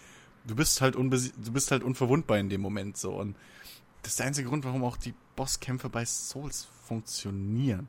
du 0.44 0.54
bist 0.54 0.80
halt 0.80 0.96
du 0.96 1.52
bist 1.52 1.70
halt 1.70 1.82
unverwundbar 1.82 2.38
in 2.38 2.50
dem 2.50 2.60
Moment 2.60 2.96
so 2.98 3.12
und 3.12 3.36
das 4.02 4.12
ist 4.12 4.18
der 4.18 4.26
einzige 4.26 4.48
Grund, 4.48 4.64
warum 4.64 4.82
auch 4.84 4.96
die 4.96 5.14
Bosskämpfe 5.36 5.88
bei 5.88 6.04
Souls 6.04 6.66
funktionieren. 6.86 7.88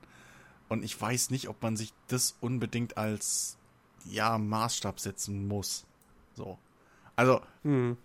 Und 0.69 0.83
ich 0.83 0.99
weiß 0.99 1.31
nicht, 1.31 1.49
ob 1.49 1.61
man 1.61 1.75
sich 1.75 1.91
das 2.07 2.37
unbedingt 2.39 2.97
als 2.97 3.57
ja 4.05 4.37
Maßstab 4.37 4.99
setzen 4.99 5.47
muss. 5.47 5.85
So. 6.35 6.57
Also, 7.15 7.41
hm. 7.63 7.97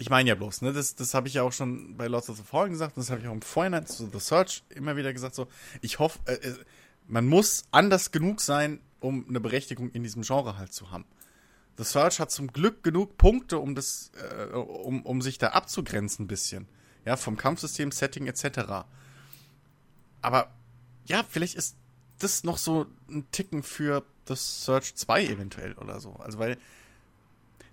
Ich 0.00 0.08
meine 0.08 0.30
ja 0.30 0.34
bloß, 0.34 0.62
ne, 0.62 0.72
das, 0.72 0.94
das 0.94 1.12
habe 1.12 1.28
ich 1.28 1.34
ja 1.34 1.42
auch 1.42 1.52
schon 1.52 1.98
bei 1.98 2.06
Lots 2.06 2.30
of 2.30 2.38
the 2.38 2.42
Fallen 2.42 2.70
gesagt, 2.70 2.96
das 2.96 3.10
habe 3.10 3.20
ich 3.20 3.28
auch 3.28 3.32
im 3.32 3.42
Vorhinein 3.42 3.86
zu 3.86 4.08
The 4.10 4.18
Search 4.18 4.64
immer 4.70 4.96
wieder 4.96 5.12
gesagt, 5.12 5.34
so, 5.34 5.46
ich 5.82 5.98
hoffe, 5.98 6.18
äh, 6.24 6.36
äh, 6.36 6.54
man 7.06 7.26
muss 7.26 7.64
anders 7.70 8.10
genug 8.10 8.40
sein, 8.40 8.80
um 9.00 9.28
eine 9.28 9.40
Berechtigung 9.40 9.90
in 9.90 10.02
diesem 10.02 10.22
Genre 10.22 10.56
halt 10.56 10.72
zu 10.72 10.90
haben. 10.90 11.04
The 11.76 11.84
Search 11.84 12.18
hat 12.18 12.30
zum 12.30 12.50
Glück 12.50 12.82
genug 12.82 13.18
Punkte, 13.18 13.58
um 13.58 13.74
das, 13.74 14.10
äh, 14.16 14.54
um, 14.54 15.02
um 15.02 15.20
sich 15.20 15.36
da 15.36 15.48
abzugrenzen 15.48 16.24
ein 16.24 16.28
bisschen 16.28 16.66
ja, 17.04 17.16
vom 17.16 17.36
Kampfsystem, 17.36 17.92
Setting 17.92 18.26
etc. 18.26 18.86
Aber 20.22 20.50
ja, 21.04 21.24
vielleicht 21.28 21.56
ist 21.56 21.76
das 22.18 22.42
noch 22.42 22.56
so 22.56 22.86
ein 23.10 23.30
Ticken 23.32 23.62
für 23.62 24.04
das 24.24 24.64
Search 24.64 24.94
2 24.94 25.26
eventuell 25.26 25.74
oder 25.74 26.00
so. 26.00 26.14
Also 26.14 26.38
weil 26.38 26.56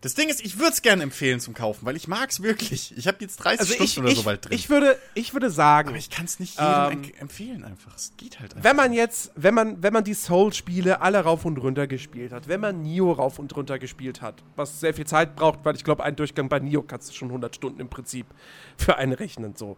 das 0.02 0.14
Ding 0.14 0.30
ist, 0.30 0.46
ich 0.46 0.60
würde 0.60 0.74
es 0.74 0.84
gerne 0.84 1.02
empfehlen 1.02 1.40
zum 1.40 1.56
Kaufen, 1.56 1.84
weil 1.86 1.96
ich 1.96 2.08
mag 2.08 2.30
es 2.30 2.44
wirklich. 2.44 2.96
Ich 2.96 3.08
habe 3.08 3.18
jetzt 3.22 3.38
30 3.38 3.60
also 3.60 3.74
Stunden 3.74 3.84
ich, 3.84 3.98
oder 3.98 4.10
ich, 4.10 4.16
so 4.16 4.24
bald 4.24 4.46
drin. 4.46 4.54
Ich 4.54 4.70
würde, 4.70 5.00
ich 5.16 5.34
würde 5.34 5.50
sagen. 5.50 5.90
Aber 5.90 5.98
ich 5.98 6.12
kann 6.12 6.26
es 6.26 6.40
nicht 6.40 6.60
jedem 6.60 7.04
ähm, 7.04 7.12
empfehlen 7.20 7.64
einfach. 7.64 7.96
Es 7.96 8.14
geht 8.16 8.40
halt 8.40 8.54
einfach. 8.54 8.64
Wenn 8.64 8.76
man 8.76 8.94
jetzt, 8.94 9.32
wenn 9.36 9.56
man, 9.56 9.82
wenn 9.82 9.94
man 9.94 10.04
die 10.04 10.14
Soul-Spiele 10.14 11.02
alle 11.02 11.20
rauf 11.22 11.46
und 11.46 11.58
runter 11.58 11.88
gespielt 11.88 12.32
hat, 12.32 12.48
wenn 12.48 12.62
man 12.62 12.84
Nio 12.84 13.12
rauf 13.12 13.40
und 13.40 13.56
runter 13.56 13.80
gespielt 13.80 14.22
hat, 14.22 14.44
was 14.56 14.80
sehr 14.80 14.94
viel 14.94 15.08
Zeit 15.08 15.36
braucht, 15.36 15.66
weil 15.66 15.76
ich 15.76 15.84
glaube, 15.84 16.04
einen 16.04 16.16
Durchgang 16.16 16.48
bei 16.48 16.60
Nio 16.60 16.84
kannst 16.84 17.10
du 17.10 17.14
schon 17.14 17.30
100 17.30 17.56
Stunden 17.56 17.80
im 17.80 17.90
Prinzip 17.90 18.28
für 18.78 18.98
einen 18.98 19.14
rechnen, 19.14 19.56
so. 19.56 19.78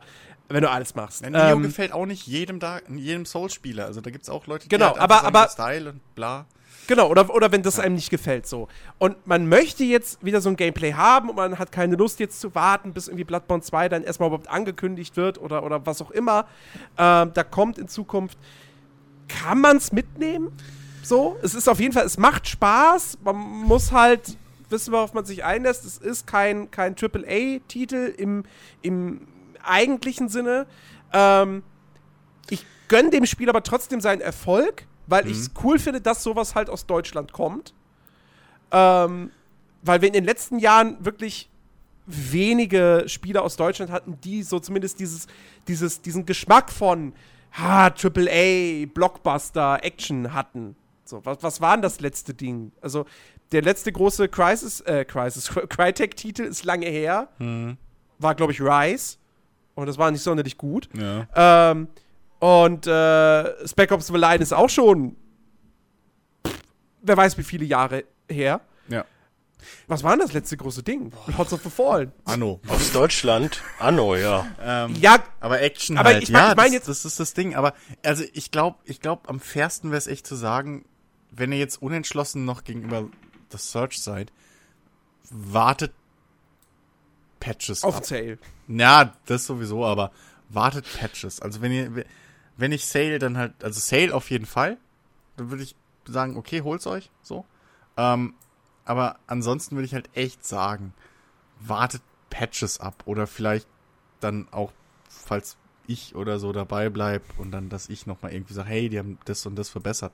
Wenn 0.50 0.64
du 0.64 0.70
alles 0.70 0.96
machst. 0.96 1.22
Nio 1.22 1.40
ähm, 1.40 1.62
gefällt 1.62 1.94
auch 1.94 2.06
nicht 2.06 2.28
jedem 2.28 2.60
da, 2.60 2.82
jedem 2.90 3.26
Soul-Spieler. 3.26 3.86
Also 3.86 4.02
da 4.02 4.10
gibt 4.10 4.24
es 4.24 4.30
auch 4.30 4.48
Leute, 4.48 4.64
die 4.64 4.70
genau, 4.70 4.88
halt 4.88 4.98
aber, 5.00 5.24
aber, 5.24 5.48
Style 5.48 5.92
und 5.92 6.16
bla. 6.16 6.46
Genau, 6.90 7.08
oder, 7.08 7.32
oder 7.36 7.52
wenn 7.52 7.62
das 7.62 7.78
einem 7.78 7.94
nicht 7.94 8.10
gefällt, 8.10 8.48
so. 8.48 8.68
Und 8.98 9.28
man 9.28 9.48
möchte 9.48 9.84
jetzt 9.84 10.26
wieder 10.26 10.42
so 10.42 10.50
ein 10.50 10.56
Gameplay 10.56 10.94
haben 10.94 11.30
und 11.30 11.36
man 11.36 11.60
hat 11.60 11.72
keine 11.72 11.96
Lust 11.96 12.20
jetzt 12.20 12.42
zu 12.42 12.56
warten, 12.56 12.94
bis 12.94 13.08
irgendwie 13.08 13.26
Bloodborne 13.26 13.62
2 13.62 13.90
dann 13.90 14.04
erstmal 14.04 14.30
überhaupt 14.30 14.50
angekündigt 14.50 15.16
wird 15.16 15.40
oder, 15.40 15.62
oder 15.62 15.86
was 15.86 16.02
auch 16.02 16.10
immer 16.10 16.48
ähm, 16.98 17.30
da 17.36 17.44
kommt 17.44 17.78
in 17.78 17.88
Zukunft. 17.88 18.40
Kann 19.28 19.62
man 19.62 19.78
es 19.78 19.92
mitnehmen? 19.92 20.52
So, 21.04 21.38
es 21.44 21.54
ist 21.54 21.70
auf 21.70 21.80
jeden 21.80 21.94
Fall, 21.94 22.08
es 22.08 22.18
macht 22.18 22.48
Spaß. 22.48 23.20
Man 23.24 23.36
muss 23.36 23.92
halt 23.92 24.36
wissen, 24.70 24.92
worauf 24.92 25.14
man 25.14 25.26
sich 25.26 25.44
einlässt. 25.44 25.86
Es 25.86 26.00
ist 26.00 26.26
kein, 26.26 26.72
kein 26.72 26.96
AAA-Titel 27.00 28.16
im, 28.18 28.46
im 28.82 29.28
eigentlichen 29.64 30.28
Sinne. 30.28 30.66
Ähm, 31.14 31.62
ich 32.50 32.66
gönne 32.88 33.12
dem 33.12 33.28
Spiel 33.28 33.48
aber 33.48 33.62
trotzdem 33.62 34.02
seinen 34.02 34.22
Erfolg 34.22 34.88
weil 35.10 35.26
mhm. 35.26 35.32
ich 35.32 35.38
es 35.38 35.52
cool 35.64 35.80
finde, 35.80 36.02
dass 36.02 36.24
sowas 36.24 36.56
halt 36.56 36.70
aus 36.70 36.86
Deutschland 36.86 37.34
kommt. 37.34 37.74
Ähm, 38.72 39.32
weil 39.82 40.02
wir 40.02 40.08
in 40.08 40.14
den 40.14 40.26
letzten 40.26 40.60
Jahren 40.60 41.04
wirklich 41.04 41.50
wenige 42.06 43.04
Spieler 43.08 43.44
aus 43.44 43.56
Deutschland 43.56 43.92
hatten, 43.92 44.20
die 44.22 44.44
so 44.44 44.60
zumindest 44.60 45.00
dieses, 45.00 45.28
dieses, 45.68 46.02
diesen 46.02 46.26
Geschmack 46.26 46.72
von 46.72 47.14
ha, 47.54 47.88
AAA, 47.88 48.86
Blockbuster, 48.94 49.84
Action 49.84 50.34
hatten. 50.34 50.76
So, 51.06 51.24
was, 51.26 51.42
was 51.42 51.62
war 51.62 51.76
denn 51.76 51.82
das 51.82 52.00
letzte 52.00 52.34
Ding? 52.34 52.72
Also, 52.82 53.06
der 53.52 53.62
letzte 53.64 53.92
große 53.92 54.28
Crisis, 54.30 54.82
äh, 54.82 55.06
Crisis, 55.06 55.50
Crytek-Titel 55.70 56.44
ist 56.44 56.66
lange 56.66 56.88
her. 56.88 57.30
Mhm. 57.40 57.78
War, 58.20 58.36
glaube 58.36 58.52
ich, 58.52 58.62
Rise. 58.62 59.18
Und 59.76 59.88
das 59.88 59.98
war 59.98 60.12
nicht 60.12 60.22
sonderlich 60.22 60.58
gut. 60.58 60.90
Ja. 60.94 61.28
Ähm, 61.72 61.88
und 62.40 62.88
äh, 62.88 63.68
Spec 63.68 63.92
Ops 63.92 64.08
The 64.08 64.14
Line 64.14 64.42
ist 64.42 64.54
auch 64.54 64.70
schon, 64.70 65.16
pff, 66.46 66.60
wer 67.02 67.18
weiß 67.18 67.38
wie 67.38 67.44
viele 67.44 67.66
Jahre 67.66 68.06
her. 68.30 68.62
Ja. 68.88 69.06
Was 69.88 70.04
war 70.04 70.12
denn 70.12 70.22
das 70.22 70.34
letzte 70.34 70.56
große 70.56 70.84
Ding? 70.84 71.12
Hots 71.38 71.52
of 71.52 71.62
the 71.64 71.70
Fallen. 71.70 72.12
Anno. 72.26 72.62
Aus 72.68 72.92
Deutschland. 72.92 73.62
Anno, 73.80 74.16
ja. 74.16 74.48
Ähm, 74.62 74.96
ja. 75.00 75.22
Aber 75.40 75.62
Action 75.62 75.98
aber 75.98 76.10
halt. 76.10 76.24
Ich 76.24 76.30
mein, 76.30 76.42
ja, 76.42 76.52
ich 76.52 76.56
mein 76.56 76.66
das, 76.68 76.74
jetzt 76.74 76.88
das 76.88 77.06
ist 77.06 77.20
das 77.20 77.34
Ding. 77.34 77.56
Aber 77.56 77.74
also 78.04 78.24
ich 78.34 78.52
glaube, 78.52 78.78
ich 78.86 79.02
glaube, 79.02 79.28
am 79.28 79.40
fairsten 79.40 79.92
wäre 79.92 79.98
es 79.98 80.08
echt 80.08 80.26
zu 80.26 80.36
sagen, 80.36 80.86
wenn 81.32 81.52
ihr 81.52 81.58
jetzt 81.60 81.82
unentschlossen 81.82 82.46
noch 82.46 82.64
gegenüber 82.64 83.10
The 83.52 83.58
Search 83.58 84.02
seid, 84.02 84.32
wartet 85.30 85.94
Patches 87.40 87.84
Auf 87.84 87.98
ab. 87.98 88.06
Sale. 88.06 88.38
Ja, 88.68 89.14
das 89.26 89.46
sowieso, 89.46 89.86
aber 89.86 90.12
wartet 90.50 90.86
Patches. 91.00 91.42
Also 91.42 91.62
wenn 91.62 91.72
ihr, 91.72 92.06
wenn 92.60 92.72
ich 92.72 92.86
Sale, 92.86 93.20
dann 93.20 93.38
halt, 93.38 93.64
also 93.64 93.80
Sale 93.80 94.14
auf 94.14 94.30
jeden 94.30 94.46
Fall. 94.46 94.78
Dann 95.38 95.50
würde 95.50 95.64
ich 95.64 95.76
sagen, 96.06 96.38
okay, 96.38 96.62
holt's 96.62 96.88
euch, 96.88 97.10
so. 97.22 97.46
Ähm, 97.96 98.34
aber 98.86 99.18
ansonsten 99.28 99.76
würde 99.76 99.86
ich 99.86 99.94
halt 99.94 100.10
echt 100.14 100.46
sagen, 100.46 100.94
wartet 101.60 102.02
Patches 102.30 102.80
ab 102.80 103.04
oder 103.06 103.28
vielleicht 103.28 103.68
dann 104.20 104.48
auch, 104.52 104.72
falls 105.08 105.58
ich 105.88 106.16
oder 106.16 106.40
so 106.40 106.52
dabei 106.52 106.90
bleib 106.90 107.24
und 107.38 107.52
dann, 107.52 107.70
dass 107.70 107.90
ich 107.90 108.06
nochmal 108.06 108.34
irgendwie 108.34 108.54
sage, 108.54 108.70
hey, 108.70 108.90
die 108.90 109.00
haben 109.00 109.18
das 109.26 109.46
und 109.46 109.56
das 109.56 109.70
verbessert. 109.70 110.14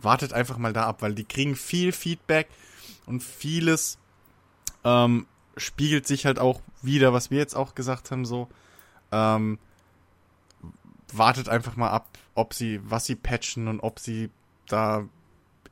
Wartet 0.00 0.32
einfach 0.32 0.58
mal 0.58 0.72
da 0.72 0.86
ab, 0.86 1.00
weil 1.02 1.14
die 1.14 1.24
kriegen 1.24 1.54
viel 1.54 1.92
Feedback 1.92 2.48
und 3.06 3.22
vieles 3.22 3.98
ähm, 4.82 5.26
spiegelt 5.56 6.06
sich 6.06 6.26
halt 6.26 6.38
auch 6.38 6.60
wieder, 6.82 7.12
was 7.12 7.30
wir 7.30 7.38
jetzt 7.38 7.54
auch 7.54 7.74
gesagt 7.74 8.10
haben, 8.10 8.24
so. 8.24 8.48
Ähm, 9.12 9.58
wartet 11.18 11.48
einfach 11.48 11.76
mal 11.76 11.90
ab, 11.90 12.18
ob 12.34 12.54
sie, 12.54 12.80
was 12.82 13.06
sie 13.06 13.16
patchen 13.16 13.68
und 13.68 13.80
ob 13.80 13.98
sie 13.98 14.30
da 14.66 15.08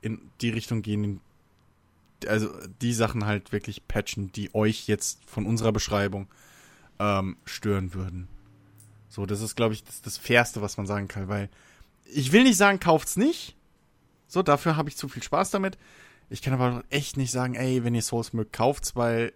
in 0.01 0.21
die 0.41 0.51
Richtung 0.51 0.83
gehen, 0.83 1.21
also 2.27 2.51
die 2.81 2.93
Sachen 2.93 3.27
halt 3.27 3.53
wirklich 3.53 3.87
patchen, 3.89 4.33
die 4.33 4.55
euch 4.55 4.87
jetzt 4.87 5.25
von 5.27 5.47
unserer 5.47 5.73
Beschreibung 5.73 6.29
ähm, 6.99 7.37
stören 7.45 7.95
würden. 7.95 8.29
So, 9.09 9.27
das 9.27 9.41
ist, 9.41 9.57
glaube 9.57 9.75
ich, 9.75 9.85
das, 9.85 10.03
das 10.03 10.19
Fairste, 10.19 10.63
was 10.63 10.77
man 10.77 10.87
sagen 10.87 11.09
kann, 11.09 11.29
weil 11.29 11.51
ich 12.05 12.33
will 12.33 12.45
nicht 12.45 12.57
sagen, 12.57 12.81
kauft's 12.81 13.17
nicht. 13.17 13.57
So, 14.27 14.43
dafür 14.43 14.77
habe 14.77 14.89
ich 14.89 14.97
zu 14.97 15.09
viel 15.09 15.23
Spaß 15.23 15.51
damit. 15.51 15.79
Ich 16.31 16.41
kann 16.41 16.55
aber 16.55 16.83
echt 16.89 17.17
nicht 17.17 17.31
sagen, 17.31 17.55
ey, 17.55 17.85
wenn 17.85 17.95
ihr 17.95 18.03
Souls 18.03 18.33
mögt, 18.33 18.53
kauft's, 18.55 18.97
weil 18.97 19.33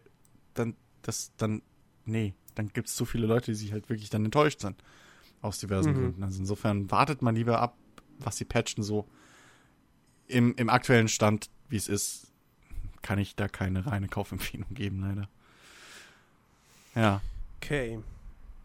dann, 0.55 0.75
das, 1.03 1.33
dann, 1.37 1.61
nee, 2.07 2.35
dann 2.55 2.69
gibt's 2.69 2.95
zu 2.95 3.05
viele 3.05 3.27
Leute, 3.27 3.51
die 3.51 3.57
sich 3.57 3.73
halt 3.73 3.91
wirklich 3.91 4.09
dann 4.09 4.25
enttäuscht 4.25 4.61
sind. 4.61 4.77
Aus 5.47 5.59
diversen 5.59 5.93
mhm. 5.93 5.95
Gründen. 5.95 6.23
Also 6.25 6.41
insofern 6.41 6.91
wartet 6.91 7.23
man 7.23 7.37
lieber 7.37 7.61
ab, 7.61 7.77
was 8.19 8.37
sie 8.37 8.45
patchen, 8.45 8.83
so. 8.83 9.07
Im, 10.29 10.55
im 10.57 10.69
aktuellen 10.69 11.07
Stand, 11.07 11.51
wie 11.69 11.77
es 11.77 11.89
ist, 11.89 12.33
kann 13.01 13.21
ich 13.21 13.37
da 13.37 13.47
keine 13.47 13.87
reine 13.87 14.09
Kaufempfehlung 14.09 14.75
geben, 14.75 15.01
leider. 15.01 15.29
Ja. 16.97 17.21
Okay. 17.59 18.01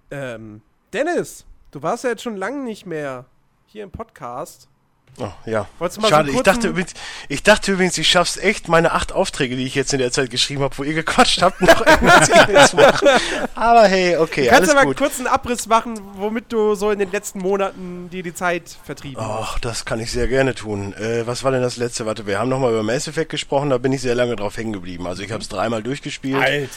Ähm, 0.09 0.61
Dennis, 0.91 1.45
du 1.69 1.83
warst 1.83 2.03
ja 2.03 2.09
jetzt 2.09 2.23
schon 2.23 2.35
lange 2.35 2.63
nicht 2.63 2.87
mehr 2.87 3.25
hier 3.67 3.83
im 3.83 3.91
Podcast. 3.91 4.70
Oh, 5.19 5.29
ja. 5.45 5.67
Schade, 6.07 6.31
so 6.31 6.37
ich, 6.37 6.43
dachte 6.43 6.69
übrigens, 6.69 6.93
ich 7.27 7.43
dachte 7.43 7.73
übrigens, 7.73 7.97
ich 7.97 8.07
schaff's 8.07 8.37
echt, 8.37 8.69
meine 8.69 8.93
acht 8.93 9.11
Aufträge, 9.11 9.55
die 9.55 9.65
ich 9.65 9.75
jetzt 9.75 9.91
in 9.93 9.99
der 9.99 10.11
Zeit 10.11 10.29
geschrieben 10.29 10.63
habe, 10.63 10.77
wo 10.77 10.83
ihr 10.83 10.93
gequatscht 10.93 11.41
habt, 11.41 11.61
noch 11.61 11.85
irgendwas 11.85 12.69
zu 12.69 12.75
machen. 12.77 13.07
Aber 13.53 13.83
hey, 13.83 14.17
okay, 14.17 14.45
du 14.45 14.49
kannst 14.49 14.71
aber 14.71 14.85
gut. 14.85 14.97
kurz 14.97 15.17
einen 15.17 15.27
Abriss 15.27 15.67
machen, 15.67 15.99
womit 16.15 16.51
du 16.51 16.75
so 16.75 16.91
in 16.91 16.99
den 16.99 17.11
letzten 17.11 17.39
Monaten 17.39 18.09
dir 18.09 18.23
die 18.23 18.33
Zeit 18.33 18.77
vertrieben 18.83 19.21
hast. 19.21 19.39
Ach, 19.41 19.59
das 19.59 19.85
kann 19.85 19.99
ich 19.99 20.11
sehr 20.11 20.27
gerne 20.27 20.55
tun. 20.55 20.93
Äh, 20.93 21.27
was 21.27 21.43
war 21.43 21.51
denn 21.51 21.61
das 21.61 21.77
letzte? 21.77 22.05
Warte, 22.05 22.25
wir 22.25 22.39
haben 22.39 22.49
nochmal 22.49 22.71
über 22.71 22.83
Mass 22.83 23.07
Effect 23.07 23.29
gesprochen, 23.29 23.69
da 23.69 23.77
bin 23.77 23.91
ich 23.91 24.01
sehr 24.01 24.15
lange 24.15 24.35
drauf 24.37 24.57
hängen 24.57 24.73
geblieben. 24.73 25.07
Also 25.07 25.23
ich 25.23 25.31
habe 25.31 25.41
es 25.41 25.49
dreimal 25.49 25.83
durchgespielt. 25.83 26.41
Alter. 26.41 26.69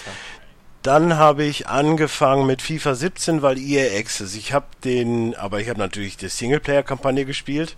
Dann 0.82 1.16
habe 1.16 1.44
ich 1.44 1.68
angefangen 1.68 2.46
mit 2.46 2.60
FIFA 2.60 2.94
17, 2.94 3.40
weil 3.40 3.56
EA 3.58 3.98
Access. 3.98 4.34
Ich 4.34 4.52
habe 4.52 4.66
den, 4.84 5.34
aber 5.34 5.60
ich 5.60 5.70
habe 5.70 5.78
natürlich 5.78 6.18
die 6.18 6.28
Singleplayer-Kampagne 6.28 7.24
gespielt. 7.24 7.76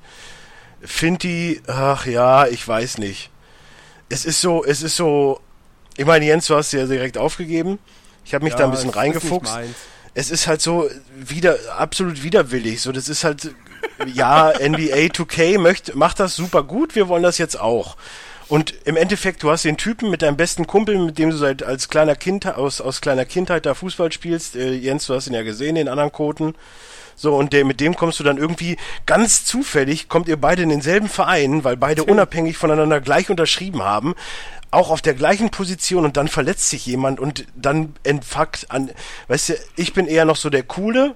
Find 0.87 1.23
die, 1.23 1.61
ach 1.67 2.07
ja, 2.07 2.47
ich 2.47 2.67
weiß 2.67 2.99
nicht. 2.99 3.31
Es 4.09 4.25
ist 4.25 4.41
so, 4.41 4.65
es 4.65 4.83
ist 4.83 4.97
so. 4.97 5.41
Ich 5.97 6.07
meine, 6.07 6.25
Jens, 6.25 6.47
du 6.47 6.55
hast 6.55 6.73
ja 6.73 6.87
direkt 6.87 7.19
aufgegeben. 7.19 7.79
Ich 8.25 8.35
habe 8.35 8.45
mich 8.45 8.53
ja, 8.53 8.61
da 8.61 8.65
ein 8.65 8.71
bisschen 8.71 8.91
reingefuchst. 8.91 9.59
Es 10.15 10.31
ist 10.31 10.47
halt 10.47 10.63
so 10.63 10.89
wieder 11.15 11.57
absolut 11.77 12.23
widerwillig. 12.23 12.81
So, 12.81 12.93
das 12.93 13.09
ist 13.09 13.25
halt 13.25 13.55
ja 14.07 14.53
NBA 14.61 15.13
2K 15.13 15.59
möchte 15.59 15.97
macht 15.97 16.21
das 16.21 16.37
super 16.37 16.63
gut. 16.63 16.95
Wir 16.95 17.09
wollen 17.09 17.23
das 17.23 17.39
jetzt 17.39 17.59
auch. 17.59 17.97
Und 18.49 18.75
im 18.85 18.97
Endeffekt, 18.97 19.43
du 19.43 19.51
hast 19.51 19.65
den 19.65 19.77
Typen 19.77 20.09
mit 20.09 20.23
deinem 20.23 20.37
besten 20.37 20.69
Kumpel, 20.69 20.99
mit 20.99 21.19
dem 21.19 21.31
du 21.31 21.37
seit 21.37 21.65
als 21.65 21.89
kleiner 21.89 22.15
Kind 22.15 22.47
aus, 22.47 22.81
aus 22.81 23.01
kleiner 23.01 23.25
Kindheit 23.25 23.67
da 23.67 23.75
Fußball 23.75 24.13
spielst. 24.13 24.55
Äh, 24.55 24.73
Jens, 24.73 25.07
du 25.07 25.15
hast 25.15 25.27
ihn 25.27 25.35
ja 25.35 25.43
gesehen, 25.43 25.75
den 25.75 25.89
anderen 25.89 26.13
Koten. 26.13 26.55
So, 27.17 27.35
und 27.35 27.53
der, 27.53 27.65
mit 27.65 27.81
dem 27.81 27.97
kommst 27.97 28.21
du 28.21 28.25
dann 28.25 28.37
irgendwie 28.37 28.77
ganz 29.07 29.45
zufällig, 29.45 30.09
kommt 30.09 30.29
ihr 30.29 30.37
beide 30.37 30.63
in 30.63 30.69
denselben 30.69 31.09
Verein, 31.09 31.65
weil 31.65 31.77
beide 31.77 32.03
okay. 32.03 32.13
unabhängig 32.13 32.57
voneinander 32.57 33.01
gleich 33.01 33.31
unterschrieben 33.31 33.83
haben 33.83 34.15
auch 34.73 34.91
auf 34.91 35.01
der 35.01 35.15
gleichen 35.15 35.51
Position 35.51 36.05
und 36.05 36.19
dann 36.19 36.29
verletzt 36.29 36.69
sich 36.69 36.85
jemand 36.85 37.19
und 37.19 37.47
dann 37.55 37.95
entfuckt 38.03 38.71
an, 38.71 38.91
weißt 39.29 39.51
du, 39.51 39.55
ich 39.77 39.95
bin 39.95 40.07
eher 40.07 40.27
noch 40.27 40.37
so 40.37 40.51
der 40.51 40.65
Coole, 40.65 41.15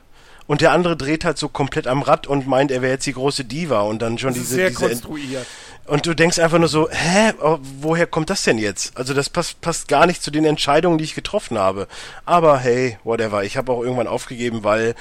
und 0.51 0.63
der 0.63 0.73
andere 0.73 0.97
dreht 0.97 1.25
halt 1.25 1.39
so 1.39 1.49
komplett 1.49 1.87
am 1.87 2.03
Rad 2.03 2.27
und 2.27 2.49
meint, 2.49 2.73
er 2.73 2.83
wäre 2.83 2.95
jetzt 2.95 3.07
die 3.07 3.13
große 3.13 3.45
Diva 3.45 3.83
und 3.83 4.03
dann 4.03 4.19
schon 4.19 4.35
diese. 4.35 4.57
Sehr 4.57 4.71
diese 4.71 4.81
konstruiert. 4.81 5.47
Und 5.87 6.07
du 6.07 6.13
denkst 6.13 6.41
einfach 6.41 6.59
nur 6.59 6.67
so, 6.67 6.91
hä, 6.91 7.35
oh, 7.41 7.59
woher 7.81 8.09
kommt 8.09 8.31
das 8.31 8.43
denn 8.43 8.59
jetzt? 8.59 8.97
Also 8.97 9.15
das 9.15 9.31
passt, 9.31 9.61
passt 9.61 9.87
gar 9.87 10.07
nicht 10.07 10.25
zu 10.25 10.33
den 10.33 10.45
Entscheidungen, 10.45 10.99
die 10.99 11.05
ich 11.05 11.15
getroffen 11.15 11.57
habe. 11.57 11.87
Aber 12.25 12.59
hey, 12.59 12.99
whatever. 13.05 13.45
Ich 13.45 13.57
habe 13.57 13.71
auch 13.71 13.83
irgendwann 13.83 14.09
aufgegeben, 14.09 14.65
weil 14.65 14.97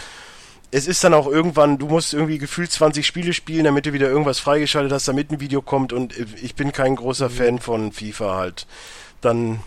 es 0.72 0.88
ist 0.88 1.04
dann 1.04 1.14
auch 1.14 1.28
irgendwann, 1.28 1.78
du 1.78 1.88
musst 1.88 2.14
irgendwie 2.14 2.38
gefühlt 2.38 2.72
20 2.72 3.06
Spiele 3.06 3.34
spielen, 3.34 3.64
damit 3.64 3.86
du 3.86 3.94
wieder 3.94 4.08
irgendwas 4.08 4.40
freigeschaltet 4.40 4.92
hast, 4.92 5.08
damit 5.08 5.32
ein 5.32 5.40
Video 5.40 5.62
kommt 5.62 5.94
und 5.94 6.14
ich 6.42 6.56
bin 6.56 6.72
kein 6.72 6.96
großer 6.96 7.30
mhm. 7.30 7.34
Fan 7.34 7.60
von 7.60 7.92
FIFA 7.92 8.36
halt. 8.36 8.68
Dann 9.22 9.62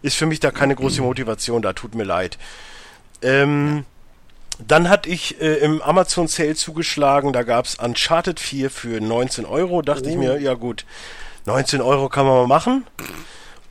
ist 0.00 0.16
für 0.16 0.26
mich 0.26 0.40
da 0.40 0.50
keine 0.50 0.74
große 0.74 1.02
Motivation, 1.02 1.62
da 1.62 1.72
tut 1.74 1.94
mir 1.94 2.04
leid. 2.04 2.38
Ähm, 3.20 3.84
dann 4.66 4.88
hatte 4.88 5.08
ich 5.08 5.40
äh, 5.40 5.56
im 5.56 5.82
Amazon 5.82 6.28
Sale 6.28 6.54
zugeschlagen, 6.54 7.32
da 7.32 7.42
gab 7.42 7.66
es 7.66 7.76
Uncharted 7.76 8.40
4 8.40 8.70
für 8.70 9.00
19 9.00 9.44
Euro. 9.44 9.82
Dachte 9.82 10.04
oh. 10.06 10.10
ich 10.10 10.16
mir, 10.16 10.40
ja 10.40 10.54
gut, 10.54 10.84
19 11.46 11.80
Euro 11.80 12.08
kann 12.08 12.26
man 12.26 12.36
mal 12.36 12.46
machen. 12.46 12.86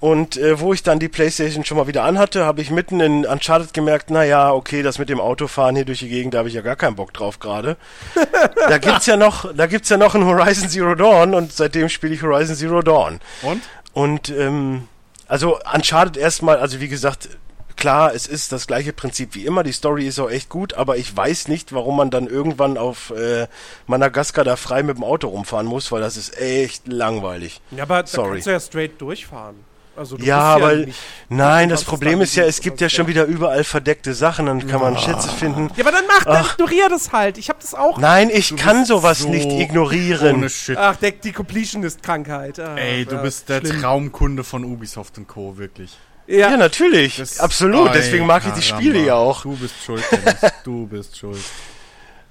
Und 0.02 0.36
äh, 0.36 0.60
wo 0.60 0.74
ich 0.74 0.82
dann 0.82 0.98
die 0.98 1.10
Playstation 1.10 1.64
schon 1.64 1.78
mal 1.78 1.86
wieder 1.86 2.04
anhatte, 2.04 2.44
habe 2.44 2.60
ich 2.64 2.72
mitten 2.72 3.00
in 3.02 3.24
Uncharted 3.24 3.72
gemerkt, 3.72 4.10
naja, 4.10 4.52
okay, 4.52 4.82
das 4.82 4.98
mit 4.98 5.10
dem 5.10 5.20
Autofahren 5.20 5.76
hier 5.76 5.86
durch 5.86 6.00
die 6.00 6.10
Gegend, 6.10 6.34
da 6.34 6.40
habe 6.40 6.50
ich 6.50 6.56
ja 6.56 6.62
gar 6.62 6.76
keinen 6.76 6.96
Bock 6.96 7.14
drauf 7.14 7.38
gerade. 7.38 7.78
da 8.56 8.80
gibt's 8.80 9.06
ja 9.06 9.16
noch, 9.16 9.54
da 9.54 9.68
gibt's 9.68 9.90
ja 9.90 9.98
noch 9.98 10.16
ein 10.16 10.26
Horizon 10.26 10.70
Zero 10.70 10.96
Dawn 10.96 11.36
und 11.36 11.54
seitdem 11.54 11.88
spiele 11.88 12.16
ich 12.16 12.24
Horizon 12.24 12.56
Zero 12.56 12.82
Dawn. 12.82 13.20
Und? 13.44 13.62
Und 13.94 14.30
ähm, 14.30 14.88
also 15.28 15.60
Uncharted 15.72 16.18
erstmal, 16.18 16.58
also 16.58 16.80
wie 16.82 16.88
gesagt, 16.88 17.30
klar, 17.76 18.16
es 18.16 18.26
ist 18.26 18.52
das 18.52 18.66
gleiche 18.66 18.94
Prinzip 18.94 19.36
wie 19.36 19.46
immer. 19.46 19.62
Die 19.62 19.72
Story 19.72 20.08
ist 20.08 20.20
auch 20.20 20.32
echt 20.32 20.50
gut, 20.50 20.74
aber 20.74 20.98
ich 20.98 21.16
weiß 21.16 21.48
nicht, 21.48 21.74
warum 21.74 21.98
man 21.98 22.10
dann 22.10 22.26
irgendwann 22.26 22.80
auf 22.80 23.12
äh, 23.12 23.46
Madagaskar 23.86 24.46
da 24.46 24.56
frei 24.56 24.82
mit 24.82 24.98
dem 24.98 25.04
Auto 25.04 25.28
rumfahren 25.28 25.68
muss, 25.68 25.92
weil 25.92 26.02
das 26.02 26.18
ist 26.18 26.42
echt 26.42 26.88
langweilig. 26.88 27.62
Ja, 27.70 27.84
aber 27.84 28.08
Sorry. 28.08 28.28
da 28.28 28.34
kannst 28.34 28.48
du 28.48 28.52
ja 28.52 28.60
straight 28.60 29.00
durchfahren. 29.00 29.70
Also 29.96 30.18
ja, 30.18 30.40
aber 30.40 30.74
ja 30.76 30.86
nein, 31.30 31.70
das 31.70 31.84
Problem 31.84 32.22
ist 32.22 32.36
ja, 32.36 32.46
es 32.46 32.62
gibt 32.62 32.80
ja 32.80 32.88
schon 32.88 33.08
wieder 33.08 33.26
überall 33.26 33.64
verdeckte 33.64 34.14
Sachen, 34.14 34.46
dann 34.46 34.66
kann 34.68 34.80
man 34.80 34.98
Schätze 34.98 35.28
finden. 35.28 35.70
Ja, 35.76 35.84
aber 35.84 35.92
dann 35.92 36.06
mach, 36.08 36.24
dann 36.24 36.46
ignorier 36.46 36.88
das 36.90 37.12
halt. 37.12 37.38
Ich 37.38 37.50
hab 37.50 37.60
das 37.60 37.76
auch. 37.76 37.98
Nein, 37.98 38.30
ich 38.32 38.50
du 38.50 38.56
kann 38.56 38.86
sowas 38.86 39.20
so 39.20 39.30
nicht 39.30 39.52
ignorieren. 39.52 40.38
Ohne 40.38 40.50
Shit. 40.50 40.78
Ach, 40.78 40.96
der, 40.96 41.12
die 41.12 41.34
Completionist-Krankheit. 41.34 42.60
Ah, 42.60 42.76
Ey, 42.78 43.06
du 43.06 43.16
ja, 43.16 43.22
bist 43.22 43.50
der 43.50 43.60
schlimm. 43.60 43.82
Traumkunde 43.82 44.44
von 44.44 44.64
Ubisoft 44.64 45.18
und 45.18 45.28
Co., 45.28 45.58
wirklich. 45.58 45.98
Ja, 46.28 46.52
ja 46.52 46.58
natürlich. 46.58 47.18
Das 47.18 47.40
Absolut. 47.40 47.94
Deswegen 47.94 48.26
mag 48.26 48.44
ich 48.48 48.54
die 48.54 48.62
Spiele 48.62 49.04
ja 49.04 49.16
auch. 49.16 49.42
Du 49.42 49.56
bist 49.58 49.76
schuld, 49.84 50.04
Dennis. 50.12 50.54
Du 50.64 50.88
bist 50.88 51.18
schuld. 51.18 51.42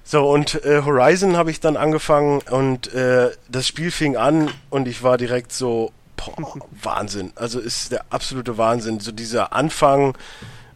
So, 0.03 0.29
und 0.29 0.63
äh, 0.65 0.81
Horizon 0.83 1.37
habe 1.37 1.51
ich 1.51 1.59
dann 1.59 1.77
angefangen 1.77 2.41
und 2.49 2.93
äh, 2.93 3.29
das 3.49 3.67
Spiel 3.67 3.91
fing 3.91 4.17
an 4.17 4.49
und 4.69 4.87
ich 4.87 5.03
war 5.03 5.17
direkt 5.17 5.53
so, 5.53 5.91
boah, 6.25 6.55
Wahnsinn. 6.81 7.31
Also 7.35 7.59
ist 7.59 7.91
der 7.91 8.05
absolute 8.09 8.57
Wahnsinn. 8.57 8.99
So 8.99 9.11
dieser 9.11 9.53
Anfang 9.53 10.17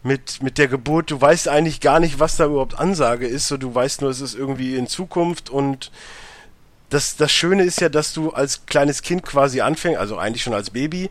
mit, 0.02 0.42
mit 0.42 0.58
der 0.58 0.68
Geburt, 0.68 1.10
du 1.10 1.20
weißt 1.20 1.48
eigentlich 1.48 1.80
gar 1.80 2.00
nicht, 2.00 2.20
was 2.20 2.36
da 2.36 2.46
überhaupt 2.46 2.78
Ansage 2.78 3.26
ist. 3.26 3.48
So, 3.48 3.56
du 3.56 3.74
weißt 3.74 4.02
nur, 4.02 4.10
es 4.10 4.20
ist 4.20 4.34
irgendwie 4.34 4.76
in 4.76 4.86
Zukunft 4.86 5.50
und 5.50 5.90
das, 6.90 7.16
das 7.16 7.32
Schöne 7.32 7.64
ist 7.64 7.80
ja, 7.80 7.88
dass 7.88 8.12
du 8.12 8.30
als 8.30 8.66
kleines 8.66 9.02
Kind 9.02 9.24
quasi 9.24 9.60
anfängst, 9.60 9.98
also 9.98 10.16
eigentlich 10.18 10.42
schon 10.42 10.54
als 10.54 10.70
Baby, 10.70 11.10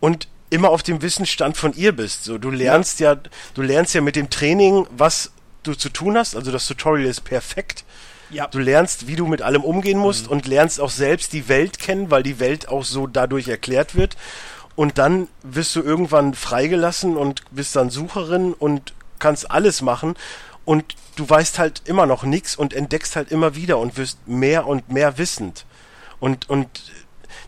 und 0.00 0.28
immer 0.50 0.68
auf 0.68 0.82
dem 0.82 1.00
Wissensstand 1.00 1.56
von 1.56 1.72
ihr 1.74 1.92
bist. 1.96 2.24
So, 2.24 2.36
du 2.36 2.50
lernst 2.50 3.00
ja. 3.00 3.16
du 3.54 3.62
lernst 3.62 3.94
ja 3.94 4.02
mit 4.02 4.16
dem 4.16 4.28
Training, 4.28 4.86
was 4.90 5.32
du 5.62 5.74
zu 5.74 5.88
tun 5.88 6.18
hast. 6.18 6.36
Also 6.36 6.52
das 6.52 6.66
Tutorial 6.66 7.08
ist 7.08 7.22
perfekt. 7.22 7.84
Ja. 8.32 8.46
Du 8.46 8.58
lernst, 8.58 9.06
wie 9.06 9.16
du 9.16 9.26
mit 9.26 9.42
allem 9.42 9.62
umgehen 9.62 9.98
musst 9.98 10.26
mhm. 10.26 10.32
und 10.32 10.46
lernst 10.46 10.80
auch 10.80 10.90
selbst 10.90 11.32
die 11.32 11.48
Welt 11.48 11.78
kennen, 11.78 12.10
weil 12.10 12.22
die 12.22 12.40
Welt 12.40 12.68
auch 12.68 12.84
so 12.84 13.06
dadurch 13.06 13.48
erklärt 13.48 13.94
wird. 13.94 14.16
Und 14.74 14.96
dann 14.96 15.28
wirst 15.42 15.76
du 15.76 15.82
irgendwann 15.82 16.34
freigelassen 16.34 17.16
und 17.16 17.42
bist 17.50 17.76
dann 17.76 17.90
Sucherin 17.90 18.54
und 18.54 18.94
kannst 19.18 19.50
alles 19.50 19.82
machen. 19.82 20.14
Und 20.64 20.96
du 21.16 21.28
weißt 21.28 21.58
halt 21.58 21.82
immer 21.84 22.06
noch 22.06 22.22
nichts 22.22 22.56
und 22.56 22.72
entdeckst 22.72 23.16
halt 23.16 23.30
immer 23.30 23.54
wieder 23.54 23.78
und 23.78 23.98
wirst 23.98 24.26
mehr 24.26 24.66
und 24.66 24.90
mehr 24.90 25.18
wissend. 25.18 25.66
Und, 26.20 26.48
und 26.48 26.68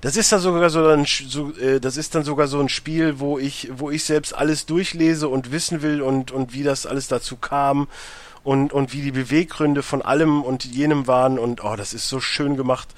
das 0.02 0.16
ist 0.16 0.31
dann 0.32 0.40
sogar 0.40 0.69
so 0.69 0.86
ein, 0.86 1.06
so, 1.06 1.52
äh, 1.56 1.81
das 1.81 1.97
ist 1.97 2.15
dann 2.15 2.24
sogar 2.24 2.47
so 2.47 2.61
ein 2.61 2.69
Spiel, 2.69 3.20
wo 3.20 3.39
ich, 3.39 3.70
wo 3.74 3.90
ich 3.90 4.05
selbst 4.05 4.35
alles 4.35 4.66
durchlese 4.66 5.28
und 5.28 5.51
wissen 5.51 5.81
will 5.81 6.02
und, 6.02 6.31
und 6.31 6.52
wie 6.52 6.62
das 6.62 6.85
alles 6.85 7.09
dazu 7.09 7.36
kam 7.36 7.89
und, 8.45 8.73
und 8.73 8.93
wie 8.93 9.03
die 9.03 9.12
Beweggründe 9.12 9.83
von 9.83 10.03
allem 10.03 10.43
und 10.43 10.65
jenem 10.65 11.07
waren 11.07 11.39
und 11.39 11.65
oh, 11.65 11.77
das 11.77 11.95
ist 11.95 12.09
so 12.09 12.21
schön 12.21 12.57
gemacht. 12.57 12.89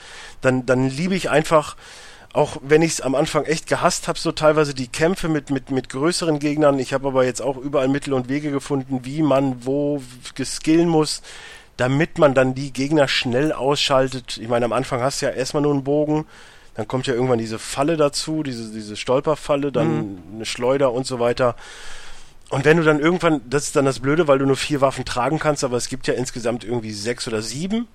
Dann, 0.43 0.67
dann 0.67 0.89
liebe 0.89 1.15
ich 1.15 1.31
einfach 1.31 1.77
auch 2.37 2.59
wenn 2.61 2.83
ich 2.83 2.93
es 2.93 3.01
am 3.01 3.15
Anfang 3.15 3.45
echt 3.45 3.67
gehasst 3.67 4.09
habe, 4.09 4.19
so 4.19 4.31
teilweise 4.31 4.75
die 4.75 4.89
Kämpfe 4.89 5.29
mit, 5.29 5.49
mit, 5.49 5.71
mit 5.71 5.89
größeren 5.89 6.39
Gegnern. 6.39 6.79
Ich 6.79 6.93
habe 6.93 7.09
aber 7.09 7.25
jetzt 7.25 7.41
auch 7.41 7.57
überall 7.57 7.89
Mittel 7.89 8.13
und 8.13 8.29
Wege 8.29 8.51
gefunden, 8.51 9.01
wie 9.05 9.23
man 9.23 9.65
wo 9.65 10.03
geskillen 10.35 10.87
muss, 10.87 11.23
damit 11.79 12.19
man 12.19 12.35
dann 12.35 12.55
die 12.55 12.75
Gegner 12.75 13.09
schnell 13.09 13.53
ausschaltet. 13.53 14.37
Ich 14.37 14.49
meine, 14.49 14.67
am 14.67 14.75
Anfang 14.75 15.01
hast 15.01 15.23
du 15.23 15.27
ja 15.27 15.33
erstmal 15.33 15.63
nur 15.63 15.73
einen 15.73 15.85
Bogen, 15.85 16.27
dann 16.75 16.87
kommt 16.87 17.07
ja 17.07 17.15
irgendwann 17.15 17.39
diese 17.39 17.59
Falle 17.59 17.97
dazu, 17.97 18.43
diese, 18.43 18.71
diese 18.71 18.97
Stolperfalle, 18.97 19.73
dann 19.73 19.97
mhm. 19.97 20.19
eine 20.35 20.45
Schleuder 20.45 20.93
und 20.93 21.07
so 21.07 21.19
weiter. 21.19 21.57
Und 22.49 22.65
wenn 22.65 22.77
du 22.77 22.85
dann 22.85 23.01
irgendwann, 23.01 23.41
das 23.49 23.65
ist 23.65 23.77
dann 23.77 23.85
das 23.85 23.99
Blöde, 23.99 24.29
weil 24.29 24.39
du 24.39 24.47
nur 24.47 24.57
vier 24.57 24.81
Waffen 24.81 25.05
tragen 25.05 25.39
kannst, 25.39 25.65
aber 25.65 25.77
es 25.77 25.89
gibt 25.89 26.07
ja 26.07 26.15
insgesamt 26.15 26.63
irgendwie 26.65 26.93
sechs 26.93 27.27
oder 27.27 27.43
sieben, 27.43 27.89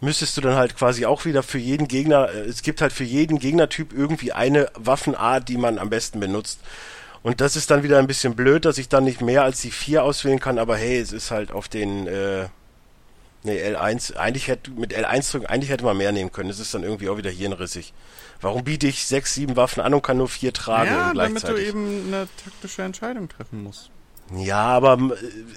müsstest 0.00 0.36
du 0.36 0.40
dann 0.40 0.54
halt 0.54 0.76
quasi 0.76 1.04
auch 1.04 1.24
wieder 1.24 1.42
für 1.42 1.58
jeden 1.58 1.88
Gegner, 1.88 2.30
äh, 2.30 2.40
es 2.40 2.62
gibt 2.62 2.80
halt 2.80 2.92
für 2.92 3.04
jeden 3.04 3.38
Gegnertyp 3.38 3.92
irgendwie 3.92 4.32
eine 4.32 4.70
Waffenart, 4.74 5.48
die 5.48 5.58
man 5.58 5.78
am 5.78 5.90
besten 5.90 6.20
benutzt. 6.20 6.60
Und 7.22 7.40
das 7.40 7.56
ist 7.56 7.70
dann 7.70 7.82
wieder 7.82 7.98
ein 7.98 8.06
bisschen 8.06 8.36
blöd, 8.36 8.64
dass 8.64 8.78
ich 8.78 8.88
dann 8.88 9.04
nicht 9.04 9.20
mehr 9.20 9.42
als 9.42 9.60
die 9.60 9.72
vier 9.72 10.04
auswählen 10.04 10.40
kann, 10.40 10.58
aber 10.58 10.76
hey, 10.76 10.98
es 10.98 11.12
ist 11.12 11.30
halt 11.30 11.50
auf 11.52 11.68
den, 11.68 12.06
äh, 12.06 12.46
nee, 13.42 13.60
L1, 13.60 14.16
eigentlich 14.16 14.48
hätte, 14.48 14.70
mit 14.70 14.96
L1 14.96 15.32
drücken, 15.32 15.46
eigentlich 15.46 15.70
hätte 15.70 15.84
man 15.84 15.96
mehr 15.96 16.12
nehmen 16.12 16.32
können. 16.32 16.48
Es 16.48 16.60
ist 16.60 16.72
dann 16.72 16.84
irgendwie 16.84 17.08
auch 17.08 17.18
wieder 17.18 17.30
hirnrissig. 17.30 17.92
Warum 18.40 18.64
biete 18.64 18.86
ich 18.86 19.06
sechs, 19.06 19.34
sieben 19.34 19.56
Waffen 19.56 19.82
an 19.82 19.94
und 19.94 20.02
kann 20.02 20.18
nur 20.18 20.28
vier 20.28 20.52
tragen 20.52 20.90
ja, 20.90 21.12
gleichzeitig? 21.12 21.42
damit 21.42 21.58
du 21.58 21.68
eben 21.68 22.06
eine 22.06 22.28
taktische 22.44 22.82
Entscheidung 22.82 23.28
treffen 23.28 23.62
musst. 23.62 23.90
Ja, 24.36 24.66
aber 24.66 24.98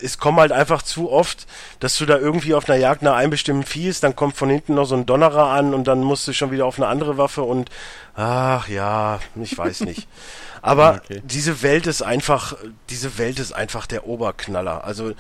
es 0.02 0.18
kommt 0.18 0.40
halt 0.40 0.52
einfach 0.52 0.82
zu 0.82 1.12
oft, 1.12 1.46
dass 1.80 1.98
du 1.98 2.06
da 2.06 2.18
irgendwie 2.18 2.54
auf 2.54 2.70
einer 2.70 2.80
Jagd 2.80 3.02
nach 3.02 3.16
einem 3.16 3.32
bestimmten 3.32 3.66
Vieh 3.66 3.90
ist, 3.90 4.04
dann 4.04 4.16
kommt 4.16 4.38
von 4.38 4.50
hinten 4.50 4.76
noch 4.76 4.86
so 4.86 4.96
ein 4.96 5.06
Donnerer 5.06 5.48
an 5.48 5.74
und 5.74 5.88
dann 5.88 6.02
musst 6.02 6.28
du 6.28 6.34
schon 6.34 6.52
wieder 6.52 6.66
auf 6.66 6.78
eine 6.78 6.88
andere 6.88 7.18
Waffe 7.18 7.44
und 7.44 7.70
ach 8.16 8.70
ja, 8.70 9.20
ich 9.42 9.58
weiß 9.58 9.82
nicht. 9.82 10.08
Aber 10.62 11.02
okay. 11.04 11.22
diese 11.26 11.64
Welt 11.64 11.88
ist 11.88 12.02
einfach, 12.02 12.56
diese 12.90 13.18
Welt 13.18 13.40
ist 13.40 13.52
einfach 13.52 13.88
der 13.88 14.06
Oberknaller. 14.06 14.84
Also 14.84 15.14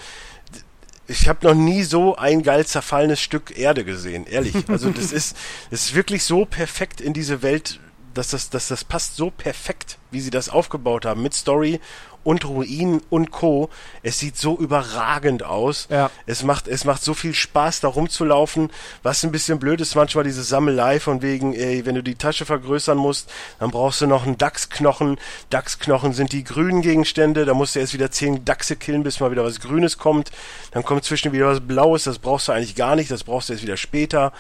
ich 1.12 1.28
habe 1.28 1.46
noch 1.46 1.54
nie 1.54 1.84
so 1.84 2.16
ein 2.16 2.42
geil 2.42 2.66
zerfallenes 2.66 3.20
Stück 3.20 3.58
Erde 3.58 3.86
gesehen, 3.86 4.26
ehrlich. 4.26 4.56
Also 4.68 4.90
das 4.90 5.12
ist, 5.12 5.36
das 5.70 5.84
ist 5.84 5.96
wirklich 5.96 6.24
so 6.24 6.46
perfekt 6.46 7.02
in 7.02 7.14
diese 7.14 7.42
Welt, 7.42 7.80
dass 8.14 8.30
das, 8.30 8.50
dass 8.50 8.70
das 8.70 8.84
passt 8.84 9.16
so 9.18 9.30
perfekt, 9.30 9.98
wie 10.12 10.22
sie 10.22 10.30
das 10.30 10.50
aufgebaut 10.50 11.06
haben 11.06 11.22
mit 11.22 11.34
Story 11.34 11.80
und 12.24 12.46
Ruinen 12.46 13.02
und 13.10 13.32
Co. 13.32 13.70
Es 14.04 14.20
sieht 14.20 14.38
so 14.38 14.58
überragend 14.58 15.44
aus. 15.44 15.88
Ja. 15.90 16.10
Es 16.26 16.44
macht, 16.44 16.68
es 16.68 16.86
macht 16.86 17.04
so 17.04 17.14
viel 17.14 17.34
Spaß, 17.34 17.80
da 17.80 17.88
rumzulaufen. 17.88 18.70
Was 19.04 19.24
ein 19.24 19.32
bisschen 19.32 19.60
blöd 19.60 19.82
ist, 19.82 19.96
manchmal 19.96 20.24
diese 20.24 20.44
Sammelei 20.44 21.00
von 21.00 21.22
wegen, 21.22 21.54
ey, 21.54 21.86
wenn 21.86 21.96
du 21.96 22.04
die 22.04 22.16
Tasche 22.16 22.46
vergrößern 22.46 22.98
musst, 22.98 23.32
dann 23.60 23.72
brauchst 23.72 24.02
du 24.02 24.08
noch 24.08 24.26
einen 24.26 24.38
Dachsknochen. 24.38 25.18
Dachsknochen 25.50 26.14
sind 26.14 26.32
die 26.32 26.44
grünen 26.44 26.82
Gegenstände. 26.82 27.46
Da 27.46 27.54
musst 27.54 27.76
du 27.76 27.80
erst 27.80 27.94
wieder 27.94 28.12
zehn 28.12 28.46
Dachse 28.46 28.76
killen, 28.76 29.04
bis 29.04 29.20
mal 29.20 29.32
wieder 29.32 29.44
was 29.44 29.60
Grünes 29.60 29.98
kommt. 29.98 30.32
Dann 30.72 30.84
kommt 30.84 31.04
zwischen 31.04 31.32
wieder 31.32 31.48
was 31.48 31.62
Blaues. 31.62 32.04
Das 32.04 32.20
brauchst 32.20 32.48
du 32.48 32.52
eigentlich 32.52 32.76
gar 32.76 32.96
nicht. 32.96 33.12
Das 33.12 33.24
brauchst 33.24 33.50
du 33.50 33.54
erst 33.54 33.64
wieder 33.64 33.78
später. 33.78 34.34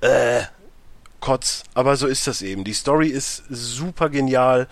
Äh, 0.00 0.42
Kotz. 1.20 1.62
Aber 1.72 1.96
so 1.96 2.06
ist 2.06 2.26
das 2.26 2.42
eben. 2.42 2.64
Die 2.64 2.74
Story 2.74 3.08
ist 3.08 3.44
super 3.48 4.10
genial. 4.10 4.68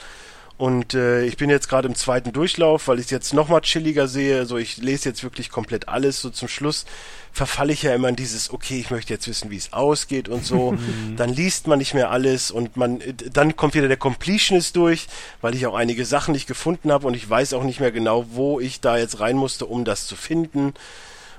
Und 0.63 0.95
äh, 0.95 1.25
ich 1.25 1.39
bin 1.39 1.51
jetzt 1.51 1.69
gerade 1.69 1.89
im 1.89 1.97
zweiten 1.97 2.33
Durchlauf, 2.33 2.87
weil 2.87 3.01
ich 3.01 3.07
es 3.07 3.11
jetzt 3.11 3.35
nochmal 3.35 3.63
chilliger 3.63 4.07
sehe. 4.07 4.39
Also 4.39 4.59
ich 4.59 4.77
lese 4.77 5.09
jetzt 5.09 5.25
wirklich 5.25 5.51
komplett 5.51 5.89
alles. 5.89 6.21
So 6.21 6.31
zum 6.31 6.47
Schluss 6.47 6.87
verfalle 7.33 7.73
ich 7.73 7.83
ja 7.83 7.93
immer 7.93 8.09
in 8.09 8.15
dieses, 8.15 8.53
okay, 8.53 8.79
ich 8.79 8.93
möchte 8.93 9.13
jetzt 9.13 9.27
wissen, 9.27 9.51
wie 9.51 9.57
es 9.57 9.73
ausgeht 9.73 10.29
und 10.29 10.47
so. 10.47 10.77
dann 11.17 11.31
liest 11.31 11.67
man 11.67 11.81
nicht 11.81 11.95
mehr 11.95 12.13
alles 12.13 12.53
und 12.53 12.77
man, 12.77 13.03
dann 13.33 13.57
kommt 13.57 13.75
wieder 13.75 13.89
der 13.89 13.97
Completionist 13.97 14.77
durch, 14.77 15.09
weil 15.41 15.57
ich 15.57 15.67
auch 15.67 15.75
einige 15.75 16.05
Sachen 16.05 16.31
nicht 16.31 16.47
gefunden 16.47 16.93
habe 16.93 17.09
und 17.09 17.15
ich 17.15 17.29
weiß 17.29 17.55
auch 17.55 17.65
nicht 17.65 17.81
mehr 17.81 17.91
genau, 17.91 18.27
wo 18.31 18.61
ich 18.61 18.81
da 18.81 18.97
jetzt 18.97 19.19
rein 19.19 19.37
musste, 19.37 19.67
um 19.67 19.85
das 19.85 20.07
zu 20.07 20.15
finden. 20.15 20.75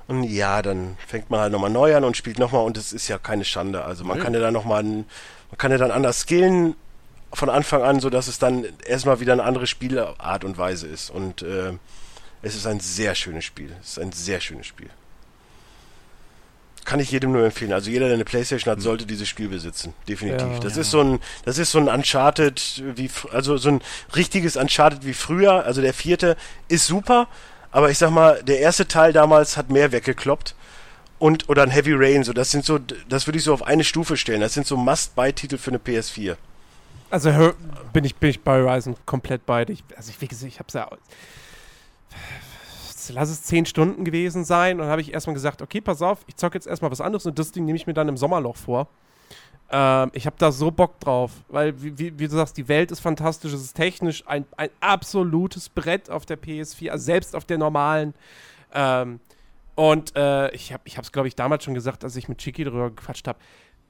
Und 0.06 0.24
ja, 0.24 0.60
dann 0.60 0.98
fängt 1.06 1.30
man 1.30 1.40
halt 1.40 1.52
nochmal 1.52 1.70
neu 1.70 1.96
an 1.96 2.04
und 2.04 2.14
spielt 2.14 2.38
nochmal 2.38 2.66
und 2.66 2.76
es 2.76 2.92
ist 2.92 3.08
ja 3.08 3.16
keine 3.16 3.46
Schande. 3.46 3.86
Also 3.86 4.04
man 4.04 4.18
mhm. 4.18 4.22
kann 4.22 4.34
ja 4.34 4.40
dann 4.40 4.52
nochmal, 4.52 4.82
man 4.82 5.06
kann 5.56 5.72
ja 5.72 5.78
dann 5.78 5.92
anders 5.92 6.20
skillen 6.20 6.76
von 7.34 7.50
Anfang 7.50 7.82
an, 7.82 8.00
so 8.00 8.10
dass 8.10 8.28
es 8.28 8.38
dann 8.38 8.66
erstmal 8.86 9.20
wieder 9.20 9.32
eine 9.32 9.44
andere 9.44 9.66
Spielart 9.66 10.44
und 10.44 10.58
Weise 10.58 10.86
ist. 10.86 11.10
Und 11.10 11.42
äh, 11.42 11.72
es 12.42 12.54
ist 12.54 12.66
ein 12.66 12.80
sehr 12.80 13.14
schönes 13.14 13.44
Spiel. 13.44 13.74
Es 13.80 13.90
ist 13.90 13.98
ein 13.98 14.12
sehr 14.12 14.40
schönes 14.40 14.66
Spiel. 14.66 14.90
Kann 16.84 17.00
ich 17.00 17.10
jedem 17.10 17.32
nur 17.32 17.44
empfehlen. 17.44 17.72
Also 17.72 17.90
jeder, 17.90 18.06
der 18.06 18.14
eine 18.14 18.26
Playstation 18.26 18.70
hat, 18.70 18.78
hm. 18.78 18.84
sollte 18.84 19.06
dieses 19.06 19.26
Spiel 19.26 19.48
besitzen. 19.48 19.94
Definitiv. 20.06 20.46
Ja, 20.46 20.58
das 20.60 20.74
ja. 20.74 20.82
ist 20.82 20.90
so 20.90 21.00
ein, 21.00 21.18
das 21.44 21.58
ist 21.58 21.70
so 21.70 21.78
ein 21.78 21.88
Uncharted 21.88 22.82
wie, 22.94 23.10
also 23.32 23.56
so 23.56 23.70
ein 23.70 23.82
richtiges 24.14 24.56
Uncharted 24.56 25.06
wie 25.06 25.14
früher. 25.14 25.64
Also 25.64 25.80
der 25.80 25.94
vierte 25.94 26.36
ist 26.68 26.86
super, 26.86 27.28
aber 27.72 27.90
ich 27.90 27.98
sag 27.98 28.10
mal, 28.10 28.42
der 28.42 28.60
erste 28.60 28.86
Teil 28.86 29.12
damals 29.12 29.56
hat 29.56 29.70
mehr 29.70 29.92
weggekloppt 29.92 30.54
und 31.18 31.48
oder 31.48 31.62
ein 31.62 31.70
Heavy 31.70 31.94
Rain, 31.94 32.22
so 32.22 32.34
das 32.34 32.50
sind 32.50 32.66
so, 32.66 32.78
das 33.08 33.26
würde 33.26 33.38
ich 33.38 33.44
so 33.44 33.54
auf 33.54 33.62
eine 33.62 33.82
Stufe 33.82 34.18
stellen. 34.18 34.42
Das 34.42 34.52
sind 34.52 34.66
so 34.66 34.76
Must-Buy-Titel 34.76 35.56
für 35.56 35.70
eine 35.70 35.78
PS4. 35.78 36.36
Also 37.14 37.30
bin 37.92 38.02
ich, 38.02 38.16
bin 38.16 38.30
ich 38.30 38.40
bei 38.40 38.60
Horizon 38.60 38.96
komplett 39.06 39.46
bei 39.46 39.64
dir. 39.64 39.76
Also 39.96 40.10
ich, 40.10 40.20
wie 40.20 40.26
gesagt, 40.26 40.52
ich 40.52 40.58
habe 40.58 40.66
es 40.66 40.74
ja. 40.74 40.90
Lass 43.14 43.30
es 43.30 43.44
zehn 43.44 43.66
Stunden 43.66 44.04
gewesen 44.04 44.44
sein. 44.44 44.80
Und 44.80 44.88
habe 44.88 45.00
ich 45.00 45.14
erstmal 45.14 45.34
gesagt, 45.34 45.62
okay, 45.62 45.80
pass 45.80 46.02
auf, 46.02 46.24
ich 46.26 46.34
zocke 46.34 46.56
jetzt 46.56 46.66
erstmal 46.66 46.90
was 46.90 47.00
anderes 47.00 47.24
und 47.24 47.38
das 47.38 47.52
Ding 47.52 47.66
nehme 47.66 47.76
ich 47.76 47.86
mir 47.86 47.94
dann 47.94 48.08
im 48.08 48.16
Sommerloch 48.16 48.56
vor. 48.56 48.88
Ähm, 49.70 50.10
ich 50.12 50.26
habe 50.26 50.34
da 50.40 50.50
so 50.50 50.72
Bock 50.72 50.98
drauf, 50.98 51.30
weil, 51.46 51.80
wie, 51.80 51.96
wie, 51.96 52.18
wie, 52.18 52.26
du 52.26 52.34
sagst, 52.34 52.56
die 52.56 52.66
Welt 52.66 52.90
ist 52.90 52.98
fantastisch, 52.98 53.52
es 53.52 53.62
ist 53.62 53.74
technisch 53.74 54.26
ein, 54.26 54.44
ein 54.56 54.70
absolutes 54.80 55.68
Brett 55.68 56.10
auf 56.10 56.26
der 56.26 56.36
PS4, 56.36 56.90
also 56.90 57.04
selbst 57.04 57.36
auf 57.36 57.44
der 57.44 57.58
normalen. 57.58 58.14
Ähm, 58.72 59.20
und 59.76 60.16
äh, 60.16 60.50
ich 60.50 60.72
habe 60.72 60.82
es, 60.84 61.12
glaube 61.12 61.28
ich, 61.28 61.36
damals 61.36 61.62
schon 61.62 61.74
gesagt, 61.74 62.02
als 62.02 62.16
ich 62.16 62.28
mit 62.28 62.38
Chiki 62.38 62.64
darüber 62.64 62.90
gequatscht 62.90 63.28
habe 63.28 63.38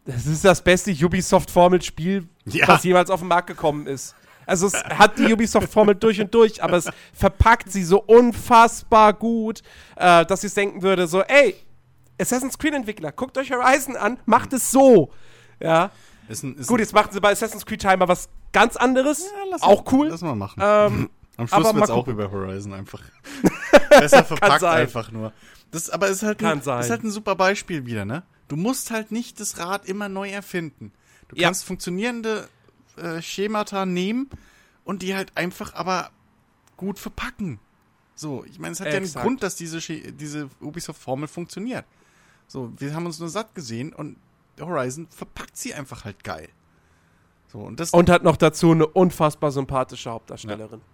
das 0.05 0.27
ist 0.27 0.45
das 0.45 0.63
beste 0.63 0.91
Ubisoft-Formel-Spiel, 0.93 2.29
ja. 2.47 2.69
was 2.69 2.85
jemals 2.85 3.11
auf 3.11 3.21
den 3.21 3.29
Markt 3.29 3.49
gekommen 3.49 3.87
ist. 3.87 4.15
Also 4.47 4.67
es 4.67 4.75
hat 4.75 5.19
die 5.19 5.33
Ubisoft-Formel 5.33 5.95
durch 5.95 6.21
und 6.21 6.35
durch, 6.35 6.63
aber 6.63 6.77
es 6.77 6.89
verpackt 7.15 7.73
sie 7.73 7.83
so 7.83 8.03
unfassbar 8.03 9.15
gut, 9.15 9.63
äh, 9.97 10.27
dass 10.27 10.45
ich 10.45 10.53
denken 10.53 10.83
würde, 10.83 11.07
so, 11.07 11.23
ey, 11.23 11.57
Assassin's 12.21 12.59
Creed-Entwickler, 12.59 13.13
guckt 13.13 13.39
euch 13.39 13.51
Horizon 13.51 13.97
an, 13.97 14.19
macht 14.27 14.53
es 14.53 14.71
so. 14.71 15.11
Ja. 15.61 15.91
Ist 16.29 16.43
ein, 16.43 16.57
ist 16.57 16.67
Gut, 16.67 16.81
jetzt 16.81 16.93
machen 16.93 17.11
sie 17.13 17.21
bei 17.21 17.33
Assassin's 17.33 17.65
Creed 17.65 17.81
Timer 17.81 18.07
was 18.07 18.29
ganz 18.53 18.77
anderes. 18.77 19.25
Ja, 19.51 19.57
auch 19.63 19.91
cool. 19.93 20.09
Lass 20.09 20.23
mal 20.23 20.35
machen. 20.35 20.61
Ähm, 20.63 21.11
Am 21.37 21.49
Schluss 21.49 21.75
wird 21.75 21.85
es 21.85 21.91
auch 21.91 22.07
über 22.07 22.31
Horizon 22.31 22.73
einfach. 22.73 23.03
Besser 23.89 24.23
verpackt 24.25 24.63
einfach 24.63 25.11
nur. 25.11 25.33
Das, 25.73 25.91
aber 25.91 26.07
ist 26.09 26.23
halt, 26.23 26.43
ein, 26.45 26.59
ist 26.59 26.69
halt 26.69 27.03
ein 27.03 27.11
super 27.11 27.35
Beispiel 27.35 27.85
wieder, 27.85 28.05
ne? 28.05 28.23
Du 28.49 28.57
musst 28.57 28.91
halt 28.91 29.13
nicht 29.13 29.41
das 29.41 29.59
Rad 29.59 29.87
immer 29.89 30.09
neu 30.09 30.31
erfinden. 30.31 30.93
Du 31.29 31.37
ja. 31.37 31.45
kannst 31.45 31.65
funktionierende 31.65 32.49
äh, 32.97 33.23
Schemata 33.23 33.87
nehmen 33.87 34.29
und 34.85 35.03
die 35.03 35.15
halt 35.15 35.37
einfach 35.37 35.75
aber 35.75 36.11
gut 36.77 36.99
verpacken. 36.99 37.59
So, 38.15 38.45
ich 38.45 38.59
meine, 38.59 38.73
es 38.73 38.81
hat 38.81 38.89
Exakt. 38.89 39.15
ja 39.15 39.21
einen 39.21 39.27
Grund, 39.27 39.43
dass 39.43 39.57
diese, 39.57 39.81
diese 40.13 40.49
Ubisoft-Formel 40.61 41.29
funktioniert. 41.29 41.85
So, 42.47 42.73
wir 42.79 42.95
haben 42.95 43.07
uns 43.07 43.19
nur 43.19 43.29
satt 43.29 43.55
gesehen 43.55 43.93
und 43.93 44.17
Horizon 44.61 45.09
verpackt 45.11 45.57
sie 45.57 45.75
einfach 45.75 46.05
halt 46.05 46.23
geil. 46.23 46.49
So, 47.49 47.61
und, 47.61 47.81
das 47.81 47.91
und 47.91 48.11
hat 48.11 48.23
noch 48.23 48.37
dazu 48.37 48.73
eine 48.73 48.87
unfassbar 48.87 49.51
sympathische 49.51 50.11
Hauptdarstellerin. 50.11 50.81
Ja. 50.81 50.94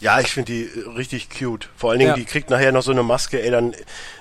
Ja, 0.00 0.18
ich 0.20 0.28
finde 0.28 0.52
die 0.52 0.64
äh, 0.64 0.88
richtig 0.96 1.28
cute. 1.30 1.68
Vor 1.76 1.90
allen 1.90 1.98
Dingen, 1.98 2.10
ja. 2.10 2.16
die 2.16 2.24
kriegt 2.24 2.50
nachher 2.50 2.72
noch 2.72 2.82
so 2.82 2.90
eine 2.90 3.02
Maske, 3.02 3.42
ey, 3.42 3.50
dann, 3.50 3.74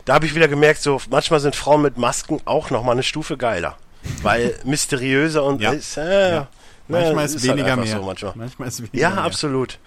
da 0.06 0.14
habe 0.16 0.26
ich 0.26 0.36
wieder 0.36 0.48
gemerkt, 0.48 0.82
so, 0.82 1.02
manchmal 1.10 1.40
sind 1.40 1.56
Frauen 1.56 1.82
mit 1.82 1.98
Masken 1.98 2.42
auch 2.46 2.70
noch 2.70 2.84
mal 2.84 2.92
eine 2.92 3.04
Stufe 3.04 3.38
geiler. 3.38 3.78
Weil 4.22 4.56
mysteriöser 4.66 5.44
und, 5.44 5.62
ja. 5.62 5.72
Ist, 5.72 5.98
äh, 5.98 6.32
ja. 6.36 6.48
Manchmal 6.88 7.26
ist, 7.26 7.36
ist 7.36 7.48
halt 7.48 7.58
weniger 7.58 7.76
halt 7.76 7.86
mehr. 7.86 7.98
So 7.98 8.04
manchmal. 8.04 8.34
manchmal 8.36 8.68
ist 8.68 8.80
weniger 8.82 8.98
Ja, 8.98 9.10
mehr. 9.12 9.24
absolut. 9.24 9.80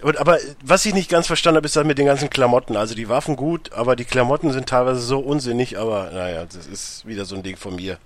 Und, 0.00 0.16
aber 0.18 0.38
was 0.64 0.86
ich 0.86 0.94
nicht 0.94 1.10
ganz 1.10 1.26
verstanden 1.26 1.56
habe, 1.56 1.66
ist 1.66 1.74
das 1.74 1.84
mit 1.84 1.98
den 1.98 2.06
ganzen 2.06 2.30
Klamotten. 2.30 2.76
Also 2.76 2.94
die 2.94 3.08
Waffen 3.08 3.34
gut, 3.34 3.72
aber 3.72 3.96
die 3.96 4.04
Klamotten 4.04 4.52
sind 4.52 4.68
teilweise 4.68 5.00
so 5.00 5.18
unsinnig, 5.18 5.78
aber 5.78 6.10
naja, 6.12 6.44
das 6.44 6.66
ist 6.68 7.06
wieder 7.06 7.24
so 7.24 7.34
ein 7.34 7.42
Ding 7.42 7.56
von 7.56 7.74
mir. 7.74 7.98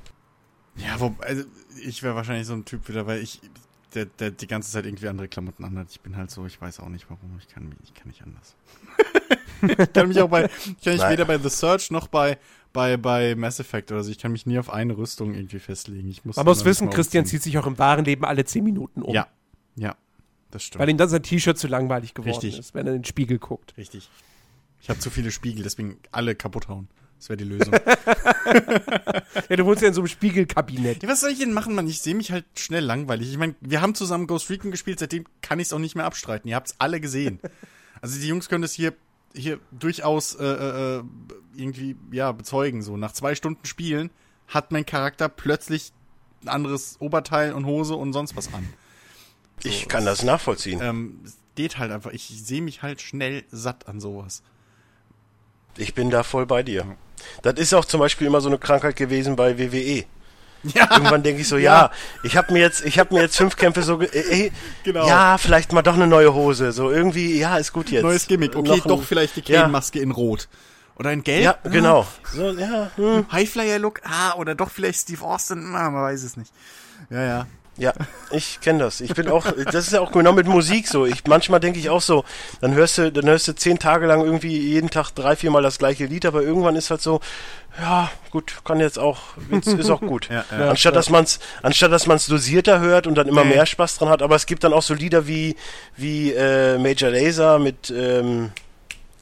Ja, 0.76 0.98
wo, 0.98 1.14
also 1.20 1.42
ich 1.84 2.02
wäre 2.02 2.14
wahrscheinlich 2.14 2.46
so 2.46 2.54
ein 2.54 2.64
Typ 2.64 2.88
wieder, 2.88 3.06
weil 3.06 3.18
ich 3.18 3.40
der, 3.94 4.06
der 4.06 4.30
die 4.30 4.46
ganze 4.46 4.70
Zeit 4.70 4.86
irgendwie 4.86 5.08
andere 5.08 5.28
Klamotten 5.28 5.64
anhat. 5.64 5.88
Ich 5.90 6.00
bin 6.00 6.16
halt 6.16 6.30
so, 6.30 6.46
ich 6.46 6.60
weiß 6.60 6.80
auch 6.80 6.88
nicht 6.88 7.06
warum. 7.08 7.36
Ich 7.38 7.48
kann, 7.48 7.74
ich 7.84 7.94
kann 7.94 8.08
nicht 8.08 8.22
anders. 8.22 8.54
ich 9.78 9.92
kann 9.92 10.08
mich 10.08 10.20
auch 10.20 10.28
bei, 10.28 10.44
ich 10.46 10.82
kann 10.82 10.94
mich 10.94 11.08
weder 11.08 11.24
bei 11.24 11.38
The 11.38 11.48
Search 11.48 11.90
noch 11.90 12.08
bei, 12.08 12.38
bei, 12.72 12.96
bei 12.96 13.34
Mass 13.34 13.60
Effect 13.60 13.92
oder 13.92 14.02
so. 14.02 14.10
Ich 14.10 14.18
kann 14.18 14.32
mich 14.32 14.46
nie 14.46 14.58
auf 14.58 14.70
eine 14.70 14.96
Rüstung 14.96 15.34
irgendwie 15.34 15.58
festlegen. 15.58 16.08
Ich 16.08 16.24
muss 16.24 16.36
Man 16.36 16.46
muss 16.46 16.64
wissen, 16.64 16.90
Christian 16.90 17.26
zieht 17.26 17.42
sich 17.42 17.58
auch 17.58 17.66
im 17.66 17.78
wahren 17.78 18.04
Leben 18.04 18.24
alle 18.24 18.44
10 18.44 18.64
Minuten 18.64 19.02
um. 19.02 19.14
Ja. 19.14 19.28
Ja. 19.76 19.96
Das 20.50 20.62
stimmt. 20.62 20.80
Weil 20.80 20.90
ihm 20.90 20.98
dann 20.98 21.08
sein 21.08 21.22
T-Shirt 21.22 21.58
zu 21.58 21.66
langweilig 21.66 22.14
geworden 22.14 22.32
Richtig. 22.32 22.58
ist, 22.58 22.74
wenn 22.74 22.86
er 22.86 22.94
in 22.94 23.00
den 23.00 23.04
Spiegel 23.04 23.38
guckt. 23.38 23.74
Richtig. 23.76 24.08
Ich 24.80 24.90
habe 24.90 24.98
zu 24.98 25.10
viele 25.10 25.30
Spiegel, 25.30 25.62
deswegen 25.62 25.98
alle 26.10 26.34
kaputt 26.34 26.68
hauen. 26.68 26.88
Das 27.22 27.28
wäre 27.28 27.36
die 27.36 27.44
Lösung. 27.44 27.72
Ja, 29.48 29.56
du 29.56 29.64
wohnst 29.64 29.82
ja 29.82 29.88
in 29.88 29.94
so 29.94 30.00
einem 30.00 30.08
Spiegelkabinett. 30.08 31.02
ja, 31.02 31.08
was 31.08 31.20
soll 31.20 31.30
ich 31.30 31.38
denn 31.38 31.52
machen, 31.52 31.74
Mann? 31.74 31.86
Ich 31.86 32.00
sehe 32.00 32.14
mich 32.14 32.32
halt 32.32 32.44
schnell 32.54 32.84
langweilig. 32.84 33.30
Ich 33.30 33.38
meine, 33.38 33.54
wir 33.60 33.80
haben 33.80 33.94
zusammen 33.94 34.26
Ghost 34.26 34.50
Recon 34.50 34.70
gespielt, 34.70 34.98
seitdem 34.98 35.24
kann 35.40 35.58
ich 35.58 35.68
es 35.68 35.72
auch 35.72 35.78
nicht 35.78 35.94
mehr 35.94 36.04
abstreiten. 36.04 36.48
Ihr 36.48 36.56
habt's 36.56 36.74
alle 36.78 37.00
gesehen. 37.00 37.38
Also 38.00 38.18
die 38.18 38.26
Jungs 38.26 38.48
können 38.48 38.62
das 38.62 38.72
hier, 38.72 38.94
hier 39.32 39.60
durchaus 39.70 40.34
äh, 40.34 40.44
äh, 40.44 41.02
irgendwie 41.54 41.94
ja, 42.10 42.32
bezeugen. 42.32 42.82
So, 42.82 42.96
nach 42.96 43.12
zwei 43.12 43.36
Stunden 43.36 43.64
Spielen 43.64 44.10
hat 44.48 44.72
mein 44.72 44.84
Charakter 44.84 45.28
plötzlich 45.28 45.92
ein 46.42 46.48
anderes 46.48 46.96
Oberteil 46.98 47.52
und 47.52 47.64
Hose 47.64 47.94
und 47.94 48.12
sonst 48.12 48.34
was 48.34 48.52
an. 48.52 48.68
Ich 49.62 49.86
kann 49.86 50.04
das 50.04 50.24
nachvollziehen. 50.24 50.80
Ähm, 50.82 51.20
es 51.24 51.36
geht 51.54 51.78
halt 51.78 51.92
einfach. 51.92 52.10
Ich 52.10 52.26
sehe 52.26 52.60
mich 52.60 52.82
halt 52.82 53.00
schnell 53.00 53.44
satt 53.52 53.86
an 53.86 54.00
sowas. 54.00 54.42
Ich 55.76 55.94
bin 55.94 56.10
da 56.10 56.24
voll 56.24 56.46
bei 56.46 56.64
dir. 56.64 56.96
Das 57.42 57.54
ist 57.54 57.74
auch 57.74 57.84
zum 57.84 58.00
Beispiel 58.00 58.26
immer 58.26 58.40
so 58.40 58.48
eine 58.48 58.58
Krankheit 58.58 58.96
gewesen 58.96 59.36
bei 59.36 59.58
WWE. 59.58 60.04
Ja, 60.64 60.88
Irgendwann 60.92 61.24
denke 61.24 61.40
ich 61.42 61.48
so, 61.48 61.56
ja, 61.56 61.90
ich 62.22 62.36
habe 62.36 62.52
mir 62.52 62.60
jetzt, 62.60 62.84
ich 62.84 62.98
habe 63.00 63.12
mir 63.14 63.22
jetzt 63.22 63.36
fünf 63.36 63.56
Kämpfe 63.56 63.82
so, 63.82 63.98
ge- 63.98 64.08
ey, 64.12 64.52
Genau. 64.84 65.08
ja, 65.08 65.36
vielleicht 65.36 65.72
mal 65.72 65.82
doch 65.82 65.94
eine 65.94 66.06
neue 66.06 66.34
Hose, 66.34 66.70
so 66.70 66.88
irgendwie, 66.90 67.36
ja, 67.36 67.56
ist 67.56 67.72
gut 67.72 67.90
jetzt. 67.90 68.04
neues 68.04 68.28
Gimmick. 68.28 68.54
Okay, 68.54 68.68
Noch 68.68 68.84
ein- 68.84 68.88
doch 68.88 69.02
vielleicht 69.02 69.34
die 69.34 69.52
Ja. 69.52 69.62
Kane-Maske 69.62 69.98
in 69.98 70.12
Rot. 70.12 70.48
Oder 70.96 71.10
in 71.12 71.24
Gelb. 71.24 71.42
Ja, 71.42 71.58
genau. 71.68 72.06
So, 72.32 72.50
ja, 72.52 72.92
hm. 72.94 73.26
Highflyer-Look. 73.32 74.02
Ah, 74.04 74.34
oder 74.36 74.54
doch 74.54 74.70
vielleicht 74.70 75.00
Steve 75.00 75.24
Austin. 75.24 75.74
Ah, 75.74 75.90
man 75.90 76.02
weiß 76.02 76.22
es 76.22 76.36
nicht. 76.36 76.52
Ja, 77.10 77.22
ja. 77.24 77.46
Ja, 77.82 77.92
ich 78.30 78.60
kenne 78.60 78.78
das. 78.78 79.00
Ich 79.00 79.12
bin 79.14 79.28
auch, 79.28 79.44
das 79.72 79.86
ist 79.88 79.92
ja 79.92 80.00
auch 80.00 80.12
genau 80.12 80.32
mit 80.32 80.46
Musik 80.46 80.86
so. 80.86 81.04
Ich 81.04 81.26
manchmal 81.26 81.58
denke 81.58 81.80
ich 81.80 81.90
auch 81.90 82.00
so, 82.00 82.24
dann 82.60 82.74
hörst 82.74 82.96
du, 82.98 83.10
dann 83.10 83.26
hörst 83.26 83.48
du 83.48 83.54
zehn 83.56 83.78
Tage 83.80 84.06
lang 84.06 84.24
irgendwie 84.24 84.56
jeden 84.56 84.88
Tag 84.88 85.10
drei, 85.10 85.34
viermal 85.34 85.62
das 85.62 85.78
gleiche 85.78 86.06
Lied, 86.06 86.24
aber 86.24 86.42
irgendwann 86.42 86.76
ist 86.76 86.90
halt 86.90 87.02
so, 87.02 87.20
ja, 87.80 88.08
gut, 88.30 88.60
kann 88.64 88.78
jetzt 88.78 89.00
auch, 89.00 89.18
jetzt 89.50 89.66
ist 89.66 89.90
auch 89.90 90.00
gut. 90.00 90.28
Ja, 90.30 90.44
ja. 90.56 90.70
anstatt 90.70 90.94
dass 90.94 91.10
man's, 91.10 91.40
anstatt 91.62 91.90
dass 91.90 92.06
man's 92.06 92.26
dosierter 92.26 92.78
hört 92.78 93.08
und 93.08 93.16
dann 93.16 93.26
immer 93.26 93.42
Nee. 93.44 93.54
mehr 93.56 93.66
Spaß 93.66 93.98
dran 93.98 94.08
hat, 94.10 94.22
aber 94.22 94.36
es 94.36 94.46
gibt 94.46 94.62
dann 94.62 94.72
auch 94.72 94.82
so 94.82 94.94
Lieder 94.94 95.26
wie 95.26 95.56
wie 95.96 96.32
äh, 96.32 96.78
Major 96.78 97.10
Laser 97.10 97.58
mit 97.58 97.90
ähm, 97.90 98.52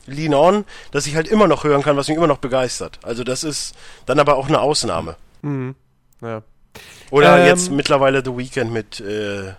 Lean 0.06 0.34
On, 0.34 0.64
dass 0.90 1.06
ich 1.06 1.16
halt 1.16 1.28
immer 1.28 1.46
noch 1.48 1.64
hören 1.64 1.82
kann, 1.82 1.96
was 1.96 2.08
mich 2.08 2.16
immer 2.18 2.26
noch 2.26 2.38
begeistert. 2.38 2.98
Also 3.02 3.24
das 3.24 3.42
ist 3.42 3.74
dann 4.04 4.18
aber 4.18 4.36
auch 4.36 4.48
eine 4.48 4.60
Ausnahme. 4.60 5.16
Mhm. 5.40 5.74
Ja. 6.20 6.42
Oder 7.10 7.38
Ähm, 7.40 7.46
jetzt 7.46 7.70
mittlerweile 7.70 8.22
The 8.24 8.36
Weeknd 8.36 8.70
mit 8.72 9.00
äh, 9.00 9.54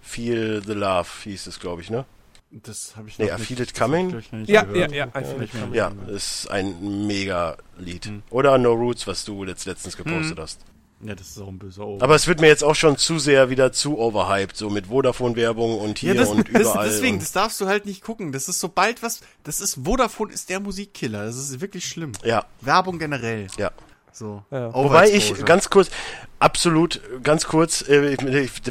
Feel 0.00 0.62
the 0.64 0.72
Love 0.72 1.08
hieß 1.24 1.46
es, 1.46 1.58
glaube 1.60 1.82
ich, 1.82 1.90
ne? 1.90 2.04
Das 2.50 2.94
habe 2.96 3.08
ich 3.08 3.18
Nee, 3.18 3.26
noch 3.26 3.32
I 3.32 3.38
nicht- 3.38 3.46
Feel 3.48 3.60
It 3.62 3.72
das 3.74 3.80
hab 3.80 3.88
ich, 3.88 4.08
Coming? 4.10 4.44
Ja, 4.46 4.66
ja, 4.74 4.86
ja, 4.90 5.06
I 5.06 5.24
Feel 5.24 5.42
It 5.42 5.52
Coming. 5.52 5.74
Ja, 5.74 5.92
ist 6.08 6.50
ein 6.50 7.06
mega 7.06 7.56
Lied. 7.78 8.06
Mhm. 8.06 8.22
Oder 8.30 8.58
No 8.58 8.72
Roots, 8.72 9.06
was 9.06 9.24
du 9.24 9.42
letzt, 9.44 9.64
letztens 9.66 9.96
gepostet 9.96 10.38
hast. 10.38 10.60
ja, 11.00 11.14
das 11.14 11.28
ist 11.28 11.40
auch 11.40 11.48
ein 11.48 11.58
böser 11.58 11.86
Ohr. 11.86 12.02
Aber 12.02 12.14
es 12.14 12.26
wird 12.26 12.40
mir 12.42 12.48
jetzt 12.48 12.62
auch 12.62 12.74
schon 12.74 12.98
zu 12.98 13.18
sehr 13.18 13.48
wieder 13.48 13.72
zu 13.72 13.98
overhyped, 13.98 14.54
so 14.56 14.68
mit 14.68 14.88
Vodafone-Werbung 14.88 15.78
und 15.80 15.98
hier 15.98 16.12
ja, 16.14 16.20
das, 16.20 16.28
und 16.28 16.46
das, 16.52 16.60
überall. 16.62 16.88
deswegen, 16.88 17.14
und, 17.14 17.22
das 17.22 17.32
darfst 17.32 17.58
du 17.60 17.66
halt 17.68 17.86
nicht 17.86 18.02
gucken. 18.02 18.32
Das 18.32 18.48
ist 18.50 18.60
sobald 18.60 19.02
was, 19.02 19.20
das 19.44 19.60
ist, 19.62 19.78
Vodafone 19.84 20.32
ist 20.32 20.50
der 20.50 20.60
Musikkiller. 20.60 21.24
Das 21.24 21.36
ist 21.36 21.60
wirklich 21.62 21.86
schlimm. 21.88 22.12
ja, 22.22 22.44
Werbung 22.60 22.98
generell. 22.98 23.46
ja. 23.56 23.70
So. 24.14 24.44
Ja. 24.50 24.74
Wobei 24.74 25.08
ich 25.10 25.42
ganz 25.46 25.70
kurz, 25.70 25.88
absolut, 26.42 27.00
ganz 27.22 27.46
kurz, 27.46 27.82
äh, 27.82 28.16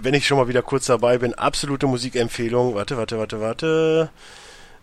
wenn 0.03 0.13
ich 0.13 0.27
schon 0.27 0.37
mal 0.37 0.47
wieder 0.47 0.61
kurz 0.61 0.85
dabei 0.85 1.17
bin, 1.17 1.33
absolute 1.33 1.87
Musikempfehlung. 1.87 2.75
Warte, 2.75 2.97
warte, 2.97 3.17
warte, 3.17 3.39
warte. 3.39 4.09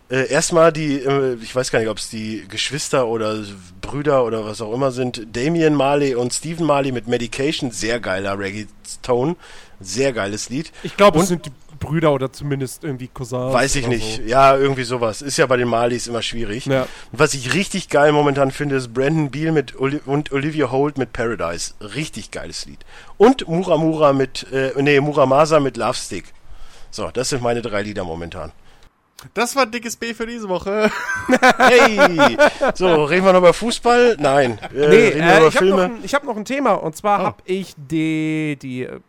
Äh, 0.09 0.27
erstmal 0.29 0.73
die, 0.73 0.95
äh, 0.95 1.35
ich 1.35 1.55
weiß 1.55 1.69
gar 1.71 1.79
nicht, 1.79 1.89
ob 1.89 1.99
es 1.99 2.09
die 2.09 2.45
Geschwister 2.49 3.07
oder 3.07 3.43
Brüder 3.79 4.25
oder 4.25 4.43
was 4.43 4.59
auch 4.59 4.73
immer 4.73 4.91
sind, 4.91 5.35
Damien 5.35 5.75
Marley 5.75 6.15
und 6.15 6.33
Stephen 6.33 6.65
Marley 6.65 6.91
mit 6.91 7.07
Medication, 7.07 7.69
sehr 7.69 7.99
geiler 7.99 8.39
Reggae-Tone, 8.39 9.35
sehr 9.79 10.11
geiles 10.11 10.49
Lied. 10.49 10.71
Ich 10.81 10.97
glaube, 10.97 11.19
es 11.19 11.27
sind 11.27 11.45
die 11.45 11.51
Brüder 11.79 12.13
oder 12.13 12.31
zumindest 12.31 12.83
irgendwie 12.83 13.07
Cousins. 13.07 13.53
Weiß 13.53 13.75
ich 13.75 13.87
nicht. 13.87 14.21
Ja, 14.27 14.55
irgendwie 14.57 14.83
sowas. 14.83 15.21
Ist 15.21 15.37
ja 15.37 15.45
bei 15.45 15.57
den 15.57 15.67
Marleys 15.67 16.07
immer 16.07 16.21
schwierig. 16.21 16.65
So. 16.65 16.71
Ja. 16.71 16.87
Was 17.11 17.33
ich 17.33 17.53
richtig 17.53 17.89
geil 17.89 18.11
momentan 18.11 18.51
finde, 18.51 18.75
ist 18.75 18.93
Brandon 18.93 19.31
Beal 19.31 19.51
mit 19.51 19.79
Oli 19.79 19.99
und 20.05 20.31
Olivia 20.31 20.71
Holt 20.71 20.97
mit 20.97 21.13
Paradise. 21.13 21.73
Richtig 21.81 22.31
geiles 22.31 22.65
Lied. 22.65 22.79
Und 23.17 23.47
Muramura 23.47 24.13
mit, 24.13 24.45
äh, 24.51 24.71
nee, 24.81 24.99
Muramasa 24.99 25.59
mit 25.59 25.77
Love 25.77 25.93
Stick. 25.95 26.25
So, 26.91 27.09
das 27.11 27.29
sind 27.29 27.41
meine 27.43 27.61
drei 27.61 27.81
Lieder 27.83 28.03
momentan. 28.03 28.51
Das 29.33 29.53
war 29.55 29.65
dickes 29.65 29.97
B 29.97 30.13
für 30.13 30.25
diese 30.25 30.47
Woche. 30.47 30.89
Hey! 31.57 32.37
so, 32.73 33.03
reden 33.03 33.25
wir 33.25 33.33
noch 33.33 33.39
über 33.39 33.53
Fußball? 33.53 34.15
Nein. 34.19 34.57
Äh, 34.73 34.87
Nee, 34.87 34.95
reden 35.09 35.19
wir 35.19 35.33
äh, 35.33 35.37
über 35.39 35.47
ich 35.49 35.55
habe 35.57 35.65
noch, 35.67 35.77
Filme? 35.77 35.83
ein- 35.83 35.99
ich 36.03 36.13
hab 36.15 36.23
noch 36.23 36.37
ein 36.37 36.45
Thema 36.45 36.73
und 36.73 36.95
zwar 36.95 37.19
Oh. 37.19 37.23
habe 37.25 37.37
ich 37.45 37.73
die, 37.77 38.57
die 38.61 38.83
äh, 38.83 38.99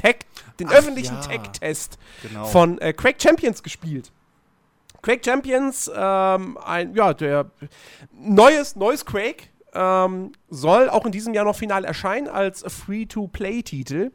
Tech, 0.00 0.18
den 0.60 0.68
Ach, 0.68 0.74
öffentlichen 0.74 1.14
ja. 1.14 1.20
Tech-Test 1.20 1.98
Genau. 2.22 2.44
von 2.44 2.78
äh, 2.78 2.92
Quake 2.92 3.20
Champions 3.20 3.62
gespielt. 3.62 4.12
Quake 5.02 5.22
Champions, 5.24 5.90
ähm, 5.94 6.58
ein, 6.58 6.94
ja, 6.94 7.14
der 7.14 7.50
neues, 8.12 8.76
neues 8.76 9.06
Quake, 9.06 9.48
ähm, 9.72 10.32
soll 10.48 10.90
auch 10.90 11.06
in 11.06 11.12
diesem 11.12 11.32
Jahr 11.32 11.44
noch 11.44 11.56
final 11.56 11.84
erscheinen 11.84 12.28
als 12.28 12.62
Free-to-Play-Titel 12.66 14.10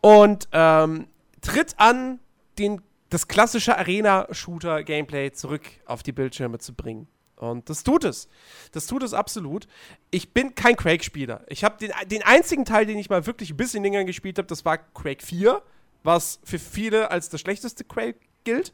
und 0.00 0.48
ähm, 0.52 1.08
tritt 1.40 1.74
an, 1.78 2.20
den, 2.58 2.80
das 3.10 3.26
klassische 3.28 3.76
Arena-Shooter-Gameplay 3.76 5.32
zurück 5.32 5.62
auf 5.86 6.02
die 6.02 6.12
Bildschirme 6.12 6.58
zu 6.58 6.74
bringen. 6.74 7.08
Und 7.36 7.68
das 7.68 7.82
tut 7.82 8.04
es. 8.04 8.28
Das 8.72 8.86
tut 8.86 9.02
es 9.02 9.12
absolut. 9.12 9.66
Ich 10.10 10.32
bin 10.32 10.54
kein 10.54 10.76
Quake-Spieler. 10.76 11.44
Ich 11.48 11.64
habe 11.64 11.76
den, 11.78 11.92
den 12.06 12.22
einzigen 12.22 12.64
Teil, 12.64 12.86
den 12.86 12.98
ich 12.98 13.10
mal 13.10 13.26
wirklich 13.26 13.50
ein 13.50 13.56
bisschen 13.56 13.82
länger 13.82 14.04
gespielt 14.04 14.38
habe, 14.38 14.46
das 14.46 14.64
war 14.64 14.78
Quake 14.78 15.22
4, 15.22 15.60
was 16.02 16.38
für 16.44 16.58
viele 16.58 17.10
als 17.10 17.28
das 17.28 17.40
schlechteste 17.40 17.84
Quake 17.84 18.18
gilt. 18.44 18.72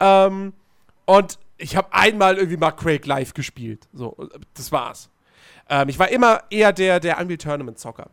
Ähm, 0.00 0.52
und 1.04 1.38
ich 1.56 1.76
habe 1.76 1.92
einmal 1.92 2.36
irgendwie 2.36 2.56
mal 2.56 2.72
Quake 2.72 3.06
Live 3.06 3.34
gespielt. 3.34 3.88
So, 3.92 4.16
das 4.54 4.72
war's. 4.72 5.10
Ähm, 5.68 5.88
ich 5.88 5.98
war 5.98 6.08
immer 6.08 6.42
eher 6.50 6.72
der, 6.72 7.00
der 7.00 7.18
Unreal 7.20 7.38
Tournament 7.38 7.78
Zocker. 7.78 8.10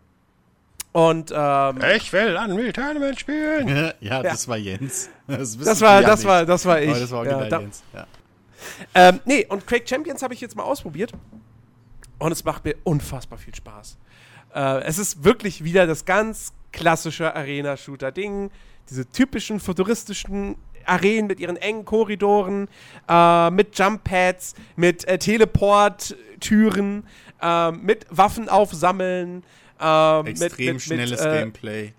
Und 0.94 1.32
ähm, 1.34 1.80
Ich 1.96 2.12
will 2.12 2.38
Unreal 2.38 2.74
Tournament 2.74 3.20
spielen. 3.20 3.94
ja, 4.00 4.22
das 4.22 4.48
war 4.48 4.58
Jens. 4.58 5.10
Das, 5.28 5.58
das 5.58 5.82
war, 5.82 6.02
ja 6.02 6.08
das 6.08 6.26
war, 6.26 6.46
das 6.46 6.66
war 6.66 6.82
ich. 6.82 6.90
Aber 6.90 7.00
das 7.00 7.12
war 7.12 7.26
ja, 7.26 7.36
original 7.38 7.50
da, 7.50 7.60
Jens. 7.62 7.84
Ja. 7.94 8.08
Ähm, 8.96 9.20
nee, 9.26 9.46
und 9.50 9.66
Quake 9.68 9.88
Champions 9.88 10.22
habe 10.24 10.34
ich 10.34 10.42
jetzt 10.42 10.56
mal 10.56 10.64
ausprobiert. 10.64 11.12
Und 12.20 12.32
es 12.32 12.44
macht 12.44 12.64
mir 12.66 12.76
unfassbar 12.84 13.40
viel 13.40 13.56
Spaß. 13.56 13.98
Äh, 14.54 14.84
es 14.84 14.98
ist 15.00 15.24
wirklich 15.24 15.64
wieder 15.64 15.88
das 15.88 16.06
ganz 16.06 16.54
klassische 16.72 17.36
Arena-Shooter-Ding. 17.36 18.52
Diese 18.90 19.06
typischen 19.10 19.60
futuristischen 19.60 20.56
Arenen 20.86 21.28
mit 21.28 21.40
ihren 21.40 21.58
engen 21.58 21.86
Korridoren, 21.86 22.68
äh, 23.08 23.50
mit 23.52 23.78
Jump-Pads, 23.78 24.56
mit 24.76 25.06
äh, 25.08 25.18
Teleport-Türen, 25.18 27.04
äh, 27.42 27.72
mit 27.72 28.06
Waffen 28.10 28.50
aufsammeln. 28.50 29.44
Äh, 29.80 30.24
mit- 30.24 30.42
Extrem 30.42 30.74
mit, 30.74 30.82
schnelles 30.82 31.20
mit, 31.20 31.30
äh, 31.30 31.40
Gameplay. 31.40 31.94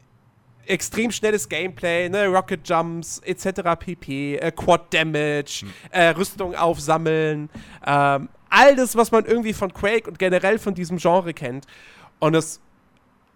Extrem 0.66 1.10
schnelles 1.10 1.48
Gameplay, 1.48 2.08
ne, 2.08 2.26
Rocket 2.28 2.68
Jumps 2.68 3.20
etc. 3.24 3.62
pp, 3.78 4.36
äh, 4.36 4.52
Quad 4.52 4.92
Damage, 4.92 5.62
Hm. 5.62 5.72
äh, 5.90 6.08
Rüstung 6.10 6.54
aufsammeln, 6.54 7.50
ähm, 7.86 8.28
all 8.48 8.76
das, 8.76 8.96
was 8.96 9.10
man 9.10 9.24
irgendwie 9.24 9.52
von 9.52 9.72
Quake 9.72 10.08
und 10.08 10.18
generell 10.18 10.58
von 10.58 10.74
diesem 10.74 10.98
Genre 10.98 11.32
kennt. 11.34 11.66
Und 12.18 12.34
es 12.34 12.60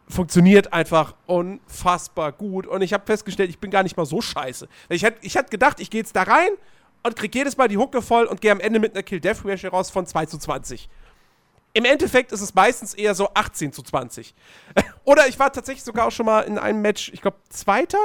funktioniert 0.09 0.73
einfach 0.73 1.15
unfassbar 1.27 2.33
gut. 2.33 2.67
Und 2.67 2.83
ich 2.83 2.93
habe 2.93 3.05
festgestellt, 3.07 3.51
ich 3.51 3.59
bin 3.59 3.71
gar 3.71 3.83
nicht 3.83 3.97
mal 3.97 4.07
so 4.07 4.21
scheiße. 4.21 4.69
Ich 4.89 5.03
hätte 5.03 5.19
ich 5.23 5.35
hätt 5.35 5.51
gedacht, 5.51 5.81
ich 5.81 5.91
gehe 5.91 6.01
jetzt 6.01 6.15
da 6.15 6.23
rein 6.23 6.51
und 7.03 7.17
krieg 7.17 7.35
jedes 7.35 7.57
Mal 7.57 7.69
die 7.69 7.77
Hucke 7.77 8.03
voll 8.03 8.27
und 8.27 8.41
gehe 8.41 8.53
am 8.53 8.61
Ende 8.61 8.79
mit 8.79 8.95
einer 8.95 9.03
Kill-Death-Ratio 9.03 9.71
raus 9.71 9.91
von 9.91 10.07
2 10.07 10.27
zu 10.27 10.39
20. 10.39 10.89
Im 11.77 11.85
Endeffekt 11.85 12.33
ist 12.33 12.41
es 12.41 12.55
meistens 12.55 12.95
eher 12.95 13.15
so 13.15 13.29
18 13.35 13.71
zu 13.71 13.83
20. 13.83 14.35
Oder 15.05 15.29
ich 15.29 15.39
war 15.39 15.53
tatsächlich 15.53 15.85
sogar 15.85 16.07
auch 16.07 16.11
schon 16.11 16.25
mal 16.25 16.41
in 16.41 16.57
einem 16.57 16.81
Match, 16.81 17.11
ich 17.13 17.21
glaube, 17.21 17.37
Zweiter 17.51 17.99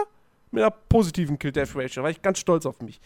mit 0.51 0.61
einer 0.61 0.71
positiven 0.71 1.39
Kill-Death-Ratio. 1.39 2.01
Da 2.01 2.03
war 2.03 2.09
ich 2.09 2.21
ganz 2.21 2.39
stolz 2.39 2.65
auf 2.65 2.81
mich. 2.81 2.99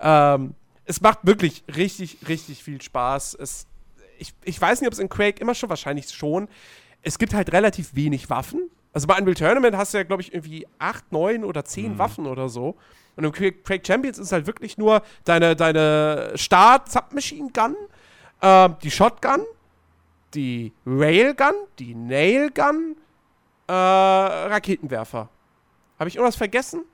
Ähm, 0.00 0.54
es 0.86 1.02
macht 1.02 1.18
wirklich 1.24 1.64
richtig, 1.76 2.16
richtig 2.26 2.64
viel 2.64 2.80
Spaß. 2.80 3.36
Es, 3.38 3.66
ich, 4.16 4.32
ich 4.42 4.58
weiß 4.58 4.80
nicht, 4.80 4.86
ob 4.86 4.94
es 4.94 5.00
in 5.00 5.10
Quake 5.10 5.38
immer 5.38 5.54
schon, 5.54 5.68
wahrscheinlich 5.68 6.08
schon. 6.08 6.48
Es 7.02 7.18
gibt 7.18 7.34
halt 7.34 7.52
relativ 7.52 7.94
wenig 7.94 8.30
Waffen. 8.30 8.70
Also 8.94 9.08
bei 9.08 9.18
Unreal 9.18 9.34
Tournament 9.34 9.76
hast 9.76 9.92
du 9.92 9.98
ja, 9.98 10.04
glaube 10.04 10.22
ich, 10.22 10.32
irgendwie 10.32 10.66
8, 10.78 11.12
9 11.12 11.44
oder 11.44 11.62
10 11.66 11.98
Waffen 11.98 12.26
oder 12.26 12.48
so. 12.48 12.78
Und 13.16 13.24
im 13.24 13.32
Quake, 13.32 13.58
Quake 13.64 13.86
Champions 13.86 14.16
ist 14.16 14.32
halt 14.32 14.46
wirklich 14.46 14.78
nur 14.78 15.02
deine, 15.24 15.54
deine 15.56 16.32
Start-Submachine 16.36 17.50
Gun, 17.52 17.76
ähm, 18.40 18.76
die 18.82 18.90
Shotgun, 18.90 19.42
die 20.36 20.72
Railgun, 20.86 21.52
die 21.78 21.94
Nailgun, 21.94 22.96
äh, 23.66 23.72
Raketenwerfer. 23.72 25.28
Habe 25.98 26.08
ich 26.08 26.16
irgendwas 26.16 26.36
vergessen? 26.36 26.84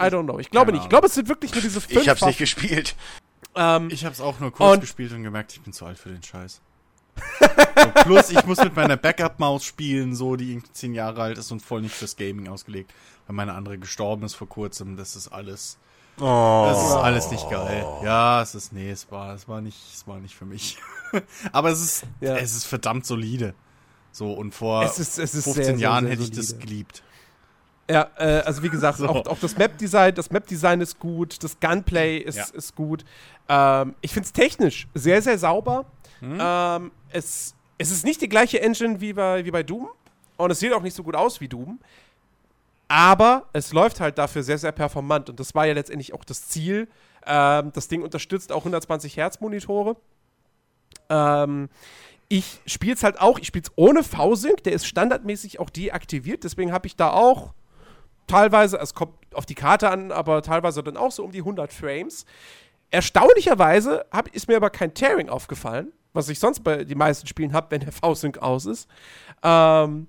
I 0.00 0.04
don't 0.04 0.24
know. 0.24 0.38
Ich 0.38 0.50
glaube 0.50 0.72
nicht. 0.72 0.82
Ich 0.84 0.88
glaube, 0.88 1.06
es 1.08 1.14
sind 1.14 1.28
wirklich 1.28 1.52
nur 1.52 1.60
diese 1.62 1.80
fünf 1.80 2.00
Ich 2.00 2.08
hab's 2.08 2.22
nicht 2.24 2.38
gespielt. 2.38 2.96
Ähm, 3.54 3.88
Ich 3.90 4.04
hab's 4.04 4.20
auch 4.20 4.38
nur 4.40 4.52
kurz 4.52 4.74
Und- 4.74 4.80
gespielt 4.80 5.12
und 5.12 5.22
gemerkt, 5.22 5.52
ich 5.52 5.60
bin 5.60 5.72
zu 5.72 5.84
alt 5.86 5.98
für 5.98 6.08
den 6.10 6.22
Scheiß. 6.22 6.60
So, 7.76 7.90
plus, 8.04 8.30
ich 8.30 8.44
muss 8.44 8.58
mit 8.58 8.76
meiner 8.76 8.96
Backup-Maus 8.96 9.64
spielen, 9.64 10.14
so, 10.14 10.36
die 10.36 10.52
irgendwie 10.52 10.70
zehn 10.72 10.94
Jahre 10.94 11.22
alt 11.22 11.36
ist 11.38 11.50
und 11.50 11.60
voll 11.60 11.82
nicht 11.82 11.94
fürs 11.94 12.14
Gaming 12.16 12.46
ausgelegt, 12.48 12.92
weil 13.26 13.34
meine 13.34 13.54
andere 13.54 13.76
gestorben 13.78 14.22
ist 14.24 14.34
vor 14.34 14.48
kurzem. 14.48 14.96
Das 14.96 15.16
ist 15.16 15.28
alles. 15.28 15.78
Oh. 16.20 16.66
Das 16.70 16.84
ist 16.88 16.92
alles 16.94 17.30
nicht 17.30 17.48
geil. 17.50 17.86
Ja, 18.02 18.42
es 18.42 18.54
ist, 18.54 18.72
nee, 18.72 18.90
es 18.90 19.10
war, 19.10 19.34
es 19.34 19.46
war 19.48 19.60
nicht, 19.60 19.78
es 19.94 20.06
war 20.06 20.18
nicht 20.18 20.34
für 20.34 20.44
mich. 20.44 20.78
Aber 21.52 21.70
es 21.70 21.80
ist, 21.80 22.04
Ja. 22.20 22.36
es 22.36 22.54
ist 22.56 22.64
verdammt 22.66 23.06
solide. 23.06 23.54
So, 24.12 24.32
und 24.32 24.52
vor 24.54 24.82
Es 24.82 24.98
ist- 24.98 25.18
es 25.18 25.34
ist 25.34 25.44
15 25.44 25.54
sehr, 25.54 25.64
sehr, 25.64 25.78
Jahren 25.78 26.04
sehr 26.04 26.12
hätte 26.14 26.22
ich 26.24 26.30
das 26.32 26.58
geliebt. 26.58 27.02
Ja, 27.90 28.08
äh, 28.18 28.40
also 28.44 28.62
wie 28.62 28.68
gesagt, 28.68 28.98
So. 28.98 29.08
auch, 29.08 29.26
auch 29.26 29.38
das 29.38 29.56
Map-Design, 29.56 30.14
das 30.14 30.30
Map-Design 30.30 30.80
ist 30.80 30.98
gut, 30.98 31.42
das 31.42 31.58
Gunplay 31.60 32.18
ist, 32.18 32.36
Ja. 32.36 32.44
ist 32.52 32.74
gut. 32.74 33.04
Ähm, 33.48 33.94
ich 34.00 34.12
finde 34.12 34.26
es 34.26 34.32
technisch 34.32 34.88
sehr, 34.94 35.22
sehr 35.22 35.38
sauber. 35.38 35.86
Hm? 36.20 36.38
Ähm, 36.40 36.90
es, 37.10 37.54
es 37.78 37.90
ist 37.90 38.04
nicht 38.04 38.20
die 38.20 38.28
gleiche 38.28 38.60
Engine 38.60 39.00
wie 39.00 39.12
bei, 39.12 39.44
wie 39.44 39.50
bei 39.50 39.62
Doom 39.62 39.88
und 40.36 40.50
es 40.50 40.58
sieht 40.58 40.72
auch 40.72 40.82
nicht 40.82 40.94
so 40.96 41.02
gut 41.02 41.14
aus 41.16 41.40
wie 41.40 41.48
Doom. 41.48 41.78
Aber 42.88 43.46
es 43.52 43.72
läuft 43.72 44.00
halt 44.00 44.16
dafür 44.18 44.42
sehr, 44.42 44.58
sehr 44.58 44.72
performant 44.72 45.28
und 45.28 45.38
das 45.38 45.54
war 45.54 45.66
ja 45.66 45.74
letztendlich 45.74 46.14
auch 46.14 46.24
das 46.24 46.48
Ziel. 46.48 46.88
Ähm, 47.26 47.70
das 47.74 47.88
Ding 47.88 48.02
unterstützt 48.02 48.50
auch 48.50 48.60
120 48.60 49.16
Hertz 49.16 49.40
Monitore. 49.40 49.96
Ähm, 51.10 51.68
ich 52.28 52.60
spiele 52.66 52.94
es 52.94 53.02
halt 53.02 53.20
auch, 53.20 53.38
ich 53.38 53.46
spiele 53.46 53.64
es 53.64 53.72
ohne 53.76 54.02
V-Sync, 54.02 54.62
der 54.64 54.72
ist 54.72 54.86
standardmäßig 54.86 55.60
auch 55.60 55.70
deaktiviert, 55.70 56.44
deswegen 56.44 56.72
habe 56.72 56.86
ich 56.86 56.96
da 56.96 57.10
auch 57.10 57.54
teilweise, 58.26 58.78
es 58.78 58.94
kommt 58.94 59.14
auf 59.34 59.46
die 59.46 59.54
Karte 59.54 59.90
an, 59.90 60.12
aber 60.12 60.42
teilweise 60.42 60.82
dann 60.82 60.96
auch 60.96 61.10
so 61.10 61.24
um 61.24 61.32
die 61.32 61.38
100 61.38 61.72
Frames. 61.72 62.24
Erstaunlicherweise 62.90 64.04
hab, 64.12 64.28
ist 64.34 64.48
mir 64.48 64.56
aber 64.56 64.70
kein 64.70 64.94
Tearing 64.94 65.28
aufgefallen, 65.28 65.92
was 66.12 66.28
ich 66.28 66.38
sonst 66.38 66.60
bei 66.60 66.84
den 66.84 66.96
meisten 66.96 67.26
Spielen 67.26 67.52
habe, 67.52 67.70
wenn 67.70 67.80
der 67.80 67.92
V-Sync 67.92 68.38
aus 68.38 68.66
ist. 68.66 68.88
Ähm, 69.42 70.06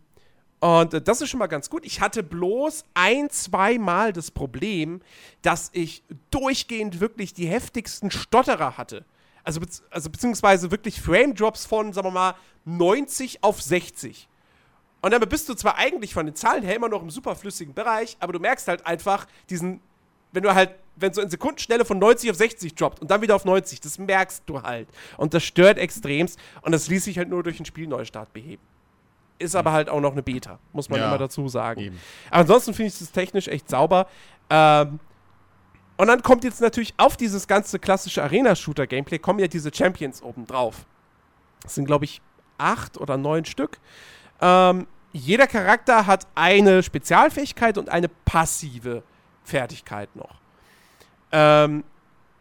und 0.60 0.94
äh, 0.94 1.02
das 1.02 1.22
ist 1.22 1.30
schon 1.30 1.40
mal 1.40 1.48
ganz 1.48 1.69
gut. 1.69 1.86
Ich 1.86 2.02
hatte 2.02 2.23
bloß 2.23 2.84
ein, 2.94 3.30
zweimal 3.30 4.11
das 4.14 4.31
Problem, 4.31 5.02
dass 5.41 5.69
ich 5.73 6.03
durchgehend 6.31 6.99
wirklich 6.99 7.34
die 7.34 7.48
heftigsten 7.48 8.11
Stotterer 8.11 8.77
hatte. 8.77 9.06
Also, 9.44 9.61
bezieh- 9.61 9.81
also 9.90 10.10
beziehungsweise 10.10 10.69
wirklich 10.72 11.02
Frame-Drops 11.02 11.65
von, 11.65 11.94
sagen 11.94 12.07
wir 12.07 12.11
mal, 12.11 12.36
90 12.65 13.44
auf 13.44 13.61
60. 13.61 14.27
Und 15.02 15.11
damit 15.11 15.30
bist 15.30 15.48
du 15.48 15.53
zwar 15.53 15.77
eigentlich 15.77 16.14
von 16.14 16.26
den 16.26 16.36
Zahlen 16.36 16.61
her 16.64 16.76
immer 16.76 16.90
noch 16.90 17.02
im 17.02 17.10
superflüssigen 17.10 17.73
Bereich, 17.73 18.18
aber 18.19 18.34
du 18.34 18.40
merkst 18.40 18.68
halt 18.68 18.86
einfach 18.86 19.27
diesen, 19.49 19.80
wenn 20.34 20.44
du 20.44 20.53
halt, 20.53 20.72
wenn 20.98 21.14
so 21.14 21.22
in 21.22 21.30
Sekundenschnelle 21.30 21.86
von 21.86 21.98
90 21.99 22.30
auf 22.31 22.36
60 22.36 22.76
droppt 22.76 22.99
und 22.99 23.10
dann 23.10 23.22
wieder 23.22 23.34
auf 23.38 23.45
90, 23.45 23.80
das 23.80 23.98
merkst 23.98 24.44
du 24.45 24.61
halt. 24.61 24.90
Und 25.15 25.34
das 25.34 25.45
stört 25.45 25.77
extremst 25.77 26.38
und 26.64 26.73
das 26.73 26.90
ließ 26.90 27.06
sich 27.06 27.18
halt 27.18 27.30
nur 27.30 27.44
durch 27.44 27.56
einen 27.60 27.65
Spielneustart 27.65 28.34
beheben. 28.34 28.61
Ist 29.40 29.56
aber 29.56 29.72
halt 29.72 29.90
auch 29.90 30.02
noch 30.02 30.11
eine 30.11 30.22
Beta, 30.22 30.60
muss 30.74 30.90
man 30.90 30.99
Ja, 30.99 31.07
immer 31.07 31.18
dazu 31.18 31.48
sagen. 31.48 31.80
eben. 31.82 31.99
Aber 32.30 32.41
ansonsten 32.41 32.74
finde 32.74 32.88
ich 32.91 32.99
das 32.99 33.11
technisch 33.11 33.48
echt 33.48 33.70
sauber. 33.70 34.07
Ähm, 34.49 34.99
und 35.98 36.07
dann 36.07 36.22
kommt 36.24 36.44
jetzt 36.44 36.61
natürlich 36.61 36.94
auf 36.98 37.18
dieses 37.18 37.48
ganze 37.48 37.80
klassische 37.80 38.22
Arena-Shooter-Gameplay, 38.24 39.20
kommen 39.20 39.40
ja 39.40 39.48
diese 39.48 39.74
Champions 39.74 40.22
oben 40.22 40.45
drauf. 40.45 40.86
Das 41.64 41.76
sind, 41.76 41.86
glaube 41.86 42.06
ich, 42.06 42.22
acht 42.57 42.98
oder 42.98 43.18
neun 43.18 43.45
Stück. 43.45 43.80
Ähm, 44.41 44.88
jeder 45.11 45.48
Charakter 45.48 46.06
hat 46.06 46.28
eine 46.36 46.84
Spezialfähigkeit 46.84 47.78
und 47.78 47.90
eine 47.90 48.07
passive 48.07 49.03
Fertigkeit 49.44 50.16
noch. 50.16 50.40
Ähm, 51.32 51.84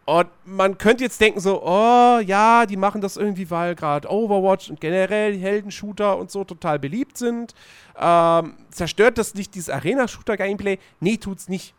und 0.09 0.27
man 0.43 0.79
könnte 0.79 1.03
jetzt 1.03 1.21
denken 1.21 1.39
so, 1.39 1.61
oh 1.63 2.19
ja, 2.25 2.65
die 2.65 2.77
machen 2.77 2.99
das 2.99 3.15
irgendwie, 3.15 3.51
weil 3.51 3.75
gerade 3.75 4.09
Overwatch 4.09 4.71
und 4.71 4.81
generell 4.81 5.37
Heldenshooter 5.37 6.17
und 6.17 6.31
so 6.31 6.43
total 6.43 6.79
beliebt 6.79 7.15
sind. 7.15 7.53
Ähm, 7.95 8.57
zerstört 8.71 9.19
das 9.19 9.35
nicht 9.35 9.53
dieses 9.53 9.69
Arena-Shooter-Gameplay? 9.69 10.79
Nee, 10.99 11.17
tut's 11.17 11.47
nicht. 11.47 11.75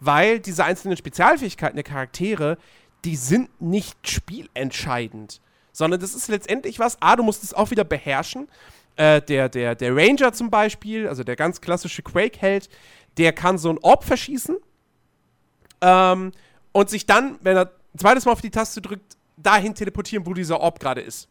Weil 0.00 0.40
diese 0.40 0.64
einzelnen 0.64 0.96
Spezialfähigkeiten 0.96 1.76
der 1.76 1.84
Charaktere, 1.84 2.58
die 3.04 3.14
sind 3.14 3.48
nicht 3.60 3.96
spielentscheidend. 4.08 5.40
Sondern 5.70 6.00
das 6.00 6.16
ist 6.16 6.26
letztendlich 6.26 6.80
was, 6.80 7.00
A, 7.00 7.14
du 7.14 7.22
musst 7.22 7.44
es 7.44 7.54
auch 7.54 7.70
wieder 7.70 7.84
beherrschen. 7.84 8.48
Äh, 8.96 9.22
der, 9.22 9.48
der, 9.48 9.76
der 9.76 9.94
Ranger 9.94 10.32
zum 10.32 10.50
Beispiel, 10.50 11.06
also 11.06 11.22
der 11.22 11.36
ganz 11.36 11.60
klassische 11.60 12.02
Quake-Held, 12.02 12.68
der 13.18 13.32
kann 13.32 13.56
so 13.56 13.70
ein 13.70 13.78
Orb 13.82 14.02
verschießen 14.02 14.56
ähm, 15.80 16.32
und 16.72 16.90
sich 16.90 17.06
dann, 17.06 17.38
wenn 17.42 17.56
er 17.56 17.66
ein 17.66 17.98
zweites 17.98 18.24
Mal 18.24 18.32
auf 18.32 18.40
die 18.40 18.50
Taste 18.50 18.80
drückt, 18.80 19.16
dahin 19.36 19.74
teleportieren, 19.74 20.26
wo 20.26 20.34
dieser 20.34 20.60
Orb 20.60 20.80
gerade 20.80 21.00
ist. 21.00 21.28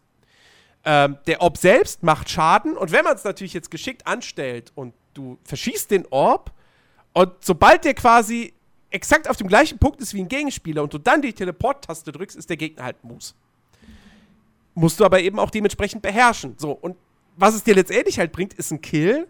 Ähm, 0.85 1.17
der 1.27 1.41
Orb 1.41 1.57
selbst 1.57 2.03
macht 2.03 2.29
Schaden 2.29 2.77
und 2.77 2.91
wenn 2.91 3.03
man 3.03 3.15
es 3.15 3.23
natürlich 3.23 3.53
jetzt 3.53 3.71
geschickt 3.71 4.07
anstellt 4.07 4.71
und 4.75 4.93
du 5.13 5.37
verschießt 5.43 5.91
den 5.91 6.05
Orb 6.11 6.51
und 7.13 7.31
sobald 7.41 7.83
der 7.83 7.93
quasi 7.93 8.53
exakt 8.89 9.29
auf 9.29 9.35
dem 9.37 9.47
gleichen 9.47 9.79
Punkt 9.79 9.99
ist 10.01 10.13
wie 10.13 10.21
ein 10.21 10.29
Gegenspieler 10.29 10.83
und 10.83 10.93
du 10.93 10.97
dann 10.97 11.21
die 11.21 11.33
Teleport-Taste 11.33 12.11
drückst, 12.11 12.37
ist 12.37 12.49
der 12.49 12.57
Gegner 12.57 12.83
halt 12.83 13.03
Moose. 13.03 13.33
Musst 14.75 14.99
du 14.99 15.05
aber 15.05 15.19
eben 15.19 15.39
auch 15.39 15.49
dementsprechend 15.49 16.01
beherrschen. 16.01 16.55
So, 16.57 16.71
und 16.71 16.95
was 17.35 17.55
es 17.55 17.63
dir 17.63 17.75
letztendlich 17.75 18.19
halt 18.19 18.31
bringt, 18.31 18.53
ist 18.53 18.71
ein 18.71 18.79
Kill, 18.79 19.27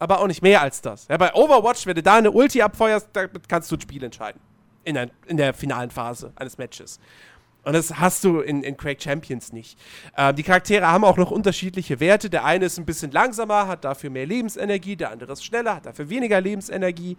aber 0.00 0.20
auch 0.20 0.26
nicht 0.26 0.42
mehr 0.42 0.62
als 0.62 0.80
das. 0.80 1.06
Ja, 1.08 1.18
bei 1.18 1.32
Overwatch, 1.34 1.86
wenn 1.86 1.94
du 1.94 2.02
da 2.02 2.16
eine 2.16 2.32
Ulti 2.32 2.62
abfeuerst, 2.62 3.10
damit 3.12 3.48
kannst 3.48 3.70
du 3.70 3.76
ein 3.76 3.80
Spiel 3.80 4.02
entscheiden. 4.02 4.40
In 4.84 4.94
der, 4.94 5.10
in 5.26 5.36
der 5.36 5.52
finalen 5.52 5.90
Phase 5.90 6.32
eines 6.36 6.56
Matches. 6.56 6.98
Und 7.62 7.74
das 7.74 7.98
hast 7.98 8.24
du 8.24 8.40
in, 8.40 8.62
in 8.62 8.76
Quake 8.76 9.02
Champions 9.02 9.52
nicht. 9.52 9.78
Ähm, 10.16 10.34
die 10.34 10.42
Charaktere 10.42 10.86
haben 10.86 11.04
auch 11.04 11.18
noch 11.18 11.30
unterschiedliche 11.30 12.00
Werte. 12.00 12.30
Der 12.30 12.44
eine 12.44 12.64
ist 12.64 12.78
ein 12.78 12.86
bisschen 12.86 13.10
langsamer, 13.10 13.68
hat 13.68 13.84
dafür 13.84 14.08
mehr 14.08 14.26
Lebensenergie, 14.26 14.96
der 14.96 15.10
andere 15.10 15.32
ist 15.32 15.44
schneller, 15.44 15.76
hat 15.76 15.86
dafür 15.86 16.08
weniger 16.08 16.40
Lebensenergie. 16.40 17.18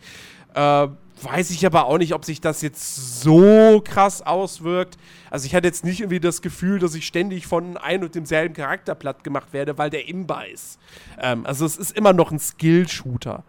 Äh, 0.55 0.87
weiß 1.21 1.51
ich 1.51 1.63
aber 1.65 1.85
auch 1.85 1.99
nicht, 1.99 2.13
ob 2.15 2.25
sich 2.25 2.41
das 2.41 2.63
jetzt 2.63 3.21
so 3.21 3.81
krass 3.85 4.23
auswirkt. 4.23 4.97
Also 5.29 5.45
ich 5.45 5.53
hatte 5.53 5.67
jetzt 5.67 5.85
nicht 5.85 5.99
irgendwie 5.99 6.19
das 6.19 6.41
Gefühl, 6.41 6.79
dass 6.79 6.95
ich 6.95 7.05
ständig 7.05 7.45
von 7.45 7.77
ein 7.77 8.03
und 8.03 8.15
demselben 8.15 8.55
Charakter 8.55 8.95
platt 8.95 9.23
gemacht 9.23 9.53
werde, 9.53 9.77
weil 9.77 9.91
der 9.91 10.07
Imba 10.07 10.41
ist. 10.41 10.79
Ähm, 11.19 11.45
also 11.45 11.65
es 11.65 11.77
ist 11.77 11.95
immer 11.95 12.13
noch 12.13 12.31
ein 12.31 12.39
Skill-Shooter. 12.39 13.43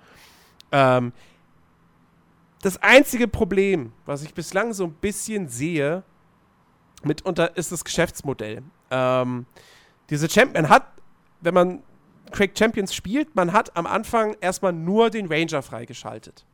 Ähm, 0.70 1.12
das 2.62 2.81
einzige 2.81 3.28
Problem, 3.28 3.92
was 4.07 4.23
ich 4.23 4.32
bislang 4.32 4.73
so 4.73 4.84
ein 4.84 4.92
bisschen 4.94 5.49
sehe, 5.49 6.05
mitunter 7.02 7.57
ist 7.57 7.73
das 7.73 7.84
Geschäftsmodell. 7.84 8.62
Ähm, 8.91 9.47
diese 10.08 10.31
Champion 10.31 10.68
hat, 10.68 10.86
wenn 11.41 11.55
man 11.55 11.82
Quake 12.31 12.57
Champions 12.57 12.94
spielt, 12.94 13.34
man 13.34 13.52
hat 13.52 13.76
am 13.76 13.86
Anfang 13.86 14.36
erstmal 14.41 14.73
nur 14.73 15.10
den 15.10 15.26
Ranger 15.26 15.60
freigeschaltet. 15.62 16.47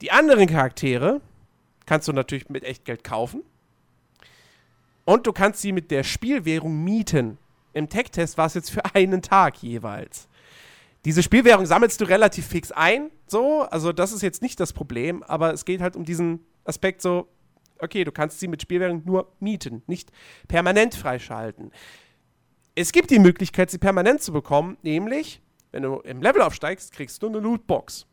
Die 0.00 0.10
anderen 0.10 0.48
Charaktere 0.48 1.20
kannst 1.86 2.08
du 2.08 2.12
natürlich 2.12 2.48
mit 2.50 2.64
Echtgeld 2.64 3.04
kaufen. 3.04 3.42
Und 5.04 5.26
du 5.26 5.32
kannst 5.32 5.62
sie 5.62 5.72
mit 5.72 5.90
der 5.90 6.02
Spielwährung 6.02 6.84
mieten. 6.84 7.38
Im 7.72 7.88
Tech-Test 7.88 8.36
war 8.36 8.46
es 8.46 8.54
jetzt 8.54 8.70
für 8.70 8.84
einen 8.94 9.22
Tag 9.22 9.62
jeweils. 9.62 10.27
Diese 11.08 11.22
Spielwährung 11.22 11.64
sammelst 11.64 12.02
du 12.02 12.04
relativ 12.04 12.46
fix 12.46 12.70
ein, 12.70 13.10
so, 13.26 13.62
also 13.62 13.94
das 13.94 14.12
ist 14.12 14.20
jetzt 14.20 14.42
nicht 14.42 14.60
das 14.60 14.74
Problem, 14.74 15.22
aber 15.22 15.54
es 15.54 15.64
geht 15.64 15.80
halt 15.80 15.96
um 15.96 16.04
diesen 16.04 16.40
Aspekt 16.66 17.00
so, 17.00 17.28
okay, 17.78 18.04
du 18.04 18.12
kannst 18.12 18.40
sie 18.40 18.46
mit 18.46 18.60
Spielwährung 18.60 19.00
nur 19.06 19.32
mieten, 19.40 19.82
nicht 19.86 20.10
permanent 20.48 20.94
freischalten. 20.94 21.72
Es 22.74 22.92
gibt 22.92 23.10
die 23.10 23.20
Möglichkeit, 23.20 23.70
sie 23.70 23.78
permanent 23.78 24.20
zu 24.20 24.34
bekommen, 24.34 24.76
nämlich, 24.82 25.40
wenn 25.72 25.82
du 25.82 26.00
im 26.00 26.20
Level 26.20 26.42
aufsteigst, 26.42 26.92
kriegst 26.92 27.22
du 27.22 27.28
eine 27.28 27.38
Lootbox. 27.38 28.04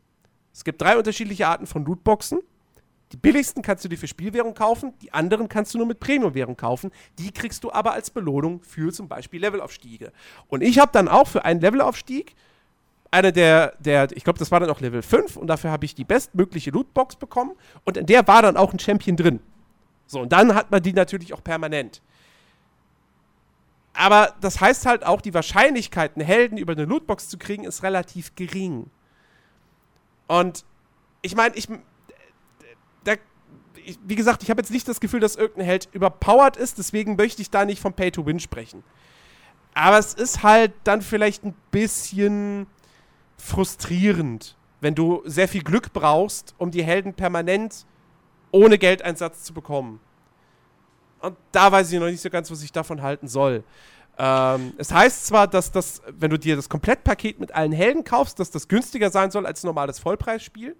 Es 0.54 0.64
gibt 0.64 0.80
drei 0.80 0.96
unterschiedliche 0.96 1.48
Arten 1.48 1.66
von 1.66 1.84
Lootboxen. 1.84 2.38
Die 3.12 3.18
billigsten 3.18 3.60
kannst 3.60 3.84
du 3.84 3.90
dir 3.90 3.98
für 3.98 4.08
Spielwährung 4.08 4.54
kaufen, 4.54 4.94
die 5.02 5.12
anderen 5.12 5.50
kannst 5.50 5.74
du 5.74 5.78
nur 5.78 5.86
mit 5.86 6.00
Premiumwährung 6.00 6.56
kaufen. 6.56 6.90
Die 7.18 7.30
kriegst 7.30 7.62
du 7.62 7.70
aber 7.70 7.92
als 7.92 8.08
Belohnung 8.08 8.62
für 8.62 8.90
zum 8.90 9.06
Beispiel 9.06 9.42
Levelaufstiege. 9.42 10.12
Und 10.48 10.62
ich 10.62 10.78
habe 10.78 10.92
dann 10.92 11.08
auch 11.08 11.28
für 11.28 11.44
einen 11.44 11.60
Levelaufstieg 11.60 12.34
eine 13.16 13.32
der, 13.32 13.74
der 13.78 14.08
ich 14.12 14.24
glaube, 14.24 14.38
das 14.38 14.50
war 14.50 14.60
dann 14.60 14.70
auch 14.70 14.80
Level 14.80 15.02
5 15.02 15.36
und 15.36 15.46
dafür 15.46 15.70
habe 15.70 15.84
ich 15.84 15.94
die 15.94 16.04
bestmögliche 16.04 16.70
Lootbox 16.70 17.16
bekommen 17.16 17.52
und 17.84 17.96
in 17.96 18.06
der 18.06 18.26
war 18.28 18.42
dann 18.42 18.56
auch 18.56 18.72
ein 18.72 18.78
Champion 18.78 19.16
drin. 19.16 19.40
So, 20.06 20.20
und 20.20 20.32
dann 20.32 20.54
hat 20.54 20.70
man 20.70 20.82
die 20.82 20.92
natürlich 20.92 21.32
auch 21.32 21.42
permanent. 21.42 22.02
Aber 23.94 24.34
das 24.40 24.60
heißt 24.60 24.84
halt 24.86 25.04
auch, 25.04 25.20
die 25.20 25.32
Wahrscheinlichkeit, 25.32 26.16
einen 26.16 26.26
Helden 26.26 26.58
über 26.58 26.74
eine 26.74 26.84
Lootbox 26.84 27.28
zu 27.28 27.38
kriegen, 27.38 27.64
ist 27.64 27.82
relativ 27.82 28.34
gering. 28.34 28.90
Und 30.26 30.64
ich 31.22 31.34
meine, 31.34 31.56
ich, 31.56 31.68
ich, 33.86 33.98
wie 34.04 34.16
gesagt, 34.16 34.42
ich 34.42 34.50
habe 34.50 34.60
jetzt 34.60 34.70
nicht 34.70 34.86
das 34.88 35.00
Gefühl, 35.00 35.20
dass 35.20 35.36
irgendein 35.36 35.64
Held 35.64 35.88
überpowered 35.92 36.56
ist, 36.56 36.78
deswegen 36.78 37.16
möchte 37.16 37.40
ich 37.40 37.50
da 37.50 37.64
nicht 37.64 37.80
vom 37.80 37.94
Pay 37.94 38.10
to 38.10 38.26
Win 38.26 38.40
sprechen. 38.40 38.82
Aber 39.74 39.98
es 39.98 40.14
ist 40.14 40.42
halt 40.42 40.72
dann 40.84 41.02
vielleicht 41.02 41.44
ein 41.44 41.54
bisschen 41.70 42.66
frustrierend, 43.36 44.56
wenn 44.80 44.94
du 44.94 45.22
sehr 45.24 45.48
viel 45.48 45.62
Glück 45.62 45.92
brauchst, 45.92 46.54
um 46.58 46.70
die 46.70 46.82
Helden 46.82 47.14
permanent 47.14 47.86
ohne 48.50 48.78
Geldeinsatz 48.78 49.44
zu 49.44 49.52
bekommen. 49.52 50.00
Und 51.20 51.36
da 51.52 51.72
weiß 51.72 51.92
ich 51.92 51.98
noch 51.98 52.06
nicht 52.06 52.20
so 52.20 52.30
ganz, 52.30 52.50
was 52.50 52.62
ich 52.62 52.72
davon 52.72 53.02
halten 53.02 53.28
soll. 53.28 53.64
Ähm, 54.18 54.72
es 54.78 54.92
heißt 54.92 55.26
zwar, 55.26 55.46
dass 55.46 55.72
das, 55.72 56.02
wenn 56.06 56.30
du 56.30 56.38
dir 56.38 56.56
das 56.56 56.68
Komplettpaket 56.68 57.38
mit 57.38 57.54
allen 57.54 57.72
Helden 57.72 58.04
kaufst, 58.04 58.38
dass 58.38 58.50
das 58.50 58.68
günstiger 58.68 59.10
sein 59.10 59.30
soll 59.30 59.46
als 59.46 59.62
ein 59.62 59.66
normales 59.66 59.98
Vollpreisspiel. 59.98 60.76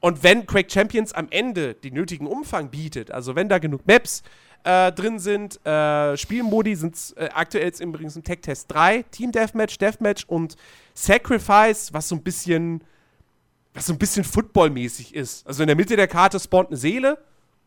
Und 0.00 0.24
wenn 0.24 0.46
Quake 0.46 0.68
Champions 0.68 1.12
am 1.12 1.28
Ende 1.30 1.74
den 1.74 1.94
nötigen 1.94 2.26
Umfang 2.26 2.70
bietet, 2.70 3.12
also 3.12 3.36
wenn 3.36 3.48
da 3.48 3.58
genug 3.58 3.86
Maps 3.86 4.24
äh, 4.64 4.92
drin 4.92 5.18
sind, 5.18 5.64
äh, 5.66 6.16
Spielmodi 6.16 6.74
sind 6.76 6.96
äh, 7.16 7.28
aktuell 7.34 7.64
jetzt 7.64 7.80
übrigens 7.80 8.16
im 8.16 8.22
Tech-Test 8.22 8.70
3, 8.72 9.02
Team 9.10 9.32
Deathmatch, 9.32 9.78
Deathmatch 9.78 10.24
und 10.26 10.56
Sacrifice, 10.94 11.92
was 11.92 12.08
so 12.08 12.14
ein 12.14 12.22
bisschen, 12.22 12.82
was 13.74 13.86
so 13.86 13.92
ein 13.92 13.98
bisschen 13.98 14.24
Football-mäßig 14.24 15.14
ist. 15.14 15.46
Also 15.46 15.62
in 15.62 15.66
der 15.66 15.76
Mitte 15.76 15.96
der 15.96 16.08
Karte 16.08 16.38
spawnt 16.38 16.68
eine 16.68 16.76
Seele, 16.76 17.18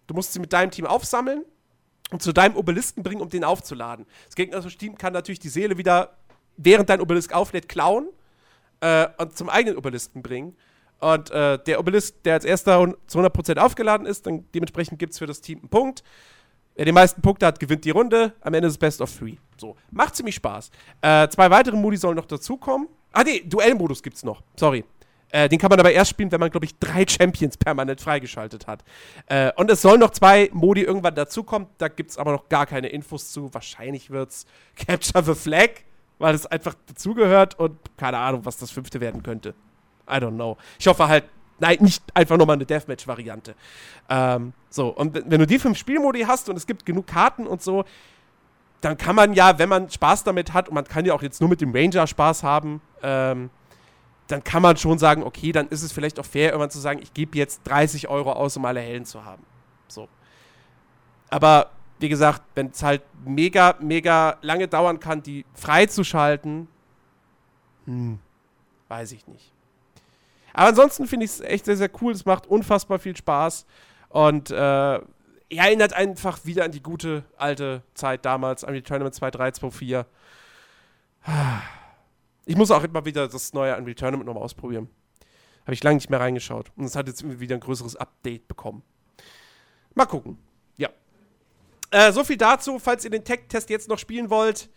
du 0.08 0.14
musst 0.14 0.34
sie 0.34 0.40
mit 0.40 0.54
deinem 0.54 0.72
Team 0.72 0.86
aufsammeln 0.86 1.44
und 2.12 2.22
zu 2.22 2.32
deinem 2.32 2.56
Obelisken 2.56 3.04
bringen, 3.04 3.22
um 3.22 3.30
den 3.30 3.44
aufzuladen. 3.44 4.06
Das 4.26 4.36
gegnerische 4.36 4.78
Team 4.78 4.98
kann 4.98 5.14
natürlich 5.14 5.40
die 5.40 5.50
Seele 5.50 5.78
wieder, 5.78 6.16
während 6.58 6.90
dein 6.90 7.02
Obelisk 7.02 7.34
auflädt, 7.34 7.68
klauen 7.68 8.08
äh, 8.80 9.08
und 9.18 9.38
zum 9.38 9.50
eigenen 9.50 9.78
Obelisken 9.78 10.22
bringen. 10.22 10.56
Und 11.00 11.30
äh, 11.32 11.60
der 11.60 11.80
Obelisk, 11.80 12.24
der 12.24 12.36
als 12.36 12.46
erster 12.46 12.94
zu 13.08 13.20
100% 13.20 13.58
aufgeladen 13.58 14.08
ist, 14.08 14.26
dann 14.26 14.46
dementsprechend 14.54 14.98
gibt 14.98 15.14
es 15.14 15.20
für 15.20 15.28
das 15.28 15.42
Team 15.42 15.60
einen 15.60 15.70
Punkt. 15.70 16.04
Wer 16.76 16.86
die 16.86 16.92
meisten 16.92 17.22
Punkte 17.22 17.46
hat, 17.46 17.60
gewinnt 17.60 17.86
die 17.86 17.92
Runde. 17.92 18.34
Am 18.42 18.54
Ende 18.54 18.68
ist 18.68 18.74
es 18.74 18.78
Best 18.78 19.02
of 19.02 19.16
Three. 19.18 19.38
So, 19.58 19.76
macht 19.92 20.16
ziemlich 20.16 20.36
Spaß. 20.36 20.70
Äh, 21.02 21.28
zwei 21.30 21.50
weitere 21.50 21.78
Modi 21.78 21.96
sollen 21.98 22.18
noch 22.18 22.26
dazukommen. 22.26 22.90
Ah, 23.14 23.24
nee, 23.24 23.42
Duellmodus 23.46 24.04
gibt's 24.04 24.24
noch. 24.24 24.42
Sorry. 24.58 24.84
Äh, 25.30 25.48
den 25.48 25.58
kann 25.58 25.70
man 25.70 25.80
aber 25.80 25.92
erst 25.92 26.12
spielen, 26.12 26.32
wenn 26.32 26.40
man, 26.40 26.52
glaube 26.52 26.66
ich, 26.66 26.78
drei 26.78 27.06
Champions 27.08 27.56
permanent 27.58 28.02
freigeschaltet 28.02 28.68
hat. 28.68 28.84
Äh, 29.28 29.52
und 29.56 29.72
es 29.72 29.82
sollen 29.82 30.02
noch 30.02 30.12
zwei 30.12 30.50
Modi 30.52 30.82
irgendwann 30.82 31.16
dazukommen. 31.16 31.70
Da 31.78 31.88
gibt 31.88 32.12
es 32.12 32.18
aber 32.18 32.34
noch 32.34 32.50
gar 32.50 32.66
keine 32.66 32.90
Infos 32.90 33.32
zu. 33.32 33.54
Wahrscheinlich 33.54 34.10
wird's 34.10 34.46
Capture 34.76 35.24
the 35.24 35.34
Flag, 35.34 35.70
weil 36.20 36.36
es 36.36 36.46
einfach 36.46 36.76
dazugehört 36.88 37.58
und 37.58 37.78
keine 37.98 38.18
Ahnung, 38.18 38.46
was 38.46 38.58
das 38.58 38.72
fünfte 38.72 39.00
werden 39.00 39.24
könnte. 39.24 39.56
I 40.10 40.16
don't 40.16 40.36
know. 40.36 40.58
Ich 40.78 40.88
hoffe 40.88 41.08
halt, 41.08 41.24
nein, 41.60 41.78
nicht 41.82 42.04
einfach 42.14 42.38
nochmal 42.38 42.56
eine 42.56 42.66
Deathmatch-Variante. 42.66 43.56
Ähm, 44.10 44.54
so, 44.70 44.90
und 44.90 45.14
wenn 45.14 45.40
du 45.40 45.48
die 45.48 45.60
fünf 45.60 45.78
Spielmodi 45.78 46.22
hast 46.22 46.50
und 46.50 46.56
es 46.56 46.68
gibt 46.68 46.86
genug 46.86 47.08
Karten 47.08 47.48
und 47.48 47.62
so, 47.62 47.86
dann 48.82 48.98
kann 48.98 49.16
man 49.16 49.34
ja, 49.34 49.58
wenn 49.58 49.70
man 49.70 49.90
Spaß 49.90 50.24
damit 50.24 50.54
hat, 50.54 50.70
und 50.70 50.76
man 50.76 50.86
kann 50.86 51.06
ja 51.06 51.14
auch 51.14 51.24
jetzt 51.24 51.42
nur 51.42 51.50
mit 51.50 51.62
dem 51.62 51.74
Ranger 51.74 52.06
Spaß 52.06 52.44
haben, 52.44 52.82
ähm, 53.02 53.50
dann 54.28 54.44
kann 54.44 54.62
man 54.62 54.78
schon 54.78 54.98
sagen, 54.98 55.24
okay, 55.24 55.52
dann 55.52 55.68
ist 55.70 55.84
es 55.84 55.92
vielleicht 55.92 56.20
auch 56.20 56.26
fair, 56.26 56.50
irgendwann 56.50 56.72
zu 56.72 56.80
sagen, 56.80 57.00
ich 57.02 57.14
gebe 57.14 57.38
jetzt 57.38 57.62
30 57.66 58.08
Euro 58.10 58.32
aus, 58.34 58.58
um 58.58 58.66
alle 58.66 58.80
Helden 58.80 59.06
zu 59.06 59.24
haben. 59.24 59.44
So. 59.88 60.08
Aber 61.30 61.72
wie 62.00 62.10
gesagt, 62.10 62.42
wenn 62.56 62.68
es 62.68 62.84
halt 62.84 63.04
mega, 63.24 63.76
mega 63.80 64.38
lange 64.42 64.68
dauern 64.68 65.00
kann, 65.00 65.24
die 65.24 65.46
freizuschalten, 65.54 66.68
hm, 67.86 68.20
weiß 68.88 69.12
ich 69.14 69.28
nicht. 69.28 69.55
Aber 70.56 70.70
ansonsten 70.70 71.06
finde 71.06 71.26
ich 71.26 71.32
es 71.32 71.42
echt 71.42 71.66
sehr, 71.66 71.76
sehr 71.76 71.90
cool. 72.02 72.14
Es 72.14 72.24
macht 72.24 72.48
unfassbar 72.48 72.98
viel 72.98 73.16
Spaß. 73.16 73.66
Und 74.08 74.52
äh, 74.52 75.00
erinnert 75.50 75.92
einfach 75.92 76.46
wieder 76.46 76.64
an 76.64 76.72
die 76.72 76.82
gute 76.82 77.26
alte 77.36 77.84
Zeit 77.94 78.24
damals, 78.24 78.64
an 78.64 78.74
die 78.74 78.82
Tournament 78.82 79.14
2.3, 79.16 79.60
2.4. 79.60 80.06
Ich 82.46 82.56
muss 82.56 82.72
auch 82.72 82.84
immer 82.86 83.04
wieder 83.04 83.28
das 83.28 83.52
neue 83.52 83.76
Unreal 83.76 83.96
Tournament 83.96 84.28
nochmal 84.28 84.44
ausprobieren. 84.44 84.88
Habe 85.64 85.74
ich 85.74 85.84
lange 85.84 85.96
nicht 85.96 86.10
mehr 86.10 86.22
reingeschaut. 86.22 86.72
Und 86.78 86.86
es 86.86 86.96
hat 86.96 87.08
jetzt 87.08 87.40
wieder 87.42 87.56
ein 87.56 87.60
größeres 87.60 87.98
Update 87.98 88.48
bekommen. 88.48 88.82
Mal 89.94 90.06
gucken. 90.06 90.38
Ja. 90.78 90.90
Äh, 91.92 92.14
so 92.14 92.24
viel 92.24 92.38
dazu. 92.38 92.80
Falls 92.80 93.04
ihr 93.04 93.12
den 93.12 93.26
Tech-Test 93.26 93.70
jetzt 93.70 93.90
noch 93.90 94.00
spielen 94.00 94.30
wollt, 94.30 94.70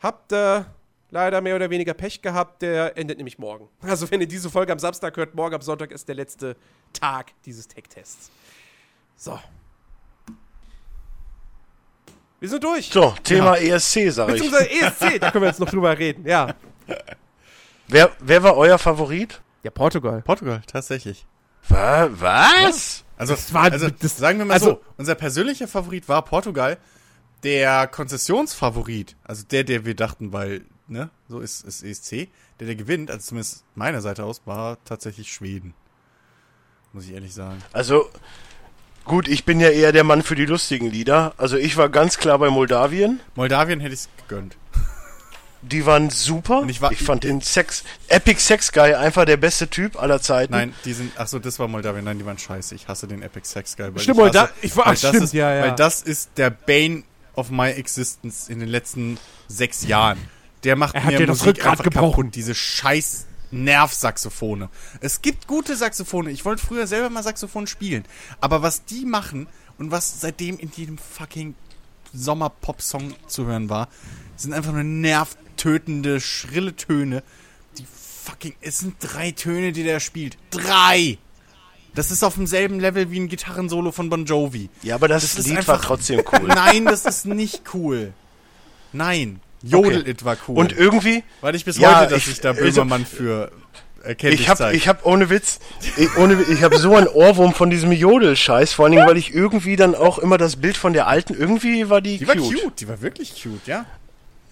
habt 0.00 0.32
äh, 0.32 0.64
leider 1.10 1.40
mehr 1.40 1.56
oder 1.56 1.70
weniger 1.70 1.94
Pech 1.94 2.22
gehabt. 2.22 2.62
Der 2.62 2.96
endet 2.96 3.18
nämlich 3.18 3.38
morgen. 3.38 3.68
Also, 3.82 4.10
wenn 4.10 4.20
ihr 4.20 4.28
diese 4.28 4.50
Folge 4.50 4.72
am 4.72 4.78
Samstag 4.78 5.16
hört, 5.16 5.34
morgen 5.34 5.54
am 5.54 5.62
Sonntag 5.62 5.90
ist 5.90 6.08
der 6.08 6.14
letzte 6.14 6.56
Tag 6.92 7.32
dieses 7.44 7.68
Tech-Tests. 7.68 8.30
So. 9.16 9.38
Wir 12.38 12.48
sind 12.48 12.64
durch. 12.64 12.90
So, 12.90 13.14
Thema 13.22 13.58
ja. 13.58 13.76
ESC, 13.76 14.10
sag 14.10 14.28
ich. 14.28 14.34
Beziehungsweise 14.34 14.70
ESC, 14.70 15.20
da 15.20 15.30
können 15.30 15.42
wir 15.42 15.48
jetzt 15.48 15.60
noch 15.60 15.68
drüber 15.68 15.96
reden, 15.98 16.26
ja. 16.26 16.54
Wer, 17.88 18.12
wer 18.20 18.44
war 18.44 18.56
euer 18.56 18.78
Favorit? 18.78 19.40
Ja, 19.64 19.72
Portugal. 19.72 20.22
Portugal, 20.22 20.62
tatsächlich. 20.64 21.26
Was? 21.68 22.20
Ja. 22.20 23.04
Also, 23.16 23.34
das 23.34 23.52
war, 23.52 23.64
also 23.64 23.90
das, 23.90 24.16
sagen 24.16 24.38
wir 24.38 24.46
mal 24.46 24.54
also, 24.54 24.66
so, 24.66 24.80
unser 24.96 25.14
persönlicher 25.14 25.68
Favorit 25.68 26.08
war 26.08 26.22
Portugal. 26.22 26.78
Der 27.42 27.86
Konzessionsfavorit, 27.86 29.16
also 29.24 29.44
der, 29.44 29.64
der 29.64 29.84
wir 29.84 29.94
dachten, 29.94 30.32
weil 30.32 30.62
ne, 30.90 31.10
so 31.28 31.40
ist, 31.40 31.64
ist 31.64 31.82
ESC, 31.82 32.28
der, 32.58 32.66
der 32.66 32.74
gewinnt, 32.74 33.10
also 33.10 33.28
zumindest 33.28 33.64
meiner 33.74 34.00
Seite 34.00 34.24
aus, 34.24 34.42
war 34.44 34.78
tatsächlich 34.84 35.32
Schweden. 35.32 35.74
Muss 36.92 37.04
ich 37.04 37.12
ehrlich 37.12 37.32
sagen. 37.32 37.62
Also, 37.72 38.10
gut, 39.04 39.28
ich 39.28 39.44
bin 39.44 39.60
ja 39.60 39.70
eher 39.70 39.92
der 39.92 40.04
Mann 40.04 40.22
für 40.22 40.34
die 40.34 40.46
lustigen 40.46 40.90
Lieder. 40.90 41.34
Also, 41.36 41.56
ich 41.56 41.76
war 41.76 41.88
ganz 41.88 42.18
klar 42.18 42.38
bei 42.38 42.50
Moldawien. 42.50 43.20
Moldawien 43.36 43.78
hätte 43.80 43.94
ich 43.94 44.00
es 44.00 44.08
gegönnt. 44.28 44.56
Die 45.62 45.84
waren 45.84 46.10
super. 46.10 46.60
Und 46.60 46.70
ich, 46.70 46.80
war, 46.80 46.90
ich 46.90 47.02
fand 47.02 47.22
den 47.22 47.42
Sex, 47.42 47.84
Epic 48.08 48.40
Sex 48.40 48.72
Guy 48.72 48.94
einfach 48.94 49.26
der 49.26 49.36
beste 49.36 49.68
Typ 49.68 50.02
aller 50.02 50.20
Zeiten. 50.20 50.52
Nein, 50.54 50.74
die 50.86 50.94
sind, 50.94 51.12
ach 51.16 51.28
so, 51.28 51.38
das 51.38 51.58
war 51.58 51.68
Moldawien. 51.68 52.04
Nein, 52.04 52.18
die 52.18 52.24
waren 52.24 52.38
scheiße. 52.38 52.74
Ich 52.74 52.88
hasse 52.88 53.06
den 53.06 53.22
Epic 53.22 53.46
Sex 53.46 53.76
Guy. 53.76 53.92
Stimmt, 53.96 54.18
ich 54.18 54.36
hasse, 54.36 54.52
ich 54.62 54.76
war, 54.76 54.86
weil 54.86 54.96
stimmt, 54.96 55.22
ist, 55.22 55.34
ja, 55.34 55.54
ja. 55.54 55.62
Weil 55.64 55.74
das 55.74 56.02
ist 56.02 56.30
der 56.38 56.48
Bane 56.50 57.04
of 57.36 57.50
my 57.50 57.68
existence 57.70 58.48
in 58.48 58.58
den 58.58 58.68
letzten 58.68 59.18
sechs 59.48 59.86
Jahren. 59.86 60.18
Der 60.64 60.76
macht 60.76 60.94
er 60.94 61.04
hat 61.04 61.18
mir 61.18 61.26
das 61.26 61.44
Rückgrat 61.46 61.82
gebrochen. 61.82 62.24
Kaputt, 62.24 62.34
diese 62.34 62.54
scheiß 62.54 63.26
Nervsaxophone. 63.50 64.68
Es 65.00 65.22
gibt 65.22 65.46
gute 65.46 65.76
Saxophone. 65.76 66.28
Ich 66.28 66.44
wollte 66.44 66.64
früher 66.64 66.86
selber 66.86 67.10
mal 67.10 67.22
Saxophon 67.22 67.66
spielen. 67.66 68.04
Aber 68.40 68.62
was 68.62 68.84
die 68.84 69.04
machen 69.04 69.48
und 69.78 69.90
was 69.90 70.20
seitdem 70.20 70.58
in 70.58 70.70
jedem 70.74 70.98
fucking 70.98 71.54
Sommer-Pop-Song 72.12 73.14
zu 73.26 73.46
hören 73.46 73.68
war, 73.68 73.88
sind 74.36 74.52
einfach 74.52 74.72
nur 74.72 74.84
nervtötende, 74.84 76.20
schrille 76.20 76.76
Töne. 76.76 77.22
Die 77.78 77.86
fucking. 78.24 78.54
Es 78.60 78.78
sind 78.78 78.96
drei 79.00 79.32
Töne, 79.32 79.72
die 79.72 79.84
der 79.84 80.00
spielt. 80.00 80.36
Drei! 80.50 81.18
Das 81.94 82.12
ist 82.12 82.22
auf 82.22 82.34
demselben 82.34 82.78
Level 82.78 83.10
wie 83.10 83.18
ein 83.18 83.28
Gitarrensolo 83.28 83.90
von 83.90 84.10
Bon 84.10 84.24
Jovi. 84.24 84.70
Ja, 84.82 84.94
aber 84.94 85.08
das, 85.08 85.34
das 85.34 85.44
Lied 85.46 85.58
einfach, 85.58 85.74
war 85.74 85.82
trotzdem 85.82 86.22
cool. 86.32 86.46
Nein, 86.46 86.84
das 86.84 87.04
ist 87.04 87.26
nicht 87.26 87.74
cool. 87.74 88.12
Nein. 88.92 89.40
Jodel 89.62 90.00
okay. 90.00 90.10
It 90.10 90.24
war 90.24 90.36
cool. 90.48 90.56
Und 90.56 90.76
irgendwie. 90.76 91.22
Weil 91.40 91.54
ich 91.54 91.64
bis 91.64 91.78
ja, 91.78 92.00
heute, 92.00 92.14
dass 92.14 92.22
ich, 92.22 92.32
ich 92.32 92.40
da 92.40 92.52
Böhmermann 92.52 93.02
also, 93.02 93.16
für 93.16 93.52
erkenntlich 94.02 94.42
ich 94.42 94.48
hab, 94.48 94.72
Ich 94.72 94.88
habe 94.88 95.00
ohne 95.04 95.30
Witz, 95.30 95.60
ich, 95.96 96.16
ohne, 96.16 96.40
ich 96.42 96.62
habe 96.62 96.78
so 96.78 96.94
ein 96.96 97.06
Ohrwurm 97.06 97.52
von 97.52 97.70
diesem 97.70 97.92
Jodel-Scheiß, 97.92 98.72
vor 98.72 98.86
allen 98.86 98.92
Dingen, 98.92 99.06
weil 99.06 99.16
ich 99.16 99.34
irgendwie 99.34 99.76
dann 99.76 99.94
auch 99.94 100.18
immer 100.18 100.38
das 100.38 100.56
Bild 100.56 100.76
von 100.76 100.92
der 100.92 101.06
alten, 101.06 101.34
irgendwie 101.34 101.88
war 101.90 102.00
die, 102.00 102.18
die 102.18 102.24
cute. 102.24 102.36
Die 102.36 102.40
war 102.40 102.62
cute, 102.62 102.80
die 102.80 102.88
war 102.88 103.02
wirklich 103.02 103.42
cute, 103.42 103.66
ja. 103.66 103.84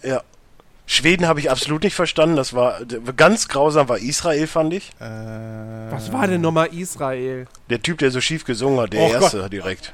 Ja. 0.03 0.23
Schweden 0.87 1.27
habe 1.27 1.39
ich 1.39 1.51
absolut 1.51 1.83
nicht 1.83 1.95
verstanden. 1.95 2.37
Das 2.37 2.55
war 2.55 2.81
ganz 3.15 3.49
grausam 3.49 3.91
war 3.91 3.99
Israel, 3.99 4.47
fand 4.47 4.73
ich. 4.73 4.91
Äh, 5.01 5.05
Was 5.05 6.12
war 6.12 6.27
denn 6.27 6.41
nochmal 6.41 6.69
Israel? 6.73 7.47
Der 7.69 7.83
Typ, 7.83 7.99
der 7.99 8.11
so 8.11 8.23
schief 8.23 8.45
gesungen 8.45 8.81
hat, 8.81 8.95
der 8.95 9.03
oh 9.03 9.12
erste 9.12 9.41
Gott. 9.41 9.53
direkt. 9.53 9.93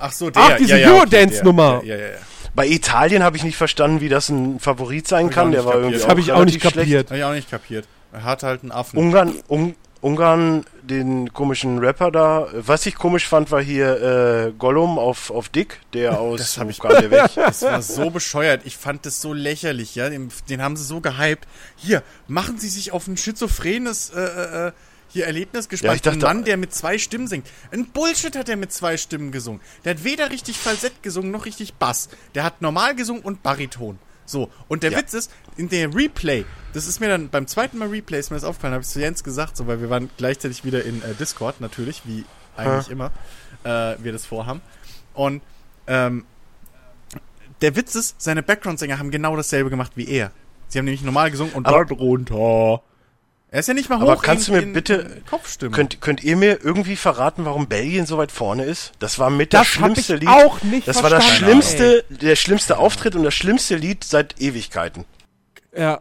Ach 0.00 0.10
so, 0.10 0.30
der. 0.30 0.42
Ach, 0.42 0.56
diese 0.56 0.78
ja, 0.78 0.88
ja, 0.88 0.94
Eurodance-Nummer. 0.94 1.76
Okay, 1.78 1.88
ja, 1.88 1.96
ja, 1.96 2.06
ja. 2.08 2.18
Bei 2.54 2.66
Italien 2.66 3.22
habe 3.22 3.36
ich 3.36 3.44
nicht 3.44 3.56
verstanden, 3.56 4.00
wie 4.00 4.08
das 4.08 4.28
ein 4.28 4.60
Favorit 4.60 5.08
sein 5.08 5.26
hab 5.26 5.32
kann. 5.32 5.52
Der 5.52 5.64
war 5.64 5.74
irgendwie 5.74 5.94
das 5.94 6.08
habe 6.08 6.20
ich 6.20 6.32
auch 6.32 6.44
nicht 6.44 6.60
kapiert. 6.60 7.08
Habe 7.08 7.18
ich 7.18 7.24
auch 7.24 7.32
nicht 7.32 7.50
kapiert. 7.50 7.86
Er 8.12 8.24
hat 8.24 8.42
halt 8.42 8.62
einen 8.62 8.72
Affen. 8.72 8.98
Ungarn, 8.98 9.34
un, 9.48 9.74
Ungarn, 10.02 10.64
den 10.82 11.32
komischen 11.32 11.78
Rapper 11.78 12.10
da. 12.10 12.48
Was 12.52 12.84
ich 12.86 12.96
komisch 12.96 13.26
fand, 13.26 13.50
war 13.50 13.62
hier 13.62 14.48
äh, 14.48 14.52
Gollum 14.52 14.98
auf, 14.98 15.30
auf 15.30 15.48
Dick, 15.48 15.80
der 15.94 16.20
aus 16.20 16.40
das 16.40 16.58
hab 16.58 16.68
ich 16.68 16.78
der 16.78 17.10
weg. 17.10 17.30
Das 17.36 17.62
war 17.62 17.80
so 17.80 18.10
bescheuert. 18.10 18.62
Ich 18.64 18.76
fand 18.76 19.06
das 19.06 19.22
so 19.22 19.32
lächerlich, 19.32 19.94
ja. 19.94 20.10
Den, 20.10 20.30
den 20.50 20.60
haben 20.60 20.76
sie 20.76 20.84
so 20.84 21.00
gehypt. 21.00 21.46
Hier, 21.76 22.02
machen 22.26 22.58
sie 22.58 22.68
sich 22.68 22.92
auf 22.92 23.06
ein 23.06 23.16
schizophrenes 23.16 24.10
äh, 24.10 24.20
äh, 24.20 24.68
äh 24.68 24.72
hier 25.12 25.26
Erlebnisgespannt. 25.26 26.04
Ja, 26.04 26.12
ein 26.12 26.18
Mann, 26.18 26.44
der 26.44 26.56
mit 26.56 26.72
zwei 26.72 26.98
Stimmen 26.98 27.28
singt. 27.28 27.46
Ein 27.70 27.86
Bullshit 27.86 28.34
hat 28.36 28.48
er 28.48 28.56
mit 28.56 28.72
zwei 28.72 28.96
Stimmen 28.96 29.30
gesungen. 29.30 29.60
Der 29.84 29.94
hat 29.94 30.04
weder 30.04 30.30
richtig 30.30 30.58
Falsett 30.58 31.02
gesungen 31.02 31.30
noch 31.30 31.44
richtig 31.44 31.74
Bass. 31.74 32.08
Der 32.34 32.44
hat 32.44 32.62
normal 32.62 32.94
gesungen 32.94 33.22
und 33.22 33.42
Bariton. 33.42 33.98
So, 34.24 34.50
und 34.68 34.82
der 34.82 34.92
ja. 34.92 34.98
Witz 34.98 35.14
ist, 35.14 35.30
in 35.56 35.68
der 35.68 35.94
Replay, 35.94 36.44
das 36.72 36.86
ist 36.86 37.00
mir 37.00 37.08
dann 37.08 37.28
beim 37.28 37.46
zweiten 37.46 37.76
Mal 37.76 37.88
Replay 37.88 38.18
ist 38.18 38.30
mir 38.30 38.36
das 38.36 38.44
aufgefallen, 38.44 38.72
habe 38.72 38.82
ich 38.82 38.88
zu 38.88 39.00
Jens 39.00 39.24
gesagt, 39.24 39.56
so, 39.56 39.66
weil 39.66 39.80
wir 39.80 39.90
waren 39.90 40.10
gleichzeitig 40.16 40.64
wieder 40.64 40.84
in 40.84 41.02
äh, 41.02 41.14
Discord, 41.18 41.60
natürlich, 41.60 42.02
wie 42.06 42.24
eigentlich 42.56 42.86
ha. 42.86 42.92
immer 42.92 43.10
äh, 43.64 44.02
wir 44.02 44.12
das 44.12 44.24
vorhaben. 44.24 44.62
Und 45.12 45.42
ähm, 45.86 46.24
der 47.60 47.76
Witz 47.76 47.94
ist, 47.94 48.20
seine 48.20 48.42
Background-Sänger 48.42 48.98
haben 48.98 49.10
genau 49.10 49.36
dasselbe 49.36 49.70
gemacht 49.70 49.92
wie 49.96 50.08
er. 50.08 50.30
Sie 50.68 50.78
haben 50.78 50.86
nämlich 50.86 51.02
normal 51.02 51.30
gesungen 51.30 51.52
und 51.52 51.66
Aber 51.66 51.94
runter. 51.94 52.82
Er 53.52 53.60
ist 53.60 53.66
ja 53.68 53.74
nicht 53.74 53.90
mal 53.90 53.98
hoch 54.00 54.10
Aber 54.10 54.16
kannst 54.16 54.48
du 54.48 54.52
mir 54.52 54.62
bitte-. 54.62 55.22
Könnt, 55.70 56.00
könnt 56.00 56.24
ihr 56.24 56.38
mir 56.38 56.64
irgendwie 56.64 56.96
verraten, 56.96 57.44
warum 57.44 57.66
Belgien 57.66 58.06
so 58.06 58.16
weit 58.16 58.32
vorne 58.32 58.64
ist? 58.64 58.92
Das 58.98 59.18
war 59.18 59.28
mit 59.28 59.52
Das 59.52 59.60
das 59.60 59.68
schlimmste 59.68 60.16
Lied. 60.16 60.28
auch 60.28 60.62
nicht 60.62 60.88
das 60.88 61.02
war 61.02 61.10
das 61.10 61.26
schlimmste, 61.26 62.02
der 62.08 62.34
schlimmste 62.34 62.78
Auftritt 62.78 63.14
und 63.14 63.24
das 63.24 63.34
schlimmste 63.34 63.76
Lied 63.76 64.04
seit 64.04 64.40
Ewigkeiten. 64.40 65.04
Ja. 65.76 66.00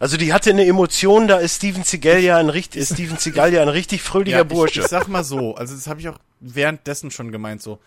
Also 0.00 0.16
die 0.16 0.32
hatte 0.32 0.50
eine 0.50 0.66
Emotion, 0.66 1.28
da 1.28 1.36
ist 1.36 1.58
Steven 1.58 1.84
Seagal 1.84 2.18
ja 2.18 2.38
ein 2.38 2.48
richtig, 2.48 2.82
ist 2.82 2.94
Steven 2.94 3.18
Seagal 3.18 3.52
ja 3.52 3.62
ein 3.62 3.68
richtig 3.68 4.02
fröhlicher 4.02 4.38
ja, 4.38 4.42
Bursche. 4.44 4.80
Ich, 4.80 4.86
ich 4.86 4.90
sag 4.90 5.06
mal 5.06 5.22
so, 5.22 5.54
also 5.54 5.76
das 5.76 5.86
habe 5.86 6.00
ich 6.00 6.08
auch 6.08 6.18
währenddessen 6.40 7.12
schon 7.12 7.30
gemeint 7.30 7.62
so. 7.62 7.78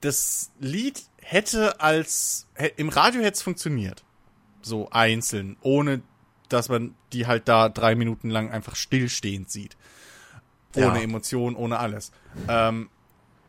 Das 0.00 0.50
Lied 0.60 1.02
hätte 1.20 1.78
als 1.78 2.46
im 2.78 2.88
Radio 2.88 3.20
hätte 3.20 3.34
es 3.34 3.42
funktioniert. 3.42 4.02
So 4.62 4.88
einzeln, 4.90 5.58
ohne 5.60 6.00
dass 6.52 6.68
man 6.68 6.94
die 7.12 7.26
halt 7.26 7.48
da 7.48 7.68
drei 7.68 7.94
Minuten 7.94 8.30
lang 8.30 8.50
einfach 8.50 8.76
stillstehend 8.76 9.50
sieht. 9.50 9.76
Ohne 10.76 10.86
Ja. 10.86 11.02
Emotion, 11.02 11.56
ohne 11.56 11.78
alles. 11.78 12.12
Ähm, 12.48 12.88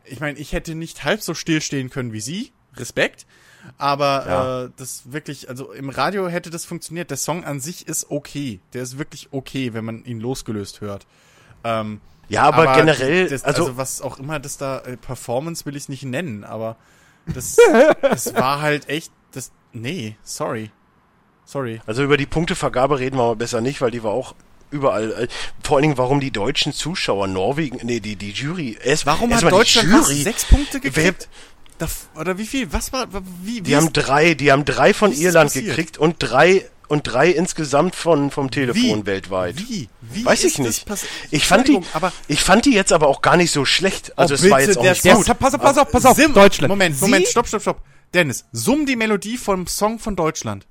ich 0.04 0.20
meine, 0.20 0.38
ich 0.38 0.52
hätte 0.52 0.74
nicht 0.74 1.04
halb 1.04 1.22
so 1.22 1.34
stillstehen 1.34 1.90
können 1.90 2.12
wie 2.12 2.20
sie. 2.20 2.52
Respekt. 2.76 3.26
Aber 3.78 4.26
Ja. 4.26 4.64
äh, 4.64 4.70
das 4.76 5.12
wirklich, 5.12 5.48
also 5.48 5.72
im 5.72 5.88
Radio 5.88 6.26
hätte 6.28 6.50
das 6.50 6.64
funktioniert. 6.64 7.10
Der 7.10 7.16
Song 7.16 7.44
an 7.44 7.60
sich 7.60 7.86
ist 7.86 8.10
okay. 8.10 8.60
Der 8.72 8.82
ist 8.82 8.98
wirklich 8.98 9.28
okay, 9.30 9.72
wenn 9.72 9.84
man 9.84 10.04
ihn 10.04 10.18
losgelöst 10.18 10.80
hört. 10.80 11.06
Ähm, 11.62 12.00
ja, 12.28 12.42
aber, 12.44 12.74
generell, 12.74 13.28
das, 13.28 13.44
also, 13.44 13.64
also, 13.66 13.76
was 13.76 14.00
auch 14.00 14.18
immer 14.18 14.40
das 14.40 14.56
da 14.56 14.80
äh, 14.80 14.96
Performance 14.96 15.64
will 15.66 15.76
ich 15.76 15.88
nicht 15.88 16.02
nennen, 16.04 16.42
aber 16.44 16.76
das, 17.26 17.56
das 18.02 18.34
war 18.34 18.60
halt 18.60 18.88
echt 18.88 19.12
das 19.32 19.52
nee, 19.72 20.16
sorry. 20.24 20.70
Sorry. 21.44 21.80
also 21.86 22.02
über 22.02 22.16
die 22.16 22.26
Punktevergabe 22.26 22.98
reden 22.98 23.16
wir 23.16 23.24
mal 23.26 23.36
besser 23.36 23.60
nicht, 23.60 23.80
weil 23.80 23.90
die 23.90 24.02
war 24.02 24.12
auch 24.12 24.34
überall. 24.70 25.12
äh, 25.12 25.28
Vor 25.62 25.76
allen 25.76 25.82
Dingen, 25.82 25.98
warum 25.98 26.20
die 26.20 26.30
deutschen 26.30 26.72
Zuschauer, 26.72 27.26
Norwegen, 27.26 27.78
nee, 27.82 28.00
die, 28.00 28.16
die 28.16 28.30
Jury. 28.30 28.78
Erst, 28.82 29.04
Warum 29.06 29.30
erst 29.30 29.44
hat 29.44 29.52
Deutschland 29.52 29.88
Jury, 29.90 30.22
sechs 30.22 30.44
Punkte 30.46 30.80
Wer- 30.82 30.90
gekriegt? 30.90 31.28
Da, 31.78 31.88
oder 32.18 32.38
wie 32.38 32.46
viel? 32.46 32.72
Was 32.72 32.92
war 32.92 33.08
wie 33.12 33.56
wie 33.56 33.60
Die 33.62 33.76
haben 33.76 33.92
drei, 33.92 34.34
die 34.34 34.52
haben 34.52 34.64
drei 34.64 34.94
von 34.94 35.10
Wie 35.12 35.22
Irland 35.24 35.52
gekriegt 35.52 35.98
und 35.98 36.16
drei 36.20 36.64
und 36.88 37.02
drei 37.04 37.30
insgesamt 37.30 37.96
von 37.96 38.30
vom 38.30 38.50
Telefon 38.50 39.04
weltweit. 39.06 39.56
Wie? 39.58 39.88
Wie 40.02 40.24
Weiß 40.24 40.44
ist 40.44 40.58
ich 40.58 40.58
nicht. 40.58 40.86
Ich 41.30 41.46
fand 41.46 41.66
die, 41.68 41.80
aber 41.94 42.12
ich 42.28 42.42
fand 42.42 42.66
die 42.66 42.72
jetzt 42.72 42.92
aber 42.92 43.08
auch 43.08 43.20
gar 43.22 43.36
nicht 43.36 43.50
so 43.50 43.64
schlecht. 43.64 44.16
Also 44.16 44.34
Oh, 44.34 44.36
es 44.36 44.50
war 44.50 44.60
jetzt 44.60 44.78
auch 44.78 44.82
nicht 44.84 45.04
Der 45.04 45.14
gut. 45.16 45.26
pass 45.38 45.54
auf, 45.54 45.60
pass 45.60 45.78
auf, 45.78 45.90
pass 45.90 46.06
auf. 46.06 46.16
Sim, 46.16 46.34
Deutschland. 46.34 46.68
Moment, 46.68 46.94
Sie- 46.96 47.00
Moment, 47.02 47.26
stopp, 47.26 47.48
stopp, 47.48 47.62
stopp. 47.62 47.82
Dennis, 48.14 48.44
summ 48.52 48.84
die 48.86 48.94
Melodie 48.96 49.38
vom 49.38 49.66
Song 49.66 49.98
von 49.98 50.14
Deutschland. 50.16 50.66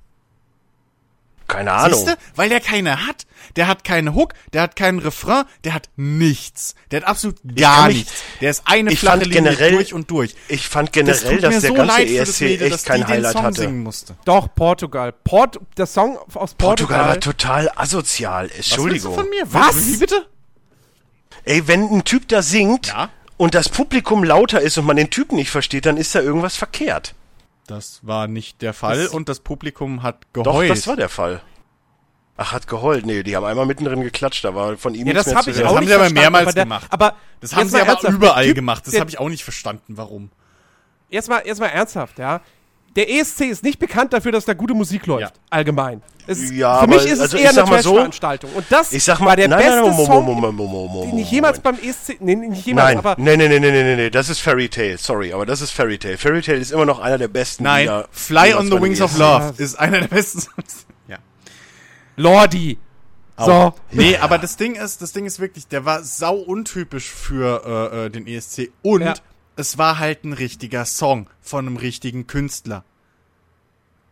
Keine 1.52 1.72
Ahnung. 1.72 1.98
Siehste? 1.98 2.16
Weil 2.36 2.48
der 2.48 2.60
keine 2.60 3.06
hat. 3.06 3.26
Der 3.56 3.66
hat 3.66 3.84
keinen 3.84 4.14
Hook, 4.14 4.32
der 4.54 4.62
hat 4.62 4.76
keinen 4.76 4.98
Refrain, 4.98 5.44
der 5.64 5.74
hat 5.74 5.90
nichts. 5.96 6.74
Der 6.90 7.00
hat 7.02 7.08
absolut 7.08 7.36
gar 7.56 7.88
mich- 7.88 7.96
nichts. 7.98 8.12
Der 8.40 8.50
ist 8.50 8.62
eine 8.64 8.92
ich 8.92 9.00
flache 9.00 9.18
fand 9.20 9.26
Linie 9.34 9.50
generell- 9.50 9.72
durch 9.72 9.92
und 9.92 10.10
durch. 10.10 10.34
Ich 10.48 10.68
fand 10.68 10.88
Das 10.88 10.92
generell, 10.92 11.34
tut 11.34 11.42
dass 11.42 11.60
der 11.60 11.68
so 11.68 11.74
ganze 11.74 11.96
das 12.16 12.28
ESC 12.28 12.40
Mädel, 12.44 12.70
dass 12.70 12.78
echt 12.80 12.86
kein 12.86 13.00
die 13.00 13.06
den 13.06 13.12
Highlight 13.14 13.32
Song 13.32 13.42
hatte. 13.42 13.60
singen 13.60 13.82
musste. 13.82 14.14
Doch, 14.24 14.48
Portugal. 14.54 15.12
Port, 15.24 15.58
der 15.76 15.86
Song 15.86 16.16
aus 16.34 16.54
Portugal. 16.54 16.56
Portugal 16.58 17.08
war 17.08 17.20
total 17.20 17.70
asozial. 17.74 18.48
Was 18.48 18.56
Entschuldigung. 18.56 19.14
von 19.14 19.28
mir? 19.28 19.42
Was? 19.52 19.86
Wie 19.86 19.96
bitte? 19.98 20.26
Ey, 21.44 21.66
wenn 21.66 21.90
ein 21.90 22.04
Typ 22.04 22.28
da 22.28 22.40
singt 22.42 22.86
Ja. 22.88 23.10
und 23.36 23.54
das 23.54 23.68
Publikum 23.68 24.22
lauter 24.24 24.60
ist 24.60 24.78
und 24.78 24.86
man 24.86 24.96
den 24.96 25.10
Typen 25.10 25.36
nicht 25.36 25.50
versteht, 25.50 25.84
dann 25.86 25.96
ist 25.96 26.14
da 26.14 26.20
irgendwas 26.20 26.56
verkehrt. 26.56 27.14
Das 27.66 28.00
war 28.02 28.26
nicht 28.28 28.60
der 28.62 28.72
Fall 28.74 29.04
Das- 29.04 29.12
und 29.12 29.28
das 29.28 29.40
Publikum 29.40 30.02
hat 30.02 30.26
Doch, 30.32 30.44
geheult. 30.44 30.70
das 30.70 30.86
war 30.86 30.96
der 30.96 31.08
Fall. 31.08 31.42
Ach, 32.36 32.52
hat 32.52 32.66
geheult. 32.66 33.06
Nee, 33.06 33.22
die 33.22 33.36
haben 33.36 33.44
einmal 33.44 33.66
mittendrin 33.66 34.00
geklatscht, 34.02 34.44
da 34.44 34.54
war 34.54 34.76
von 34.76 34.94
ihm 34.94 35.06
Ja, 35.06 35.12
nichts 35.12 35.24
das 35.24 35.26
mehr 35.26 35.36
habe 35.36 35.44
zu 35.44 35.50
ich 35.50 35.56
hören. 35.58 35.66
Das 35.68 35.76
haben 35.76 35.86
sie 35.86 35.94
aber 35.94 36.10
mehrmals 36.10 36.46
aber 36.46 36.52
der, 36.54 36.64
gemacht. 36.64 36.86
Aber 36.90 37.16
das 37.40 37.54
haben 37.54 37.68
sie 37.68 37.80
aber 37.80 38.08
überall 38.08 38.46
Typ, 38.46 38.54
gemacht. 38.56 38.86
Das 38.86 38.98
habe 38.98 39.10
ich 39.10 39.18
auch 39.18 39.28
nicht 39.28 39.44
verstanden, 39.44 39.96
warum. 39.96 40.30
Jetzt 41.08 41.28
mal, 41.28 41.42
jetzt 41.46 41.60
mal 41.60 41.66
ernsthaft, 41.66 42.18
ja. 42.18 42.40
Der 42.94 43.10
ESC 43.10 43.42
ist 43.46 43.62
nicht 43.64 43.78
bekannt 43.78 44.12
dafür, 44.12 44.32
dass 44.32 44.44
da 44.44 44.52
gute 44.52 44.74
Musik 44.74 45.06
läuft, 45.06 45.22
Ja. 45.22 45.30
allgemein. 45.50 46.02
Es 46.26 46.50
Ja, 46.50 46.76
für 46.76 46.82
aber- 46.82 46.94
mich 46.96 47.06
ist 47.06 47.20
also 47.20 47.36
es 47.36 47.42
eher 47.42 47.52
sag 47.52 47.62
eine 47.64 47.70
mal 47.76 47.82
so, 47.82 47.90
Trash-Veranstaltung. 47.92 48.50
Und 48.54 48.66
das 48.68 48.92
Ich 48.92 49.02
sag 49.02 49.18
mal, 49.20 49.26
war 49.28 49.36
der 49.36 49.48
nein, 49.48 49.58
beste 49.58 49.80
nein, 49.80 49.90
nein, 49.96 50.06
Song, 50.06 50.24
Moment, 50.24 50.56
Moment, 50.56 50.70
Moment, 50.72 51.12
den 51.12 51.18
ich 51.18 51.30
jemals 51.30 51.58
beim 51.60 51.76
ESC, 51.82 52.18
nee, 52.20 52.34
nicht 52.36 52.66
jemals, 52.66 52.88
Nein, 52.88 52.98
aber 52.98 53.14
nee, 53.18 53.36
nee, 53.36 53.48
nee, 53.48 53.58
nee, 53.58 53.70
nee, 53.72 53.82
nee, 53.82 53.96
nee, 53.96 54.10
das 54.10 54.28
ist 54.28 54.40
Fairy 54.40 54.68
Tale, 54.68 54.98
sorry, 54.98 55.32
aber 55.32 55.46
das 55.46 55.62
ist 55.62 55.70
Fairy 55.72 55.98
Tale. 55.98 56.18
Fairy 56.18 56.42
Tale 56.42 56.58
ist 56.58 56.70
immer 56.70 56.84
noch 56.84 57.00
einer 57.00 57.18
der 57.18 57.28
besten 57.28 57.64
Nein, 57.64 57.82
Lieder 57.84 58.08
Fly 58.12 58.54
on 58.54 58.66
the 58.70 58.80
Wings 58.80 59.00
of 59.00 59.10
ESC. 59.12 59.18
Love 59.20 59.54
ist 59.62 59.74
einer 59.76 60.00
der 60.00 60.08
besten 60.08 60.40
Songs. 60.40 60.86
Ja. 61.08 61.16
Lordi. 62.16 62.78
So. 63.38 63.74
Nee, 63.90 64.16
aber 64.18 64.38
das 64.38 64.56
Ding 64.56 64.74
ist, 64.76 65.02
das 65.02 65.12
Ding 65.12 65.24
ist 65.24 65.40
wirklich, 65.40 65.66
der 65.66 65.84
war 65.84 66.04
sau 66.04 66.36
untypisch 66.36 67.10
für 67.10 67.90
äh, 67.92 68.06
äh, 68.06 68.10
den 68.10 68.26
ESC 68.28 68.70
und 68.82 69.00
Ja. 69.02 69.14
Es 69.56 69.78
war 69.78 69.98
halt 69.98 70.24
ein 70.24 70.32
richtiger 70.32 70.84
Song 70.84 71.28
von 71.40 71.66
einem 71.66 71.76
richtigen 71.76 72.26
Künstler. 72.26 72.84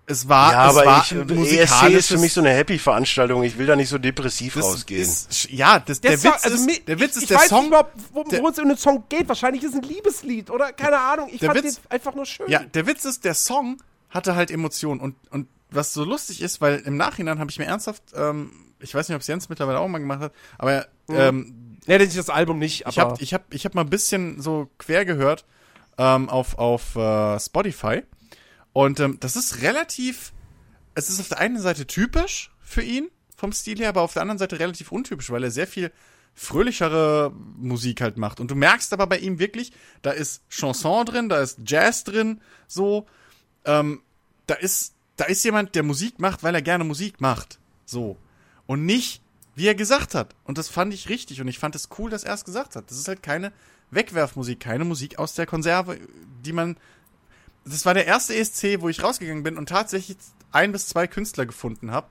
Es 0.06 0.28
war, 0.28 0.52
Ja, 0.52 0.70
es 0.70 0.76
aber 0.76 0.86
war 0.86 1.02
ich, 1.04 1.12
ESC 1.12 1.20
ist 1.30 1.36
musikalisches 1.36 2.06
für 2.08 2.18
mich 2.18 2.32
so 2.32 2.40
eine 2.40 2.50
Happy-Veranstaltung. 2.50 3.44
Ich 3.44 3.58
will 3.58 3.66
da 3.66 3.76
nicht 3.76 3.88
so 3.88 3.96
depressiv 3.96 4.54
das 4.54 4.64
rausgehen. 4.64 5.02
Ist, 5.02 5.48
ja, 5.50 5.78
das, 5.78 6.00
der, 6.00 6.18
Song- 6.18 6.32
Witz 6.32 6.44
also 6.44 6.56
ist, 6.68 6.88
der 6.88 6.98
Witz 7.00 7.10
ich, 7.10 7.16
ist, 7.16 7.22
ich 7.22 7.28
der 7.28 7.38
weiß 7.38 7.48
Song, 7.48 7.58
nicht 7.60 7.68
überhaupt, 7.68 7.92
worum 8.12 8.28
der- 8.28 8.44
es 8.44 8.58
in 8.58 8.68
den 8.68 8.76
Song 8.76 9.04
geht. 9.08 9.28
Wahrscheinlich 9.28 9.62
ist 9.62 9.70
es 9.70 9.76
ein 9.76 9.82
Liebeslied 9.88 10.50
oder 10.50 10.72
keine 10.72 10.98
Ahnung. 10.98 11.28
Ich 11.32 11.38
Der 11.38 11.52
fand 11.52 11.64
Witz- 11.64 11.76
den 11.76 11.90
einfach 11.92 12.14
nur 12.16 12.26
schön. 12.26 12.48
Ja, 12.50 12.58
der 12.64 12.86
Witz 12.88 13.04
ist, 13.04 13.24
der 13.24 13.34
Song 13.34 13.76
hatte 14.08 14.34
halt 14.34 14.50
Emotionen 14.50 15.00
und, 15.00 15.14
und 15.30 15.46
was 15.70 15.92
so 15.92 16.02
lustig 16.02 16.42
ist, 16.42 16.60
weil 16.60 16.80
im 16.80 16.96
Nachhinein 16.96 17.38
habe 17.38 17.48
ich 17.52 17.60
mir 17.60 17.66
ernsthaft, 17.66 18.02
ähm, 18.16 18.50
ich 18.80 18.92
weiß 18.92 19.08
nicht, 19.08 19.14
ob 19.14 19.20
es 19.20 19.28
Jens 19.28 19.48
mittlerweile 19.48 19.78
auch 19.78 19.86
mal 19.86 19.98
gemacht 20.00 20.20
hat, 20.20 20.32
aber 20.58 20.88
ähm, 21.08 21.69
Nee, 21.86 21.98
das 21.98 22.08
ist 22.08 22.18
das 22.18 22.30
Album 22.30 22.58
nicht, 22.58 22.86
aber 22.86 22.92
ich 22.92 22.98
habe 22.98 23.22
ich 23.22 23.34
hab, 23.34 23.54
ich 23.54 23.64
hab 23.64 23.74
mal 23.74 23.82
ein 23.82 23.90
bisschen 23.90 24.40
so 24.40 24.70
quer 24.78 25.04
gehört 25.04 25.44
ähm, 25.98 26.28
auf, 26.28 26.58
auf 26.58 26.96
äh, 26.96 27.38
Spotify 27.40 28.02
und 28.72 29.00
ähm, 29.00 29.18
das 29.20 29.36
ist 29.36 29.62
relativ, 29.62 30.32
es 30.94 31.08
ist 31.08 31.20
auf 31.20 31.28
der 31.28 31.38
einen 31.38 31.60
Seite 31.60 31.86
typisch 31.86 32.50
für 32.60 32.82
ihn 32.82 33.10
vom 33.36 33.52
Stil 33.52 33.78
her, 33.78 33.88
aber 33.88 34.02
auf 34.02 34.12
der 34.12 34.22
anderen 34.22 34.38
Seite 34.38 34.58
relativ 34.58 34.92
untypisch, 34.92 35.30
weil 35.30 35.42
er 35.42 35.50
sehr 35.50 35.66
viel 35.66 35.90
fröhlichere 36.34 37.32
Musik 37.56 38.00
halt 38.00 38.16
macht. 38.16 38.40
Und 38.40 38.50
du 38.50 38.54
merkst 38.54 38.92
aber 38.92 39.06
bei 39.06 39.18
ihm 39.18 39.38
wirklich, 39.38 39.72
da 40.02 40.10
ist 40.10 40.42
Chanson 40.48 41.06
drin, 41.06 41.28
da 41.28 41.40
ist 41.40 41.58
Jazz 41.66 42.04
drin, 42.04 42.40
so, 42.66 43.06
ähm, 43.64 44.02
da 44.46 44.54
ist, 44.54 44.94
da 45.16 45.24
ist 45.24 45.44
jemand, 45.44 45.74
der 45.74 45.82
Musik 45.82 46.18
macht, 46.18 46.42
weil 46.42 46.54
er 46.54 46.62
gerne 46.62 46.84
Musik 46.84 47.20
macht. 47.20 47.58
So. 47.84 48.16
Und 48.66 48.86
nicht, 48.86 49.22
wie 49.54 49.66
er 49.66 49.74
gesagt 49.74 50.14
hat. 50.14 50.34
Und 50.44 50.58
das 50.58 50.68
fand 50.68 50.94
ich 50.94 51.08
richtig. 51.08 51.40
Und 51.40 51.48
ich 51.48 51.58
fand 51.58 51.74
es 51.74 51.88
cool, 51.98 52.10
dass 52.10 52.24
er 52.24 52.34
es 52.34 52.44
gesagt 52.44 52.76
hat. 52.76 52.90
Das 52.90 52.98
ist 52.98 53.08
halt 53.08 53.22
keine 53.22 53.52
Wegwerfmusik, 53.90 54.60
keine 54.60 54.84
Musik 54.84 55.18
aus 55.18 55.34
der 55.34 55.46
Konserve, 55.46 55.98
die 56.44 56.52
man. 56.52 56.76
Das 57.64 57.84
war 57.84 57.92
der 57.94 58.06
erste 58.06 58.34
ESC, 58.34 58.80
wo 58.80 58.88
ich 58.88 59.02
rausgegangen 59.02 59.42
bin 59.42 59.58
und 59.58 59.68
tatsächlich 59.68 60.16
ein 60.52 60.72
bis 60.72 60.86
zwei 60.88 61.06
Künstler 61.06 61.44
gefunden 61.46 61.90
habe, 61.90 62.06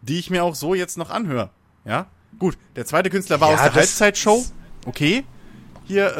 die 0.00 0.18
ich 0.18 0.30
mir 0.30 0.42
auch 0.44 0.54
so 0.54 0.74
jetzt 0.74 0.96
noch 0.96 1.10
anhöre. 1.10 1.50
Ja? 1.84 2.06
Gut, 2.38 2.56
der 2.76 2.86
zweite 2.86 3.10
Künstler 3.10 3.40
war 3.40 3.48
Ja, 3.50 3.54
aus 3.56 3.60
der 3.60 3.68
das- 3.70 3.76
Halbzeitshow. 3.76 4.44
Okay. 4.86 5.24
Hier, 5.84 6.16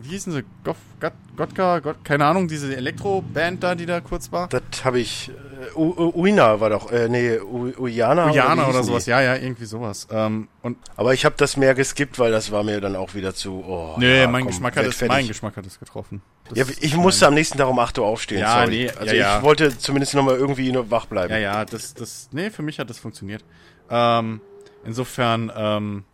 äh, 0.00 0.04
wie 0.04 0.10
hießen 0.10 0.32
sie? 0.32 0.42
Goff, 0.64 0.76
Got, 1.00 1.12
Gotka, 1.36 1.80
Gott, 1.80 2.04
keine 2.04 2.24
Ahnung, 2.24 2.48
diese 2.48 2.74
Elektro-Band 2.74 3.62
da, 3.62 3.74
die 3.74 3.86
da 3.86 4.00
kurz 4.00 4.32
war. 4.32 4.48
Das 4.48 4.62
habe 4.84 5.00
ich. 5.00 5.30
Äh, 5.30 5.78
Uina 5.78 6.60
war 6.60 6.70
doch. 6.70 6.90
Äh, 6.90 7.08
nee, 7.08 7.38
U- 7.38 7.72
Ujana. 7.78 8.30
Ujana 8.30 8.66
wie 8.66 8.70
oder 8.70 8.82
sowas, 8.82 9.04
die? 9.04 9.10
ja, 9.10 9.20
ja, 9.20 9.36
irgendwie 9.36 9.64
sowas. 9.64 10.08
Ähm, 10.10 10.48
und 10.62 10.78
Aber 10.96 11.12
ich 11.14 11.24
habe 11.24 11.34
das 11.38 11.56
mehr 11.56 11.74
geskippt, 11.74 12.18
weil 12.18 12.30
das 12.32 12.50
war 12.52 12.62
mir 12.62 12.80
dann 12.80 12.96
auch 12.96 13.14
wieder 13.14 13.34
zu. 13.34 13.64
Oh, 13.66 13.94
nee, 13.98 14.20
ja, 14.22 14.28
mein 14.28 14.42
komm, 14.44 14.52
Geschmack 14.52 14.76
hat 14.76 14.86
es, 14.86 15.00
mein 15.02 15.28
Geschmack 15.28 15.56
hat 15.56 15.66
es 15.66 15.78
getroffen. 15.78 16.22
Das 16.48 16.58
Ja, 16.58 16.64
ich 16.80 16.96
musste 16.96 17.26
am 17.26 17.34
nächsten 17.34 17.58
Tag 17.58 17.68
um 17.68 17.78
8 17.78 17.98
Uhr 17.98 18.06
aufstehen. 18.06 18.40
Ja, 18.40 18.60
sorry. 18.64 18.70
nee, 18.70 18.90
also 18.90 19.14
ja, 19.14 19.20
ja. 19.20 19.38
ich 19.38 19.44
wollte 19.44 19.76
zumindest 19.78 20.14
noch 20.14 20.24
mal 20.24 20.36
irgendwie 20.36 20.70
nur 20.72 20.90
wach 20.90 21.06
bleiben. 21.06 21.32
Ja, 21.32 21.38
ja, 21.38 21.64
das, 21.64 21.94
das, 21.94 22.28
nee, 22.32 22.50
für 22.50 22.62
mich 22.62 22.78
hat 22.78 22.88
das 22.90 22.98
funktioniert. 22.98 23.44
Ähm, 23.90 24.40
insofern, 24.84 25.52
ähm, 25.56 26.04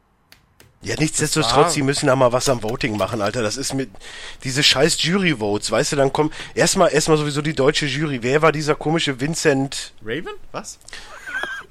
Ja, 0.81 0.94
nichtsdestotrotz, 0.97 1.74
sie 1.74 1.82
müssen 1.82 2.07
da 2.07 2.15
mal 2.15 2.32
was 2.32 2.48
am 2.48 2.62
Voting 2.62 2.97
machen, 2.97 3.20
Alter. 3.20 3.42
Das 3.42 3.57
ist 3.57 3.74
mit 3.74 3.90
diese 4.44 4.62
scheiß 4.62 5.02
Jury-Votes, 5.02 5.73
weißt 5.73 5.92
du, 5.92 5.97
dann 5.97 6.12
kommen 6.12 6.31
erstmal 6.55 6.92
erstmal 6.92 7.18
sowieso 7.18 7.42
die 7.42 7.55
deutsche 7.55 7.86
Jury. 7.86 8.23
Wer 8.23 8.42
war 8.42 8.52
dieser 8.52 8.76
komische 8.76 9.20
Vincent? 9.20 9.92
Raven? 10.05 10.34
Was? 10.52 10.78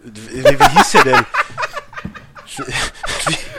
Wie, 0.04 0.44
wie 0.44 0.78
hieß 0.78 0.92
der 0.92 1.04
denn? 1.04 1.26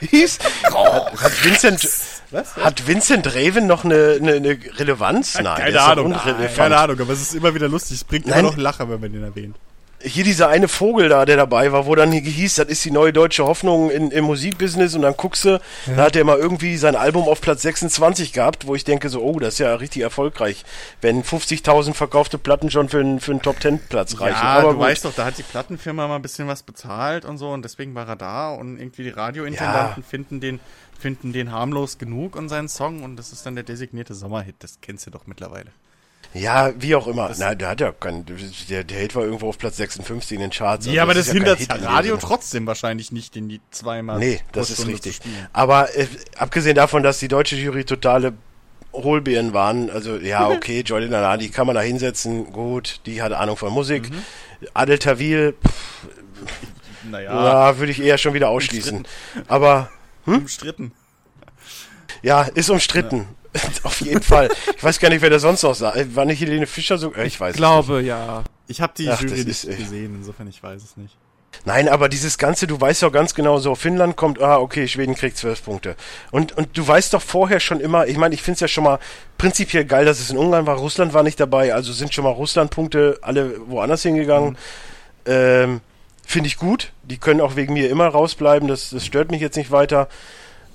wie 0.01 0.07
hieß? 0.07 0.39
Hat, 0.65 1.23
hat 1.23 1.45
Vincent 1.45 1.89
Was? 2.31 2.57
hat 2.57 2.87
Vincent 2.87 3.27
Raven 3.35 3.67
noch 3.67 3.85
eine, 3.85 4.19
eine, 4.21 4.35
eine 4.35 4.59
Relevanz? 4.77 5.39
Nein, 5.41 5.57
keine 5.57 5.81
Ahnung, 5.81 6.07
unrelevant. 6.07 6.57
keine 6.57 6.77
Ahnung, 6.77 7.01
aber 7.01 7.13
es 7.13 7.23
ist 7.23 7.35
immer 7.35 7.55
wieder 7.55 7.69
lustig. 7.69 7.97
Es 7.97 8.05
bringt 8.05 8.27
Nein. 8.27 8.41
immer 8.41 8.51
noch 8.51 8.57
Lacher, 8.59 8.89
wenn 8.91 9.01
man 9.01 9.13
den 9.13 9.23
erwähnt. 9.23 9.57
Hier 10.09 10.25
dieser 10.25 10.49
eine 10.49 10.69
Vogel 10.69 11.09
da, 11.09 11.25
der 11.25 11.37
dabei 11.37 11.73
war, 11.73 11.87
wo 11.87 11.95
dann 11.95 12.13
hieß, 12.13 12.57
das 12.57 12.69
ist 12.69 12.85
die 12.85 12.91
neue 12.91 13.13
deutsche 13.13 13.45
Hoffnung 13.45 13.91
in, 13.91 14.11
im 14.11 14.25
Musikbusiness 14.25 14.95
und 14.95 15.03
dann 15.03 15.17
guckst 15.17 15.45
du, 15.45 15.51
ja. 15.51 15.61
da 15.97 16.05
hat 16.05 16.17
er 16.17 16.25
mal 16.25 16.39
irgendwie 16.39 16.77
sein 16.77 16.97
Album 16.97 17.29
auf 17.29 17.41
Platz 17.41 17.63
26 17.63 18.33
gehabt, 18.33 18.67
wo 18.67 18.75
ich 18.75 18.85
denke 18.85 19.09
so, 19.09 19.23
oh, 19.23 19.39
das 19.39 19.55
ist 19.55 19.59
ja 19.61 19.75
richtig 19.75 20.03
erfolgreich, 20.03 20.65
wenn 21.01 21.23
50.000 21.23 21.95
verkaufte 21.95 22.39
Platten 22.39 22.71
schon 22.71 22.89
für 22.89 23.01
einen, 23.01 23.21
für 23.21 23.33
einen 23.33 23.43
Top-10-Platz 23.43 24.21
reichen. 24.21 24.39
Ja, 24.43 24.59
Aber 24.59 24.71
du 24.71 24.79
gut. 24.79 24.87
weißt 24.87 25.05
doch, 25.05 25.15
da 25.15 25.27
hat 25.27 25.39
die 25.39 25.43
Plattenfirma 25.43 26.09
mal 26.09 26.17
ein 26.17 26.23
bisschen 26.23 26.49
was 26.49 26.63
bezahlt 26.63 27.25
und 27.25 27.39
so 27.39 27.51
und 27.51 27.65
deswegen 27.65 27.95
war 27.95 28.09
er 28.09 28.17
da 28.17 28.51
und 28.53 28.79
irgendwie 28.79 29.05
die 29.05 29.11
Radiointendanten 29.11 30.03
ja. 30.03 30.09
finden 30.09 30.41
den 30.41 30.61
finden 30.99 31.33
den 31.33 31.53
harmlos 31.53 31.99
genug 31.99 32.35
und 32.35 32.49
seinen 32.49 32.69
Song 32.69 33.05
und 33.05 33.17
das 33.17 33.33
ist 33.33 33.47
dann 33.47 33.55
der 33.55 33.65
designierte 33.65 34.15
Sommerhit, 34.15 34.57
das 34.59 34.81
kennst 34.83 35.07
du 35.07 35.11
doch 35.11 35.27
mittlerweile. 35.27 35.71
Ja, 36.35 36.73
wie 36.79 36.95
auch 36.95 37.07
immer. 37.07 37.29
Das 37.29 37.39
Na, 37.39 37.55
der 37.55 37.69
hat 37.69 37.81
ja 37.81 37.91
keinen. 37.93 38.27
Der, 38.69 38.85
der 38.85 38.99
Hit 38.99 39.15
war 39.15 39.23
irgendwo 39.23 39.49
auf 39.49 39.59
Platz 39.59 39.77
56 39.79 40.33
in 40.33 40.41
den 40.41 40.51
Charts. 40.51 40.87
Also 40.87 40.97
ja, 40.97 41.03
aber 41.03 41.15
das, 41.15 41.27
das 41.27 41.35
hindert 41.35 41.61
ja 41.61 41.75
Radio 41.75 42.17
trotzdem 42.17 42.67
wahrscheinlich 42.67 43.13
nicht, 43.13 43.37
in 43.37 43.49
die 43.49 43.61
zweimal. 43.71 44.19
Nee, 44.19 44.41
das 44.53 44.71
ist 44.71 44.87
richtig. 44.87 45.21
Aber 45.53 45.95
äh, 45.97 46.07
abgesehen 46.37 46.75
davon, 46.75 47.03
dass 47.03 47.19
die 47.19 47.29
deutsche 47.29 47.57
Jury 47.57 47.85
totale 47.85 48.35
Hohlbeeren 48.93 49.53
waren, 49.53 49.91
also 49.91 50.17
ja, 50.17 50.49
okay, 50.51 50.83
Jordan 50.85 51.15
Anadi 51.15 51.49
kann 51.49 51.67
man 51.67 51.75
da 51.75 51.83
hinsetzen, 51.83 52.53
gut, 52.53 53.01
die 53.07 53.23
hat 53.23 53.33
Ahnung 53.33 53.57
von 53.57 53.73
Musik. 53.73 54.11
Mhm. 54.11 54.23
Adel 54.75 54.99
Tawil, 54.99 55.55
naja, 57.11 57.33
ja, 57.33 57.79
würde 57.79 57.93
ich 57.93 58.01
eher 58.01 58.19
schon 58.19 58.35
wieder 58.35 58.49
ausschließen. 58.49 58.99
Umstritten. 58.99 59.49
Aber 59.49 59.91
hm? 60.25 60.35
umstritten. 60.39 60.93
Ja, 62.23 62.43
ist 62.43 62.71
umstritten. 62.71 63.29
Ja. 63.63 63.69
Auf 63.85 64.01
jeden 64.01 64.23
Fall. 64.23 64.49
Ich 64.77 64.83
weiß 64.83 64.99
gar 64.99 65.09
nicht, 65.09 65.23
wer 65.23 65.31
da 65.31 65.39
sonst 65.39 65.63
noch 65.63 65.75
sagt. 65.75 66.15
War 66.15 66.25
nicht 66.25 66.41
Helene 66.41 66.67
Fischer 66.67 66.99
so? 66.99 67.15
Ich 67.15 67.41
weiß 67.41 67.55
Ich 67.55 67.57
glaube, 67.57 68.03
ja. 68.03 68.45
Ich 68.67 68.81
habe 68.81 68.93
die 68.97 69.09
Ach, 69.09 69.21
Jury 69.21 69.45
nicht 69.45 69.67
gesehen, 69.67 70.15
insofern 70.17 70.49
ich 70.49 70.63
weiß 70.63 70.83
es 70.83 70.97
nicht. 70.97 71.17
Nein, 71.65 71.89
aber 71.89 72.09
dieses 72.09 72.39
Ganze, 72.39 72.67
du 72.67 72.81
weißt 72.81 73.03
doch 73.03 73.13
ganz 73.13 73.35
genau 73.35 73.59
so, 73.59 73.75
Finnland 73.75 74.17
kommt, 74.17 74.41
ah, 74.41 74.59
okay, 74.59 74.87
Schweden 74.87 75.15
kriegt 75.15 75.37
zwölf 75.37 75.65
Punkte. 75.65 75.97
Und, 76.31 76.57
und 76.57 76.77
du 76.77 76.87
weißt 76.87 77.15
doch 77.15 77.23
vorher 77.23 77.61
schon 77.61 77.81
immer, 77.81 78.07
ich 78.07 78.17
meine, 78.17 78.35
ich 78.35 78.43
finde 78.43 78.55
es 78.55 78.61
ja 78.61 78.69
schon 78.69 78.85
mal 78.85 78.99
prinzipiell 79.39 79.85
geil, 79.85 80.05
dass 80.05 80.21
es 80.21 80.31
in 80.31 80.39
Ungarn 80.39 80.67
war, 80.67 80.77
Russland 80.77 81.15
war 81.15 81.23
nicht 81.23 81.41
dabei, 81.41 81.75
also 81.75 81.93
sind 81.93 82.15
schon 82.15 82.25
mal 82.25 82.31
Russland-Punkte 82.31 83.19
alle 83.23 83.61
woanders 83.69 84.03
hingegangen. 84.03 84.51
Mhm. 84.51 84.57
Ähm, 85.27 85.81
finde 86.25 86.47
ich 86.47 86.59
gut. 86.59 86.93
Die 87.03 87.19
können 87.19 87.41
auch 87.41 87.57
wegen 87.57 87.73
mir 87.73 87.89
immer 87.91 88.07
rausbleiben, 88.07 88.69
das, 88.69 88.91
das 88.91 89.05
stört 89.05 89.31
mich 89.31 89.41
jetzt 89.41 89.57
nicht 89.57 89.71
weiter. 89.71 90.09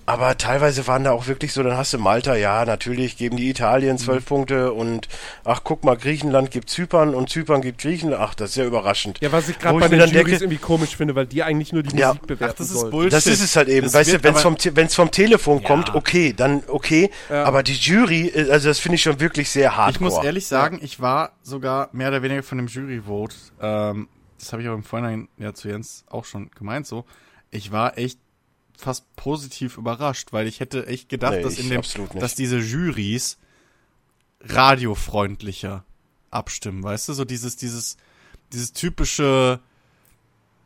Aber 0.05 0.37
teilweise 0.37 0.85
waren 0.87 1.05
da 1.05 1.11
auch 1.11 1.27
wirklich 1.27 1.53
so, 1.53 1.63
dann 1.63 1.77
hast 1.77 1.93
du 1.93 1.97
Malta, 1.97 2.35
ja, 2.35 2.65
natürlich 2.65 3.17
geben 3.17 3.37
die 3.37 3.49
Italien 3.49 3.97
zwölf 3.97 4.23
mhm. 4.25 4.27
Punkte 4.27 4.73
und 4.73 5.07
ach, 5.45 5.61
guck 5.63 5.83
mal, 5.85 5.95
Griechenland 5.95 6.51
gibt 6.51 6.69
Zypern 6.69 7.15
und 7.15 7.29
Zypern 7.29 7.61
gibt 7.61 7.79
Griechenland. 7.81 8.21
Ach, 8.21 8.33
das 8.33 8.51
ist 8.51 8.55
ja 8.57 8.65
überraschend. 8.65 9.19
Ja, 9.21 9.31
was 9.31 9.47
ich 9.47 9.59
gerade 9.59 9.79
bei 9.79 9.87
den 9.87 9.99
Juries 9.99 10.13
denke, 10.13 10.31
irgendwie 10.31 10.57
komisch 10.57 10.97
finde, 10.97 11.15
weil 11.15 11.25
die 11.25 11.41
eigentlich 11.43 11.71
nur 11.71 11.83
die 11.83 11.95
ja, 11.95 12.09
Musik 12.09 12.27
bewerten 12.27 12.53
ach, 12.53 12.57
das 12.57 12.71
ist 12.71 12.89
Bullshit. 12.89 13.13
Das 13.13 13.27
ist 13.27 13.41
es 13.41 13.55
halt 13.55 13.69
eben. 13.69 13.85
Das 13.85 13.93
weißt 13.93 14.13
du, 14.13 14.23
wenn 14.23 14.35
es 14.35 14.41
vom, 14.41 14.57
wenn's 14.73 14.95
vom 14.95 15.11
Telefon 15.11 15.61
ja. 15.61 15.67
kommt, 15.67 15.95
okay, 15.95 16.33
dann 16.33 16.63
okay. 16.67 17.09
Ja. 17.29 17.45
Aber 17.45 17.63
die 17.63 17.73
Jury, 17.73 18.27
äh, 18.27 18.51
also 18.51 18.67
das 18.67 18.79
finde 18.79 18.95
ich 18.95 19.01
schon 19.01 19.19
wirklich 19.19 19.49
sehr 19.49 19.77
hart. 19.77 19.91
Ich 19.91 20.01
muss 20.01 20.21
ehrlich 20.21 20.47
sagen, 20.47 20.79
ich 20.81 20.99
war 20.99 21.31
sogar 21.43 21.89
mehr 21.93 22.09
oder 22.09 22.21
weniger 22.21 22.43
von 22.43 22.57
dem 22.57 22.67
Jury-Vote, 22.67 23.35
ähm, 23.61 24.07
das 24.37 24.51
habe 24.51 24.61
ich 24.61 24.67
aber 24.67 24.75
im 24.75 24.83
Vorhinein 24.83 25.29
ja 25.37 25.53
zu 25.53 25.69
Jens 25.69 26.03
auch 26.09 26.25
schon 26.25 26.51
gemeint 26.51 26.85
so, 26.85 27.05
ich 27.49 27.71
war 27.71 27.97
echt 27.97 28.19
fast 28.83 29.15
positiv 29.15 29.77
überrascht, 29.77 30.33
weil 30.33 30.47
ich 30.47 30.59
hätte 30.59 30.87
echt 30.87 31.09
gedacht, 31.09 31.35
nee, 31.35 31.41
dass 31.41 31.57
in 31.57 31.69
dem, 31.69 31.81
dass 32.19 32.35
diese 32.35 32.59
Jurys 32.59 33.37
radiofreundlicher 34.41 35.85
abstimmen, 36.29 36.83
weißt 36.83 37.09
du, 37.09 37.13
so 37.13 37.25
dieses, 37.25 37.55
dieses, 37.55 37.97
dieses 38.51 38.73
typische, 38.73 39.59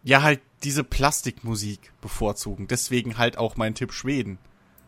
ja 0.04 0.22
halt 0.22 0.42
diese 0.64 0.84
Plastikmusik 0.84 1.92
bevorzugen. 2.02 2.68
Deswegen 2.68 3.18
halt 3.18 3.38
auch 3.38 3.58
mein 3.58 3.76
Tipp 3.76 3.94
Schweden. 3.94 4.40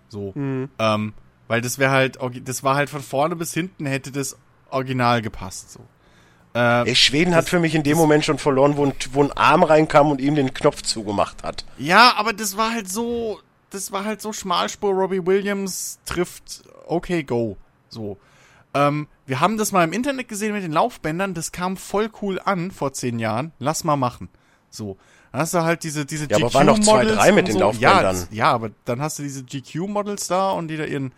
So, 0.07 0.31
mhm. 0.35 0.69
ähm, 0.79 1.13
weil 1.47 1.61
das 1.61 1.77
wäre 1.77 1.91
halt, 1.91 2.17
das 2.43 2.63
war 2.63 2.75
halt 2.75 2.89
von 2.89 3.01
vorne 3.01 3.35
bis 3.35 3.53
hinten 3.53 3.85
hätte 3.85 4.11
das 4.11 4.37
Original 4.71 5.21
gepasst. 5.21 5.71
So. 5.71 5.81
Äh, 6.55 6.89
Ey, 6.89 6.95
Schweden 6.95 7.35
hat 7.35 7.47
für 7.47 7.59
mich 7.59 7.75
in 7.75 7.83
dem 7.83 7.97
Moment 7.97 8.25
schon 8.25 8.39
verloren, 8.39 8.75
wo 8.75 8.85
ein, 8.85 8.93
wo 9.11 9.23
ein 9.23 9.31
Arm 9.33 9.63
reinkam 9.63 10.11
und 10.11 10.19
ihm 10.19 10.35
den 10.35 10.53
Knopf 10.53 10.81
zugemacht 10.81 11.43
hat. 11.43 11.63
Ja, 11.77 12.13
aber 12.17 12.33
das 12.33 12.57
war 12.57 12.71
halt 12.71 12.89
so, 12.89 13.39
das 13.69 13.91
war 13.91 14.05
halt 14.05 14.21
so 14.21 14.33
Schmalspur. 14.33 14.91
Robbie 14.91 15.25
Williams 15.25 15.99
trifft 16.05 16.63
Okay 16.87 17.23
Go. 17.23 17.57
So. 17.89 18.17
Ähm, 18.73 19.07
wir 19.25 19.39
haben 19.39 19.57
das 19.57 19.71
mal 19.71 19.83
im 19.83 19.93
Internet 19.93 20.27
gesehen 20.27 20.53
mit 20.53 20.63
den 20.63 20.71
Laufbändern. 20.71 21.33
Das 21.33 21.51
kam 21.51 21.77
voll 21.77 22.09
cool 22.21 22.39
an 22.43 22.71
vor 22.71 22.93
zehn 22.93 23.19
Jahren. 23.19 23.51
Lass 23.59 23.83
mal 23.83 23.95
machen. 23.95 24.29
So. 24.69 24.97
Dann 25.31 25.41
hast 25.41 25.53
du 25.53 25.61
halt 25.61 25.83
diese, 25.83 26.05
diese 26.05 26.23
ja, 26.23 26.37
GQ-Models. 26.37 26.55
aber 26.55 26.67
waren 26.67 26.77
noch 26.77 26.79
zwei, 26.79 27.05
drei 27.05 27.31
mit 27.31 27.47
den 27.47 27.53
so. 27.53 27.59
Laufbändern. 27.59 28.15
Ja, 28.31 28.37
ja, 28.45 28.51
aber 28.51 28.71
dann 28.85 29.01
hast 29.01 29.19
du 29.19 29.23
diese 29.23 29.43
GQ-Models 29.43 30.27
da 30.27 30.51
und 30.51 30.67
die 30.67 30.77
da 30.77 30.85
ihren 30.85 31.11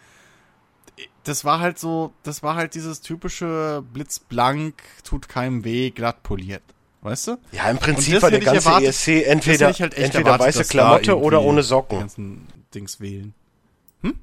das 1.24 1.46
war 1.46 1.60
halt 1.60 1.80
so, 1.80 2.14
das 2.24 2.44
war 2.44 2.56
halt 2.56 2.76
dieses 2.76 3.02
typische 3.02 3.84
blitzblank, 3.94 4.76
tut 5.04 5.30
keinem 5.30 5.64
weh, 5.64 5.92
glatt 5.92 6.24
poliert. 6.24 6.64
Weißt 7.02 7.28
du? 7.28 7.38
Ja, 7.52 7.70
im 7.70 7.78
Prinzip 7.78 8.22
war 8.22 8.30
der 8.30 8.40
ganze 8.40 8.70
erwartet, 8.70 8.90
ESC 8.90 9.08
entweder, 9.26 9.74
halt 9.74 9.96
entweder 9.96 10.32
erwartet, 10.32 10.56
weiße 10.56 10.66
Klamotte 10.66 11.20
oder 11.20 11.42
ohne 11.42 11.64
Socken. 11.64 12.00
Ganzen 12.00 12.48
Dings 12.76 13.00
wählen. 13.00 13.34
Hm? 14.02 14.20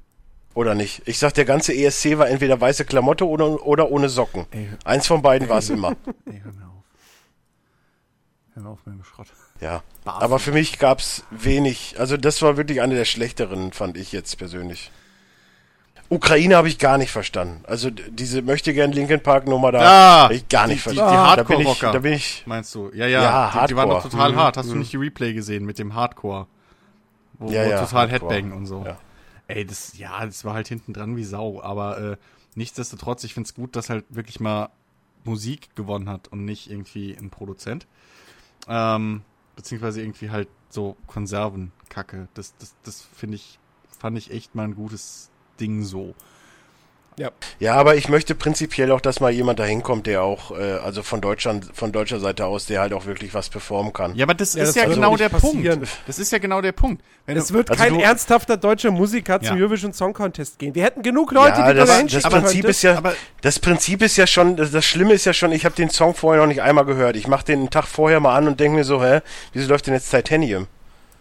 Oder 0.53 0.75
nicht? 0.75 1.01
Ich 1.05 1.19
sag, 1.19 1.33
der 1.33 1.43
ganze 1.43 1.73
ESC 1.73 2.17
war 2.17 2.29
entweder 2.29 2.59
weiße 2.59 2.85
Klamotte 2.85 3.27
oder, 3.27 3.65
oder 3.65 3.91
ohne 3.91 4.07
Socken. 4.07 4.45
Ey, 4.51 4.69
Eins 4.85 5.07
von 5.07 5.21
beiden 5.21 5.49
war 5.49 5.57
es 5.57 5.69
immer. 5.69 5.97
Ey, 6.25 6.41
hör 6.41 6.53
mir 6.53 6.67
auf. 6.67 6.83
Hör 8.53 8.63
mir 8.63 8.69
auf 8.69 8.85
mit 8.85 8.95
dem 8.95 9.03
Schrott. 9.03 9.27
Ja. 9.59 9.83
Barfen. 10.05 10.23
Aber 10.23 10.39
für 10.39 10.53
mich 10.53 10.79
gab's 10.79 11.23
wenig, 11.31 11.95
also 11.99 12.15
das 12.15 12.41
war 12.41 12.55
wirklich 12.55 12.81
eine 12.81 12.95
der 12.95 13.05
schlechteren, 13.05 13.73
fand 13.73 13.97
ich 13.97 14.13
jetzt 14.13 14.37
persönlich. 14.37 14.89
Ukraine 16.09 16.55
habe 16.55 16.67
ich 16.67 16.79
gar 16.79 16.97
nicht 16.97 17.11
verstanden. 17.11 17.63
Also 17.67 17.91
diese 17.91 18.41
möchte 18.41 18.73
gern 18.73 18.91
Linkin 18.91 19.21
Park 19.21 19.47
Nummer 19.47 19.71
da 19.71 19.79
ah, 19.81 20.23
habe 20.23 20.35
ich 20.35 20.47
gar 20.49 20.65
nicht 20.65 20.77
die, 20.77 20.81
verstanden. 20.81 21.11
Die, 21.11 21.17
die 21.17 21.21
Hardcore 21.21 21.63
Rocker. 21.63 21.91
Da 21.91 21.99
bin 21.99 22.13
ich, 22.13 22.43
meinst 22.47 22.73
du? 22.73 22.89
Ja, 22.93 23.05
ja, 23.05 23.21
ja 23.21 23.21
die, 23.21 23.27
Hardcore. 23.27 23.67
die 23.67 23.75
waren 23.75 23.89
doch 23.89 24.03
total 24.03 24.31
mhm. 24.31 24.35
hart. 24.37 24.57
Hast 24.57 24.67
mhm. 24.67 24.71
du 24.71 24.77
nicht 24.79 24.93
die 24.93 24.97
Replay 24.97 25.33
gesehen 25.33 25.65
mit 25.65 25.77
dem 25.77 25.93
Hardcore? 25.93 26.47
Wo, 27.37 27.51
ja, 27.51 27.65
wo 27.65 27.69
ja, 27.69 27.85
total 27.85 28.11
Hardcore. 28.11 28.33
Headbang 28.33 28.57
und 28.57 28.65
so. 28.65 28.83
Ja. 28.85 28.97
Ey, 29.47 29.65
das 29.65 29.97
ja, 29.97 30.25
das 30.25 30.43
war 30.45 30.55
halt 30.55 30.67
hinten 30.67 30.93
dran 30.93 31.15
wie 31.15 31.23
Sau, 31.23 31.61
aber 31.61 31.99
äh, 31.99 32.17
nichtsdestotrotz, 32.55 33.23
ich 33.23 33.33
find's 33.35 33.53
gut, 33.53 33.75
dass 33.75 33.89
halt 33.89 34.05
wirklich 34.09 34.39
mal 34.39 34.69
Musik 35.23 35.75
gewonnen 35.75 36.09
hat 36.09 36.27
und 36.29 36.43
nicht 36.43 36.71
irgendwie 36.71 37.15
ein 37.15 37.29
Produzent. 37.29 37.85
Ähm, 38.67 39.21
beziehungsweise 39.55 40.01
irgendwie 40.01 40.31
halt 40.31 40.47
so 40.69 40.95
Konservenkacke. 41.07 42.29
Das, 42.33 42.55
das, 42.57 42.75
das 42.83 43.01
finde 43.01 43.35
ich, 43.35 43.59
fand 43.97 44.17
ich 44.17 44.31
echt 44.31 44.55
mal 44.55 44.63
ein 44.63 44.75
gutes 44.75 45.28
Ding 45.59 45.83
so. 45.83 46.15
Ja. 47.19 47.31
ja, 47.59 47.75
aber 47.75 47.97
ich 47.97 48.07
möchte 48.07 48.33
prinzipiell 48.33 48.93
auch, 48.93 49.01
dass 49.01 49.19
mal 49.19 49.29
jemand 49.29 49.59
da 49.59 49.65
hinkommt, 49.65 50.07
der 50.07 50.23
auch, 50.23 50.57
äh, 50.57 50.75
also 50.75 51.03
von 51.03 51.19
Deutschland, 51.19 51.69
von 51.73 51.91
deutscher 51.91 52.21
Seite 52.21 52.45
aus, 52.45 52.65
der 52.65 52.79
halt 52.79 52.93
auch 52.93 53.05
wirklich 53.05 53.33
was 53.33 53.49
performen 53.49 53.91
kann. 53.91 54.15
Ja, 54.15 54.23
aber 54.23 54.35
das 54.35 54.53
ja, 54.53 54.63
ist 54.63 54.69
das 54.69 54.83
ja 54.83 54.85
genau 54.87 55.17
der 55.17 55.27
passieren. 55.27 55.79
Punkt. 55.79 55.97
Das 56.07 56.17
ist 56.17 56.31
ja 56.31 56.37
genau 56.37 56.61
der 56.61 56.71
Punkt. 56.71 57.03
Wenn 57.25 57.35
es 57.35 57.51
wird 57.51 57.71
also 57.71 57.83
kein 57.83 57.95
du, 57.95 57.99
ernsthafter 57.99 58.55
deutscher 58.55 58.91
Musiker 58.91 59.41
zum 59.41 59.57
Eurovision 59.57 59.91
Song 59.91 60.13
Contest 60.13 60.59
gehen. 60.59 60.73
Wir 60.75 60.83
hätten 60.83 61.01
genug 61.01 61.33
Leute, 61.33 61.59
ja, 61.59 61.73
die 61.73 61.77
das, 61.77 61.89
da 61.89 62.03
das 62.03 62.23
Prinzip 62.23 62.63
ist 62.63 62.83
ja, 62.83 62.97
aber 62.97 63.13
das 63.41 63.59
Prinzip 63.59 64.01
ist 64.01 64.15
ja 64.15 64.25
schon, 64.25 64.55
das, 64.55 64.71
das 64.71 64.85
Schlimme 64.85 65.11
ist 65.11 65.25
ja 65.25 65.33
schon, 65.33 65.51
ich 65.51 65.65
habe 65.65 65.75
den 65.75 65.89
Song 65.89 66.15
vorher 66.15 66.41
noch 66.41 66.47
nicht 66.47 66.61
einmal 66.61 66.85
gehört. 66.85 67.17
Ich 67.17 67.27
mache 67.27 67.43
den 67.43 67.59
einen 67.59 67.69
Tag 67.69 67.85
vorher 67.85 68.21
mal 68.21 68.33
an 68.33 68.47
und 68.47 68.61
denke 68.61 68.77
mir 68.77 68.85
so, 68.85 69.03
hä, 69.03 69.19
wieso 69.51 69.67
läuft 69.67 69.87
denn 69.87 69.93
jetzt 69.93 70.09
Titanium? 70.09 70.67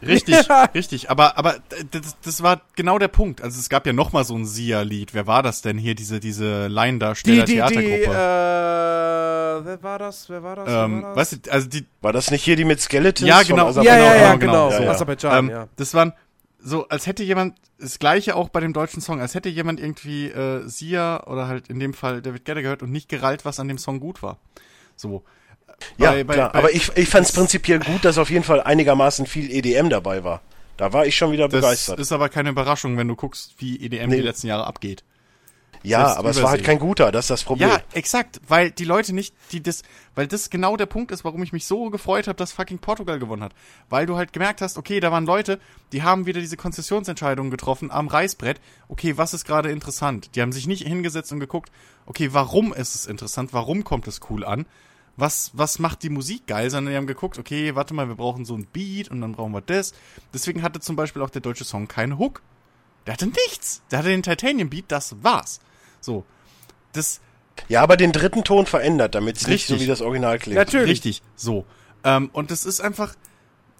Richtig, 0.02 0.36
richtig. 0.74 1.10
Aber, 1.10 1.38
aber 1.38 1.56
das, 1.90 2.16
das 2.22 2.42
war 2.42 2.62
genau 2.76 2.98
der 2.98 3.08
Punkt. 3.08 3.42
Also 3.42 3.58
es 3.58 3.68
gab 3.68 3.86
ja 3.86 3.92
noch 3.92 4.12
mal 4.12 4.24
so 4.24 4.36
ein 4.36 4.46
Sia-Lied. 4.46 5.14
Wer 5.14 5.26
war 5.26 5.42
das 5.42 5.62
denn 5.62 5.78
hier, 5.78 5.94
diese, 5.94 6.20
diese 6.20 6.68
Laiendarsteller-Theatergruppe? 6.68 7.82
Die, 7.82 8.04
die, 8.04 8.04
äh, 8.04 9.64
wer 9.64 9.82
war 9.82 9.98
das? 9.98 10.30
Wer 10.30 10.42
war 10.42 10.56
das? 10.56 10.68
Ähm, 10.68 11.02
war 11.02 11.14
das? 11.14 11.32
Weißt 11.32 11.46
du, 11.46 11.52
also 11.52 11.68
die. 11.68 11.86
War 12.00 12.12
das 12.12 12.30
nicht 12.30 12.44
hier 12.44 12.56
die 12.56 12.64
mit 12.64 12.80
Skeletons? 12.80 13.28
Ja, 13.28 13.42
genau. 13.42 13.70
Ja, 13.70 13.82
ja, 13.82 13.98
ja, 13.98 14.34
genau. 14.36 14.68
genau. 14.68 14.70
Ja, 14.70 14.84
ja. 14.84 14.90
Aserbaidschan, 14.92 15.38
ähm, 15.38 15.50
ja. 15.50 15.68
Das 15.76 15.94
waren 15.94 16.12
so, 16.60 16.88
als 16.88 17.06
hätte 17.06 17.22
jemand, 17.22 17.56
das 17.78 17.98
gleiche 17.98 18.36
auch 18.36 18.48
bei 18.48 18.60
dem 18.60 18.72
deutschen 18.72 19.00
Song, 19.00 19.20
als 19.20 19.34
hätte 19.34 19.48
jemand 19.48 19.80
irgendwie 19.80 20.26
äh, 20.26 20.66
Sia 20.68 21.24
oder 21.26 21.46
halt 21.46 21.68
in 21.68 21.78
dem 21.78 21.94
Fall 21.94 22.22
David 22.22 22.44
Gedder 22.44 22.62
gehört 22.62 22.82
und 22.82 22.90
nicht 22.90 23.08
gerallt, 23.08 23.44
was 23.44 23.60
an 23.60 23.68
dem 23.68 23.78
Song 23.78 24.00
gut 24.00 24.22
war. 24.22 24.38
So. 24.96 25.24
Ja, 25.97 26.12
bei, 26.12 26.24
klar. 26.24 26.52
Bei, 26.52 26.58
aber 26.58 26.73
ich, 26.73 26.97
ich 26.97 27.08
fand 27.08 27.26
es 27.26 27.32
prinzipiell 27.32 27.81
gut, 27.81 28.05
dass 28.05 28.18
auf 28.18 28.31
jeden 28.31 28.44
Fall 28.44 28.60
einigermaßen 28.62 29.26
viel 29.26 29.50
EDM 29.50 29.89
dabei 29.89 30.24
war. 30.24 30.42
Da 30.76 30.92
war 30.92 31.07
ich 31.07 31.16
schon 31.16 31.32
wieder 31.32 31.48
das 31.48 31.60
begeistert. 31.60 31.98
Das 31.98 32.07
ist 32.07 32.12
aber 32.12 32.28
keine 32.28 32.50
Überraschung, 32.50 32.97
wenn 32.97 33.08
du 33.08 33.16
guckst, 33.16 33.55
wie 33.58 33.84
EDM 33.84 34.10
nee. 34.10 34.16
die 34.16 34.23
letzten 34.23 34.47
Jahre 34.47 34.66
abgeht. 34.66 35.02
Ja, 35.82 36.16
aber 36.16 36.31
es 36.31 36.42
war 36.42 36.50
halt 36.50 36.65
kein 36.65 36.78
guter, 36.78 37.12
das 37.12 37.26
ist 37.26 37.31
das 37.31 37.44
Problem. 37.44 37.68
Ja, 37.68 37.81
exakt, 37.92 38.40
weil 38.48 38.70
die 38.70 38.84
Leute 38.84 39.15
nicht, 39.15 39.34
die 39.52 39.62
das, 39.62 39.82
weil 40.15 40.26
das 40.26 40.50
genau 40.50 40.76
der 40.76 40.86
Punkt 40.86 41.12
ist, 41.12 41.24
warum 41.24 41.42
ich 41.42 41.52
mich 41.52 41.66
so 41.66 41.90
gefreut 41.90 42.26
habe, 42.26 42.36
dass 42.36 42.52
fucking 42.52 42.78
Portugal 42.78 43.18
gewonnen 43.18 43.42
hat. 43.42 43.52
Weil 43.89 44.07
du 44.07 44.16
halt 44.16 44.32
gemerkt 44.32 44.60
hast, 44.60 44.76
okay, 44.76 45.00
da 45.00 45.12
waren 45.12 45.26
Leute, 45.26 45.60
die 45.92 46.02
haben 46.02 46.26
wieder 46.26 46.40
diese 46.40 46.57
Konzessionsentscheidungen 46.57 47.50
getroffen 47.50 47.90
am 47.90 48.08
Reißbrett. 48.08 48.60
Okay, 48.89 49.16
was 49.16 49.34
ist 49.34 49.44
gerade 49.44 49.70
interessant? 49.70 50.34
Die 50.34 50.42
haben 50.42 50.52
sich 50.52 50.66
nicht 50.66 50.86
hingesetzt 50.86 51.32
und 51.32 51.40
geguckt, 51.40 51.70
okay, 52.07 52.31
warum 52.32 52.73
ist 52.73 52.94
es 52.94 53.07
interessant? 53.07 53.52
Warum 53.52 53.84
kommt 53.84 54.08
es 54.08 54.20
cool 54.31 54.44
an? 54.44 54.66
Was, 55.18 55.50
was 55.52 55.80
macht 55.80 56.05
die 56.05 56.10
Musik 56.10 56.47
geil, 56.47 56.70
sondern 56.70 56.92
die 56.92 56.97
haben 56.97 57.08
geguckt, 57.08 57.38
okay, 57.38 57.74
warte 57.74 57.92
mal, 57.92 58.08
wir 58.08 58.14
brauchen 58.14 58.44
so 58.44 58.55
ein 58.55 58.66
Beat 58.66 59.10
und 59.10 59.20
dann 59.20 59.32
brauchen 59.32 59.52
wir 59.52 59.60
das. 59.60 59.92
Deswegen 60.32 60.62
hatte 60.62 60.78
zum 60.78 60.94
Beispiel 60.94 61.22
auch 61.22 61.30
der 61.30 61.40
deutsche 61.42 61.64
Song 61.64 61.88
keinen 61.88 62.18
Hook. 62.18 62.40
Der 63.05 63.14
hatte 63.14 63.26
nichts. 63.26 63.82
Der 63.90 63.98
hatte 63.98 64.08
den 64.10 64.22
Titanium 64.22 64.70
Beat, 64.70 64.84
das 64.88 65.16
war's. 65.24 65.60
So. 66.00 66.24
Das, 66.92 67.20
Ja, 67.68 67.82
aber 67.82 67.97
den 67.97 68.12
dritten 68.12 68.44
Ton 68.44 68.66
verändert, 68.66 69.16
damit 69.16 69.36
es 69.36 69.48
nicht 69.48 69.66
so 69.66 69.80
wie 69.80 69.86
das 69.86 70.00
Original 70.02 70.38
klingt. 70.38 70.56
Natürlich. 70.56 70.88
Richtig, 70.88 71.22
so. 71.34 71.66
Ähm, 72.05 72.30
und 72.32 72.52
das 72.52 72.64
ist 72.64 72.80
einfach, 72.80 73.16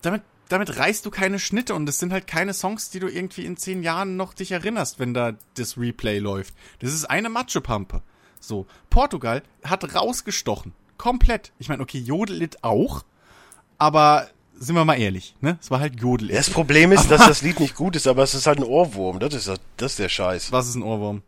damit, 0.02 0.23
damit 0.49 0.76
reißt 0.76 1.07
du 1.07 1.10
keine 1.10 1.39
Schnitte 1.39 1.75
und 1.75 1.86
das 1.86 2.00
sind 2.00 2.12
halt 2.12 2.26
keine 2.26 2.52
Songs, 2.52 2.91
die 2.91 2.99
du 2.99 3.07
irgendwie 3.07 3.44
in 3.44 3.57
zehn 3.57 3.84
Jahren 3.84 4.17
noch 4.17 4.34
dich 4.34 4.50
erinnerst, 4.50 4.99
wenn 4.99 5.15
da 5.15 5.34
das 5.55 5.78
Replay 5.78 6.18
läuft. 6.18 6.55
Das 6.81 6.92
ist 6.92 7.05
eine 7.05 7.28
Matschepampe. 7.28 8.02
So. 8.41 8.67
Portugal 8.91 9.44
hat 9.62 9.94
rausgestochen. 9.94 10.73
Komplett. 10.99 11.52
Ich 11.59 11.68
meine, 11.68 11.83
okay, 11.83 11.99
Jodelit 11.99 12.62
auch, 12.62 13.02
aber 13.78 14.27
sind 14.59 14.75
wir 14.75 14.85
mal 14.85 14.99
ehrlich, 15.01 15.35
ne? 15.41 15.57
Es 15.60 15.70
war 15.70 15.81
halt 15.81 16.01
Jodelit. 16.01 16.36
Das 16.36 16.51
Problem 16.51 16.93
ist, 16.93 17.10
dass 17.10 17.27
das 17.27 17.43
Lied 17.43 17.60
nicht 17.60 17.77
gut 17.77 17.97
ist, 17.97 18.07
aber 18.07 18.23
es 18.25 18.35
ist 18.35 18.47
halt 18.47 18.59
ein 18.59 18.65
Ohrwurm. 18.65 19.20
Das 19.20 19.33
ist, 19.35 19.49
das 19.49 19.60
das 19.77 19.93
ist 19.93 19.99
der 20.01 20.09
Scheiß. 20.09 20.52
Was 20.52 20.68
ist 20.68 20.75
ein 20.75 20.83
Ohrwurm? 20.83 21.23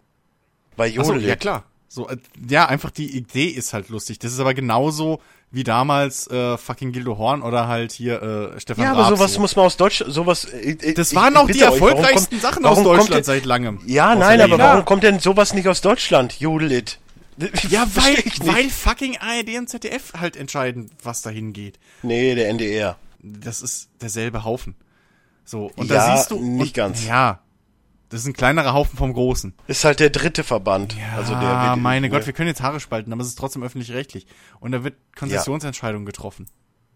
Bei 0.77 0.93
Ach 0.99 1.05
so, 1.05 1.15
ja 1.15 1.37
klar. 1.37 1.65
So, 1.89 2.09
äh, 2.09 2.17
ja, 2.49 2.67
einfach 2.67 2.91
die 2.91 3.17
Idee 3.17 3.47
ist 3.47 3.73
halt 3.73 3.89
lustig. 3.89 4.19
Das 4.21 4.33
ist 4.33 4.39
aber 4.41 4.55
genauso 4.55 5.21
wie 5.51 5.65
damals 5.65 6.29
äh, 6.29 6.57
fucking 6.57 6.93
Gildo 6.93 7.19
Horn 7.19 7.43
oder 7.43 7.67
halt 7.67 7.91
hier 7.91 8.23
äh, 8.55 8.61
Stefan 8.61 8.85
Ja, 8.85 8.93
aber 8.93 9.03
Raab 9.03 9.17
sowas 9.17 9.35
so. 9.35 9.41
muss 9.41 9.57
man 9.57 9.67
aus 9.67 9.77
Deutschland, 9.77 10.13
sowas. 10.13 10.45
äh, 10.45 10.71
äh, 10.81 10.95
Das 10.95 11.11
ich- 11.11 11.17
waren 11.17 11.33
ich 11.33 11.39
auch 11.41 11.47
die 11.47 11.53
bitte 11.55 11.65
euch, 11.67 11.73
erfolgreichsten 11.73 12.31
kommt- 12.31 12.43
Sachen 12.43 12.65
aus 12.65 12.83
Deutschland 12.83 13.15
denn- 13.15 13.25
seit 13.25 13.45
langem. 13.45 13.81
Ja, 13.87 14.15
nein, 14.15 14.41
aber 14.41 14.59
warum 14.59 14.85
kommt 14.85 15.03
denn 15.03 15.19
sowas 15.19 15.53
nicht 15.53 15.67
aus 15.67 15.81
Deutschland? 15.81 16.39
Jodelit. 16.39 16.99
Ja, 17.69 17.87
weil, 17.95 18.17
weil 18.47 18.69
fucking 18.71 19.17
ARD 19.19 19.57
und 19.59 19.69
ZDF 19.69 20.13
halt 20.15 20.37
entscheiden, 20.37 20.91
was 21.03 21.23
dahin 21.23 21.53
geht. 21.53 21.79
Nee, 22.03 22.35
der 22.35 22.49
NDR. 22.51 22.99
Das 23.23 23.63
ist 23.63 23.89
derselbe 24.01 24.45
Haufen. 24.45 24.75
So, 25.45 25.71
und 25.77 25.89
Ja, 25.91 25.97
da 26.09 26.17
siehst 26.17 26.31
du. 26.31 26.41
nicht 26.41 26.69
und, 26.69 26.75
ganz. 26.75 27.05
Ja. 27.07 27.41
Das 28.09 28.23
ist 28.23 28.27
ein 28.27 28.33
kleinerer 28.33 28.73
Haufen 28.75 28.99
vom 28.99 29.13
Großen. 29.13 29.55
Ist 29.69 29.85
halt 29.85 30.01
der 30.01 30.11
dritte 30.11 30.43
Verband. 30.43 30.97
Ja, 30.99 31.17
also 31.17 31.33
der 31.35 31.77
meine 31.77 32.09
ne? 32.09 32.11
Gott, 32.11 32.27
wir 32.27 32.33
können 32.33 32.49
jetzt 32.49 32.61
Haare 32.61 32.81
spalten, 32.81 33.13
aber 33.13 33.23
es 33.23 33.29
ist 33.29 33.39
trotzdem 33.39 33.63
öffentlich-rechtlich. 33.63 34.27
Und 34.59 34.73
da 34.73 34.83
wird 34.83 34.97
Konzessionsentscheidungen 35.17 36.07
getroffen. 36.07 36.47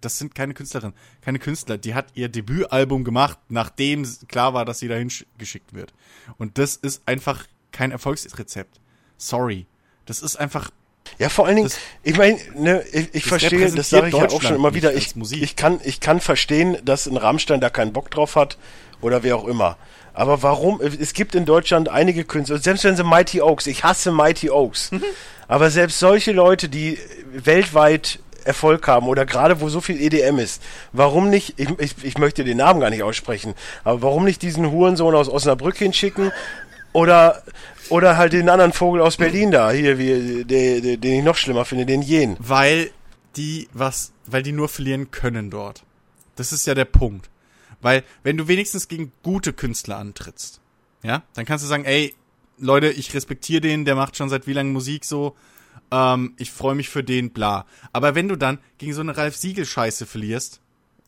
Das 0.01 0.19
sind 0.19 0.35
keine 0.35 0.55
Künstlerinnen, 0.55 0.95
keine 1.21 1.39
Künstler. 1.39 1.79
Die 1.79 1.95
hat 1.95 2.07
ihr 2.15 2.29
Debütalbum 2.29 3.05
gemacht, 3.05 3.39
nachdem 3.49 4.05
klar 4.29 4.55
war, 4.55 4.65
dass 4.65 4.81
sie 4.81 4.89
dahin 4.89 5.09
sch- 5.09 5.25
geschickt 5.39 5.73
wird. 5.73 5.95
Und 6.37 6.59
das 6.59 6.75
ist 6.77 7.03
einfach 7.07 7.47
kein 7.71 7.93
Erfolgsrezept. 7.93 8.81
Sorry. 9.17 9.67
Das 10.07 10.21
ist 10.21 10.37
einfach 10.37 10.71
Ja, 11.19 11.29
vor 11.29 11.47
allen 11.47 11.57
Dingen, 11.57 11.69
Das- 11.69 11.79
ich 12.03 12.17
meine, 12.17 12.39
ne, 12.57 12.83
ich, 12.93 13.09
ich 13.15 13.23
das 13.23 13.29
verstehe, 13.29 13.71
das 13.71 13.91
sage 13.91 14.09
ich 14.09 14.15
ja 14.15 14.27
auch 14.29 14.43
schon 14.43 14.57
immer 14.57 14.75
wieder. 14.75 14.95
Ich, 14.95 15.15
ich, 15.33 15.55
kann, 15.57 15.81
ich 15.85 16.01
kann 16.01 16.21
verstehen, 16.21 16.79
dass 16.85 17.07
ein 17.07 17.17
Rammstein 17.17 17.61
da 17.61 17.71
keinen 17.71 17.93
Bock 17.93 18.11
drauf 18.11 18.37
hat 18.37 18.57
oder 19.01 19.23
wer 19.23 19.37
auch 19.37 19.47
immer. 19.47 19.77
Aber 20.13 20.43
warum? 20.43 20.81
Es 20.81 21.13
gibt 21.13 21.35
in 21.35 21.45
Deutschland 21.45 21.89
einige 21.89 22.25
Künstler, 22.25 22.59
selbst 22.59 22.85
wenn 22.85 22.97
sie 22.97 23.03
Mighty 23.05 23.41
Oaks, 23.43 23.67
ich 23.67 23.83
hasse 23.85 24.13
Mighty 24.13 24.51
Oaks, 24.51 24.93
Mhm. 24.93 25.03
aber 25.49 25.71
selbst 25.71 25.99
solche 25.99 26.33
Leute, 26.33 26.69
die 26.69 26.99
weltweit 27.33 28.19
Erfolg 28.45 28.87
haben 28.87 29.09
oder 29.09 29.25
gerade 29.27 29.61
wo 29.61 29.69
so 29.71 29.81
viel 29.81 30.01
EDM 30.01 30.39
ist, 30.39 30.63
warum 30.93 31.31
nicht, 31.31 31.55
ich, 31.59 31.69
ich, 31.79 31.95
ich 32.03 32.19
möchte 32.19 32.45
den 32.45 32.59
Namen 32.59 32.79
gar 32.81 32.91
nicht 32.91 33.03
aussprechen, 33.03 33.55
aber 33.85 34.03
warum 34.03 34.25
nicht 34.25 34.43
diesen 34.43 34.71
Hurensohn 34.71 35.15
aus 35.15 35.29
Osnabrück 35.29 35.77
hinschicken 35.79 36.31
oder 36.93 37.43
oder 37.91 38.17
halt 38.17 38.33
den 38.33 38.49
anderen 38.49 38.73
Vogel 38.73 39.01
aus 39.01 39.17
Berlin 39.17 39.51
da, 39.51 39.71
hier, 39.71 39.99
wie, 39.99 40.45
der, 40.45 40.81
der, 40.81 40.97
den 40.97 41.19
ich 41.19 41.25
noch 41.25 41.37
schlimmer 41.37 41.65
finde, 41.65 41.87
den 41.87 42.03
Jen. 42.03 42.37
weil 42.39 42.91
die 43.37 43.69
was, 43.73 44.13
weil 44.27 44.43
die 44.43 44.53
nur 44.53 44.69
verlieren 44.69 45.11
können 45.11 45.51
dort. 45.51 45.85
Das 46.37 46.53
ist 46.53 46.67
ja 46.67 46.75
der 46.75 46.85
Punkt. 46.85 47.31
Weil, 47.81 48.03
wenn 48.23 48.37
du 48.37 48.49
wenigstens 48.49 48.89
gegen 48.89 49.13
gute 49.23 49.53
Künstler 49.53 49.99
antrittst, 49.99 50.61
ja, 51.03 51.23
dann 51.35 51.45
kannst 51.45 51.65
du 51.65 51.69
sagen, 51.69 51.85
ey, 51.85 52.15
Leute, 52.59 52.89
ich 52.91 53.13
respektiere 53.13 53.61
den, 53.61 53.85
der 53.85 53.95
macht 53.95 54.17
schon 54.17 54.29
seit 54.31 54.47
wie 54.47 54.53
lange 54.55 54.71
Musik 54.71 55.05
so, 55.05 55.37
ähm, 55.91 56.33
ich 56.39 56.51
freue 56.51 56.75
mich 56.75 56.89
für 56.89 57.05
den, 57.05 57.31
bla. 57.31 57.67
Aber 57.93 58.15
wenn 58.15 58.29
du 58.29 58.37
dann 58.37 58.59
gegen 58.79 58.95
so 58.95 59.01
eine 59.03 59.17
Ralf 59.17 59.37
Siegel-Scheiße 59.37 60.07
verlierst, 60.07 60.61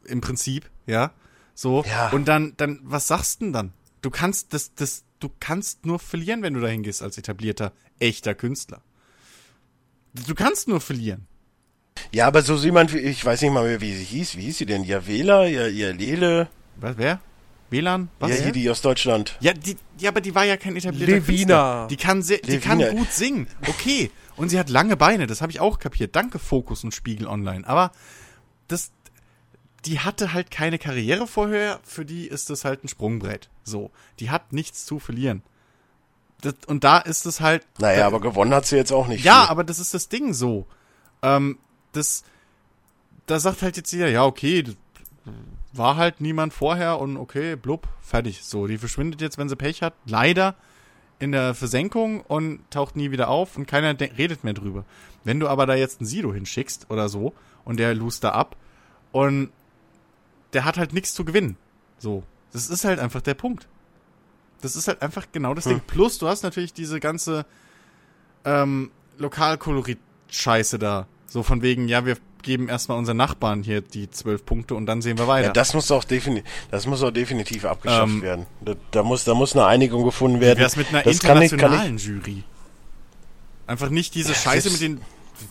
im 0.04 0.20
Prinzip, 0.20 0.68
ja, 0.86 1.12
so, 1.54 1.82
Ja. 1.88 2.10
und 2.10 2.26
dann, 2.28 2.52
dann, 2.58 2.80
was 2.82 3.06
sagst 3.06 3.40
du 3.40 3.46
denn 3.46 3.52
dann? 3.54 3.72
Du 4.02 4.10
kannst 4.10 4.52
das, 4.52 4.74
das, 4.74 5.04
du 5.20 5.30
kannst 5.40 5.86
nur 5.86 5.98
verlieren, 5.98 6.42
wenn 6.42 6.54
du 6.54 6.60
dahin 6.60 6.82
gehst 6.82 7.02
als 7.02 7.18
etablierter, 7.18 7.72
echter 7.98 8.34
Künstler. 8.34 8.82
Du 10.26 10.34
kannst 10.34 10.68
nur 10.68 10.80
verlieren. 10.80 11.26
Ja, 12.12 12.26
aber 12.26 12.42
so 12.42 12.56
jemand, 12.56 12.92
wie, 12.94 12.98
ich 12.98 13.24
weiß 13.24 13.42
nicht 13.42 13.52
mal 13.52 13.64
mehr, 13.64 13.80
wie 13.80 13.94
sie 13.94 14.04
hieß. 14.04 14.36
Wie 14.36 14.42
hieß 14.42 14.58
sie 14.58 14.66
denn? 14.66 14.84
Javela, 14.84 15.46
ja, 15.46 15.66
ja, 15.66 15.90
Lele, 15.90 16.48
Was, 16.76 16.96
wer? 16.98 17.20
WLAN? 17.70 18.08
Was? 18.20 18.30
ja, 18.30 18.36
hier 18.36 18.52
die 18.52 18.70
aus 18.70 18.80
Deutschland. 18.80 19.36
Ja, 19.40 19.52
die, 19.52 19.76
ja, 19.98 20.10
aber 20.10 20.20
die 20.20 20.34
war 20.34 20.44
ja 20.44 20.56
kein 20.56 20.76
etablierter 20.76 21.14
Levina. 21.14 21.26
Künstler. 21.26 21.86
Die 21.90 21.96
kann, 21.96 22.22
sehr, 22.22 22.38
die 22.38 22.58
kann 22.58 22.78
Levina. 22.78 22.98
gut 22.98 23.12
singen. 23.12 23.48
Okay. 23.66 24.10
Und 24.36 24.50
sie 24.50 24.58
hat 24.58 24.68
lange 24.68 24.96
Beine, 24.96 25.26
das 25.26 25.40
habe 25.40 25.50
ich 25.50 25.60
auch 25.60 25.78
kapiert. 25.78 26.14
Danke 26.14 26.38
Fokus 26.38 26.84
und 26.84 26.94
Spiegel 26.94 27.26
Online. 27.26 27.66
Aber 27.66 27.90
das, 28.68 28.92
die 29.86 30.00
hatte 30.00 30.32
halt 30.32 30.50
keine 30.50 30.78
Karriere 30.78 31.26
vorher. 31.26 31.80
Für 31.84 32.04
die 32.04 32.26
ist 32.26 32.50
das 32.50 32.64
halt 32.64 32.84
ein 32.84 32.88
Sprungbrett. 32.88 33.48
So. 33.64 33.90
Die 34.20 34.30
hat 34.30 34.52
nichts 34.52 34.84
zu 34.84 34.98
verlieren. 34.98 35.42
Das, 36.42 36.54
und 36.66 36.84
da 36.84 36.98
ist 36.98 37.24
es 37.26 37.40
halt. 37.40 37.66
Naja, 37.78 38.06
aber 38.06 38.20
gewonnen 38.20 38.52
hat 38.52 38.66
sie 38.66 38.76
jetzt 38.76 38.92
auch 38.92 39.06
nicht. 39.08 39.24
Ja, 39.24 39.42
viel. 39.42 39.50
aber 39.50 39.64
das 39.64 39.78
ist 39.78 39.94
das 39.94 40.08
Ding 40.08 40.34
so. 40.34 40.66
Ähm, 41.22 41.58
das, 41.92 42.24
da 43.26 43.38
sagt 43.40 43.62
halt 43.62 43.76
jetzt 43.76 43.92
jeder, 43.92 44.08
ja, 44.10 44.24
okay, 44.24 44.64
war 45.72 45.96
halt 45.96 46.20
niemand 46.20 46.52
vorher 46.52 46.98
und 47.00 47.16
okay, 47.16 47.56
blub, 47.56 47.88
fertig. 48.00 48.44
So, 48.44 48.66
die 48.66 48.78
verschwindet 48.78 49.20
jetzt, 49.20 49.38
wenn 49.38 49.48
sie 49.48 49.56
Pech 49.56 49.82
hat, 49.82 49.94
leider 50.04 50.54
in 51.18 51.32
der 51.32 51.54
Versenkung 51.54 52.20
und 52.20 52.60
taucht 52.70 52.96
nie 52.96 53.10
wieder 53.10 53.28
auf 53.28 53.56
und 53.56 53.66
keiner 53.66 53.94
de- 53.94 54.12
redet 54.16 54.44
mehr 54.44 54.52
drüber. 54.52 54.84
Wenn 55.24 55.40
du 55.40 55.48
aber 55.48 55.64
da 55.66 55.74
jetzt 55.74 56.00
einen 56.00 56.06
Sido 56.06 56.32
hinschickst 56.32 56.90
oder 56.90 57.08
so 57.08 57.32
und 57.64 57.78
der 57.78 57.94
lust 57.94 58.22
da 58.24 58.30
ab 58.32 58.56
und 59.12 59.50
der 60.56 60.64
hat 60.64 60.78
halt 60.78 60.94
nichts 60.94 61.12
zu 61.12 61.26
gewinnen. 61.26 61.58
So, 61.98 62.22
das 62.50 62.70
ist 62.70 62.86
halt 62.86 62.98
einfach 62.98 63.20
der 63.20 63.34
Punkt. 63.34 63.68
Das 64.62 64.74
ist 64.74 64.88
halt 64.88 65.02
einfach 65.02 65.26
genau 65.30 65.52
das 65.52 65.64
Ding. 65.64 65.82
Plus, 65.86 66.16
du 66.16 66.28
hast 66.28 66.44
natürlich 66.44 66.72
diese 66.72 66.98
ganze 66.98 67.44
ähm, 68.46 68.90
Lokalkolorit-Scheiße 69.18 70.78
da. 70.78 71.06
So 71.26 71.42
von 71.42 71.60
wegen, 71.60 71.88
ja, 71.88 72.06
wir 72.06 72.16
geben 72.40 72.70
erstmal 72.70 72.96
unseren 72.96 73.18
Nachbarn 73.18 73.64
hier 73.64 73.82
die 73.82 74.08
zwölf 74.08 74.46
Punkte 74.46 74.74
und 74.76 74.86
dann 74.86 75.02
sehen 75.02 75.18
wir 75.18 75.28
weiter. 75.28 75.48
Ja, 75.48 75.52
das 75.52 75.74
muss 75.74 75.90
auch 75.90 76.04
definitiv, 76.04 76.50
das 76.70 76.86
muss 76.86 77.02
auch 77.02 77.10
definitiv 77.10 77.66
abgeschafft 77.66 78.14
Ähm, 78.14 78.22
werden. 78.22 78.46
Da, 78.62 78.76
da 78.92 79.02
muss, 79.02 79.24
da 79.24 79.34
muss 79.34 79.54
eine 79.54 79.66
Einigung 79.66 80.04
gefunden 80.04 80.40
werden. 80.40 80.58
Wär's 80.58 80.76
mit 80.76 80.88
einer 80.88 81.02
das 81.02 81.18
kann 81.18 81.42
ich, 81.42 81.50
kann 81.50 81.50
ich, 81.50 81.52
internationalen 81.52 81.98
Jury? 81.98 82.44
Einfach 83.66 83.90
nicht 83.90 84.14
diese 84.14 84.34
Scheiße 84.34 84.70
mit 84.70 84.80
den 84.80 85.02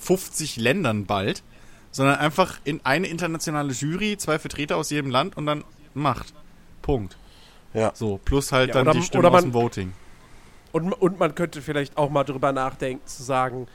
50 0.02 0.56
Ländern 0.56 1.06
bald, 1.06 1.44
sondern 1.96 2.18
einfach 2.18 2.60
in 2.66 2.82
eine 2.84 3.08
internationale 3.08 3.72
Jury, 3.72 4.18
zwei 4.18 4.38
Vertreter 4.38 4.76
aus 4.76 4.90
jedem 4.90 5.10
Land 5.12 5.38
und 5.38 5.46
dann 5.46 5.64
macht. 5.94 6.34
Punkt. 6.82 7.18
ja. 7.74 7.92
So, 7.96 8.18
plus 8.24 8.52
halt 8.52 8.68
Ja, 8.70 8.74
dann 8.76 8.88
oder- 8.90 9.00
die 9.00 9.02
Stimmen 9.06 9.26
oder 9.26 9.30
aus 9.36 9.42
man- 9.44 9.52
dem 9.52 9.54
Voting. 9.54 9.94
Und, 10.74 10.92
und 10.92 11.20
man 11.20 11.34
könnte 11.36 11.62
vielleicht 11.62 11.98
auch 11.98 12.10
mal 12.10 12.26
drüber 12.26 12.52
nachdenken, 12.52 13.06
zu 13.08 13.24
sagen, 13.24 13.68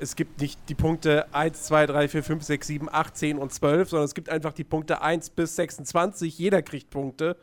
es 0.00 0.16
gibt 0.16 0.40
nicht 0.40 0.58
die 0.68 0.74
Punkte 0.74 1.26
1, 1.32 1.62
2, 1.62 1.86
3, 1.86 2.08
4, 2.08 2.24
5, 2.24 2.42
6, 2.42 2.66
7, 2.66 2.88
8, 2.90 3.16
10 3.16 3.38
und 3.38 3.52
12, 3.52 3.90
sondern 3.90 4.06
es 4.06 4.14
gibt 4.14 4.28
einfach 4.28 4.52
die 4.52 4.64
Punkte 4.64 5.00
1 5.00 5.30
bis 5.30 5.54
26. 5.54 6.36
Jeder 6.36 6.62
kriegt 6.62 6.90
Punkte. 6.90 7.36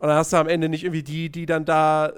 Und 0.00 0.08
dann 0.08 0.16
hast 0.16 0.32
du 0.32 0.36
am 0.38 0.48
Ende 0.48 0.68
nicht 0.68 0.82
irgendwie 0.84 1.04
die, 1.04 1.30
die 1.30 1.46
dann 1.46 1.64
da 1.64 2.12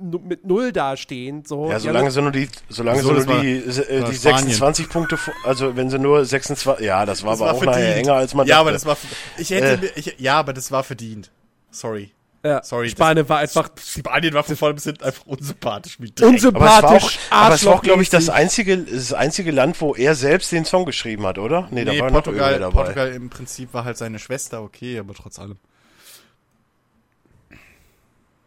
mit 0.00 0.44
Null 0.46 0.72
dastehen. 0.72 1.44
So. 1.44 1.70
Ja, 1.70 1.78
solange 1.80 2.10
sie 2.10 2.22
nur 2.22 2.32
die, 2.32 2.48
solange 2.68 3.02
So, 3.02 3.08
sie 3.08 3.14
nur 3.14 3.26
war- 3.26 3.40
die, 3.42 3.56
äh, 3.58 4.02
war 4.02 4.10
die 4.10 4.16
Spanien. 4.16 4.16
26 4.48 4.88
Punkte, 4.88 5.18
also 5.44 5.76
wenn 5.76 5.90
sie 5.90 5.98
nur 5.98 6.24
26, 6.24 6.84
ja, 6.84 7.04
das 7.06 7.22
war 7.22 7.32
Das 7.32 7.40
aber 7.42 7.50
war 7.50 7.56
auch 7.56 7.62
nachher 7.64 7.82
verdient. 7.84 8.06
enger 8.06 8.14
als 8.14 8.34
man 8.34 8.46
Ja, 8.46 8.56
dachte. 8.56 8.60
aber 8.60 8.72
das 8.72 8.86
war. 8.86 8.96
Ich 9.38 9.50
hätte. 9.50 9.66
Äh. 9.74 9.76
mir- 9.78 9.92
Ich, 9.96 10.14
ja, 10.18 10.38
aber 10.38 10.52
das 10.52 10.70
war 10.72 10.82
verdient. 10.84 11.30
Sorry. 11.70 12.10
ja, 12.42 12.62
sorry, 12.64 12.88
Spanien 12.88 13.28
war 13.28 13.38
einfach 13.38 13.68
Spanien 13.78 14.32
war 14.32 14.42
von 14.42 14.56
vorne 14.56 14.74
bis 14.74 14.84
hinten 14.84 15.04
einfach 15.04 15.26
unsympathisch 15.26 15.98
aber 15.98 16.06
Dreck. 16.08 16.20
war 16.22 16.28
unsympathisch, 16.30 17.18
aber 17.28 17.54
es 17.54 17.64
war 17.66 17.74
auch, 17.74 17.82
glaube 17.82 18.02
ich, 18.02 18.08
das 18.08 18.28
einzige, 18.30 18.78
das 18.78 19.12
einzige 19.12 19.50
Land, 19.50 19.78
wo 19.80 19.94
er 19.94 20.14
selbst 20.14 20.50
den 20.50 20.64
Song 20.64 20.86
geschrieben 20.86 21.26
hat, 21.26 21.36
oder? 21.38 21.68
Nee, 21.70 21.84
da 21.84 21.92
Nee, 21.92 22.00
war 22.00 22.06
noch 22.10 22.22
Portugal, 22.24 22.58
dabei. 22.58 22.72
Portugal 22.72 23.08
im 23.12 23.28
Prinzip 23.28 23.74
war 23.74 23.84
halt 23.84 23.98
seine 23.98 24.18
Schwester, 24.18 24.62
okay, 24.62 24.98
aber 24.98 25.12
trotz 25.14 25.38
allem. 25.38 25.58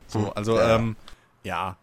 So, 0.07 0.32
also, 0.35 0.57
ja. 0.57 0.75
ähm, 0.75 0.95
ja. 1.43 1.77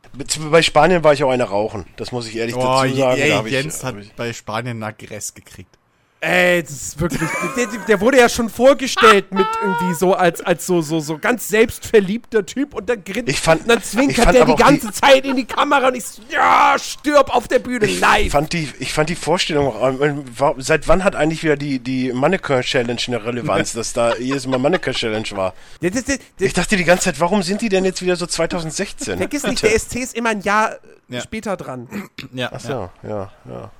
Bei 0.50 0.62
Spanien 0.62 1.05
war 1.05 1.12
ich 1.12 1.22
auch 1.22 1.30
eine 1.30 1.44
rauchen. 1.44 1.86
Das 1.97 2.12
muss 2.12 2.26
ich 2.26 2.36
ehrlich 2.36 2.56
Oh, 2.56 2.60
dazu 2.60 2.94
sagen. 2.97 3.20
ey, 3.20 3.30
hab 3.30 3.47
ich- 3.47 3.52
Jens 3.52 3.84
hab 3.84 3.94
hat 3.94 4.02
ich, 4.02 4.12
bei 4.14 4.32
Spanien 4.32 4.78
Nagress 4.78 5.34
gekriegt. 5.34 5.76
Ey, 6.23 6.62
das 6.62 6.70
ist 6.73 7.00
wirklich. 7.00 7.31
Der, 7.57 7.66
der, 7.89 8.00
wurde 8.02 8.18
ja 8.18 8.28
schon 8.28 8.50
vorgestellt 8.50 9.32
mit 9.32 9.47
irgendwie 9.62 9.94
so 9.94 10.12
als, 10.12 10.42
als 10.42 10.66
so, 10.66 10.82
so, 10.82 11.00
so 11.00 11.16
ganz 11.16 11.49
selbstverliebter 11.49 12.44
Typ 12.44 12.74
und 12.74 12.90
dann 12.90 13.02
grinst 13.02 13.31
Ich 13.31 13.40
fand- 13.40 13.62
und 13.62 13.68
dann 13.70 13.78
ich 13.78 13.84
zwinkert 13.84 14.34
der 14.34 14.42
aber 14.42 14.55
die 14.55 14.62
ganze 14.62 14.89
die- 14.89 14.92
Zeit 14.92 15.24
in 15.24 15.36
die 15.36 15.47
Kamera 15.47 15.89
und 15.89 15.94
ich 15.94 16.05
so, 16.05 16.20
ja, 16.31 16.76
stirb 16.78 17.34
auf 17.34 17.49
der 17.49 17.58
Bühne 17.60 17.86
Ich 17.86 18.00
live. 18.00 18.32
fand 18.32 18.52
die, 18.52 18.68
ich 18.81 18.92
fand 18.92 19.08
die 19.08 19.15
Vorstellung, 19.15 19.68
auch, 19.68 19.92
wa- 20.36 20.55
seit 20.58 20.89
wann 20.89 21.05
hat 21.05 21.16
eigentlich 21.16 21.42
wieder 21.42 21.57
die, 21.57 21.78
die 21.78 22.12
Mannequin 22.12 22.60
Challenge 22.60 23.00
eine 23.07 23.24
Relevanz, 23.24 23.73
dass 23.73 23.94
da 23.94 24.15
jedes 24.16 24.47
Mal 24.47 24.58
Mannequin 24.58 24.92
Challenge 24.92 25.28
war? 25.31 25.55
Der, 25.81 25.90
der, 25.90 26.02
der, 26.02 26.18
Ich 26.39 26.52
dachte 26.52 26.76
die 26.76 26.84
ganze 26.84 27.05
Zeit, 27.05 27.18
warum 27.20 27.42
sind 27.42 27.62
die 27.62 27.70
denn 27.70 27.86
jetzt 27.86 28.02
wieder 28.02 28.16
so 28.16 28.26
2016? 28.26 29.16
vergiss 29.16 29.44
nicht, 29.44 29.62
der 29.62 29.70
SC 29.78 29.97
ist 29.97 30.15
immer 30.15 30.28
ein 30.31 30.42
Jahr 30.42 30.73
äh, 30.74 30.76
Ja. 31.08 31.20
später 31.23 31.57
dran. 31.57 31.89
Ja, 32.34 32.50
Ach 32.52 32.60
so, 32.60 32.90
ja, 33.02 33.31
ja. 33.49 33.70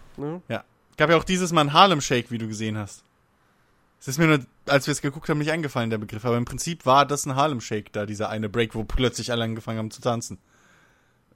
ja. 0.49 0.65
Gab 1.01 1.09
ja 1.09 1.17
auch 1.17 1.25
dieses 1.25 1.51
Mal 1.51 1.63
ein 1.63 1.73
Harlem 1.73 2.03
Shake, 2.03 2.31
wie 2.31 2.37
du 2.37 2.47
gesehen 2.47 2.77
hast. 2.77 3.05
Es 4.01 4.07
ist 4.09 4.19
mir 4.19 4.27
nur, 4.27 4.41
als 4.67 4.87
wir 4.87 4.93
es 4.93 5.01
geguckt 5.01 5.31
haben, 5.31 5.39
nicht 5.39 5.51
eingefallen, 5.51 5.89
der 5.89 5.97
Begriff. 5.97 6.27
Aber 6.27 6.37
im 6.37 6.45
Prinzip 6.45 6.85
war 6.85 7.07
das 7.07 7.25
ein 7.25 7.37
Harlem 7.37 7.63
Shake, 7.63 7.91
da 7.95 8.05
dieser 8.05 8.29
eine 8.29 8.51
Break, 8.51 8.75
wo 8.75 8.85
plötzlich 8.85 9.33
alle 9.33 9.45
angefangen 9.45 9.79
haben 9.79 9.91
zu 9.91 10.03
tanzen. 10.03 10.37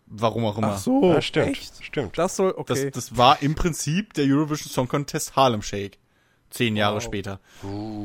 Warum 0.05 0.45
auch 0.45 0.59
immer. 0.59 0.73
Ach 0.75 0.79
so, 0.79 1.15
ja 1.15 1.23
stimmt, 1.23 1.49
echt? 1.49 1.83
stimmt. 1.83 2.19
Das 2.19 2.37
soll, 2.37 2.53
Das, 2.67 2.79
okay. 2.81 2.91
das 2.91 3.17
war 3.17 3.41
im 3.41 3.55
Prinzip 3.55 4.13
der 4.13 4.27
Eurovision 4.27 4.71
Song 4.71 4.87
Contest 4.87 5.35
Harlem 5.35 5.63
Shake. 5.63 5.97
Zehn 6.51 6.77
Jahre 6.77 6.97
Wow. 6.97 7.03
später. 7.03 7.41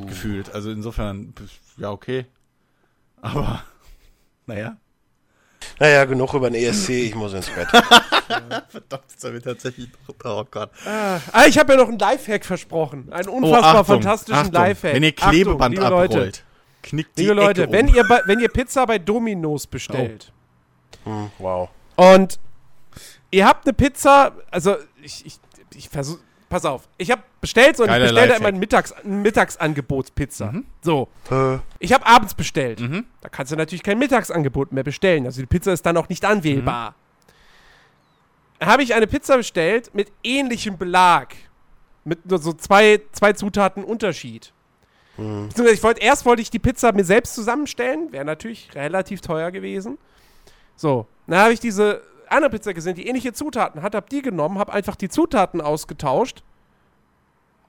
Gefühlt. 0.07 0.53
Also 0.53 0.71
insofern, 0.71 1.33
ja, 1.75 1.91
okay. 1.91 2.25
Aber, 3.21 3.65
naja. 4.45 4.77
Naja, 5.79 6.05
genug 6.05 6.33
über 6.33 6.49
den 6.49 6.61
ESC, 6.61 6.89
ich 6.89 7.15
muss 7.15 7.33
ins 7.33 7.49
Bett. 7.49 7.67
Verdammt, 8.69 9.03
jetzt 9.09 9.23
haben 9.23 9.33
wir 9.33 9.41
tatsächlich 9.41 9.89
noch, 10.07 10.15
oh 10.25 10.45
Gott. 10.49 10.69
ah, 10.85 11.45
ich 11.47 11.57
habe 11.57 11.73
ja 11.73 11.79
noch 11.79 11.87
einen 11.89 11.99
Lifehack 11.99 12.45
versprochen. 12.45 13.11
Einen 13.11 13.29
unfassbar 13.29 13.61
Oh, 13.75 13.77
Achtung, 13.79 13.85
fantastischen 14.01 14.39
Achtung. 14.41 14.53
Lifehack. 14.53 14.93
Wenn 14.95 15.03
ihr 15.03 15.11
Klebeband 15.13 15.61
Achtung, 15.61 15.71
liebe 15.83 15.89
Leute, 15.89 16.13
abrollt, 16.17 16.43
knickt 16.83 17.17
die 17.17 17.21
liebe 17.23 17.33
Leute, 17.33 17.63
Ecke 17.63 17.71
wenn 17.73 17.89
um. 17.89 17.95
ihr, 17.95 18.03
bei, 18.07 18.21
wenn 18.25 18.39
ihr 18.39 18.49
Pizza 18.49 18.85
bei 18.85 18.99
Domino's 18.99 19.67
bestellt 19.67 20.31
Hm, 21.05 21.31
wow. 21.39 21.69
und 21.95 22.39
ihr 23.31 23.45
habt 23.45 23.65
eine 23.65 23.73
Pizza, 23.73 24.33
also 24.51 24.75
ich, 25.01 25.25
ich, 25.25 25.39
ich 25.75 25.89
versuch, 25.89 26.17
pass 26.49 26.65
auf, 26.65 26.89
ich 26.97 27.11
habe 27.11 27.21
bestellt 27.39 27.77
so 27.77 27.83
und 27.83 27.89
ich 27.91 27.99
bestelle 27.99 28.35
immer 28.35 28.47
ein, 28.47 28.59
Mittags, 28.59 28.93
Mittagsangebots-Pizza. 29.03 30.53
So, 30.81 31.07
Äh, 31.31 31.59
ich 31.79 31.93
habe 31.93 32.05
abends 32.05 32.33
bestellt. 32.33 32.79
Mhm. 32.79 33.05
Da 33.21 33.29
kannst 33.29 33.51
du 33.51 33.55
natürlich 33.55 33.83
kein 33.83 33.99
Mittagsangebot 33.99 34.71
mehr 34.71 34.83
bestellen. 34.83 35.25
Also 35.25 35.41
die 35.41 35.47
Pizza 35.47 35.71
ist 35.71 35.85
dann 35.85 35.95
auch 35.97 36.09
nicht 36.09 36.25
anwählbar. 36.25 36.95
Dann 38.59 38.69
habe 38.69 38.83
ich 38.83 38.93
eine 38.93 39.07
Pizza 39.07 39.37
bestellt 39.37 39.91
mit 39.93 40.11
ähnlichem 40.23 40.77
Belag. 40.77 41.35
Mit 42.03 42.25
nur 42.25 42.39
so 42.39 42.53
zwei, 42.53 43.01
zwei 43.11 43.33
Zutaten 43.33 43.83
Unterschied. 43.83 44.51
Beziehungsweise 45.17 45.73
ich 45.73 45.83
wollte, 45.83 46.01
erst 46.01 46.25
wollte 46.25 46.41
ich 46.41 46.49
die 46.49 46.59
Pizza 46.59 46.93
mir 46.93 47.03
selbst 47.03 47.35
zusammenstellen. 47.35 48.11
Wäre 48.11 48.23
natürlich 48.25 48.73
relativ 48.73 49.19
teuer 49.21 49.51
gewesen. 49.51 49.97
So, 50.77 51.07
dann 51.27 51.39
habe 51.39 51.53
ich 51.53 51.59
diese 51.59 52.01
andere 52.31 52.51
Pizza 52.51 52.73
gesehen, 52.73 52.95
die 52.95 53.07
ähnliche 53.07 53.33
Zutaten 53.33 53.81
hat, 53.81 53.95
habe 53.95 54.07
die 54.09 54.21
genommen, 54.21 54.59
habe 54.59 54.73
einfach 54.73 54.95
die 54.95 55.09
Zutaten 55.09 55.61
ausgetauscht. 55.61 56.43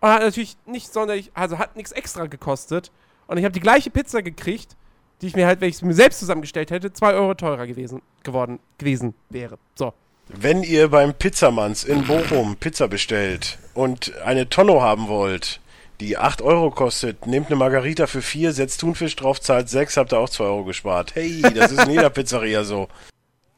Und 0.00 0.08
hat 0.08 0.22
natürlich 0.22 0.56
nicht 0.66 0.92
sonderlich, 0.92 1.30
also 1.34 1.58
hat 1.58 1.76
nichts 1.76 1.92
extra 1.92 2.26
gekostet. 2.26 2.90
Und 3.26 3.38
ich 3.38 3.44
habe 3.44 3.52
die 3.52 3.60
gleiche 3.60 3.90
Pizza 3.90 4.22
gekriegt, 4.22 4.76
die 5.20 5.26
ich 5.26 5.36
mir 5.36 5.46
halt, 5.46 5.60
wenn 5.60 5.68
ich 5.68 5.76
es 5.76 5.82
mir 5.82 5.94
selbst 5.94 6.18
zusammengestellt 6.20 6.70
hätte, 6.70 6.92
2 6.92 7.14
Euro 7.14 7.34
teurer 7.34 7.66
gewesen, 7.66 8.00
geworden, 8.22 8.58
gewesen 8.78 9.14
wäre. 9.28 9.58
So. 9.74 9.92
wenn 10.28 10.62
ihr 10.62 10.88
beim 10.88 11.12
Pizzamanns 11.14 11.84
in 11.84 12.06
Bochum 12.06 12.56
Pizza 12.56 12.88
bestellt 12.88 13.58
und 13.74 14.16
eine 14.24 14.48
Tonno 14.48 14.80
haben 14.80 15.08
wollt, 15.08 15.60
die 16.00 16.16
8 16.16 16.40
Euro 16.40 16.70
kostet, 16.70 17.26
nehmt 17.26 17.48
eine 17.48 17.56
Margarita 17.56 18.06
für 18.06 18.22
4, 18.22 18.52
setzt 18.52 18.80
Thunfisch 18.80 19.16
drauf, 19.16 19.40
zahlt 19.40 19.68
6, 19.68 19.98
habt 19.98 20.12
ihr 20.12 20.18
auch 20.18 20.30
2 20.30 20.44
Euro 20.44 20.64
gespart. 20.64 21.14
Hey, 21.14 21.42
das 21.42 21.72
ist 21.72 21.84
in 21.84 21.90
jeder 21.90 22.10
Pizzeria 22.10 22.64
so. 22.64 22.88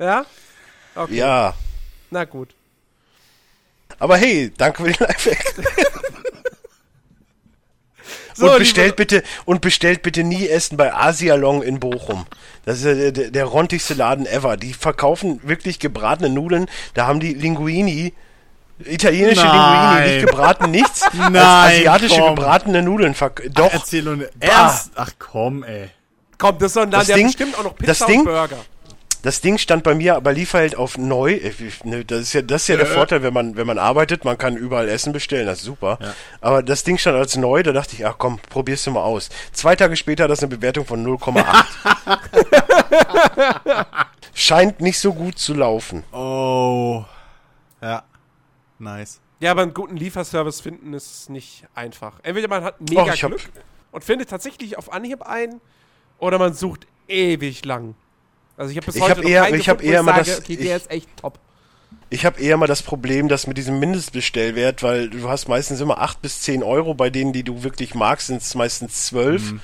Ja? 0.00 0.26
Okay. 0.94 1.14
Ja. 1.16 1.54
Na 2.10 2.24
gut. 2.24 2.54
Aber 3.98 4.16
hey, 4.16 4.52
danke 4.56 4.82
für 4.84 4.90
den 4.92 5.06
Lifehack. 5.06 5.54
So, 8.34 8.50
und 8.50 8.58
bestellt 8.58 8.96
bitte 8.96 9.22
und 9.44 9.60
bestellt 9.60 10.02
bitte 10.02 10.24
nie 10.24 10.48
Essen 10.48 10.78
bei 10.78 10.92
Asialong 10.94 11.62
in 11.62 11.78
Bochum. 11.80 12.24
Das 12.64 12.78
ist 12.78 12.84
der, 12.84 13.12
der, 13.12 13.30
der 13.30 13.44
rontigste 13.44 13.92
Laden 13.92 14.24
ever. 14.24 14.56
Die 14.56 14.72
verkaufen 14.72 15.40
wirklich 15.42 15.78
gebratene 15.78 16.30
Nudeln. 16.30 16.66
Da 16.94 17.06
haben 17.06 17.20
die 17.20 17.34
Linguini, 17.34 18.14
italienische 18.86 19.44
Nein. 19.44 19.98
Linguini, 19.98 20.14
nicht 20.16 20.26
gebraten, 20.26 20.70
nichts. 20.70 21.04
Nein, 21.12 21.36
asiatische 21.36 22.20
komm. 22.20 22.34
gebratene 22.36 22.82
Nudeln. 22.82 23.14
Doch. 23.50 23.70
Erzähl 23.72 24.08
und 24.08 24.26
ernst. 24.40 24.92
Ach 24.94 25.10
komm, 25.18 25.62
ey. 25.62 25.90
Komm, 26.38 26.58
das 26.58 26.68
ist 26.68 26.76
doch 26.76 26.82
ein 26.82 26.90
Laden, 26.90 27.00
Das 27.00 27.06
der 27.08 27.16
Ding- 27.16 27.26
bestimmt 27.26 27.58
auch 27.58 27.64
noch 27.64 27.74
das 27.78 27.98
Pizza 27.98 28.06
Ding- 28.06 28.20
und 28.20 28.24
Burger. 28.24 28.56
Das 29.22 29.40
Ding 29.40 29.56
stand 29.56 29.84
bei 29.84 29.94
mir 29.94 30.20
bei 30.20 30.32
Lieferheld 30.32 30.76
auf 30.76 30.98
neu. 30.98 31.34
Äh, 31.34 31.52
ne, 31.84 32.04
Das 32.04 32.20
ist 32.20 32.32
ja, 32.32 32.42
das 32.42 32.62
ist 32.62 32.68
ja 32.68 32.76
der 32.76 32.86
Vorteil, 32.86 33.22
wenn 33.22 33.32
man, 33.32 33.56
wenn 33.56 33.66
man 33.66 33.78
arbeitet. 33.78 34.24
Man 34.24 34.36
kann 34.36 34.56
überall 34.56 34.88
Essen 34.88 35.12
bestellen. 35.12 35.46
Das 35.46 35.60
ist 35.60 35.64
super. 35.64 35.98
Aber 36.40 36.62
das 36.62 36.82
Ding 36.82 36.98
stand 36.98 37.16
als 37.16 37.36
neu. 37.36 37.62
Da 37.62 37.72
dachte 37.72 37.94
ich, 37.94 38.04
ach 38.04 38.16
komm, 38.18 38.40
probierst 38.50 38.86
du 38.86 38.90
mal 38.90 39.02
aus. 39.02 39.30
Zwei 39.52 39.76
Tage 39.76 39.96
später 39.96 40.24
hat 40.24 40.30
das 40.30 40.40
eine 40.40 40.48
Bewertung 40.48 40.84
von 40.84 41.06
0,8. 41.06 41.46
Scheint 44.34 44.80
nicht 44.80 44.98
so 44.98 45.14
gut 45.14 45.38
zu 45.38 45.54
laufen. 45.54 46.02
Oh. 46.12 47.04
Ja. 47.80 48.02
Nice. 48.78 49.20
Ja, 49.38 49.52
aber 49.52 49.62
einen 49.62 49.74
guten 49.74 49.96
Lieferservice 49.96 50.60
finden 50.60 50.94
ist 50.94 51.28
nicht 51.30 51.64
einfach. 51.74 52.14
Entweder 52.22 52.48
man 52.48 52.64
hat 52.64 52.80
mega 52.80 53.02
Och, 53.02 53.14
Glück 53.14 53.50
und 53.92 54.04
findet 54.04 54.30
tatsächlich 54.30 54.78
auf 54.78 54.92
Anhieb 54.92 55.22
einen, 55.22 55.60
oder 56.18 56.38
man 56.38 56.54
sucht 56.54 56.86
ewig 57.08 57.64
lang. 57.64 57.94
Also 58.56 58.70
ich 58.70 58.76
habe 58.76 58.86
bis 58.86 58.96
Ich 58.96 59.02
heute 59.02 59.16
hab 59.16 59.24
eher- 59.24 59.54
ich 59.54 59.64
gefunden, 59.66 59.84
eher 59.84 60.02
mal 60.02 60.16
sage, 60.24 60.30
das- 60.30 60.38
okay, 60.40 60.56
der 60.56 60.76
ich- 60.76 60.82
ist 60.82 60.90
echt 60.90 61.08
top. 61.20 61.38
Ich 62.10 62.26
habe 62.26 62.38
eher 62.40 62.56
mal 62.58 62.66
das 62.66 62.82
Problem, 62.82 63.28
dass 63.28 63.46
mit 63.46 63.56
diesem 63.56 63.78
Mindestbestellwert, 63.78 64.82
weil 64.82 65.08
du 65.08 65.28
hast 65.30 65.48
meistens 65.48 65.80
immer 65.80 65.98
8 65.98 66.20
bis 66.20 66.42
10 66.42 66.62
Euro, 66.62 66.92
bei 66.94 67.08
denen, 67.08 67.32
die 67.32 67.42
du 67.42 67.62
wirklich 67.62 67.94
magst, 67.94 68.26
sind 68.26 68.42
es 68.42 68.54
meistens 68.54 69.06
12. 69.06 69.54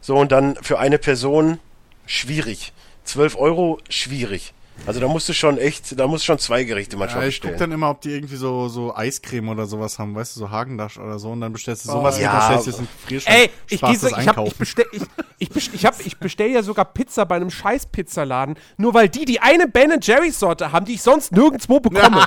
So, 0.00 0.16
und 0.16 0.32
dann 0.32 0.56
für 0.62 0.80
eine 0.80 0.98
Person 0.98 1.60
schwierig. 2.06 2.72
12 3.04 3.36
Euro 3.36 3.78
schwierig. 3.88 4.52
Also 4.84 4.98
da 4.98 5.06
musst 5.06 5.28
du 5.28 5.32
schon 5.32 5.58
echt, 5.58 5.98
da 5.98 6.06
musst 6.08 6.24
du 6.24 6.26
schon 6.26 6.38
zwei 6.38 6.64
Gerichte 6.64 6.96
manchmal 6.96 7.22
Ja, 7.22 7.28
ich 7.28 7.40
guck 7.40 7.50
bestellen. 7.52 7.70
dann 7.70 7.72
immer, 7.72 7.90
ob 7.90 8.00
die 8.00 8.10
irgendwie 8.10 8.34
so, 8.36 8.68
so 8.68 8.94
Eiscreme 8.94 9.48
oder 9.50 9.66
sowas 9.66 9.98
haben, 9.98 10.14
weißt 10.14 10.34
du, 10.36 10.40
so 10.40 10.50
Hagendash 10.50 10.98
oder 10.98 11.18
so, 11.20 11.30
und 11.30 11.40
dann 11.40 11.52
bestellst 11.52 11.84
du 11.86 11.90
Oh, 11.90 11.92
sowas 11.94 12.18
ja. 12.18 12.30
und 12.32 12.34
dann 12.38 12.42
stellst 12.60 12.66
du 12.66 12.70
es 12.70 12.78
in 12.78 12.84
den 12.84 12.88
Gefrierschrank. 13.00 13.36
Ey, 13.38 13.50
ich 13.68 13.78
Sparst 13.78 14.00
gehe 14.00 14.10
so, 14.10 14.14
das 14.16 14.22
ich 14.22 14.28
hab, 14.28 14.34
ich 14.36 14.38
Einkaufen. 14.40 14.58
bestell, 14.58 14.86
ich, 14.92 15.02
ich, 15.38 15.48
best- 15.50 15.70
ich, 15.74 15.86
hab, 15.86 16.00
ich 16.06 16.16
bestell 16.18 16.50
ja 16.50 16.62
sogar 16.64 16.84
Pizza 16.86 17.24
bei 17.24 17.36
einem 17.36 17.50
scheiß 17.50 17.86
Pizzaladen, 17.86 18.56
nur 18.76 18.92
weil 18.94 19.08
die 19.08 19.24
die 19.24 19.38
eine 19.40 19.68
Ben 19.68 19.92
Jerry's 20.02 20.38
Sorte 20.40 20.72
haben, 20.72 20.84
die 20.86 20.94
ich 20.94 21.02
sonst 21.02 21.30
nirgendwo 21.32 21.78
bekomme. 21.78 22.26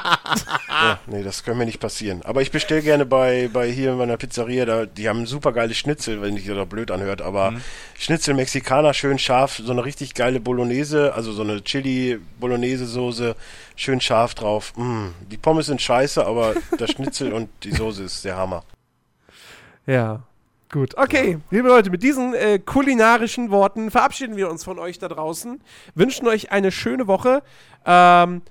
Ja, 0.69 0.99
nee, 1.07 1.23
das 1.23 1.43
kann 1.43 1.57
mir 1.57 1.65
nicht 1.65 1.79
passieren. 1.81 2.21
Aber 2.23 2.41
ich 2.41 2.51
bestelle 2.51 2.81
gerne 2.81 3.05
bei, 3.05 3.49
bei 3.51 3.69
hier 3.69 3.91
in 3.91 3.97
meiner 3.97 4.15
Pizzeria, 4.17 4.65
da, 4.65 4.85
die 4.85 5.09
haben 5.09 5.25
super 5.25 5.51
geile 5.51 5.73
Schnitzel, 5.73 6.21
wenn 6.21 6.37
sich 6.37 6.45
das 6.47 6.67
blöd 6.69 6.89
anhört, 6.91 7.21
aber 7.21 7.51
Mhm. 7.51 7.61
Schnitzel 7.97 8.33
Mexikaner, 8.33 8.93
schön 8.93 9.19
scharf, 9.19 9.61
so 9.63 9.71
eine 9.71 9.83
richtig 9.85 10.13
geile 10.15 10.39
Bolognese, 10.39 11.13
also 11.13 11.31
so 11.31 11.41
eine 11.43 11.63
Chili 11.63 12.19
Bolognese 12.39 12.44
Soße, 12.85 13.35
schön 13.75 14.01
scharf 14.01 14.35
drauf. 14.35 14.73
Mm, 14.75 15.09
die 15.29 15.37
Pommes 15.37 15.67
sind 15.67 15.81
scheiße, 15.81 16.25
aber 16.25 16.55
das 16.77 16.91
Schnitzel 16.91 17.33
und 17.33 17.49
die 17.63 17.71
Soße 17.71 18.03
ist 18.03 18.25
der 18.25 18.37
Hammer. 18.37 18.63
Ja, 19.85 20.21
gut. 20.71 20.97
Okay, 20.97 21.39
liebe 21.51 21.67
Leute, 21.67 21.89
mit 21.89 22.03
diesen 22.03 22.33
äh, 22.33 22.59
kulinarischen 22.59 23.51
Worten 23.51 23.91
verabschieden 23.91 24.35
wir 24.35 24.49
uns 24.49 24.63
von 24.63 24.79
euch 24.79 24.99
da 24.99 25.07
draußen. 25.07 25.61
Wünschen 25.93 26.27
euch 26.27 26.51
eine 26.51 26.71
schöne 26.71 27.07
Woche. 27.07 27.43
Ähm, 27.85 28.41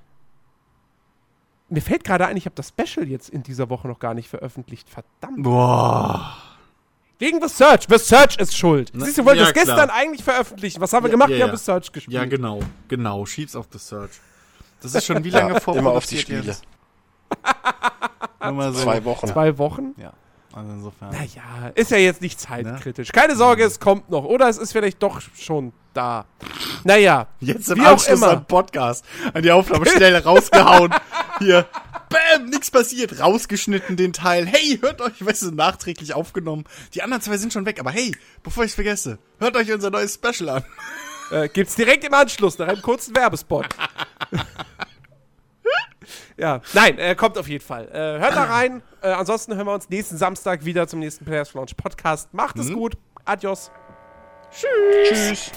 mir 1.69 1.83
fällt 1.83 2.05
gerade 2.05 2.27
ein, 2.27 2.37
ich 2.37 2.47
habe 2.47 2.55
das 2.55 2.69
Special 2.69 3.09
jetzt 3.09 3.29
in 3.29 3.43
dieser 3.43 3.71
Woche 3.71 3.89
noch 3.89 3.99
gar 3.99 4.15
nicht 4.15 4.29
veröffentlicht. 4.29 4.89
Verdammt. 4.89 5.43
Boah. 5.43 6.37
Wegen 7.19 7.41
The 7.41 7.49
Search. 7.49 7.85
The 7.89 7.99
Search 7.99 8.37
ist 8.39 8.57
schuld. 8.57 8.91
Na, 8.93 9.05
Siehst 9.05 9.19
du, 9.19 9.23
wir 9.23 9.27
wollten 9.27 9.39
ja, 9.41 9.45
das 9.47 9.55
gestern 9.55 9.89
klar. 9.89 9.93
eigentlich 9.97 10.25
veröffentlichen. 10.25 10.81
Was 10.81 10.93
haben 10.93 11.05
wir 11.05 11.09
Ja, 11.09 11.13
gemacht? 11.13 11.31
ja, 11.31 11.37
wir 11.39 11.45
haben. 11.49 11.57
The 11.57 11.63
Search 11.65 11.93
gespielt. 11.93 12.15
Ja, 12.15 12.25
genau, 12.25 12.61
genau. 12.89 13.25
Schieb's 13.27 13.55
auf 13.57 13.67
the 13.73 13.79
Search. 13.79 14.11
Das 14.83 14.95
ist 14.95 15.07
schon 15.07 15.23
wie 15.25 15.31
lange 15.31 15.55
Ja, 15.55 15.61
vor 15.61 15.77
immer 15.77 15.93
auf 15.93 16.07
die 16.07 16.19
Spiele. 16.19 16.57
Nur 18.43 18.53
mal 18.53 18.73
so. 18.73 18.83
Zwei 18.83 19.05
Wochen. 19.05 19.27
Zwei 19.29 19.57
Wochen? 19.59 19.95
Ja, 19.97 20.13
also 20.53 20.71
insofern. 20.73 21.11
Naja, 21.11 21.71
ist 21.75 21.91
ja 21.91 21.97
jetzt 21.97 22.21
nicht 22.21 22.39
zeitkritisch. 22.39 23.11
Keine 23.13 23.37
Sorge, 23.37 23.65
es 23.65 23.81
kommt 23.81 24.11
noch. 24.11 24.25
Oder 24.25 24.49
es 24.49 24.59
ist 24.59 24.73
vielleicht 24.73 25.03
doch 25.03 25.21
schon 25.39 25.73
da. 25.95 26.27
Naja. 26.85 27.27
Jetzt 27.41 27.71
im 27.71 27.79
Wie 27.79 27.83
auch 27.87 27.93
Anschluss 27.93 28.19
immer. 28.21 28.33
am 28.33 28.45
Podcast 28.45 29.05
an 29.33 29.43
die 29.43 29.51
Aufnahme 29.51 29.87
schnell 29.87 30.17
rausgehauen. 30.17 30.93
Hier, 31.39 31.67
bam, 32.15 32.47
nix 32.47 32.71
passiert. 32.71 33.21
Rausgeschnitten 33.21 33.97
den 33.97 34.13
Teil. 34.13 34.47
Hey, 34.47 34.79
hört 34.81 35.01
euch, 35.01 35.25
weißt 35.25 35.43
du, 35.43 35.51
nachträglich 35.51 36.15
aufgenommen. 36.15 36.65
Die 36.95 37.03
anderen 37.03 37.23
zwei 37.23 37.37
sind 37.37 37.53
schon 37.53 37.67
weg, 37.67 37.81
aber 37.81 37.91
hey, 37.91 38.17
bevor 38.43 38.65
ich's 38.65 38.75
vergesse, 38.75 39.19
hört 39.39 39.57
euch 39.57 39.71
unser 39.73 39.91
neues 39.91 40.15
Special 40.15 40.49
an. 40.49 40.65
Äh, 41.31 41.49
gibt's 41.49 41.75
direkt 41.75 42.05
im 42.05 42.15
Anschluss 42.15 42.59
nach 42.59 42.69
einem 42.69 42.83
kurzen 42.83 43.15
Werbespot. 43.15 43.67
Ja, 46.37 46.63
nein, 46.73 46.99
äh, 46.99 47.15
kommt 47.15 47.39
auf 47.39 47.47
jeden 47.49 47.65
Fall. 47.65 47.89
Äh, 47.89 48.21
hört 48.21 48.35
da 48.35 48.45
rein. 48.45 48.83
Äh, 49.03 49.11
ansonsten 49.11 49.55
hören 49.55 49.69
wir 49.69 49.73
uns 49.73 49.89
nächsten 49.89 50.17
Samstag 50.17 50.65
wieder 50.65 50.89
zum 50.89 50.99
nächsten 50.99 51.25
Players 51.25 51.55
Launch 51.55 51.77
Podcast. 51.77 52.35
Macht 52.35 52.59
es 52.59 52.73
gut. 52.73 52.97
Adios. 53.25 53.71
Tschüss. 54.51 55.53